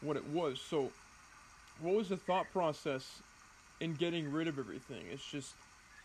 what 0.00 0.16
it 0.16 0.26
was. 0.28 0.60
So, 0.60 0.90
what 1.80 1.94
was 1.94 2.08
the 2.08 2.16
thought 2.16 2.50
process 2.52 3.22
in 3.80 3.94
getting 3.94 4.30
rid 4.30 4.48
of 4.48 4.58
everything? 4.58 5.04
It's 5.10 5.24
just 5.24 5.54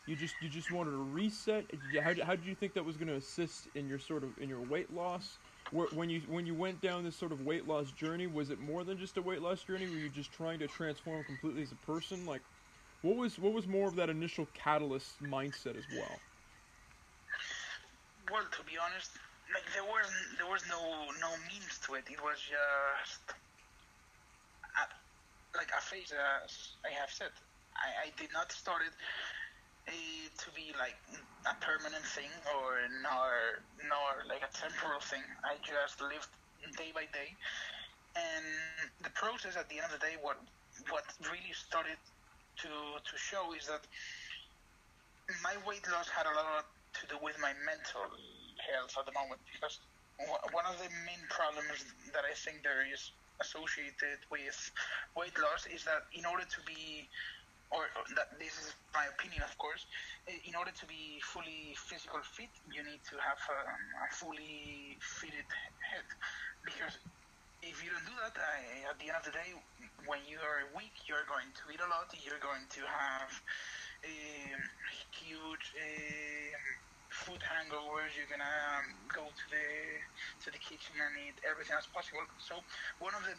you 0.07 0.15
just 0.15 0.41
you 0.41 0.47
just 0.49 0.71
wanted 0.71 0.91
to 0.91 0.97
reset. 0.97 1.69
How, 2.01 2.13
how 2.23 2.35
did 2.35 2.45
you 2.45 2.55
think 2.55 2.73
that 2.73 2.85
was 2.85 2.95
going 2.95 3.09
to 3.09 3.15
assist 3.15 3.67
in 3.75 3.87
your 3.87 3.99
sort 3.99 4.23
of 4.23 4.29
in 4.37 4.47
your 4.47 4.61
weight 4.61 4.91
loss? 4.91 5.37
When 5.71 6.09
you 6.09 6.21
when 6.29 6.45
you 6.45 6.55
went 6.55 6.81
down 6.81 7.03
this 7.03 7.17
sort 7.17 7.33
of 7.33 7.41
weight 7.41 7.67
loss 7.67 7.91
journey, 7.91 8.25
was 8.25 8.49
it 8.49 8.57
more 8.57 8.85
than 8.85 8.97
just 8.97 9.17
a 9.17 9.21
weight 9.21 9.41
loss 9.41 9.63
journey? 9.63 9.85
Were 9.85 9.99
you 9.99 10.09
just 10.09 10.31
trying 10.31 10.59
to 10.59 10.67
transform 10.67 11.25
completely 11.25 11.61
as 11.61 11.73
a 11.73 11.85
person? 11.85 12.25
Like, 12.25 12.41
what 13.01 13.17
was 13.17 13.37
what 13.37 13.51
was 13.51 13.67
more 13.67 13.89
of 13.89 13.97
that 13.97 14.09
initial 14.09 14.47
catalyst 14.53 15.21
mindset 15.21 15.77
as 15.77 15.87
well? 15.91 16.21
Well, 18.31 18.45
to 18.49 18.63
be 18.63 18.77
honest, 18.79 19.11
like 19.53 19.67
there 19.73 19.83
was 19.83 20.07
there 20.37 20.47
was 20.47 20.63
no 20.69 20.79
no 21.19 21.31
means 21.51 21.79
to 21.85 21.95
it. 21.95 22.05
It 22.09 22.23
was 22.23 22.39
just 22.39 23.35
like 25.55 25.71
a 25.77 25.81
phase, 25.81 26.13
as 26.13 26.77
I 26.85 26.93
have 26.97 27.09
said. 27.09 27.31
I, 27.75 28.07
I 28.07 28.13
did 28.17 28.31
not 28.33 28.51
start 28.51 28.81
it 28.85 28.93
uh, 29.87 30.27
to 30.37 30.47
be 30.53 30.73
like 30.77 30.97
a 31.47 31.55
permanent 31.63 32.03
thing 32.03 32.31
or 32.53 32.83
nor 33.01 33.63
nor 33.87 34.27
like 34.27 34.43
a 34.43 34.51
temporal 34.51 34.99
thing. 34.99 35.23
I 35.43 35.55
just 35.63 36.01
lived 36.01 36.29
day 36.75 36.91
by 36.93 37.07
day, 37.15 37.31
and 38.15 38.45
the 39.03 39.11
process 39.15 39.55
at 39.55 39.69
the 39.69 39.79
end 39.79 39.87
of 39.87 39.99
the 39.99 40.03
day, 40.03 40.15
what 40.21 40.37
what 40.91 41.03
really 41.23 41.53
started 41.55 41.97
to 42.63 42.69
to 42.69 43.13
show 43.15 43.53
is 43.53 43.67
that 43.67 43.87
my 45.43 45.55
weight 45.67 45.85
loss 45.91 46.09
had 46.09 46.25
a 46.25 46.35
lot 46.35 46.65
to 46.99 47.03
do 47.07 47.17
with 47.21 47.37
my 47.39 47.53
mental 47.65 48.07
health 48.59 48.95
at 48.97 49.05
the 49.05 49.13
moment 49.13 49.39
because 49.53 49.79
one 50.51 50.65
of 50.65 50.77
the 50.81 50.89
main 51.05 51.21
problems 51.29 51.85
that 52.13 52.25
I 52.25 52.33
think 52.33 52.63
there 52.63 52.81
is 52.81 53.11
associated 53.39 54.17
with 54.31 54.57
weight 55.15 55.37
loss 55.37 55.67
is 55.69 55.85
that 55.85 56.09
in 56.13 56.25
order 56.25 56.43
to 56.43 56.59
be 56.65 57.05
or, 57.71 57.83
that 58.15 58.39
this 58.39 58.55
is 58.59 58.73
my 58.93 59.05
opinion, 59.11 59.43
of 59.43 59.53
course. 59.57 59.85
In 60.27 60.55
order 60.55 60.71
to 60.71 60.85
be 60.87 61.19
fully 61.23 61.75
physical 61.75 62.19
fit, 62.23 62.51
you 62.71 62.83
need 62.83 63.03
to 63.11 63.15
have 63.19 63.39
um, 63.51 63.83
a 64.03 64.09
fully 64.13 64.95
fitted 65.01 65.47
head, 65.83 66.07
because 66.63 66.95
if 67.63 67.83
you 67.83 67.89
don't 67.89 68.05
do 68.05 68.15
that, 68.21 68.37
uh, 68.37 68.91
at 68.91 68.97
the 69.01 69.09
end 69.11 69.17
of 69.19 69.25
the 69.25 69.35
day, 69.35 69.51
when 70.05 70.21
you 70.29 70.37
are 70.39 70.69
weak, 70.77 70.93
you're 71.09 71.25
going 71.27 71.49
to 71.51 71.63
eat 71.73 71.81
a 71.81 71.89
lot. 71.89 72.07
You're 72.23 72.39
going 72.39 72.63
to 72.63 72.81
have 72.85 73.31
um, 74.05 74.61
huge 75.11 75.65
um, 75.75 76.63
food 77.09 77.41
hangovers. 77.41 78.13
You're 78.13 78.29
gonna 78.29 78.45
um, 78.77 78.87
go 79.09 79.25
to 79.25 79.45
the 79.49 79.67
to 80.45 80.47
the 80.53 80.61
kitchen 80.61 80.95
and 81.01 81.13
eat 81.27 81.37
everything 81.43 81.75
as 81.75 81.89
possible. 81.89 82.23
So 82.37 82.61
one 83.01 83.17
of 83.17 83.25
the 83.25 83.33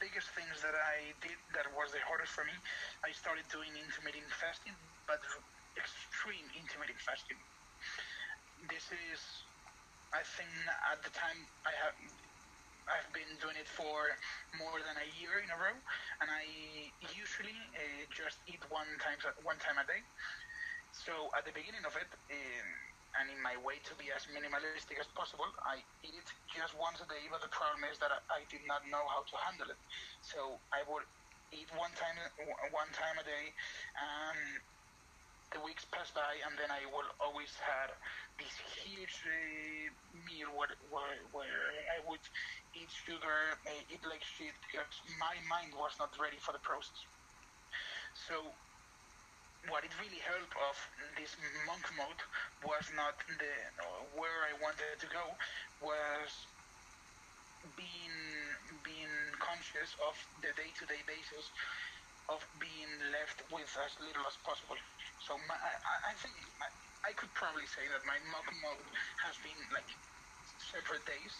biggest 0.00 0.32
things 0.32 0.64
that 0.64 0.74
I 0.74 1.12
did 1.20 1.36
that 1.52 1.68
was 1.76 1.92
the 1.92 2.00
hardest 2.08 2.32
for 2.32 2.42
me, 2.48 2.56
I 3.04 3.12
started 3.12 3.44
doing 3.52 3.70
intermittent 3.76 4.26
fasting, 4.32 4.74
but 5.04 5.20
extreme 5.76 6.48
intermittent 6.56 6.98
fasting. 6.98 7.38
This 8.68 8.88
is, 8.92 9.20
I 10.12 10.24
think, 10.24 10.50
at 10.90 11.00
the 11.04 11.12
time 11.12 11.38
I 11.68 11.72
have. 11.84 11.94
I've 12.90 13.06
been 13.14 13.30
doing 13.38 13.54
it 13.54 13.70
for 13.70 14.10
more 14.58 14.82
than 14.82 14.98
a 14.98 15.08
year 15.22 15.38
in 15.38 15.46
a 15.46 15.58
row, 15.62 15.76
and 16.18 16.26
I 16.26 16.42
usually 17.14 17.54
uh, 17.78 18.02
just 18.10 18.42
eat 18.50 18.58
one 18.66 18.88
times 18.98 19.22
one 19.46 19.62
time 19.62 19.78
a 19.78 19.86
day. 19.86 20.02
So 20.90 21.30
at 21.38 21.46
the 21.46 21.54
beginning 21.54 21.86
of 21.86 21.94
it, 21.94 22.10
um, 22.10 22.68
and 23.18 23.26
in 23.32 23.40
my 23.42 23.56
way 23.66 23.82
to 23.90 23.94
be 23.98 24.12
as 24.14 24.26
minimalistic 24.30 25.00
as 25.00 25.10
possible, 25.16 25.48
I 25.66 25.82
eat 26.06 26.14
it 26.14 26.28
just 26.46 26.76
once 26.78 27.02
a 27.02 27.08
day. 27.10 27.26
But 27.26 27.42
the 27.42 27.50
problem 27.50 27.82
is 27.90 27.98
that 27.98 28.12
I, 28.14 28.20
I 28.38 28.40
did 28.46 28.62
not 28.68 28.86
know 28.86 29.02
how 29.10 29.26
to 29.26 29.36
handle 29.46 29.70
it. 29.70 29.80
So 30.22 30.62
I 30.70 30.86
would 30.86 31.06
eat 31.50 31.70
one 31.74 31.90
time 31.98 32.14
one 32.70 32.90
time 32.94 33.18
a 33.18 33.26
day, 33.26 33.50
and 33.98 34.62
the 35.50 35.60
weeks 35.66 35.82
pass 35.90 36.14
by, 36.14 36.38
and 36.46 36.54
then 36.54 36.70
I 36.70 36.86
will 36.94 37.10
always 37.18 37.50
have 37.58 37.90
this 38.38 38.54
huge 38.86 39.26
uh, 39.26 39.90
meal 40.14 40.54
where, 40.54 40.70
where, 40.94 41.18
where 41.34 41.66
I 41.90 41.98
would 42.06 42.22
eat 42.78 42.90
sugar, 42.90 43.58
uh, 43.66 43.82
eat 43.90 44.02
like 44.06 44.22
shit, 44.22 44.54
because 44.70 44.94
my 45.18 45.34
mind 45.50 45.74
was 45.74 45.98
not 45.98 46.14
ready 46.22 46.38
for 46.38 46.54
the 46.54 46.62
process. 46.62 47.02
So 48.14 48.54
what 49.68 49.84
it 49.84 49.92
really 50.00 50.22
helped 50.24 50.54
of 50.56 50.76
this 51.20 51.36
monk 51.68 51.84
mode 51.98 52.20
was 52.64 52.88
not 52.96 53.18
the 53.28 53.52
where 54.16 54.40
I 54.48 54.56
wanted 54.62 54.96
to 55.04 55.08
go 55.12 55.24
was 55.84 56.48
being 57.76 58.16
being 58.80 59.12
conscious 59.36 59.92
of 60.00 60.16
the 60.40 60.48
day-to-day 60.56 61.04
basis 61.04 61.52
of 62.32 62.40
being 62.62 62.88
left 63.10 63.42
with 63.50 63.68
as 63.84 63.92
little 63.98 64.22
as 64.24 64.38
possible. 64.46 64.78
So 65.18 65.34
my, 65.50 65.58
I, 65.58 65.74
I 66.08 66.14
think 66.22 66.32
I, 66.62 66.70
I 67.10 67.12
could 67.18 67.32
probably 67.34 67.66
say 67.66 67.84
that 67.90 68.06
my 68.06 68.16
monk 68.30 68.46
mode 68.62 68.86
has 69.26 69.34
been 69.42 69.58
like 69.74 69.88
separate 70.62 71.02
days. 71.04 71.34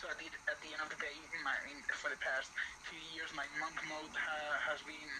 So 0.00 0.08
at 0.08 0.16
the, 0.16 0.26
at 0.48 0.58
the 0.64 0.72
end 0.72 0.82
of 0.82 0.90
the 0.90 0.98
day, 0.98 1.14
my, 1.44 1.54
for 2.00 2.08
the 2.08 2.18
past 2.18 2.48
few 2.88 2.98
years, 3.12 3.28
my 3.36 3.44
monk 3.60 3.76
mode 3.86 4.14
ha, 4.16 4.56
has 4.72 4.80
been 4.88 5.10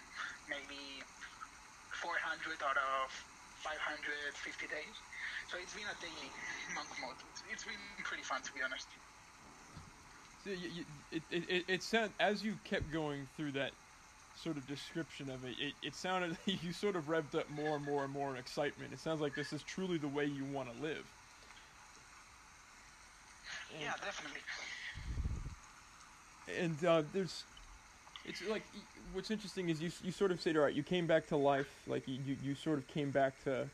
maybe 0.49 1.05
400 2.03 2.59
out 2.67 2.75
of 2.75 3.07
550 3.63 4.67
days. 4.67 4.95
So 5.47 5.55
it's 5.55 5.71
been 5.71 5.87
a 5.87 5.95
daily 6.03 6.27
monk 6.75 6.91
mode. 6.99 7.15
It's, 7.31 7.43
it's 7.49 7.63
been 7.63 7.79
pretty 8.03 8.23
fun, 8.23 8.41
to 8.43 8.51
be 8.51 8.59
honest. 8.59 8.87
So 10.43 10.51
you, 10.51 10.67
you, 10.67 10.83
it, 11.15 11.23
it, 11.31 11.43
it, 11.49 11.63
it 11.79 11.83
sound 11.83 12.11
as 12.19 12.43
you 12.43 12.55
kept 12.67 12.91
going 12.91 13.27
through 13.37 13.53
that 13.53 13.71
sort 14.35 14.57
of 14.57 14.67
description 14.67 15.29
of 15.29 15.45
it, 15.45 15.55
it, 15.57 15.73
it 15.81 15.95
sounded 15.95 16.35
you 16.45 16.73
sort 16.73 16.97
of 16.97 17.05
revved 17.05 17.35
up 17.39 17.49
more 17.49 17.77
and 17.77 17.85
more 17.85 18.03
and 18.03 18.11
more 18.11 18.31
in 18.31 18.37
excitement. 18.37 18.91
It 18.91 18.99
sounds 18.99 19.21
like 19.21 19.35
this 19.35 19.53
is 19.53 19.63
truly 19.63 19.97
the 19.97 20.09
way 20.09 20.25
you 20.25 20.43
want 20.53 20.67
to 20.75 20.83
live. 20.83 21.05
And, 23.71 23.81
Yeah, 23.81 23.93
definitely. 24.03 24.41
and 26.59 26.83
uh, 26.83 27.03
there's, 27.13 27.45
it's 28.25 28.41
like 28.41 28.63
what's 29.11 29.31
interesting 29.31 29.69
is 29.69 29.81
you 29.81 29.91
you 30.01 30.11
sort 30.11 30.31
of 30.31 30.41
said, 30.41 30.55
all 30.55 30.63
right, 30.63 30.73
you 30.73 30.83
came 30.83 31.07
back 31.07 31.27
to 31.27 31.37
life, 31.37 31.67
like 31.85 32.07
you 32.07 32.37
you, 32.41 32.55
sort 32.55 32.79
of 32.79 32.87
came 32.87 33.11
back 33.11 33.39
to 33.43 33.69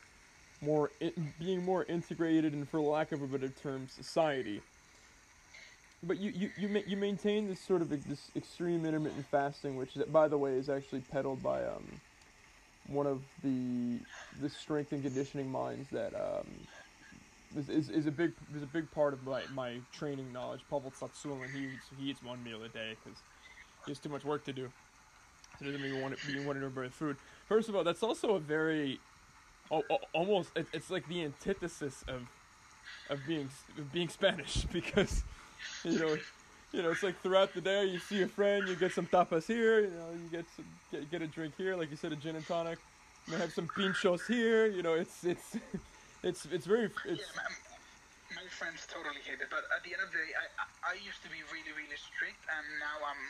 more 0.61 0.91
in, 0.99 1.33
being 1.39 1.63
more 1.63 1.85
integrated 1.85 2.53
and, 2.53 2.67
for 2.67 2.81
lack 2.81 3.11
of 3.11 3.21
a 3.21 3.27
better 3.27 3.49
term, 3.49 3.87
society. 3.87 4.61
But 6.01 6.17
you 6.17 6.31
you 6.33 6.49
you, 6.57 6.69
ma- 6.69 6.87
you 6.87 6.97
maintain 6.97 7.47
this 7.47 7.59
sort 7.59 7.81
of 7.81 7.89
this 7.89 8.31
extreme 8.35 8.85
intermittent 8.85 9.25
fasting, 9.29 9.75
which 9.75 9.95
is, 9.95 10.03
by 10.05 10.27
the 10.27 10.37
way 10.37 10.53
is 10.53 10.69
actually 10.69 11.01
peddled 11.01 11.43
by 11.43 11.65
um 11.65 11.99
one 12.87 13.05
of 13.05 13.21
the 13.43 13.99
the 14.41 14.49
strength 14.49 14.91
and 14.93 15.03
conditioning 15.03 15.51
minds 15.51 15.89
that 15.89 16.13
um 16.15 16.67
is, 17.55 17.69
is, 17.69 17.89
is 17.89 18.05
a 18.05 18.11
big 18.11 18.33
is 18.55 18.63
a 18.63 18.67
big 18.67 18.91
part 18.91 19.13
of 19.13 19.23
my, 19.23 19.41
my 19.53 19.81
training 19.91 20.31
knowledge. 20.31 20.61
Pavel 20.69 20.91
Tsatsouline, 20.91 21.51
he 21.51 21.65
eats, 21.65 21.85
he 21.97 22.09
eats 22.09 22.21
one 22.21 22.43
meal 22.43 22.63
a 22.63 22.69
day 22.69 22.95
because 23.03 23.23
he 23.85 23.91
has 23.91 23.99
too 23.99 24.09
much 24.09 24.25
work 24.25 24.45
to 24.45 24.53
do. 24.53 24.69
So 25.59 25.65
doesn't 25.65 25.83
even 25.83 26.01
want 26.01 26.17
to, 26.17 26.31
even 26.31 26.45
want 26.45 26.59
to 26.61 26.69
burn 26.69 26.89
food. 26.89 27.17
First 27.47 27.67
of 27.69 27.75
all, 27.75 27.83
that's 27.83 28.03
also 28.03 28.35
a 28.35 28.39
very, 28.39 28.99
oh, 29.71 29.83
oh, 29.89 29.97
almost 30.13 30.51
it, 30.55 30.67
it's 30.73 30.89
like 30.89 31.07
the 31.07 31.23
antithesis 31.23 32.03
of 32.07 32.21
of 33.09 33.19
being 33.27 33.49
of 33.77 33.91
being 33.91 34.09
Spanish 34.09 34.63
because 34.71 35.23
you 35.83 35.99
know 35.99 36.17
you 36.71 36.81
know 36.81 36.91
it's 36.91 37.03
like 37.03 37.19
throughout 37.21 37.53
the 37.53 37.61
day 37.61 37.85
you 37.85 37.99
see 37.99 38.21
a 38.21 38.27
friend, 38.27 38.67
you 38.67 38.75
get 38.75 38.93
some 38.93 39.05
tapas 39.07 39.47
here, 39.47 39.81
you 39.81 39.91
know 39.91 40.11
you 40.13 40.29
get 40.31 40.45
some, 40.55 40.65
get, 40.91 41.11
get 41.11 41.21
a 41.21 41.27
drink 41.27 41.53
here, 41.57 41.75
like 41.75 41.91
you 41.91 41.97
said, 41.97 42.11
a 42.11 42.15
gin 42.15 42.35
and 42.35 42.47
tonic. 42.47 42.79
You 43.27 43.35
have 43.35 43.51
some 43.51 43.67
pinchos 43.67 44.25
here, 44.27 44.67
you 44.67 44.81
know 44.81 44.93
it's 44.93 45.23
it's 45.23 45.57
it's 46.23 46.45
it's 46.45 46.65
very 46.65 46.85
it's 46.85 47.19
yeah, 47.19 47.35
my, 47.35 48.41
my 48.41 48.47
friends 48.49 48.87
totally 48.87 49.21
hate 49.25 49.41
it. 49.41 49.49
But 49.49 49.65
at 49.75 49.83
the 49.83 49.93
end 49.93 50.03
of 50.03 50.11
the 50.11 50.17
day, 50.17 50.31
I 50.39 50.91
I 50.91 50.93
used 51.03 51.21
to 51.23 51.29
be 51.29 51.43
really 51.51 51.73
really 51.75 51.99
strict, 51.99 52.39
and 52.47 52.65
now 52.79 53.03
I'm 53.03 53.21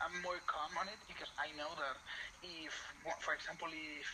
I'm 0.00 0.16
more 0.24 0.40
calm 0.48 0.72
on 0.80 0.88
it 0.88 1.00
because 1.08 1.28
I 1.36 1.52
know 1.56 1.70
that 1.76 1.96
if, 2.42 2.72
for 3.20 3.34
example, 3.36 3.68
if 3.72 4.08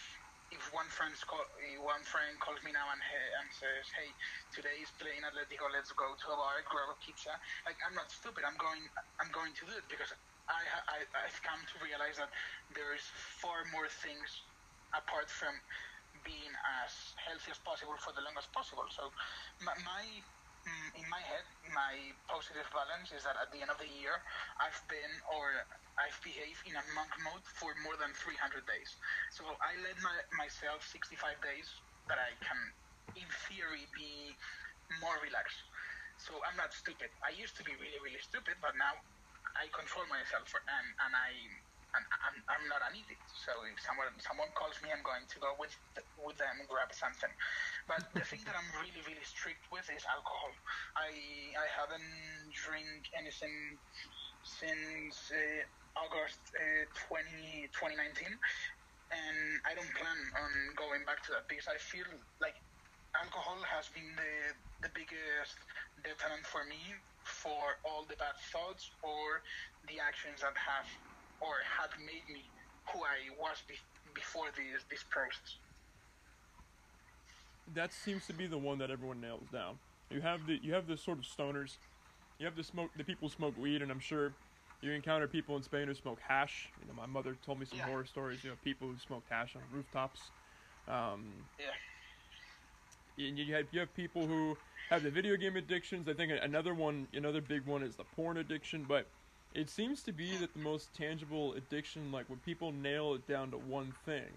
if 0.54 0.62
one 0.70 0.86
friend 0.94 1.10
call, 1.26 1.42
one 1.82 2.06
friend 2.06 2.38
calls 2.38 2.62
me 2.62 2.70
now 2.70 2.86
and 2.90 3.02
and 3.02 3.46
says, 3.50 3.86
"Hey, 3.98 4.10
today 4.54 4.78
is 4.82 4.90
playing 4.98 5.22
Atletico, 5.26 5.66
let's 5.74 5.90
go 5.94 6.06
to 6.14 6.26
a 6.30 6.36
bar, 6.38 6.62
grab 6.70 6.90
a 6.90 6.98
pizza," 7.02 7.34
like 7.66 7.78
I'm 7.86 7.94
not 7.94 8.10
stupid. 8.10 8.46
I'm 8.46 8.58
going 8.58 8.82
I'm 9.18 9.30
going 9.34 9.54
to 9.58 9.64
do 9.66 9.74
it 9.74 9.86
because 9.90 10.10
I 10.46 10.62
I 10.90 10.98
I've 11.26 11.40
come 11.42 11.58
to 11.58 11.76
realize 11.82 12.18
that 12.22 12.30
there 12.74 12.94
is 12.94 13.02
far 13.42 13.66
more 13.74 13.90
things 13.90 14.26
apart 14.94 15.30
from 15.30 15.54
being 16.24 16.52
as 16.82 16.92
healthy 17.26 17.50
as 17.52 17.60
possible 17.60 17.96
for 18.00 18.14
the 18.16 18.22
longest 18.24 18.48
possible. 18.54 18.86
So 18.88 19.10
my, 19.60 19.74
my 19.84 20.04
Mm, 20.66 20.88
in 20.98 21.06
my 21.08 21.22
head, 21.22 21.46
my 21.70 21.94
positive 22.26 22.66
balance 22.74 23.14
is 23.14 23.22
that 23.22 23.38
at 23.38 23.48
the 23.54 23.62
end 23.62 23.70
of 23.70 23.78
the 23.78 23.86
year, 23.86 24.18
I've 24.58 24.80
been 24.90 25.14
or 25.30 25.46
I've 25.94 26.18
behaved 26.26 26.66
in 26.66 26.74
a 26.74 26.84
monk 26.92 27.12
mode 27.22 27.46
for 27.62 27.70
more 27.86 27.94
than 27.96 28.10
300 28.18 28.66
days. 28.66 28.90
So 29.30 29.46
I 29.62 29.78
let 29.86 29.96
my, 30.02 30.16
myself 30.34 30.82
65 30.82 31.38
days 31.40 31.70
that 32.10 32.18
I 32.18 32.34
can, 32.42 32.58
in 33.14 33.28
theory, 33.46 33.86
be 33.94 34.34
more 35.00 35.16
relaxed. 35.22 35.62
So 36.18 36.34
I'm 36.42 36.58
not 36.58 36.74
stupid. 36.74 37.14
I 37.22 37.30
used 37.38 37.54
to 37.58 37.64
be 37.64 37.74
really, 37.78 38.00
really 38.02 38.22
stupid, 38.22 38.58
but 38.58 38.74
now 38.74 38.94
I 39.56 39.70
control 39.70 40.04
myself 40.10 40.50
and, 40.50 40.86
and 41.06 41.12
I 41.14 41.30
and 41.96 42.04
I'm, 42.28 42.36
I'm 42.52 42.64
not 42.68 42.84
an 42.84 42.94
idiot. 42.94 43.20
So 43.32 43.52
if 43.64 43.80
someone 43.80 44.12
someone 44.20 44.50
calls 44.52 44.76
me, 44.84 44.92
I'm 44.92 45.02
going 45.02 45.24
to 45.24 45.38
go 45.40 45.56
with 45.56 45.72
with 46.20 46.36
them 46.36 46.60
grab 46.68 46.92
something. 46.92 47.32
But 47.88 48.04
the 48.12 48.24
thing 48.24 48.44
that 48.44 48.54
I'm 48.56 48.70
really 48.84 49.00
really 49.08 49.24
strict 49.24 49.64
with 49.72 49.88
is 49.88 50.04
alcohol. 50.08 50.52
I 51.00 51.10
I 51.56 51.66
haven't 51.72 52.12
drink 52.52 53.08
anything 53.16 53.80
since 54.44 55.32
uh, 55.34 55.62
August 55.98 56.38
uh, 56.54 56.84
20, 57.08 57.66
2019, 57.72 58.28
and 59.10 59.38
I 59.64 59.74
don't 59.74 59.90
plan 59.96 60.20
on 60.38 60.52
going 60.76 61.02
back 61.08 61.24
to 61.26 61.34
that 61.34 61.48
because 61.48 61.66
I 61.66 61.78
feel 61.80 62.06
like 62.38 62.54
alcohol 63.16 63.58
has 63.64 63.88
been 63.90 64.06
the 64.14 64.34
the 64.84 64.92
biggest 64.92 65.56
deterrent 66.04 66.44
for 66.44 66.62
me 66.68 66.78
for 67.24 67.80
all 67.88 68.04
the 68.06 68.14
bad 68.20 68.36
thoughts 68.52 68.92
or 69.02 69.42
the 69.88 69.98
actions 69.98 70.44
that 70.44 70.54
have 70.54 70.86
or 71.40 71.54
had 71.78 71.90
made 72.00 72.26
me 72.28 72.42
who 72.92 73.00
I 73.04 73.30
was 73.38 73.62
be- 73.68 73.74
before 74.14 74.50
this 74.56 74.84
this 74.90 75.04
process. 75.10 75.58
that 77.74 77.92
seems 77.92 78.26
to 78.26 78.32
be 78.32 78.46
the 78.46 78.58
one 78.58 78.78
that 78.78 78.90
everyone 78.90 79.20
nails 79.20 79.48
down. 79.48 79.78
You 80.10 80.20
have 80.20 80.46
the 80.46 80.58
you 80.62 80.72
have 80.74 80.86
the 80.86 80.96
sort 80.96 81.18
of 81.18 81.24
stoners, 81.24 81.78
you 82.38 82.46
have 82.46 82.56
the 82.56 82.62
smoke 82.62 82.90
the 82.96 83.04
people 83.04 83.28
smoke 83.28 83.56
weed, 83.56 83.82
and 83.82 83.90
I'm 83.90 83.98
sure 84.00 84.32
you 84.82 84.92
encounter 84.92 85.26
people 85.26 85.56
in 85.56 85.62
Spain 85.62 85.88
who 85.88 85.94
smoke 85.94 86.20
hash. 86.20 86.72
You 86.80 86.86
know, 86.86 86.94
my 86.94 87.06
mother 87.06 87.34
told 87.34 87.58
me 87.58 87.66
some 87.66 87.78
Yeah. 87.78 87.86
horror 87.86 88.04
stories. 88.04 88.44
You 88.44 88.50
know, 88.50 88.56
people 88.56 88.88
who 88.88 88.96
smoked 88.98 89.28
hash 89.30 89.56
on 89.56 89.62
rooftops. 89.72 90.30
Um, 90.86 91.48
Yeah. 91.58 91.74
and 93.18 93.38
you 93.38 93.54
have 93.54 93.66
you 93.72 93.80
have 93.80 93.94
people 93.94 94.26
who 94.26 94.56
have 94.90 95.02
the 95.02 95.10
video 95.10 95.36
game 95.36 95.56
addictions. 95.56 96.08
I 96.08 96.14
think 96.14 96.32
another 96.40 96.74
one, 96.74 97.08
another 97.12 97.40
big 97.40 97.66
one 97.66 97.82
is 97.82 97.96
the 97.96 98.04
porn 98.04 98.36
addiction. 98.36 98.84
But 98.84 99.15
it 99.56 99.70
seems 99.70 100.02
to 100.02 100.12
be 100.12 100.36
that 100.36 100.52
the 100.52 100.60
most 100.60 100.94
tangible 100.94 101.54
addiction, 101.54 102.12
like 102.12 102.28
when 102.28 102.38
people 102.40 102.72
nail 102.72 103.14
it 103.14 103.26
down 103.26 103.50
to 103.50 103.56
one 103.56 103.92
thing, 104.04 104.28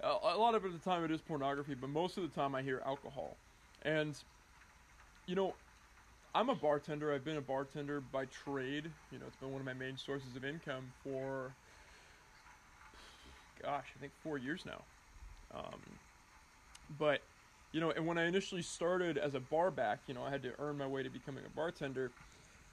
a, 0.00 0.06
a 0.06 0.38
lot 0.38 0.54
of 0.54 0.64
it, 0.64 0.72
the 0.72 0.78
time 0.90 1.04
it 1.04 1.10
is 1.10 1.20
pornography, 1.20 1.74
but 1.74 1.90
most 1.90 2.16
of 2.16 2.22
the 2.22 2.30
time 2.30 2.54
I 2.54 2.62
hear 2.62 2.82
alcohol. 2.86 3.36
And, 3.82 4.16
you 5.26 5.34
know, 5.34 5.54
I'm 6.34 6.48
a 6.48 6.54
bartender. 6.54 7.12
I've 7.12 7.26
been 7.26 7.36
a 7.36 7.42
bartender 7.42 8.00
by 8.00 8.24
trade. 8.24 8.90
You 9.10 9.18
know, 9.18 9.26
it's 9.26 9.36
been 9.36 9.52
one 9.52 9.60
of 9.60 9.66
my 9.66 9.74
main 9.74 9.98
sources 9.98 10.34
of 10.34 10.46
income 10.46 10.84
for, 11.04 11.52
gosh, 13.62 13.84
I 13.94 14.00
think 14.00 14.12
four 14.22 14.38
years 14.38 14.64
now. 14.64 14.80
Um, 15.54 15.80
but, 16.98 17.20
you 17.72 17.80
know, 17.80 17.90
and 17.90 18.06
when 18.06 18.16
I 18.16 18.24
initially 18.24 18.62
started 18.62 19.18
as 19.18 19.34
a 19.34 19.40
bar 19.40 19.70
back, 19.70 19.98
you 20.06 20.14
know, 20.14 20.24
I 20.24 20.30
had 20.30 20.42
to 20.44 20.52
earn 20.58 20.78
my 20.78 20.86
way 20.86 21.02
to 21.02 21.10
becoming 21.10 21.44
a 21.44 21.54
bartender. 21.54 22.10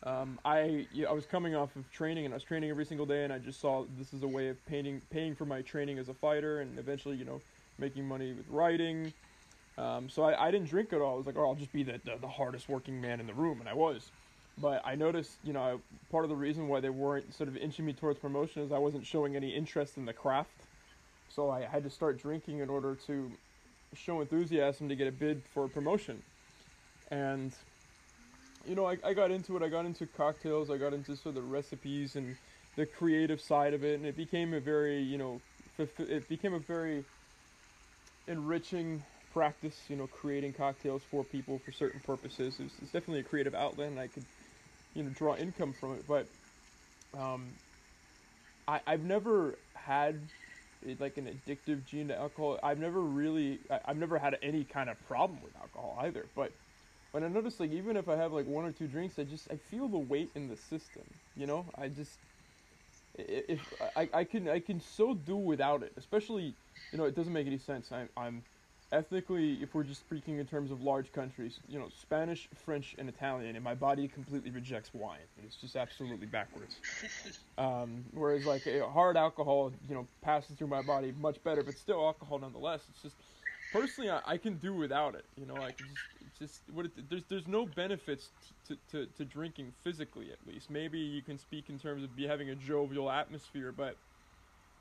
Um, 0.04 0.40
I 0.46 0.88
you 0.94 1.04
know, 1.04 1.10
I 1.10 1.14
was 1.14 1.26
coming 1.26 1.56
off 1.56 1.76
of 1.76 1.90
training 1.92 2.26
and 2.26 2.34
I 2.34 2.38
was 2.38 2.44
training 2.44 2.70
every 2.70 2.86
single 2.86 3.06
day 3.06 3.24
and 3.26 3.34
I 3.34 3.38
just 3.38 3.60
saw 3.60 3.86
this 3.98 4.14
is 4.14 4.24
a 4.24 4.28
way 4.28 4.48
of 4.48 4.66
paying 4.66 5.02
paying 5.12 5.36
for 5.36 5.46
my 5.46 5.62
training 5.62 6.00
as 6.00 6.08
a 6.08 6.14
fighter 6.14 6.62
and 6.62 6.80
eventually 6.80 7.18
you 7.18 7.26
know 7.26 7.42
making 7.78 8.08
money 8.08 8.34
with 8.34 8.48
writing. 8.50 9.14
Um, 9.78 10.10
so 10.10 10.24
I, 10.24 10.48
I 10.48 10.52
didn't 10.52 10.68
drink 10.68 10.92
at 10.92 11.02
all. 11.02 11.14
I 11.14 11.18
was 11.18 11.26
like, 11.26 11.38
oh, 11.38 11.48
I'll 11.48 11.56
just 11.56 11.72
be 11.72 11.84
the, 11.84 12.00
the, 12.04 12.18
the 12.20 12.28
hardest 12.28 12.68
working 12.68 13.00
man 13.00 13.22
in 13.22 13.28
the 13.28 13.34
room, 13.34 13.62
and 13.62 13.70
I 13.70 13.74
was. 13.74 14.12
But 14.58 14.82
I 14.86 14.96
noticed, 14.96 15.38
you 15.46 15.54
know, 15.54 15.80
part 16.12 16.26
of 16.26 16.30
the 16.30 16.36
reason 16.36 16.68
why 16.68 16.82
they 16.82 16.90
weren't 16.90 17.34
sort 17.34 17.48
of 17.48 17.56
inching 17.56 17.86
me 17.86 17.94
towards 17.94 18.20
promotion 18.20 18.62
is 18.62 18.74
I 18.74 18.78
wasn't 18.78 19.06
showing 19.06 19.38
any 19.38 19.56
interest 19.56 19.96
in 19.96 20.06
the 20.06 20.12
craft. 20.12 20.52
So 21.30 21.50
I 21.50 21.62
had 21.62 21.84
to 21.84 21.90
start 21.90 22.22
drinking 22.22 22.60
in 22.60 22.70
order 22.70 22.96
to 23.08 23.32
show 23.94 24.20
enthusiasm 24.20 24.90
to 24.90 24.96
get 24.96 25.08
a 25.08 25.12
bid 25.12 25.42
for 25.54 25.70
promotion. 25.70 26.22
And 27.10 27.54
you 28.70 28.76
know, 28.76 28.86
I, 28.86 28.98
I 29.04 29.14
got 29.16 29.32
into 29.32 29.58
it. 29.58 29.64
I 29.64 29.68
got 29.68 29.86
into 29.86 30.06
cocktails. 30.06 30.70
I 30.70 30.78
got 30.78 30.94
into 30.94 31.16
sort 31.16 31.36
of 31.36 31.36
the 31.36 31.42
recipes 31.42 32.16
and 32.16 32.38
the 32.76 32.86
creative 32.86 33.42
side 33.42 33.74
of 33.74 33.84
it, 33.84 33.96
and 33.96 34.06
it 34.06 34.16
became 34.16 34.54
a 34.54 34.60
very, 34.60 35.02
you 35.02 35.18
know, 35.18 35.42
it 35.80 36.30
became 36.30 36.54
a 36.54 36.60
very 36.60 37.04
enriching 38.28 39.04
practice. 39.34 39.90
You 39.90 39.96
know, 39.96 40.08
creating 40.08 40.54
cocktails 40.54 41.04
for 41.04 41.24
people 41.24 41.58
for 41.58 41.72
certain 41.72 42.00
purposes. 42.00 42.60
It's, 42.60 42.78
it's 42.80 42.92
definitely 42.92 43.22
a 43.22 43.24
creative 43.24 43.56
outlet, 43.56 43.88
and 43.88 44.00
I 44.00 44.08
could, 44.08 44.26
you 44.94 45.02
know, 45.04 45.10
draw 45.10 45.36
income 45.36 45.74
from 45.74 45.94
it. 45.98 46.06
But 46.08 46.28
um, 47.18 47.60
I, 48.68 48.82
I've 48.86 49.04
never 49.04 49.64
had 49.76 50.30
like 51.00 51.18
an 51.18 51.26
addictive 51.26 51.84
gene 51.86 52.08
to 52.10 52.16
alcohol. 52.16 52.60
I've 52.64 52.80
never 52.80 53.02
really, 53.02 53.60
I, 53.70 53.82
I've 53.86 53.98
never 53.98 54.20
had 54.20 54.38
any 54.44 54.64
kind 54.64 54.90
of 54.92 55.00
problem 55.02 55.42
with 55.42 55.56
alcohol 55.56 55.98
either. 56.00 56.30
But 56.36 56.54
but 57.12 57.24
I 57.24 57.28
notice 57.28 57.60
like 57.60 57.72
even 57.72 57.98
if 57.98 58.08
I 58.08 58.16
have 58.16 58.32
like 58.34 58.46
one 58.46 58.66
or 58.66 58.72
two 58.72 58.88
drinks, 58.88 59.20
I 59.20 59.24
just 59.24 59.52
I 59.52 59.58
feel 59.58 59.88
the 59.88 59.98
weight 60.00 60.32
in 60.36 60.48
the 60.48 60.56
system. 60.56 61.06
You 61.36 61.48
know, 61.48 61.72
I 61.76 61.90
just 61.90 62.20
if 63.18 63.74
I, 63.96 64.10
I 64.14 64.24
can 64.24 64.48
I 64.48 64.60
can 64.60 64.80
so 64.80 65.14
do 65.14 65.36
without 65.36 65.84
it. 65.84 65.94
Especially, 65.98 66.56
you 66.92 66.98
know, 66.98 67.06
it 67.06 67.16
doesn't 67.16 67.34
make 67.34 67.48
any 67.48 67.58
sense. 67.58 67.92
I'm 67.92 68.10
I'm 68.18 68.44
ethnically, 68.92 69.62
if 69.62 69.76
we're 69.76 69.84
just 69.84 70.00
speaking 70.02 70.40
in 70.40 70.48
terms 70.48 70.72
of 70.72 70.82
large 70.82 71.12
countries, 71.12 71.60
you 71.68 71.78
know, 71.78 71.90
Spanish, 71.90 72.50
French, 72.56 72.96
and 72.98 73.08
Italian, 73.08 73.56
and 73.56 73.64
my 73.64 73.76
body 73.76 74.08
completely 74.08 74.52
rejects 74.52 74.94
wine. 74.94 75.28
It's 75.44 75.58
just 75.58 75.76
absolutely 75.76 76.28
backwards. 76.28 76.82
Um, 77.58 78.06
whereas 78.12 78.46
like 78.46 78.64
hard 78.66 79.18
alcohol, 79.18 79.74
you 79.86 79.94
know, 79.94 80.08
passes 80.22 80.56
through 80.56 80.68
my 80.68 80.82
body 80.82 81.12
much 81.12 81.44
better, 81.44 81.62
but 81.62 81.78
still 81.78 82.00
alcohol 82.06 82.40
nonetheless. 82.40 82.88
It's 82.88 83.02
just 83.02 83.18
personally, 83.74 84.10
I, 84.10 84.22
I 84.26 84.38
can 84.38 84.58
do 84.60 84.74
without 84.74 85.14
it. 85.14 85.28
You 85.36 85.46
know, 85.46 85.62
I 85.62 85.74
can 85.74 85.90
just 85.90 86.02
just 86.40 86.62
what 86.74 86.86
it, 86.86 87.10
there's 87.10 87.24
there's 87.30 87.48
no 87.48 87.66
benefits 87.66 88.30
to, 88.68 88.78
to, 88.92 89.06
to 89.18 89.26
drinking 89.26 89.74
physically 89.84 90.32
at 90.32 90.40
least. 90.48 90.70
Maybe 90.70 91.00
you 91.00 91.22
can 91.22 91.38
speak 91.38 91.70
in 91.70 91.78
terms 91.78 92.04
of 92.04 92.16
be 92.16 92.26
having 92.26 92.50
a 92.50 92.56
jovial 92.56 93.12
atmosphere, 93.12 93.74
but 93.76 93.96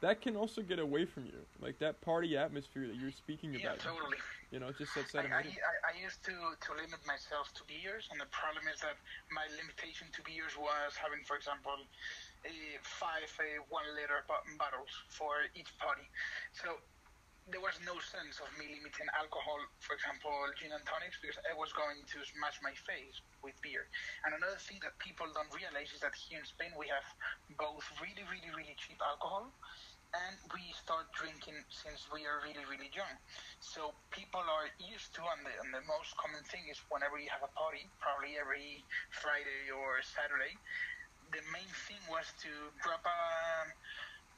that 0.01 0.21
can 0.23 0.37
also 0.37 0.63
get 0.63 0.79
away 0.79 1.05
from 1.05 1.27
you. 1.27 1.43
Like 1.61 1.79
that 1.81 2.01
party 2.01 2.37
atmosphere 2.37 2.87
that 2.87 2.97
you're 2.97 3.11
speaking 3.11 3.53
yeah, 3.55 3.75
about. 3.75 3.81
totally. 3.81 4.19
You 4.51 4.61
know, 4.61 4.73
just 4.73 4.95
that 4.97 5.05
I, 5.13 5.45
I, 5.45 5.45
I, 5.45 5.93
used 6.01 6.25
to, 6.25 6.33
to 6.33 6.71
limit 6.73 7.05
myself 7.05 7.53
to 7.53 7.63
beers, 7.69 8.09
and 8.09 8.17
the 8.17 8.31
problem 8.33 8.65
is 8.73 8.81
that 8.81 8.97
my 9.29 9.45
limitation 9.61 10.09
to 10.17 10.25
beers 10.25 10.57
was 10.57 10.97
having, 10.97 11.21
for 11.29 11.37
example, 11.37 11.77
a 12.49 12.81
five 12.81 13.29
a 13.45 13.61
one 13.69 13.85
liter 13.93 14.25
bottles 14.25 14.89
for 15.13 15.45
each 15.53 15.69
party. 15.77 16.09
So 16.57 16.81
there 17.49 17.65
was 17.65 17.77
no 17.85 17.97
sense 17.97 18.41
of 18.45 18.49
me 18.61 18.69
limiting 18.69 19.09
alcohol, 19.17 19.57
for 19.81 19.97
example, 19.97 20.33
gin 20.61 20.73
and 20.73 20.85
tonics, 20.85 21.17
because 21.21 21.41
I 21.49 21.57
was 21.57 21.73
going 21.73 22.05
to 22.05 22.19
smash 22.25 22.61
my 22.61 22.77
face 22.85 23.25
with 23.41 23.57
beer. 23.65 23.89
And 24.29 24.37
another 24.37 24.61
thing 24.61 24.81
that 24.85 24.97
people 25.01 25.25
don't 25.33 25.49
realize 25.57 25.93
is 25.97 26.05
that 26.05 26.13
here 26.13 26.41
in 26.41 26.47
Spain 26.47 26.77
we 26.77 26.93
have 26.93 27.05
both 27.57 27.85
really, 28.05 28.25
really, 28.29 28.53
really 28.53 28.77
cheap 28.77 29.01
alcohol 29.01 29.49
and 30.17 30.37
we 30.57 30.65
start 30.73 31.05
drinking 31.13 31.57
since 31.69 32.09
we 32.09 32.25
are 32.25 32.41
really, 32.41 32.65
really 32.65 32.89
young. 32.97 33.13
So 33.61 33.93
people 34.09 34.41
are 34.41 34.73
used 34.81 35.13
to, 35.21 35.23
and 35.37 35.45
the, 35.45 35.53
and 35.61 35.69
the 35.69 35.85
most 35.85 36.17
common 36.17 36.41
thing 36.49 36.65
is 36.73 36.81
whenever 36.89 37.21
you 37.21 37.29
have 37.29 37.45
a 37.45 37.53
party, 37.53 37.85
probably 38.01 38.41
every 38.41 38.81
Friday 39.13 39.69
or 39.69 40.01
Saturday, 40.01 40.57
the 41.29 41.45
main 41.53 41.69
thing 41.85 42.01
was 42.09 42.25
to 42.41 42.49
drop 42.81 43.05
a 43.05 43.21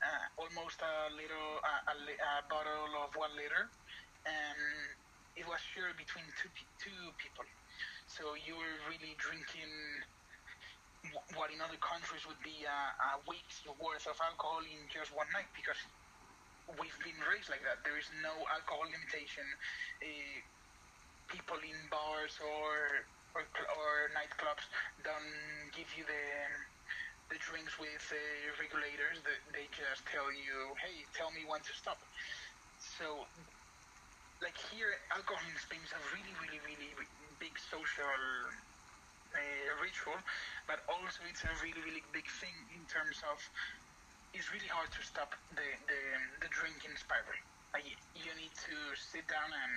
uh, 0.00 0.40
almost 0.40 0.80
a 0.80 1.12
little 1.12 1.60
a, 1.60 1.92
a, 1.92 2.32
bottle 2.48 2.92
of 3.04 3.12
one 3.16 3.32
liter, 3.36 3.68
and 4.24 4.60
it 5.36 5.44
was 5.44 5.60
shared 5.72 5.96
between 6.00 6.24
two 6.40 6.50
two 6.80 7.00
people. 7.20 7.44
So 8.08 8.34
you 8.34 8.56
were 8.56 8.76
really 8.88 9.14
drinking 9.20 9.70
what 11.36 11.48
in 11.48 11.60
other 11.64 11.80
countries 11.80 12.28
would 12.28 12.40
be 12.44 12.64
a, 12.68 12.80
a 13.16 13.24
week's 13.24 13.64
worth 13.80 14.04
of 14.04 14.16
alcohol 14.20 14.60
in 14.60 14.84
just 14.92 15.12
one 15.16 15.28
night 15.32 15.48
because 15.56 15.78
we've 16.76 17.00
been 17.00 17.16
raised 17.24 17.48
like 17.48 17.64
that. 17.64 17.80
There 17.84 17.96
is 17.96 18.08
no 18.20 18.32
alcohol 18.52 18.84
limitation. 18.88 19.44
Uh, 20.00 20.44
people 21.28 21.60
in 21.62 21.78
bars 21.88 22.36
or 22.42 23.06
or, 23.34 23.46
or 23.46 24.10
nightclubs 24.10 24.66
don't 25.06 25.70
give 25.70 25.86
you 25.94 26.02
the 26.02 26.24
the 27.30 27.38
drinks 27.38 27.78
with 27.78 28.02
uh, 28.10 28.18
regulators 28.58 29.22
that 29.22 29.40
they 29.54 29.66
just 29.70 30.02
tell 30.10 30.26
you, 30.34 30.74
hey, 30.82 31.06
tell 31.14 31.30
me 31.32 31.46
when 31.46 31.62
to 31.62 31.72
stop. 31.72 31.98
So, 32.78 33.24
like 34.42 34.56
here, 34.70 34.90
alcohol 35.14 35.42
in 35.46 35.56
Spain 35.58 35.80
is 35.84 35.94
a 35.94 36.02
really, 36.14 36.34
really, 36.42 36.60
really 36.66 36.90
big 37.38 37.54
social 37.58 38.10
uh, 39.34 39.70
ritual, 39.78 40.18
but 40.66 40.82
also 40.90 41.22
it's 41.30 41.44
a 41.46 41.52
really, 41.62 41.82
really 41.86 42.04
big 42.10 42.26
thing 42.42 42.56
in 42.74 42.82
terms 42.90 43.22
of 43.30 43.38
it's 44.34 44.50
really 44.54 44.70
hard 44.70 44.90
to 44.94 45.02
stop 45.02 45.34
the, 45.54 45.68
the, 45.90 46.00
the 46.46 46.50
drinking 46.50 46.94
spiral. 46.98 47.38
Like, 47.74 47.86
you 48.14 48.30
need 48.34 48.54
to 48.66 48.76
sit 48.98 49.26
down 49.30 49.50
and 49.50 49.74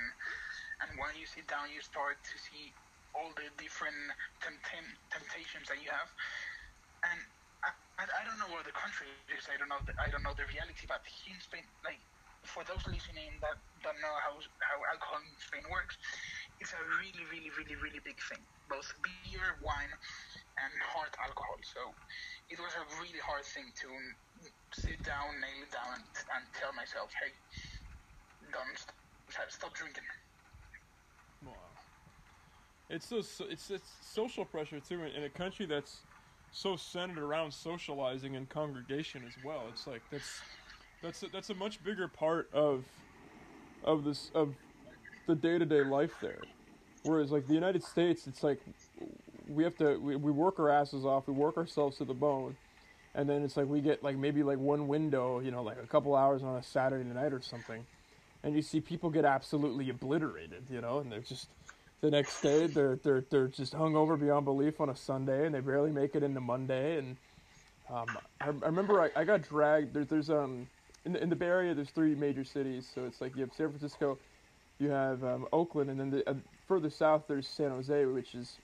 and 0.82 1.00
when 1.00 1.16
you 1.16 1.24
sit 1.30 1.48
down, 1.48 1.72
you 1.72 1.80
start 1.80 2.20
to 2.20 2.36
see 2.36 2.74
all 3.16 3.32
the 3.38 3.48
different 3.56 3.96
tempt- 4.44 5.00
temptations 5.14 5.70
that 5.72 5.80
you 5.80 5.88
have, 5.88 6.10
and 7.08 7.20
I, 8.04 8.06
I 8.20 8.22
don't 8.28 8.36
know 8.36 8.52
where 8.52 8.66
the 8.68 8.76
country 8.76 9.08
is. 9.32 9.48
I 9.48 9.56
don't 9.56 9.72
know. 9.72 9.80
The, 9.88 9.96
I 9.96 10.12
don't 10.12 10.24
know 10.28 10.36
the 10.36 10.44
reality. 10.52 10.84
But 10.84 11.08
here 11.08 11.32
in 11.32 11.40
Spain, 11.40 11.64
like 11.88 12.04
for 12.44 12.68
those 12.68 12.84
listening 12.84 13.32
that 13.40 13.56
don't 13.80 13.96
know 14.04 14.16
how 14.20 14.36
how 14.60 14.78
alcohol 14.92 15.24
in 15.24 15.32
Spain 15.40 15.64
works, 15.72 15.96
it's 16.60 16.76
a 16.76 16.82
really, 17.00 17.24
really, 17.32 17.52
really, 17.56 17.80
really 17.80 18.04
big 18.04 18.20
thing. 18.28 18.44
Both 18.68 18.92
beer, 19.00 19.56
wine, 19.64 19.94
and 20.60 20.74
hard 20.84 21.16
alcohol. 21.24 21.56
So 21.64 21.96
it 22.52 22.60
was 22.60 22.76
a 22.76 22.84
really 23.00 23.24
hard 23.24 23.48
thing 23.48 23.72
to 23.72 23.88
sit 24.76 25.00
down, 25.08 25.40
nail 25.40 25.64
it 25.64 25.72
down, 25.72 25.96
and, 25.96 26.04
and 26.36 26.44
tell 26.60 26.76
myself, 26.76 27.08
hey, 27.16 27.32
don't 28.52 28.76
stop 29.48 29.72
drinking. 29.72 30.04
Wow. 31.48 31.56
It's 32.92 33.08
so 33.08 33.24
it's 33.48 33.72
it's 33.72 33.88
social 34.04 34.44
pressure 34.44 34.84
too 34.84 35.08
in, 35.08 35.16
in 35.16 35.24
a 35.24 35.32
country 35.32 35.66
that's 35.66 36.04
so 36.54 36.76
centered 36.76 37.22
around 37.22 37.52
socializing 37.52 38.36
and 38.36 38.48
congregation 38.48 39.22
as 39.28 39.44
well. 39.44 39.66
It's 39.72 39.88
like 39.88 40.02
that's 40.12 40.42
that's 41.02 41.24
a, 41.24 41.28
that's 41.28 41.50
a 41.50 41.56
much 41.56 41.84
bigger 41.84 42.08
part 42.08 42.50
of 42.54 42.86
of 43.84 44.06
this 44.06 44.32
of 44.34 44.56
the 45.28 45.36
day 45.36 45.58
to 45.58 45.66
day 45.66 45.84
life 45.84 46.14
there. 46.22 46.38
Whereas 47.02 47.32
like 47.32 47.48
the 47.48 47.54
United 47.54 47.84
States, 47.84 48.28
it's 48.28 48.44
like 48.44 48.60
we 49.48 49.64
have 49.64 49.76
to 49.78 49.98
we, 49.98 50.16
we 50.16 50.32
work 50.32 50.60
our 50.60 50.70
asses 50.70 51.06
off, 51.06 51.28
we 51.28 51.34
work 51.34 51.58
ourselves 51.58 51.98
to 51.98 52.06
the 52.06 52.14
bone, 52.14 52.56
and 53.16 53.28
then 53.28 53.44
it's 53.44 53.58
like 53.58 53.68
we 53.68 53.82
get 53.82 54.04
like 54.04 54.16
maybe 54.16 54.44
like 54.44 54.60
one 54.60 54.88
window, 54.88 55.40
you 55.40 55.52
know, 55.52 55.64
like 55.64 55.78
a 55.84 55.88
couple 55.88 56.16
hours 56.16 56.44
on 56.44 56.56
a 56.56 56.64
Saturday 56.64 57.04
night 57.04 57.34
or 57.34 57.42
something, 57.42 57.84
and 58.44 58.56
you 58.56 58.62
see 58.62 58.80
people 58.80 59.10
get 59.10 59.26
absolutely 59.26 59.90
obliterated, 59.90 60.64
you 60.70 60.80
know, 60.80 61.00
and 61.00 61.12
they're 61.12 61.20
just 61.20 61.48
the 62.04 62.12
next 62.12 62.42
day 62.42 62.68
they're 62.68 62.98
they're 62.98 63.24
they're 63.30 63.48
just 63.48 63.74
hungover 63.74 64.20
beyond 64.20 64.44
belief 64.44 64.82
on 64.82 64.90
a 64.90 64.96
Sunday 64.96 65.46
and 65.46 65.56
they 65.56 65.62
barely 65.62 65.90
make 65.90 66.16
it 66.16 66.22
into 66.22 66.42
Monday 66.42 66.98
and 66.98 67.16
um, 67.90 68.06
I, 68.42 68.48
I 68.48 68.66
remember 68.66 69.02
I, 69.02 69.10
I 69.16 69.24
got 69.24 69.42
dragged 69.42 69.94
there, 69.94 70.04
there's 70.04 70.30
um 70.30 70.68
in 71.06 71.14
the, 71.14 71.24
in 71.24 71.30
the 71.30 71.36
Bay 71.38 71.46
Area 71.46 71.74
there's 71.74 71.92
three 71.92 72.14
major 72.14 72.44
cities 72.44 72.92
so 72.94 73.06
it's 73.06 73.22
like 73.22 73.34
you 73.38 73.42
have 73.42 73.54
San 73.54 73.70
Francisco 73.70 74.18
you 74.80 74.90
have 74.90 75.24
um, 75.24 75.48
Oakland 75.54 75.90
and 75.90 75.98
then 75.98 76.10
the, 76.10 76.30
uh, 76.30 76.34
further 76.68 76.90
south 76.90 77.24
there's 77.30 77.48
San 77.48 77.70
Jose 77.70 78.06
which 78.06 78.36
is 78.36 78.58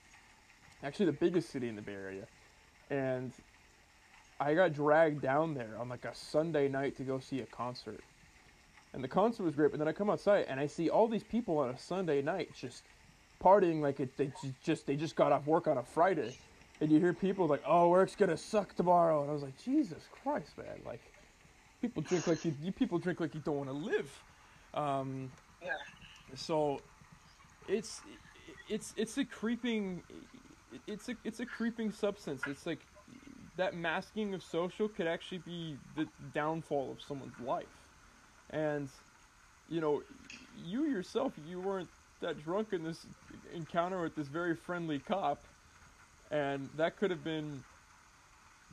actually 0.84 1.06
the 1.06 1.12
biggest 1.12 1.48
city 1.48 1.66
in 1.66 1.76
the 1.76 1.82
Bay 1.82 1.94
Area 1.94 2.26
and 2.90 3.32
I 4.38 4.52
got 4.52 4.74
dragged 4.74 5.22
down 5.22 5.54
there 5.54 5.78
on 5.78 5.88
like 5.88 6.04
a 6.04 6.14
Sunday 6.14 6.68
night 6.68 6.94
to 6.98 7.04
go 7.04 7.18
see 7.18 7.40
a 7.40 7.46
concert. 7.46 8.00
And 8.92 9.04
the 9.04 9.08
concert 9.08 9.44
was 9.44 9.54
great, 9.54 9.70
but 9.70 9.78
then 9.78 9.86
I 9.86 9.92
come 9.92 10.10
outside 10.10 10.46
and 10.48 10.58
I 10.58 10.66
see 10.66 10.88
all 10.88 11.06
these 11.08 11.22
people 11.22 11.58
on 11.58 11.70
a 11.70 11.78
Sunday 11.78 12.22
night 12.22 12.48
just 12.58 12.82
partying 13.40 13.80
like 13.80 14.00
it, 14.00 14.16
they 14.16 14.32
just 14.62 14.86
they 14.86 14.96
just 14.96 15.16
got 15.16 15.32
off 15.32 15.46
work 15.46 15.66
on 15.66 15.78
a 15.78 15.82
Friday. 15.82 16.34
And 16.80 16.90
you 16.90 16.98
hear 16.98 17.12
people 17.12 17.46
like, 17.46 17.62
"Oh, 17.66 17.88
work's 17.90 18.16
gonna 18.16 18.36
suck 18.36 18.74
tomorrow," 18.74 19.22
and 19.22 19.30
I 19.30 19.34
was 19.34 19.42
like, 19.42 19.56
"Jesus 19.56 20.08
Christ, 20.10 20.56
man!" 20.58 20.80
Like, 20.84 21.00
people 21.80 22.02
drink 22.02 22.26
like 22.26 22.44
you, 22.44 22.54
you 22.62 22.72
people 22.72 22.98
drink 22.98 23.20
like 23.20 23.34
you 23.34 23.40
don't 23.40 23.56
want 23.56 23.68
to 23.68 23.74
live. 23.74 24.24
Um, 24.74 25.30
Yeah. 25.62 25.76
so 26.34 26.82
it's 27.68 28.02
it's 28.68 28.94
it's 28.96 29.18
a 29.18 29.24
creeping 29.24 30.04
it's 30.86 31.08
a 31.08 31.16
it's 31.24 31.40
a 31.40 31.46
creeping 31.46 31.92
substance. 31.92 32.46
It's 32.46 32.66
like 32.66 32.86
that 33.56 33.74
masking 33.74 34.34
of 34.34 34.42
social 34.42 34.88
could 34.88 35.06
actually 35.06 35.38
be 35.38 35.78
the 35.94 36.06
downfall 36.32 36.92
of 36.92 37.02
someone's 37.02 37.38
life. 37.40 37.88
And 38.50 38.90
you 39.68 39.80
know, 39.80 40.02
you 40.56 40.84
yourself 40.84 41.34
you 41.38 41.60
weren't 41.60 41.90
that 42.20 42.42
drunk 42.42 42.68
in 42.72 42.84
this 42.84 43.06
encounter 43.54 44.02
with 44.02 44.14
this 44.14 44.28
very 44.28 44.54
friendly 44.54 44.98
cop 44.98 45.42
and 46.30 46.68
that 46.76 46.96
could 46.96 47.10
have 47.10 47.24
been 47.24 47.62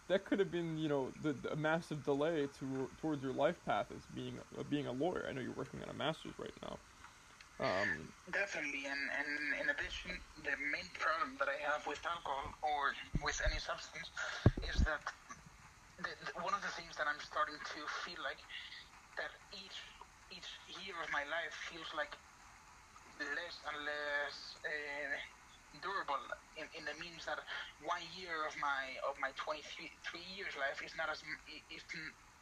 that 0.08 0.26
could 0.26 0.40
have 0.40 0.52
been 0.52 0.78
you 0.78 0.88
know 0.88 1.10
the, 1.24 1.34
the 1.34 1.56
massive 1.56 2.04
delay 2.04 2.48
to 2.60 2.90
towards 3.02 3.24
your 3.24 3.34
life 3.34 3.58
path 3.66 3.88
as 3.92 4.04
being 4.16 4.40
uh, 4.58 4.64
being 4.70 4.88
a 4.88 4.92
lawyer. 4.92 5.26
I 5.30 5.34
know 5.34 5.42
you're 5.42 5.58
working 5.58 5.82
on 5.84 5.90
a 5.90 5.98
master's 5.98 6.38
right 6.40 6.54
now. 6.62 6.78
Um, 7.60 8.06
Definitely, 8.30 8.86
and, 8.86 9.02
and 9.18 9.66
in 9.66 9.68
addition, 9.74 10.14
the 10.46 10.54
main 10.70 10.86
problem 11.02 11.42
that 11.42 11.50
I 11.50 11.58
have 11.66 11.82
with 11.90 11.98
alcohol 12.06 12.54
or 12.62 12.94
with 13.26 13.42
any 13.50 13.58
substance 13.58 14.14
is 14.62 14.78
that 14.86 15.02
the, 15.98 16.14
the, 16.22 16.32
one 16.46 16.54
of 16.54 16.62
the 16.62 16.70
things 16.78 16.94
that 17.02 17.10
I'm 17.10 17.18
starting 17.18 17.58
to 17.58 17.80
feel 18.06 18.22
like 18.22 18.38
that 19.18 19.34
each 19.58 19.82
each 20.30 20.46
year 20.86 20.94
of 21.02 21.10
my 21.10 21.26
life 21.26 21.56
feels 21.74 21.90
like 21.98 22.14
less 23.26 23.56
and 23.66 23.78
less 23.86 24.36
uh, 24.66 25.14
durable 25.82 26.22
in, 26.58 26.68
in 26.78 26.84
the 26.86 26.96
means 27.00 27.26
that 27.26 27.40
one 27.84 28.02
year 28.16 28.46
of 28.48 28.54
my 28.62 28.96
of 29.10 29.16
my 29.22 29.32
23 29.38 29.92
three 30.06 30.26
years 30.36 30.54
life 30.58 30.82
is 30.84 30.94
not 30.98 31.10
as 31.10 31.22
m- 31.26 31.42
i- 31.50 31.66
is 31.74 31.84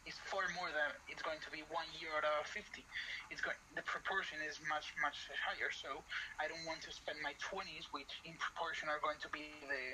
is 0.06 0.14
far 0.30 0.46
more 0.54 0.70
than 0.70 0.90
it's 1.10 1.20
going 1.22 1.42
to 1.42 1.50
be 1.50 1.66
one 1.68 1.86
year 1.98 2.14
out 2.16 2.24
of 2.24 2.46
50 2.46 2.86
it's 3.30 3.42
going 3.42 3.58
the 3.74 3.82
proportion 3.82 4.38
is 4.40 4.60
much 4.70 4.94
much 5.02 5.18
higher. 5.44 5.68
So 5.74 6.04
i 6.40 6.46
don't 6.46 6.64
want 6.64 6.80
to 6.86 6.92
spend 6.94 7.18
my 7.22 7.34
20s 7.42 7.90
which 7.90 8.22
in 8.24 8.38
proportion 8.38 8.88
are 8.88 9.02
going 9.02 9.18
to 9.20 9.30
be 9.34 9.42
the 9.66 9.84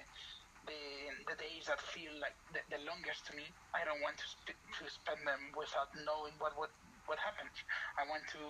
the, 0.67 0.83
the 1.27 1.37
days 1.41 1.67
that 1.67 1.81
feel 1.81 2.13
like 2.21 2.37
the, 2.55 2.61
the 2.71 2.81
longest 2.87 3.27
to 3.31 3.33
me. 3.35 3.47
I 3.75 3.83
don't 3.85 4.01
want 4.05 4.19
to, 4.19 4.27
sp- 4.31 4.61
to 4.79 4.85
spend 4.91 5.23
them 5.27 5.51
without 5.59 5.91
knowing 6.07 6.37
what 6.39 6.55
what 6.59 6.71
what 7.07 7.19
happens 7.19 7.53
i 7.99 8.03
want 8.09 8.23
to 8.31 8.41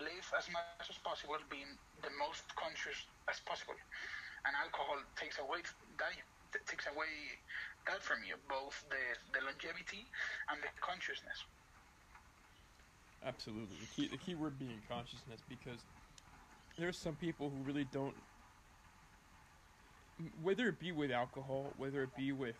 live 0.00 0.26
as 0.38 0.46
much 0.52 0.88
as 0.90 0.98
possible 1.02 1.38
being 1.50 1.68
the 2.02 2.10
most 2.18 2.44
conscious 2.56 3.06
as 3.30 3.40
possible. 3.40 3.74
And 4.44 4.54
alcohol 4.58 4.98
takes 5.16 5.38
away 5.38 5.62
that 5.98 6.66
takes 6.66 6.86
away 6.86 7.38
that 7.86 8.02
from 8.02 8.24
you 8.26 8.34
both 8.48 8.84
the 8.90 9.02
the 9.32 9.44
longevity 9.44 10.06
and 10.50 10.60
the 10.62 10.68
consciousness. 10.80 11.44
Absolutely. 13.24 13.76
The 13.80 13.86
key, 13.86 14.08
the 14.08 14.18
key 14.18 14.34
word 14.34 14.58
being 14.58 14.82
consciousness 14.88 15.40
because 15.48 15.78
there's 16.76 16.98
some 16.98 17.14
people 17.14 17.50
who 17.50 17.62
really 17.62 17.84
don't, 17.84 18.14
whether 20.42 20.68
it 20.68 20.80
be 20.80 20.90
with 20.90 21.12
alcohol, 21.12 21.72
whether 21.76 22.02
it 22.02 22.16
be 22.16 22.32
with 22.32 22.56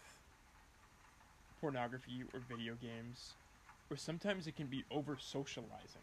pornography 1.61 2.23
or 2.33 2.41
video 2.49 2.75
games, 2.75 3.35
sometimes 3.97 4.47
it 4.47 4.57
can 4.57 4.67
be 4.67 4.85
over 4.91 5.17
socializing. 5.19 6.03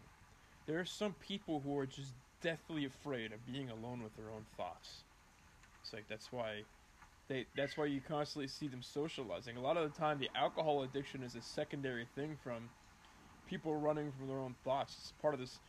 There 0.66 0.80
are 0.80 0.86
some 0.86 1.14
people 1.14 1.62
who 1.62 1.78
are 1.78 1.86
just 1.86 2.14
deathly 2.42 2.86
afraid 2.86 3.32
of 3.32 3.46
being 3.46 3.70
alone 3.70 4.04
with 4.04 4.16
their 4.16 4.30
own 4.30 4.46
thoughts. 4.56 5.04
It's 5.82 5.94
like 5.94 6.08
that's 6.08 6.32
why 6.32 6.64
they 7.28 7.46
that's 7.56 7.78
why 7.78 7.86
you 7.86 8.02
constantly 8.02 8.48
see 8.48 8.68
them 8.68 8.82
socializing. 8.82 9.58
A 9.58 9.62
lot 9.62 9.78
of 9.78 9.92
the 9.92 9.98
time 9.98 10.20
the 10.20 10.30
alcohol 10.36 10.84
addiction 10.84 11.24
is 11.24 11.36
a 11.36 11.42
secondary 11.42 12.06
thing 12.16 12.38
from 12.44 12.70
people 13.48 13.76
running 13.76 14.12
from 14.12 14.28
their 14.28 14.40
own 14.40 14.56
thoughts. 14.64 14.96
It's 15.00 15.14
part 15.22 15.34
of 15.34 15.40
this 15.40 15.60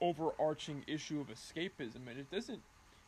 overarching 0.00 0.84
issue 0.86 1.20
of 1.20 1.28
escapism, 1.28 2.08
and 2.08 2.18
it 2.18 2.30
doesn't. 2.30 2.60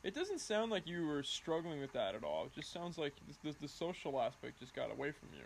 It 0.05 0.15
doesn't 0.17 0.41
sound 0.41 0.73
like 0.73 0.89
you 0.89 1.07
were 1.07 1.23
struggling 1.23 1.81
with 1.81 1.93
that 1.93 2.17
at 2.17 2.25
all. 2.25 2.47
It 2.47 2.55
just 2.57 2.73
sounds 2.73 2.99
like 2.99 3.13
this, 3.29 3.37
this, 3.45 3.55
the 3.55 3.69
social 3.69 4.21
aspect 4.21 4.59
just 4.59 4.75
got 4.75 4.91
away 4.91 5.13
from 5.13 5.29
you, 5.33 5.45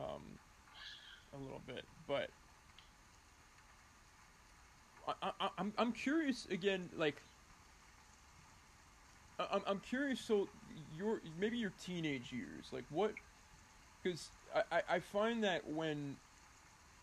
um, 0.00 0.22
a 1.34 1.38
little 1.38 1.60
bit. 1.60 1.88
But 2.06 2.32
I, 5.06 5.14
I, 5.40 5.50
I'm 5.58 5.74
I'm 5.78 5.92
curious 5.92 6.46
again, 6.46 6.90
like. 6.94 7.24
I'm 9.38 9.62
I'm 9.66 9.80
curious. 9.80 10.20
So 10.24 10.50
your 10.68 11.22
maybe 11.24 11.58
your 11.58 11.70
teenage 11.70 12.32
years, 12.32 12.72
like 12.72 12.86
what? 12.90 13.16
Because 14.02 14.32
I, 14.54 14.84
I 14.88 15.00
find 15.00 15.44
that 15.44 15.66
when 15.66 16.20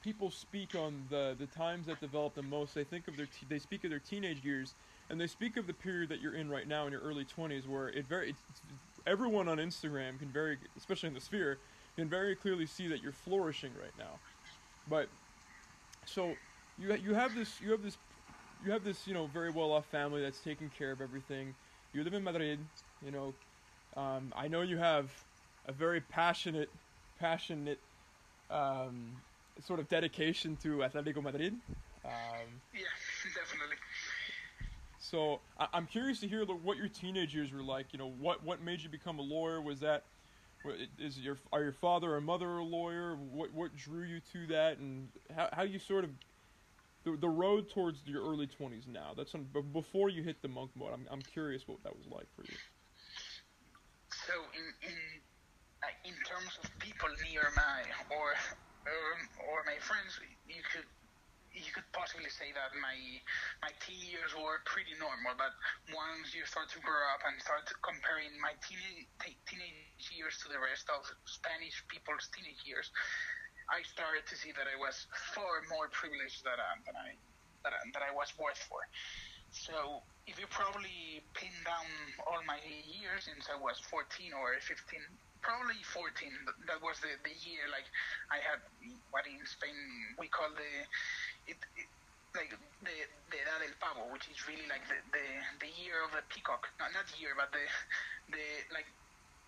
people 0.01 0.32
speak 0.32 0.76
on 0.76 1.08
the 1.10 1.35
the 1.38 1.48
times 1.48 1.88
that 1.88 2.00
develop 2.00 2.35
the 2.35 2.43
most, 2.43 2.74
they 2.76 2.84
think 2.85 3.08
of 3.08 3.18
their 3.18 3.27
te- 3.27 3.45
they 3.48 3.60
speak 3.60 3.84
of 3.84 3.92
their 3.92 4.00
teenage 4.00 4.45
years, 4.45 4.76
and 5.10 5.22
they 5.22 5.27
speak 5.27 5.58
of 5.58 5.68
the 5.68 5.74
period 5.74 6.10
that 6.10 6.22
you're 6.22 6.35
in 6.35 6.50
right 6.50 6.68
now 6.68 6.85
in 6.88 6.93
your 6.93 7.01
early 7.01 7.26
20s, 7.26 7.68
where 7.68 7.90
it 7.90 8.08
very 8.08 8.32
it's- 8.32 8.64
everyone 9.06 9.48
on 9.50 9.58
Instagram 9.58 10.19
can 10.19 10.32
very, 10.32 10.60
especially 10.76 11.08
in 11.08 11.14
the 11.16 11.22
sphere, 11.22 11.64
can 11.97 12.09
very 12.09 12.35
clearly 12.35 12.65
see 12.65 12.87
that 12.87 13.01
you're 13.01 13.11
flourishing 13.11 13.71
right 13.79 13.93
now. 13.97 14.19
But 14.89 15.09
so 16.05 16.35
you 16.77 16.93
you 16.95 17.13
have 17.13 17.35
this 17.35 17.59
you 17.61 17.71
have 17.71 17.83
this 17.83 17.97
you 18.65 18.71
have 18.71 18.83
this 18.83 19.07
you 19.07 19.13
know 19.13 19.27
very 19.27 19.51
well 19.51 19.71
off 19.71 19.85
family 19.85 20.21
that's 20.21 20.39
taking 20.39 20.69
care 20.69 20.91
of 20.91 21.01
everything. 21.01 21.53
You 21.93 22.03
live 22.03 22.13
in 22.13 22.23
Madrid, 22.23 22.59
you 23.03 23.11
know. 23.11 23.33
Um, 23.97 24.31
I 24.35 24.47
know 24.47 24.61
you 24.61 24.77
have 24.77 25.11
a 25.65 25.73
very 25.73 25.99
passionate, 25.99 26.69
passionate 27.19 27.79
um, 28.49 29.11
sort 29.59 29.79
of 29.79 29.89
dedication 29.89 30.55
to 30.63 30.77
Atletico 30.77 31.21
Madrid. 31.21 31.53
Um, 32.05 32.11
yeah 32.73 32.81
definitely 33.35 33.75
so 34.97 35.39
I- 35.59 35.67
I'm 35.73 35.87
curious 35.87 36.19
to 36.21 36.27
hear 36.27 36.45
what 36.45 36.77
your 36.77 36.87
teenage 36.87 37.35
years 37.35 37.51
were 37.51 37.61
like. 37.61 37.87
You 37.91 37.99
know, 37.99 38.07
what 38.07 38.43
what 38.43 38.61
made 38.61 38.79
you 38.81 38.89
become 38.89 39.19
a 39.19 39.21
lawyer? 39.21 39.59
Was 39.61 39.79
that 39.81 40.03
is 40.99 41.19
your 41.19 41.38
are 41.51 41.64
your 41.64 41.73
father 41.73 42.15
or 42.15 42.22
mother 42.22 42.57
a 42.57 42.64
lawyer? 42.64 43.15
What 43.15 43.53
what 43.53 43.75
drew 43.75 44.03
you 44.03 44.19
to 44.33 44.48
that, 44.48 44.77
and 44.77 45.09
how 45.35 45.49
how 45.53 45.64
you 45.64 45.80
sort 45.80 46.03
of 46.03 46.11
the, 47.03 47.17
the 47.17 47.30
road 47.30 47.69
towards 47.69 48.06
your 48.06 48.22
early 48.23 48.48
20s 48.48 48.88
now. 48.88 49.14
That's 49.17 49.33
on, 49.33 49.48
before 49.73 50.09
you 50.09 50.23
hit 50.23 50.41
the 50.41 50.48
monk 50.48 50.72
mode. 50.75 50.93
I'm 50.93 51.07
I'm 51.09 51.22
curious 51.22 51.67
what 51.67 51.83
that 51.83 51.95
was 51.95 52.07
like 52.07 52.27
for 52.35 52.43
you. 52.43 52.57
So 54.27 54.33
in 54.53 54.90
in 54.90 54.98
like 55.81 55.98
in 56.06 56.14
terms 56.30 56.57
of 56.64 56.69
people 56.80 57.09
near 57.31 57.49
my 57.56 57.81
or 58.15 58.33
or, 58.85 59.09
or 59.49 59.64
my 59.65 59.77
friends, 59.81 60.19
you 60.48 60.61
could 60.73 60.85
you 61.51 61.71
could 61.75 61.88
possibly 61.91 62.31
say 62.31 62.55
that 62.55 62.71
my 62.80 62.95
my 63.59 63.71
teen 63.83 63.99
years 63.99 64.31
were 64.35 64.63
pretty 64.63 64.95
normal. 64.95 65.35
But 65.35 65.51
once 65.91 66.31
you 66.31 66.47
start 66.47 66.71
to 66.75 66.80
grow 66.80 67.03
up 67.11 67.21
and 67.27 67.35
start 67.43 67.67
comparing 67.83 68.31
my 68.39 68.55
teen 68.63 69.07
teenage 69.19 70.07
years 70.15 70.39
to 70.43 70.47
the 70.47 70.59
rest 70.59 70.88
of 70.88 71.03
Spanish 71.27 71.83
people's 71.91 72.31
teenage 72.31 72.63
years, 72.63 72.88
I 73.67 73.83
started 73.83 74.23
to 74.31 74.35
see 74.35 74.55
that 74.55 74.67
I 74.67 74.80
was 74.80 75.07
far 75.35 75.63
more 75.67 75.91
privileged 75.91 76.47
than 76.47 76.59
than 76.88 76.95
I 76.95 77.19
that 77.67 77.73
I, 77.75 77.81
that 77.93 78.03
I 78.03 78.11
was 78.15 78.31
worth 78.39 78.59
for. 78.71 78.81
So 79.51 79.99
if 80.27 80.39
you 80.39 80.47
probably 80.47 81.19
pin 81.35 81.51
down 81.67 81.88
all 82.23 82.39
my 82.47 82.57
years 82.88 83.27
since 83.27 83.51
I 83.51 83.59
was 83.59 83.75
14 83.91 84.31
or 84.31 84.55
15, 84.63 84.71
probably 85.41 85.81
14. 85.91 86.30
That 86.69 86.80
was 86.80 87.01
the, 87.01 87.11
the 87.25 87.33
year 87.43 87.65
like 87.73 87.85
I 88.30 88.39
had 88.39 88.61
what 89.09 89.25
in 89.25 89.41
Spain 89.45 89.75
we 90.17 90.30
call 90.30 90.49
the 90.53 90.71
it, 91.51 91.59
it 91.75 91.88
like 92.31 92.55
the 92.81 92.95
the 93.27 93.39
edad 93.43 93.59
del 93.59 93.75
pavo, 93.83 94.07
which 94.15 94.31
is 94.31 94.39
really 94.47 94.65
like 94.71 94.88
the, 94.88 94.97
the 95.11 95.25
the 95.59 95.71
year 95.75 95.99
of 96.01 96.15
the 96.15 96.23
peacock. 96.31 96.71
No, 96.80 96.88
not 96.95 97.07
year, 97.19 97.35
but 97.35 97.51
the 97.51 97.65
the 98.31 98.45
like 98.71 98.88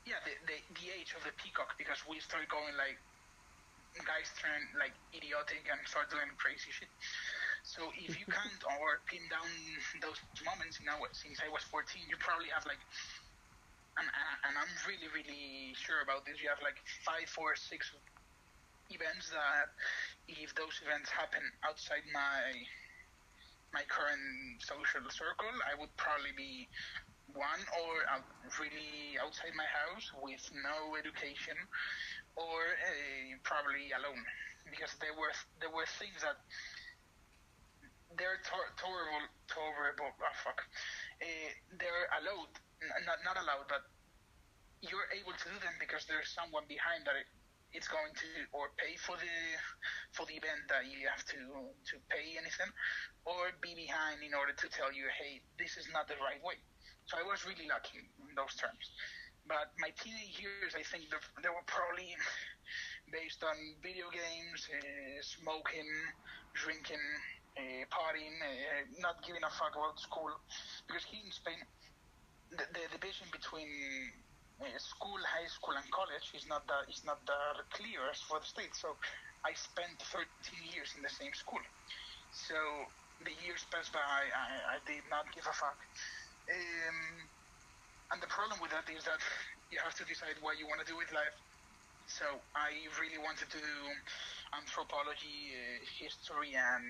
yeah 0.03 0.19
the, 0.27 0.35
the 0.45 0.57
the 0.77 0.87
age 0.91 1.15
of 1.15 1.23
the 1.23 1.31
peacock 1.39 1.79
because 1.79 2.03
we 2.03 2.19
start 2.19 2.43
going 2.51 2.75
like 2.75 2.99
guys 4.01 4.33
turn 4.41 4.65
like 4.81 4.97
idiotic 5.13 5.69
and 5.69 5.77
start 5.85 6.09
doing 6.09 6.25
crazy 6.41 6.73
shit. 6.73 6.89
So 7.61 7.93
if 7.93 8.17
you 8.17 8.25
can't 8.37 8.63
or 8.81 9.05
pin 9.05 9.21
down 9.29 9.47
those 10.01 10.17
moments, 10.41 10.81
know, 10.81 10.97
since 11.13 11.37
I 11.39 11.47
was 11.53 11.61
14, 11.69 12.01
you 12.09 12.17
probably 12.17 12.49
have 12.49 12.65
like, 12.65 12.81
and, 14.01 14.09
and 14.49 14.53
I'm 14.57 14.73
really, 14.89 15.07
really 15.13 15.77
sure 15.77 16.01
about 16.01 16.25
this. 16.25 16.41
You 16.41 16.49
have 16.49 16.59
like 16.65 16.81
five, 17.05 17.29
four, 17.29 17.53
six 17.53 17.93
events 18.89 19.29
that, 19.29 19.69
if 20.27 20.55
those 20.55 20.79
events 20.85 21.09
happen 21.09 21.43
outside 21.67 22.05
my 22.13 22.41
my 23.73 23.81
current 23.89 24.61
social 24.61 25.01
circle, 25.09 25.49
I 25.65 25.73
would 25.81 25.89
probably 25.97 26.29
be 26.37 26.69
one 27.33 27.63
or 27.73 28.05
out, 28.13 28.21
really 28.61 29.17
outside 29.17 29.49
my 29.57 29.65
house 29.65 30.13
with 30.21 30.45
no 30.53 30.93
education, 30.93 31.57
or 32.37 32.61
uh, 32.69 33.33
probably 33.41 33.89
alone, 33.97 34.21
because 34.69 34.93
there 35.01 35.13
were 35.17 35.33
there 35.57 35.73
were 35.73 35.89
things 35.97 36.21
that 36.21 36.37
they're 38.13 38.37
tor- 38.45 38.73
tolerable, 38.77 39.25
tolerable. 39.49 40.13
Oh 40.21 40.35
fuck, 40.45 40.61
uh, 41.17 41.49
they're 41.81 42.05
allowed, 42.21 42.53
not 43.09 43.25
not 43.25 43.41
allowed, 43.41 43.65
but 43.65 43.89
you're 44.85 45.09
able 45.17 45.33
to 45.33 45.45
do 45.49 45.57
them 45.65 45.73
because 45.81 46.05
there's 46.05 46.29
someone 46.29 46.69
behind 46.69 47.09
that 47.09 47.17
it's 47.73 47.89
going 47.89 48.13
to 48.13 48.29
or 48.53 48.69
pay 48.77 48.93
for 49.01 49.17
the 49.17 49.37
for 50.13 50.25
the 50.29 50.37
event 50.37 50.61
that 50.69 50.85
you 50.85 51.09
have 51.09 51.25
to 51.25 51.41
to 51.89 51.95
pay 52.09 52.37
anything 52.37 52.69
or 53.25 53.49
be 53.61 53.73
behind 53.73 54.21
in 54.21 54.33
order 54.37 54.53
to 54.53 54.69
tell 54.69 54.93
you 54.93 55.09
hey 55.17 55.41
this 55.57 55.75
is 55.77 55.89
not 55.91 56.07
the 56.07 56.17
right 56.21 56.39
way. 56.45 56.57
So 57.09 57.17
i 57.19 57.25
was 57.25 57.43
really 57.43 57.67
lucky 57.67 57.99
in 57.99 58.33
those 58.37 58.53
terms. 58.55 58.85
But 59.49 59.73
my 59.81 59.91
teenage 59.99 60.37
years 60.39 60.77
i 60.77 60.85
think 60.85 61.09
they 61.11 61.51
were 61.51 61.67
probably 61.67 62.13
based 63.15 63.41
on 63.43 63.57
video 63.81 64.07
games 64.13 64.69
uh, 64.69 65.19
smoking 65.21 65.89
drinking 66.53 67.03
uh, 67.57 67.85
partying 67.89 68.37
uh, 68.41 68.85
not 69.01 69.21
giving 69.25 69.43
a 69.43 69.51
fuck 69.51 69.73
about 69.73 69.97
school. 69.99 70.31
Because 70.87 71.03
here 71.09 71.25
in 71.25 71.33
spain 71.33 71.59
the, 72.57 72.65
the 72.73 72.85
division 72.93 73.25
between 73.33 73.67
school, 74.77 75.19
high 75.25 75.47
school, 75.49 75.75
and 75.75 75.85
college 75.91 76.31
is 76.33 76.45
not 76.47 76.65
that 76.67 76.85
is 76.89 77.03
not 77.03 77.19
that 77.25 77.57
clear 77.73 78.05
as 78.09 78.21
for 78.23 78.39
the 78.39 78.45
state. 78.45 78.73
So 78.75 78.95
I 79.45 79.53
spent 79.53 79.99
13 79.99 80.25
years 80.71 80.93
in 80.95 81.01
the 81.03 81.11
same 81.11 81.33
school. 81.33 81.61
So 82.31 82.55
the 83.21 83.33
years 83.45 83.65
passed 83.69 83.93
by, 83.93 84.01
I, 84.01 84.75
I 84.75 84.77
did 84.87 85.03
not 85.09 85.29
give 85.35 85.45
a 85.45 85.53
fuck. 85.53 85.79
Um, 86.49 86.97
and 88.11 88.19
the 88.21 88.29
problem 88.31 88.59
with 88.61 88.71
that 88.71 88.87
is 88.89 89.03
that 89.05 89.21
you 89.71 89.79
have 89.81 89.95
to 89.97 90.05
decide 90.05 90.37
what 90.41 90.59
you 90.59 90.67
want 90.67 90.81
to 90.83 90.87
do 90.89 90.97
with 90.97 91.09
life. 91.13 91.37
So 92.05 92.25
I 92.53 92.75
really 92.99 93.17
wanted 93.21 93.47
to 93.49 93.59
do 93.59 93.75
anthropology, 94.53 95.55
uh, 95.55 95.79
history, 95.97 96.53
and 96.53 96.85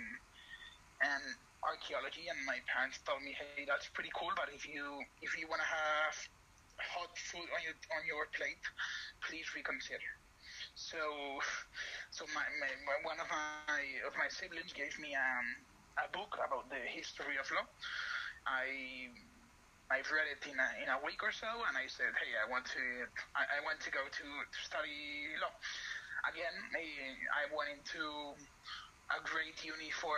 and 1.04 1.24
archaeology. 1.64 2.28
And 2.28 2.40
my 2.50 2.60
parents 2.68 3.00
told 3.06 3.22
me, 3.22 3.36
hey, 3.38 3.64
that's 3.68 3.88
pretty 3.94 4.12
cool, 4.18 4.34
but 4.36 4.50
if 4.52 4.66
you 4.68 5.00
if 5.22 5.38
you 5.38 5.48
want 5.48 5.62
to 5.62 5.70
have 5.70 6.16
hot 6.80 7.14
food 7.18 7.48
on 7.54 7.62
your 7.62 7.78
on 7.94 8.04
your 8.08 8.26
plate, 8.34 8.64
please 9.26 9.46
reconsider. 9.56 10.12
So, 10.76 10.98
so 12.16 12.26
my, 12.34 12.46
my, 12.62 12.72
my 12.86 12.98
one 13.06 13.20
of 13.20 13.28
my 13.30 13.82
of 14.08 14.14
my 14.18 14.30
siblings 14.30 14.74
gave 14.74 14.94
me 15.00 15.14
um, 15.14 15.48
a 16.02 16.08
book 16.10 16.38
about 16.42 16.70
the 16.70 16.82
history 16.82 17.38
of 17.38 17.46
law. 17.54 17.68
I 18.48 19.10
I've 19.92 20.10
read 20.10 20.26
it 20.32 20.42
in 20.50 20.58
a, 20.58 20.70
in 20.82 20.90
a 20.90 21.00
week 21.06 21.22
or 21.22 21.30
so, 21.30 21.50
and 21.70 21.78
I 21.78 21.86
said, 21.86 22.10
hey, 22.18 22.34
I 22.40 22.50
want 22.50 22.66
to 22.74 22.84
I, 23.38 23.44
I 23.46 23.60
want 23.62 23.80
to 23.86 23.92
go 23.94 24.02
to, 24.02 24.26
to 24.26 24.60
study 24.64 25.38
law. 25.38 25.54
Again, 26.32 26.56
I, 26.72 26.86
I 27.36 27.52
went 27.52 27.84
into 27.84 28.34
a 29.12 29.20
great 29.28 29.60
uni 29.62 29.92
for 29.92 30.16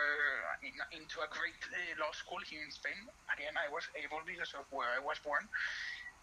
into 0.94 1.18
a 1.20 1.28
great 1.28 1.58
uh, 1.68 1.98
law 1.98 2.14
school 2.14 2.38
here 2.46 2.62
in 2.62 2.70
Spain. 2.70 2.96
Again, 3.34 3.52
I 3.58 3.68
was 3.68 3.84
able 3.98 4.22
because 4.24 4.54
of 4.54 4.64
where 4.70 4.88
I 4.94 5.02
was 5.02 5.18
born 5.20 5.44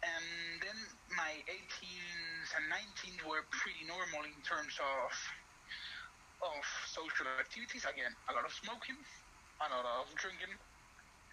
and 0.04 0.26
then 0.60 0.80
my 1.16 1.32
18s 1.48 2.48
and 2.60 2.66
19s 2.68 3.24
were 3.24 3.48
pretty 3.56 3.88
normal 3.88 4.28
in 4.28 4.36
terms 4.44 4.76
of 4.80 5.12
of 6.44 6.64
social 6.92 7.28
activities. 7.40 7.88
Again, 7.88 8.12
a 8.28 8.36
lot 8.36 8.44
of 8.44 8.52
smoking, 8.52 9.00
a 9.64 9.68
lot 9.72 9.88
of 9.88 10.12
drinking. 10.20 10.52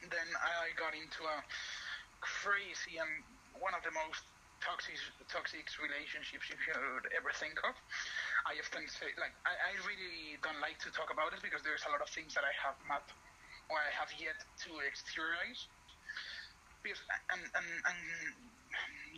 Then 0.07 0.29
I 0.39 0.71
got 0.79 0.95
into 0.95 1.27
a 1.27 1.43
crazy 2.23 2.97
and 3.03 3.11
one 3.59 3.75
of 3.75 3.83
the 3.83 3.91
most 3.93 4.23
toxic 4.63 4.97
toxic 5.27 5.67
relationships 5.81 6.47
you 6.49 6.57
could 6.63 7.05
ever 7.11 7.33
think 7.35 7.59
of. 7.67 7.75
I 8.47 8.57
often 8.61 8.87
say, 8.89 9.13
like, 9.21 9.35
I, 9.45 9.53
I 9.53 9.73
really 9.85 10.39
don't 10.41 10.61
like 10.65 10.79
to 10.87 10.91
talk 10.95 11.13
about 11.13 11.35
it 11.37 11.43
because 11.43 11.61
there's 11.67 11.85
a 11.85 11.91
lot 11.93 12.01
of 12.01 12.09
things 12.09 12.33
that 12.39 12.47
I 12.47 12.55
have 12.65 12.79
not 12.87 13.05
or 13.69 13.77
I 13.77 13.91
have 13.99 14.11
yet 14.17 14.39
to 14.67 14.71
exteriorize. 14.87 15.69
Because 16.81 17.03
and 17.29 17.43
and, 17.45 17.69
and 17.85 18.01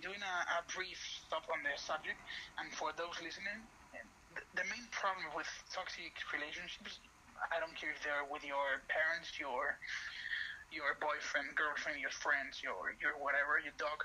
doing 0.00 0.20
a, 0.20 0.36
a, 0.58 0.66
brief 0.72 0.98
stop 1.26 1.46
on 1.52 1.62
the 1.62 1.74
subject, 1.78 2.18
and 2.58 2.72
for 2.74 2.90
those 2.96 3.14
listening, 3.22 3.60
the, 4.56 4.66
main 4.66 4.86
problem 4.90 5.28
with 5.36 5.48
toxic 5.72 6.12
relationships, 6.32 7.00
I 7.52 7.60
don't 7.60 7.74
care 7.76 7.92
if 7.92 8.00
they're 8.00 8.24
with 8.28 8.44
your 8.44 8.80
parents, 8.88 9.36
your 9.36 9.76
your 10.72 10.96
boyfriend, 11.04 11.52
girlfriend, 11.52 12.00
your 12.00 12.14
friends, 12.24 12.64
your 12.64 12.96
your 12.96 13.18
whatever, 13.20 13.60
your 13.60 13.76
dog. 13.76 14.00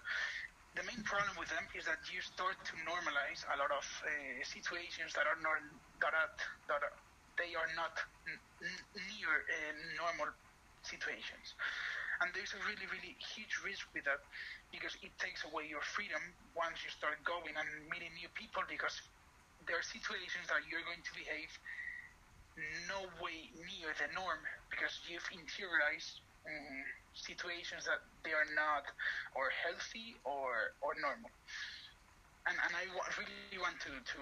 The 0.76 0.84
main 0.84 1.02
problem 1.08 1.34
with 1.40 1.50
them 1.50 1.66
is 1.74 1.88
that 1.88 2.04
you 2.12 2.22
start 2.22 2.60
to 2.70 2.74
normalize 2.86 3.42
a 3.50 3.58
lot 3.58 3.72
of 3.72 3.86
uh, 4.04 4.12
situations 4.44 5.16
that 5.16 5.26
are 5.26 5.40
not 5.40 5.58
that 6.04 6.14
are, 6.14 6.32
that 6.70 6.82
are, 6.84 6.96
they 7.40 7.56
are 7.56 7.72
not 7.74 7.96
n- 8.28 8.84
near 9.16 9.32
uh, 9.32 9.74
normal 9.98 10.30
situations. 10.84 11.56
And 12.22 12.34
there's 12.34 12.54
a 12.54 12.62
really, 12.66 12.88
really 12.90 13.16
huge 13.36 13.54
risk 13.66 13.88
with 13.94 14.06
that 14.06 14.22
because 14.72 14.96
it 15.02 15.14
takes 15.20 15.44
away 15.46 15.68
your 15.70 15.82
freedom 15.82 16.22
once 16.56 16.84
you 16.84 16.92
start 16.92 17.22
going 17.26 17.56
and 17.56 17.70
meeting 17.90 18.14
new 18.18 18.30
people 18.36 18.64
because 18.70 18.96
there 19.66 19.78
are 19.80 19.86
situations 19.86 20.48
that 20.50 20.66
you're 20.70 20.86
going 20.86 21.02
to 21.04 21.14
behave 21.16 21.52
no 22.90 23.02
way 23.22 23.50
near 23.56 23.94
the 24.00 24.08
norm 24.14 24.42
because 24.70 24.94
you've 25.08 25.28
interiorized 25.32 26.22
um, 26.48 26.84
situations 27.14 27.86
that 27.86 28.02
they 28.24 28.32
are 28.34 28.50
not 28.56 28.84
or 29.36 29.50
healthy 29.64 30.16
or 30.26 30.74
or 30.82 30.94
normal. 31.02 31.30
And, 32.48 32.56
and 32.64 32.74
I 32.80 32.86
w- 32.88 33.12
really 33.20 33.60
want 33.60 33.76
to, 33.84 33.92
to 33.92 34.22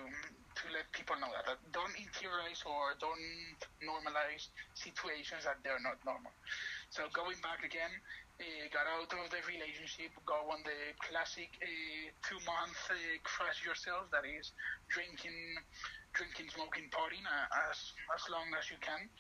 to 0.58 0.64
let 0.74 0.90
people 0.92 1.14
know 1.22 1.30
that, 1.30 1.46
that 1.46 1.60
don't 1.72 1.94
interiorize 1.94 2.66
or 2.66 2.98
don't 2.98 3.60
normalize 3.86 4.50
situations 4.74 5.46
that 5.46 5.62
they're 5.64 5.80
not 5.86 6.02
normal. 6.04 6.34
So 6.96 7.04
going 7.12 7.36
back 7.44 7.60
again, 7.60 7.92
uh, 8.40 8.72
got 8.72 8.88
out 8.88 9.12
of 9.12 9.28
the 9.28 9.44
relationship, 9.52 10.16
go 10.24 10.48
on 10.48 10.64
the 10.64 10.96
classic 11.04 11.52
uh, 11.60 11.68
two-month 12.24 12.80
uh, 12.88 12.96
crush 13.28 13.68
yourself, 13.68 14.08
that 14.16 14.24
is 14.24 14.56
drinking, 14.88 15.60
drinking, 16.16 16.48
smoking, 16.56 16.88
partying 16.96 17.28
uh, 17.28 17.68
as 17.68 17.92
as 18.16 18.24
long 18.32 18.48
as 18.56 18.72
you 18.72 18.80
can, 18.80 19.12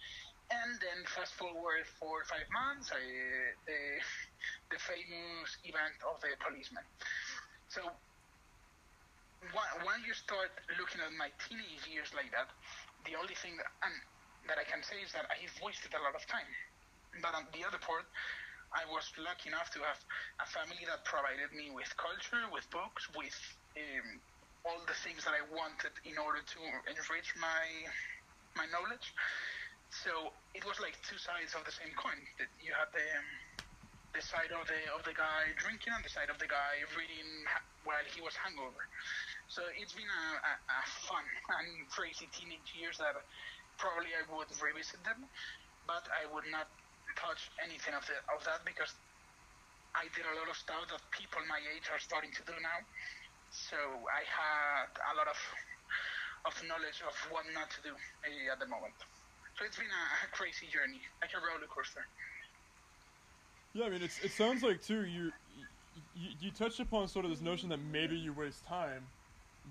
and 0.55 0.71
then 0.79 1.03
fast 1.03 1.35
forward 1.35 1.83
four 1.99 2.23
or 2.23 2.27
five 2.31 2.47
months, 2.55 2.95
the 2.95 3.83
the 4.71 4.79
famous 4.79 5.59
event 5.67 5.99
of 6.07 6.15
the 6.23 6.31
policeman. 6.39 6.87
So 7.67 7.91
when 9.83 9.99
you 10.07 10.15
start 10.15 10.55
looking 10.79 11.03
at 11.03 11.11
my 11.19 11.27
teenage 11.43 11.83
years 11.91 12.15
like 12.15 12.31
that, 12.31 12.47
the 13.03 13.19
only 13.19 13.35
thing 13.35 13.59
that, 13.59 13.67
that 14.47 14.63
I 14.63 14.63
can 14.63 14.79
say 14.79 15.03
is 15.03 15.11
that 15.11 15.27
I've 15.27 15.59
wasted 15.59 15.91
a 15.91 15.99
lot 15.99 16.15
of 16.15 16.23
time. 16.31 16.47
But 17.21 17.35
on 17.35 17.47
the 17.55 17.63
other 17.63 17.79
part, 17.79 18.05
I 18.75 18.83
was 18.91 19.07
lucky 19.15 19.47
enough 19.47 19.71
to 19.71 19.79
have 19.87 19.99
a 20.43 20.47
family 20.51 20.83
that 20.89 21.07
provided 21.07 21.53
me 21.55 21.71
with 21.71 21.87
culture, 21.95 22.43
with 22.51 22.67
books, 22.75 23.07
with 23.15 23.37
um, 23.79 24.19
all 24.67 24.81
the 24.83 24.97
things 25.05 25.23
that 25.23 25.31
I 25.31 25.45
wanted 25.47 25.95
in 26.03 26.17
order 26.19 26.43
to 26.43 26.59
enrich 26.91 27.29
my 27.39 27.63
my 28.59 28.67
knowledge. 28.71 29.13
So 29.91 30.11
it 30.55 30.63
was 30.67 30.79
like 30.83 30.99
two 31.07 31.19
sides 31.19 31.55
of 31.55 31.63
the 31.63 31.71
same 31.71 31.93
coin. 31.95 32.19
That 32.39 32.51
you 32.59 32.75
had 32.75 32.91
the 32.91 33.05
um, 33.05 33.29
the 34.15 34.23
side 34.23 34.51
of 34.51 34.67
the 34.67 34.79
of 34.95 35.03
the 35.07 35.15
guy 35.15 35.51
drinking 35.59 35.95
and 35.95 36.03
the 36.03 36.11
side 36.11 36.31
of 36.31 36.39
the 36.39 36.47
guy 36.47 36.83
reading 36.95 37.29
while 37.83 38.03
he 38.11 38.19
was 38.19 38.35
hungover. 38.35 38.83
So 39.47 39.61
it's 39.77 39.93
been 39.93 40.09
a, 40.09 40.25
a, 40.41 40.53
a 40.57 40.79
fun 41.05 41.25
and 41.61 41.87
crazy 41.91 42.27
teenage 42.33 42.73
years 42.73 42.97
that 42.97 43.15
probably 43.77 44.11
I 44.15 44.23
would 44.31 44.49
revisit 44.57 45.03
them, 45.03 45.27
but 45.85 46.03
I 46.11 46.25
would 46.31 46.47
not 46.49 46.67
touch 47.15 47.51
anything 47.63 47.95
of, 47.95 48.03
the, 48.07 48.17
of 48.31 48.43
that 48.45 48.63
because 48.63 48.93
I 49.95 50.11
did 50.11 50.27
a 50.27 50.35
lot 50.35 50.51
of 50.51 50.57
stuff 50.59 50.87
that 50.91 51.01
people 51.15 51.39
my 51.47 51.59
age 51.71 51.87
are 51.91 51.99
starting 51.99 52.31
to 52.35 52.43
do 52.43 52.55
now. 52.59 52.79
So 53.51 53.79
I 54.11 54.23
had 54.27 54.91
a 54.91 55.13
lot 55.15 55.31
of 55.31 55.39
of 56.45 56.53
knowledge 56.67 57.01
of 57.01 57.15
what 57.31 57.43
not 57.53 57.69
to 57.71 57.81
do 57.81 57.89
uh, 57.89 58.53
at 58.53 58.59
the 58.59 58.67
moment. 58.67 58.93
So 59.57 59.65
it's 59.65 59.77
been 59.77 59.89
a, 59.89 60.05
a, 60.25 60.29
crazy 60.29 60.67
journey, 60.71 61.01
like 61.21 61.31
a 61.33 61.41
roller 61.41 61.65
coaster. 61.65 62.05
Yeah, 63.73 63.85
I 63.85 63.89
mean, 63.89 64.03
it's, 64.03 64.19
it 64.23 64.31
sounds 64.31 64.61
like 64.61 64.81
too 64.81 65.05
you, 65.05 65.31
you 66.15 66.29
you 66.39 66.51
touched 66.51 66.79
upon 66.79 67.07
sort 67.07 67.25
of 67.25 67.31
this 67.31 67.41
notion 67.41 67.69
that 67.69 67.79
maybe 67.91 68.15
you 68.15 68.31
waste 68.31 68.65
time, 68.65 69.07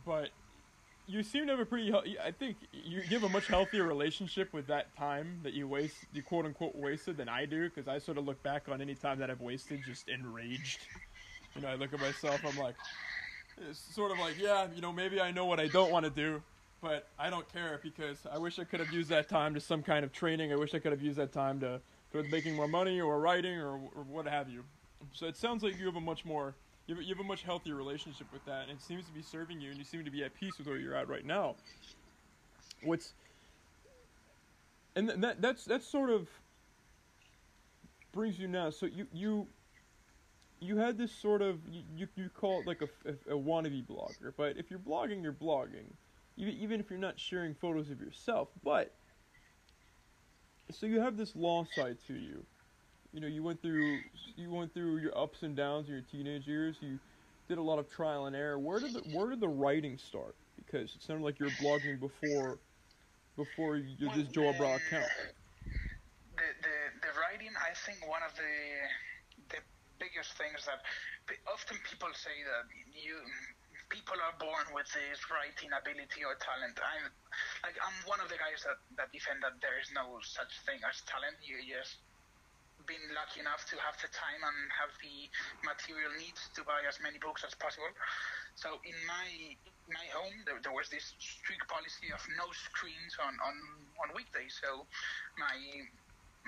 but 0.04 0.30
you 1.06 1.22
seem 1.22 1.46
to 1.46 1.52
have 1.52 1.60
a 1.60 1.64
pretty. 1.64 1.92
I 1.92 2.30
think 2.30 2.56
you 2.72 3.00
have 3.02 3.24
a 3.24 3.28
much 3.28 3.46
healthier 3.46 3.84
relationship 3.84 4.52
with 4.52 4.66
that 4.68 4.94
time 4.96 5.40
that 5.42 5.52
you 5.52 5.68
waste, 5.68 5.96
you 6.12 6.22
quote 6.22 6.46
unquote 6.46 6.74
wasted 6.74 7.16
than 7.16 7.28
I 7.28 7.44
do, 7.44 7.68
because 7.68 7.88
I 7.88 7.98
sort 7.98 8.18
of 8.18 8.24
look 8.24 8.42
back 8.42 8.68
on 8.70 8.80
any 8.80 8.94
time 8.94 9.18
that 9.18 9.30
I've 9.30 9.40
wasted 9.40 9.80
just 9.84 10.08
enraged. 10.08 10.80
You 11.54 11.62
know, 11.62 11.68
I 11.68 11.74
look 11.74 11.92
at 11.92 12.00
myself, 12.00 12.40
I'm 12.44 12.58
like, 12.58 12.74
it's 13.68 13.78
sort 13.78 14.10
of 14.10 14.18
like, 14.18 14.34
yeah, 14.40 14.66
you 14.74 14.80
know, 14.80 14.92
maybe 14.92 15.20
I 15.20 15.30
know 15.30 15.44
what 15.44 15.60
I 15.60 15.68
don't 15.68 15.92
want 15.92 16.04
to 16.04 16.10
do, 16.10 16.42
but 16.80 17.06
I 17.18 17.30
don't 17.30 17.50
care 17.52 17.78
because 17.82 18.18
I 18.30 18.38
wish 18.38 18.58
I 18.58 18.64
could 18.64 18.80
have 18.80 18.92
used 18.92 19.10
that 19.10 19.28
time 19.28 19.54
to 19.54 19.60
some 19.60 19.82
kind 19.82 20.04
of 20.04 20.12
training. 20.12 20.52
I 20.52 20.56
wish 20.56 20.74
I 20.74 20.78
could 20.78 20.92
have 20.92 21.02
used 21.02 21.18
that 21.18 21.32
time 21.32 21.60
to 21.60 21.80
towards 22.12 22.30
making 22.30 22.54
more 22.54 22.68
money 22.68 23.00
or 23.00 23.20
writing 23.20 23.58
or, 23.58 23.74
or 23.74 24.02
what 24.08 24.26
have 24.26 24.48
you. 24.48 24.64
So 25.12 25.26
it 25.26 25.36
sounds 25.36 25.62
like 25.62 25.78
you 25.78 25.86
have 25.86 25.96
a 25.96 26.00
much 26.00 26.24
more 26.24 26.54
you 26.86 26.94
have, 26.96 27.20
a 27.20 27.24
much 27.24 27.42
healthier 27.42 27.74
relationship 27.74 28.26
with 28.32 28.44
that, 28.44 28.62
and 28.68 28.72
it 28.72 28.82
seems 28.82 29.06
to 29.06 29.12
be 29.12 29.22
serving 29.22 29.60
you, 29.60 29.70
and 29.70 29.78
you 29.78 29.84
seem 29.84 30.04
to 30.04 30.10
be 30.10 30.22
at 30.22 30.34
peace 30.34 30.58
with 30.58 30.66
where 30.66 30.76
you're 30.76 30.94
at 30.94 31.08
right 31.08 31.24
now. 31.24 31.56
What's 32.82 33.14
and 34.96 35.08
that 35.08 35.40
that's 35.40 35.64
that's 35.64 35.86
sort 35.86 36.10
of 36.10 36.28
brings 38.12 38.38
you 38.38 38.48
now. 38.48 38.70
So 38.70 38.86
you 38.86 39.06
you 39.12 39.46
you 40.60 40.76
had 40.76 40.98
this 40.98 41.12
sort 41.12 41.42
of 41.42 41.58
you 41.68 41.82
you, 41.96 42.08
you 42.16 42.28
call 42.28 42.60
it 42.60 42.66
like 42.66 42.82
a, 42.82 43.08
a, 43.08 43.36
a 43.36 43.38
wannabe 43.38 43.86
blogger, 43.86 44.32
but 44.36 44.56
if 44.56 44.70
you're 44.70 44.78
blogging, 44.78 45.22
you're 45.22 45.32
blogging, 45.32 45.86
even 46.36 46.54
even 46.54 46.80
if 46.80 46.90
you're 46.90 46.98
not 46.98 47.18
sharing 47.18 47.54
photos 47.54 47.90
of 47.90 48.00
yourself. 48.00 48.48
But 48.62 48.94
so 50.70 50.86
you 50.86 51.00
have 51.00 51.16
this 51.16 51.34
law 51.34 51.66
side 51.74 51.98
to 52.06 52.14
you. 52.14 52.44
You 53.14 53.20
know, 53.20 53.28
you 53.28 53.44
went 53.44 53.62
through 53.62 53.98
you 54.36 54.50
went 54.50 54.74
through 54.74 54.98
your 54.98 55.16
ups 55.16 55.44
and 55.44 55.54
downs 55.54 55.86
in 55.86 55.94
your 55.94 56.02
teenage 56.02 56.48
years. 56.48 56.74
You 56.82 56.98
did 57.48 57.58
a 57.58 57.62
lot 57.62 57.78
of 57.78 57.88
trial 57.88 58.26
and 58.26 58.34
error. 58.34 58.58
Where 58.58 58.80
did 58.80 58.92
the 58.92 59.06
where 59.14 59.30
did 59.30 59.38
the 59.40 59.48
writing 59.48 59.96
start? 59.98 60.34
Because 60.58 60.90
it 60.96 61.02
sounded 61.02 61.22
like 61.22 61.38
you 61.38 61.46
were 61.46 61.58
blogging 61.62 62.00
before 62.00 62.58
before 63.36 63.76
you 63.76 63.94
Well, 64.08 64.16
this 64.18 64.26
Joe 64.34 64.50
the- 64.50 64.58
Bra 64.58 64.74
account. 64.74 65.06
The, 66.34 66.42
the 66.66 66.76
the 67.06 67.12
writing, 67.22 67.54
I 67.54 67.70
think 67.86 68.02
one 68.10 68.22
of 68.26 68.34
the 68.34 68.54
the 69.54 69.62
biggest 70.02 70.34
things 70.34 70.66
that 70.66 70.82
often 71.46 71.78
people 71.86 72.10
say 72.18 72.34
that 72.42 72.66
you 72.98 73.14
people 73.94 74.18
are 74.18 74.34
born 74.42 74.74
with 74.74 74.90
this 74.90 75.22
writing 75.30 75.70
ability 75.70 76.26
or 76.26 76.34
talent. 76.42 76.74
I'm 76.82 77.06
like 77.62 77.78
I'm 77.78 77.94
one 78.10 78.18
of 78.18 78.26
the 78.26 78.34
guys 78.42 78.66
that 78.66 78.82
that 78.98 79.14
defend 79.14 79.38
that 79.46 79.62
there 79.62 79.78
is 79.78 79.86
no 79.94 80.18
such 80.26 80.50
thing 80.66 80.82
as 80.82 80.98
talent. 81.06 81.38
You 81.46 81.62
just 81.62 82.02
been 82.86 83.02
lucky 83.16 83.40
enough 83.40 83.64
to 83.72 83.76
have 83.80 83.96
the 84.00 84.08
time 84.12 84.40
and 84.44 84.58
have 84.72 84.92
the 85.00 85.28
material 85.64 86.12
needs 86.20 86.48
to 86.54 86.64
buy 86.64 86.84
as 86.84 87.00
many 87.00 87.18
books 87.18 87.44
as 87.44 87.54
possible. 87.56 87.90
So 88.54 88.78
in 88.84 88.96
my 89.08 89.56
my 89.90 90.06
home, 90.16 90.32
there, 90.48 90.56
there 90.64 90.72
was 90.72 90.88
this 90.88 91.12
strict 91.20 91.68
policy 91.68 92.08
of 92.14 92.20
no 92.40 92.48
screens 92.52 93.16
on 93.20 93.34
on 93.40 93.56
on 94.00 94.06
weekdays. 94.16 94.56
So 94.60 94.86
my 95.36 95.56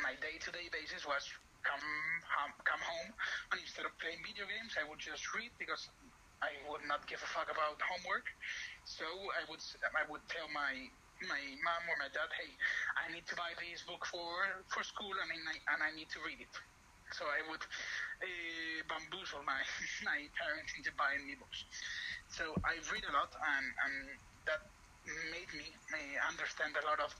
my 0.01 0.13
day-to-day 0.21 0.69
basis 0.73 1.09
was 1.09 1.25
come 1.65 1.83
hum, 2.29 2.53
come 2.63 2.81
home 2.81 3.11
and 3.53 3.59
instead 3.59 3.89
of 3.89 3.93
playing 3.99 4.23
video 4.23 4.47
games, 4.47 4.77
I 4.79 4.85
would 4.87 5.01
just 5.01 5.25
read 5.35 5.51
because 5.59 5.89
I 6.45 6.53
would 6.69 6.85
not 6.85 7.09
give 7.09 7.19
a 7.25 7.31
fuck 7.33 7.49
about 7.49 7.81
homework. 7.81 8.29
So 8.85 9.05
I 9.35 9.43
would 9.49 9.63
I 9.97 10.05
would 10.09 10.25
tell 10.29 10.47
my 10.53 10.89
my 11.25 11.43
mom 11.65 11.83
or 11.89 11.97
my 11.99 12.11
dad, 12.13 12.29
hey, 12.37 12.53
I 13.01 13.13
need 13.13 13.27
to 13.29 13.37
buy 13.37 13.53
this 13.59 13.83
book 13.89 14.05
for 14.07 14.65
for 14.73 14.83
school 14.85 15.15
and 15.17 15.31
I, 15.33 15.57
and 15.75 15.81
I 15.83 15.91
need 15.97 16.11
to 16.13 16.21
read 16.25 16.41
it. 16.41 16.55
So 17.13 17.25
I 17.27 17.41
would 17.49 17.63
uh, 17.63 18.79
bamboozle 18.89 19.43
my 19.47 19.63
my 20.11 20.21
parents 20.37 20.73
into 20.77 20.93
buying 20.99 21.25
me 21.27 21.37
books. 21.39 21.65
So 22.29 22.55
I 22.67 22.77
read 22.93 23.05
a 23.09 23.13
lot 23.15 23.33
and 23.33 23.67
and 23.85 23.95
that 24.47 24.63
made 25.33 25.51
me 25.55 25.69
uh, 25.95 26.29
understand 26.29 26.77
a 26.77 26.85
lot 26.87 27.01
of 27.01 27.13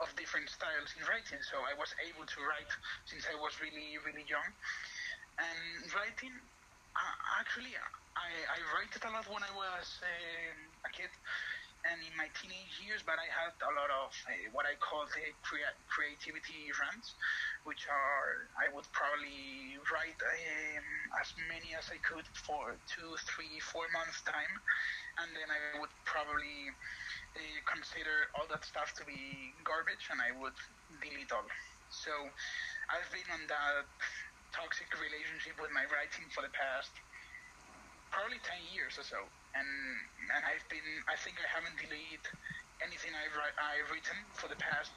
of 0.00 0.14
different 0.16 0.48
styles 0.50 0.94
in 0.98 1.02
writing. 1.06 1.40
So 1.42 1.58
I 1.62 1.74
was 1.74 1.90
able 2.06 2.26
to 2.26 2.40
write 2.46 2.72
since 3.06 3.26
I 3.30 3.36
was 3.38 3.60
really 3.60 3.96
really 4.04 4.26
young. 4.28 4.50
And 5.38 5.94
writing, 5.94 6.34
uh, 6.98 7.16
actually, 7.40 7.74
I 8.16 8.30
I 8.50 8.58
wrote 8.74 8.94
it 8.94 9.04
a 9.04 9.10
lot 9.10 9.26
when 9.30 9.42
I 9.44 9.52
was 9.54 9.86
um 10.02 10.58
a 10.86 10.90
kid 10.90 11.10
and 11.86 11.98
in 12.02 12.14
my 12.18 12.26
teenage 12.34 12.74
years, 12.82 13.06
but 13.06 13.20
I 13.22 13.28
had 13.30 13.54
a 13.62 13.72
lot 13.78 13.90
of 13.92 14.10
uh, 14.26 14.50
what 14.50 14.66
I 14.66 14.74
call 14.82 15.06
the 15.14 15.30
crea- 15.46 15.78
creativity 15.86 16.74
runs, 16.74 17.14
which 17.62 17.86
are 17.86 18.50
I 18.58 18.66
would 18.74 18.86
probably 18.90 19.78
write 19.94 20.18
um, 20.18 20.86
as 21.22 21.30
many 21.46 21.78
as 21.78 21.86
I 21.94 22.02
could 22.02 22.26
for 22.34 22.74
two, 22.90 23.14
three, 23.30 23.62
four 23.62 23.86
months 23.94 24.18
time, 24.26 24.54
and 25.22 25.30
then 25.38 25.48
I 25.48 25.78
would 25.78 25.94
probably 26.02 26.66
uh, 27.38 27.58
consider 27.70 28.26
all 28.34 28.50
that 28.50 28.66
stuff 28.66 28.90
to 28.98 29.06
be 29.06 29.54
garbage, 29.62 30.10
and 30.10 30.18
I 30.18 30.34
would 30.34 30.58
delete 30.98 31.30
all. 31.30 31.46
So 31.94 32.10
I've 32.90 33.08
been 33.14 33.28
on 33.30 33.46
that 33.46 33.86
toxic 34.50 34.90
relationship 34.98 35.54
with 35.62 35.70
my 35.70 35.86
writing 35.94 36.26
for 36.34 36.42
the 36.42 36.52
past 36.52 36.90
probably 38.10 38.40
10 38.40 38.72
years 38.72 38.96
or 38.96 39.04
so 39.04 39.20
and 39.58 39.70
and 40.34 40.42
I've 40.46 40.66
been 40.70 40.86
I 41.10 41.16
think 41.18 41.38
I 41.42 41.48
haven't 41.50 41.76
deleted 41.78 42.24
anything 42.82 43.10
I've 43.14 43.34
I've 43.58 43.88
written 43.90 44.18
for 44.38 44.46
the 44.46 44.58
past 44.58 44.94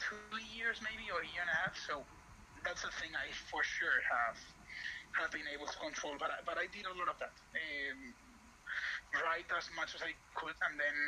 two 0.00 0.38
years 0.56 0.80
maybe 0.80 1.08
or 1.12 1.20
a 1.20 1.28
year 1.28 1.44
and 1.44 1.52
a 1.52 1.58
half. 1.66 1.76
So 1.76 2.00
that's 2.64 2.84
a 2.84 2.92
thing 2.98 3.12
I 3.14 3.28
for 3.52 3.60
sure 3.62 4.00
have 4.08 4.38
have 5.20 5.30
been 5.32 5.48
able 5.52 5.66
to 5.66 5.78
control. 5.78 6.16
But 6.16 6.32
I, 6.32 6.38
but 6.44 6.56
I 6.56 6.66
did 6.72 6.88
a 6.88 6.94
lot 6.96 7.08
of 7.12 7.18
that. 7.20 7.34
Um, 7.54 8.14
write 9.24 9.48
as 9.56 9.64
much 9.72 9.96
as 9.96 10.04
I 10.04 10.12
could 10.36 10.52
and 10.68 10.76
then 10.76 10.98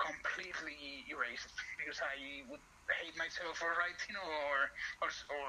completely 0.00 1.04
erase 1.12 1.44
it 1.44 1.56
because 1.76 2.00
I 2.00 2.48
would 2.48 2.64
hate 3.04 3.14
myself 3.20 3.60
for 3.60 3.68
writing 3.76 4.16
or 4.16 4.56
or, 5.04 5.10
or 5.12 5.48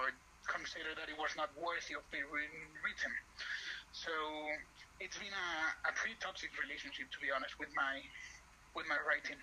consider 0.52 0.92
that 1.00 1.08
it 1.08 1.16
was 1.16 1.32
not 1.40 1.56
worthy 1.56 1.96
of 1.96 2.04
being 2.12 2.28
written. 2.28 3.14
So 3.96 4.12
it's 5.04 5.18
been 5.18 5.28
a, 5.28 5.90
a 5.90 5.94
pretty 5.94 6.16
toxic 6.20 6.50
relationship, 6.64 7.12
to 7.12 7.20
be 7.20 7.28
honest, 7.36 7.60
with 7.60 7.70
my 7.76 8.00
with 8.76 8.88
my 8.88 8.98
writing. 9.08 9.38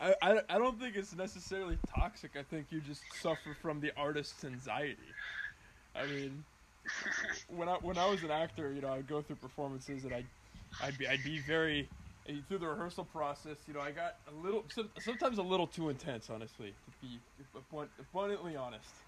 I, 0.00 0.14
I, 0.22 0.56
I 0.56 0.58
don't 0.58 0.78
think 0.80 0.96
it's 0.96 1.14
necessarily 1.14 1.78
toxic. 1.94 2.32
I 2.36 2.42
think 2.42 2.66
you 2.70 2.80
just 2.80 3.02
suffer 3.14 3.54
from 3.54 3.80
the 3.80 3.92
artist's 3.96 4.44
anxiety. 4.44 5.14
I 5.94 6.06
mean, 6.06 6.44
when 7.48 7.68
I 7.68 7.74
when 7.76 7.98
I 7.98 8.06
was 8.06 8.22
an 8.22 8.30
actor, 8.30 8.72
you 8.72 8.80
know, 8.80 8.92
I'd 8.92 9.08
go 9.08 9.22
through 9.22 9.36
performances 9.36 10.04
and 10.04 10.14
I'd 10.14 10.26
I'd 10.82 10.98
be 10.98 11.06
I'd 11.06 11.24
be 11.24 11.38
very 11.38 11.88
through 12.48 12.58
the 12.58 12.66
rehearsal 12.66 13.04
process. 13.04 13.56
You 13.66 13.74
know, 13.74 13.80
I 13.80 13.90
got 13.92 14.16
a 14.28 14.34
little 14.34 14.64
sometimes 14.98 15.38
a 15.38 15.42
little 15.42 15.66
too 15.66 15.88
intense, 15.88 16.28
honestly, 16.28 16.74
to 16.84 17.06
be 17.06 17.20
abund- 17.54 17.88
abundantly 17.98 18.56
honest. 18.56 19.05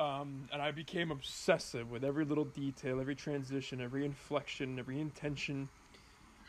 Um, 0.00 0.48
and 0.50 0.62
I 0.62 0.70
became 0.70 1.10
obsessive 1.10 1.90
with 1.90 2.04
every 2.04 2.24
little 2.24 2.46
detail, 2.46 3.00
every 3.00 3.14
transition, 3.14 3.82
every 3.82 4.06
inflection, 4.06 4.78
every 4.78 4.98
intention. 4.98 5.68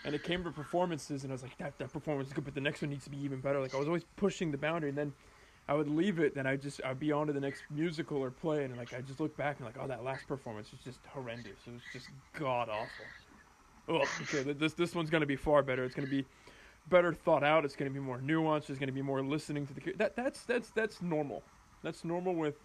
And 0.05 0.15
it 0.15 0.23
came 0.23 0.45
to 0.45 0.51
performances, 0.51 1.23
and 1.23 1.33
I 1.33 1.35
was 1.35 1.43
like, 1.43 1.57
that, 1.57 1.77
that 1.77 1.91
performance 1.91 2.29
is 2.29 2.33
good, 2.33 2.45
but 2.45 2.55
the 2.55 2.61
next 2.61 2.81
one 2.81 2.91
needs 2.91 3.03
to 3.03 3.09
be 3.09 3.17
even 3.17 3.41
better. 3.41 3.59
Like, 3.59 3.75
I 3.75 3.77
was 3.77 3.87
always 3.87 4.05
pushing 4.15 4.51
the 4.51 4.57
boundary, 4.57 4.87
and 4.89 4.97
then 4.97 5.13
I 5.67 5.73
would 5.73 5.89
leave 5.89 6.17
it, 6.19 6.33
then 6.33 6.47
I 6.47 6.55
just, 6.55 6.79
I'd 6.85 6.99
be 6.99 7.11
on 7.11 7.27
to 7.27 7.33
the 7.33 7.41
next 7.41 7.63
musical 7.69 8.17
or 8.19 8.31
play, 8.31 8.63
and 8.63 8.77
like, 8.77 8.93
I 8.93 9.01
just 9.01 9.19
look 9.19 9.35
back 9.35 9.57
and 9.57 9.65
like, 9.65 9.75
oh, 9.79 9.85
that 9.85 10.03
last 10.03 10.27
performance 10.29 10.71
was 10.71 10.79
just 10.81 10.99
horrendous. 11.07 11.57
It 11.67 11.73
was 11.73 11.81
just 11.91 12.07
god 12.39 12.69
awful. 12.69 13.05
Oh, 13.89 14.07
okay, 14.21 14.53
this, 14.53 14.73
this 14.73 14.95
one's 14.95 15.09
gonna 15.09 15.25
be 15.25 15.35
far 15.35 15.61
better. 15.61 15.83
It's 15.83 15.93
gonna 15.93 16.07
be 16.07 16.25
better 16.89 17.13
thought 17.13 17.43
out. 17.43 17.65
It's 17.65 17.75
gonna 17.75 17.91
be 17.91 17.99
more 17.99 18.19
nuanced. 18.19 18.67
There's 18.67 18.79
gonna 18.79 18.93
be 18.93 19.01
more 19.01 19.21
listening 19.21 19.67
to 19.67 19.73
the, 19.73 19.93
that, 19.97 20.15
that's, 20.15 20.43
that's, 20.43 20.69
that's 20.69 21.01
normal. 21.01 21.43
That's 21.83 22.05
normal 22.05 22.33
with 22.33 22.55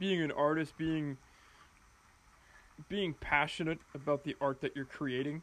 being 0.00 0.20
an 0.22 0.32
artist, 0.32 0.76
being 0.76 1.16
being 2.88 3.14
passionate 3.20 3.78
about 3.94 4.24
the 4.24 4.34
art 4.40 4.62
that 4.62 4.74
you're 4.74 4.86
creating, 4.86 5.42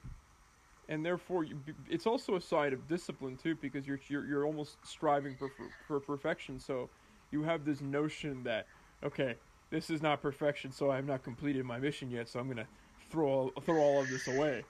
and 0.90 1.06
therefore 1.06 1.44
you, 1.44 1.56
it's 1.90 2.08
also 2.08 2.36
a 2.36 2.42
side 2.42 2.74
of 2.74 2.88
discipline 2.90 3.38
too, 3.38 3.56
because 3.62 3.88
you're 3.88 4.00
you're, 4.10 4.26
you're 4.26 4.46
almost 4.46 4.78
striving 4.84 5.36
for, 5.38 5.48
for 5.50 5.70
for 5.88 6.00
perfection. 6.02 6.60
So 6.60 6.90
you 7.32 7.44
have 7.44 7.64
this 7.64 7.80
notion 7.80 8.44
that 8.44 8.66
okay, 9.06 9.36
this 9.70 9.90
is 9.90 10.02
not 10.02 10.22
perfection, 10.22 10.72
so 10.72 10.92
I 10.92 10.96
have 10.96 11.06
not 11.06 11.24
completed 11.24 11.64
my 11.64 11.78
mission 11.80 12.10
yet, 12.10 12.28
so 12.28 12.40
I'm 12.40 12.50
gonna 12.50 12.68
throw 13.12 13.28
all, 13.28 13.52
throw 13.62 13.78
all 13.78 14.02
of 14.02 14.10
this 14.10 14.28
away. 14.28 14.66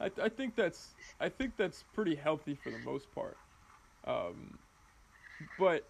I, 0.00 0.10
I 0.22 0.28
think 0.28 0.56
that's 0.56 0.88
I 1.20 1.28
think 1.28 1.56
that's 1.56 1.84
pretty 1.94 2.16
healthy 2.16 2.56
for 2.62 2.70
the 2.70 2.78
most 2.78 3.06
part. 3.14 3.36
Um, 4.06 4.58
but 5.58 5.86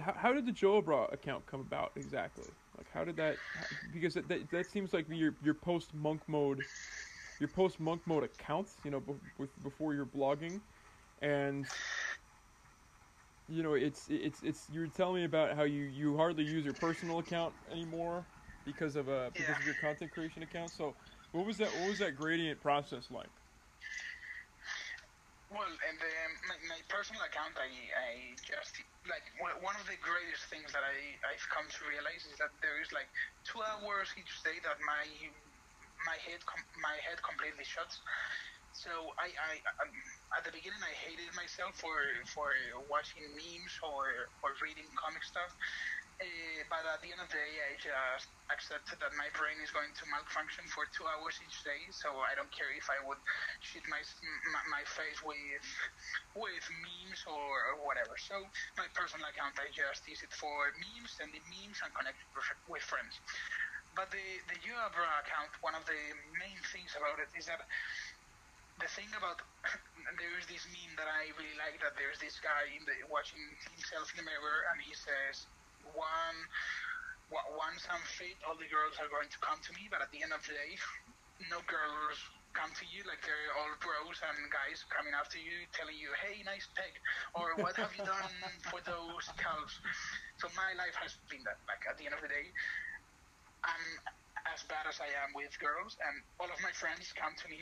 how, 0.00 0.14
how 0.14 0.32
did 0.32 0.46
the 0.46 0.52
Joabra 0.52 1.12
account 1.12 1.46
come 1.46 1.60
about 1.60 1.92
exactly? 1.96 2.50
Like, 2.76 2.90
how 2.92 3.04
did 3.04 3.16
that? 3.16 3.40
Because 3.90 4.14
that, 4.14 4.28
that, 4.28 4.50
that 4.50 4.66
seems 4.66 4.92
like 4.92 5.06
your 5.08 5.36
your 5.42 5.54
post 5.54 5.94
monk 5.94 6.22
mode, 6.28 6.64
your 7.38 7.48
post 7.48 7.80
monk 7.80 8.02
mode 8.06 8.24
accounts. 8.24 8.78
You 8.84 8.90
know, 8.90 9.00
be- 9.00 9.14
with 9.38 9.60
before 9.62 9.94
you're 9.94 10.06
blogging, 10.06 10.62
and 11.20 11.70
you 13.46 13.62
know, 13.62 13.74
it's 13.74 14.08
it's 14.08 14.42
it's. 14.42 14.68
You 14.68 14.80
were 14.80 14.88
telling 14.88 15.16
me 15.16 15.24
about 15.24 15.56
how 15.56 15.62
you 15.62 15.84
you 15.84 16.16
hardly 16.16 16.44
use 16.44 16.64
your 16.64 16.74
personal 16.74 17.18
account 17.18 17.54
anymore 17.70 18.28
because 18.64 18.94
of 18.94 19.08
uh 19.08 19.30
because 19.36 19.58
of 19.58 19.64
your 19.64 19.74
content 19.74 20.10
creation 20.10 20.42
account. 20.42 20.72
So, 20.72 20.96
what 21.32 21.46
was 21.46 21.56
that? 21.58 21.74
What 21.74 21.88
was 21.88 21.98
that 22.00 22.14
gradient 22.14 22.60
process 22.60 23.10
like? 23.10 23.37
Well, 25.48 25.64
and 25.88 25.96
the, 25.96 26.12
my, 26.44 26.56
my 26.68 26.80
personal 26.92 27.24
account, 27.24 27.56
I, 27.56 27.68
I 27.72 28.36
just 28.44 28.76
like 29.08 29.24
one 29.40 29.56
one 29.64 29.76
of 29.80 29.88
the 29.88 29.96
greatest 30.04 30.44
things 30.52 30.68
that 30.76 30.84
I 30.84 30.96
I've 31.24 31.46
come 31.48 31.64
to 31.64 31.80
realize 31.88 32.28
is 32.28 32.36
that 32.36 32.52
there 32.60 32.76
is 32.84 32.92
like 32.92 33.08
two 33.48 33.64
hours 33.64 34.12
each 34.20 34.28
day 34.44 34.60
that 34.60 34.76
my 34.84 35.04
my 36.04 36.18
head 36.28 36.44
com- 36.44 36.70
my 36.84 36.96
head 37.08 37.16
completely 37.24 37.64
shuts. 37.64 38.00
So 38.76 38.92
I, 39.18 39.32
I 39.32 39.52
um, 39.82 39.90
at 40.38 40.44
the 40.44 40.52
beginning 40.54 40.80
I 40.84 40.94
hated 40.94 41.32
myself 41.34 41.74
for 41.80 41.96
for 42.28 42.52
watching 42.92 43.24
memes 43.34 43.74
or 43.82 44.28
or 44.44 44.52
reading 44.62 44.88
comic 45.00 45.24
stuff, 45.24 45.50
Uh, 46.18 46.66
but 46.66 46.82
at 46.82 46.98
the 46.98 47.14
end 47.14 47.22
of 47.22 47.30
the 47.30 47.38
day, 47.38 47.52
I 47.62 47.78
just 47.78 48.26
accepted 48.50 48.98
that 48.98 49.14
my 49.14 49.30
brain 49.38 49.54
is 49.62 49.70
going 49.70 49.94
to 49.94 50.04
malfunction 50.10 50.66
for 50.66 50.82
two 50.90 51.06
hours 51.06 51.38
each 51.46 51.62
day. 51.62 51.78
So 51.94 52.10
I 52.26 52.34
don't 52.34 52.50
care 52.50 52.74
if 52.74 52.90
I 52.90 52.98
would 53.06 53.22
shoot 53.62 53.86
my 53.86 54.02
my, 54.50 54.82
my 54.82 54.84
face 54.98 55.22
with 55.22 55.62
with 56.34 56.66
memes 56.82 57.22
or, 57.30 57.78
whatever. 57.86 58.18
So 58.18 58.34
my 58.74 58.90
personal 58.98 59.30
account, 59.30 59.62
I 59.62 59.70
just 59.70 60.02
use 60.10 60.18
it 60.26 60.34
for 60.34 60.74
memes, 60.82 61.14
sending 61.14 61.44
memes, 61.54 61.78
and 61.86 61.94
connecting 61.94 62.26
with 62.66 62.82
friends. 62.82 63.14
But 63.94 64.10
the 64.10 64.26
the 64.50 64.58
Joabra 64.58 65.06
account, 65.22 65.54
one 65.62 65.78
of 65.78 65.86
the 65.86 66.02
main 66.42 66.58
things 66.74 66.98
about 66.98 67.22
it 67.22 67.30
is 67.38 67.46
that 67.46 67.62
the 68.82 68.90
thing 68.90 69.10
about 69.14 69.38
there 70.18 70.34
is 70.34 70.46
this 70.50 70.66
meme 70.74 70.94
that 70.98 71.06
I 71.06 71.30
really 71.38 71.54
like 71.58 71.78
that 71.82 71.94
there's 71.94 72.18
this 72.18 72.38
guy 72.42 72.70
the 72.86 73.06
watching 73.06 73.42
himself 73.74 74.10
in 74.14 74.22
the 74.22 74.26
mirror 74.26 74.66
and 74.70 74.78
he 74.82 74.94
says 74.94 75.46
one 75.96 76.38
once 77.30 77.84
I'm 77.92 78.00
fit, 78.16 78.40
all 78.48 78.56
the 78.56 78.68
girls 78.72 78.96
are 78.96 79.10
going 79.12 79.28
to 79.28 79.40
come 79.44 79.60
to 79.60 79.72
me, 79.76 79.92
but 79.92 80.00
at 80.00 80.08
the 80.16 80.24
end 80.24 80.32
of 80.32 80.40
the 80.48 80.56
day, 80.56 80.72
no 81.52 81.60
girls 81.68 82.16
come 82.56 82.72
to 82.72 82.86
you 82.88 83.04
like 83.04 83.20
they're 83.22 83.52
all 83.60 83.70
bros 83.84 84.18
and 84.24 84.48
guys 84.48 84.80
coming 84.88 85.12
after 85.12 85.36
you 85.36 85.68
telling 85.76 85.94
you, 85.94 86.08
hey, 86.24 86.40
nice 86.48 86.66
peg, 86.72 86.90
or 87.36 87.52
what 87.60 87.76
have 87.76 87.92
you 87.92 88.02
done 88.02 88.32
for 88.72 88.80
those 88.88 89.28
calves? 89.36 89.76
So 90.40 90.48
my 90.56 90.72
life 90.80 90.96
has 90.96 91.20
been 91.28 91.44
that. 91.44 91.60
Like 91.68 91.84
at 91.84 92.00
the 92.00 92.08
end 92.08 92.16
of 92.16 92.24
the 92.24 92.32
day, 92.32 92.48
I'm 93.62 93.86
as 94.48 94.64
bad 94.64 94.88
as 94.88 94.96
I 94.98 95.12
am 95.22 95.36
with 95.36 95.52
girls, 95.60 96.00
and 96.00 96.24
all 96.40 96.48
of 96.48 96.58
my 96.64 96.72
friends 96.72 97.12
come 97.12 97.36
to 97.44 97.46
me 97.52 97.60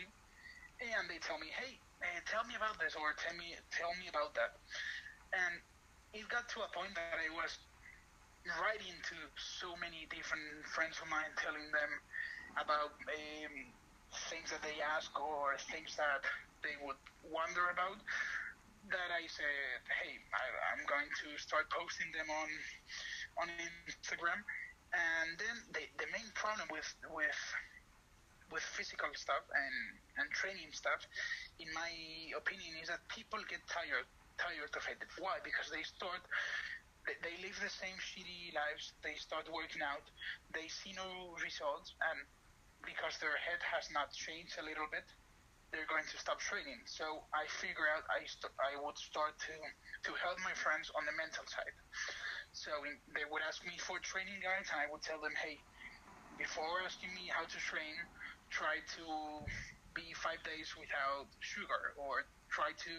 and 0.80 1.08
they 1.08 1.16
tell 1.24 1.40
me, 1.40 1.48
hey, 1.56 1.80
uh, 2.04 2.20
tell 2.28 2.44
me 2.44 2.52
about 2.52 2.76
this, 2.76 2.92
or 3.00 3.16
tell 3.16 3.32
me, 3.40 3.56
tell 3.72 3.92
me 3.96 4.12
about 4.12 4.36
that. 4.36 4.60
And 5.32 5.56
it 6.12 6.28
got 6.28 6.48
to 6.52 6.64
a 6.64 6.70
point 6.76 6.92
that 6.96 7.16
I 7.16 7.32
was 7.32 7.56
writing 8.60 8.94
to 9.10 9.16
so 9.36 9.74
many 9.78 10.06
different 10.08 10.64
friends 10.70 10.98
of 11.02 11.08
mine, 11.10 11.30
telling 11.36 11.66
them 11.74 11.92
about 12.56 12.94
um, 12.96 13.54
things 14.30 14.48
that 14.54 14.62
they 14.62 14.78
ask 14.80 15.12
or 15.18 15.58
things 15.72 15.94
that 15.98 16.24
they 16.62 16.78
would 16.82 17.00
wonder 17.26 17.68
about. 17.74 17.98
That 18.86 19.10
I 19.10 19.26
said, 19.26 19.82
hey, 19.98 20.14
I, 20.30 20.44
I'm 20.70 20.86
going 20.86 21.10
to 21.26 21.28
start 21.42 21.66
posting 21.74 22.06
them 22.14 22.30
on 22.30 22.48
on 23.42 23.46
Instagram. 23.90 24.40
And 24.94 25.34
then 25.36 25.56
the, 25.74 25.82
the 25.98 26.08
main 26.14 26.30
problem 26.38 26.70
with 26.70 26.86
with 27.10 27.42
with 28.54 28.62
physical 28.62 29.10
stuff 29.18 29.42
and, 29.50 29.76
and 30.22 30.30
training 30.30 30.70
stuff, 30.70 31.02
in 31.58 31.66
my 31.74 31.90
opinion, 32.38 32.78
is 32.78 32.86
that 32.86 33.02
people 33.10 33.42
get 33.50 33.58
tired 33.66 34.06
tired 34.38 34.70
of 34.70 34.84
it. 34.86 35.02
Why? 35.18 35.42
Because 35.42 35.66
they 35.72 35.82
start 35.82 36.22
they 37.22 37.36
live 37.42 37.56
the 37.62 37.70
same 37.70 37.96
shitty 37.98 38.52
lives. 38.54 38.94
They 39.02 39.14
start 39.16 39.46
working 39.52 39.82
out. 39.82 40.04
They 40.52 40.68
see 40.68 40.92
no 40.94 41.36
results, 41.42 41.94
and 42.02 42.18
because 42.84 43.18
their 43.18 43.36
head 43.38 43.60
has 43.74 43.88
not 43.94 44.12
changed 44.14 44.58
a 44.58 44.64
little 44.66 44.86
bit, 44.90 45.06
they're 45.72 45.88
going 45.90 46.06
to 46.06 46.18
stop 46.18 46.38
training. 46.40 46.80
So 46.86 47.04
I 47.34 47.46
figure 47.48 47.86
out 47.90 48.04
I 48.10 48.22
st- 48.26 48.54
I 48.62 48.78
would 48.80 48.98
start 48.98 49.34
to 49.50 49.54
to 50.08 50.12
help 50.22 50.38
my 50.42 50.54
friends 50.54 50.90
on 50.94 51.04
the 51.06 51.14
mental 51.16 51.44
side. 51.46 51.76
So 52.52 52.72
in, 52.88 52.98
they 53.14 53.26
would 53.28 53.42
ask 53.44 53.62
me 53.66 53.76
for 53.78 53.98
training 54.00 54.40
guides, 54.42 54.70
and 54.72 54.80
I 54.80 54.88
would 54.90 55.02
tell 55.02 55.20
them, 55.20 55.34
hey, 55.42 55.60
before 56.38 56.82
asking 56.84 57.12
me 57.14 57.28
how 57.32 57.44
to 57.44 57.58
train, 57.58 57.96
try 58.50 58.80
to 58.98 59.04
be 59.94 60.12
five 60.16 60.40
days 60.44 60.72
without 60.76 61.28
sugar, 61.40 61.94
or 61.96 62.24
try 62.56 62.72
to 62.72 62.96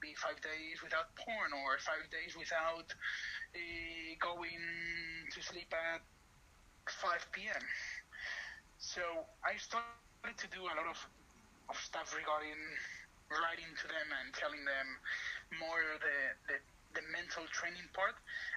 be 0.00 0.16
five 0.16 0.40
days 0.40 0.80
without 0.80 1.12
porn 1.20 1.52
or 1.52 1.76
five 1.84 2.08
days 2.08 2.32
without 2.32 2.88
uh, 2.88 4.12
going 4.16 4.64
to 5.28 5.38
sleep 5.44 5.68
at 5.76 6.00
5 6.88 7.28
p.m. 7.36 7.60
So 8.80 9.04
I 9.44 9.60
started 9.60 10.40
to 10.40 10.48
do 10.48 10.64
a 10.64 10.72
lot 10.72 10.88
of, 10.88 10.96
of 11.68 11.76
stuff 11.76 12.16
regarding 12.16 12.56
writing 13.28 13.68
to 13.68 13.86
them 13.86 14.08
and 14.24 14.32
telling 14.32 14.64
them 14.64 14.88
more 15.60 15.84
the, 16.00 16.18
the, 16.48 16.56
the 16.98 17.04
mental 17.12 17.44
training 17.52 17.86
part, 17.92 18.16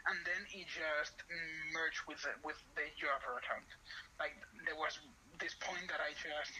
and 0.09 0.17
then 0.25 0.41
it 0.55 0.65
just 0.65 1.19
merged 1.75 2.07
with 2.07 2.23
the, 2.23 2.33
with 2.41 2.57
the 2.79 2.87
Joabra 2.97 3.43
account. 3.43 3.67
Like 4.17 4.39
there 4.65 4.79
was 4.79 4.97
this 5.37 5.53
point 5.59 5.91
that 5.91 5.99
I 5.99 6.15
just 6.15 6.55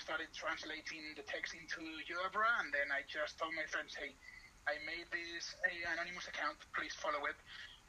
started 0.00 0.32
translating 0.32 1.12
the 1.18 1.26
text 1.26 1.52
into 1.52 1.84
Jabra, 2.08 2.48
and 2.64 2.72
then 2.72 2.88
I 2.88 3.04
just 3.04 3.36
told 3.36 3.52
my 3.52 3.68
friends, 3.68 3.92
hey, 3.92 4.16
I 4.64 4.78
made 4.86 5.10
this 5.10 5.52
anonymous 5.66 6.28
account, 6.30 6.56
please 6.72 6.94
follow 6.94 7.26
it 7.26 7.36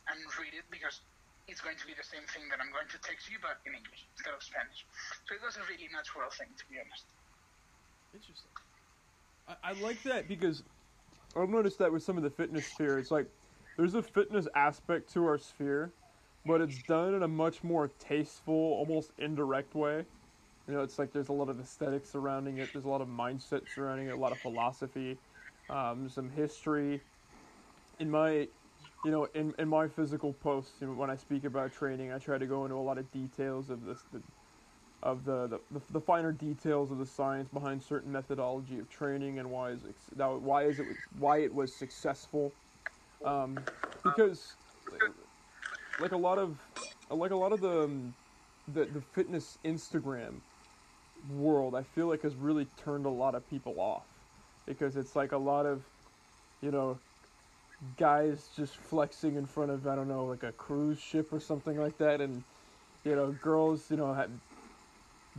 and 0.09 0.19
read 0.41 0.57
it 0.57 0.67
because 0.67 0.99
it's 1.47 1.61
going 1.61 1.77
to 1.77 1.87
be 1.87 1.93
the 1.93 2.03
same 2.03 2.23
thing 2.31 2.47
that 2.49 2.59
I'm 2.59 2.71
going 2.71 2.87
to 2.91 2.99
text 2.99 3.29
you, 3.29 3.37
but 3.39 3.59
in 3.67 3.75
English 3.75 4.07
instead 4.15 4.33
of 4.33 4.41
Spanish. 4.41 4.87
So 5.27 5.35
it 5.35 5.41
was 5.43 5.55
a 5.55 5.63
really 5.69 5.87
natural 5.91 6.31
thing, 6.31 6.51
to 6.55 6.65
be 6.71 6.79
honest. 6.79 7.05
Interesting. 8.15 8.51
I, 9.47 9.71
I 9.71 9.71
like 9.79 10.01
that 10.03 10.27
because 10.27 10.63
I've 11.35 11.49
noticed 11.49 11.79
that 11.79 11.91
with 11.91 12.03
some 12.03 12.17
of 12.17 12.23
the 12.23 12.29
fitness 12.29 12.65
sphere, 12.67 12.99
it's 12.99 13.11
like 13.11 13.27
there's 13.77 13.95
a 13.95 14.03
fitness 14.03 14.47
aspect 14.55 15.11
to 15.13 15.25
our 15.25 15.37
sphere, 15.37 15.91
but 16.45 16.61
it's 16.61 16.81
done 16.83 17.13
in 17.13 17.23
a 17.23 17.27
much 17.27 17.63
more 17.63 17.91
tasteful, 17.99 18.53
almost 18.53 19.11
indirect 19.17 19.75
way. 19.75 20.05
You 20.67 20.75
know, 20.75 20.81
it's 20.81 20.97
like 20.97 21.11
there's 21.11 21.29
a 21.29 21.33
lot 21.33 21.49
of 21.49 21.59
aesthetics 21.59 22.09
surrounding 22.09 22.59
it. 22.59 22.71
There's 22.71 22.85
a 22.85 22.89
lot 22.89 23.01
of 23.01 23.09
mindset 23.09 23.61
surrounding 23.73 24.07
it. 24.07 24.11
A 24.11 24.15
lot 24.15 24.31
of 24.31 24.39
philosophy, 24.39 25.17
um, 25.69 26.07
some 26.07 26.29
history. 26.29 27.01
In 27.99 28.09
my, 28.09 28.47
you 29.03 29.11
know, 29.11 29.27
in, 29.35 29.53
in 29.59 29.67
my 29.67 29.87
physical 29.87 30.33
posts, 30.33 30.71
you 30.79 30.87
know, 30.87 30.93
when 30.93 31.09
I 31.09 31.17
speak 31.17 31.43
about 31.43 31.73
training, 31.73 32.13
I 32.13 32.17
try 32.17 32.37
to 32.37 32.45
go 32.45 32.63
into 32.63 32.75
a 32.75 32.77
lot 32.77 32.97
of 32.97 33.11
details 33.11 33.69
of 33.69 33.85
this, 33.85 34.03
the, 34.13 34.21
of 35.03 35.25
the, 35.25 35.47
the, 35.47 35.59
the, 35.71 35.81
the 35.91 35.99
finer 35.99 36.31
details 36.31 36.91
of 36.91 36.97
the 36.97 37.05
science 37.05 37.49
behind 37.49 37.83
certain 37.83 38.11
methodology 38.11 38.79
of 38.79 38.89
training 38.89 39.39
and 39.39 39.51
why 39.51 39.71
is 39.71 39.81
it, 39.83 39.95
why 40.17 40.63
is 40.63 40.79
it 40.79 40.87
why 41.19 41.39
it 41.39 41.53
was 41.53 41.73
successful. 41.73 42.53
Um, 43.25 43.59
because 44.03 44.53
like 45.99 46.13
a 46.13 46.17
lot 46.17 46.37
of 46.37 46.57
like 47.09 47.31
a 47.31 47.35
lot 47.35 47.51
of 47.51 47.61
the 47.61 47.83
um, 47.83 48.13
the, 48.73 48.85
the 48.85 49.01
fitness 49.01 49.57
Instagram 49.65 50.35
world, 51.31 51.75
I 51.75 51.83
feel 51.83 52.07
like 52.07 52.21
has 52.23 52.35
really 52.35 52.67
turned 52.83 53.05
a 53.05 53.09
lot 53.09 53.35
of 53.35 53.49
people 53.49 53.79
off 53.79 54.03
because 54.65 54.95
it's 54.95 55.15
like 55.15 55.31
a 55.31 55.37
lot 55.37 55.65
of, 55.65 55.81
you 56.61 56.71
know, 56.71 56.97
guys 57.97 58.49
just 58.55 58.75
flexing 58.77 59.35
in 59.35 59.45
front 59.45 59.71
of 59.71 59.85
I 59.87 59.95
don't 59.95 60.07
know 60.07 60.25
like 60.25 60.43
a 60.43 60.51
cruise 60.53 60.99
ship 60.99 61.33
or 61.33 61.39
something 61.39 61.77
like 61.77 61.97
that, 61.97 62.21
and 62.21 62.43
you 63.03 63.15
know 63.15 63.31
girls 63.31 63.91
you 63.91 63.97
know 63.97 64.25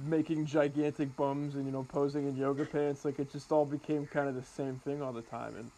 making 0.09 0.45
gigantic 0.47 1.17
bums 1.17 1.55
and 1.55 1.65
you 1.65 1.73
know 1.73 1.85
posing 1.85 2.29
in 2.29 2.37
yoga 2.37 2.65
pants. 2.65 3.05
Like 3.05 3.19
it 3.19 3.33
just 3.33 3.51
all 3.53 3.65
became 3.65 4.07
kind 4.07 4.29
of 4.29 4.35
the 4.35 4.43
same 4.43 4.77
thing 4.85 5.03
all 5.03 5.13
the 5.13 5.23
time, 5.23 5.57
and 5.57 5.71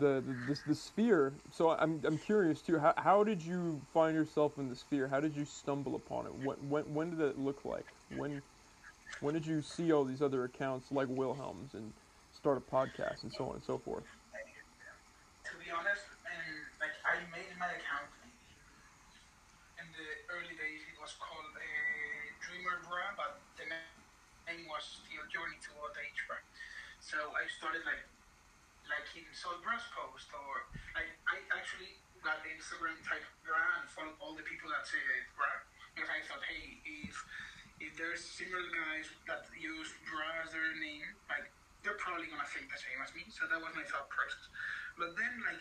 the 0.00 0.22
the, 0.26 0.54
the, 0.54 0.60
the 0.68 0.74
sphere. 0.74 1.32
So 1.52 1.70
I'm 1.70 2.00
I'm 2.04 2.18
curious 2.18 2.60
too. 2.60 2.78
How 2.78 2.94
how 2.96 3.22
did 3.22 3.42
you 3.42 3.80
find 3.92 4.16
yourself 4.16 4.58
in 4.58 4.68
the 4.68 4.76
sphere? 4.76 5.08
How 5.08 5.20
did 5.20 5.36
you 5.36 5.44
stumble 5.44 5.94
upon 5.94 6.26
it? 6.26 6.34
When 6.34 6.56
when 6.68 6.94
when 6.94 7.10
did 7.10 7.20
it 7.20 7.38
look 7.38 7.64
like? 7.64 7.86
When 8.16 8.42
when 9.20 9.34
did 9.34 9.46
you 9.46 9.62
see 9.62 9.92
all 9.92 10.04
these 10.04 10.22
other 10.22 10.44
accounts 10.44 10.92
like 10.92 11.08
Wilhelm's 11.08 11.74
and 11.74 11.92
start 12.34 12.58
a 12.58 12.64
podcast 12.64 13.22
and 13.22 13.32
so 13.32 13.48
on 13.48 13.56
and 13.56 13.64
so 13.64 13.78
forth? 13.78 14.04
To 15.46 15.52
be 15.62 15.70
honest, 15.70 16.04
and 16.26 16.42
like 16.80 16.94
I 17.06 17.22
made 17.30 17.54
my 17.58 17.70
account 17.70 18.10
in 19.78 19.86
the 19.94 20.08
early 20.34 20.54
days. 20.58 20.82
It 20.84 20.98
was 20.98 21.14
called 21.22 21.54
a 21.54 21.62
uh, 21.62 22.34
Dreamer 22.42 22.82
Bra, 22.82 23.14
but 23.14 23.38
the 23.54 23.70
name 23.70 24.66
was 24.66 24.82
still 24.82 25.22
Journey 25.30 25.58
to 25.64 25.70
Old 25.78 25.94
Age 25.96 26.20
Bra. 26.26 26.42
So 26.98 27.16
I 27.32 27.46
started 27.46 27.86
like 27.86 28.02
like 28.90 29.06
in 29.18 29.26
Solbra's 29.34 29.86
post 29.94 30.30
or 30.34 30.66
like 30.94 31.10
I 31.26 31.42
actually 31.54 31.98
got 32.22 32.42
Instagram 32.46 32.98
type 33.06 33.22
bra 33.46 33.82
and 33.82 33.86
followed 33.90 34.18
all 34.18 34.34
the 34.34 34.46
people 34.46 34.70
that 34.74 34.86
say 34.86 34.98
bra 35.38 35.46
because 35.94 36.10
I 36.10 36.18
thought, 36.26 36.42
hey, 36.46 36.82
if 36.82 37.14
if 37.78 37.85
there's 37.96 38.20
similar 38.20 38.68
guys 38.76 39.08
that 39.24 39.48
use 39.56 39.88
their 40.52 40.72
name, 40.80 41.04
like 41.28 41.48
they're 41.84 41.98
probably 42.00 42.28
gonna 42.28 42.46
think 42.48 42.68
the 42.68 42.80
same 42.80 43.00
as 43.04 43.12
me. 43.16 43.24
So 43.32 43.48
that 43.48 43.60
was 43.60 43.72
my 43.76 43.84
thought 43.88 44.08
process. 44.12 44.48
But 44.96 45.16
then, 45.16 45.32
like, 45.44 45.60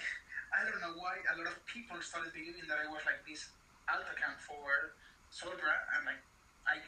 I 0.55 0.63
don't 0.63 0.79
know 0.79 0.95
why 0.95 1.19
a 1.31 1.35
lot 1.35 1.51
of 1.51 1.57
people 1.67 1.99
started 1.99 2.31
believing 2.31 2.63
that 2.71 2.79
I 2.79 2.87
was 2.87 3.03
like 3.03 3.23
this 3.27 3.51
alt 3.91 4.07
account 4.07 4.39
for 4.39 4.95
Solbra, 5.31 5.75
and 5.99 6.07
like 6.07 6.23
I 6.67 6.79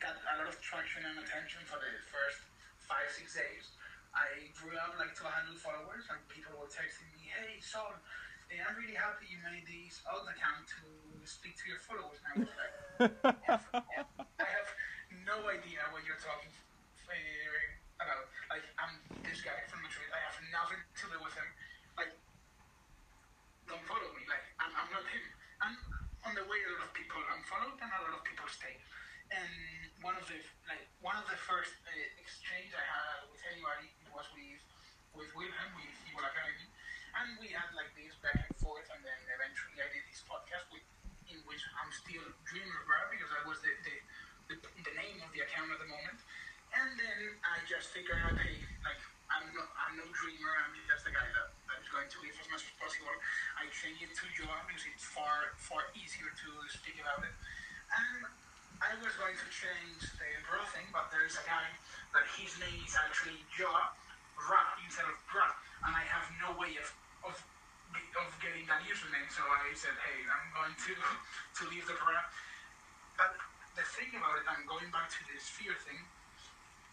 got 0.00 0.16
a 0.16 0.34
lot 0.40 0.48
of 0.48 0.56
traction 0.64 1.04
and 1.04 1.20
attention 1.20 1.64
for 1.68 1.76
the 1.76 1.92
first 2.08 2.40
five 2.84 3.08
six 3.12 3.36
days. 3.36 3.76
I 4.16 4.48
grew 4.56 4.72
up 4.80 4.96
like 4.96 5.12
200 5.12 5.60
followers, 5.60 6.08
and 6.08 6.16
people 6.32 6.56
were 6.56 6.72
texting 6.72 7.04
me, 7.12 7.28
"Hey, 7.28 7.60
Sol, 7.60 7.92
eh, 8.48 8.64
I'm 8.64 8.76
really 8.80 8.96
happy 8.96 9.28
you 9.28 9.40
made 9.44 9.68
this 9.68 10.00
alt 10.08 10.24
account 10.24 10.64
to 10.72 10.80
speak 11.28 11.60
to 11.60 11.64
your 11.68 11.84
followers." 11.84 12.16
And 12.32 12.32
I 12.32 12.36
was 12.40 12.52
like, 12.56 12.74
I 14.40 14.48
have 14.48 14.65
no 15.26 15.42
idea 15.50 15.82
what 15.90 16.06
you're 16.06 16.22
talking 16.22 16.54
about. 17.98 18.30
Like, 18.46 18.62
I'm 18.78 18.94
this 19.26 19.42
guy 19.42 19.58
from 19.66 19.82
Madrid. 19.82 20.06
I 20.14 20.22
have 20.22 20.38
nothing 20.54 20.78
to 20.78 21.04
do 21.10 21.18
with 21.18 21.34
him. 21.34 21.50
Like, 21.98 22.14
don't 23.66 23.82
follow 23.90 24.06
me. 24.14 24.22
Like, 24.30 24.46
I'm, 24.62 24.70
I'm 24.70 24.88
not 24.94 25.02
him. 25.10 25.26
I'm 25.58 25.74
on 26.30 26.32
the 26.38 26.46
way 26.46 26.62
a 26.62 26.70
lot 26.78 26.86
of 26.86 26.94
people 26.94 27.18
I'm 27.26 27.42
followed, 27.50 27.74
and 27.74 27.90
a 27.90 28.00
lot 28.06 28.14
of 28.14 28.22
people 28.22 28.46
stay. 28.46 28.78
And 29.34 29.50
one 30.06 30.14
of 30.14 30.22
the 30.30 30.38
like 30.70 30.86
one 31.02 31.18
of 31.18 31.26
the 31.26 31.34
first 31.50 31.74
uh, 31.82 32.22
exchange 32.22 32.70
I 32.70 32.84
had 32.86 33.26
with 33.26 33.42
anybody 33.50 33.90
was 34.14 34.30
with 34.30 34.62
with 35.18 35.30
Wilhelm 35.34 35.74
with 35.74 35.90
Evil 36.06 36.22
Academy, 36.22 36.70
and 37.18 37.34
we 37.42 37.50
had 37.50 37.66
like 37.74 37.90
this 37.98 38.14
back 38.22 38.46
and 38.46 38.54
forth, 38.62 38.86
and 38.94 39.02
then 39.02 39.18
eventually 39.26 39.82
I 39.82 39.90
did 39.90 40.06
this 40.06 40.22
podcast 40.22 40.70
with 40.70 40.86
in 41.26 41.42
which 41.50 41.62
I'm 41.74 41.90
still 41.90 42.22
dreaming 42.46 42.78
about 42.86 43.10
because 43.10 43.30
I 43.34 43.42
was 43.50 43.58
the, 43.58 43.74
the 43.82 43.94
the, 44.48 44.56
the 44.58 44.94
name 44.94 45.18
of 45.22 45.30
the 45.34 45.42
account 45.42 45.70
at 45.74 45.78
the 45.82 45.88
moment. 45.90 46.18
And 46.74 46.90
then 46.98 47.20
I 47.46 47.62
just 47.64 47.90
figured 47.94 48.18
out, 48.20 48.36
hey, 48.36 48.58
like 48.84 49.00
I'm 49.30 49.48
no 49.54 49.64
I'm 49.80 49.94
no 49.98 50.06
dreamer, 50.12 50.52
I'm 50.60 50.74
just 50.86 51.06
a 51.08 51.12
guy 51.12 51.24
that, 51.24 51.48
that 51.70 51.78
is 51.82 51.88
going 51.90 52.06
to 52.06 52.18
live 52.22 52.36
as 52.36 52.48
much 52.52 52.62
as 52.66 52.74
possible. 52.78 53.10
I 53.58 53.66
change 53.72 54.02
it 54.02 54.12
to 54.12 54.24
Joa 54.36 54.66
because 54.68 54.84
it's 54.86 55.06
far 55.06 55.56
far 55.58 55.88
easier 55.96 56.30
to 56.30 56.48
speak 56.70 57.00
about 57.00 57.24
it. 57.26 57.34
And 57.90 58.28
I 58.82 58.92
was 59.00 59.14
going 59.16 59.34
to 59.34 59.48
change 59.48 60.04
the 60.20 60.30
bra 60.44 60.60
thing, 60.68 60.84
but 60.92 61.08
there's 61.08 61.38
a 61.40 61.44
guy 61.48 61.64
that 62.12 62.28
his 62.36 62.52
name 62.60 62.76
is 62.84 62.92
actually 62.92 63.40
Joa 63.56 63.88
Ra 64.36 64.76
instead 64.84 65.08
of 65.08 65.16
Bra, 65.32 65.48
and 65.88 65.96
I 65.96 66.04
have 66.04 66.28
no 66.44 66.52
way 66.60 66.76
of 66.76 66.88
of 67.24 67.36
of 68.20 68.28
getting 68.44 68.68
that 68.68 68.84
username. 68.84 69.28
So 69.32 69.40
I 69.48 69.72
said, 69.72 69.96
hey, 70.04 70.18
I'm 70.28 70.48
going 70.52 70.76
to 70.76 70.92
to 71.56 71.62
leave 71.72 71.88
the 71.88 71.96
bra. 71.96 72.20
But 73.16 73.32
the 73.76 73.84
thing 73.84 74.08
about 74.16 74.40
it, 74.40 74.48
I'm 74.48 74.64
going 74.64 74.88
back 74.88 75.12
to 75.12 75.20
the 75.28 75.36
sphere 75.36 75.76
thing. 75.84 76.00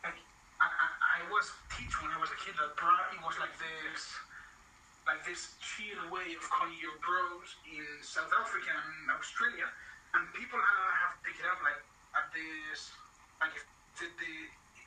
Like 0.03 0.20
I, 0.60 0.68
I, 0.68 0.88
I 0.92 1.20
was 1.32 1.48
teach 1.72 1.95
when 2.03 2.12
I 2.12 2.20
was 2.20 2.28
a 2.30 2.40
kid 2.44 2.60
that 2.60 2.76
it 2.76 3.22
was 3.24 3.40
like 3.40 3.56
this 3.56 4.03
like 5.08 5.24
this 5.28 5.56
chill 5.60 6.00
way 6.12 6.32
of 6.36 6.44
calling 6.48 6.76
your 6.80 6.95
bros 7.03 7.56
in 7.68 7.84
South 8.00 8.32
Africa 8.36 8.72
and 8.72 9.12
Australia, 9.12 9.68
and 10.16 10.28
people 10.36 10.60
have, 10.60 10.92
have 10.95 11.16
picked 11.24 11.44
it 11.44 11.48
up 11.48 11.60
like 11.64 11.80
at 12.20 12.28
this 12.36 12.92
like 13.40 13.56
if 13.56 13.64
the, 14.00 14.08
the 14.20 14.34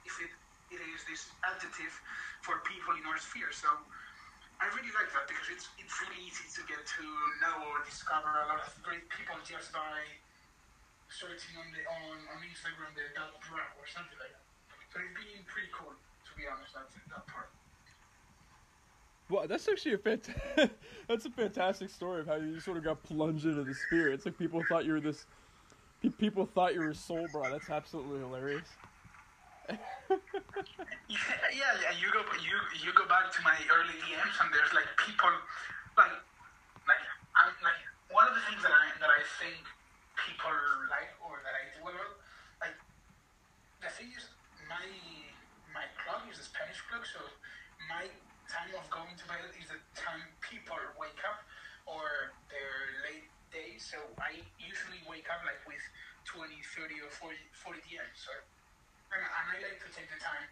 if 0.05 0.15
it 0.21 0.33
it 0.73 0.81
is 0.93 1.01
this 1.09 1.33
adjective 1.49 1.93
for 2.45 2.61
people 2.69 2.93
in 2.97 3.05
our 3.09 3.17
sphere. 3.17 3.53
So 3.53 3.69
I 4.61 4.69
really 4.73 4.93
like 4.93 5.09
that 5.17 5.29
because 5.29 5.49
it's 5.49 5.69
it's 5.81 5.97
really 6.05 6.21
easy 6.21 6.45
to 6.61 6.63
get 6.69 6.81
to 6.81 7.05
know 7.41 7.73
or 7.73 7.81
discover 7.89 8.29
a 8.29 8.53
lot 8.53 8.61
of 8.61 8.69
great 8.85 9.05
people 9.09 9.37
just 9.45 9.73
by 9.73 10.05
searching 11.09 11.55
on 11.59 11.69
the 11.71 11.83
on, 11.87 12.17
on 12.35 12.39
Instagram 12.43 12.93
the 12.95 13.07
dot 13.15 13.39
bra 13.47 13.63
or 13.79 13.87
something 13.87 14.19
like 14.19 14.33
that. 14.33 14.45
So 14.93 15.01
it's 15.03 15.15
been 15.15 15.45
pretty 15.47 15.71
cool 15.71 15.95
to 15.95 16.31
be 16.35 16.45
honest. 16.51 16.75
That's 16.75 16.95
that 16.95 17.27
part. 17.27 17.51
Well, 19.29 19.49
that's 19.49 19.67
actually 19.67 19.95
a 19.95 19.99
fant- 19.99 20.35
that's 21.09 21.27
a 21.27 21.31
fantastic 21.31 21.91
story 21.91 22.21
of 22.21 22.27
how 22.27 22.37
you 22.37 22.61
sort 22.61 22.79
of 22.79 22.85
got 22.85 23.03
plunged 23.03 23.45
into 23.45 23.65
the 23.65 23.75
spirit. 23.75 24.15
It's 24.15 24.27
like 24.27 24.39
people 24.39 24.63
thought 24.69 24.85
you 24.85 24.93
were 24.93 25.01
this, 25.01 25.27
people 26.19 26.47
thought 26.47 26.75
you 26.75 26.81
were 26.81 26.95
Solbra. 26.95 27.51
That's 27.51 27.71
absolutely 27.71 28.21
hilarious. 28.21 28.69
Yeah, 31.07 31.19
yeah, 31.55 31.75
yeah. 31.83 31.95
You 31.99 32.11
go, 32.11 32.23
you 32.43 32.55
you 32.83 32.91
go 32.95 33.07
back 33.07 33.31
to 33.31 33.41
my 33.47 33.55
early 33.71 33.95
DMs, 34.03 34.35
and 34.43 34.51
there's 34.51 34.75
like 34.75 34.87
people, 34.99 35.31
like, 35.95 36.11
like, 36.87 37.03
I'm 37.39 37.55
like 37.63 37.79
one 38.11 38.27
of 38.27 38.35
the 38.35 38.43
things 38.51 38.59
that 38.63 38.75
I 38.75 38.91
that 38.99 39.11
I 39.11 39.23
think 39.39 39.63
people 40.37 40.53
like 40.93 41.17
or 41.25 41.41
that 41.41 41.57
I 41.57 41.65
do 41.73 41.81
lot, 41.81 42.13
like, 42.61 42.77
the 43.81 43.89
thing 43.89 44.13
is, 44.13 44.29
my 44.69 44.85
my 45.73 45.89
club 46.05 46.29
is 46.29 46.37
a 46.41 46.45
Spanish 46.45 46.81
club, 46.89 47.05
so 47.09 47.25
my 47.89 48.05
time 48.49 48.73
of 48.77 48.85
going 48.93 49.13
to 49.17 49.25
bed 49.29 49.45
is 49.57 49.69
the 49.73 49.81
time 49.97 50.21
people 50.45 50.77
wake 51.01 51.21
up 51.25 51.41
or 51.89 52.33
their 52.49 52.73
late 53.05 53.29
days. 53.53 53.85
So 53.85 54.01
I 54.21 54.41
usually 54.61 55.01
wake 55.05 55.29
up 55.29 55.45
like 55.45 55.61
with 55.69 55.83
20, 56.29 56.49
30, 56.53 57.01
or 57.05 57.13
40, 57.13 57.37
40 57.53 57.81
DMs. 57.85 58.17
So 58.17 58.33
and, 59.13 59.21
and 59.21 59.47
I 59.53 59.57
like 59.61 59.81
to 59.85 59.89
take 59.93 60.09
the 60.09 60.21
time 60.21 60.49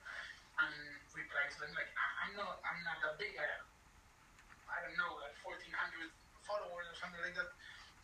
and 0.60 0.76
reply 1.16 1.44
to 1.48 1.56
them. 1.60 1.72
Like 1.72 1.88
I'm 2.24 2.32
not, 2.36 2.60
I'm 2.64 2.80
not 2.84 3.00
that 3.04 3.16
big. 3.16 3.32
I, 3.36 3.48
I 4.68 4.76
don't 4.84 4.96
know, 5.00 5.20
like 5.24 5.36
1,400 5.44 6.12
followers 6.44 6.86
or 6.88 6.96
something 7.00 7.20
like 7.24 7.36
that. 7.36 7.48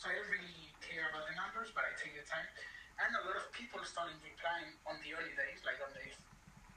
So 0.00 0.08
I 0.08 0.16
don't 0.16 0.32
really 0.32 0.69
care 0.90 1.06
about 1.06 1.30
the 1.30 1.34
numbers, 1.38 1.70
but 1.70 1.86
I 1.86 1.94
take 1.94 2.18
the 2.18 2.26
time. 2.26 2.46
And 2.98 3.14
a 3.14 3.22
lot 3.22 3.38
of 3.38 3.46
people 3.54 3.80
started 3.86 4.18
replying 4.20 4.74
on 4.84 4.98
the 5.00 5.14
early 5.14 5.32
days, 5.38 5.62
like 5.62 5.78
on 5.80 5.94
the 5.94 6.04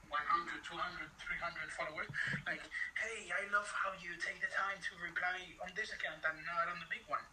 100, 0.08 0.62
200, 0.62 1.10
300 1.18 1.74
followers. 1.74 2.08
Like, 2.46 2.62
hey, 3.02 3.34
I 3.34 3.50
love 3.50 3.68
how 3.74 3.92
you 3.98 4.14
take 4.22 4.38
the 4.40 4.54
time 4.54 4.78
to 4.78 4.92
reply 5.02 5.42
on 5.66 5.74
this 5.74 5.90
account 5.92 6.22
and 6.22 6.38
not 6.46 6.70
on 6.70 6.78
the 6.78 6.88
big 6.88 7.04
one. 7.10 7.26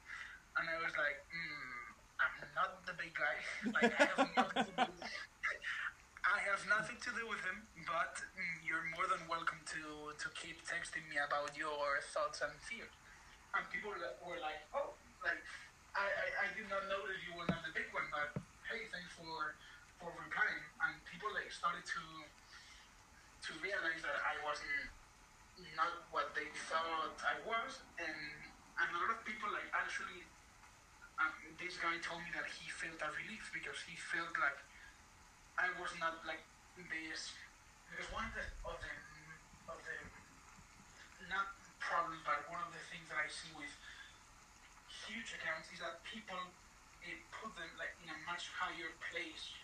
And 0.59 0.65
I 0.67 0.81
was 0.81 0.91
like, 0.97 1.20
hmm, 1.31 1.94
I'm 2.18 2.50
not 2.57 2.83
the 2.89 2.97
big 2.97 3.12
guy. 3.15 3.36
Like, 3.76 3.92
I 3.94 4.09
have 4.17 4.33
nothing 4.34 4.73
to 4.75 4.89
do. 4.89 4.94
I 6.31 6.39
have 6.47 6.62
nothing 6.70 6.99
to 7.00 7.10
do 7.17 7.26
with 7.26 7.42
him, 7.42 7.59
but 7.91 8.15
mm, 8.39 8.57
you're 8.62 8.86
more 8.94 9.09
than 9.10 9.18
welcome 9.26 9.59
to 9.75 10.15
to 10.15 10.26
keep 10.39 10.62
texting 10.62 11.02
me 11.10 11.18
about 11.18 11.57
your 11.59 11.99
thoughts 12.15 12.39
and 12.44 12.55
fears. 12.60 12.92
And 13.50 13.67
people 13.73 13.91
were 13.91 14.39
like, 14.39 14.62
oh, 14.70 14.94
like 15.26 15.42
I, 15.94 16.07
I, 16.07 16.27
I 16.44 16.47
did 16.55 16.67
not 16.70 16.86
know 16.86 17.02
that 17.02 17.19
you 17.27 17.35
were 17.35 17.49
not 17.51 17.62
the 17.67 17.75
big 17.75 17.91
one, 17.91 18.07
but 18.15 18.39
hey, 18.70 18.86
thanks 18.94 19.10
for 19.19 19.59
for 19.99 20.10
replying. 20.15 20.62
And 20.86 20.94
people 21.10 21.28
like 21.35 21.51
started 21.51 21.83
to 21.83 22.02
to 23.47 23.51
realize 23.65 24.01
that 24.07 24.19
I 24.23 24.39
wasn't 24.47 24.91
not 25.77 26.09
what 26.15 26.33
they 26.33 26.49
thought 26.70 27.19
I 27.20 27.36
was, 27.44 27.83
and 27.99 28.17
and 28.81 28.86
a 28.91 28.97
lot 28.97 29.10
of 29.15 29.20
people 29.27 29.51
like 29.51 29.69
actually. 29.75 30.27
Um, 31.20 31.36
this 31.60 31.77
guy 31.77 32.01
told 32.01 32.25
me 32.25 32.33
that 32.33 32.49
he 32.49 32.65
felt 32.73 32.97
a 33.05 33.12
relief 33.12 33.52
because 33.52 33.77
he 33.85 33.93
felt 33.93 34.33
like 34.41 34.57
I 35.60 35.69
was 35.77 35.93
not 36.01 36.25
like 36.25 36.41
this. 36.89 37.36
Because 37.93 38.09
one 38.09 38.25
of 38.25 38.33
the 38.33 38.47
of 38.65 38.81
the 38.81 38.94
of 39.69 39.77
the 39.85 39.97
not 41.28 41.52
problems, 41.77 42.25
but 42.25 42.49
one 42.49 42.65
of 42.65 42.73
the 42.73 42.81
things 42.89 43.05
that 43.12 43.20
I 43.20 43.28
see 43.28 43.52
with 43.52 43.69
huge 45.10 45.34
accounts 45.34 45.66
is 45.74 45.82
that 45.82 45.98
people 46.06 46.39
eh, 47.02 47.18
put 47.34 47.50
them 47.58 47.70
like 47.74 47.94
in 47.98 48.08
a 48.08 48.18
much 48.30 48.47
higher 48.55 48.94
place 49.10 49.58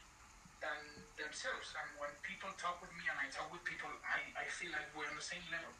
than 0.58 1.06
themselves. 1.14 1.70
And 1.78 1.86
when 2.02 2.10
people 2.26 2.50
talk 2.58 2.82
with 2.82 2.90
me 2.98 3.06
and 3.06 3.14
I 3.14 3.30
talk 3.30 3.54
with 3.54 3.62
people, 3.62 3.88
I, 4.02 4.18
I 4.34 4.46
feel 4.50 4.74
like 4.74 4.90
we're 4.98 5.06
on 5.06 5.14
the 5.14 5.22
same 5.22 5.44
level. 5.54 5.70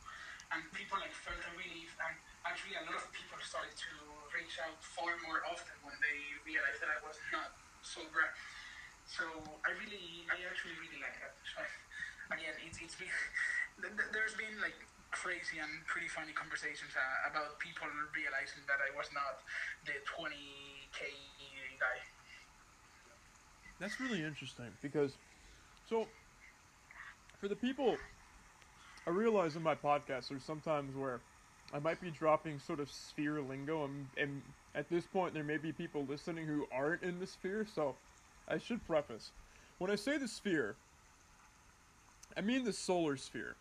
And 0.55 0.63
people 0.71 0.95
like 1.03 1.11
felt 1.11 1.43
a 1.43 1.53
relief, 1.59 1.91
and 1.99 2.15
actually 2.47 2.79
a 2.79 2.87
lot 2.87 2.95
of 2.95 3.11
people 3.11 3.35
started 3.43 3.75
to 3.75 3.91
reach 4.31 4.63
out 4.63 4.79
far 4.79 5.19
more 5.27 5.43
often 5.43 5.75
when 5.83 5.99
they 5.99 6.39
realized 6.47 6.79
that 6.79 6.87
I 6.87 7.03
was 7.03 7.19
not 7.35 7.51
Solbra. 7.83 8.31
So 9.11 9.27
I 9.67 9.75
really, 9.75 10.23
I 10.31 10.39
actually 10.47 10.79
really 10.79 11.03
like 11.03 11.19
that. 11.19 11.35
So 11.51 11.67
again, 12.39 12.55
it's 12.63 12.79
it's 12.79 12.95
been 12.95 13.11
th- 13.83 13.91
th- 13.99 14.11
there's 14.15 14.39
been 14.39 14.55
like 14.63 14.79
crazy 15.23 15.57
and 15.59 15.71
pretty 15.87 16.09
funny 16.09 16.33
conversations 16.33 16.93
uh, 16.93 17.31
about 17.31 17.59
people 17.59 17.89
realizing 18.13 18.61
that 18.69 18.77
I 18.85 18.93
was 18.97 19.09
not 19.17 19.41
the 19.89 19.97
20k 20.05 21.01
guy. 21.81 21.99
That's 23.81 24.01
really 24.01 24.23
interesting 24.23 24.73
because, 24.83 25.17
so, 25.89 26.07
for 27.41 27.49
the 27.49 27.57
people, 27.57 27.97
I 29.07 29.11
realize 29.11 29.57
in 29.57 29.63
my 29.63 29.75
podcast 29.75 30.29
there's 30.29 30.45
sometimes 30.45 30.95
where 30.97 31.21
I 31.73 31.79
might 31.79 32.01
be 32.01 32.11
dropping 32.11 32.59
sort 32.59 32.81
of 32.81 32.91
sphere 32.91 33.41
lingo, 33.41 33.85
and, 33.85 34.07
and 34.17 34.43
at 34.75 34.89
this 34.89 35.05
point 35.07 35.35
there 35.35 35.45
may 35.45 35.57
be 35.57 35.73
people 35.73 36.07
listening 36.09 36.47
who 36.47 36.67
aren't 36.73 37.03
in 37.03 37.21
the 37.21 37.27
sphere, 37.27 37.67
so 37.75 37.95
I 38.49 38.59
should 38.59 38.87
preface. 38.87 39.31
When 39.79 39.91
I 39.91 39.97
say 39.97 40.19
the 40.19 40.29
sphere, 40.29 40.77
I 42.37 42.41
mean 42.41 42.65
the 42.65 42.73
solar 42.73 43.17
sphere. 43.17 43.57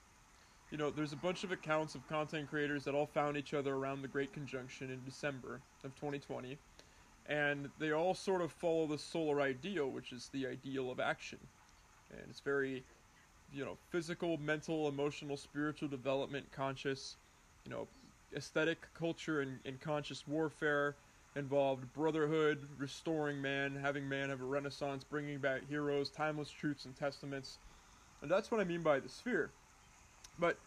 You 0.71 0.77
know, 0.77 0.89
there's 0.89 1.13
a 1.13 1.17
bunch 1.17 1.43
of 1.43 1.51
accounts 1.51 1.95
of 1.95 2.07
content 2.07 2.49
creators 2.49 2.83
that 2.85 2.95
all 2.95 3.05
found 3.05 3.37
each 3.37 3.53
other 3.53 3.75
around 3.75 4.01
the 4.01 4.07
Great 4.07 4.33
Conjunction 4.33 4.89
in 4.91 4.99
December 5.05 5.61
of 5.83 5.95
2020 5.95 6.57
and 7.27 7.69
they 7.79 7.91
all 7.91 8.13
sort 8.13 8.41
of 8.41 8.51
follow 8.51 8.87
the 8.87 8.97
solar 8.97 9.41
ideal, 9.41 9.89
which 9.89 10.11
is 10.11 10.29
the 10.31 10.45
ideal 10.45 10.91
of 10.91 10.99
action. 10.99 11.39
And 12.11 12.21
it's 12.29 12.39
very, 12.39 12.83
you 13.51 13.65
know, 13.65 13.77
physical, 13.89 14.37
mental, 14.37 14.87
emotional, 14.87 15.35
spiritual 15.35 15.87
development, 15.87 16.51
conscious, 16.51 17.15
you 17.65 17.71
know, 17.71 17.87
aesthetic, 18.35 18.87
culture, 18.93 19.41
and, 19.41 19.59
and 19.65 19.79
conscious 19.81 20.27
warfare 20.27 20.95
involved 21.35 21.91
brotherhood, 21.93 22.59
restoring 22.77 23.41
man, 23.41 23.75
having 23.81 24.07
man 24.07 24.29
have 24.29 24.41
a 24.41 24.45
renaissance, 24.45 25.03
bringing 25.03 25.39
back 25.39 25.67
heroes, 25.67 26.09
timeless 26.09 26.49
truths 26.49 26.85
and 26.85 26.95
testaments. 26.95 27.57
And 28.21 28.29
that's 28.29 28.51
what 28.51 28.61
I 28.61 28.63
mean 28.63 28.83
by 28.83 28.99
the 28.99 29.09
sphere. 29.09 29.49
But 30.37 30.57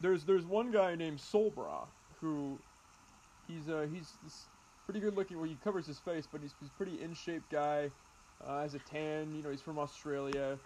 there's 0.00 0.24
there's 0.24 0.44
one 0.44 0.70
guy 0.70 0.94
named 0.94 1.18
Solbra 1.18 1.86
who 2.20 2.58
he's 3.46 3.68
uh 3.68 3.86
he's 3.92 4.48
pretty 4.84 5.00
good 5.00 5.14
looking. 5.14 5.38
Well, 5.38 5.48
he 5.48 5.56
covers 5.56 5.86
his 5.86 5.98
face, 5.98 6.26
but 6.26 6.40
he's 6.40 6.54
he's 6.60 6.70
pretty 6.70 7.00
in 7.00 7.14
shape 7.14 7.48
guy. 7.50 7.90
Uh, 8.40 8.60
has 8.62 8.74
a 8.74 8.78
tan. 8.78 9.34
You 9.34 9.42
know, 9.42 9.50
he's 9.50 9.62
from 9.62 9.78
Australia. 9.78 10.58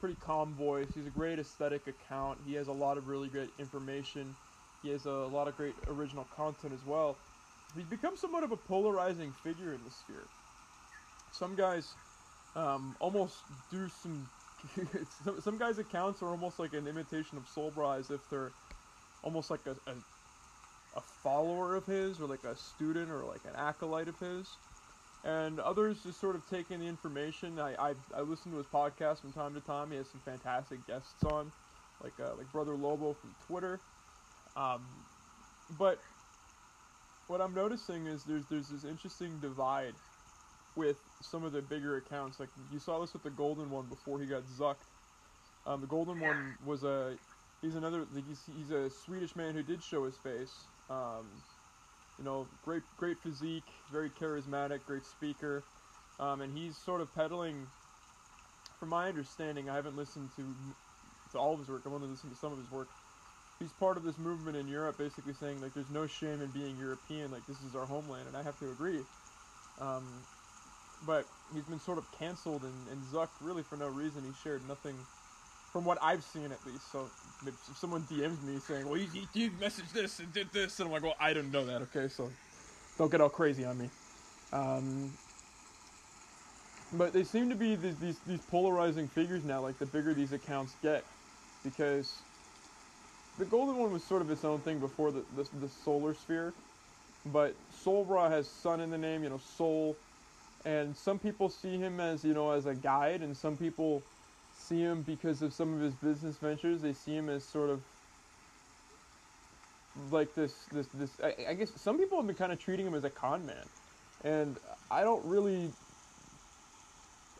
Pretty 0.00 0.14
calm 0.16 0.54
voice. 0.54 0.94
He's 0.94 1.06
a 1.06 1.10
great 1.10 1.38
aesthetic 1.38 1.86
account. 1.88 2.40
He 2.46 2.54
has 2.54 2.68
a 2.68 2.72
lot 2.72 2.98
of 2.98 3.08
really 3.08 3.28
great 3.28 3.50
information. 3.58 4.36
He 4.82 4.90
has 4.90 5.06
a 5.06 5.10
lot 5.10 5.48
of 5.48 5.56
great 5.56 5.74
original 5.88 6.24
content 6.24 6.72
as 6.72 6.84
well. 6.84 7.16
He's 7.74 7.84
become 7.84 8.16
somewhat 8.16 8.44
of 8.44 8.52
a 8.52 8.56
polarizing 8.56 9.32
figure 9.32 9.72
in 9.74 9.82
the 9.84 9.90
sphere. 9.90 10.30
Some 11.32 11.56
guys 11.56 11.96
um, 12.54 12.96
almost 13.00 13.44
do 13.70 13.88
some, 13.88 14.30
some 15.10 15.40
some 15.40 15.58
guys' 15.58 15.78
accounts 15.78 16.22
are 16.22 16.30
almost 16.30 16.58
like 16.58 16.72
an 16.74 16.86
imitation 16.86 17.38
of 17.38 17.44
Solbra, 17.44 17.98
as 17.98 18.10
if 18.10 18.28
they're 18.28 18.56
almost 19.22 19.50
like 19.50 19.66
a, 19.66 19.78
a 19.86 20.02
a 20.94 21.02
follower 21.02 21.74
of 21.76 21.86
his, 21.86 22.20
or 22.20 22.28
like 22.28 22.44
a 22.44 22.56
student, 22.56 23.10
or 23.10 23.26
like 23.26 23.44
an 23.44 23.56
acolyte 23.56 24.08
of 24.08 24.18
his. 24.18 24.60
And 25.24 25.60
others 25.60 26.02
just 26.04 26.20
sort 26.20 26.36
of 26.36 26.46
taking 26.46 26.80
the 26.80 26.86
information. 26.86 27.58
I, 27.58 27.74
I 27.90 27.96
I 28.14 28.22
listen 28.22 28.52
to 28.52 28.58
his 28.58 28.68
podcast 28.68 29.20
from 29.22 29.32
time 29.32 29.54
to 29.54 29.60
time. 29.62 29.90
He 29.90 29.98
has 29.98 30.10
some 30.10 30.22
fantastic 30.22 30.86
guests 30.86 31.24
on, 31.24 31.52
like 32.00 32.20
uh, 32.20 32.36
like 32.36 32.52
Brother 32.52 32.76
Lobo 32.76 33.14
from 33.14 33.36
Twitter. 33.40 33.84
Um, 34.56 35.06
but 35.70 36.04
what 37.26 37.40
I'm 37.40 37.54
noticing 37.54 38.06
is 38.06 38.24
there's 38.24 38.46
there's 38.48 38.68
this 38.68 38.84
interesting 38.84 39.40
divide 39.40 40.00
with 40.78 40.96
some 41.20 41.44
of 41.44 41.52
the 41.52 41.60
bigger 41.60 41.96
accounts. 41.96 42.38
Like 42.38 42.48
you 42.72 42.78
saw 42.78 43.00
this 43.00 43.12
with 43.12 43.24
the 43.24 43.30
Golden 43.30 43.70
one 43.70 43.86
before 43.86 44.20
he 44.20 44.26
got 44.26 44.44
zucked. 44.44 44.86
Um, 45.66 45.80
the 45.80 45.86
Golden 45.86 46.20
one 46.20 46.54
was 46.64 46.84
a 46.84 47.16
he's 47.60 47.74
another 47.74 48.06
he's 48.14 48.40
he's 48.56 48.70
a 48.70 48.88
Swedish 48.88 49.34
man 49.36 49.54
who 49.54 49.62
did 49.62 49.82
show 49.82 50.04
his 50.04 50.16
face. 50.16 50.54
Um, 50.88 51.26
you 52.18 52.24
know, 52.24 52.46
great 52.64 52.82
great 52.96 53.18
physique, 53.18 53.68
very 53.92 54.08
charismatic, 54.08 54.80
great 54.86 55.04
speaker, 55.04 55.62
um, 56.20 56.40
and 56.40 56.56
he's 56.56 56.76
sort 56.76 57.00
of 57.00 57.12
peddling. 57.14 57.66
From 58.78 58.90
my 58.90 59.08
understanding, 59.08 59.68
I 59.68 59.74
haven't 59.74 59.96
listened 59.96 60.30
to 60.36 60.44
to 61.32 61.38
all 61.38 61.52
of 61.52 61.58
his 61.58 61.68
work. 61.68 61.82
I've 61.84 61.92
only 61.92 62.08
listened 62.08 62.32
to 62.32 62.38
some 62.38 62.52
of 62.52 62.58
his 62.58 62.70
work 62.70 62.88
he's 63.58 63.72
part 63.72 63.96
of 63.96 64.04
this 64.04 64.18
movement 64.18 64.56
in 64.56 64.68
Europe, 64.68 64.98
basically 64.98 65.32
saying 65.32 65.60
like 65.60 65.74
there's 65.74 65.90
no 65.90 66.06
shame 66.06 66.40
in 66.40 66.48
being 66.50 66.76
European, 66.78 67.30
like 67.30 67.46
this 67.46 67.60
is 67.62 67.74
our 67.74 67.86
homeland, 67.86 68.26
and 68.28 68.36
I 68.36 68.42
have 68.42 68.58
to 68.60 68.70
agree. 68.70 69.00
Um, 69.80 70.04
but 71.06 71.26
he's 71.54 71.64
been 71.64 71.80
sort 71.80 71.98
of 71.98 72.04
canceled 72.18 72.62
and, 72.62 72.88
and 72.90 73.02
zucked 73.12 73.28
really 73.40 73.62
for 73.62 73.76
no 73.76 73.88
reason. 73.88 74.22
He 74.22 74.32
shared 74.42 74.66
nothing, 74.68 74.94
from 75.72 75.84
what 75.84 75.98
I've 76.02 76.24
seen 76.24 76.46
at 76.46 76.58
least. 76.66 76.90
So 76.90 77.08
if 77.46 77.54
someone 77.76 78.02
DMs 78.10 78.42
me 78.42 78.58
saying, 78.58 78.88
"Well, 78.88 78.98
you, 78.98 79.08
you 79.34 79.50
messaged 79.52 79.92
this 79.92 80.18
and 80.18 80.32
did 80.32 80.52
this," 80.52 80.80
and 80.80 80.86
I'm 80.86 80.92
like, 80.92 81.02
"Well, 81.02 81.16
I 81.20 81.32
didn't 81.32 81.52
know 81.52 81.64
that." 81.66 81.82
Okay, 81.82 82.08
so 82.08 82.30
don't 82.96 83.10
get 83.10 83.20
all 83.20 83.28
crazy 83.28 83.64
on 83.64 83.78
me. 83.78 83.90
Um, 84.52 85.12
but 86.94 87.12
they 87.12 87.22
seem 87.22 87.50
to 87.50 87.54
be 87.54 87.76
these, 87.76 87.96
these 87.98 88.18
these 88.26 88.40
polarizing 88.50 89.08
figures 89.08 89.44
now. 89.44 89.60
Like 89.60 89.78
the 89.78 89.86
bigger 89.86 90.14
these 90.14 90.32
accounts 90.32 90.74
get, 90.82 91.04
because 91.62 92.22
the 93.38 93.44
golden 93.44 93.76
one 93.76 93.92
was 93.92 94.02
sort 94.02 94.22
of 94.22 94.30
its 94.30 94.44
own 94.44 94.60
thing 94.60 94.78
before 94.78 95.12
the 95.12 95.22
the, 95.36 95.46
the 95.60 95.68
solar 95.68 96.14
sphere, 96.14 96.54
but 97.26 97.54
Solbra 97.84 98.30
has 98.30 98.48
sun 98.48 98.80
in 98.80 98.90
the 98.90 98.98
name, 98.98 99.22
you 99.22 99.28
know, 99.28 99.40
soul, 99.56 99.96
and 100.64 100.96
some 100.96 101.18
people 101.18 101.48
see 101.48 101.78
him 101.78 102.00
as 102.00 102.24
you 102.24 102.34
know 102.34 102.52
as 102.52 102.66
a 102.66 102.74
guide, 102.74 103.22
and 103.22 103.36
some 103.36 103.56
people 103.56 104.02
see 104.56 104.80
him 104.80 105.02
because 105.02 105.42
of 105.42 105.52
some 105.52 105.74
of 105.74 105.80
his 105.80 105.94
business 105.94 106.36
ventures. 106.36 106.82
They 106.82 106.92
see 106.92 107.14
him 107.14 107.28
as 107.28 107.44
sort 107.44 107.70
of 107.70 107.82
like 110.10 110.34
this 110.34 110.54
this 110.72 110.88
this. 110.94 111.10
I, 111.22 111.50
I 111.50 111.54
guess 111.54 111.72
some 111.80 111.98
people 111.98 112.18
have 112.18 112.26
been 112.26 112.36
kind 112.36 112.52
of 112.52 112.58
treating 112.58 112.86
him 112.86 112.94
as 112.94 113.04
a 113.04 113.10
con 113.10 113.46
man, 113.46 113.66
and 114.24 114.58
I 114.90 115.02
don't 115.02 115.24
really. 115.24 115.72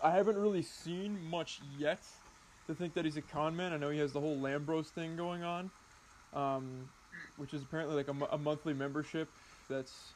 I 0.03 0.13
haven't 0.13 0.39
really 0.39 0.63
seen 0.63 1.29
much 1.29 1.61
yet 1.77 2.01
to 2.69 2.75
think 2.75 2.95
that 2.95 3.05
he's 3.05 3.17
a 3.17 3.23
con 3.23 3.57
man. 3.57 3.73
I 3.73 3.79
know 3.79 3.91
he 3.91 3.99
has 3.99 4.13
the 4.13 4.21
whole 4.21 4.37
Lambros 4.37 4.87
thing 4.87 5.17
going 5.17 5.43
on 5.43 5.71
um, 6.35 6.89
which 7.37 7.55
is 7.55 7.63
apparently 7.63 7.97
like 7.97 8.09
a, 8.09 8.35
a 8.35 8.39
monthly 8.39 8.75
membership 8.75 9.29
that's 9.69 10.13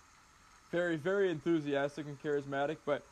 very 0.73 0.97
very 0.97 1.31
enthusiastic 1.31 2.07
and 2.07 2.21
charismatic. 2.21 2.79
But 2.85 3.05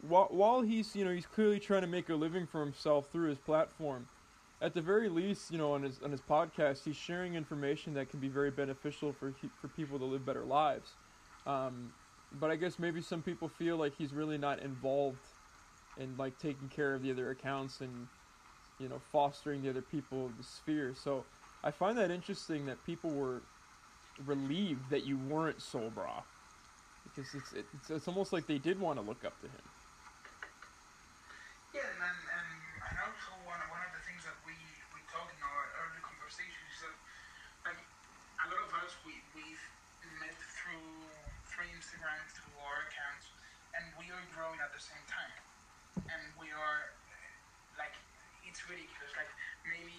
while 0.00 0.28
while 0.30 0.62
he's 0.62 0.96
you 0.96 1.04
know 1.04 1.12
he's 1.12 1.26
clearly 1.26 1.60
trying 1.60 1.82
to 1.82 1.86
make 1.86 2.08
a 2.08 2.14
living 2.14 2.46
for 2.46 2.60
himself 2.60 3.12
through 3.12 3.28
his 3.28 3.38
platform. 3.38 4.06
At 4.62 4.74
the 4.74 4.82
very 4.82 5.08
least, 5.08 5.50
you 5.50 5.56
know, 5.56 5.72
on 5.72 5.82
his 5.82 6.02
on 6.02 6.10
his 6.10 6.20
podcast, 6.20 6.84
he's 6.84 6.96
sharing 6.96 7.34
information 7.34 7.94
that 7.94 8.10
can 8.10 8.20
be 8.20 8.28
very 8.28 8.50
beneficial 8.50 9.12
for 9.12 9.32
for 9.60 9.68
people 9.68 9.98
to 9.98 10.04
live 10.04 10.26
better 10.26 10.44
lives. 10.44 10.96
Um, 11.46 11.90
but 12.32 12.50
I 12.50 12.56
guess 12.56 12.78
maybe 12.78 13.00
some 13.00 13.22
people 13.22 13.48
feel 13.48 13.76
like 13.76 13.94
he's 13.96 14.12
really 14.12 14.36
not 14.38 14.60
involved 14.60 15.24
in 15.98 16.14
like 16.16 16.38
taking 16.38 16.68
care 16.68 16.94
of 16.94 17.02
the 17.02 17.10
other 17.10 17.30
accounts 17.30 17.80
and 17.80 18.06
you 18.78 18.88
know 18.88 19.00
fostering 19.12 19.62
the 19.62 19.70
other 19.70 19.82
people 19.82 20.26
of 20.26 20.36
the 20.36 20.44
sphere. 20.44 20.94
So 20.94 21.24
I 21.64 21.70
find 21.70 21.96
that 21.96 22.10
interesting 22.10 22.66
that 22.66 22.84
people 22.84 23.10
were 23.10 23.42
relieved 24.26 24.90
that 24.90 25.06
you 25.06 25.16
weren't 25.16 25.58
Solbra 25.58 26.22
because 27.14 27.34
it's, 27.34 27.52
it's 27.52 27.90
it's 27.90 28.06
almost 28.06 28.32
like 28.32 28.46
they 28.46 28.58
did 28.58 28.78
want 28.78 28.98
to 28.98 29.04
look 29.04 29.24
up 29.26 29.34
to 29.42 29.48
him. 29.50 29.66
Yeah, 31.74 31.86
and, 31.86 32.02
and, 32.02 32.50
and 32.82 32.96
also 33.02 33.30
one, 33.46 33.58
one 33.70 33.82
of 33.82 33.92
the 33.94 34.02
things 34.02 34.22
that 34.26 34.34
we, 34.42 34.54
we 34.94 35.00
talked 35.10 35.30
in 35.30 35.42
our 35.42 35.64
early 35.86 36.02
conversations 36.02 36.70
is 36.74 36.80
that 36.86 36.96
like 37.70 37.80
a 38.42 38.46
lot 38.50 38.62
of 38.62 38.70
us 38.82 38.94
we 39.02 39.18
we've 39.34 39.64
met 40.22 40.34
through 40.38 40.86
through 41.50 41.66
Instagram 41.74 42.18
through 42.30 42.54
our 42.62 42.86
accounts, 42.90 43.30
and 43.74 43.82
we 43.98 44.06
are 44.10 44.24
growing 44.34 44.58
at 44.62 44.70
the 44.74 44.82
same 44.82 45.04
time, 45.10 45.34
and 46.06 46.22
we 46.38 46.50
are 46.54 46.94
like 47.74 47.94
it's 48.46 48.62
ridiculous. 48.70 49.10
Like 49.18 49.30
maybe 49.66 49.94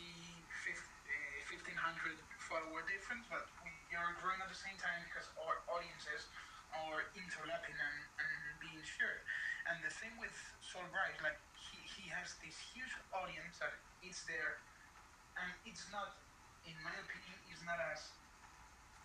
1,500 1.51 1.75
eh, 1.75 2.15
follower 2.39 2.83
difference, 2.87 3.27
but 3.27 3.47
we 3.63 3.71
are 3.95 4.15
growing 4.23 4.39
at 4.39 4.47
the 4.47 4.55
same 4.55 4.75
time 4.79 5.03
because 5.07 5.27
our 5.39 5.59
audiences 5.71 6.27
are 6.73 7.07
interlapping 7.15 7.75
and, 7.75 7.99
and 8.17 8.55
being 8.63 8.81
shared. 8.83 9.21
And 9.69 9.79
the 9.83 9.91
thing 9.91 10.11
with 10.17 10.33
Solbra, 10.63 11.11
like 11.21 11.37
he, 11.55 11.77
he 11.85 12.05
has 12.11 12.35
this 12.41 12.55
huge 12.73 12.91
audience 13.13 13.61
that 13.61 13.75
is 14.01 14.23
there, 14.25 14.59
and 15.37 15.51
it's 15.67 15.85
not, 15.93 16.17
in 16.65 16.75
my 16.81 16.95
opinion, 16.95 17.37
it's 17.51 17.63
not 17.63 17.77
as 17.91 18.11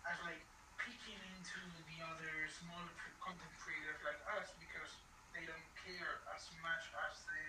as 0.07 0.17
like 0.23 0.39
peeking 0.79 1.19
into 1.35 1.59
the 1.83 1.99
other 2.07 2.47
small 2.47 2.79
content 3.19 3.55
creators 3.59 3.99
like 4.07 4.19
us 4.39 4.55
because 4.55 4.91
they 5.35 5.43
don't 5.43 5.67
care 5.83 6.23
as 6.31 6.47
much 6.63 6.87
as 7.07 7.13
the 7.27 7.43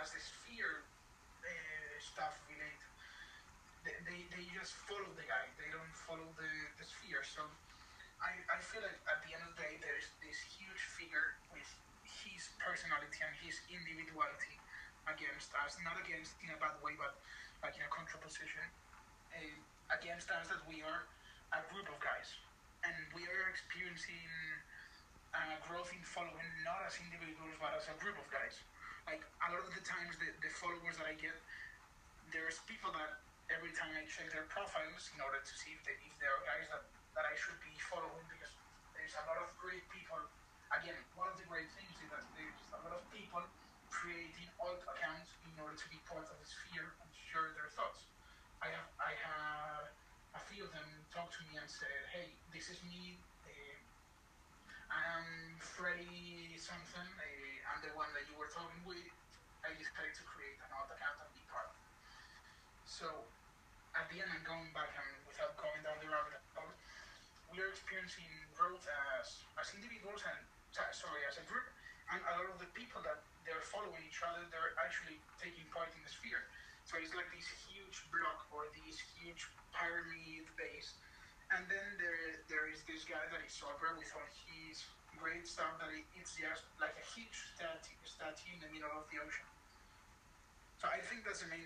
as 0.00 0.08
the 0.16 0.22
sphere 0.24 0.88
uh, 1.44 1.52
stuff 2.00 2.32
relate 2.48 2.80
they, 3.86 4.26
they 4.34 4.44
just 4.50 4.74
follow 4.90 5.06
the 5.14 5.26
guy. 5.26 5.46
They 5.54 5.70
don't 5.70 5.94
follow 5.94 6.26
the, 6.34 6.50
the 6.78 6.86
sphere. 6.86 7.22
So 7.22 7.46
I, 8.20 8.32
I 8.48 8.58
feel 8.64 8.80
like 8.80 8.96
at 9.08 9.20
the 9.24 9.30
end 9.36 9.44
of 9.44 9.52
the 9.54 9.60
day, 9.60 9.76
there's 9.80 10.08
this 10.24 10.38
huge 10.56 10.82
figure 10.96 11.36
with 11.52 11.66
his 12.04 12.48
personality 12.56 13.20
and 13.20 13.34
his 13.44 13.60
individuality 13.68 14.56
against 15.06 15.52
us. 15.56 15.76
Not 15.84 16.00
against 16.00 16.34
in 16.40 16.50
a 16.50 16.58
bad 16.58 16.80
way, 16.80 16.96
but 16.96 17.16
like 17.60 17.76
in 17.76 17.84
a 17.84 17.92
contraposition. 17.92 18.64
Uh, 19.36 19.52
against 19.92 20.26
us 20.34 20.50
that 20.50 20.62
we 20.66 20.82
are 20.82 21.06
a 21.54 21.60
group 21.70 21.86
of 21.86 21.98
guys. 22.02 22.34
And 22.82 22.94
we 23.14 23.22
are 23.26 23.46
experiencing 23.50 24.26
uh, 25.34 25.58
growth 25.66 25.90
in 25.94 26.02
following 26.02 26.50
not 26.66 26.82
as 26.86 26.98
individuals 27.02 27.54
but 27.60 27.74
as 27.76 27.86
a 27.90 27.96
group 28.02 28.18
of 28.18 28.26
guys. 28.32 28.58
Like 29.06 29.22
a 29.44 29.48
lot 29.54 29.62
of 29.62 29.70
the 29.70 29.84
times, 29.86 30.18
the, 30.18 30.30
the 30.42 30.50
followers 30.50 30.98
that 30.98 31.06
I 31.06 31.14
get, 31.14 31.34
there's 32.34 32.58
people 32.66 32.90
that 32.98 33.22
every 33.46 33.70
time 33.78 33.94
I 33.94 34.02
check 34.10 34.26
their 34.34 34.48
profiles 34.50 35.06
in 35.14 35.22
order 35.22 35.38
to 35.38 35.52
see 35.54 35.70
if, 35.70 35.82
they, 35.86 35.94
if 36.02 36.14
they 36.18 36.26
are 36.26 36.42
guys 36.42 36.66
that, 36.74 36.82
that 37.16 37.24
I 37.24 37.32
should 37.32 37.56
be 37.64 37.72
following 37.88 38.28
because 38.28 38.52
there's 38.92 39.16
a 39.16 39.24
lot 39.24 39.40
of 39.40 39.48
great 39.56 39.82
people. 39.88 40.20
Again, 40.68 41.00
one 41.16 41.32
of 41.32 41.40
the 41.40 41.48
great 41.48 41.72
things 41.72 41.96
is 41.96 42.08
that 42.12 42.20
there's 42.36 42.60
a 42.76 42.80
lot 42.84 42.92
of 42.92 43.02
people 43.08 43.40
creating 43.88 44.52
alt 44.60 44.84
accounts 44.84 45.32
in 45.48 45.56
order 45.56 45.72
to 45.72 45.86
be 45.88 45.96
part 46.04 46.28
of 46.28 46.36
the 46.36 46.44
sphere 46.44 46.92
and 47.00 47.08
share 47.16 47.56
their 47.56 47.72
thoughts. 47.72 48.04
I 48.60 48.68
have 48.68 48.88
I 49.00 49.12
have 49.16 49.88
a 50.36 50.40
few 50.52 50.68
of 50.68 50.70
them 50.76 50.84
talk 51.08 51.32
to 51.32 51.40
me 51.48 51.56
and 51.56 51.64
said, 51.64 52.04
"Hey, 52.12 52.36
this 52.52 52.68
is 52.68 52.84
me. 52.84 53.16
Uh, 53.48 53.80
I'm 54.92 55.56
Freddy 55.56 56.52
something. 56.60 57.08
Uh, 57.16 57.72
I'm 57.72 57.80
the 57.80 57.96
one 57.96 58.12
that 58.12 58.28
you 58.28 58.36
were 58.36 58.52
talking 58.52 58.84
with. 58.84 59.08
I 59.64 59.72
decided 59.72 60.12
to 60.20 60.24
create 60.28 60.60
an 60.60 60.68
alt 60.76 60.92
account 60.92 61.16
and 61.24 61.32
be 61.32 61.40
part." 61.48 61.72
So 62.84 63.08
at 63.96 64.04
the 64.12 64.20
end, 64.20 64.28
I'm 64.28 64.44
going 64.44 64.68
back 64.76 64.92
and 64.92 65.24
without 65.24 65.56
going 65.56 65.80
down 65.80 65.96
the 66.04 66.12
rabbit 66.12 66.45
we 67.52 67.62
are 67.62 67.70
experiencing 67.70 68.28
growth 68.56 68.84
as 69.18 69.42
as 69.60 69.70
individuals 69.76 70.22
and 70.26 70.38
sorry 70.92 71.22
as 71.28 71.40
a 71.40 71.44
group, 71.48 71.66
and 72.12 72.20
a 72.20 72.32
lot 72.38 72.48
of 72.50 72.58
the 72.60 72.68
people 72.76 73.00
that 73.06 73.22
they're 73.48 73.64
following 73.64 74.02
each 74.04 74.20
other, 74.20 74.42
they're 74.50 74.74
actually 74.82 75.16
taking 75.38 75.64
part 75.72 75.88
in 75.94 76.02
the 76.02 76.12
sphere. 76.12 76.44
So 76.84 76.98
it's 77.02 77.14
like 77.14 77.26
this 77.34 77.48
huge 77.66 77.98
block 78.14 78.46
or 78.54 78.70
this 78.74 79.02
huge 79.18 79.46
pyramid 79.74 80.46
base, 80.54 80.94
and 81.50 81.66
then 81.66 81.86
there 81.98 82.42
there 82.46 82.66
is 82.70 82.82
this 82.86 83.02
guy 83.06 83.22
that 83.30 83.42
is 83.42 83.54
Solbra 83.54 83.94
with 83.98 84.10
all 84.14 84.28
his 84.46 84.86
great 85.18 85.48
stuff 85.48 85.80
that 85.80 85.90
it's 86.14 86.36
just 86.36 86.68
like 86.76 86.92
a 86.94 87.06
huge 87.16 87.34
statue, 87.56 87.96
statue 88.04 88.52
in 88.52 88.60
the 88.60 88.70
middle 88.70 88.92
of 88.92 89.08
the 89.08 89.16
ocean. 89.18 89.48
So 90.76 90.92
I 90.92 91.00
think 91.00 91.24
that's 91.24 91.40
the 91.40 91.48
main 91.48 91.64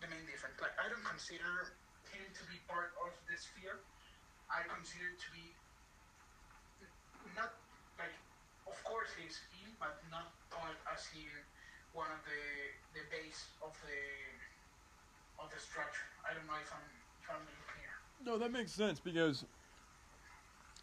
the 0.00 0.08
main 0.08 0.24
difference. 0.24 0.56
Like 0.58 0.74
I 0.80 0.88
don't 0.88 1.04
consider 1.04 1.76
him 2.10 2.24
to 2.24 2.42
be 2.48 2.58
part 2.64 2.96
of 3.04 3.12
the 3.28 3.36
sphere. 3.36 3.78
I 4.48 4.64
consider 4.64 5.12
to 5.12 5.28
be 5.32 5.44
not 7.36 7.54
like, 7.98 8.14
of 8.66 8.76
course, 8.84 9.12
he's 9.20 9.38
in, 9.62 9.70
but 9.78 10.00
not 10.10 10.32
taught 10.50 10.76
as 10.92 11.06
in 11.14 11.28
one 11.92 12.08
of 12.08 12.20
the 12.24 12.42
the 12.98 13.04
base 13.12 13.52
of 13.62 13.76
the 13.84 14.00
of 15.42 15.50
the 15.52 15.60
structure. 15.60 16.08
I 16.24 16.34
don't 16.34 16.46
know 16.46 16.58
if 16.60 16.72
I'm 16.72 16.88
if 17.22 17.28
I'm 17.30 17.44
being 17.44 17.64
clear. 17.68 17.92
No, 18.24 18.38
that 18.38 18.52
makes 18.52 18.72
sense 18.72 19.00
because 19.00 19.44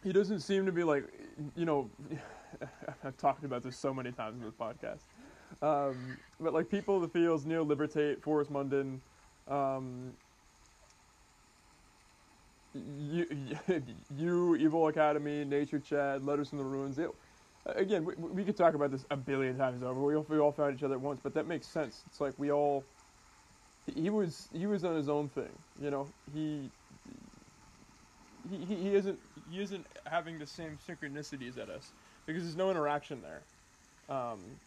he 0.02 0.12
doesn't 0.12 0.40
seem 0.40 0.66
to 0.66 0.72
be 0.72 0.84
like, 0.84 1.04
you 1.56 1.64
know, 1.64 1.90
I've 3.04 3.16
talked 3.16 3.44
about 3.44 3.62
this 3.62 3.76
so 3.76 3.92
many 3.92 4.12
times 4.12 4.38
in 4.38 4.44
this 4.44 4.54
podcast. 4.54 5.02
Um, 5.62 6.16
but 6.40 6.52
like 6.52 6.68
people, 6.68 6.96
of 6.96 7.02
the 7.02 7.08
fields, 7.08 7.46
Neo 7.46 7.64
Libertate, 7.64 8.20
Forrest 8.20 8.50
Munden, 8.50 9.00
um, 9.48 10.12
you, 12.76 13.58
you, 14.16 14.56
Evil 14.56 14.88
Academy, 14.88 15.44
Nature 15.44 15.80
Chad, 15.80 16.24
Letters 16.24 16.50
from 16.50 16.58
the 16.58 16.64
Ruins. 16.64 16.98
It, 16.98 17.10
again, 17.66 18.04
we, 18.04 18.14
we 18.16 18.44
could 18.44 18.56
talk 18.56 18.74
about 18.74 18.90
this 18.90 19.06
a 19.10 19.16
billion 19.16 19.56
times 19.58 19.82
over. 19.82 20.00
We 20.02 20.16
all, 20.16 20.24
we 20.28 20.38
all 20.38 20.52
found 20.52 20.76
each 20.76 20.82
other 20.84 20.96
at 20.96 21.00
once, 21.00 21.20
but 21.22 21.34
that 21.34 21.46
makes 21.46 21.68
sense. 21.68 22.04
It's 22.06 22.20
like 22.20 22.38
we 22.38 22.52
all. 22.52 22.90
He 23.86 24.10
was 24.10 24.48
he 24.52 24.66
was 24.66 24.84
on 24.84 24.96
his 24.96 25.08
own 25.08 25.28
thing, 25.30 25.64
you 25.78 25.90
know. 25.90 26.14
He 26.32 26.72
he, 28.48 28.64
he, 28.64 28.76
he 28.76 28.94
isn't 28.94 29.20
he 29.34 29.60
isn't 29.60 29.88
having 30.06 30.38
the 30.38 30.46
same 30.46 30.78
synchronicities 30.78 31.58
at 31.58 31.70
us 31.70 31.94
because 32.26 32.44
there's 32.44 32.56
no 32.56 32.70
interaction 32.70 33.22
there. 33.22 33.48
Um, 34.08 34.60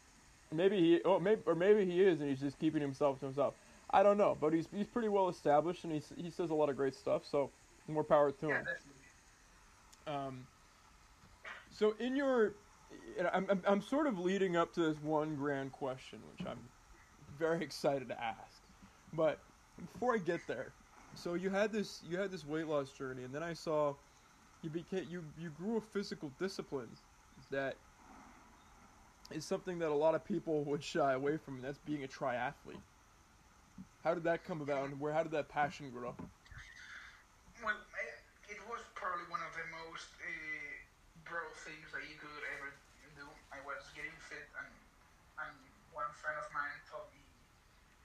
maybe 0.52 0.80
he 0.80 1.02
oh 1.04 1.20
maybe 1.20 1.44
or 1.46 1.56
maybe 1.56 1.86
he 1.86 2.02
is 2.04 2.22
and 2.22 2.30
he's 2.30 2.42
just 2.42 2.60
keeping 2.60 2.82
himself 2.82 3.20
to 3.20 3.26
himself. 3.26 3.56
I 3.90 4.04
don't 4.04 4.18
know, 4.18 4.36
but 4.36 4.54
he's 4.54 4.68
he's 4.72 4.88
pretty 4.88 5.10
well 5.10 5.30
established 5.30 5.84
and 5.84 5.94
he's, 5.94 6.10
he 6.18 6.30
says 6.32 6.50
a 6.52 6.56
lot 6.56 6.70
of 6.70 6.76
great 6.78 6.96
stuff. 6.96 7.26
So 7.26 7.54
more 7.90 8.04
power 8.06 8.32
to 8.32 8.48
Yeah, 8.48 8.56
him. 8.56 8.70
Um, 10.08 10.48
so 11.70 11.94
in 11.94 12.16
your, 12.16 12.58
I'm, 13.20 13.50
I'm 13.50 13.64
I'm 13.66 13.82
sort 13.82 14.08
of 14.08 14.20
leading 14.20 14.56
up 14.56 14.74
to 14.74 14.82
this 14.82 15.00
one 15.00 15.36
grand 15.36 15.74
question, 15.74 16.28
which 16.28 16.46
I'm 16.46 16.72
very 17.20 17.64
excited 17.70 18.10
to 18.10 18.22
ask. 18.22 18.64
But 19.14 19.46
before 19.78 20.16
I 20.16 20.20
get 20.20 20.48
there, 20.48 20.76
so 21.16 21.36
you 21.36 21.50
had 21.52 21.72
this 21.72 22.04
you 22.04 22.20
had 22.20 22.32
this 22.32 22.46
weight 22.46 22.68
loss 22.68 22.94
journey, 22.94 23.24
and 23.24 23.34
then 23.36 23.44
I 23.44 23.54
saw 23.54 23.98
you 24.62 24.70
became 24.70 25.06
you 25.10 25.34
you 25.38 25.52
grew 25.52 25.78
a 25.78 25.82
physical 25.82 26.30
discipline 26.30 26.98
that 27.52 27.80
is 29.32 29.46
something 29.46 29.80
that 29.80 29.92
a 29.92 29.96
lot 29.96 30.16
of 30.16 30.26
people 30.26 30.66
would 30.68 30.84
shy 30.84 31.14
away 31.14 31.38
from, 31.38 31.56
and 31.56 31.64
that's 31.66 31.80
being 31.80 32.04
a 32.04 32.08
triathlete. 32.08 32.84
How 34.04 34.14
did 34.16 34.24
that 34.26 34.44
come 34.44 34.62
about, 34.62 34.86
and 34.86 35.00
where 35.00 35.14
how 35.14 35.24
did 35.24 35.34
that 35.34 35.50
passion 35.50 35.92
grow? 35.92 36.18
Well, 37.62 37.76
eh, 37.76 38.56
it 38.56 38.60
was 38.68 38.82
probably 38.96 39.28
one 39.28 39.44
of 39.44 39.52
the 39.54 39.68
most 39.68 40.08
uh, 40.24 40.72
bro 41.28 41.44
things 41.68 41.92
that 41.92 42.08
you 42.08 42.16
could 42.16 42.44
ever 42.56 42.72
do. 43.16 43.28
I 43.52 43.60
was 43.68 43.84
getting 43.94 44.16
fit, 44.32 44.48
and 44.58 44.72
and 45.44 45.56
one 45.92 46.10
friend 46.16 46.38
of 46.40 46.48
mine 46.56 46.80
told 46.88 47.12
me, 47.12 47.20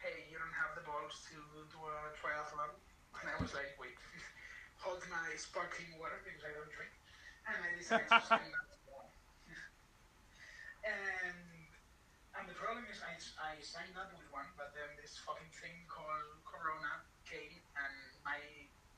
"Hey, 0.02 0.26
you 0.30 0.38
don't 0.38 0.56
have 0.58 0.74
the 0.74 0.82
balls 0.82 1.22
to 1.30 1.36
do 1.70 1.80
a 1.86 2.10
triathlon," 2.18 2.74
and 3.20 3.26
I 3.30 3.36
was 3.38 3.54
like, 3.54 3.70
"Wait, 3.78 3.94
hold 4.82 5.00
my 5.08 5.34
sparkling 5.38 5.94
water 5.98 6.18
because 6.24 6.42
I 6.44 6.52
don't 6.52 6.70
drink," 6.74 6.92
and 7.46 7.58
I 7.62 7.70
decided 7.78 8.10
to 8.10 8.18
for 8.26 8.38
one. 8.90 9.10
and 10.84 11.38
and 12.34 12.44
the 12.50 12.56
problem 12.58 12.84
is, 12.90 12.98
I, 13.00 13.14
I 13.38 13.52
signed 13.62 13.94
up 13.96 14.10
with 14.12 14.26
one, 14.34 14.50
but 14.58 14.74
then 14.74 14.90
this 14.98 15.16
fucking 15.22 15.50
thing 15.54 15.86
called 15.86 16.42
Corona 16.44 16.98
came, 17.24 17.62
and 17.78 17.94
my 18.26 18.38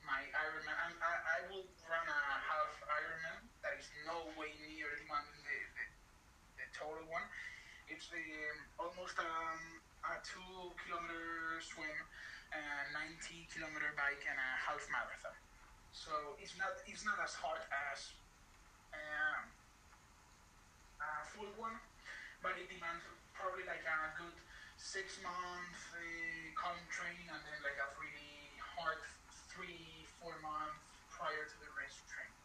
my 0.07 0.23
Ironman. 0.31 0.95
I, 1.03 1.13
I, 1.19 1.37
will 1.51 1.67
run 1.83 2.07
a 2.07 2.19
half 2.39 2.73
Ironman. 2.87 3.43
That 3.59 3.75
is 3.75 3.91
no 4.07 4.31
way 4.39 4.55
near 4.71 4.87
the 4.87 5.03
the, 5.03 5.57
the, 5.75 5.85
the 6.63 6.67
total 6.71 7.03
one. 7.11 7.27
It's 7.91 8.07
the 8.07 8.23
um, 8.23 8.87
almost 8.87 9.19
um, 9.19 9.61
a 10.07 10.23
two 10.23 10.71
kilometer 10.79 11.59
swim, 11.59 11.99
and 12.55 12.87
90 13.19 13.51
kilometer 13.51 13.91
bike, 13.99 14.23
and 14.23 14.39
a 14.39 14.51
half 14.63 14.79
marathon. 14.87 15.35
So 15.91 16.39
it's 16.39 16.55
not 16.55 16.71
it's 16.87 17.03
not 17.03 17.19
as 17.19 17.35
hard 17.35 17.59
as 17.91 17.99
um, 18.95 19.43
a 21.03 21.09
full 21.35 21.51
one, 21.59 21.75
but 22.39 22.55
it 22.55 22.71
demands 22.71 23.03
probably 23.35 23.67
like 23.67 23.83
a 23.83 23.99
good 24.15 24.39
six 24.79 25.19
month 25.19 25.75
uh, 25.91 25.99
calm 26.55 26.79
training 26.87 27.27
and 27.27 27.43
then 27.43 27.59
like 27.59 27.75
a 27.75 27.89
really 27.99 28.55
hard 28.61 29.03
three 29.57 29.96
prior 31.17 31.43
to 31.49 31.57
the 31.63 31.69
race 31.73 31.97
training. 32.05 32.35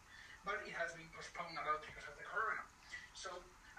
But 0.47 0.63
it 0.63 0.73
has 0.75 0.95
been 0.95 1.07
postponed 1.11 1.55
a 1.55 1.63
lot 1.63 1.83
because 1.83 2.07
of 2.09 2.15
the 2.15 2.25
corona. 2.25 2.63
So 3.15 3.29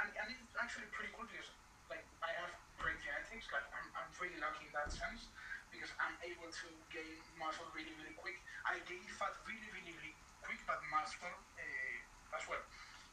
and, 0.00 0.08
and 0.15 0.26
it's 0.33 0.57
actually 0.57 0.89
pretty 0.92 1.12
cool 1.16 1.26
because 1.28 1.49
like 1.89 2.05
I 2.20 2.31
have 2.41 2.52
great 2.81 2.97
genetics. 3.00 3.49
Like 3.52 3.65
I'm, 3.73 3.89
I'm 3.97 4.08
really 4.20 4.39
lucky 4.41 4.68
in 4.68 4.73
that 4.76 4.92
sense 4.92 5.28
because 5.73 5.92
I'm 6.00 6.16
able 6.24 6.49
to 6.49 6.66
gain 6.92 7.20
muscle 7.36 7.68
really 7.73 7.92
really 8.00 8.16
quick. 8.16 8.36
I 8.65 8.81
gain 8.89 9.05
fat 9.16 9.34
really 9.44 9.68
really 9.73 9.92
really 9.97 10.16
quick, 10.44 10.60
but 10.68 10.81
muscle 10.92 11.33
uh, 11.33 12.36
as 12.36 12.44
well. 12.49 12.65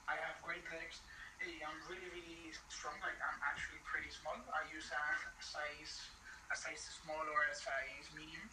I 0.07 0.15
have 0.19 0.39
great 0.43 0.63
legs. 0.71 1.03
Eh, 1.39 1.63
I'm 1.65 1.79
really, 1.89 2.05
really 2.13 2.51
strong. 2.69 2.99
Like 3.01 3.17
I'm 3.23 3.39
actually 3.41 3.79
pretty 3.87 4.11
small. 4.11 4.37
I 4.53 4.67
use 4.69 4.91
a 4.91 5.03
size, 5.41 5.93
a 6.51 6.55
size 6.55 6.83
small 7.01 7.23
or 7.23 7.41
a 7.47 7.55
size 7.55 8.11
medium, 8.13 8.45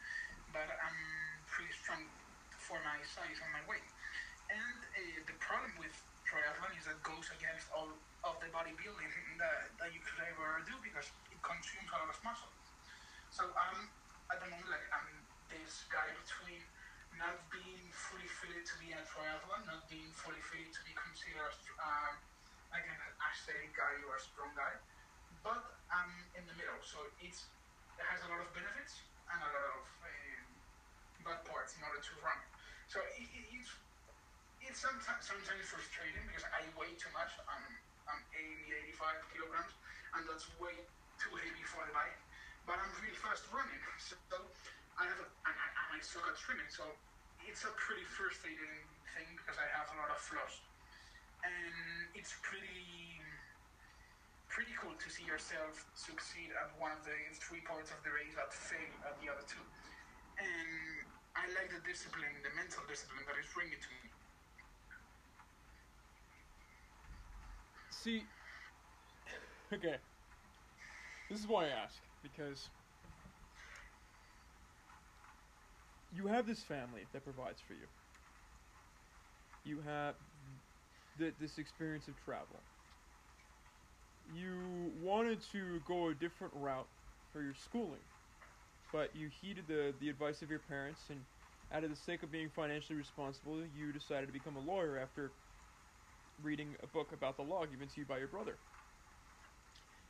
but 0.55 0.71
I'm 0.71 0.99
pretty 1.51 1.75
strong 1.75 2.07
for 2.69 2.77
my 2.85 3.01
size 3.01 3.41
and 3.41 3.51
my 3.57 3.65
weight. 3.65 3.89
And 4.53 4.81
uh, 4.93 5.01
the 5.25 5.37
problem 5.41 5.73
with 5.81 5.97
triathlon 6.29 6.77
is 6.77 6.85
that 6.85 7.01
it 7.01 7.05
goes 7.05 7.25
against 7.33 7.65
all 7.73 7.89
of 8.29 8.37
the 8.45 8.53
bodybuilding 8.53 9.09
that, 9.41 9.73
that 9.81 9.91
you 9.97 10.05
could 10.05 10.21
ever 10.21 10.61
do 10.69 10.77
because 10.85 11.09
it 11.33 11.41
consumes 11.41 11.89
a 11.89 11.97
lot 11.97 12.13
of 12.13 12.19
muscle. 12.21 12.53
So 13.33 13.49
I'm 13.57 13.89
at 14.29 14.45
the 14.45 14.53
moment 14.53 14.69
like 14.69 14.85
I'm 14.93 15.09
this 15.49 15.89
guy 15.89 16.13
between 16.13 16.61
not 17.17 17.41
being 17.49 17.89
fully 17.89 18.29
fitted 18.29 18.69
to 18.69 18.75
be 18.77 18.93
a 18.93 19.01
triathlon, 19.01 19.65
not 19.65 19.89
being 19.89 20.13
fully 20.13 20.41
fitted 20.53 20.69
to 20.69 20.81
be 20.85 20.93
considered 20.93 21.57
um, 21.81 22.21
like 22.69 22.85
an 22.85 23.01
athletic 23.17 23.73
guy 23.73 23.97
or 24.05 24.21
a 24.21 24.21
strong 24.21 24.53
guy, 24.53 24.77
but 25.41 25.65
I'm 25.89 26.13
in 26.37 26.45
the 26.45 26.53
middle. 26.61 26.77
So 26.85 27.01
it's 27.25 27.49
it 27.97 28.05
has 28.05 28.21
a 28.23 28.29
lot 28.29 28.45
of 28.45 28.53
benefits 28.53 29.01
and 29.33 29.41
a 29.41 29.49
lot 29.49 29.67
of 29.73 29.85
um, 30.05 30.45
bad 31.25 31.41
parts 31.49 31.75
in 31.77 31.81
order 31.83 32.05
to 32.05 32.13
run. 32.21 32.39
So 32.89 33.05
it, 33.21 33.29
it, 33.37 33.45
it's 33.53 33.69
it's 34.65 34.81
sometimes 34.81 35.21
sometimes 35.21 35.65
frustrating 35.69 36.25
because 36.25 36.49
I 36.49 36.65
weigh 36.73 36.97
too 36.97 37.13
much. 37.13 37.37
I'm 37.45 37.65
I'm 38.09 38.25
80, 38.33 38.97
85 38.97 39.37
kilograms, 39.37 39.77
and 40.17 40.25
that's 40.25 40.49
way 40.57 40.73
too 41.21 41.37
heavy 41.37 41.65
for 41.69 41.85
the 41.85 41.93
bike. 41.93 42.17
But 42.65 42.81
I'm 42.81 42.89
really 43.05 43.13
fast 43.21 43.45
running, 43.53 43.77
so 44.01 44.17
I 44.97 45.05
have 45.05 45.21
a, 45.21 45.29
and 45.29 45.53
I, 45.53 45.67
and 45.69 45.89
I 45.97 45.99
suck 46.01 46.25
at 46.25 46.41
swimming. 46.41 46.69
So 46.73 46.89
it's 47.45 47.69
a 47.69 47.73
pretty 47.77 48.09
frustrating 48.09 48.81
thing 49.13 49.29
because 49.37 49.61
I 49.61 49.69
have 49.77 49.93
a 49.93 49.97
lot 50.01 50.09
of 50.09 50.21
flaws, 50.25 50.57
and 51.45 52.09
it's 52.17 52.41
pretty 52.41 53.21
pretty 54.49 54.73
cool 54.81 54.97
to 54.97 55.09
see 55.13 55.29
yourself 55.29 55.85
succeed 55.93 56.57
at 56.57 56.73
one 56.81 56.97
of 56.97 57.05
the 57.05 57.15
three 57.37 57.61
parts 57.69 57.93
of 57.93 58.01
the 58.01 58.11
race 58.11 58.33
but 58.33 58.49
fail 58.49 58.97
at 59.05 59.15
the 59.21 59.29
other 59.29 59.45
two. 59.45 59.61
And 60.41 60.98
I 61.39 61.47
like 61.55 61.71
the 61.71 61.81
discipline, 61.89 62.43
the 62.43 62.51
mental 62.55 62.83
discipline 62.87 63.25
that 63.27 63.39
is 63.41 63.47
bringing 63.55 63.81
to 63.81 63.89
me. 63.89 64.11
See, 67.91 68.29
okay. 69.73 69.99
This 71.29 71.39
is 71.41 71.47
why 71.47 71.67
I 71.67 71.69
ask 71.69 72.03
because 72.23 72.71
you 76.11 76.27
have 76.27 76.47
this 76.47 76.63
family 76.63 77.07
that 77.13 77.25
provides 77.25 77.61
for 77.61 77.75
you. 77.75 77.87
You 79.65 79.81
have 79.83 80.17
th- 81.19 81.35
this 81.39 81.59
experience 81.59 82.09
of 82.09 82.17
travel. 82.17 82.65
You 84.31 84.93
wanted 84.95 85.41
to 85.53 85.81
go 85.81 86.09
a 86.09 86.15
different 86.15 86.55
route 86.55 86.89
for 87.33 87.43
your 87.43 87.55
schooling, 87.55 88.03
but 88.93 89.15
you 89.15 89.29
heeded 89.29 89.67
the, 89.67 89.95
the 90.01 90.09
advice 90.09 90.43
of 90.43 90.51
your 90.51 90.61
parents, 90.61 91.11
and 91.11 91.21
out 91.73 91.85
of 91.85 91.91
the 91.91 91.97
sake 91.97 92.23
of 92.23 92.31
being 92.31 92.49
financially 92.49 92.97
responsible, 92.97 93.65
you 93.65 93.93
decided 93.93 94.27
to 94.27 94.33
become 94.33 94.57
a 94.57 94.61
lawyer 94.61 94.99
after 94.99 95.33
reading 96.43 96.77
a 96.83 96.87
book 96.87 97.13
about 97.13 97.37
the 97.37 97.43
law 97.43 97.65
given 97.67 97.89
to 97.89 98.01
you 98.01 98.07
by 98.07 98.19
your 98.19 98.29
brother. 98.29 98.59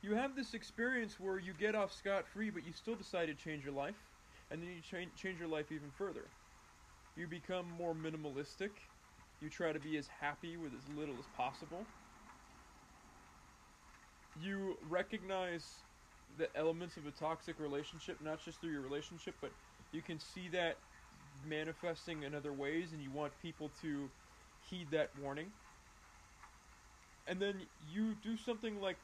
You 0.00 0.14
have 0.14 0.36
this 0.36 0.54
experience 0.54 1.18
where 1.18 1.38
you 1.38 1.52
get 1.52 1.74
off 1.74 1.92
scot 1.92 2.26
free, 2.26 2.50
but 2.50 2.64
you 2.64 2.72
still 2.72 2.94
decide 2.94 3.26
to 3.26 3.34
change 3.34 3.64
your 3.64 3.74
life, 3.74 3.96
and 4.50 4.62
then 4.62 4.70
you 4.70 4.80
change 4.80 5.14
change 5.16 5.38
your 5.38 5.48
life 5.48 5.72
even 5.72 5.90
further. 5.90 6.30
You 7.16 7.26
become 7.26 7.66
more 7.68 7.94
minimalistic. 7.94 8.70
You 9.40 9.50
try 9.50 9.72
to 9.72 9.80
be 9.80 9.96
as 9.96 10.06
happy 10.08 10.56
with 10.56 10.72
as 10.74 10.88
little 10.88 11.18
as 11.18 11.26
possible. 11.26 11.86
You 14.34 14.76
recognize 14.82 15.84
the 16.36 16.54
elements 16.56 16.96
of 16.96 17.06
a 17.06 17.10
toxic 17.10 17.58
relationship, 17.58 18.18
not 18.22 18.44
just 18.44 18.60
through 18.60 18.72
your 18.72 18.82
relationship, 18.82 19.34
but 19.40 19.50
you 19.92 20.02
can 20.02 20.18
see 20.18 20.48
that 20.52 20.76
manifesting 21.48 22.22
in 22.24 22.34
other 22.34 22.52
ways, 22.52 22.92
and 22.92 23.02
you 23.02 23.10
want 23.10 23.32
people 23.42 23.70
to 23.82 24.08
heed 24.70 24.86
that 24.90 25.10
warning 25.22 25.46
and 27.28 27.40
then 27.40 27.54
you 27.92 28.14
do 28.24 28.36
something 28.36 28.80
like 28.80 28.96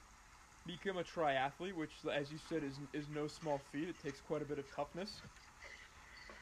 become 0.66 0.96
a 0.96 1.02
triathlete, 1.02 1.74
which, 1.74 1.90
as 2.12 2.32
you 2.32 2.38
said, 2.48 2.64
is 2.64 2.78
is 2.92 3.04
no 3.14 3.26
small 3.26 3.60
feat. 3.70 3.88
It 3.88 3.96
takes 4.02 4.20
quite 4.20 4.42
a 4.42 4.46
bit 4.46 4.58
of 4.58 4.64
toughness, 4.74 5.20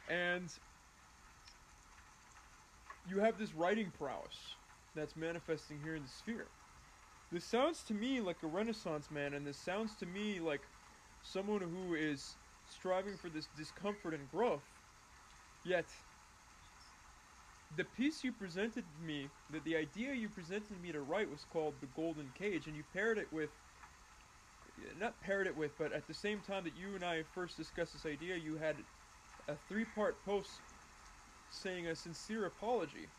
and 0.08 0.48
you 3.10 3.18
have 3.18 3.38
this 3.38 3.52
writing 3.54 3.90
prowess 3.98 4.54
that's 4.94 5.16
manifesting 5.16 5.78
here 5.82 5.96
in 5.96 6.02
the 6.02 6.08
sphere. 6.08 6.46
This 7.32 7.44
sounds 7.44 7.82
to 7.84 7.94
me 7.94 8.20
like 8.20 8.36
a 8.42 8.46
Renaissance 8.46 9.10
man, 9.10 9.34
and 9.34 9.44
this 9.44 9.56
sounds 9.56 9.94
to 9.96 10.06
me 10.06 10.38
like 10.38 10.60
someone 11.22 11.62
who 11.62 11.94
is 11.94 12.38
striving 12.66 13.16
for 13.16 13.30
this 13.30 13.46
discomfort 13.48 14.14
and 14.14 14.28
growth. 14.28 14.64
Yet, 15.64 16.04
the 17.70 17.84
piece 17.84 18.24
you 18.24 18.32
presented 18.32 18.98
me, 19.00 19.30
that 19.50 19.64
the 19.64 19.76
idea 19.76 20.14
you 20.14 20.28
presented 20.28 20.80
me 20.80 20.92
to 20.92 21.00
write 21.02 21.30
was 21.30 21.44
called 21.44 21.80
The 21.80 21.86
Golden 21.86 22.32
Cage, 22.32 22.66
and 22.66 22.76
you 22.76 22.84
paired 22.84 23.18
it 23.18 23.32
with, 23.32 23.52
not 24.96 25.20
paired 25.20 25.46
it 25.46 25.56
with, 25.56 25.76
but 25.78 25.92
at 25.92 26.06
the 26.06 26.14
same 26.14 26.42
time 26.42 26.64
that 26.64 26.74
you 26.74 26.94
and 26.94 27.04
I 27.04 27.22
first 27.22 27.56
discussed 27.56 27.92
this 27.94 28.06
idea, 28.06 28.36
you 28.36 28.56
had 28.56 28.86
a 29.48 29.56
three 29.56 29.84
part 29.84 30.22
post 30.24 30.60
saying 31.50 31.86
a 31.86 31.94
sincere 31.94 32.46
apology. 32.46 33.12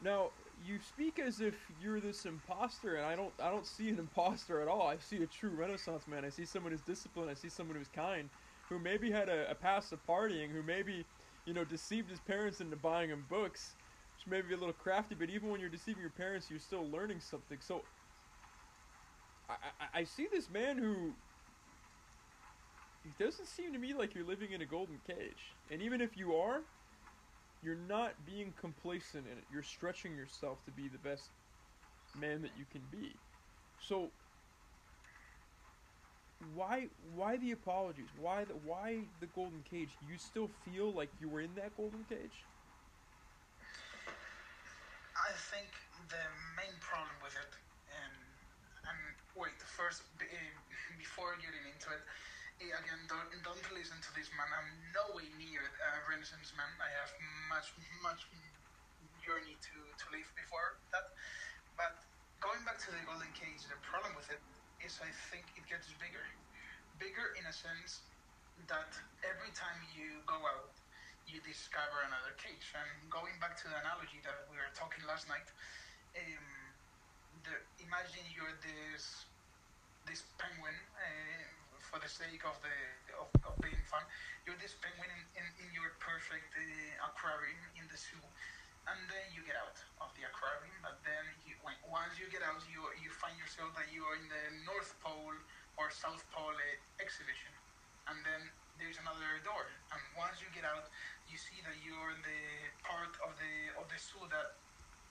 Now, 0.00 0.32
you 0.66 0.78
speak 0.78 1.18
as 1.18 1.40
if 1.40 1.54
you're 1.82 2.00
this 2.00 2.24
imposter, 2.24 2.96
and 2.96 3.06
I 3.06 3.16
don't 3.16 3.32
I 3.40 3.50
don't 3.50 3.66
see 3.66 3.88
an 3.88 3.98
imposter 3.98 4.60
at 4.60 4.68
all. 4.68 4.86
I 4.86 4.96
see 4.98 5.22
a 5.22 5.26
true 5.26 5.50
Renaissance 5.50 6.06
man. 6.06 6.24
I 6.24 6.28
see 6.30 6.44
someone 6.44 6.72
who's 6.72 6.82
disciplined. 6.82 7.30
I 7.30 7.34
see 7.34 7.48
someone 7.48 7.76
who's 7.76 7.88
kind, 7.88 8.28
who 8.68 8.78
maybe 8.78 9.10
had 9.10 9.28
a, 9.28 9.50
a 9.50 9.54
past 9.54 9.92
of 9.92 10.04
partying, 10.06 10.50
who 10.50 10.62
maybe 10.62 11.04
you 11.46 11.54
know 11.54 11.64
deceived 11.64 12.10
his 12.10 12.20
parents 12.20 12.60
into 12.60 12.76
buying 12.76 13.10
him 13.10 13.24
books, 13.28 13.74
which 14.16 14.26
may 14.26 14.40
be 14.40 14.54
a 14.54 14.56
little 14.56 14.72
crafty. 14.72 15.14
But 15.14 15.30
even 15.30 15.50
when 15.50 15.60
you're 15.60 15.70
deceiving 15.70 16.00
your 16.00 16.10
parents, 16.10 16.50
you're 16.50 16.60
still 16.60 16.88
learning 16.88 17.20
something. 17.20 17.58
So 17.60 17.82
I, 19.48 19.54
I, 19.80 20.00
I 20.00 20.04
see 20.04 20.28
this 20.30 20.50
man 20.50 20.78
who. 20.78 21.12
It 23.04 23.18
doesn't 23.18 23.46
seem 23.46 23.72
to 23.72 23.80
me 23.80 23.94
like 23.94 24.14
you're 24.14 24.24
living 24.24 24.52
in 24.52 24.62
a 24.62 24.66
golden 24.66 25.00
cage. 25.04 25.56
And 25.72 25.82
even 25.82 26.00
if 26.00 26.16
you 26.16 26.36
are, 26.36 26.60
you're 27.62 27.74
not 27.76 28.26
being 28.26 28.52
complacent 28.52 29.26
in 29.26 29.38
it. 29.38 29.44
You're 29.50 29.62
stretching 29.62 30.16
yourself 30.16 30.64
to 30.64 30.72
be 30.72 30.88
the 30.88 30.98
best 30.98 31.30
man 32.14 32.42
that 32.42 32.56
you 32.56 32.66
can 32.66 32.82
be. 32.90 33.20
So 33.78 34.10
why 36.54 36.88
why 37.14 37.36
the 37.36 37.52
apologies? 37.52 38.10
Why 38.14 38.44
the 38.44 38.54
why 38.56 39.08
the 39.20 39.26
golden 39.26 39.62
cage? 39.62 39.98
You 40.00 40.18
still 40.18 40.48
feel 40.48 40.92
like 40.92 41.10
you 41.20 41.28
were 41.28 41.40
in 41.40 41.54
that 41.54 41.76
golden 41.76 42.04
cage? 42.04 42.48
I 45.16 45.32
think 45.32 45.68
the 46.08 46.24
main 46.56 46.74
problem 46.80 47.16
with 47.22 47.36
it, 47.36 47.52
and 47.92 48.14
and 48.88 48.98
wait, 49.36 49.60
first 49.62 50.02
eh, 50.20 50.24
before 50.98 51.36
getting 51.36 51.64
into 51.68 51.90
it, 51.92 52.02
again, 52.70 53.02
don't, 53.10 53.26
don't 53.42 53.66
listen 53.74 53.98
to 53.98 54.10
this 54.14 54.30
man. 54.38 54.46
I'm 54.54 54.70
no 54.94 55.18
way 55.18 55.26
near 55.34 55.62
a 55.66 55.90
Renaissance 56.06 56.54
man. 56.54 56.70
I 56.78 56.90
have 57.02 57.10
much, 57.50 57.74
much 58.04 58.22
journey 59.22 59.58
to, 59.58 59.74
to 59.74 60.04
live 60.14 60.28
before 60.38 60.78
that. 60.94 61.10
But 61.74 61.98
going 62.38 62.62
back 62.62 62.78
to 62.86 62.90
the 62.94 63.02
Golden 63.02 63.30
Cage, 63.34 63.66
the 63.66 63.78
problem 63.82 64.14
with 64.14 64.30
it 64.30 64.42
is 64.82 64.98
I 65.02 65.10
think 65.30 65.46
it 65.58 65.66
gets 65.66 65.90
bigger. 65.98 66.22
Bigger 67.02 67.34
in 67.34 67.46
a 67.46 67.54
sense 67.54 68.06
that 68.70 68.94
every 69.26 69.50
time 69.54 69.78
you 69.94 70.22
go 70.26 70.38
out, 70.38 70.74
you 71.26 71.42
discover 71.42 72.02
another 72.06 72.34
cage. 72.38 72.66
And 72.74 72.90
going 73.10 73.34
back 73.38 73.58
to 73.62 73.66
the 73.70 73.78
analogy 73.78 74.22
that 74.26 74.46
we 74.50 74.58
were 74.58 74.70
talking 74.74 75.02
last 75.06 75.26
night, 75.30 75.46
um, 76.18 76.46
the, 77.46 77.54
imagine 77.82 78.22
you're 78.34 78.54
this 78.62 79.26
this 80.06 80.26
penguin. 80.36 80.74
Uh, 80.98 81.51
for 81.92 82.00
the 82.00 82.08
sake 82.08 82.40
of 82.48 82.56
the 82.64 82.72
of, 83.20 83.28
of 83.44 83.52
being 83.60 83.84
fun. 83.84 84.00
You're 84.48 84.56
this 84.56 84.72
penguin 84.80 85.12
in, 85.12 85.44
in, 85.44 85.46
in 85.60 85.68
your 85.76 85.92
perfect 86.00 86.48
uh, 86.56 87.08
aquarium 87.12 87.60
in 87.76 87.84
the 87.92 88.00
zoo, 88.00 88.24
and 88.88 88.96
then 89.12 89.28
you 89.36 89.44
get 89.44 89.60
out 89.60 89.76
of 90.00 90.08
the 90.16 90.24
aquarium. 90.24 90.72
But 90.80 91.04
then 91.04 91.20
you, 91.44 91.52
when, 91.60 91.76
once 91.92 92.16
you 92.16 92.32
get 92.32 92.40
out, 92.40 92.64
you 92.72 92.80
you 93.04 93.12
find 93.12 93.36
yourself 93.36 93.76
that 93.76 93.92
you 93.92 94.08
are 94.08 94.16
in 94.16 94.24
the 94.24 94.44
North 94.64 94.96
Pole 95.04 95.36
or 95.76 95.92
South 95.92 96.24
Pole 96.32 96.56
uh, 96.56 97.04
exhibition, 97.04 97.52
and 98.08 98.16
then 98.24 98.40
there's 98.80 98.96
another 98.96 99.44
door. 99.44 99.68
And 99.92 100.00
once 100.16 100.40
you 100.40 100.48
get 100.56 100.64
out, 100.64 100.88
you 101.28 101.36
see 101.36 101.60
that 101.68 101.76
you're 101.84 102.10
in 102.16 102.24
the 102.24 102.42
part 102.80 103.12
of 103.20 103.36
the 103.36 103.54
of 103.76 103.84
the 103.92 104.00
zoo 104.00 104.24
that 104.32 104.56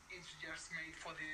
it's 0.09 0.33
just 0.41 0.73
made 0.73 0.97
for 0.97 1.13
the 1.13 1.33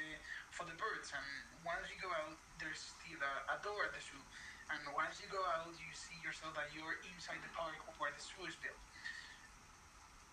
for 0.51 0.67
the 0.67 0.76
birds. 0.76 1.16
And 1.16 1.24
once 1.64 1.88
you 1.88 1.95
go 2.03 2.11
out, 2.11 2.35
there's 2.59 2.84
still 2.84 3.24
a, 3.24 3.34
a 3.56 3.58
door 3.64 3.88
at 3.88 3.95
the 3.95 4.03
zoo 4.03 4.19
and 4.68 4.82
once 4.92 5.24
you 5.24 5.28
go 5.32 5.40
out, 5.56 5.72
you 5.80 5.92
see 5.96 6.18
yourself 6.20 6.52
that 6.60 6.68
you're 6.76 7.00
inside 7.08 7.40
the 7.40 7.52
park 7.56 7.80
where 8.00 8.12
the 8.12 8.20
zoo 8.20 8.44
is 8.44 8.56
built. 8.60 8.80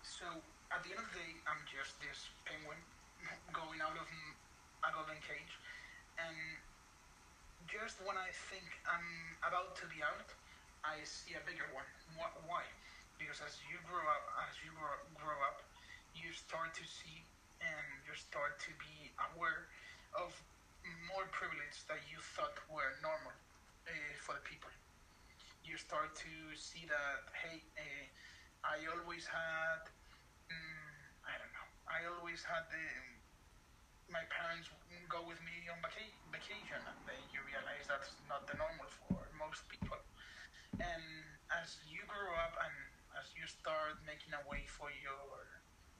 So 0.03 0.27
at 0.71 0.83
the 0.83 0.91
end 0.91 0.99
of 0.99 1.07
the 1.11 1.15
day, 1.15 1.31
I'm 1.47 1.61
just 1.67 1.95
this 2.03 2.27
penguin 2.43 2.79
going 3.55 3.79
out 3.79 3.95
of 3.95 4.05
a 4.05 4.89
golden 4.91 5.17
cage, 5.23 5.53
and 6.19 6.35
just 7.65 7.97
when 8.05 8.19
I 8.19 8.29
think 8.51 8.67
I'm 8.85 9.09
about 9.41 9.73
to 9.81 9.85
be 9.89 10.03
out, 10.03 10.29
I 10.85 11.01
see 11.01 11.33
a 11.33 11.41
bigger 11.47 11.65
one. 11.73 11.87
Why? 12.19 12.63
Because 13.17 13.41
as 13.41 13.57
you 13.65 13.79
grow 13.87 14.03
up, 14.05 14.25
as 14.45 14.53
you 14.61 14.69
grow, 14.77 14.93
grow 15.17 15.39
up, 15.47 15.63
you 16.13 16.29
start 16.35 16.75
to 16.77 16.85
see 16.85 17.25
and 17.63 17.87
you 18.05 18.13
start 18.13 18.59
to 18.61 18.71
be 18.77 19.09
aware 19.33 19.71
of 20.13 20.35
more 21.09 21.25
privilege 21.33 21.81
that 21.89 21.99
you 22.11 22.21
thought 22.21 22.53
were 22.69 22.93
normal 23.01 23.33
uh, 23.87 24.13
for 24.21 24.33
the 24.35 24.41
people. 24.45 24.69
You 25.63 25.77
start 25.77 26.15
to 26.23 26.33
see 26.55 26.85
that, 26.87 27.21
hey, 27.33 27.63
uh, 27.77 28.05
I 28.65 28.77
always 28.93 29.25
had, 29.27 29.81
um, 30.51 30.89
I 31.25 31.35
don't 31.39 31.53
know, 31.53 31.69
I 31.89 31.99
always 32.09 32.43
had 32.43 32.65
the, 32.71 32.85
my 34.09 34.21
parents 34.29 34.69
go 35.09 35.21
with 35.25 35.41
me 35.41 35.65
on 35.69 35.81
vaca- 35.81 36.13
vacation, 36.29 36.77
and 36.85 36.99
then 37.09 37.21
you 37.33 37.41
realize 37.45 37.89
that's 37.89 38.13
not 38.29 38.45
the 38.45 38.53
normal 38.57 38.85
for 38.89 39.17
most 39.37 39.65
people. 39.69 39.97
And 40.79 41.03
as 41.53 41.77
you 41.87 42.03
grow 42.07 42.35
up 42.41 42.55
and 42.61 42.75
as 43.19 43.31
you 43.37 43.45
start 43.47 43.97
making 44.05 44.33
a 44.35 44.43
way 44.49 44.65
for 44.67 44.89
your 44.91 45.25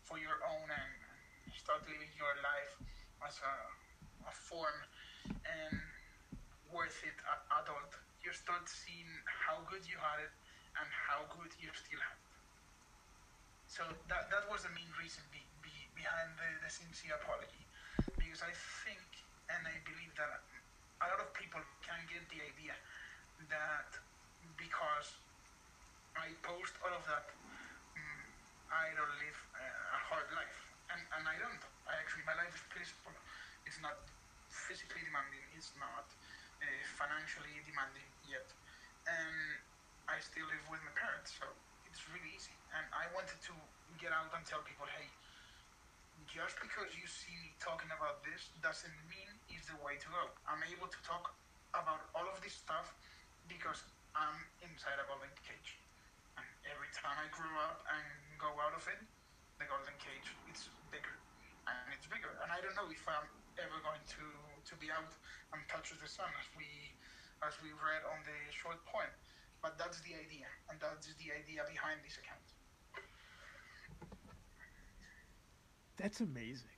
for 0.04 0.18
your 0.20 0.38
own 0.46 0.68
and 0.70 0.92
start 1.56 1.82
living 1.88 2.12
your 2.18 2.34
life 2.44 2.74
as 3.26 3.40
a, 3.42 3.56
a 4.30 4.34
form 4.34 4.78
and 5.46 5.74
worth 6.76 7.00
it 7.08 7.16
adult, 7.56 7.96
you 8.20 8.36
start 8.36 8.68
seeing 8.68 9.08
how 9.26 9.64
good 9.72 9.88
you 9.88 9.96
had 9.96 10.20
it 10.20 10.34
and 10.76 10.88
how 10.92 11.24
good 11.32 11.52
you 11.56 11.72
still 11.72 12.02
have 12.04 12.20
it. 12.20 12.36
So 13.72 13.84
that, 14.12 14.28
that 14.28 14.46
was 14.52 14.68
the 14.68 14.74
main 14.76 14.92
reason 15.00 15.24
be, 15.32 15.40
be, 15.64 15.72
behind 15.96 16.36
the, 16.36 16.50
the 16.60 16.72
sincere 16.72 17.16
apology. 17.16 17.64
Because 18.20 18.44
I 18.44 18.52
think 18.84 19.08
and 19.48 19.64
I 19.64 19.78
believe 19.88 20.12
that 20.20 20.44
a 21.00 21.06
lot 21.08 21.20
of 21.24 21.32
people 21.32 21.62
can 21.86 22.02
get 22.12 22.28
the 22.28 22.44
idea 22.44 22.76
that 23.48 23.90
because 24.58 25.16
I 26.16 26.32
post 26.42 26.74
all 26.82 26.94
of 26.96 27.04
that, 27.08 27.28
um, 27.96 28.22
I 28.72 28.92
don't 28.96 29.16
live 29.20 29.40
a 29.56 30.00
hard 30.12 30.28
life. 30.34 30.60
And, 30.90 31.02
and 31.20 31.24
I 31.28 31.36
don't. 31.42 31.62
I 31.90 31.98
actually, 32.00 32.26
my 32.30 32.38
life 32.38 32.54
is 32.54 32.64
peaceful. 32.72 33.14
It's 33.66 33.82
not 33.82 33.98
physically 34.50 35.02
demanding. 35.04 35.44
It's 35.58 35.74
not 35.78 36.08
financially 36.98 37.54
demanding 37.66 38.08
yet. 38.28 38.48
And 39.06 39.62
I 40.10 40.22
still 40.22 40.46
live 40.50 40.66
with 40.70 40.82
my 40.86 40.94
parents, 40.94 41.34
so 41.34 41.46
it's 41.90 42.02
really 42.12 42.32
easy. 42.34 42.54
And 42.74 42.86
I 42.94 43.10
wanted 43.14 43.38
to 43.50 43.54
get 43.98 44.12
out 44.12 44.30
and 44.34 44.44
tell 44.46 44.62
people, 44.66 44.86
hey, 44.90 45.08
just 46.28 46.58
because 46.60 46.92
you 46.98 47.06
see 47.08 47.34
me 47.42 47.54
talking 47.62 47.90
about 47.94 48.26
this 48.26 48.52
doesn't 48.60 48.98
mean 49.08 49.30
it's 49.50 49.70
the 49.72 49.80
way 49.86 49.96
to 49.96 50.08
go. 50.10 50.24
I'm 50.50 50.62
able 50.68 50.90
to 50.90 51.00
talk 51.06 51.32
about 51.72 52.08
all 52.16 52.28
of 52.28 52.38
this 52.44 52.56
stuff 52.56 52.92
because 53.48 53.84
I'm 54.16 54.36
inside 54.64 54.98
a 55.00 55.06
golden 55.08 55.32
cage. 55.44 55.80
And 56.36 56.48
every 56.68 56.92
time 56.96 57.16
I 57.16 57.28
grow 57.32 57.52
up 57.64 57.84
and 57.88 58.06
go 58.40 58.52
out 58.60 58.76
of 58.76 58.84
it, 58.88 59.00
the 59.60 59.68
golden 59.68 59.96
cage 60.00 60.28
it's 60.52 60.68
bigger 60.92 61.16
and 61.68 61.78
it's 61.96 62.08
bigger. 62.08 62.32
And 62.44 62.52
I 62.52 62.60
don't 62.60 62.76
know 62.76 62.88
if 62.92 63.04
I'm 63.08 63.28
ever 63.60 63.80
going 63.84 64.04
to, 64.20 64.26
to 64.68 64.74
be 64.80 64.92
out 64.92 65.12
and 65.54 65.62
touch 65.68 65.92
the 65.96 66.10
sun 66.10 66.30
as 66.40 66.48
we 66.58 66.68
as 67.44 67.54
we 67.62 67.70
read 67.76 68.02
on 68.08 68.20
the 68.24 68.38
short 68.52 68.80
poem. 68.86 69.12
But 69.62 69.78
that's 69.78 70.00
the 70.02 70.16
idea, 70.16 70.48
and 70.70 70.80
that's 70.80 71.08
the 71.08 71.30
idea 71.34 71.64
behind 71.68 72.00
this 72.04 72.18
account. 72.18 72.48
That's 75.98 76.22
amazing. 76.22 76.76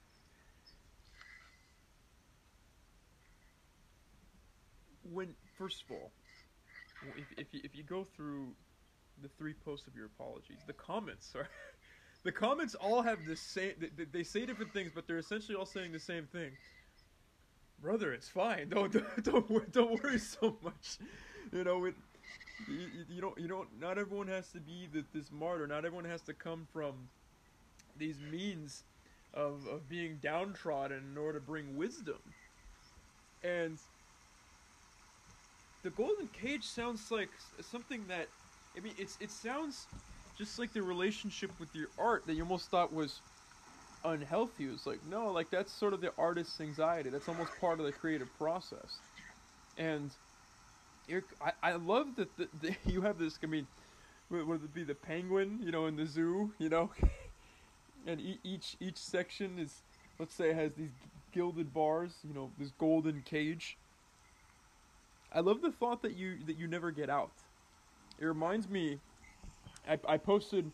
When 5.04 5.36
first 5.58 5.84
of 5.84 5.92
all, 5.92 6.12
if 7.18 7.26
if 7.38 7.54
you, 7.54 7.62
if 7.64 7.76
you 7.76 7.84
go 7.84 8.04
through 8.04 8.54
the 9.22 9.30
three 9.30 9.54
posts 9.54 9.88
of 9.88 9.96
your 9.96 10.06
apologies, 10.06 10.60
the 10.68 10.74
comments 10.74 11.34
are 11.36 11.48
the 12.28 12.34
comments 12.34 12.76
all 12.76 13.02
have 13.04 13.26
the 13.26 13.38
same. 13.38 13.72
They, 13.80 14.04
they 14.04 14.24
say 14.24 14.46
different 14.46 14.74
things, 14.74 14.92
but 14.94 15.08
they're 15.08 15.18
essentially 15.18 15.56
all 15.56 15.66
saying 15.66 15.94
the 15.94 16.00
same 16.00 16.26
thing. 16.28 16.52
brother, 17.82 18.14
it's 18.14 18.28
fine. 18.30 18.70
Don't 18.76 18.92
don't 19.24 19.72
don't, 19.72 20.04
worry 20.04 20.20
so 20.20 20.58
much. 20.62 20.98
You 21.54 21.64
know, 21.64 21.86
it, 21.86 21.96
you, 22.68 22.76
you- 22.80 23.06
you 23.16 23.22
don't 23.22 23.38
you 23.40 23.48
don't. 23.48 23.70
Not 23.80 23.98
everyone 23.98 24.28
has 24.28 24.50
to 24.52 24.60
be 24.60 24.90
the, 24.94 25.06
this 25.14 25.32
martyr. 25.32 25.68
Not 25.68 25.86
everyone 25.86 26.06
has 26.06 26.22
to 26.24 26.34
come 26.34 26.68
from 26.74 26.96
these 27.98 28.18
means 28.32 28.84
of 29.34 29.66
of 29.68 29.88
being 29.90 30.20
downtrodden 30.22 31.04
in 31.14 31.18
order 31.18 31.40
to 31.40 31.46
bring 31.46 31.78
wisdom. 31.78 32.20
And 33.44 33.78
the 35.84 35.92
golden 35.92 36.28
cage 36.30 36.66
sounds 36.66 37.12
like 37.12 37.30
something 37.62 38.06
that 38.08 38.28
I 38.78 38.82
mean, 38.82 38.94
it's 38.98 39.18
it 39.22 39.32
sounds 39.32 39.88
just 40.38 40.60
like 40.60 40.74
the 40.74 40.84
relationship 40.84 41.60
with 41.60 41.76
your 41.76 41.90
art 41.98 42.28
that 42.28 42.34
you 42.36 42.44
almost 42.44 42.70
thought 42.70 42.94
was 42.94 43.22
unhealthy. 44.04 44.68
Was 44.68 44.86
like 44.86 45.04
no, 45.06 45.32
like 45.32 45.50
that's 45.52 45.74
sort 45.74 45.94
of 45.94 46.02
the 46.02 46.14
artist's 46.18 46.62
anxiety. 46.62 47.10
That's 47.10 47.28
almost 47.30 47.52
part 47.60 47.80
of 47.80 47.86
the 47.86 47.92
creative 47.92 48.34
process. 48.38 49.02
And 49.78 50.16
you're, 51.08 51.24
I, 51.42 51.54
I 51.64 51.74
love 51.74 52.16
that 52.18 52.38
the, 52.38 52.50
the, 52.60 52.76
you 52.92 53.02
have 53.02 53.18
this. 53.20 53.40
I 53.44 53.48
mean, 53.48 53.68
would 54.30 54.64
it 54.64 54.74
be 54.74 54.84
the 54.84 54.96
penguin? 54.96 55.60
You 55.62 55.72
know, 55.72 55.88
in 55.88 55.96
the 55.96 56.06
zoo. 56.06 56.54
You 56.60 56.70
know, 56.70 56.92
and 58.06 58.20
e- 58.22 58.40
each 58.44 58.78
each 58.80 58.98
section 58.98 59.60
is, 59.60 59.84
let's 60.20 60.36
say, 60.36 60.54
has 60.54 60.74
these 60.76 60.92
gilded 61.32 61.74
bars. 61.74 62.20
You 62.24 62.34
know, 62.34 62.52
this 62.58 62.72
golden 62.72 63.22
cage. 63.22 63.78
I 65.32 65.40
love 65.42 65.62
the 65.62 65.72
thought 65.72 66.02
that 66.04 66.16
you 66.16 66.44
that 66.46 66.58
you 66.58 66.68
never 66.68 66.92
get 66.92 67.10
out. 67.10 67.32
It 68.20 68.26
reminds 68.26 68.70
me. 68.70 69.02
I, 69.90 69.98
I 70.08 70.18
posted 70.18 70.72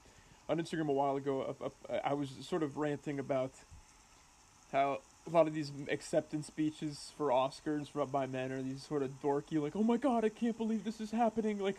on 0.49 0.59
Instagram 0.59 0.89
a 0.89 0.93
while 0.93 1.15
ago. 1.15 1.55
a- 1.61 1.93
a- 1.93 2.07
I 2.07 2.13
was 2.13 2.29
sort 2.41 2.63
of 2.63 2.77
ranting 2.77 3.19
about 3.19 3.51
how 4.71 4.99
a 5.25 5.29
lot 5.29 5.47
of 5.47 5.53
these 5.53 5.71
acceptance 5.89 6.47
speeches 6.47 7.11
for 7.17 7.27
Oscars 7.27 7.89
from 7.89 8.09
by 8.09 8.25
men 8.25 8.51
are 8.51 8.61
these 8.61 8.83
sort 8.83 9.03
of 9.03 9.21
dorky, 9.21 9.61
like, 9.61 9.75
"Oh 9.75 9.83
my 9.83 9.97
God, 9.97 10.25
I 10.25 10.29
can't 10.29 10.57
believe 10.57 10.83
this 10.83 10.99
is 10.99 11.11
happening!" 11.11 11.59
Like, 11.59 11.77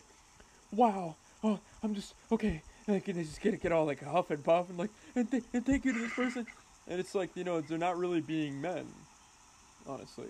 "Wow, 0.72 1.16
oh, 1.42 1.58
I'm 1.82 1.94
just 1.94 2.14
okay." 2.32 2.62
Like, 2.86 3.08
and 3.08 3.18
they 3.18 3.24
just 3.24 3.40
get 3.40 3.60
get 3.60 3.72
all 3.72 3.84
like 3.86 4.02
huff 4.02 4.30
and 4.30 4.42
puff 4.44 4.68
and 4.70 4.78
like, 4.78 4.90
and, 5.16 5.30
th- 5.30 5.44
and 5.52 5.64
thank 5.66 5.84
you 5.84 5.92
to 5.92 5.98
this 5.98 6.12
person, 6.14 6.46
and 6.86 7.00
it's 7.00 7.14
like 7.14 7.30
you 7.36 7.44
know 7.44 7.60
they're 7.60 7.78
not 7.78 7.98
really 7.98 8.20
being 8.20 8.60
men, 8.60 8.86
honestly. 9.86 10.28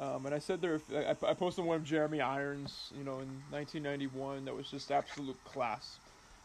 Um, 0.00 0.26
and 0.26 0.34
I 0.34 0.40
said 0.40 0.60
there, 0.60 0.80
I, 0.92 1.10
I 1.24 1.34
posted 1.34 1.64
one 1.64 1.76
of 1.76 1.84
Jeremy 1.84 2.20
Irons, 2.20 2.92
you 2.98 3.04
know, 3.04 3.20
in 3.20 3.28
1991 3.50 4.44
that 4.44 4.54
was 4.54 4.68
just 4.68 4.90
absolute 4.90 5.42
class. 5.44 5.98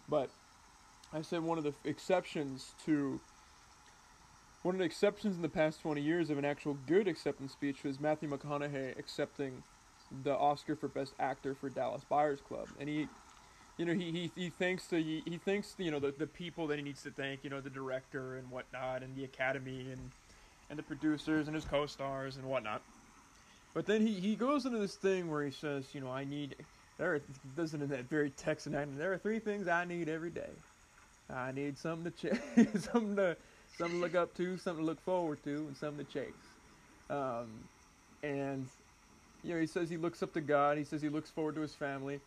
But 0.10 0.30
I 1.14 1.22
said 1.22 1.44
one 1.44 1.58
of 1.58 1.64
the 1.64 1.74
exceptions 1.86 2.74
to 2.86 3.20
one 4.64 4.76
of 4.76 4.80
the 4.80 4.86
exceptions 4.86 5.38
in 5.38 5.42
the 5.42 5.50
past 5.50 5.82
20 5.82 6.02
years 6.02 6.30
of 6.30 6.38
an 6.38 6.46
actual 6.46 6.78
good 6.86 7.08
acceptance 7.08 7.54
speech 7.54 7.84
was 7.84 8.00
Matthew 8.00 8.30
McConaughey 8.30 8.98
accepting 9.00 9.64
the 10.24 10.36
Oscar 10.36 10.76
for 10.76 10.88
Best 10.88 11.14
Actor 11.20 11.56
for 11.56 11.70
Dallas 11.70 12.04
Buyers 12.10 12.42
Club, 12.42 12.68
and 12.80 12.90
he, 12.90 13.08
you 13.78 13.86
know, 13.86 13.94
he 13.94 14.12
he, 14.12 14.32
he 14.36 14.50
thanks 14.50 14.88
the 14.88 14.98
he, 14.98 15.24
he 15.26 15.38
thanks 15.38 15.76
you 15.78 15.92
know 15.92 16.00
the, 16.00 16.12
the 16.18 16.28
people 16.28 16.68
that 16.68 16.78
he 16.78 16.84
needs 16.84 17.04
to 17.04 17.12
thank, 17.12 17.44
you 17.44 17.50
know, 17.50 17.62
the 17.62 17.70
director 17.70 18.38
and 18.38 18.50
whatnot, 18.50 19.04
and 19.04 19.16
the 19.16 19.24
Academy 19.24 19.92
and 19.92 20.12
and 20.70 20.78
the 20.78 20.84
producers 20.84 21.48
and 21.48 21.56
his 21.56 21.66
co-stars 21.66 22.38
and 22.38 22.46
whatnot. 22.46 22.82
But 23.74 23.86
then 23.86 24.06
he, 24.06 24.14
he 24.14 24.36
goes 24.36 24.66
into 24.66 24.80
this 24.80 24.96
thing 24.96 25.30
where 25.30 25.44
he 25.44 25.52
says, 25.52 25.86
you 25.94 26.02
know, 26.02 26.12
I 26.12 26.26
need 26.26 26.56
there 27.00 27.14
are, 27.14 27.16
in 27.16 27.88
that 27.88 28.10
very 28.10 28.30
Texan 28.30 28.76
accent. 28.76 29.00
There 29.00 29.14
are 29.14 29.18
three 29.18 29.40
things 29.40 29.68
I 29.68 29.86
need 29.86 30.10
every 30.10 30.30
day. 30.30 30.52
I 31.30 31.52
need 31.52 31.78
something 31.78 32.12
to 32.12 32.30
ch- 32.30 32.78
something 32.82 33.16
to 33.16 33.38
something 33.78 33.98
to 33.98 34.02
look 34.02 34.16
up 34.16 34.36
to, 34.36 34.58
something 34.58 34.84
to 34.84 34.86
look 34.86 35.02
forward 35.06 35.42
to, 35.46 35.50
and 35.68 35.78
something 35.78 36.06
to 36.06 36.12
chase. 36.12 36.34
Um, 37.10 37.48
and 38.22 38.66
you 39.44 39.54
know, 39.54 39.62
he 39.62 39.68
says 39.68 39.90
he 39.90 39.96
looks 39.96 40.22
up 40.22 40.34
to 40.34 40.42
God. 40.42 40.78
He 40.78 40.84
says 40.84 41.02
he 41.02 41.10
looks 41.10 41.30
forward 41.30 41.56
to 41.56 41.62
his 41.62 41.74
family, 41.74 42.20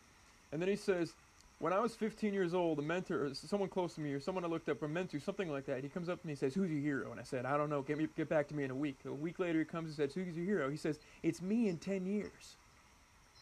and 0.51 0.59
then 0.59 0.69
he 0.69 0.75
says, 0.75 1.13
when 1.59 1.71
I 1.71 1.79
was 1.79 1.95
15 1.95 2.33
years 2.33 2.53
old, 2.53 2.79
a 2.79 2.81
mentor, 2.81 3.25
or 3.25 3.33
someone 3.33 3.69
close 3.69 3.93
to 3.95 4.01
me, 4.01 4.11
or 4.11 4.19
someone 4.19 4.43
I 4.43 4.47
looked 4.47 4.67
up, 4.69 4.81
a 4.81 4.87
mentor, 4.87 5.19
something 5.19 5.49
like 5.49 5.65
that. 5.67 5.83
He 5.83 5.89
comes 5.89 6.09
up 6.09 6.19
to 6.19 6.27
me 6.27 6.33
and 6.33 6.39
says, 6.39 6.55
"Who's 6.55 6.71
your 6.71 6.81
hero?" 6.81 7.11
And 7.11 7.19
I 7.19 7.23
said, 7.23 7.45
"I 7.45 7.57
don't 7.57 7.69
know. 7.69 7.81
Get 7.81 7.97
me, 7.97 8.07
get 8.17 8.27
back 8.27 8.47
to 8.49 8.55
me 8.55 8.63
in 8.63 8.71
a 8.71 8.75
week." 8.75 8.97
A 9.05 9.13
week 9.13 9.39
later, 9.39 9.59
he 9.59 9.65
comes 9.65 9.87
and 9.87 9.95
says, 9.95 10.13
"Who's 10.13 10.35
your 10.35 10.45
hero?" 10.45 10.69
He 10.69 10.77
says, 10.77 10.99
"It's 11.21 11.41
me 11.41 11.69
in 11.69 11.77
10 11.77 12.05
years." 12.05 12.57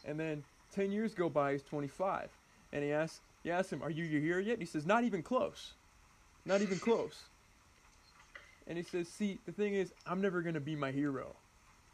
And 0.05 0.19
then 0.19 0.43
10 0.73 0.91
years 0.91 1.13
go 1.13 1.29
by. 1.29 1.53
He's 1.53 1.63
25, 1.63 2.29
and 2.73 2.83
he 2.83 2.91
asks, 2.91 3.19
he 3.43 3.51
asks 3.51 3.71
him, 3.71 3.81
"Are 3.81 3.89
you 3.89 4.03
your 4.03 4.21
hero 4.21 4.39
yet?" 4.39 4.53
And 4.53 4.61
he 4.61 4.67
says, 4.67 4.85
"Not 4.85 5.03
even 5.03 5.23
close. 5.23 5.73
Not 6.45 6.61
even 6.61 6.79
close." 6.79 7.23
And 8.67 8.77
he 8.77 8.83
says, 8.83 9.07
"See, 9.07 9.39
the 9.45 9.51
thing 9.51 9.73
is, 9.73 9.93
I'm 10.05 10.21
never 10.21 10.41
gonna 10.41 10.59
be 10.59 10.75
my 10.75 10.91
hero, 10.91 11.35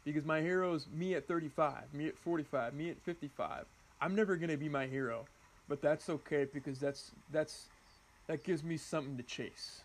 because 0.04 0.24
my 0.24 0.40
hero 0.40 0.74
is 0.74 0.86
me 0.88 1.14
at 1.14 1.26
35, 1.26 1.94
me 1.94 2.08
at 2.08 2.18
45, 2.18 2.74
me 2.74 2.90
at 2.90 3.00
55. 3.02 3.66
I'm 4.00 4.14
never 4.14 4.36
gonna 4.36 4.56
be 4.56 4.68
my 4.68 4.86
hero." 4.86 5.26
but 5.68 5.82
that's 5.82 6.08
okay 6.08 6.46
because 6.52 6.78
that's 6.78 7.12
that's 7.30 7.66
that 8.26 8.42
gives 8.42 8.64
me 8.64 8.76
something 8.76 9.16
to 9.16 9.22
chase. 9.22 9.82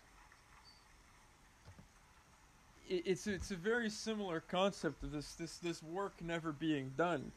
It, 2.88 3.02
it's 3.06 3.26
it's 3.26 3.50
a 3.50 3.56
very 3.56 3.90
similar 3.90 4.40
concept 4.40 5.02
of 5.02 5.12
this 5.12 5.34
this 5.34 5.58
this 5.58 5.82
work 5.82 6.14
never 6.22 6.52
being 6.52 6.92
done. 6.96 7.30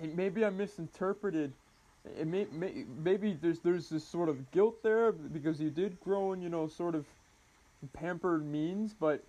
Maybe 0.00 0.44
I 0.44 0.50
misinterpreted. 0.50 1.52
It 2.18 2.26
may, 2.26 2.46
may, 2.52 2.84
maybe 3.02 3.36
there's 3.40 3.60
there's 3.60 3.88
this 3.88 4.04
sort 4.04 4.28
of 4.28 4.50
guilt 4.52 4.82
there 4.82 5.12
because 5.12 5.60
you 5.60 5.70
did 5.70 6.00
grow 6.00 6.32
in 6.32 6.40
you 6.40 6.48
know 6.48 6.66
sort 6.66 6.94
of 6.94 7.04
pampered 7.92 8.46
means, 8.46 8.94
but 8.98 9.22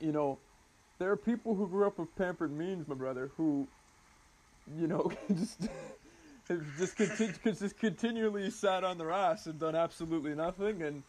you 0.00 0.12
know 0.12 0.38
there 0.98 1.10
are 1.10 1.16
people 1.16 1.54
who 1.54 1.66
grew 1.68 1.86
up 1.86 1.98
with 1.98 2.14
pampered 2.16 2.52
means, 2.52 2.88
my 2.88 2.94
brother, 2.94 3.30
who 3.36 3.66
you 4.76 4.86
know, 4.86 5.10
just 5.28 5.68
just, 6.78 6.96
conti- 6.96 7.32
just 7.44 7.78
continually 7.78 8.50
sat 8.50 8.84
on 8.84 8.98
their 8.98 9.10
ass 9.10 9.46
and 9.46 9.58
done 9.58 9.74
absolutely 9.74 10.34
nothing, 10.34 10.82
and 10.82 11.02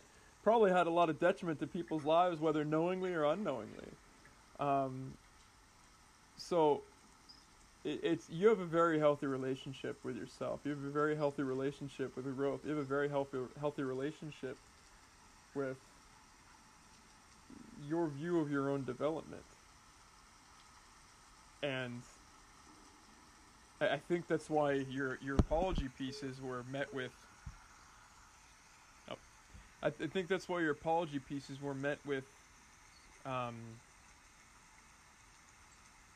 probably 0.43 0.71
had 0.71 0.87
a 0.87 0.89
lot 0.89 1.09
of 1.09 1.19
detriment 1.19 1.59
to 1.59 1.67
people's 1.67 2.03
lives, 2.03 2.39
whether 2.39 2.63
knowingly 2.63 3.13
or 3.13 3.25
unknowingly. 3.25 3.87
Um, 4.59 5.13
so, 6.37 6.81
it, 7.83 7.99
it's 8.03 8.29
you 8.29 8.49
have 8.49 8.59
a 8.59 8.65
very 8.65 8.99
healthy 8.99 9.27
relationship 9.27 10.03
with 10.03 10.15
yourself. 10.17 10.61
You 10.65 10.71
have 10.71 10.83
a 10.83 10.91
very 10.91 11.15
healthy 11.15 11.43
relationship 11.43 12.15
with 12.15 12.25
growth. 12.35 12.61
You 12.63 12.71
have 12.71 12.79
a 12.79 12.83
very 12.83 13.09
healthy 13.09 13.39
healthy 13.59 13.83
relationship 13.83 14.59
with 15.53 15.79
your 17.81 18.07
view 18.09 18.39
of 18.39 18.51
your 18.51 18.69
own 18.69 18.85
development, 18.85 19.45
and 21.61 22.03
I 23.81 23.89
I 23.89 23.97
think 23.99 24.27
that's 24.27 24.49
why 24.49 24.73
your 24.73 25.17
your 25.21 25.37
apology 25.37 25.89
pieces 25.89 26.41
were 26.41 26.63
met 26.63 26.93
with. 26.93 27.13
Oh, 29.09 29.17
I, 29.81 29.89
th- 29.89 30.09
I 30.09 30.13
think 30.13 30.27
that's 30.29 30.47
why 30.49 30.61
your 30.61 30.71
apology 30.71 31.19
pieces 31.19 31.61
were 31.61 31.75
met 31.75 31.99
with. 32.05 32.25
Um, 33.25 33.81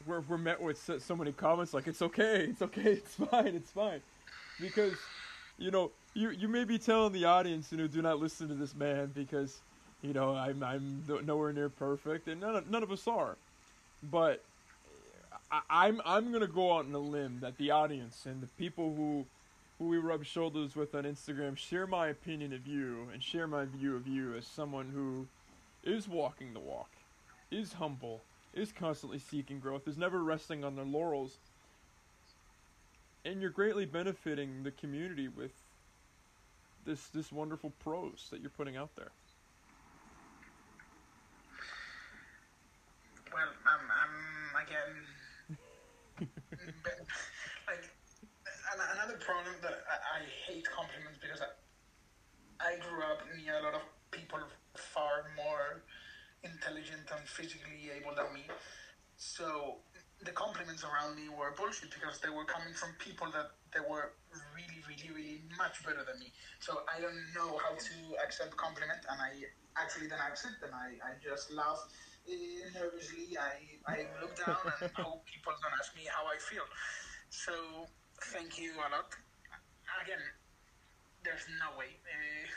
were, 0.06 0.22
were 0.22 0.38
met 0.38 0.61
with 0.61 0.82
so, 0.82 0.98
so 0.99 1.15
many 1.15 1.32
comments 1.32 1.73
like 1.73 1.88
it's 1.88 2.01
okay, 2.01 2.45
it's 2.49 2.61
okay, 2.61 2.82
it's 2.93 3.15
fine, 3.15 3.56
it's 3.56 3.72
fine, 3.72 4.01
because, 4.59 4.98
you 5.57 5.72
know, 5.72 5.91
you 6.14 6.30
you 6.30 6.48
may 6.48 6.64
be 6.64 6.77
telling 6.77 7.14
the 7.14 7.25
audience, 7.25 7.72
you 7.72 7.77
know, 7.77 7.88
do 7.88 8.01
not 8.01 8.19
listen 8.19 8.48
to 8.49 8.56
this 8.56 8.75
man 8.75 9.11
because, 9.14 9.61
you 10.01 10.14
know, 10.14 10.35
I'm 10.35 10.64
I'm 10.64 11.03
nowhere 11.25 11.53
near 11.53 11.69
perfect, 11.69 12.27
and 12.27 12.41
none 12.41 12.56
of, 12.56 12.69
none 12.69 12.83
of 12.83 12.91
us 12.91 13.07
are, 13.07 13.38
but 14.01 14.43
I, 15.51 15.61
I'm 15.69 16.01
I'm 16.06 16.32
gonna 16.32 16.48
go 16.48 16.73
out 16.77 16.85
on 16.85 16.93
a 16.93 16.99
limb 16.99 17.40
that 17.41 17.57
the 17.57 17.72
audience 17.72 18.25
and 18.25 18.41
the 18.41 18.48
people 18.48 18.95
who 18.95 19.25
who 19.80 19.88
we 19.88 19.98
rub 19.98 20.23
shoulders 20.23 20.75
with 20.75 20.93
on 20.95 21.03
Instagram 21.03 21.57
share 21.57 21.88
my 21.88 22.07
opinion 22.07 22.53
of 22.53 22.67
you 22.67 23.07
and 23.11 23.23
share 23.23 23.48
my 23.48 23.65
view 23.65 23.95
of 23.95 24.07
you 24.07 24.35
as 24.35 24.45
someone 24.45 24.90
who 24.93 25.27
is 25.83 26.07
walking 26.07 26.53
the 26.53 26.59
walk, 26.59 26.91
is 27.51 27.73
humble, 27.73 28.23
is 28.53 28.72
constantly 28.72 29.19
seeking 29.19 29.59
growth, 29.59 29.88
is 29.88 29.98
never 29.98 30.23
resting 30.23 30.64
on 30.64 30.75
their 30.75 30.85
laurels, 30.85 31.38
and 33.25 33.41
you're 33.41 33.49
greatly 33.49 33.85
benefiting 33.85 34.64
the 34.64 34.72
community 34.72 35.27
with 35.27 35.51
this 36.85 37.07
this 37.07 37.32
wonderful 37.32 37.72
prose 37.80 38.27
that 38.32 38.41
you're 38.41 38.49
putting 38.49 38.75
out 38.75 38.95
there. 38.95 39.11
Well, 43.33 43.49
I'm 43.65 44.03
again. 44.67 45.07
like 47.67 47.90
another 48.93 49.17
problem 49.17 49.56
that 49.61 49.83
I, 49.90 50.19
I 50.19 50.25
hate 50.45 50.69
compliments 50.69 51.17
because 51.22 51.41
I, 51.41 51.49
I 52.61 52.77
grew 52.80 53.01
up 53.03 53.22
near 53.35 53.57
a 53.59 53.64
lot 53.64 53.73
of 53.73 53.82
people 54.11 54.40
far 54.75 55.25
more 55.35 55.82
intelligent 56.43 57.07
and 57.11 57.23
physically 57.27 57.91
able 57.95 58.15
than 58.15 58.31
me. 58.33 58.45
So 59.17 59.80
the 60.23 60.31
compliments 60.31 60.83
around 60.83 61.15
me 61.15 61.30
were 61.30 61.53
bullshit 61.55 61.91
because 61.91 62.19
they 62.19 62.30
were 62.30 62.45
coming 62.45 62.73
from 62.73 62.95
people 62.99 63.27
that 63.31 63.51
they 63.73 63.80
were 63.83 64.13
really, 64.55 64.80
really, 64.88 65.09
really 65.13 65.41
much 65.57 65.83
better 65.85 66.03
than 66.03 66.19
me. 66.19 66.31
So 66.59 66.83
I 66.88 66.99
don't 67.01 67.19
know 67.35 67.57
how 67.59 67.75
to 67.75 67.95
accept 68.23 68.55
compliment, 68.57 69.03
and 69.09 69.19
I 69.19 69.31
actually 69.80 70.07
don't 70.07 70.22
accept 70.23 70.61
them. 70.61 70.72
I, 70.73 70.95
I 71.03 71.11
just 71.23 71.51
laugh 71.51 71.80
uh, 72.27 72.33
nervously. 72.75 73.35
I, 73.39 73.80
I 73.88 73.97
look 74.22 74.35
down 74.38 74.59
and 74.81 74.91
hope 75.03 75.25
people 75.25 75.53
don't 75.61 75.75
ask 75.80 75.95
me 75.95 76.07
how 76.07 76.23
I 76.27 76.38
feel. 76.39 76.65
So 77.30 77.88
thank 78.31 78.59
you 78.59 78.73
a 78.80 78.88
lot. 78.91 79.11
Again, 80.03 80.23
there's 81.23 81.45
no 81.59 81.77
way. 81.77 81.99
Uh, 82.05 82.47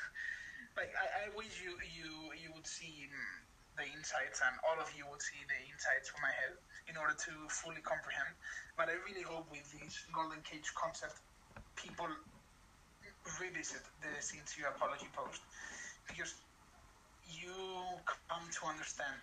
like 0.76 0.92
I, 0.94 1.26
I 1.26 1.36
wish 1.36 1.62
you 1.62 1.78
you 1.86 2.32
you 2.36 2.50
would 2.55 2.66
see 2.66 3.08
mm, 3.08 3.45
the 3.76 3.86
insights 3.92 4.40
and 4.44 4.56
all 4.64 4.80
of 4.80 4.88
you 4.96 5.05
would 5.08 5.20
see 5.20 5.40
the 5.46 5.60
insights 5.68 6.08
from 6.08 6.24
my 6.24 6.32
head 6.32 6.56
in 6.88 6.96
order 6.96 7.14
to 7.14 7.32
fully 7.48 7.80
comprehend. 7.84 8.32
But 8.76 8.88
I 8.88 8.96
really 9.05 9.24
hope 9.24 9.48
with 9.52 9.64
this 9.72 10.05
golden 10.12 10.40
cage 10.42 10.72
concept, 10.74 11.20
people 11.76 12.08
revisit 13.40 13.84
the 14.00 14.12
sincere 14.20 14.72
apology 14.72 15.08
post 15.12 15.42
because 16.08 16.34
you 17.26 17.52
come 18.06 18.46
to 18.48 18.62
understand 18.66 19.18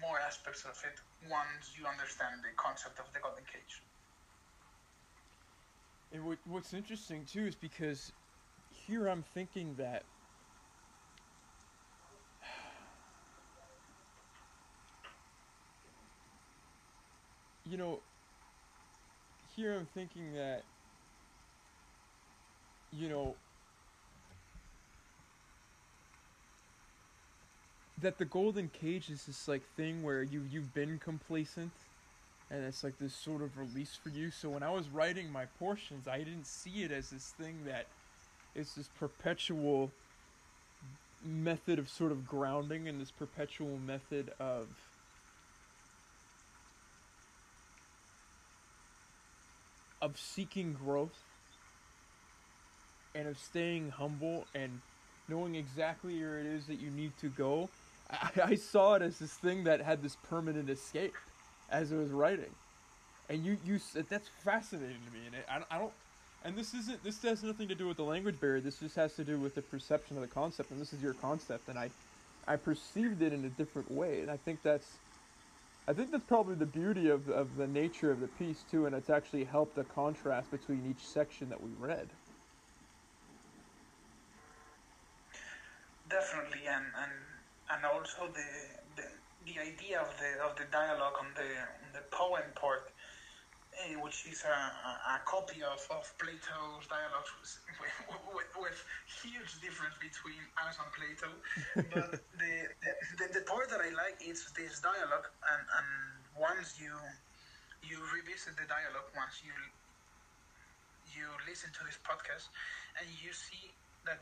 more 0.00 0.18
aspects 0.20 0.64
of 0.64 0.78
it 0.86 0.96
once 1.28 1.74
you 1.78 1.86
understand 1.86 2.40
the 2.42 2.54
concept 2.56 2.98
of 2.98 3.06
the 3.12 3.20
golden 3.20 3.44
cage. 3.44 3.82
And 6.12 6.24
what, 6.24 6.38
what's 6.46 6.72
interesting 6.72 7.24
too 7.26 7.46
is 7.46 7.54
because 7.54 8.12
here 8.70 9.08
I'm 9.08 9.22
thinking 9.34 9.74
that 9.76 10.04
you 17.70 17.76
know 17.76 18.00
here 19.56 19.74
I'm 19.74 19.86
thinking 19.86 20.34
that 20.34 20.62
you 22.92 23.08
know 23.08 23.34
that 28.00 28.18
the 28.18 28.24
golden 28.24 28.68
cage 28.68 29.10
is 29.10 29.24
this 29.26 29.48
like 29.48 29.62
thing 29.76 30.02
where 30.02 30.22
you 30.22 30.42
you've 30.50 30.72
been 30.74 30.98
complacent 30.98 31.72
and 32.50 32.64
it's 32.64 32.82
like 32.82 32.98
this 32.98 33.14
sort 33.14 33.42
of 33.42 33.58
release 33.58 33.98
for 34.02 34.08
you. 34.10 34.30
So 34.30 34.48
when 34.48 34.62
i 34.62 34.70
was 34.70 34.88
writing 34.88 35.30
my 35.30 35.46
portions 35.58 36.08
i 36.08 36.18
didn't 36.18 36.46
see 36.46 36.82
it 36.82 36.92
as 36.92 37.10
this 37.10 37.34
thing 37.38 37.56
that 37.66 37.86
is 38.54 38.74
this 38.74 38.88
perpetual 38.98 39.90
method 41.24 41.78
of 41.78 41.88
sort 41.88 42.12
of 42.12 42.26
grounding 42.26 42.88
and 42.88 43.00
this 43.00 43.10
perpetual 43.10 43.78
method 43.84 44.32
of 44.38 44.66
of 50.00 50.18
seeking 50.18 50.72
growth 50.72 51.18
and 53.14 53.26
of 53.28 53.38
staying 53.38 53.90
humble 53.90 54.46
and 54.54 54.80
knowing 55.28 55.54
exactly 55.54 56.20
where 56.20 56.38
it 56.38 56.46
is 56.46 56.66
that 56.66 56.80
you 56.80 56.90
need 56.90 57.12
to 57.20 57.28
go 57.28 57.68
I, 58.10 58.30
I 58.44 58.54
saw 58.54 58.94
it 58.94 59.02
as 59.02 59.18
this 59.18 59.32
thing 59.32 59.64
that 59.64 59.80
had 59.80 60.02
this 60.02 60.16
permanent 60.28 60.70
escape 60.70 61.14
as 61.70 61.92
it 61.92 61.96
was 61.96 62.10
writing, 62.10 62.50
and 63.28 63.44
you 63.44 63.58
you 63.64 63.80
that's 64.08 64.28
fascinating 64.44 64.96
to 65.06 65.12
me, 65.12 65.26
and 65.26 65.36
I, 65.48 65.76
I 65.76 65.78
don't. 65.78 65.92
And 66.44 66.56
this 66.56 66.72
isn't. 66.72 67.02
This 67.04 67.20
has 67.22 67.42
nothing 67.42 67.68
to 67.68 67.74
do 67.74 67.86
with 67.86 67.96
the 67.96 68.04
language 68.04 68.40
barrier. 68.40 68.60
This 68.60 68.78
just 68.78 68.96
has 68.96 69.14
to 69.16 69.24
do 69.24 69.38
with 69.38 69.54
the 69.54 69.62
perception 69.62 70.16
of 70.16 70.22
the 70.22 70.28
concept, 70.28 70.70
and 70.70 70.80
this 70.80 70.92
is 70.92 71.02
your 71.02 71.14
concept, 71.14 71.68
and 71.68 71.78
I, 71.78 71.90
I 72.46 72.56
perceived 72.56 73.20
it 73.22 73.32
in 73.32 73.44
a 73.44 73.50
different 73.50 73.90
way, 73.90 74.20
and 74.20 74.30
I 74.30 74.36
think 74.38 74.62
that's, 74.62 74.86
I 75.88 75.94
think 75.94 76.10
that's 76.10 76.24
probably 76.24 76.54
the 76.54 76.66
beauty 76.66 77.08
of 77.08 77.30
of 77.30 77.56
the 77.56 77.66
nature 77.66 78.10
of 78.10 78.20
the 78.20 78.28
piece 78.28 78.62
too, 78.70 78.84
and 78.84 78.94
it's 78.94 79.08
actually 79.08 79.44
helped 79.44 79.74
the 79.74 79.84
contrast 79.84 80.50
between 80.50 80.84
each 80.90 81.02
section 81.02 81.48
that 81.48 81.62
we 81.62 81.70
read. 81.78 82.08
Definitely, 86.10 86.66
and 86.68 86.84
and 87.02 87.12
and 87.70 87.84
also 87.86 88.28
the, 88.34 89.00
the, 89.00 89.08
the 89.46 89.60
idea 89.60 89.98
of 90.00 90.08
the 90.20 90.44
of 90.44 90.56
the 90.56 90.64
dialogue 90.70 91.14
on 91.18 91.28
the 91.34 91.48
on 91.48 91.90
the 91.94 92.04
poem 92.10 92.44
part, 92.54 92.92
which 94.02 94.26
is 94.26 94.42
a, 94.42 94.58
a, 95.14 95.22
copy 95.22 95.62
of, 95.62 95.78
of 95.94 96.02
Plato's 96.18 96.86
dialogues 96.90 97.30
with, 97.78 97.94
with, 98.34 98.50
with, 98.58 98.78
huge 99.06 99.62
difference 99.62 99.94
between 100.02 100.42
us 100.58 100.74
and 100.82 100.90
Plato. 100.90 101.30
but 101.94 102.18
the, 102.42 102.54
the, 103.22 103.26
the 103.38 103.42
part 103.46 103.70
that 103.70 103.78
I 103.78 103.94
like 103.94 104.18
is 104.18 104.50
this 104.58 104.82
dialogue, 104.82 105.30
and, 105.54 105.62
and 105.62 105.88
once 106.34 106.78
you 106.82 106.90
you 107.86 108.02
revisit 108.10 108.58
the 108.58 108.66
dialogue, 108.66 109.06
once 109.14 109.46
you 109.46 109.54
you 111.14 111.30
listen 111.46 111.70
to 111.78 111.82
this 111.86 111.96
podcast, 112.02 112.50
and 112.98 113.06
you 113.22 113.30
see 113.30 113.70
that 114.02 114.18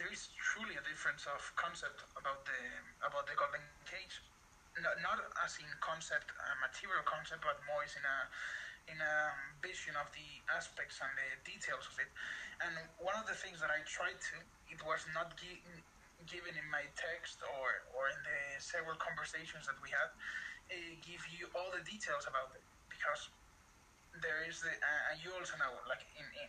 there 0.00 0.08
is 0.08 0.32
truly 0.40 0.80
a 0.80 0.84
difference 0.88 1.28
of 1.28 1.44
concept 1.60 2.08
about 2.16 2.48
the 2.48 2.60
about 3.04 3.28
the 3.28 3.36
golden 3.36 3.60
cage. 3.84 4.24
Not, 4.74 4.98
not 5.06 5.22
as 5.46 5.54
in 5.62 5.70
concept, 5.78 6.34
a 6.34 6.58
material 6.58 7.06
concept, 7.06 7.46
but 7.46 7.62
more 7.62 7.86
as 7.86 7.94
in 7.94 8.02
a 8.02 8.18
in 8.88 8.98
a 9.00 9.16
vision 9.64 9.96
of 9.96 10.08
the 10.12 10.28
aspects 10.52 11.00
and 11.00 11.10
the 11.16 11.28
details 11.44 11.88
of 11.88 11.96
it. 12.00 12.10
And 12.62 12.74
one 13.00 13.16
of 13.16 13.26
the 13.26 13.36
things 13.36 13.60
that 13.60 13.72
I 13.72 13.80
tried 13.88 14.18
to, 14.32 14.36
it 14.70 14.80
was 14.84 15.04
not 15.16 15.34
gi- 15.40 15.62
given 16.28 16.54
in 16.56 16.66
my 16.70 16.84
text 16.94 17.40
or, 17.44 17.68
or 17.96 18.08
in 18.12 18.20
the 18.24 18.40
several 18.60 18.96
conversations 19.00 19.66
that 19.66 19.76
we 19.82 19.90
had, 19.90 20.10
uh, 20.70 20.76
give 21.04 21.20
you 21.32 21.48
all 21.56 21.68
the 21.72 21.82
details 21.84 22.24
about 22.28 22.52
it 22.56 22.64
because 22.88 23.28
there 24.22 24.46
is 24.46 24.62
the, 24.62 24.70
uh, 24.70 25.10
and 25.12 25.16
you 25.24 25.32
also 25.34 25.58
know, 25.58 25.74
like 25.90 26.04
in, 26.16 26.26
in 26.38 26.48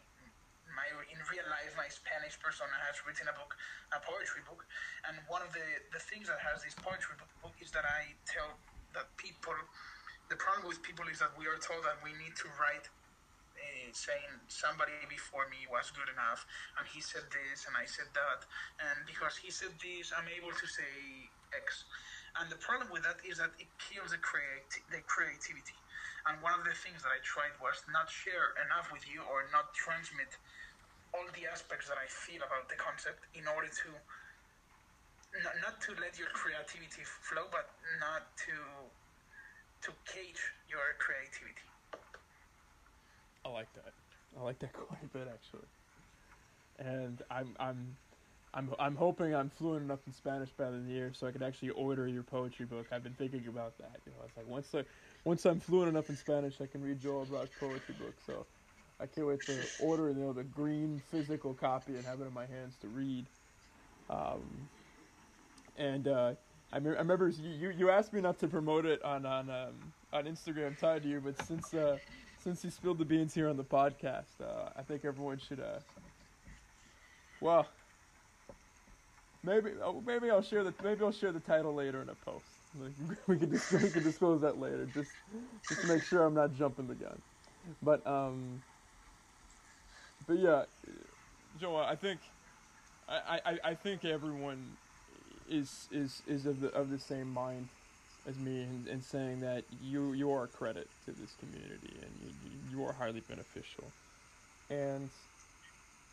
my 0.74 0.86
in 1.08 1.18
real 1.32 1.46
life 1.48 1.72
my 1.78 1.88
Spanish 1.88 2.36
persona 2.42 2.74
has 2.86 3.00
written 3.06 3.30
a 3.30 3.36
book, 3.38 3.56
a 3.96 4.00
poetry 4.02 4.42
book, 4.46 4.66
and 5.08 5.18
one 5.30 5.42
of 5.42 5.50
the 5.54 5.68
the 5.94 6.02
things 6.02 6.28
that 6.30 6.42
has 6.42 6.62
this 6.62 6.76
poetry 6.78 7.16
book 7.18 7.56
is 7.62 7.72
that 7.72 7.86
I 7.86 8.14
tell 8.28 8.58
that 8.94 9.08
people, 9.18 9.56
the 10.30 10.38
problem 10.38 10.68
with 10.68 10.82
people 10.82 11.06
is 11.12 11.20
that 11.20 11.34
we 11.38 11.45
are 11.45 11.60
told 11.62 11.86
that 11.86 12.02
we 12.04 12.12
need 12.18 12.36
to 12.42 12.48
write. 12.58 12.88
Uh, 13.56 13.88
saying 13.95 14.36
somebody 14.52 14.92
before 15.08 15.48
me 15.48 15.64
was 15.72 15.88
good 15.95 16.12
enough, 16.12 16.44
and 16.76 16.84
he 16.92 17.00
said 17.00 17.24
this, 17.32 17.64
and 17.64 17.74
I 17.80 17.88
said 17.88 18.12
that, 18.12 18.44
and 18.84 19.08
because 19.08 19.40
he 19.40 19.48
said 19.48 19.72
this, 19.80 20.12
I'm 20.12 20.28
able 20.28 20.52
to 20.52 20.68
say 20.68 21.32
X. 21.56 21.88
And 22.36 22.52
the 22.52 22.60
problem 22.60 22.92
with 22.92 23.08
that 23.08 23.24
is 23.24 23.40
that 23.40 23.56
it 23.56 23.72
kills 23.80 24.12
the, 24.12 24.20
creati- 24.20 24.84
the 24.92 25.00
creativity. 25.08 25.80
And 26.28 26.44
one 26.44 26.52
of 26.52 26.68
the 26.68 26.76
things 26.76 27.00
that 27.08 27.16
I 27.16 27.24
tried 27.24 27.56
was 27.64 27.80
not 27.95 28.12
share 28.12 28.52
enough 28.68 28.92
with 28.92 29.08
you 29.08 29.24
or 29.24 29.48
not 29.56 29.72
transmit 29.72 30.36
all 31.16 31.24
the 31.32 31.48
aspects 31.48 31.88
that 31.88 31.95
I 31.95 32.12
feel 32.12 32.44
about 32.44 32.68
the 32.68 32.76
concept 32.76 33.24
in 33.40 33.48
order 33.48 33.72
to 33.72 33.90
not, 35.44 35.56
not 35.64 35.76
to 35.88 35.95
let 36.00 36.20
your 36.20 36.32
creativity 36.36 37.04
flow, 37.04 37.48
but 37.52 37.72
not 38.04 38.28
to 38.48 38.56
to 39.86 39.92
cage 40.06 40.42
your 40.68 40.82
creativity. 40.98 41.62
I 43.46 43.50
like 43.50 43.72
that. 43.76 43.94
I 44.38 44.42
like 44.44 44.60
that 44.60 44.74
quite 44.74 45.04
a 45.04 45.08
bit 45.08 45.28
actually. 45.32 45.68
And 46.80 47.22
I'm 47.30 47.56
I'm 47.60 47.96
I'm 48.54 48.74
I'm 48.80 48.96
hoping 48.96 49.36
I'm 49.36 49.50
fluent 49.50 49.84
enough 49.84 50.00
in 50.08 50.14
Spanish 50.14 50.52
by 50.52 50.72
the 50.72 50.80
year 50.80 51.14
so 51.14 51.28
I 51.28 51.32
can 51.32 51.44
actually 51.44 51.70
order 51.70 52.08
your 52.08 52.24
poetry 52.24 52.66
book. 52.66 52.88
I've 52.92 53.04
been 53.04 53.14
thinking 53.14 53.48
about 53.48 53.78
that. 53.78 54.02
You 54.06 54.12
know, 54.14 54.24
it's 54.26 54.38
like 54.38 54.48
once 54.48 54.74
I 54.74 54.86
once 55.24 55.46
I'm 55.46 55.60
fluent 55.60 55.90
enough 55.90 56.10
in 56.10 56.16
Spanish, 56.16 56.62
I 56.62 56.66
can 56.68 56.82
read 56.84 57.00
Joabra's 57.00 57.52
poetry 57.60 57.96
book. 58.00 58.16
So 58.26 58.48
I 59.00 59.06
can't 59.06 59.28
wait 59.28 59.42
to 59.44 59.58
order 59.80 60.10
you 60.10 60.16
know 60.16 60.34
the 60.34 60.44
green 60.44 61.00
physical 61.00 61.54
copy 61.54 61.96
and 61.96 62.06
have 62.06 62.22
it 62.22 62.26
in 62.26 62.34
my 62.34 62.46
hands 62.48 62.76
to 62.78 62.88
read. 62.88 63.28
Um, 64.10 64.70
and 65.78 66.08
uh, 66.08 66.36
I, 66.72 66.80
me- 66.80 66.92
I 66.92 67.00
remember 67.00 67.30
you, 67.30 67.69
you 67.69 67.90
asked 67.90 68.14
me 68.14 68.22
not 68.22 68.40
to 68.40 68.48
promote 68.48 68.85
it 68.85 69.02
on 69.03 69.26
on 69.26 69.50
um, 69.50 69.94
on 70.11 70.26
Instagram 70.26 70.77
tied 70.77 71.03
to 71.03 71.10
you, 71.10 71.22
but 71.22 71.42
since 71.45 71.74
uh, 71.74 71.98
since 72.38 72.64
you 72.64 72.69
spilled 72.69 72.98
the 72.98 73.06
beans 73.06 73.34
here 73.34 73.48
on 73.50 73.58
the 73.58 73.64
podcast, 73.64 74.42
uh, 74.42 74.69
I 74.76 74.82
think 74.82 75.06
everyone 75.06 75.38
should. 75.38 75.60
Uh, 75.60 75.80
well, 77.40 77.68
maybe 79.44 79.72
oh, 79.84 80.02
maybe 80.06 80.30
I'll 80.30 80.42
share 80.42 80.64
the 80.64 80.74
maybe 80.84 81.03
I'll 81.03 81.11
share 81.11 81.32
the 81.32 81.40
title 81.40 81.74
later 81.74 82.02
in 82.02 82.10
a 82.10 82.16
post. 82.16 82.45
we 83.27 83.38
can 83.38 83.52
just 83.52 83.72
we 83.72 83.90
can 83.90 84.03
disclose 84.03 84.42
that 84.42 84.60
later. 84.60 84.88
Just 84.94 85.11
just 85.68 85.82
to 85.82 85.88
make 85.88 86.03
sure 86.03 86.24
I'm 86.24 86.34
not 86.34 86.53
jumping 86.53 86.88
the 86.88 86.95
gun. 86.95 87.22
But 87.82 88.06
um, 88.06 88.61
but 90.27 90.40
yeah, 90.40 90.66
Joe, 91.60 91.77
I 91.77 91.95
think 91.95 92.19
I, 93.08 93.40
I, 93.45 93.60
I 93.72 93.74
think 93.76 94.03
everyone 94.06 94.77
is 95.45 95.90
is 95.91 96.22
is 96.27 96.45
of 96.45 96.59
the 96.61 96.69
of 96.69 96.90
the 96.90 96.99
same 96.99 97.32
mind 97.32 97.72
as 98.25 98.40
me 98.40 98.64
in, 98.64 98.88
in 98.88 99.01
saying 99.01 99.41
that 99.41 99.65
you 99.72 100.14
you 100.14 100.32
are 100.32 100.43
a 100.45 100.48
credit 100.48 100.90
to 101.01 101.14
this 101.14 101.35
community 101.35 101.99
and 102.01 102.19
you, 102.22 102.33
you 102.72 102.83
are 102.83 102.93
highly 102.93 103.22
beneficial. 103.22 103.95
And 104.69 105.11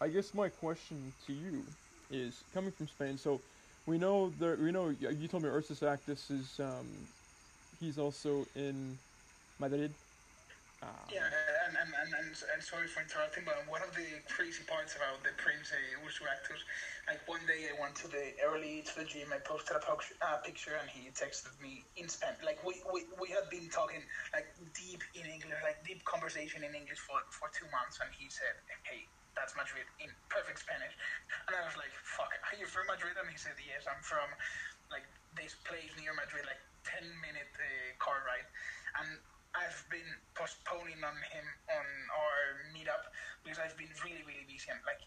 I 0.00 0.08
guess 0.08 0.34
my 0.34 0.50
question 0.50 1.14
to 1.26 1.32
you 1.32 1.76
is 2.10 2.44
coming 2.52 2.72
from 2.72 2.88
Spain. 2.88 3.16
So 3.16 3.44
we 3.86 3.98
know 3.98 4.30
that 4.30 4.58
we 4.60 4.72
know 4.72 4.90
you 4.90 5.28
told 5.28 5.42
me 5.42 5.48
Ursus 5.48 5.80
Arctos 5.80 6.30
is 6.30 6.60
um, 6.60 7.14
he's 7.78 7.98
also 7.98 8.46
in 8.54 9.00
Madrid. 9.58 10.01
Um, 10.82 11.06
yeah, 11.14 11.28
and, 11.66 11.76
and, 11.78 11.90
and, 11.94 12.10
and, 12.18 12.32
and 12.54 12.60
sorry 12.62 12.88
for 12.88 13.02
interrupting, 13.02 13.44
but 13.46 13.54
one 13.68 13.82
of 13.82 13.94
the 13.94 14.18
crazy 14.26 14.64
parts 14.66 14.94
parts 14.94 14.96
about 14.98 15.22
the 15.22 15.30
Prince 15.38 15.70
uh, 15.70 16.02
Ursus 16.02 16.26
Arctos. 16.26 16.62
Like 17.06 17.22
one 17.28 17.44
day 17.46 17.70
I 17.70 17.74
went 17.78 17.94
to 18.02 18.08
the 18.08 18.34
early 18.42 18.82
to 18.82 18.92
the 18.98 19.06
gym. 19.06 19.30
I 19.30 19.38
posted 19.38 19.76
a 19.76 19.82
po- 19.82 20.00
uh, 20.24 20.38
picture 20.42 20.74
and 20.74 20.88
he 20.90 21.10
texted 21.14 21.54
me 21.62 21.86
in 21.96 22.08
Spanish. 22.08 22.42
Like 22.42 22.58
we, 22.66 22.74
we, 22.90 23.04
we 23.20 23.28
had 23.30 23.46
been 23.52 23.68
talking 23.70 24.02
like 24.34 24.46
deep 24.74 25.02
in 25.14 25.26
English, 25.28 25.60
like 25.62 25.78
deep 25.86 26.02
conversation 26.04 26.64
in 26.64 26.74
English 26.74 26.98
for, 26.98 27.20
for 27.30 27.46
two 27.54 27.68
months. 27.70 27.98
And 28.02 28.10
he 28.16 28.26
said, 28.32 28.54
"Hey, 28.88 29.06
that's 29.38 29.54
Madrid 29.54 29.86
in 30.02 30.10
perfect 30.32 30.58
Spanish." 30.58 30.94
And 31.46 31.54
I 31.54 31.62
was 31.62 31.76
like, 31.78 31.92
"Fuck, 32.18 32.32
are 32.50 32.56
you 32.58 32.66
from 32.66 32.88
Madrid?" 32.90 33.14
And 33.20 33.28
he 33.30 33.38
said, 33.38 33.54
"Yes, 33.62 33.86
I'm 33.86 34.02
from 34.02 34.26
like 34.90 35.06
this 35.36 35.54
place 35.68 35.92
near 35.98 36.12
Madrid, 36.16 36.44
like 36.48 36.60
ten 36.82 37.06
minute 37.22 37.52
uh, 37.60 37.94
car 38.02 38.22
ride." 38.26 38.48
And 38.98 39.08
I've 39.52 39.84
been 39.92 40.08
postponing 40.34 41.00
on 41.05 41.16
him 41.28 41.47
on 41.68 41.86
our 42.12 42.40
meetup 42.72 43.05
because 43.44 43.60
I've 43.60 43.76
been 43.76 43.92
really 44.05 44.24
really 44.24 44.47
busy 44.48 44.72
and 44.72 44.81
like 44.89 45.05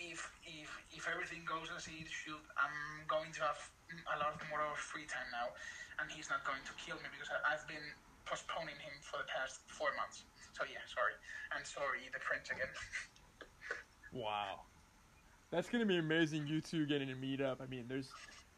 if 0.00 0.24
if 0.44 0.68
if 0.96 1.04
everything 1.08 1.44
goes 1.44 1.68
as 1.76 1.86
it 1.86 2.08
should, 2.08 2.40
I'm 2.56 3.04
going 3.06 3.32
to 3.36 3.40
have 3.44 3.60
a 3.92 4.16
lot 4.18 4.40
more 4.48 4.64
of 4.64 4.78
free 4.78 5.04
time 5.04 5.28
now, 5.28 5.52
and 6.00 6.08
he's 6.10 6.32
not 6.32 6.40
going 6.48 6.64
to 6.64 6.72
kill 6.80 6.96
me 6.96 7.08
because 7.12 7.28
I've 7.44 7.66
been 7.68 7.84
postponing 8.24 8.80
him 8.80 8.96
for 9.04 9.20
the 9.20 9.28
past 9.28 9.60
four 9.68 9.92
months. 10.00 10.24
So 10.56 10.64
yeah, 10.64 10.80
sorry, 10.88 11.14
and 11.52 11.62
sorry, 11.66 12.08
the 12.12 12.20
prince 12.24 12.48
again. 12.50 12.72
Wow, 14.12 14.66
that's 15.52 15.70
gonna 15.70 15.86
be 15.86 15.98
amazing. 15.98 16.48
You 16.48 16.60
two 16.60 16.84
getting 16.84 17.12
a 17.12 17.14
meetup. 17.14 17.60
I 17.62 17.66
mean, 17.66 17.84
there's 17.86 18.10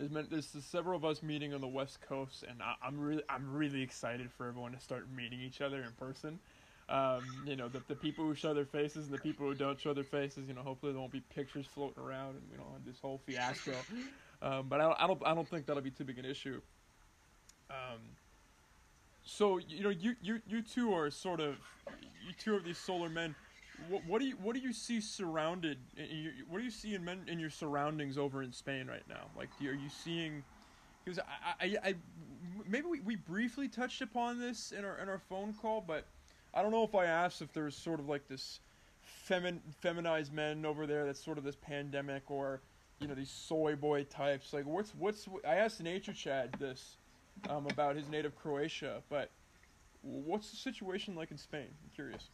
there's, 0.02 0.10
been, 0.10 0.26
there's 0.30 0.64
several 0.64 0.96
of 0.96 1.04
us 1.04 1.22
meeting 1.22 1.54
on 1.54 1.60
the 1.60 1.68
West 1.68 2.00
Coast, 2.00 2.44
and 2.48 2.60
I, 2.60 2.74
I'm 2.84 2.98
really 2.98 3.22
I'm 3.28 3.52
really 3.52 3.82
excited 3.82 4.30
for 4.32 4.48
everyone 4.48 4.72
to 4.72 4.80
start 4.80 5.06
meeting 5.14 5.40
each 5.40 5.60
other 5.60 5.82
in 5.82 5.92
person. 5.92 6.40
Um, 6.88 7.22
you 7.46 7.54
know, 7.54 7.68
the, 7.68 7.80
the 7.86 7.94
people 7.94 8.24
who 8.24 8.34
show 8.34 8.52
their 8.52 8.64
faces 8.64 9.06
and 9.06 9.14
the 9.14 9.20
people 9.20 9.46
who 9.46 9.54
don't 9.54 9.78
show 9.80 9.94
their 9.94 10.02
faces. 10.02 10.48
You 10.48 10.54
know, 10.54 10.62
hopefully 10.62 10.90
there 10.92 11.00
won't 11.00 11.12
be 11.12 11.22
pictures 11.32 11.66
floating 11.66 12.02
around 12.02 12.30
and 12.30 12.42
you 12.50 12.58
know 12.58 12.64
this 12.84 12.98
whole 13.00 13.20
fiasco. 13.26 13.74
Um, 14.44 14.66
but 14.68 14.80
I, 14.80 14.92
I 14.98 15.06
don't 15.06 15.22
I 15.24 15.36
don't 15.36 15.46
think 15.46 15.66
that'll 15.66 15.84
be 15.84 15.92
too 15.92 16.02
big 16.02 16.18
an 16.18 16.24
issue. 16.24 16.60
Um, 17.70 18.00
so 19.24 19.58
you 19.58 19.84
know, 19.84 19.90
you 19.90 20.16
you 20.20 20.42
you 20.48 20.62
two 20.62 20.92
are 20.92 21.10
sort 21.10 21.38
of 21.38 21.54
you 22.26 22.32
two 22.40 22.56
of 22.56 22.64
these 22.64 22.76
solar 22.76 23.08
men. 23.08 23.36
What, 23.88 24.04
what 24.06 24.20
do 24.20 24.26
you 24.26 24.36
what 24.42 24.54
do 24.54 24.60
you 24.60 24.72
see 24.72 25.00
surrounded? 25.00 25.78
Your, 25.96 26.32
what 26.48 26.58
do 26.58 26.64
you 26.64 26.70
see 26.70 26.94
in 26.94 27.04
men 27.04 27.22
in 27.26 27.38
your 27.38 27.50
surroundings 27.50 28.18
over 28.18 28.42
in 28.42 28.52
Spain 28.52 28.86
right 28.86 29.06
now? 29.08 29.30
Like, 29.36 29.48
are 29.60 29.72
you 29.72 29.88
seeing? 29.88 30.42
Because 31.04 31.18
I, 31.18 31.64
I, 31.64 31.76
I 31.84 31.94
maybe 32.68 32.86
we, 32.86 33.00
we 33.00 33.16
briefly 33.16 33.68
touched 33.68 34.02
upon 34.02 34.38
this 34.38 34.72
in 34.72 34.84
our 34.84 34.98
in 34.98 35.08
our 35.08 35.18
phone 35.18 35.54
call, 35.54 35.80
but 35.80 36.06
I 36.54 36.62
don't 36.62 36.70
know 36.70 36.84
if 36.84 36.94
I 36.94 37.06
asked 37.06 37.42
if 37.42 37.52
there's 37.52 37.76
sort 37.76 38.00
of 38.00 38.08
like 38.08 38.28
this 38.28 38.60
femin 39.28 39.60
feminized 39.80 40.32
men 40.32 40.64
over 40.64 40.86
there 40.86 41.04
that's 41.04 41.22
sort 41.22 41.38
of 41.38 41.44
this 41.44 41.56
pandemic 41.56 42.30
or 42.30 42.60
you 43.00 43.08
know 43.08 43.14
these 43.14 43.30
soy 43.30 43.74
boy 43.74 44.04
types. 44.04 44.52
Like, 44.52 44.66
what's 44.66 44.94
what's 44.94 45.28
I 45.46 45.56
asked 45.56 45.82
Nature 45.82 46.12
Chad 46.12 46.54
this 46.58 46.96
um, 47.48 47.66
about 47.66 47.96
his 47.96 48.08
native 48.08 48.36
Croatia, 48.36 49.02
but 49.08 49.30
what's 50.02 50.50
the 50.50 50.56
situation 50.56 51.14
like 51.14 51.30
in 51.30 51.38
Spain? 51.38 51.68
I'm 51.82 51.90
curious 51.94 52.28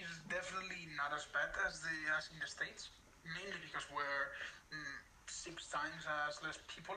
is 0.00 0.12
definitely 0.28 0.88
not 0.96 1.12
as 1.12 1.28
bad 1.30 1.52
as 1.68 1.80
the 1.84 1.96
as 2.16 2.28
in 2.32 2.38
the 2.40 2.48
states, 2.48 2.88
mainly 3.24 3.58
because 3.60 3.84
we're 3.92 4.26
mm, 4.72 4.98
six 5.28 5.68
times 5.68 6.02
as 6.28 6.40
less 6.40 6.58
people. 6.70 6.96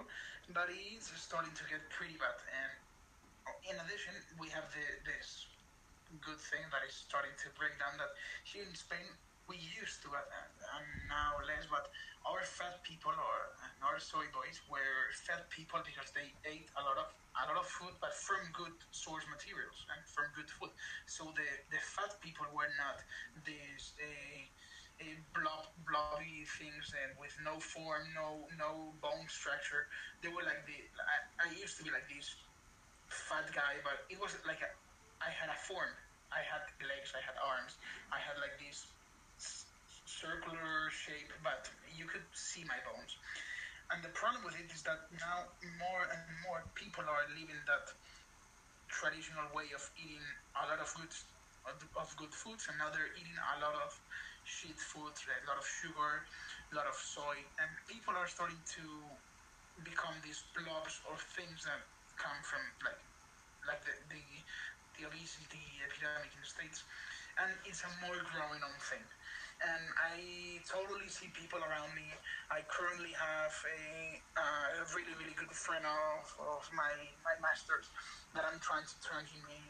But 0.54 0.70
it's 0.72 1.10
starting 1.18 1.52
to 1.58 1.66
get 1.68 1.82
pretty 1.90 2.16
bad, 2.22 2.38
and 2.48 2.72
in 3.68 3.76
addition, 3.82 4.14
we 4.38 4.48
have 4.54 4.66
the 4.72 4.86
this 5.04 5.50
good 6.22 6.40
thing 6.40 6.64
that 6.70 6.86
is 6.86 6.96
starting 6.96 7.34
to 7.44 7.48
break 7.58 7.76
down. 7.82 7.98
That 7.98 8.14
here 8.46 8.64
in 8.64 8.74
Spain, 8.78 9.06
we 9.48 9.58
used 9.58 10.02
to, 10.02 10.10
and 10.10 10.88
now 11.10 11.38
less, 11.46 11.70
but 11.70 11.90
our 12.26 12.42
fat 12.42 12.82
people 12.82 13.14
or 13.14 13.40
our 13.86 14.02
soy 14.02 14.26
boys 14.34 14.58
were 14.66 15.14
fat 15.14 15.46
people 15.54 15.78
because 15.86 16.10
they 16.18 16.34
ate 16.50 16.70
a 16.78 16.82
lot 16.82 16.98
of 16.98 17.08
a 17.38 17.44
lot 17.52 17.60
of 17.60 17.68
food, 17.68 17.94
but 18.02 18.16
from 18.16 18.42
good 18.56 18.74
source 18.90 19.28
materials 19.30 19.86
and 19.94 20.02
from 20.10 20.26
good 20.34 20.50
food. 20.50 20.74
So 21.06 21.30
the 21.38 21.48
the 21.70 21.82
fat 21.82 22.18
people 22.26 22.50
were 22.50 22.70
not 22.82 22.98
these 23.46 23.94
uh, 24.02 24.42
blob 25.38 25.70
blobby 25.86 26.48
things 26.58 26.90
and 26.98 27.14
with 27.22 27.36
no 27.46 27.62
form, 27.62 28.10
no 28.18 28.50
no 28.58 28.96
bone 29.04 29.28
structure. 29.30 29.86
They 30.26 30.30
were 30.34 30.44
like 30.44 30.66
the 30.66 30.78
I, 30.98 31.46
I 31.46 31.48
used 31.54 31.78
to 31.78 31.84
be 31.86 31.94
like 31.94 32.10
this 32.10 32.34
fat 33.08 33.46
guy, 33.54 33.78
but 33.86 34.10
it 34.10 34.18
was 34.18 34.34
like 34.48 34.62
a, 34.66 34.70
I 35.22 35.30
had 35.30 35.54
a 35.54 35.60
form. 35.70 35.94
I 36.34 36.42
had 36.44 36.66
legs, 36.84 37.14
I 37.16 37.22
had 37.24 37.38
arms, 37.40 37.78
I 38.12 38.20
had 38.20 38.36
like 38.42 38.58
this 38.60 38.90
circular 40.22 40.90
shape, 40.92 41.32
but 41.44 41.70
you 41.96 42.06
could 42.08 42.26
see 42.34 42.64
my 42.66 42.80
bones. 42.88 43.18
And 43.92 44.04
the 44.04 44.14
problem 44.16 44.44
with 44.46 44.58
it 44.60 44.72
is 44.74 44.84
that 44.88 45.12
now 45.20 45.46
more 45.80 46.04
and 46.10 46.22
more 46.48 46.64
people 46.76 47.04
are 47.06 47.26
living 47.30 47.60
that 47.68 47.86
traditional 48.88 49.46
way 49.54 49.70
of 49.76 49.84
eating 49.98 50.24
a 50.58 50.68
lot 50.68 50.80
of 50.80 50.90
good 50.96 51.14
of 51.98 52.08
good 52.18 52.34
foods, 52.34 52.68
and 52.70 52.78
now 52.78 52.90
they're 52.94 53.12
eating 53.18 53.38
a 53.58 53.58
lot 53.62 53.74
of 53.76 53.92
shit 54.46 54.78
foods, 54.78 55.26
like 55.26 55.42
a 55.44 55.50
lot 55.50 55.58
of 55.58 55.66
sugar, 55.66 56.22
a 56.72 56.74
lot 56.78 56.86
of 56.86 56.96
soy, 56.96 57.42
and 57.58 57.70
people 57.90 58.14
are 58.16 58.28
starting 58.30 58.62
to 58.78 58.86
become 59.84 60.14
these 60.24 60.46
blobs 60.54 61.02
or 61.10 61.18
things 61.36 61.66
that 61.66 61.82
come 62.18 62.40
from 62.46 62.62
like 62.86 63.02
like 63.68 63.82
the 63.84 63.96
the, 64.14 64.24
the 64.98 65.04
obesity 65.10 65.82
epidemic 65.84 66.30
in 66.32 66.40
the 66.42 66.48
states, 66.48 66.86
and 67.42 67.50
it's 67.66 67.82
a 67.84 67.92
more 68.06 68.18
growing 68.32 68.62
on 68.62 68.76
thing 68.80 69.04
and 69.64 69.84
I 69.96 70.60
totally 70.68 71.08
see 71.08 71.32
people 71.32 71.64
around 71.64 71.96
me. 71.96 72.08
I 72.52 72.62
currently 72.68 73.16
have 73.16 73.54
a, 73.64 74.20
uh, 74.36 74.82
a 74.82 74.84
really, 74.92 75.16
really 75.16 75.36
good 75.36 75.52
friend 75.56 75.86
of, 75.88 76.28
of 76.42 76.64
my, 76.76 76.92
my 77.24 77.36
master's 77.40 77.88
that 78.36 78.44
I'm 78.44 78.60
trying 78.60 78.84
to 78.84 78.98
turn 79.00 79.24
him 79.24 79.44
in, 79.48 79.66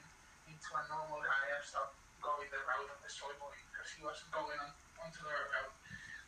into 0.50 0.70
a 0.74 0.84
normal 0.90 1.22
guy. 1.22 1.46
I've 1.54 1.66
stopped 1.66 1.94
going 2.18 2.50
the 2.50 2.62
route 2.66 2.90
of 2.90 3.00
the 3.06 3.12
soy 3.12 3.34
boy 3.38 3.54
because 3.70 3.90
he 3.94 4.02
was 4.02 4.18
going 4.34 4.58
on 4.58 4.74
onto 4.98 5.22
the 5.22 5.30
route. 5.30 5.78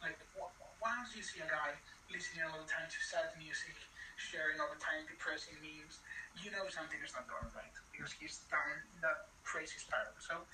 Like, 0.06 0.18
once 0.38 1.18
you 1.18 1.26
see 1.26 1.42
a 1.42 1.50
guy 1.50 1.74
listening 2.14 2.46
all 2.46 2.62
the 2.62 2.70
time 2.70 2.86
to 2.86 3.00
sad 3.02 3.34
music, 3.42 3.74
sharing 4.22 4.62
all 4.62 4.70
the 4.70 4.78
time 4.78 5.10
depressing 5.10 5.58
memes, 5.58 6.06
you 6.38 6.54
know 6.54 6.70
something 6.70 7.02
is 7.02 7.14
not 7.18 7.26
going 7.26 7.50
right 7.58 7.74
because 7.90 8.14
he's 8.14 8.46
down 8.54 8.86
that 9.02 9.34
crazy 9.42 9.82
spiral. 9.82 10.14
So 10.22 10.46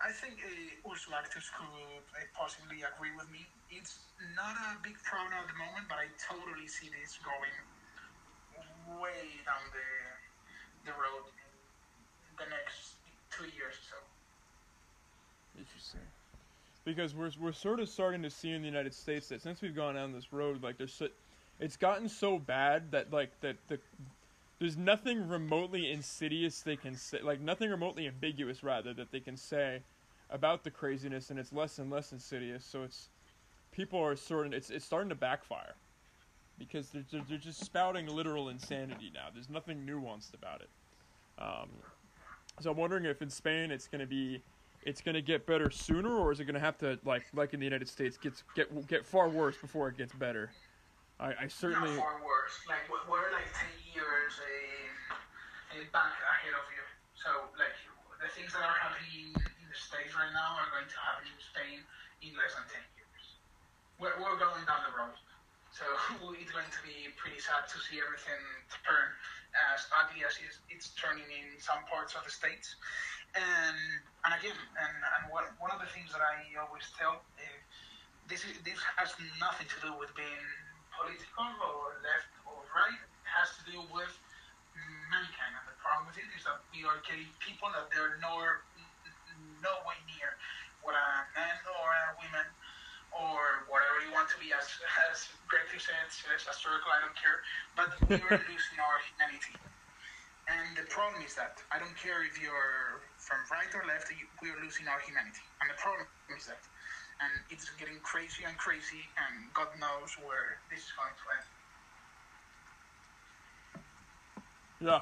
I 0.00 0.12
think 0.12 0.40
uh, 0.40 0.90
Ursus 0.90 1.12
Arctos 1.12 1.52
could 1.52 1.68
uh, 2.16 2.24
possibly 2.32 2.80
agree 2.80 3.12
with 3.16 3.30
me. 3.30 3.44
It's 3.68 4.00
not 4.34 4.56
a 4.56 4.80
big 4.82 4.96
problem 5.04 5.36
at 5.36 5.46
the 5.46 5.58
moment, 5.60 5.92
but 5.92 6.00
I 6.00 6.08
totally 6.16 6.66
see 6.66 6.88
this 6.88 7.20
going 7.20 7.52
way 8.98 9.44
down 9.44 9.60
the 9.76 10.88
the 10.88 10.96
road 10.96 11.28
in 11.28 12.34
the 12.40 12.48
next 12.48 12.96
two 13.30 13.44
years 13.52 13.76
or 13.76 13.86
so. 13.92 13.98
Interesting. 15.60 16.00
Because 16.84 17.14
we're 17.14 17.30
we're 17.38 17.52
sort 17.52 17.80
of 17.80 17.88
starting 17.88 18.22
to 18.22 18.30
see 18.30 18.50
in 18.50 18.62
the 18.62 18.68
United 18.68 18.94
States 18.94 19.28
that 19.28 19.42
since 19.42 19.60
we've 19.60 19.76
gone 19.76 19.94
down 19.94 20.12
this 20.12 20.32
road, 20.32 20.62
like 20.62 20.78
there's 20.78 20.94
so, 20.94 21.08
it's 21.60 21.76
gotten 21.76 22.08
so 22.08 22.38
bad 22.38 22.90
that 22.90 23.12
like 23.12 23.38
that 23.42 23.56
the 23.68 23.78
there's 24.60 24.76
nothing 24.76 25.26
remotely 25.26 25.90
insidious 25.90 26.60
they 26.60 26.76
can 26.76 26.94
say, 26.94 27.20
like 27.22 27.40
nothing 27.40 27.70
remotely 27.70 28.06
ambiguous 28.06 28.62
rather 28.62 28.92
that 28.94 29.10
they 29.10 29.20
can 29.20 29.36
say 29.36 29.80
about 30.28 30.62
the 30.62 30.70
craziness, 30.70 31.30
and 31.30 31.38
it's 31.38 31.52
less 31.52 31.78
and 31.78 31.90
less 31.90 32.12
insidious. 32.12 32.64
So 32.64 32.82
it's 32.82 33.08
people 33.72 33.98
are 33.98 34.14
sort 34.14 34.46
of 34.46 34.52
it's 34.52 34.68
it's 34.70 34.84
starting 34.84 35.08
to 35.08 35.14
backfire 35.14 35.74
because 36.58 36.90
they're 36.90 37.04
they're, 37.10 37.22
they're 37.26 37.38
just 37.38 37.64
spouting 37.64 38.06
literal 38.06 38.50
insanity 38.50 39.10
now. 39.12 39.28
There's 39.32 39.48
nothing 39.48 39.86
nuanced 39.86 40.34
about 40.34 40.60
it. 40.60 40.68
Um, 41.38 41.70
so 42.60 42.70
I'm 42.70 42.76
wondering 42.76 43.06
if 43.06 43.22
in 43.22 43.30
Spain 43.30 43.70
it's 43.70 43.88
going 43.88 44.00
to 44.00 44.06
be 44.06 44.42
it's 44.82 45.00
going 45.00 45.14
to 45.14 45.22
get 45.22 45.46
better 45.46 45.70
sooner, 45.70 46.14
or 46.14 46.32
is 46.32 46.40
it 46.40 46.44
going 46.44 46.54
to 46.54 46.60
have 46.60 46.76
to 46.78 46.98
like 47.06 47.24
like 47.34 47.54
in 47.54 47.60
the 47.60 47.66
United 47.66 47.88
States 47.88 48.18
get 48.18 48.34
get 48.54 48.86
get 48.86 49.06
far 49.06 49.30
worse 49.30 49.56
before 49.56 49.88
it 49.88 49.96
gets 49.96 50.12
better? 50.12 50.50
I, 51.18 51.32
I 51.42 51.48
certainly. 51.48 51.90
Not 51.90 51.98
far 51.98 52.20
worse. 52.24 52.58
Like 52.68 53.08
we're 53.08 53.32
like 53.32 53.44
years 54.30 54.46
a, 55.74 55.82
a 55.82 55.90
back 55.90 56.14
ahead 56.22 56.54
of 56.54 56.66
you. 56.70 56.84
So 57.18 57.50
like 57.58 57.74
the 58.22 58.30
things 58.30 58.54
that 58.54 58.62
are 58.62 58.78
happening 58.78 59.34
in 59.34 59.66
the 59.66 59.78
states 59.78 60.14
right 60.14 60.30
now 60.30 60.54
are 60.62 60.70
going 60.70 60.86
to 60.86 60.98
happen 61.02 61.26
in 61.26 61.38
Spain 61.42 61.78
in 62.22 62.30
less 62.38 62.54
than 62.54 62.66
ten 62.70 62.84
years. 62.94 63.24
We're, 63.98 64.14
we're 64.22 64.38
going 64.38 64.62
down 64.70 64.86
the 64.86 64.94
road. 64.94 65.18
So 65.74 65.86
it's 66.38 66.54
going 66.54 66.70
to 66.70 66.82
be 66.86 67.10
pretty 67.18 67.42
sad 67.42 67.66
to 67.66 67.76
see 67.82 67.98
everything 67.98 68.38
turn 68.86 69.10
as 69.74 69.90
ugly 69.90 70.22
as 70.22 70.38
it's 70.70 70.94
turning 70.94 71.26
in 71.26 71.58
some 71.58 71.82
parts 71.90 72.14
of 72.14 72.22
the 72.22 72.30
states. 72.30 72.78
And 73.34 73.78
and 74.26 74.30
again, 74.38 74.54
and, 74.54 74.94
and 74.94 75.22
one, 75.30 75.46
one 75.58 75.74
of 75.74 75.82
the 75.82 75.90
things 75.90 76.14
that 76.14 76.22
I 76.22 76.46
always 76.58 76.86
tell, 76.94 77.18
uh, 77.18 77.58
this 78.30 78.46
is, 78.46 78.58
this 78.62 78.78
has 78.94 79.10
nothing 79.42 79.66
to 79.70 79.78
do 79.82 79.90
with 79.98 80.14
being 80.14 80.46
political 80.94 81.50
or 81.66 81.98
left 82.02 82.30
or 82.46 82.62
right. 82.74 83.09
Has 83.30 83.54
to 83.58 83.62
do 83.70 83.78
with 83.94 84.12
mankind. 85.10 85.54
And 85.54 85.66
the 85.70 85.78
problem 85.78 86.10
with 86.10 86.18
it 86.18 86.26
is 86.34 86.42
that 86.44 86.60
we 86.74 86.82
are 86.82 86.98
getting 87.06 87.30
people 87.38 87.70
that 87.72 87.88
they're 87.94 88.18
nowhere, 88.18 88.66
no 89.62 89.72
way 89.86 89.98
near 90.10 90.34
what 90.82 90.96
a 90.96 91.06
man 91.36 91.56
or 91.78 91.88
a 91.92 92.12
woman 92.18 92.46
or 93.12 93.66
whatever 93.68 93.98
you 94.02 94.10
want 94.14 94.30
to 94.30 94.38
be 94.38 94.54
as, 94.54 94.66
as 95.10 95.28
Greg 95.50 95.66
said, 95.76 95.94
says, 96.08 96.46
historical, 96.46 96.90
I 96.90 97.00
don't 97.02 97.18
care, 97.18 97.38
but 97.74 97.90
we 98.08 98.16
are 98.16 98.40
losing 98.50 98.78
our 98.78 98.98
humanity. 99.12 99.54
And 100.50 100.74
the 100.74 100.86
problem 100.90 101.22
is 101.22 101.34
that 101.38 101.62
I 101.70 101.78
don't 101.78 101.94
care 101.94 102.26
if 102.26 102.40
you're 102.40 103.02
from 103.18 103.38
right 103.52 103.70
or 103.70 103.86
left, 103.86 104.10
we 104.42 104.50
are 104.50 104.60
losing 104.62 104.88
our 104.90 104.98
humanity. 105.02 105.44
And 105.62 105.70
the 105.70 105.78
problem 105.78 106.06
is 106.34 106.46
that. 106.50 106.62
And 107.20 107.28
it's 107.52 107.68
getting 107.76 108.00
crazy 108.00 108.48
and 108.48 108.56
crazy, 108.56 109.04
and 109.20 109.52
God 109.52 109.68
knows 109.76 110.16
where 110.24 110.56
this 110.72 110.80
is 110.88 110.92
going 110.96 111.12
to 111.12 111.26
end. 111.36 111.39
Yeah. 114.80 115.00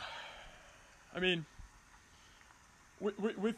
I 1.15 1.21
mean, 1.21 1.45
with, 3.01 3.19
with, 3.19 3.39
with 3.39 3.57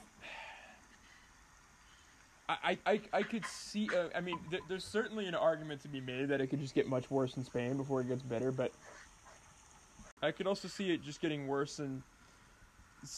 I, 2.49 2.79
I, 2.85 3.01
I 3.13 3.23
could 3.23 3.47
see. 3.47 3.89
Uh, 3.95 4.09
I 4.15 4.21
mean, 4.21 4.39
th- 4.51 4.63
there's 4.69 4.85
certainly 4.85 5.27
an 5.27 5.35
argument 5.35 5.83
to 5.83 5.89
be 5.89 6.01
made 6.01 6.29
that 6.29 6.41
it 6.41 6.49
could 6.49 6.61
just 6.61 6.75
get 6.75 6.89
much 6.89 7.11
worse 7.11 7.37
in 7.37 7.45
Spain 7.45 7.77
before 7.77 8.01
it 8.01 8.09
gets 8.09 8.23
better, 8.23 8.51
but 8.51 8.73
I 10.23 10.33
could 10.33 10.47
also 10.47 10.67
see 10.69 10.91
it 10.91 11.03
just 11.03 11.21
getting 11.21 11.47
worse 11.47 11.79
in 11.79 12.03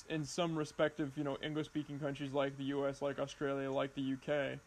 in 0.09 0.25
some 0.25 0.57
respective, 0.57 1.11
you 1.17 1.25
know, 1.25 1.37
English-speaking 1.43 1.99
countries 1.99 2.33
like 2.33 2.57
the 2.57 2.65
U.S., 2.65 3.03
like 3.03 3.19
Australia, 3.19 3.69
like 3.71 3.95
the 3.97 4.03
U.K. 4.03 4.61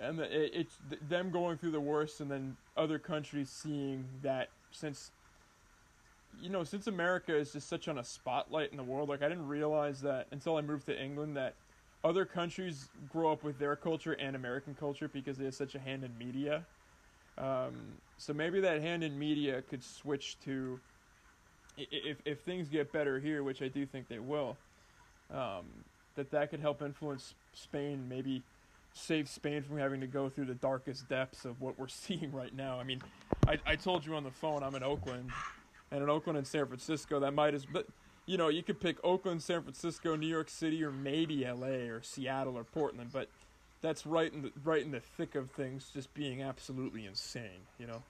And 0.00 0.18
the, 0.18 0.24
it, 0.24 0.52
it's 0.54 0.78
them 1.08 1.30
going 1.30 1.58
through 1.58 1.72
the 1.72 1.80
worst, 1.80 2.20
and 2.20 2.30
then 2.30 2.56
other 2.76 2.98
countries 2.98 3.50
seeing 3.50 4.06
that 4.22 4.48
since 4.70 5.10
you 6.40 6.48
know, 6.48 6.64
since 6.64 6.86
America 6.86 7.36
is 7.36 7.52
just 7.52 7.68
such 7.68 7.88
on 7.88 7.98
a 7.98 8.04
spotlight 8.04 8.70
in 8.70 8.76
the 8.76 8.82
world, 8.82 9.08
like 9.08 9.22
I 9.22 9.28
didn't 9.28 9.46
realize 9.46 10.00
that 10.02 10.26
until 10.32 10.56
I 10.56 10.60
moved 10.60 10.86
to 10.86 11.02
England 11.02 11.36
that 11.36 11.54
other 12.04 12.24
countries 12.24 12.88
grow 13.08 13.32
up 13.32 13.44
with 13.44 13.58
their 13.58 13.76
culture 13.76 14.12
and 14.12 14.34
American 14.34 14.74
culture 14.74 15.08
because 15.08 15.38
they 15.38 15.44
have 15.44 15.54
such 15.54 15.74
a 15.74 15.78
hand 15.78 16.04
in 16.04 16.16
media. 16.18 16.64
Um, 17.38 17.74
so 18.18 18.32
maybe 18.32 18.60
that 18.60 18.80
hand 18.80 19.04
in 19.04 19.18
media 19.18 19.62
could 19.62 19.82
switch 19.82 20.38
to 20.44 20.78
if 21.76 22.18
if 22.24 22.40
things 22.40 22.68
get 22.68 22.92
better 22.92 23.18
here, 23.18 23.42
which 23.42 23.62
I 23.62 23.68
do 23.68 23.86
think 23.86 24.08
they 24.08 24.18
will. 24.18 24.56
Um, 25.32 25.64
that 26.14 26.30
that 26.30 26.50
could 26.50 26.60
help 26.60 26.82
influence 26.82 27.34
Spain, 27.54 28.04
maybe 28.08 28.42
save 28.94 29.28
Spain 29.28 29.62
from 29.62 29.78
having 29.78 30.00
to 30.00 30.06
go 30.06 30.28
through 30.28 30.44
the 30.44 30.54
darkest 30.54 31.08
depths 31.08 31.44
of 31.44 31.60
what 31.60 31.78
we're 31.78 31.88
seeing 31.88 32.32
right 32.32 32.54
now. 32.54 32.78
I 32.78 32.84
mean, 32.84 33.00
I, 33.46 33.58
I 33.64 33.76
told 33.76 34.04
you 34.04 34.14
on 34.14 34.24
the 34.24 34.30
phone 34.30 34.62
I'm 34.62 34.74
in 34.74 34.82
Oakland, 34.82 35.30
and 35.92 36.02
in 36.02 36.08
Oakland 36.08 36.38
and 36.38 36.46
San 36.46 36.66
Francisco, 36.66 37.20
that 37.20 37.32
might 37.32 37.54
as 37.54 37.66
but 37.66 37.86
you 38.26 38.38
know 38.38 38.48
you 38.48 38.62
could 38.62 38.80
pick 38.80 38.96
Oakland, 39.04 39.42
San 39.42 39.62
Francisco, 39.62 40.16
New 40.16 40.26
York 40.26 40.48
City, 40.48 40.82
or 40.82 40.90
maybe 40.90 41.44
L.A. 41.44 41.88
or 41.88 42.02
Seattle 42.02 42.56
or 42.56 42.64
Portland, 42.64 43.10
but 43.12 43.28
that's 43.82 44.06
right 44.06 44.32
in 44.32 44.42
the 44.42 44.52
right 44.64 44.82
in 44.82 44.90
the 44.90 45.00
thick 45.00 45.34
of 45.34 45.50
things, 45.50 45.90
just 45.92 46.12
being 46.14 46.42
absolutely 46.42 47.04
insane. 47.04 47.68
You 47.78 47.86
know. 47.86 48.02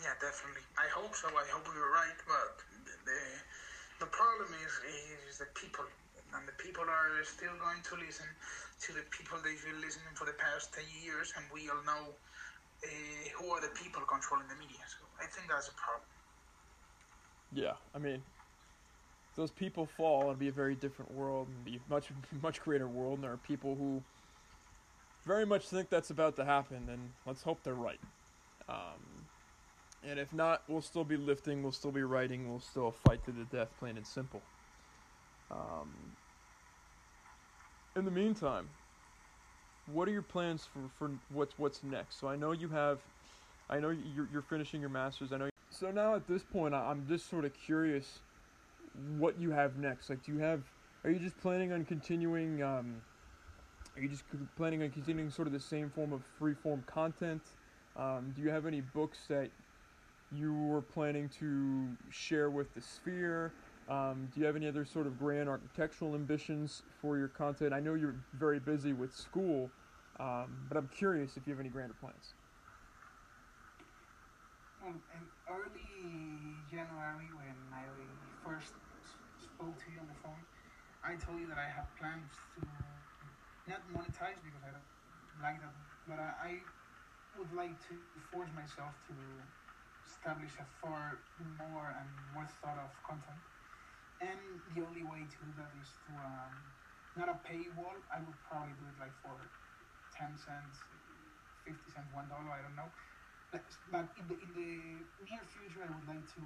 Yeah, 0.00 0.14
definitely. 0.20 0.62
I 0.78 0.88
hope 0.94 1.14
so. 1.14 1.28
I 1.28 1.46
hope 1.50 1.66
we 1.68 1.78
were 1.78 1.92
right, 1.92 2.18
but 2.26 2.64
the 3.04 3.20
the 4.00 4.10
problem 4.10 4.48
is 4.64 4.72
is 5.28 5.38
the 5.38 5.50
people, 5.54 5.84
and 6.34 6.48
the 6.48 6.56
people 6.56 6.84
are 6.84 7.22
still 7.24 7.52
going 7.60 7.82
to 7.84 7.94
listen 8.00 8.26
to 8.80 8.92
the 8.94 9.02
people 9.10 9.36
they've 9.44 9.60
been 9.60 9.82
listening 9.82 10.14
for 10.14 10.24
the 10.24 10.38
past 10.38 10.72
ten 10.72 10.86
years, 11.04 11.34
and 11.36 11.44
we 11.52 11.68
all 11.68 11.84
know 11.84 12.14
uh, 12.84 12.88
who 13.38 13.50
are 13.50 13.60
the 13.60 13.68
people 13.68 14.02
controlling 14.02 14.48
the 14.48 14.54
media. 14.54 14.82
So 14.86 15.04
I 15.20 15.26
think 15.26 15.48
that's 15.48 15.68
a 15.68 15.74
problem. 15.74 16.04
Yeah, 17.52 17.72
I 17.94 17.98
mean, 17.98 18.22
those 19.36 19.50
people 19.50 19.86
fall, 19.86 20.22
it'll 20.22 20.34
be 20.34 20.48
a 20.48 20.52
very 20.52 20.74
different 20.74 21.12
world 21.12 21.48
and 21.48 21.64
be 21.64 21.80
much 21.88 22.08
much 22.42 22.60
greater 22.60 22.88
world. 22.88 23.14
And 23.14 23.24
there 23.24 23.32
are 23.32 23.38
people 23.38 23.74
who 23.74 24.02
very 25.24 25.46
much 25.46 25.68
think 25.68 25.90
that's 25.90 26.10
about 26.10 26.36
to 26.36 26.44
happen, 26.44 26.88
and 26.88 27.10
let's 27.26 27.42
hope 27.42 27.62
they're 27.62 27.74
right. 27.74 28.00
Um, 28.68 29.26
and 30.06 30.18
if 30.18 30.32
not, 30.32 30.62
we'll 30.68 30.82
still 30.82 31.04
be 31.04 31.16
lifting, 31.16 31.62
we'll 31.62 31.72
still 31.72 31.90
be 31.90 32.02
writing, 32.02 32.48
we'll 32.48 32.60
still 32.60 32.90
fight 32.90 33.24
to 33.24 33.32
the 33.32 33.44
death, 33.44 33.68
plain 33.78 33.96
and 33.96 34.06
simple. 34.06 34.42
Um, 35.50 35.90
in 37.96 38.04
the 38.04 38.10
meantime, 38.10 38.68
what 39.92 40.08
are 40.08 40.12
your 40.12 40.22
plans 40.22 40.66
for, 40.72 40.90
for 40.98 41.12
what's 41.28 41.58
what's 41.58 41.82
next? 41.82 42.20
So 42.20 42.28
I 42.28 42.36
know 42.36 42.52
you 42.52 42.68
have, 42.68 43.00
I 43.70 43.80
know 43.80 43.90
you're, 43.90 44.28
you're 44.30 44.42
finishing 44.42 44.80
your 44.80 44.90
masters. 44.90 45.32
I 45.32 45.38
know. 45.38 45.48
So 45.70 45.90
now 45.90 46.14
at 46.14 46.26
this 46.26 46.42
point, 46.42 46.74
I'm 46.74 47.06
just 47.06 47.28
sort 47.28 47.44
of 47.44 47.52
curious 47.54 48.20
what 48.92 49.38
you 49.38 49.50
have 49.50 49.76
next. 49.76 50.10
Like, 50.10 50.22
do 50.22 50.32
you 50.32 50.38
have? 50.38 50.62
Are 51.04 51.10
you 51.10 51.18
just 51.18 51.36
planning 51.38 51.72
on 51.72 51.84
continuing? 51.84 52.62
Um, 52.62 53.02
are 53.96 54.02
you 54.02 54.08
just 54.08 54.24
planning 54.56 54.82
on 54.82 54.90
continuing 54.90 55.30
sort 55.30 55.48
of 55.48 55.52
the 55.52 55.60
same 55.60 55.90
form 55.90 56.12
of 56.12 56.22
free 56.38 56.54
form 56.54 56.82
content? 56.86 57.42
Um, 57.96 58.32
do 58.34 58.42
you 58.42 58.50
have 58.50 58.66
any 58.66 58.80
books 58.80 59.18
that 59.28 59.50
you 60.30 60.52
were 60.52 60.82
planning 60.82 61.28
to 61.40 61.96
share 62.10 62.50
with 62.50 62.74
the 62.74 62.80
Sphere? 62.80 63.52
Um, 63.88 64.28
do 64.30 64.40
you 64.40 64.46
have 64.46 64.56
any 64.56 64.68
other 64.68 64.84
sort 64.84 65.06
of 65.06 65.16
grand 65.16 65.48
architectural 65.48 66.14
ambitions 66.14 66.82
for 67.00 67.16
your 67.16 67.28
content? 67.28 67.72
I 67.72 67.80
know 67.80 67.94
you're 67.94 68.16
very 68.34 68.60
busy 68.60 68.92
with 68.92 69.14
school, 69.14 69.72
um, 70.20 70.58
but 70.68 70.76
I'm 70.76 70.88
curious 70.88 71.36
if 71.36 71.46
you 71.46 71.52
have 71.52 71.60
any 71.60 71.70
grander 71.70 71.94
plans. 71.94 72.34
Well, 74.80 75.00
in 75.14 75.28
early 75.48 76.64
January, 76.70 77.30
when 77.32 77.72
I 77.72 77.86
first 78.44 78.74
spoke 79.38 79.78
to 79.84 79.90
you 79.90 80.00
on 80.00 80.08
the 80.08 80.14
phone, 80.22 80.44
I 81.02 81.16
told 81.16 81.40
you 81.40 81.48
that 81.48 81.58
I 81.58 81.68
have 81.68 81.94
plans 81.96 82.32
to 82.54 82.60
not 83.66 83.82
monetize 83.88 84.42
because 84.42 84.62
I 84.62 84.70
don't 84.72 84.90
like 85.40 85.60
that, 85.60 85.74
but 86.06 86.18
I, 86.18 86.30
I 86.42 86.52
would 87.36 87.52
like 87.52 87.80
to 87.88 87.94
force 88.30 88.50
myself 88.54 88.94
to 89.08 89.14
establish 90.06 90.58
a 90.60 90.66
far 90.80 91.24
more 91.58 91.94
and 92.00 92.10
more 92.32 92.46
thought 92.60 92.78
of 92.78 92.90
content. 93.02 93.40
And 94.20 94.62
the 94.74 94.82
only 94.82 95.04
way 95.04 95.26
to 95.26 95.38
do 95.44 95.52
that 95.56 95.72
is 95.80 95.98
to 96.06 96.12
um, 96.18 96.74
not 97.16 97.28
a 97.28 97.38
paywall. 97.46 98.02
I 98.10 98.20
would 98.20 98.40
probably 98.42 98.74
do 98.74 98.86
it 98.88 98.98
like 98.98 99.14
for 99.22 99.50
ten 100.12 100.36
cents, 100.36 100.84
fifty 101.64 101.90
cents, 101.90 102.08
one 102.12 102.28
dollar. 102.28 102.50
I 102.50 102.62
don't 102.62 102.76
know. 102.76 102.92
But, 103.52 103.76
but 103.90 104.10
in 104.18 104.28
the 104.28 104.34
in 104.34 104.52
the 104.54 105.06
near 105.24 105.44
future, 105.44 105.84
I 105.86 105.90
would 105.94 106.06
like 106.06 106.26
to 106.34 106.44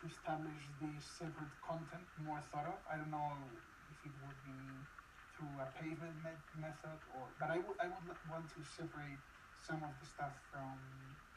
to 0.00 0.06
establish 0.06 0.70
this 0.80 1.06
separate 1.06 1.54
content 1.60 2.06
more 2.18 2.40
thought 2.40 2.66
of. 2.66 2.80
I 2.90 2.96
don't 2.96 3.10
know 3.10 3.62
if 3.88 4.04
it 4.04 4.12
would 4.20 4.42
be 4.44 4.86
through 5.34 5.58
a 5.60 5.66
payment 5.72 6.22
me- 6.22 6.44
method 6.54 7.00
or, 7.08 7.34
but 7.38 7.50
I 7.50 7.58
would 7.58 7.78
I 7.80 7.88
would 7.88 8.18
want 8.28 8.50
to 8.54 8.64
separate 8.64 9.22
some 9.56 9.82
of 9.82 9.98
the 10.00 10.06
stuff 10.06 10.36
from 10.50 10.78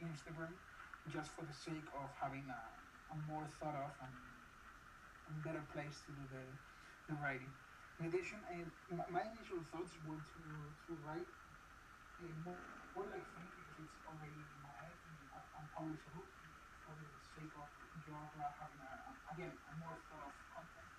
Instagram 0.02 0.58
just 1.08 1.34
for 1.34 1.44
the 1.44 1.54
sake 1.54 1.88
of 1.94 2.10
having 2.20 2.48
a, 2.50 2.62
a 3.12 3.16
more 3.16 3.46
thought 3.46 3.74
of 3.76 3.92
and 4.00 4.14
better 5.42 5.62
place 5.72 6.02
to 6.06 6.10
do 6.12 6.24
the, 6.30 6.44
the 7.08 7.14
writing. 7.22 7.52
In 7.98 8.08
addition, 8.08 8.40
I, 8.48 8.64
my, 8.90 9.22
initial 9.30 9.60
thoughts 9.70 9.94
were 10.02 10.18
to, 10.18 10.42
to 10.88 10.92
write 11.04 11.28
a 12.20 12.28
more, 12.42 12.58
more 12.96 13.06
like 13.12 13.28
because 13.36 13.76
it's 13.78 14.00
already 14.08 14.40
in 14.40 14.58
my 14.64 14.72
head 14.80 14.96
and 15.06 15.16
I'm 15.56 15.68
publishable 15.70 16.26
for 16.84 16.94
the 16.96 17.10
sake 17.20 17.52
of 17.56 17.68
genre 18.02 18.48
having 18.56 18.80
a, 18.80 18.92
again 19.36 19.52
a 19.68 19.74
more 19.78 19.96
thought 20.08 20.32
of 20.32 20.34
content. 20.48 20.90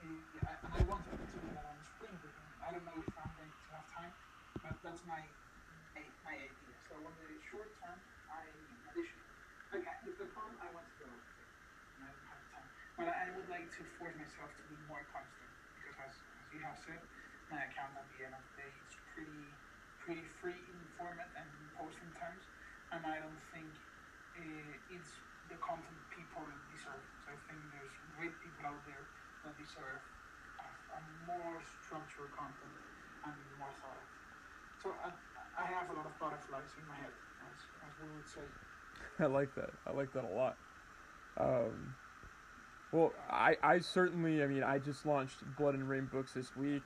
Uh, 0.00 0.48
I, 0.48 0.80
I 0.80 0.80
want 0.88 1.04
to 1.06 1.14
do 1.20 1.38
that 1.52 1.66
on 1.68 1.78
Spring 1.84 2.16
but 2.18 2.32
I 2.64 2.72
don't 2.72 2.84
know 2.88 2.98
if 2.98 3.12
I'm 3.14 3.32
going 3.36 3.52
to 3.52 3.66
have 3.76 3.86
time, 3.92 4.12
but 4.64 4.74
that's 4.80 5.04
my 5.04 5.20
my, 5.94 6.04
my 6.24 6.34
idea. 6.36 6.74
So 6.88 6.96
on 7.04 7.12
the 7.20 7.28
short 7.44 7.76
term, 7.80 8.00
I 8.32 8.48
in 8.48 8.80
addition 8.88 9.20
Okay, 9.72 9.88
the, 10.04 10.12
the 10.20 10.28
problem 10.36 10.60
I 10.60 10.68
want 10.68 10.84
to 10.84 10.96
go 11.00 11.08
and 11.08 12.04
I 12.04 12.12
don't 12.12 12.28
have 12.28 12.44
time. 12.52 12.68
But 12.92 13.08
I, 13.08 13.14
I 13.24 13.26
would 13.32 13.48
like 13.48 13.72
to 13.72 13.82
force 14.02 14.18
myself 14.18 14.50
to 14.58 14.66
be 14.66 14.74
more 14.90 15.06
constant 15.14 15.54
because 15.78 15.94
as, 16.02 16.14
as 16.42 16.46
you 16.50 16.58
have 16.58 16.74
said, 16.74 16.98
my 17.46 17.62
account 17.70 17.94
at 17.94 18.10
the 18.10 18.26
end 18.26 18.34
of 18.34 18.42
the 18.50 18.54
day 18.66 18.72
is 18.82 18.90
pretty 19.14 19.54
pretty 20.02 20.26
free 20.42 20.58
in 20.74 20.82
format 20.98 21.30
and 21.38 21.46
posting 21.78 22.10
times 22.18 22.50
and 22.90 23.06
I 23.06 23.22
don't 23.22 23.38
think 23.54 23.78
uh, 24.34 24.74
it's 24.90 25.22
the 25.46 25.54
content 25.62 26.02
people 26.10 26.42
deserve. 26.66 27.06
So 27.22 27.30
I 27.30 27.38
think 27.46 27.62
there's 27.70 27.94
great 28.18 28.34
people 28.42 28.66
out 28.66 28.82
there 28.90 29.06
that 29.46 29.54
deserve 29.54 30.02
a, 30.58 30.66
a 30.98 31.00
more 31.22 31.62
structured 31.62 32.34
content 32.34 32.74
and 33.22 33.38
more 33.54 33.70
thought. 33.78 34.02
So 34.82 34.98
I, 34.98 35.14
I 35.54 35.66
have 35.70 35.86
a 35.90 35.94
lot 35.94 36.10
of 36.10 36.18
butterflies 36.18 36.74
in 36.74 36.82
my 36.90 36.98
head, 36.98 37.14
as, 37.46 37.70
as 37.86 37.94
we 38.02 38.10
would 38.18 38.26
say. 38.26 38.42
I 39.22 39.30
like 39.30 39.54
that. 39.54 39.70
I 39.86 39.94
like 39.94 40.10
that 40.18 40.26
a 40.26 40.34
lot. 40.34 40.58
Um, 41.38 41.94
well, 42.92 43.12
I, 43.30 43.56
I 43.62 43.78
certainly, 43.78 44.42
I 44.42 44.46
mean, 44.46 44.62
I 44.62 44.78
just 44.78 45.06
launched 45.06 45.36
Blood 45.58 45.74
and 45.74 45.88
Rain 45.88 46.08
books 46.12 46.32
this 46.32 46.54
week. 46.56 46.82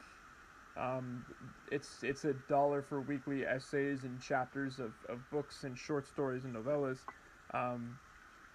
Um, 0.77 1.25
it's 1.73 2.03
it's 2.03 2.25
a 2.25 2.35
dollar 2.49 2.83
for 2.83 3.01
weekly 3.01 3.47
essays 3.47 4.05
and 4.05 4.21
chapters 4.21 4.79
of, 4.79 4.93
of 5.09 5.19
books 5.33 5.65
and 5.65 5.77
short 5.77 6.07
stories 6.07 6.45
and 6.45 6.55
novellas. 6.55 6.99
Um, 7.55 7.99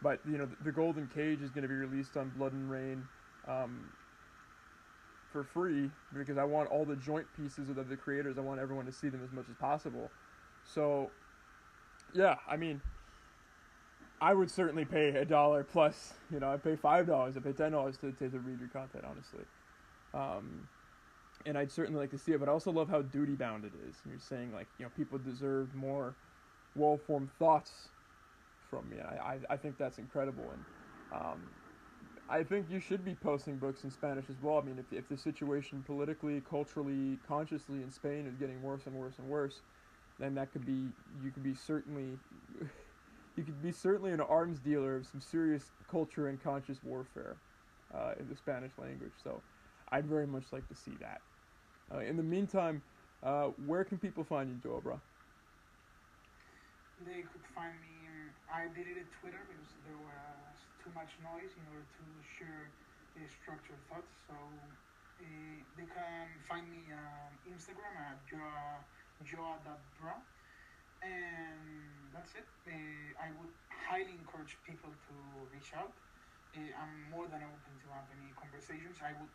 but 0.03 0.19
you 0.29 0.37
know, 0.37 0.45
the, 0.45 0.65
the 0.65 0.71
Golden 0.71 1.07
Cage 1.07 1.41
is 1.41 1.49
going 1.49 1.63
to 1.63 1.67
be 1.67 1.75
released 1.75 2.17
on 2.17 2.31
Blood 2.37 2.53
and 2.53 2.69
Rain. 2.69 3.03
Um, 3.47 3.85
for 5.31 5.43
free 5.43 5.89
because 6.17 6.37
I 6.37 6.43
want 6.43 6.69
all 6.69 6.85
the 6.85 6.95
joint 6.95 7.25
pieces 7.37 7.69
of 7.69 7.89
the 7.89 7.95
creators. 7.95 8.37
I 8.37 8.41
want 8.41 8.59
everyone 8.59 8.85
to 8.85 8.91
see 8.91 9.09
them 9.09 9.21
as 9.23 9.31
much 9.31 9.45
as 9.49 9.55
possible. 9.55 10.11
So, 10.63 11.09
yeah, 12.13 12.35
I 12.49 12.57
mean, 12.57 12.81
I 14.21 14.35
would 14.35 14.51
certainly 14.51 14.85
pay 14.85 15.09
a 15.09 15.25
dollar 15.25 15.63
plus. 15.63 16.13
You 16.31 16.39
know, 16.39 16.53
I 16.53 16.57
pay 16.57 16.75
five 16.75 17.07
dollars, 17.07 17.35
I 17.35 17.39
pay 17.39 17.53
ten 17.53 17.71
dollars 17.71 17.97
to, 17.97 18.11
to 18.11 18.29
read 18.39 18.59
your 18.59 18.69
content, 18.69 19.03
honestly. 19.09 19.43
Um, 20.13 20.67
and 21.47 21.57
I'd 21.57 21.71
certainly 21.71 21.99
like 21.99 22.11
to 22.11 22.19
see 22.19 22.33
it, 22.33 22.39
but 22.39 22.47
I 22.47 22.51
also 22.51 22.71
love 22.71 22.87
how 22.87 23.01
duty 23.01 23.33
bound 23.33 23.65
it 23.65 23.71
is. 23.89 23.95
You're 24.07 24.19
saying 24.19 24.53
like 24.53 24.67
you 24.77 24.85
know 24.85 24.91
people 24.95 25.17
deserve 25.17 25.73
more 25.73 26.13
well 26.75 26.99
formed 27.07 27.31
thoughts 27.39 27.89
from 28.69 28.87
me. 28.89 28.97
I, 29.01 29.33
I 29.33 29.39
I 29.49 29.57
think 29.57 29.79
that's 29.79 29.97
incredible, 29.97 30.45
and 30.53 31.19
um, 31.19 31.41
I 32.29 32.43
think 32.43 32.67
you 32.69 32.79
should 32.79 33.03
be 33.03 33.15
posting 33.15 33.57
books 33.57 33.83
in 33.83 33.89
Spanish 33.89 34.25
as 34.29 34.35
well. 34.39 34.59
I 34.59 34.61
mean, 34.61 34.77
if 34.77 34.95
if 34.95 35.09
the 35.09 35.17
situation 35.17 35.83
politically, 35.87 36.43
culturally, 36.47 37.17
consciously 37.27 37.81
in 37.81 37.89
Spain 37.89 38.27
is 38.27 38.35
getting 38.35 38.61
worse 38.61 38.81
and 38.85 38.93
worse 38.93 39.17
and 39.17 39.27
worse, 39.27 39.61
then 40.19 40.35
that 40.35 40.51
could 40.51 40.65
be 40.65 40.89
you 41.23 41.31
could 41.31 41.43
be 41.43 41.55
certainly. 41.55 42.19
you 43.37 43.43
could 43.43 43.61
be 43.61 43.71
certainly 43.71 44.11
an 44.11 44.21
arms 44.21 44.59
dealer 44.59 44.95
of 44.97 45.05
some 45.05 45.21
serious 45.21 45.71
culture 45.89 46.27
and 46.27 46.41
conscious 46.43 46.77
warfare 46.83 47.37
uh, 47.93 48.13
in 48.19 48.27
the 48.29 48.35
Spanish 48.35 48.71
language. 48.77 49.13
So, 49.23 49.41
I'd 49.91 50.05
very 50.05 50.27
much 50.27 50.45
like 50.51 50.67
to 50.69 50.75
see 50.75 50.95
that. 51.01 51.21
Uh, 51.93 51.99
in 51.99 52.15
the 52.15 52.23
meantime, 52.23 52.81
uh, 53.23 53.51
where 53.67 53.83
can 53.83 53.97
people 53.97 54.23
find 54.23 54.49
you, 54.49 54.55
Joabra? 54.63 54.99
They 57.05 57.25
could 57.27 57.43
find 57.55 57.73
me. 57.81 57.91
I 58.47 58.67
deleted 58.71 59.07
Twitter 59.19 59.41
because 59.47 59.67
there 59.87 59.97
was 59.99 60.57
too 60.83 60.91
much 60.95 61.11
noise 61.23 61.51
in 61.55 61.63
order 61.71 61.83
to 61.83 62.05
share 62.23 62.71
the 63.15 63.27
structured 63.27 63.79
thoughts. 63.89 64.11
So 64.27 64.35
uh, 64.35 65.25
they 65.75 65.87
can 65.91 66.27
find 66.47 66.67
me 66.71 66.87
on 66.93 67.31
Instagram 67.47 67.95
at 67.99 68.19
joa, 68.27 68.83
joa.bra. 69.23 70.15
And 71.01 72.13
that's 72.13 72.33
it. 72.37 72.45
Uh, 72.65 73.09
I 73.17 73.33
would 73.33 73.53
highly 73.73 74.13
encourage 74.13 74.57
people 74.61 74.93
to 75.09 75.13
reach 75.49 75.73
out. 75.73 75.97
Uh, 76.53 76.71
I'm 76.77 77.09
more 77.09 77.25
than 77.27 77.41
open 77.41 77.73
to 77.81 77.87
have 77.93 78.05
any 78.13 78.33
conversations. 78.37 79.01
I 79.01 79.17
would, 79.17 79.33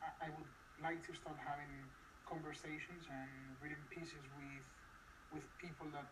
I, 0.00 0.08
I 0.26 0.28
would 0.32 0.48
like 0.80 1.04
to 1.08 1.12
start 1.14 1.36
having 1.36 1.92
conversations 2.24 3.04
and 3.12 3.60
reading 3.60 3.84
pieces 3.92 4.24
with, 4.32 4.66
with 5.32 5.44
people 5.58 5.88
that 5.92 6.08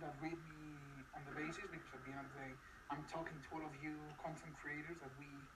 that 0.00 0.16
read 0.24 0.40
me 0.48 1.04
on 1.14 1.22
the 1.28 1.34
basis 1.36 1.68
because 1.70 1.92
at 1.92 2.02
the 2.02 2.10
end 2.16 2.24
of 2.24 2.32
the 2.32 2.38
day, 2.40 2.54
I'm 2.90 3.04
talking 3.06 3.36
to 3.38 3.48
all 3.52 3.64
of 3.68 3.76
you 3.78 4.16
content 4.18 4.56
creators 4.56 4.98
that 5.04 5.12
we 5.20 5.46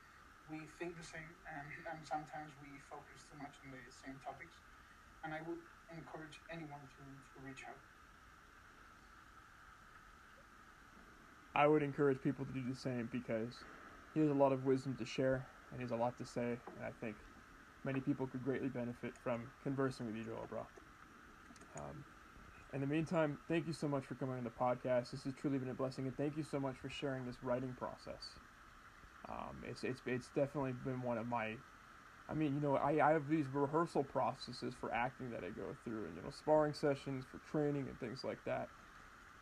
we 0.48 0.68
think 0.78 0.96
the 1.00 1.06
same 1.06 1.32
and, 1.48 1.68
and 1.90 2.00
sometimes 2.06 2.52
we 2.60 2.78
focus 2.90 3.24
too 3.26 3.38
much 3.40 3.56
on 3.64 3.72
the 3.72 3.82
same 3.90 4.20
topics. 4.22 4.60
And 5.24 5.34
I 5.34 5.42
would 5.46 5.62
encourage 5.90 6.42
anyone 6.52 6.86
to, 6.98 7.04
to 7.04 7.36
reach 7.42 7.64
out. 7.68 7.80
I 11.56 11.66
would 11.66 11.82
encourage 11.82 12.20
people 12.22 12.46
to 12.46 12.52
do 12.52 12.62
the 12.68 12.76
same 12.76 13.08
because 13.10 13.64
he 14.14 14.20
has 14.20 14.30
a 14.30 14.34
lot 14.34 14.52
of 14.52 14.64
wisdom 14.64 14.96
to 14.98 15.06
share 15.06 15.48
and 15.70 15.80
he 15.80 15.84
has 15.84 15.90
a 15.92 15.96
lot 15.96 16.18
to 16.18 16.26
say, 16.26 16.60
and 16.76 16.84
I 16.84 16.92
think 16.92 17.18
many 17.84 18.00
people 18.00 18.26
could 18.28 18.42
greatly 18.44 18.68
benefit 18.68 19.14
from 19.22 19.52
conversing 19.62 20.06
with 20.06 20.16
you, 20.16 20.24
Joabra. 20.24 20.66
Um, 21.76 22.04
in 22.72 22.80
the 22.82 22.86
meantime, 22.86 23.38
thank 23.48 23.66
you 23.66 23.72
so 23.72 23.88
much 23.88 24.06
for 24.06 24.16
coming 24.16 24.38
on 24.38 24.44
the 24.44 24.50
podcast. 24.50 25.12
This 25.12 25.24
has 25.24 25.34
truly 25.34 25.58
been 25.58 25.70
a 25.70 25.74
blessing, 25.74 26.06
and 26.06 26.16
thank 26.16 26.36
you 26.36 26.44
so 26.44 26.60
much 26.60 26.78
for 26.78 26.90
sharing 26.90 27.26
this 27.26 27.42
writing 27.42 27.74
process. 27.74 28.36
Um, 29.28 29.58
it's, 29.64 29.84
it's, 29.84 30.02
it's 30.06 30.30
definitely 30.30 30.72
been 30.72 31.02
one 31.02 31.18
of 31.18 31.26
my, 31.26 31.58
I 32.28 32.34
mean, 32.34 32.54
you 32.54 32.60
know, 32.60 32.76
I, 32.76 33.06
I 33.06 33.12
have 33.12 33.28
these 33.28 33.48
rehearsal 33.48 34.04
processes 34.04 34.74
for 34.80 34.92
acting 34.94 35.30
that 35.32 35.44
I 35.44 35.50
go 35.50 35.76
through, 35.84 36.06
and 36.06 36.16
you 36.16 36.22
know, 36.22 36.30
sparring 36.30 36.74
sessions 36.74 37.24
for 37.30 37.38
training 37.38 37.88
and 37.88 38.00
things 38.00 38.24
like 38.24 38.44
that. 38.46 38.70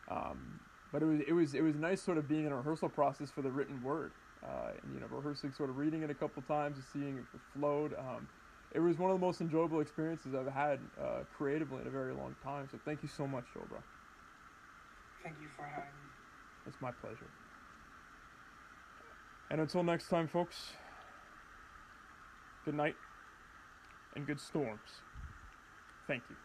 Um, 0.09 0.59
but 0.91 1.01
it 1.01 1.05
was 1.05 1.21
it 1.27 1.33
was 1.33 1.53
it 1.53 1.61
was 1.63 1.75
nice 1.75 2.01
sort 2.01 2.17
of 2.17 2.27
being 2.27 2.45
in 2.45 2.51
a 2.51 2.57
rehearsal 2.57 2.89
process 2.89 3.31
for 3.31 3.41
the 3.41 3.51
written 3.51 3.81
word, 3.81 4.13
uh, 4.43 4.71
and 4.83 4.93
you 4.93 4.99
know, 4.99 5.07
rehearsing 5.07 5.51
sort 5.53 5.69
of 5.69 5.77
reading 5.77 6.03
it 6.03 6.09
a 6.09 6.15
couple 6.15 6.41
times 6.43 6.77
and 6.77 6.85
seeing 6.85 7.17
if 7.17 7.33
it 7.33 7.41
flowed. 7.53 7.93
Um, 7.97 8.27
it 8.71 8.79
was 8.79 8.97
one 8.97 9.09
of 9.11 9.19
the 9.19 9.25
most 9.25 9.41
enjoyable 9.41 9.79
experiences 9.79 10.33
I've 10.35 10.51
had 10.51 10.79
uh, 10.99 11.23
creatively 11.31 11.81
in 11.81 11.87
a 11.87 11.91
very 11.91 12.13
long 12.13 12.35
time. 12.43 12.67
So 12.69 12.79
thank 12.83 13.03
you 13.03 13.07
so 13.09 13.27
much, 13.27 13.45
Joabra. 13.55 13.81
Thank 15.23 15.39
you 15.41 15.49
for 15.55 15.63
having 15.65 15.95
me. 16.03 16.09
It's 16.65 16.81
my 16.81 16.91
pleasure. 16.91 17.29
And 19.49 19.61
until 19.61 19.83
next 19.83 20.07
time, 20.07 20.27
folks, 20.27 20.73
good 22.63 22.75
night 22.75 22.97
and 24.13 24.25
good 24.25 24.39
storms. 24.39 25.01
Thank 26.07 26.23
you. 26.29 26.35